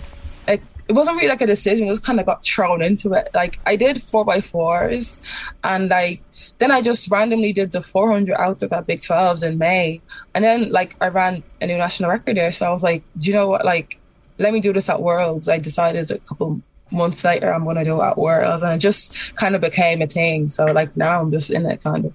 it 0.92 0.96
wasn't 0.96 1.16
really 1.16 1.30
like 1.30 1.42
a 1.42 1.48
decision. 1.48 1.88
It 1.88 1.92
just 1.92 2.04
kind 2.04 2.20
of 2.20 2.26
got 2.26 2.44
thrown 2.44 2.82
into 2.82 3.14
it. 3.14 3.30
Like 3.34 3.60
I 3.66 3.78
did 3.78 4.02
four 4.02 4.26
by 4.26 4.42
fours, 4.42 5.26
and 5.64 5.90
like 5.90 6.22
then 6.58 6.70
I 6.70 6.82
just 6.82 7.10
randomly 7.10 7.54
did 7.54 7.72
the 7.72 7.82
400 7.82 8.36
outdoors 8.36 8.74
at 8.74 8.88
Big 8.88 9.00
12s 9.00 9.42
in 9.42 9.58
May, 9.58 10.02
and 10.36 10.44
then 10.44 10.70
like 10.70 10.98
I 11.00 11.08
ran 11.08 11.44
a 11.62 11.68
new 11.68 11.78
national 11.78 12.10
record 12.10 12.36
there. 12.36 12.52
So 12.52 12.66
I 12.66 12.72
was 12.72 12.84
like, 12.84 13.04
do 13.18 13.30
you 13.30 13.34
know 13.34 13.48
what? 13.48 13.64
Like, 13.64 14.00
let 14.38 14.52
me 14.52 14.60
do 14.60 14.74
this 14.74 14.90
at 14.90 15.02
Worlds. 15.02 15.48
I 15.48 15.60
decided 15.60 16.12
a 16.12 16.20
couple 16.20 16.62
months 16.92 17.24
later 17.24 17.54
I'm 17.54 17.64
going 17.64 17.78
to 17.78 17.86
do 17.86 18.02
it 18.02 18.04
at 18.04 18.18
Worlds, 18.18 18.62
and 18.62 18.74
it 18.76 18.80
just 18.80 19.34
kind 19.38 19.56
of 19.56 19.62
became 19.62 20.02
a 20.02 20.08
thing. 20.08 20.50
So 20.50 20.66
like 20.66 20.98
now 20.98 21.22
I'm 21.22 21.32
just 21.32 21.52
in 21.52 21.66
it 21.66 21.82
kind 21.82 22.04
of. 22.04 22.14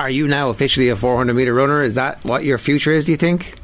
Are 0.00 0.10
you 0.10 0.26
now 0.26 0.50
officially 0.50 0.88
a 0.88 0.96
400 0.96 1.32
meter 1.32 1.54
runner? 1.54 1.84
Is 1.84 1.94
that 1.94 2.24
what 2.24 2.42
your 2.42 2.58
future 2.58 2.90
is? 2.90 3.04
Do 3.04 3.12
you 3.12 3.18
think? 3.18 3.54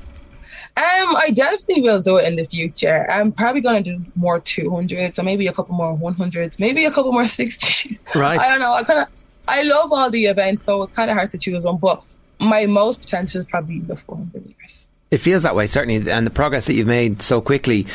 Um, 0.77 1.15
I 1.15 1.31
definitely 1.33 1.83
will 1.83 2.01
do 2.01 2.17
it 2.17 2.27
in 2.27 2.35
the 2.35 2.45
future. 2.45 3.09
I'm 3.09 3.31
probably 3.31 3.61
going 3.61 3.85
to 3.85 3.97
do 3.97 4.05
more 4.17 4.41
200s, 4.41 5.19
or 5.19 5.23
maybe 5.23 5.47
a 5.47 5.53
couple 5.53 5.73
more 5.75 5.97
100s, 5.97 6.59
maybe 6.59 6.85
a 6.85 6.91
couple 6.91 7.13
more 7.13 7.23
60s. 7.39 8.15
Right. 8.17 8.41
I 8.41 8.49
don't 8.49 8.59
know. 8.59 8.73
I 8.73 8.83
kind 8.83 9.01
of, 9.01 9.09
I 9.47 9.63
love 9.63 9.93
all 9.93 10.11
the 10.11 10.25
events, 10.27 10.65
so 10.65 10.83
it's 10.83 10.97
kind 10.97 11.11
of 11.11 11.17
hard 11.17 11.31
to 11.31 11.39
choose 11.39 11.65
one. 11.65 11.77
But 11.77 12.05
my 12.41 12.67
most 12.67 13.03
potential 13.03 13.41
is 13.41 13.47
probably 13.47 13.81
the 13.81 13.95
400 13.95 14.47
meters. 14.47 14.84
It 15.15 15.19
feels 15.19 15.45
that 15.45 15.55
way, 15.55 15.69
certainly, 15.69 16.11
and 16.11 16.27
the 16.27 16.33
progress 16.33 16.67
that 16.67 16.75
you've 16.75 16.89
made 16.89 17.23
so 17.23 17.41
quickly 17.41 17.87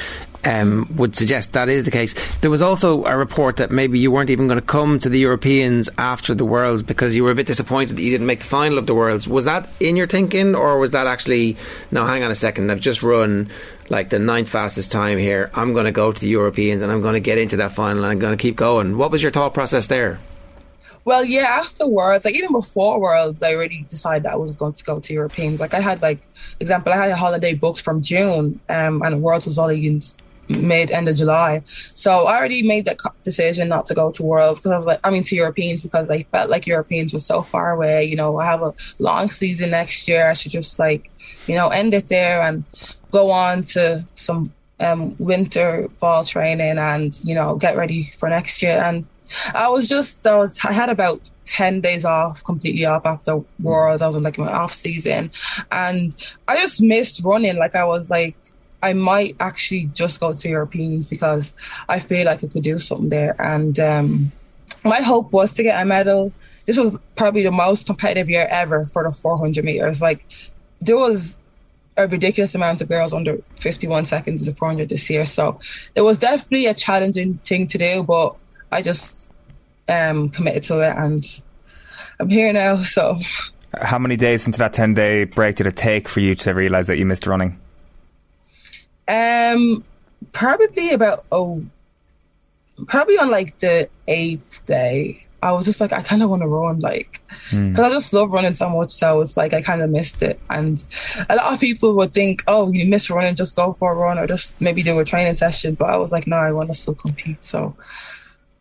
um, 0.45 0.87
would 0.95 1.17
suggest 1.17 1.51
that 1.51 1.67
is 1.67 1.83
the 1.83 1.91
case. 1.91 2.15
There 2.39 2.49
was 2.49 2.61
also 2.61 3.03
a 3.03 3.17
report 3.17 3.57
that 3.57 3.71
maybe 3.71 3.99
you 3.99 4.09
weren't 4.09 4.29
even 4.29 4.47
going 4.47 4.57
to 4.57 4.65
come 4.65 4.99
to 4.99 5.09
the 5.09 5.19
Europeans 5.19 5.89
after 5.97 6.33
the 6.33 6.45
Worlds 6.45 6.81
because 6.81 7.13
you 7.13 7.25
were 7.25 7.31
a 7.31 7.35
bit 7.35 7.45
disappointed 7.45 7.97
that 7.97 8.03
you 8.03 8.11
didn't 8.11 8.25
make 8.25 8.39
the 8.39 8.45
final 8.45 8.77
of 8.77 8.87
the 8.87 8.95
Worlds. 8.95 9.27
Was 9.27 9.43
that 9.43 9.67
in 9.81 9.97
your 9.97 10.07
thinking, 10.07 10.55
or 10.55 10.79
was 10.79 10.91
that 10.91 11.07
actually, 11.07 11.57
no, 11.91 12.05
hang 12.05 12.23
on 12.23 12.31
a 12.31 12.35
second, 12.35 12.71
I've 12.71 12.79
just 12.79 13.03
run 13.03 13.49
like 13.89 14.09
the 14.09 14.19
ninth 14.19 14.47
fastest 14.47 14.93
time 14.93 15.17
here. 15.17 15.51
I'm 15.53 15.73
going 15.73 15.85
to 15.87 15.91
go 15.91 16.13
to 16.13 16.21
the 16.21 16.29
Europeans 16.29 16.81
and 16.81 16.89
I'm 16.89 17.01
going 17.01 17.15
to 17.15 17.19
get 17.19 17.37
into 17.37 17.57
that 17.57 17.71
final 17.71 18.05
and 18.05 18.11
I'm 18.13 18.19
going 18.19 18.37
to 18.37 18.41
keep 18.41 18.55
going. 18.55 18.97
What 18.97 19.11
was 19.11 19.21
your 19.21 19.33
thought 19.33 19.53
process 19.53 19.87
there? 19.87 20.19
Well, 21.05 21.25
yeah, 21.25 21.43
after 21.43 21.87
Worlds, 21.87 22.25
like 22.25 22.35
even 22.35 22.51
before 22.51 22.99
Worlds, 22.99 23.41
I 23.41 23.55
already 23.55 23.85
decided 23.89 24.25
I 24.25 24.35
was 24.35 24.55
going 24.55 24.73
to 24.73 24.83
go 24.83 24.99
to 24.99 25.13
Europeans. 25.13 25.59
Like 25.59 25.73
I 25.73 25.79
had 25.79 26.01
like, 26.01 26.19
example, 26.59 26.93
I 26.93 26.97
had 26.97 27.11
a 27.11 27.15
holiday 27.15 27.53
booked 27.53 27.81
from 27.81 28.01
June, 28.01 28.59
um, 28.69 29.01
and 29.01 29.21
Worlds 29.21 29.45
was 29.45 29.57
only 29.57 29.85
in 29.85 30.01
mid 30.49 30.91
end 30.91 31.07
of 31.07 31.15
July. 31.15 31.61
So 31.65 32.25
I 32.25 32.37
already 32.37 32.63
made 32.63 32.85
that 32.85 32.99
decision 33.23 33.69
not 33.69 33.85
to 33.87 33.93
go 33.93 34.11
to 34.11 34.23
Worlds 34.23 34.59
because 34.59 34.71
I 34.71 34.75
was 34.75 34.85
like, 34.85 34.99
I 35.03 35.11
mean, 35.11 35.23
to 35.23 35.35
Europeans 35.35 35.81
because 35.81 36.09
I 36.09 36.23
felt 36.23 36.49
like 36.49 36.67
Europeans 36.67 37.13
were 37.13 37.19
so 37.19 37.41
far 37.41 37.71
away. 37.71 38.03
You 38.03 38.15
know, 38.15 38.39
I 38.39 38.45
have 38.45 38.61
a 38.61 38.73
long 38.99 39.29
season 39.29 39.71
next 39.71 40.07
year. 40.07 40.29
I 40.29 40.33
should 40.33 40.51
just 40.51 40.79
like, 40.79 41.09
you 41.47 41.55
know, 41.55 41.69
end 41.69 41.93
it 41.93 42.07
there 42.07 42.41
and 42.41 42.63
go 43.11 43.31
on 43.31 43.63
to 43.63 44.05
some 44.15 44.51
um, 44.79 45.15
winter 45.19 45.89
fall 45.97 46.23
training 46.23 46.77
and 46.77 47.19
you 47.23 47.35
know 47.35 47.55
get 47.55 47.75
ready 47.75 48.11
for 48.17 48.29
next 48.29 48.61
year 48.61 48.81
and 48.81 49.05
I 49.53 49.69
was 49.69 49.87
just 49.87 50.25
I 50.25 50.35
was 50.35 50.59
I 50.65 50.71
had 50.71 50.89
about 50.89 51.29
ten 51.45 51.81
days 51.81 52.05
off, 52.05 52.43
completely 52.43 52.85
off 52.85 53.05
after 53.05 53.41
Worlds. 53.61 54.01
I 54.01 54.07
was 54.07 54.15
in 54.15 54.23
like 54.23 54.37
my 54.37 54.51
off 54.51 54.73
season, 54.73 55.31
and 55.71 56.15
I 56.47 56.57
just 56.57 56.81
missed 56.81 57.23
running. 57.23 57.57
Like 57.57 57.75
I 57.75 57.85
was 57.85 58.09
like 58.09 58.35
I 58.81 58.93
might 58.93 59.35
actually 59.39 59.85
just 59.93 60.19
go 60.19 60.33
to 60.33 60.49
Europeans 60.49 61.07
because 61.07 61.53
I 61.89 61.99
feel 61.99 62.25
like 62.25 62.43
I 62.43 62.47
could 62.47 62.63
do 62.63 62.79
something 62.79 63.09
there. 63.09 63.35
And 63.39 63.79
um, 63.79 64.31
my 64.83 65.01
hope 65.01 65.33
was 65.33 65.53
to 65.53 65.63
get 65.63 65.81
a 65.81 65.85
medal. 65.85 66.31
This 66.65 66.77
was 66.77 66.97
probably 67.15 67.43
the 67.43 67.51
most 67.51 67.87
competitive 67.87 68.29
year 68.29 68.47
ever 68.49 68.85
for 68.85 69.03
the 69.03 69.11
400 69.11 69.65
meters. 69.65 70.01
Like 70.01 70.25
there 70.79 70.97
was 70.97 71.35
a 71.97 72.07
ridiculous 72.07 72.55
amount 72.55 72.81
of 72.81 72.87
girls 72.87 73.11
under 73.11 73.37
51 73.57 74.05
seconds 74.05 74.41
in 74.41 74.47
the 74.47 74.55
400 74.55 74.87
this 74.87 75.09
year. 75.09 75.25
So 75.25 75.59
it 75.95 76.01
was 76.01 76.17
definitely 76.17 76.67
a 76.67 76.73
challenging 76.73 77.37
thing 77.39 77.67
to 77.67 77.77
do, 77.77 78.03
but 78.03 78.35
I 78.71 78.81
just 78.81 79.31
um, 79.87 80.29
committed 80.29 80.63
to 80.63 80.79
it 80.81 80.95
and 80.95 81.23
I'm 82.19 82.29
here 82.29 82.51
now. 82.53 82.79
So, 82.81 83.17
how 83.81 83.99
many 83.99 84.15
days 84.15 84.45
into 84.45 84.59
that 84.59 84.73
10 84.73 84.93
day 84.93 85.23
break 85.23 85.55
did 85.55 85.67
it 85.67 85.75
take 85.75 86.07
for 86.07 86.19
you 86.19 86.35
to 86.35 86.53
realize 86.53 86.87
that 86.87 86.97
you 86.97 87.05
missed 87.05 87.27
running? 87.27 87.59
Um, 89.07 89.83
probably 90.33 90.91
about 90.93 91.25
oh, 91.31 91.63
probably 92.87 93.17
on 93.17 93.31
like 93.31 93.57
the 93.59 93.89
eighth 94.07 94.65
day. 94.65 95.25
I 95.41 95.53
was 95.53 95.65
just 95.65 95.79
like, 95.79 95.93
I 95.93 96.01
kind 96.01 96.21
of 96.21 96.29
want 96.29 96.41
to 96.41 96.49
run, 96.49 96.79
like, 96.79 97.21
because 97.29 97.51
Hmm. 97.51 97.73
mm. 97.73 97.79
I 97.79 97.89
just 97.89 98.11
love 98.11 98.29
running 98.29 98.53
so 98.53 98.69
much. 98.69 98.91
So 98.91 99.21
it's 99.21 99.37
like 99.37 99.53
I 99.53 99.61
kind 99.61 99.81
of 99.81 99.89
missed 99.89 100.21
it, 100.21 100.37
and 100.49 100.83
a 101.29 101.37
lot 101.37 101.53
of 101.53 101.61
people 101.61 101.95
would 101.95 102.13
think, 102.13 102.43
oh, 102.45 102.69
you 102.73 102.85
miss 102.85 103.09
running, 103.09 103.35
just 103.35 103.55
go 103.55 103.71
for 103.71 103.93
a 103.93 103.95
run, 103.95 104.19
or 104.19 104.27
just 104.27 104.59
maybe 104.59 104.83
do 104.83 104.99
a 104.99 105.05
training 105.05 105.37
session. 105.37 105.75
But 105.75 105.91
I 105.91 105.97
was 105.97 106.11
like, 106.11 106.27
no, 106.27 106.35
I 106.35 106.51
want 106.51 106.67
to 106.67 106.73
still 106.73 106.93
compete. 106.93 107.41
So 107.41 107.73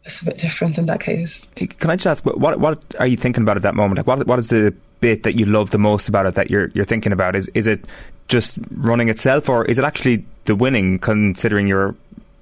it's 0.09 0.23
a 0.23 0.25
bit 0.25 0.39
different 0.39 0.79
in 0.79 0.87
that 0.87 1.01
case. 1.01 1.47
Can 1.79 1.91
I 1.91 1.97
just 1.97 2.07
ask, 2.07 2.25
what 2.25 2.59
what 2.59 2.83
are 2.99 3.07
you 3.07 3.17
thinking 3.17 3.43
about 3.43 3.57
at 3.57 3.63
that 3.63 3.75
moment? 3.75 3.99
Like, 3.99 4.07
what 4.07 4.27
what 4.27 4.39
is 4.39 4.49
the 4.49 4.75
bit 5.01 5.23
that 5.23 5.39
you 5.39 5.45
love 5.45 5.71
the 5.71 5.79
most 5.79 6.09
about 6.09 6.27
it 6.27 6.35
that 6.35 6.51
you're 6.51 6.69
you're 6.75 6.85
thinking 6.85 7.13
about? 7.13 7.37
Is 7.37 7.49
is 7.49 7.67
it 7.67 7.87
just 8.27 8.59
running 8.71 9.09
itself, 9.09 9.49
or 9.49 9.65
is 9.67 9.79
it 9.79 9.85
actually 9.85 10.25
the 10.47 10.55
winning? 10.55 10.99
Considering 10.99 11.67
you're 11.67 11.95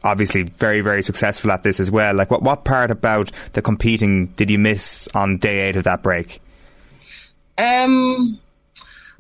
obviously 0.05 0.45
very 0.45 0.81
very 0.81 1.03
successful 1.03 1.51
at 1.51 1.65
this 1.65 1.81
as 1.81 1.91
well. 1.91 2.15
Like, 2.15 2.31
what 2.31 2.43
what 2.43 2.65
part 2.65 2.91
about 2.91 3.33
the 3.55 3.63
competing 3.63 4.27
did 4.37 4.49
you 4.49 4.59
miss 4.59 5.09
on 5.13 5.39
day 5.39 5.69
eight 5.69 5.77
of 5.77 5.85
that 5.85 6.03
break? 6.03 6.41
Um, 7.59 8.39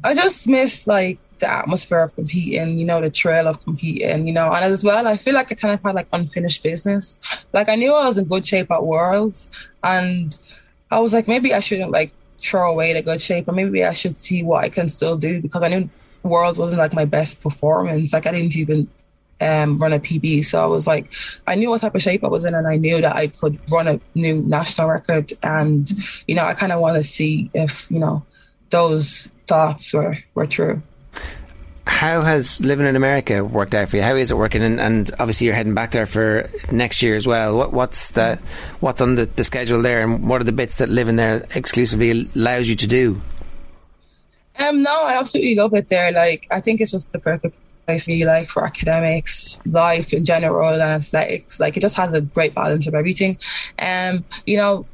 I 0.05 0.14
just 0.14 0.47
missed 0.47 0.86
like 0.86 1.18
the 1.38 1.50
atmosphere 1.50 2.00
of 2.00 2.14
competing, 2.14 2.78
you 2.78 2.84
know, 2.84 3.00
the 3.00 3.10
trail 3.10 3.46
of 3.46 3.62
competing, 3.62 4.26
you 4.26 4.32
know, 4.32 4.52
and 4.52 4.64
as 4.64 4.84
well, 4.84 5.06
I 5.06 5.16
feel 5.16 5.34
like 5.34 5.50
I 5.52 5.54
kind 5.54 5.74
of 5.74 5.82
had 5.82 5.94
like 5.94 6.08
unfinished 6.12 6.62
business. 6.62 7.44
Like 7.52 7.68
I 7.68 7.74
knew 7.74 7.92
I 7.92 8.06
was 8.06 8.18
in 8.18 8.24
good 8.24 8.46
shape 8.46 8.70
at 8.70 8.84
Worlds, 8.84 9.68
and 9.82 10.36
I 10.90 10.98
was 11.00 11.12
like, 11.12 11.28
maybe 11.28 11.52
I 11.52 11.60
shouldn't 11.60 11.90
like 11.90 12.12
throw 12.38 12.70
away 12.70 12.92
the 12.92 13.02
good 13.02 13.20
shape, 13.20 13.48
or 13.48 13.52
maybe 13.52 13.84
I 13.84 13.92
should 13.92 14.18
see 14.18 14.42
what 14.42 14.64
I 14.64 14.68
can 14.68 14.88
still 14.88 15.16
do 15.16 15.40
because 15.40 15.62
I 15.62 15.68
knew 15.68 15.88
Worlds 16.22 16.58
wasn't 16.58 16.78
like 16.78 16.94
my 16.94 17.04
best 17.04 17.40
performance. 17.40 18.12
Like 18.12 18.26
I 18.26 18.32
didn't 18.32 18.56
even 18.56 18.88
um, 19.40 19.78
run 19.78 19.92
a 19.92 19.98
PB, 19.98 20.44
so 20.44 20.62
I 20.62 20.66
was 20.66 20.86
like, 20.86 21.12
I 21.46 21.54
knew 21.54 21.70
what 21.70 21.80
type 21.80 21.94
of 21.94 22.02
shape 22.02 22.24
I 22.24 22.28
was 22.28 22.44
in, 22.44 22.54
and 22.54 22.66
I 22.66 22.76
knew 22.76 23.00
that 23.00 23.16
I 23.16 23.28
could 23.28 23.58
run 23.70 23.88
a 23.88 24.00
new 24.14 24.42
national 24.42 24.88
record, 24.88 25.32
and 25.42 25.90
you 26.26 26.34
know, 26.34 26.44
I 26.44 26.54
kind 26.54 26.72
of 26.72 26.80
want 26.80 26.96
to 26.96 27.02
see 27.02 27.50
if 27.54 27.90
you 27.90 27.98
know 27.98 28.24
those 28.70 29.28
thoughts 29.46 29.92
were 29.92 30.18
were 30.34 30.46
true. 30.46 30.82
How 31.86 32.22
has 32.22 32.62
living 32.64 32.86
in 32.86 32.96
America 32.96 33.44
worked 33.44 33.74
out 33.74 33.88
for 33.88 33.96
you? 33.96 34.02
How 34.02 34.16
is 34.16 34.30
it 34.30 34.36
working? 34.36 34.62
And, 34.62 34.80
and 34.80 35.10
obviously, 35.18 35.46
you're 35.46 35.54
heading 35.54 35.74
back 35.74 35.92
there 35.92 36.06
for 36.06 36.50
next 36.70 37.00
year 37.00 37.16
as 37.16 37.26
well. 37.26 37.56
What, 37.56 37.72
what's 37.72 38.10
the 38.10 38.38
what's 38.80 39.00
on 39.00 39.14
the, 39.14 39.26
the 39.26 39.44
schedule 39.44 39.80
there, 39.82 40.02
and 40.02 40.28
what 40.28 40.40
are 40.40 40.44
the 40.44 40.52
bits 40.52 40.78
that 40.78 40.88
living 40.88 41.16
there 41.16 41.46
exclusively 41.54 42.26
allows 42.34 42.68
you 42.68 42.76
to 42.76 42.86
do? 42.86 43.20
Um, 44.58 44.82
no, 44.82 45.02
I 45.04 45.18
absolutely 45.18 45.54
love 45.54 45.74
it 45.74 45.88
there. 45.88 46.12
Like, 46.12 46.46
I 46.50 46.60
think 46.60 46.80
it's 46.80 46.90
just 46.90 47.12
the 47.12 47.18
perfect 47.18 47.56
place 47.86 48.08
like 48.08 48.48
for 48.48 48.64
academics, 48.64 49.58
life 49.64 50.12
in 50.12 50.24
general, 50.24 50.68
and 50.68 50.82
athletics. 50.82 51.60
Like, 51.60 51.76
it 51.76 51.80
just 51.80 51.96
has 51.96 52.14
a 52.14 52.20
great 52.20 52.54
balance 52.54 52.86
of 52.86 52.94
everything. 52.94 53.38
Um, 53.78 54.24
you 54.44 54.56
know, 54.56 54.86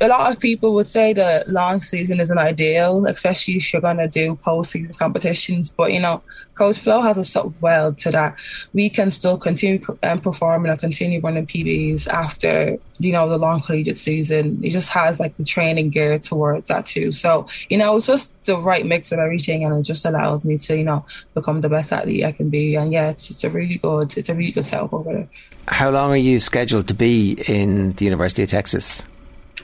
a 0.00 0.08
lot 0.08 0.32
of 0.32 0.40
people 0.40 0.72
would 0.74 0.88
say 0.88 1.12
that 1.12 1.48
long 1.48 1.80
season 1.82 2.20
isn't 2.20 2.38
ideal, 2.38 3.04
especially 3.06 3.54
if 3.54 3.72
you're 3.72 3.82
going 3.82 3.98
to 3.98 4.08
do 4.08 4.34
postseason 4.36 4.98
competitions. 4.98 5.68
But, 5.68 5.92
you 5.92 6.00
know, 6.00 6.22
Coach 6.54 6.78
Flo 6.78 7.02
has 7.02 7.18
us 7.18 7.36
up 7.36 7.52
well 7.60 7.92
to 7.92 8.10
that. 8.10 8.38
We 8.72 8.88
can 8.88 9.10
still 9.10 9.36
continue 9.36 9.78
um, 10.02 10.18
performing 10.20 10.70
and 10.70 10.80
continue 10.80 11.20
running 11.20 11.46
PBs 11.46 12.08
after, 12.08 12.78
you 12.98 13.12
know, 13.12 13.28
the 13.28 13.36
long 13.36 13.60
collegiate 13.60 13.98
season. 13.98 14.58
It 14.64 14.70
just 14.70 14.88
has 14.90 15.20
like 15.20 15.36
the 15.36 15.44
training 15.44 15.90
gear 15.90 16.18
towards 16.18 16.68
that 16.68 16.86
too. 16.86 17.12
So, 17.12 17.46
you 17.68 17.76
know, 17.76 17.96
it's 17.96 18.06
just 18.06 18.42
the 18.44 18.58
right 18.58 18.86
mix 18.86 19.12
of 19.12 19.18
everything 19.18 19.66
and 19.66 19.78
it 19.78 19.82
just 19.82 20.06
allows 20.06 20.44
me 20.44 20.56
to, 20.56 20.78
you 20.78 20.84
know, 20.84 21.04
become 21.34 21.60
the 21.60 21.68
best 21.68 21.92
athlete 21.92 22.24
I 22.24 22.32
can 22.32 22.48
be. 22.48 22.74
And 22.74 22.90
yeah, 22.90 23.10
it's, 23.10 23.30
it's 23.30 23.44
a 23.44 23.50
really 23.50 23.76
good, 23.76 24.16
it's 24.16 24.30
a 24.30 24.34
really 24.34 24.52
good 24.52 24.64
setup 24.64 24.94
over 24.94 25.12
there. 25.12 25.28
How 25.68 25.90
long 25.90 26.10
are 26.10 26.16
you 26.16 26.40
scheduled 26.40 26.88
to 26.88 26.94
be 26.94 27.32
in 27.46 27.92
the 27.92 28.06
University 28.06 28.42
of 28.42 28.48
Texas? 28.48 29.02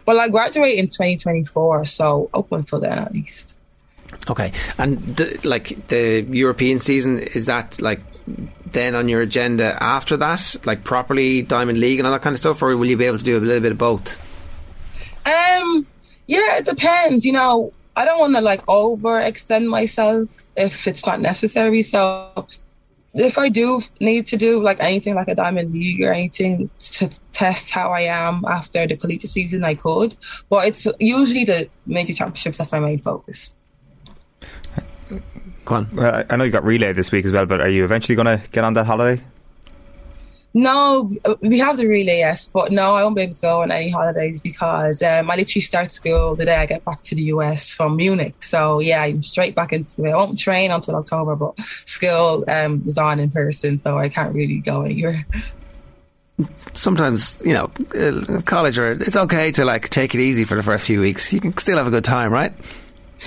Well, 0.07 0.21
I 0.21 0.29
graduate 0.29 0.79
in 0.79 0.87
2024, 0.87 1.85
so 1.85 2.31
open 2.33 2.59
until 2.59 2.81
then 2.81 2.99
at 2.99 3.13
least. 3.13 3.57
Okay, 4.31 4.53
and 4.79 4.99
the, 4.99 5.39
like 5.45 5.89
the 5.89 6.23
European 6.23 6.81
season, 6.81 7.19
is 7.19 7.47
that 7.47 7.81
like 7.81 8.01
then 8.67 8.95
on 8.95 9.09
your 9.09 9.21
agenda 9.21 9.77
after 9.83 10.17
that, 10.17 10.57
like 10.65 10.85
properly 10.85 11.43
Diamond 11.43 11.79
League 11.79 11.99
and 11.99 12.07
all 12.07 12.13
that 12.13 12.23
kind 12.23 12.35
of 12.35 12.39
stuff, 12.39 12.63
or 12.63 12.77
will 12.77 12.87
you 12.87 12.97
be 12.97 13.05
able 13.05 13.19
to 13.19 13.25
do 13.25 13.37
a 13.37 13.41
little 13.41 13.61
bit 13.61 13.73
of 13.73 13.79
both? 13.79 14.23
Um, 15.27 15.87
yeah, 16.27 16.59
it 16.59 16.65
depends. 16.65 17.25
You 17.25 17.33
know, 17.33 17.73
I 17.97 18.05
don't 18.05 18.19
want 18.19 18.35
to 18.37 18.41
like 18.41 18.65
overextend 18.67 19.67
myself 19.67 20.51
if 20.57 20.87
it's 20.87 21.07
not 21.07 21.21
necessary. 21.21 21.83
So 21.83 22.47
if 23.25 23.39
I 23.39 23.49
do 23.49 23.81
need 24.01 24.27
to 24.29 24.37
do 24.37 24.63
like 24.63 24.83
anything 24.83 25.15
like 25.15 25.29
a 25.29 25.35
Diamond 25.35 25.73
League 25.73 26.03
or 26.03 26.13
anything 26.13 26.69
to 26.79 27.09
test 27.33 27.71
how 27.71 27.93
I 27.93 28.03
am 28.03 28.45
after 28.47 28.87
the 28.87 28.97
collegiate 28.97 29.31
season, 29.31 29.65
I 29.65 29.75
could. 29.75 30.15
But 30.49 30.69
it's 30.69 30.87
usually 31.01 31.45
the 31.45 31.69
major 31.87 32.13
championships 32.13 32.59
that's 32.59 32.73
my 32.73 32.81
main 32.81 32.99
focus. 32.99 33.57
Go 35.65 35.75
on. 35.75 35.89
Well, 35.93 36.25
I 36.31 36.37
know 36.37 36.45
you 36.45 36.51
got 36.51 36.65
relay 36.65 36.93
this 36.93 37.11
week 37.11 37.25
as 37.25 37.33
well, 37.33 37.47
but 37.47 37.61
are 37.61 37.69
you 37.69 37.85
eventually 37.85 38.15
going 38.15 38.27
to 38.27 38.41
get 38.51 38.65
on 38.65 38.75
that 38.75 38.87
holiday? 38.87 39.21
No, 40.57 41.11
we 41.43 41.59
have 41.59 41.77
the 41.77 41.87
relay, 41.87 42.21
yes, 42.21 42.47
but 42.47 42.73
no, 42.73 42.95
I 42.95 43.05
won't 43.05 43.15
be 43.15 43.21
able 43.21 43.35
to 43.35 43.43
go 43.43 43.61
on 43.61 43.71
any 43.71 43.91
holidays 43.91 44.41
because 44.41 45.03
um, 45.03 45.31
I 45.31 45.37
literally 45.37 45.61
start 45.61 45.93
school 45.93 46.35
the 46.35 46.47
day 46.47 46.57
I 46.57 46.65
get 46.65 46.83
back 46.83 47.03
to 47.03 47.15
the 47.15 47.25
US 47.25 47.75
from 47.75 47.97
Munich. 47.97 48.43
So 48.43 48.81
yeah, 48.81 49.03
I'm 49.03 49.23
straight 49.23 49.55
back 49.55 49.75
into 49.75 50.07
it. 50.07 50.13
I 50.13 50.17
won't 50.17 50.39
train 50.39 50.71
until 50.71 50.97
October, 50.97 51.37
but 51.37 51.61
school 51.61 52.43
um, 52.49 52.83
is 52.87 52.97
on 52.97 53.21
in 53.21 53.31
person, 53.31 53.79
so 53.79 53.99
I 53.99 54.09
can't 54.09 54.35
really 54.35 54.61
go 54.61 54.81
anywhere. 54.81 55.27
Sometimes, 56.73 57.43
you 57.45 57.53
know, 57.53 57.71
uh, 57.95 58.41
college 58.47 58.79
or 58.79 58.93
it's 58.93 59.15
okay 59.15 59.53
to 59.53 59.67
like 59.67 59.91
take 59.91 60.15
it 60.15 60.23
easy 60.23 60.45
for 60.45 60.55
the 60.55 60.63
first 60.63 60.87
few 60.87 61.03
weeks. 61.03 61.35
You 61.35 61.41
can 61.41 61.55
still 61.59 61.77
have 61.77 61.87
a 61.87 61.91
good 61.91 62.05
time, 62.07 62.33
right? 62.33 62.55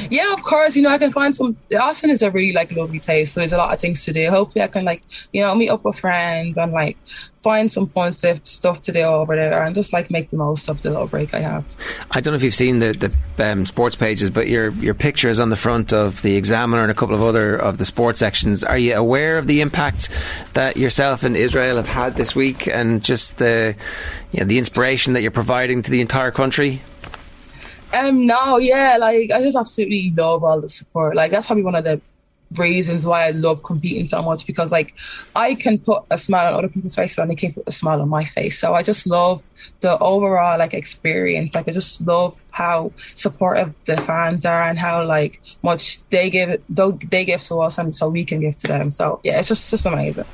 Yeah, 0.09 0.33
of 0.33 0.43
course. 0.43 0.75
You 0.75 0.83
know, 0.83 0.89
I 0.89 0.97
can 0.97 1.11
find 1.11 1.35
some. 1.35 1.57
Austin 1.79 2.09
is 2.09 2.21
a 2.21 2.31
really 2.31 2.53
like 2.53 2.71
lovely 2.71 2.99
place, 2.99 3.31
so 3.31 3.39
there's 3.39 3.53
a 3.53 3.57
lot 3.57 3.73
of 3.73 3.79
things 3.79 4.05
to 4.05 4.13
do. 4.13 4.29
Hopefully, 4.29 4.63
I 4.63 4.67
can 4.67 4.85
like 4.85 5.03
you 5.33 5.41
know 5.41 5.53
meet 5.55 5.69
up 5.69 5.83
with 5.83 5.97
friends 5.97 6.57
and 6.57 6.71
like 6.71 6.97
find 7.37 7.71
some 7.71 7.85
fun 7.85 8.11
stuff 8.11 8.45
stuff 8.45 8.81
to 8.83 8.91
do 8.91 9.01
over 9.01 9.35
there, 9.35 9.63
and 9.63 9.73
just 9.73 9.91
like 9.91 10.11
make 10.11 10.29
the 10.29 10.37
most 10.37 10.69
of 10.69 10.81
the 10.81 10.89
little 10.89 11.07
break 11.07 11.33
I 11.33 11.39
have. 11.39 11.65
I 12.11 12.21
don't 12.21 12.33
know 12.33 12.35
if 12.35 12.43
you've 12.43 12.53
seen 12.53 12.79
the 12.79 12.93
the 13.37 13.51
um, 13.51 13.65
sports 13.65 13.95
pages, 13.95 14.29
but 14.29 14.47
your 14.47 14.69
your 14.71 14.93
picture 14.93 15.29
is 15.29 15.39
on 15.39 15.49
the 15.49 15.55
front 15.55 15.91
of 15.91 16.21
the 16.21 16.35
Examiner 16.35 16.83
and 16.83 16.91
a 16.91 16.95
couple 16.95 17.15
of 17.15 17.23
other 17.23 17.55
of 17.55 17.77
the 17.77 17.85
sports 17.85 18.19
sections. 18.19 18.63
Are 18.63 18.77
you 18.77 18.95
aware 18.95 19.37
of 19.37 19.47
the 19.47 19.61
impact 19.61 20.09
that 20.53 20.77
yourself 20.77 21.23
and 21.23 21.35
Israel 21.35 21.77
have 21.77 21.87
had 21.87 22.15
this 22.15 22.35
week, 22.35 22.67
and 22.67 23.03
just 23.03 23.37
the 23.37 23.75
you 24.31 24.41
know, 24.41 24.45
the 24.45 24.59
inspiration 24.59 25.13
that 25.13 25.21
you're 25.21 25.31
providing 25.31 25.81
to 25.81 25.91
the 25.91 26.01
entire 26.01 26.31
country? 26.31 26.81
Um, 27.93 28.27
no, 28.27 28.57
yeah, 28.57 28.97
like 28.99 29.31
I 29.31 29.41
just 29.41 29.57
absolutely 29.57 30.13
love 30.15 30.43
all 30.43 30.61
the 30.61 30.69
support. 30.69 31.15
Like 31.15 31.31
that's 31.31 31.47
probably 31.47 31.63
one 31.63 31.75
of 31.75 31.83
the 31.83 31.99
reasons 32.57 33.05
why 33.05 33.27
I 33.27 33.31
love 33.31 33.63
competing 33.63 34.07
so 34.07 34.21
much 34.21 34.47
because 34.47 34.71
like 34.71 34.95
I 35.35 35.55
can 35.55 35.77
put 35.77 36.03
a 36.09 36.17
smile 36.17 36.53
on 36.53 36.59
other 36.59 36.69
people's 36.69 36.95
faces 36.95 37.17
and 37.19 37.29
they 37.29 37.35
can 37.35 37.53
put 37.53 37.63
a 37.67 37.71
smile 37.71 38.01
on 38.01 38.09
my 38.09 38.25
face. 38.25 38.57
So 38.59 38.73
I 38.73 38.81
just 38.81 39.05
love 39.05 39.47
the 39.81 39.97
overall 39.99 40.57
like 40.57 40.73
experience. 40.73 41.53
Like 41.53 41.67
I 41.67 41.71
just 41.71 42.01
love 42.01 42.43
how 42.51 42.91
supportive 42.97 43.73
the 43.85 43.97
fans 43.97 44.45
are 44.45 44.63
and 44.63 44.79
how 44.79 45.05
like 45.05 45.41
much 45.61 46.03
they 46.09 46.29
give 46.29 46.61
they 46.69 47.25
give 47.25 47.43
to 47.43 47.57
us 47.57 47.77
and 47.77 47.95
so 47.95 48.09
we 48.09 48.25
can 48.25 48.39
give 48.39 48.57
to 48.57 48.67
them. 48.67 48.91
So 48.91 49.19
yeah, 49.23 49.39
it's 49.39 49.47
just 49.47 49.63
it's 49.63 49.71
just 49.71 49.85
amazing. 49.85 50.25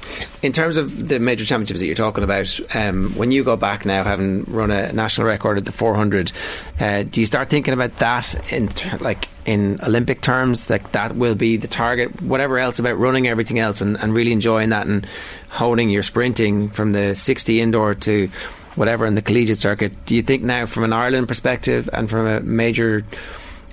In 0.41 0.53
terms 0.53 0.77
of 0.77 1.09
the 1.09 1.19
major 1.19 1.45
championships 1.45 1.79
that 1.79 1.85
you're 1.85 1.95
talking 1.95 2.23
about, 2.23 2.59
um, 2.75 3.11
when 3.15 3.31
you 3.31 3.43
go 3.43 3.55
back 3.55 3.85
now, 3.85 4.03
having 4.03 4.43
run 4.45 4.71
a 4.71 4.91
national 4.93 5.27
record 5.27 5.57
at 5.57 5.65
the 5.65 5.71
400, 5.71 6.31
uh, 6.79 7.03
do 7.03 7.19
you 7.19 7.25
start 7.25 7.49
thinking 7.49 7.73
about 7.73 7.97
that 7.97 8.53
in 8.53 8.69
like 8.99 9.27
in 9.45 9.79
Olympic 9.83 10.21
terms, 10.21 10.69
like 10.69 10.91
that 10.93 11.15
will 11.15 11.35
be 11.35 11.57
the 11.57 11.67
target. 11.67 12.21
Whatever 12.21 12.57
else 12.57 12.79
about 12.79 12.97
running 12.97 13.27
everything 13.27 13.59
else 13.59 13.81
and, 13.81 13.97
and 13.97 14.13
really 14.13 14.31
enjoying 14.31 14.69
that 14.69 14.87
and 14.87 15.05
honing 15.49 15.89
your 15.89 16.03
sprinting 16.03 16.69
from 16.69 16.91
the 16.91 17.15
60 17.15 17.61
indoor 17.61 17.93
to 17.95 18.27
whatever 18.75 19.05
in 19.05 19.15
the 19.15 19.21
collegiate 19.21 19.59
circuit. 19.59 19.93
Do 20.05 20.15
you 20.15 20.21
think 20.21 20.43
now, 20.43 20.65
from 20.65 20.83
an 20.83 20.93
Ireland 20.93 21.27
perspective 21.27 21.89
and 21.93 22.09
from 22.09 22.27
a 22.27 22.39
major 22.41 23.05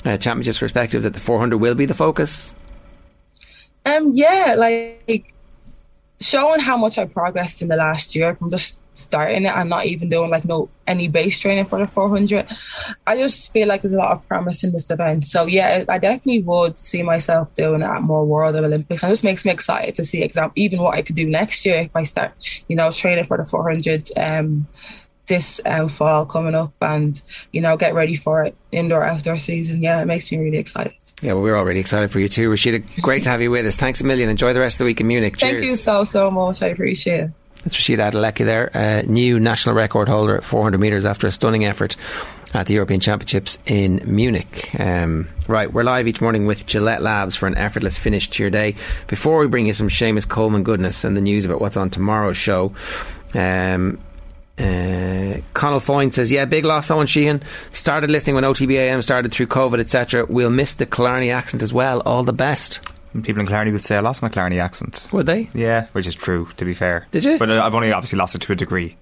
uh, 0.04 0.16
championships 0.16 0.58
perspective, 0.58 1.02
that 1.02 1.14
the 1.14 1.20
400 1.20 1.56
will 1.56 1.74
be 1.74 1.86
the 1.86 1.94
focus? 1.94 2.54
Um, 3.84 4.12
yeah, 4.14 4.54
like 4.56 5.34
showing 6.20 6.60
how 6.60 6.76
much 6.76 6.98
I 6.98 7.06
progressed 7.06 7.62
in 7.62 7.68
the 7.68 7.76
last 7.76 8.14
year 8.14 8.36
from 8.36 8.50
just 8.50 8.78
starting 8.94 9.44
it 9.44 9.54
and 9.54 9.70
not 9.70 9.86
even 9.86 10.08
doing 10.08 10.30
like 10.30 10.44
no 10.44 10.68
any 10.86 11.08
base 11.08 11.38
training 11.38 11.64
for 11.64 11.78
the 11.78 11.86
400 11.86 12.46
i 13.06 13.16
just 13.16 13.52
feel 13.52 13.66
like 13.66 13.80
there's 13.82 13.94
a 13.94 13.98
lot 13.98 14.12
of 14.12 14.26
promise 14.28 14.62
in 14.64 14.72
this 14.72 14.90
event 14.90 15.24
so 15.24 15.46
yeah 15.46 15.84
i 15.88 15.96
definitely 15.96 16.42
would 16.42 16.78
see 16.78 17.02
myself 17.02 17.52
doing 17.54 17.80
it 17.80 17.86
at 17.86 18.02
more 18.02 18.24
world 18.24 18.54
and 18.54 18.66
olympics 18.66 19.02
and 19.02 19.10
this 19.10 19.24
makes 19.24 19.44
me 19.44 19.50
excited 19.50 19.94
to 19.94 20.04
see 20.04 20.22
exam 20.22 20.52
even 20.56 20.80
what 20.80 20.94
i 20.94 21.02
could 21.02 21.16
do 21.16 21.28
next 21.28 21.64
year 21.64 21.80
if 21.80 21.96
i 21.96 22.04
start 22.04 22.32
you 22.68 22.76
know 22.76 22.90
training 22.90 23.24
for 23.24 23.36
the 23.36 23.44
400 23.44 24.10
um 24.18 24.66
this 25.26 25.60
um, 25.64 25.88
fall 25.88 26.26
coming 26.26 26.54
up 26.54 26.74
and 26.82 27.22
you 27.52 27.60
know 27.60 27.76
get 27.76 27.94
ready 27.94 28.16
for 28.16 28.44
it 28.44 28.56
indoor 28.72 29.04
outdoor 29.04 29.38
season 29.38 29.82
yeah 29.82 30.02
it 30.02 30.06
makes 30.06 30.30
me 30.30 30.38
really 30.38 30.58
excited 30.58 30.92
yeah, 31.22 31.34
well, 31.34 31.42
we're 31.42 31.56
all 31.56 31.64
really 31.64 31.78
excited 31.78 32.10
for 32.10 32.18
you 32.18 32.28
too, 32.28 32.50
Rhasidat. 32.50 33.00
Great 33.00 33.22
to 33.22 33.28
have 33.28 33.40
you 33.40 33.52
with 33.52 33.64
us. 33.64 33.76
Thanks 33.76 34.00
a 34.00 34.04
million. 34.04 34.28
Enjoy 34.28 34.52
the 34.52 34.58
rest 34.58 34.74
of 34.74 34.78
the 34.78 34.84
week 34.86 35.00
in 35.00 35.06
Munich. 35.06 35.36
Cheers. 35.36 35.52
Thank 35.52 35.64
you 35.64 35.76
so 35.76 36.02
so 36.02 36.32
much. 36.32 36.62
I 36.62 36.66
appreciate 36.66 37.20
it. 37.20 37.30
That's 37.64 37.76
Rhasidat 37.76 38.12
Adeleke 38.12 38.44
there, 38.44 38.76
uh, 38.76 39.02
new 39.02 39.38
national 39.38 39.76
record 39.76 40.08
holder 40.08 40.36
at 40.36 40.42
400 40.42 40.78
metres 40.78 41.04
after 41.04 41.28
a 41.28 41.32
stunning 41.32 41.64
effort 41.64 41.96
at 42.52 42.66
the 42.66 42.74
European 42.74 42.98
Championships 43.00 43.58
in 43.66 44.02
Munich. 44.04 44.74
Um, 44.78 45.28
right, 45.46 45.72
we're 45.72 45.84
live 45.84 46.08
each 46.08 46.20
morning 46.20 46.46
with 46.46 46.66
Gillette 46.66 47.02
Labs 47.02 47.36
for 47.36 47.46
an 47.46 47.56
effortless 47.56 47.96
finish 47.96 48.28
to 48.30 48.42
your 48.42 48.50
day. 48.50 48.74
Before 49.06 49.38
we 49.38 49.46
bring 49.46 49.66
you 49.66 49.72
some 49.72 49.88
Seamus 49.88 50.28
Coleman 50.28 50.64
goodness 50.64 51.04
and 51.04 51.16
the 51.16 51.20
news 51.20 51.44
about 51.44 51.60
what's 51.60 51.76
on 51.76 51.88
tomorrow's 51.88 52.36
show, 52.36 52.74
um, 53.34 53.98
uh, 54.58 55.38
Connell 55.54 55.80
Foyne 55.80 56.12
says, 56.12 56.30
"Yeah, 56.30 56.44
big 56.44 56.64
loss. 56.64 56.90
Owen 56.90 57.06
Sheehan 57.06 57.42
started 57.70 58.10
listening 58.10 58.34
when 58.34 58.44
OTB 58.44 58.76
AM 58.76 59.02
started 59.02 59.32
through 59.32 59.46
COVID, 59.46 59.78
etc. 59.78 60.26
We'll 60.28 60.50
miss 60.50 60.74
the 60.74 60.84
Killarney 60.84 61.30
accent 61.30 61.62
as 61.62 61.72
well. 61.72 62.00
All 62.00 62.24
the 62.24 62.32
best." 62.32 62.80
People 63.22 63.40
in 63.40 63.46
Killarney 63.46 63.72
would 63.72 63.84
say 63.84 63.96
I 63.96 64.00
lost 64.00 64.22
my 64.22 64.28
Killarney 64.28 64.58
accent. 64.60 65.08
Would 65.12 65.26
they? 65.26 65.50
Yeah, 65.54 65.86
which 65.92 66.06
is 66.06 66.14
true. 66.14 66.48
To 66.56 66.64
be 66.64 66.74
fair, 66.74 67.06
did 67.10 67.24
you? 67.24 67.38
But 67.38 67.50
I've 67.50 67.74
only 67.74 67.92
obviously 67.92 68.18
lost 68.18 68.34
it 68.34 68.42
to 68.42 68.52
a 68.52 68.56
degree. 68.56 68.96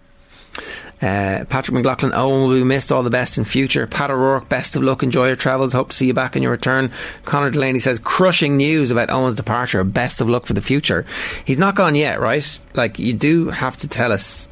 Uh, 1.01 1.45
Patrick 1.49 1.73
McLaughlin, 1.73 2.13
Owen 2.13 2.49
will 2.49 2.57
be 2.57 2.65
missed. 2.65 2.93
All 2.93 3.03
the 3.03 3.09
best 3.09 3.39
in 3.39 3.45
future. 3.45 3.87
Pat 3.87 4.11
O'Rourke, 4.11 4.49
best 4.49 4.77
of 4.77 4.83
luck. 4.83 5.03
Enjoy 5.03 5.29
your 5.29 5.37
travels. 5.37 5.73
Hope 5.73 5.91
to 5.91 5.97
see 5.97 6.07
you 6.07 6.13
back 6.13 6.37
in 6.37 6.43
your 6.43 6.53
return. 6.53 6.91
Connor 7.25 7.51
Delaney 7.51 7.79
says, 7.79 7.99
crushing 7.99 8.59
news 8.59 8.91
about 8.91 9.09
Owen's 9.09 9.37
departure. 9.37 9.83
Best 9.85 10.21
of 10.21 10.29
luck 10.29 10.45
for 10.45 10.53
the 10.53 10.61
future. 10.61 11.07
He's 11.47 11.57
not 11.57 11.75
gone 11.75 11.95
yet, 11.95 12.21
right? 12.21 12.59
Like, 12.75 12.99
you 12.99 13.15
do 13.15 13.49
have 13.49 13.79
to 13.79 13.89
tell 13.89 14.13
us 14.13 14.47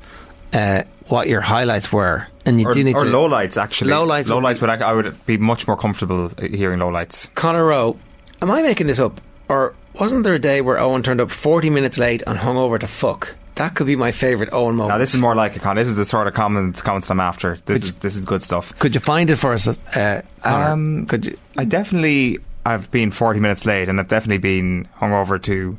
uh, 0.55 0.85
what 1.09 1.29
your 1.29 1.43
highlights 1.43 1.93
were. 1.93 2.27
And 2.47 2.59
you 2.59 2.69
or, 2.69 2.73
do 2.73 2.83
need 2.83 2.95
or 2.95 3.05
to. 3.05 3.11
lowlights, 3.11 3.61
actually. 3.61 3.91
Lowlights. 3.91 4.31
Lowlights, 4.31 4.61
but 4.61 4.71
I, 4.71 4.77
I 4.77 4.93
would 4.95 5.27
be 5.27 5.37
much 5.37 5.67
more 5.67 5.77
comfortable 5.77 6.31
hearing 6.41 6.79
lowlights. 6.79 7.35
Connor 7.35 7.67
Rowe, 7.67 7.99
am 8.41 8.51
I 8.51 8.63
making 8.63 8.87
this 8.87 9.01
up? 9.01 9.21
Or 9.49 9.75
wasn't 9.95 10.25
there 10.25 10.35
a 10.35 10.39
day 10.39 10.61
where 10.61 10.79
Owen 10.79 11.03
turned 11.03 11.21
up 11.21 11.31
40 11.31 11.71
minutes 11.71 11.99
late 11.99 12.23
and 12.27 12.39
hung 12.39 12.57
over 12.57 12.79
to 12.79 12.87
fuck? 12.87 13.35
That 13.57 13.75
could 13.75 13.87
be 13.89 13.97
my 13.97 14.13
favourite 14.13 14.53
Owen 14.53 14.77
moment. 14.77 14.91
Now 14.95 14.99
this 14.99 15.15
is 15.15 15.21
more 15.21 15.35
like 15.35 15.57
a 15.57 15.59
con. 15.59 15.75
This 15.77 15.89
is 15.89 15.97
the 15.97 16.05
sort 16.05 16.29
of 16.29 16.35
comments 16.35 16.81
comments 16.81 17.11
I'm 17.11 17.19
after. 17.19 17.57
This 17.67 17.79
Could 17.81 17.83
is 17.83 17.95
this 17.97 18.15
is 18.15 18.21
good 18.25 18.43
stuff. 18.43 18.79
Could 18.79 18.95
you 18.95 19.01
find 19.01 19.31
it 19.31 19.37
for 19.37 19.53
us? 19.53 19.67
Uh, 19.67 20.23
Um, 20.45 21.07
could 21.07 21.27
you? 21.27 21.37
I 21.57 21.65
definitely 21.65 22.39
I've 22.65 22.91
been 22.93 23.11
40 23.11 23.41
minutes 23.41 23.67
late, 23.67 23.89
and 23.89 23.99
I've 23.99 24.09
definitely 24.09 24.39
been 24.39 24.87
hungover 25.01 25.43
to 25.43 25.77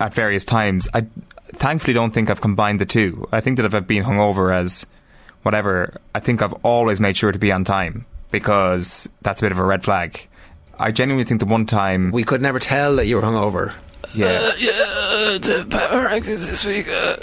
at 0.00 0.14
various 0.14 0.46
times. 0.46 0.88
I 0.94 1.06
thankfully 1.54 1.92
don't 1.92 2.12
think 2.14 2.30
I've 2.30 2.40
combined 2.40 2.78
the 2.80 2.86
two. 2.86 3.28
I 3.32 3.40
think 3.42 3.58
that 3.58 3.66
if 3.66 3.74
I've 3.74 3.86
been 3.86 4.04
hungover 4.04 4.56
as 4.56 4.86
whatever, 5.42 6.00
I 6.14 6.20
think 6.20 6.40
I've 6.40 6.54
always 6.62 7.00
made 7.00 7.16
sure 7.18 7.32
to 7.32 7.38
be 7.38 7.52
on 7.52 7.64
time 7.64 8.06
because 8.30 9.08
that's 9.20 9.42
a 9.42 9.44
bit 9.44 9.52
of 9.52 9.58
a 9.58 9.64
red 9.64 9.84
flag. 9.84 10.26
I 10.78 10.92
genuinely 10.92 11.24
think 11.24 11.40
the 11.40 11.46
one 11.46 11.66
time 11.66 12.10
we 12.10 12.24
could 12.24 12.42
never 12.42 12.58
tell 12.58 12.96
that 12.96 13.06
you 13.06 13.16
were 13.16 13.22
hungover. 13.22 13.74
Yeah, 14.14 14.26
uh, 14.26 14.52
yeah, 14.58 15.38
the 15.38 15.66
power 15.68 16.08
rankings 16.08 16.46
this 16.46 16.64
week. 16.64 16.88
Uh, 16.88 17.16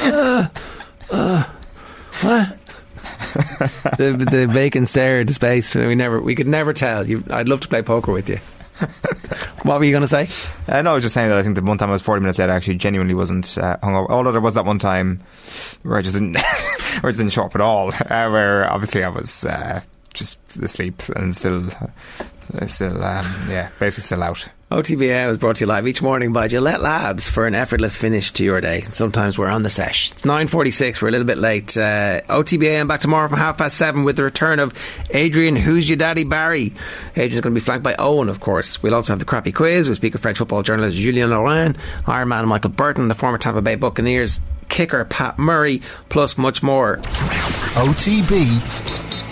uh, 0.00 0.48
uh, 1.10 1.42
what? 2.22 2.58
the 3.98 4.26
the 4.30 4.46
vacant 4.46 4.88
stare 4.88 5.20
into 5.20 5.34
space. 5.34 5.74
We 5.74 5.94
never, 5.94 6.20
we 6.20 6.34
could 6.34 6.46
never 6.46 6.72
tell. 6.72 7.06
You, 7.06 7.24
I'd 7.30 7.48
love 7.48 7.60
to 7.60 7.68
play 7.68 7.82
poker 7.82 8.12
with 8.12 8.28
you. 8.28 8.36
what 9.62 9.78
were 9.78 9.84
you 9.84 9.90
going 9.90 10.02
to 10.02 10.08
say? 10.08 10.28
Uh, 10.68 10.82
no, 10.82 10.92
I 10.92 10.94
was 10.94 11.02
just 11.02 11.14
saying 11.14 11.28
that 11.28 11.38
I 11.38 11.42
think 11.42 11.54
the 11.54 11.62
one 11.62 11.78
time 11.78 11.88
I 11.88 11.92
was 11.92 12.02
40 12.02 12.20
minutes 12.20 12.38
late, 12.38 12.50
I 12.50 12.54
actually 12.56 12.76
genuinely 12.76 13.14
wasn't 13.14 13.56
uh, 13.56 13.78
hungover. 13.78 14.10
Although 14.10 14.32
there 14.32 14.40
was 14.40 14.54
that 14.54 14.66
one 14.66 14.78
time 14.78 15.22
where 15.82 15.98
I 15.98 16.02
just 16.02 16.14
didn't, 16.14 16.36
where 17.00 17.06
I 17.06 17.10
just 17.10 17.18
didn't 17.18 17.32
show 17.32 17.44
up 17.44 17.54
at 17.54 17.60
all. 17.60 17.88
Uh, 17.88 18.30
where 18.30 18.70
obviously 18.70 19.02
I 19.02 19.08
was 19.08 19.44
uh, 19.44 19.80
just 20.16 20.38
asleep 20.56 21.02
and 21.14 21.36
still, 21.36 21.64
still, 22.66 23.04
um, 23.04 23.26
yeah, 23.48 23.70
basically 23.78 24.04
still 24.04 24.22
out. 24.22 24.48
OTB 24.68 25.02
AM 25.10 25.28
was 25.28 25.38
brought 25.38 25.56
to 25.56 25.60
you 25.60 25.66
live 25.68 25.86
each 25.86 26.02
morning 26.02 26.32
by 26.32 26.48
Gillette 26.48 26.82
Labs 26.82 27.30
for 27.30 27.46
an 27.46 27.54
effortless 27.54 27.96
finish 27.96 28.32
to 28.32 28.44
your 28.44 28.60
day. 28.60 28.80
Sometimes 28.80 29.38
we're 29.38 29.48
on 29.48 29.62
the 29.62 29.70
sesh. 29.70 30.10
It's 30.10 30.22
9.46, 30.22 31.00
we're 31.00 31.06
a 31.06 31.10
little 31.12 31.26
bit 31.26 31.38
late. 31.38 31.76
Uh, 31.76 32.20
OTBA, 32.22 32.80
I'm 32.80 32.88
back 32.88 32.98
tomorrow 32.98 33.28
from 33.28 33.38
half 33.38 33.58
past 33.58 33.76
seven 33.76 34.02
with 34.02 34.16
the 34.16 34.24
return 34.24 34.58
of 34.58 34.74
Adrian 35.10 35.54
Who's 35.54 35.88
Your 35.88 35.98
Daddy 35.98 36.24
Barry. 36.24 36.72
Adrian's 37.14 37.42
going 37.42 37.54
to 37.54 37.60
be 37.60 37.64
flanked 37.64 37.84
by 37.84 37.94
Owen, 37.96 38.28
of 38.28 38.40
course. 38.40 38.82
We'll 38.82 38.96
also 38.96 39.12
have 39.12 39.20
the 39.20 39.24
crappy 39.24 39.52
quiz. 39.52 39.86
We'll 39.86 39.94
speak 39.94 40.16
of 40.16 40.20
French 40.20 40.38
football 40.38 40.64
journalist 40.64 40.96
Julien 40.96 41.30
Laurent, 41.30 41.76
Ironman 42.04 42.48
Michael 42.48 42.70
Burton, 42.70 43.06
the 43.06 43.14
former 43.14 43.38
Tampa 43.38 43.62
Bay 43.62 43.76
Buccaneers 43.76 44.40
kicker 44.68 45.04
Pat 45.04 45.38
Murray, 45.38 45.82
plus 46.08 46.36
much 46.36 46.62
more. 46.62 46.96
OTB 47.76 49.15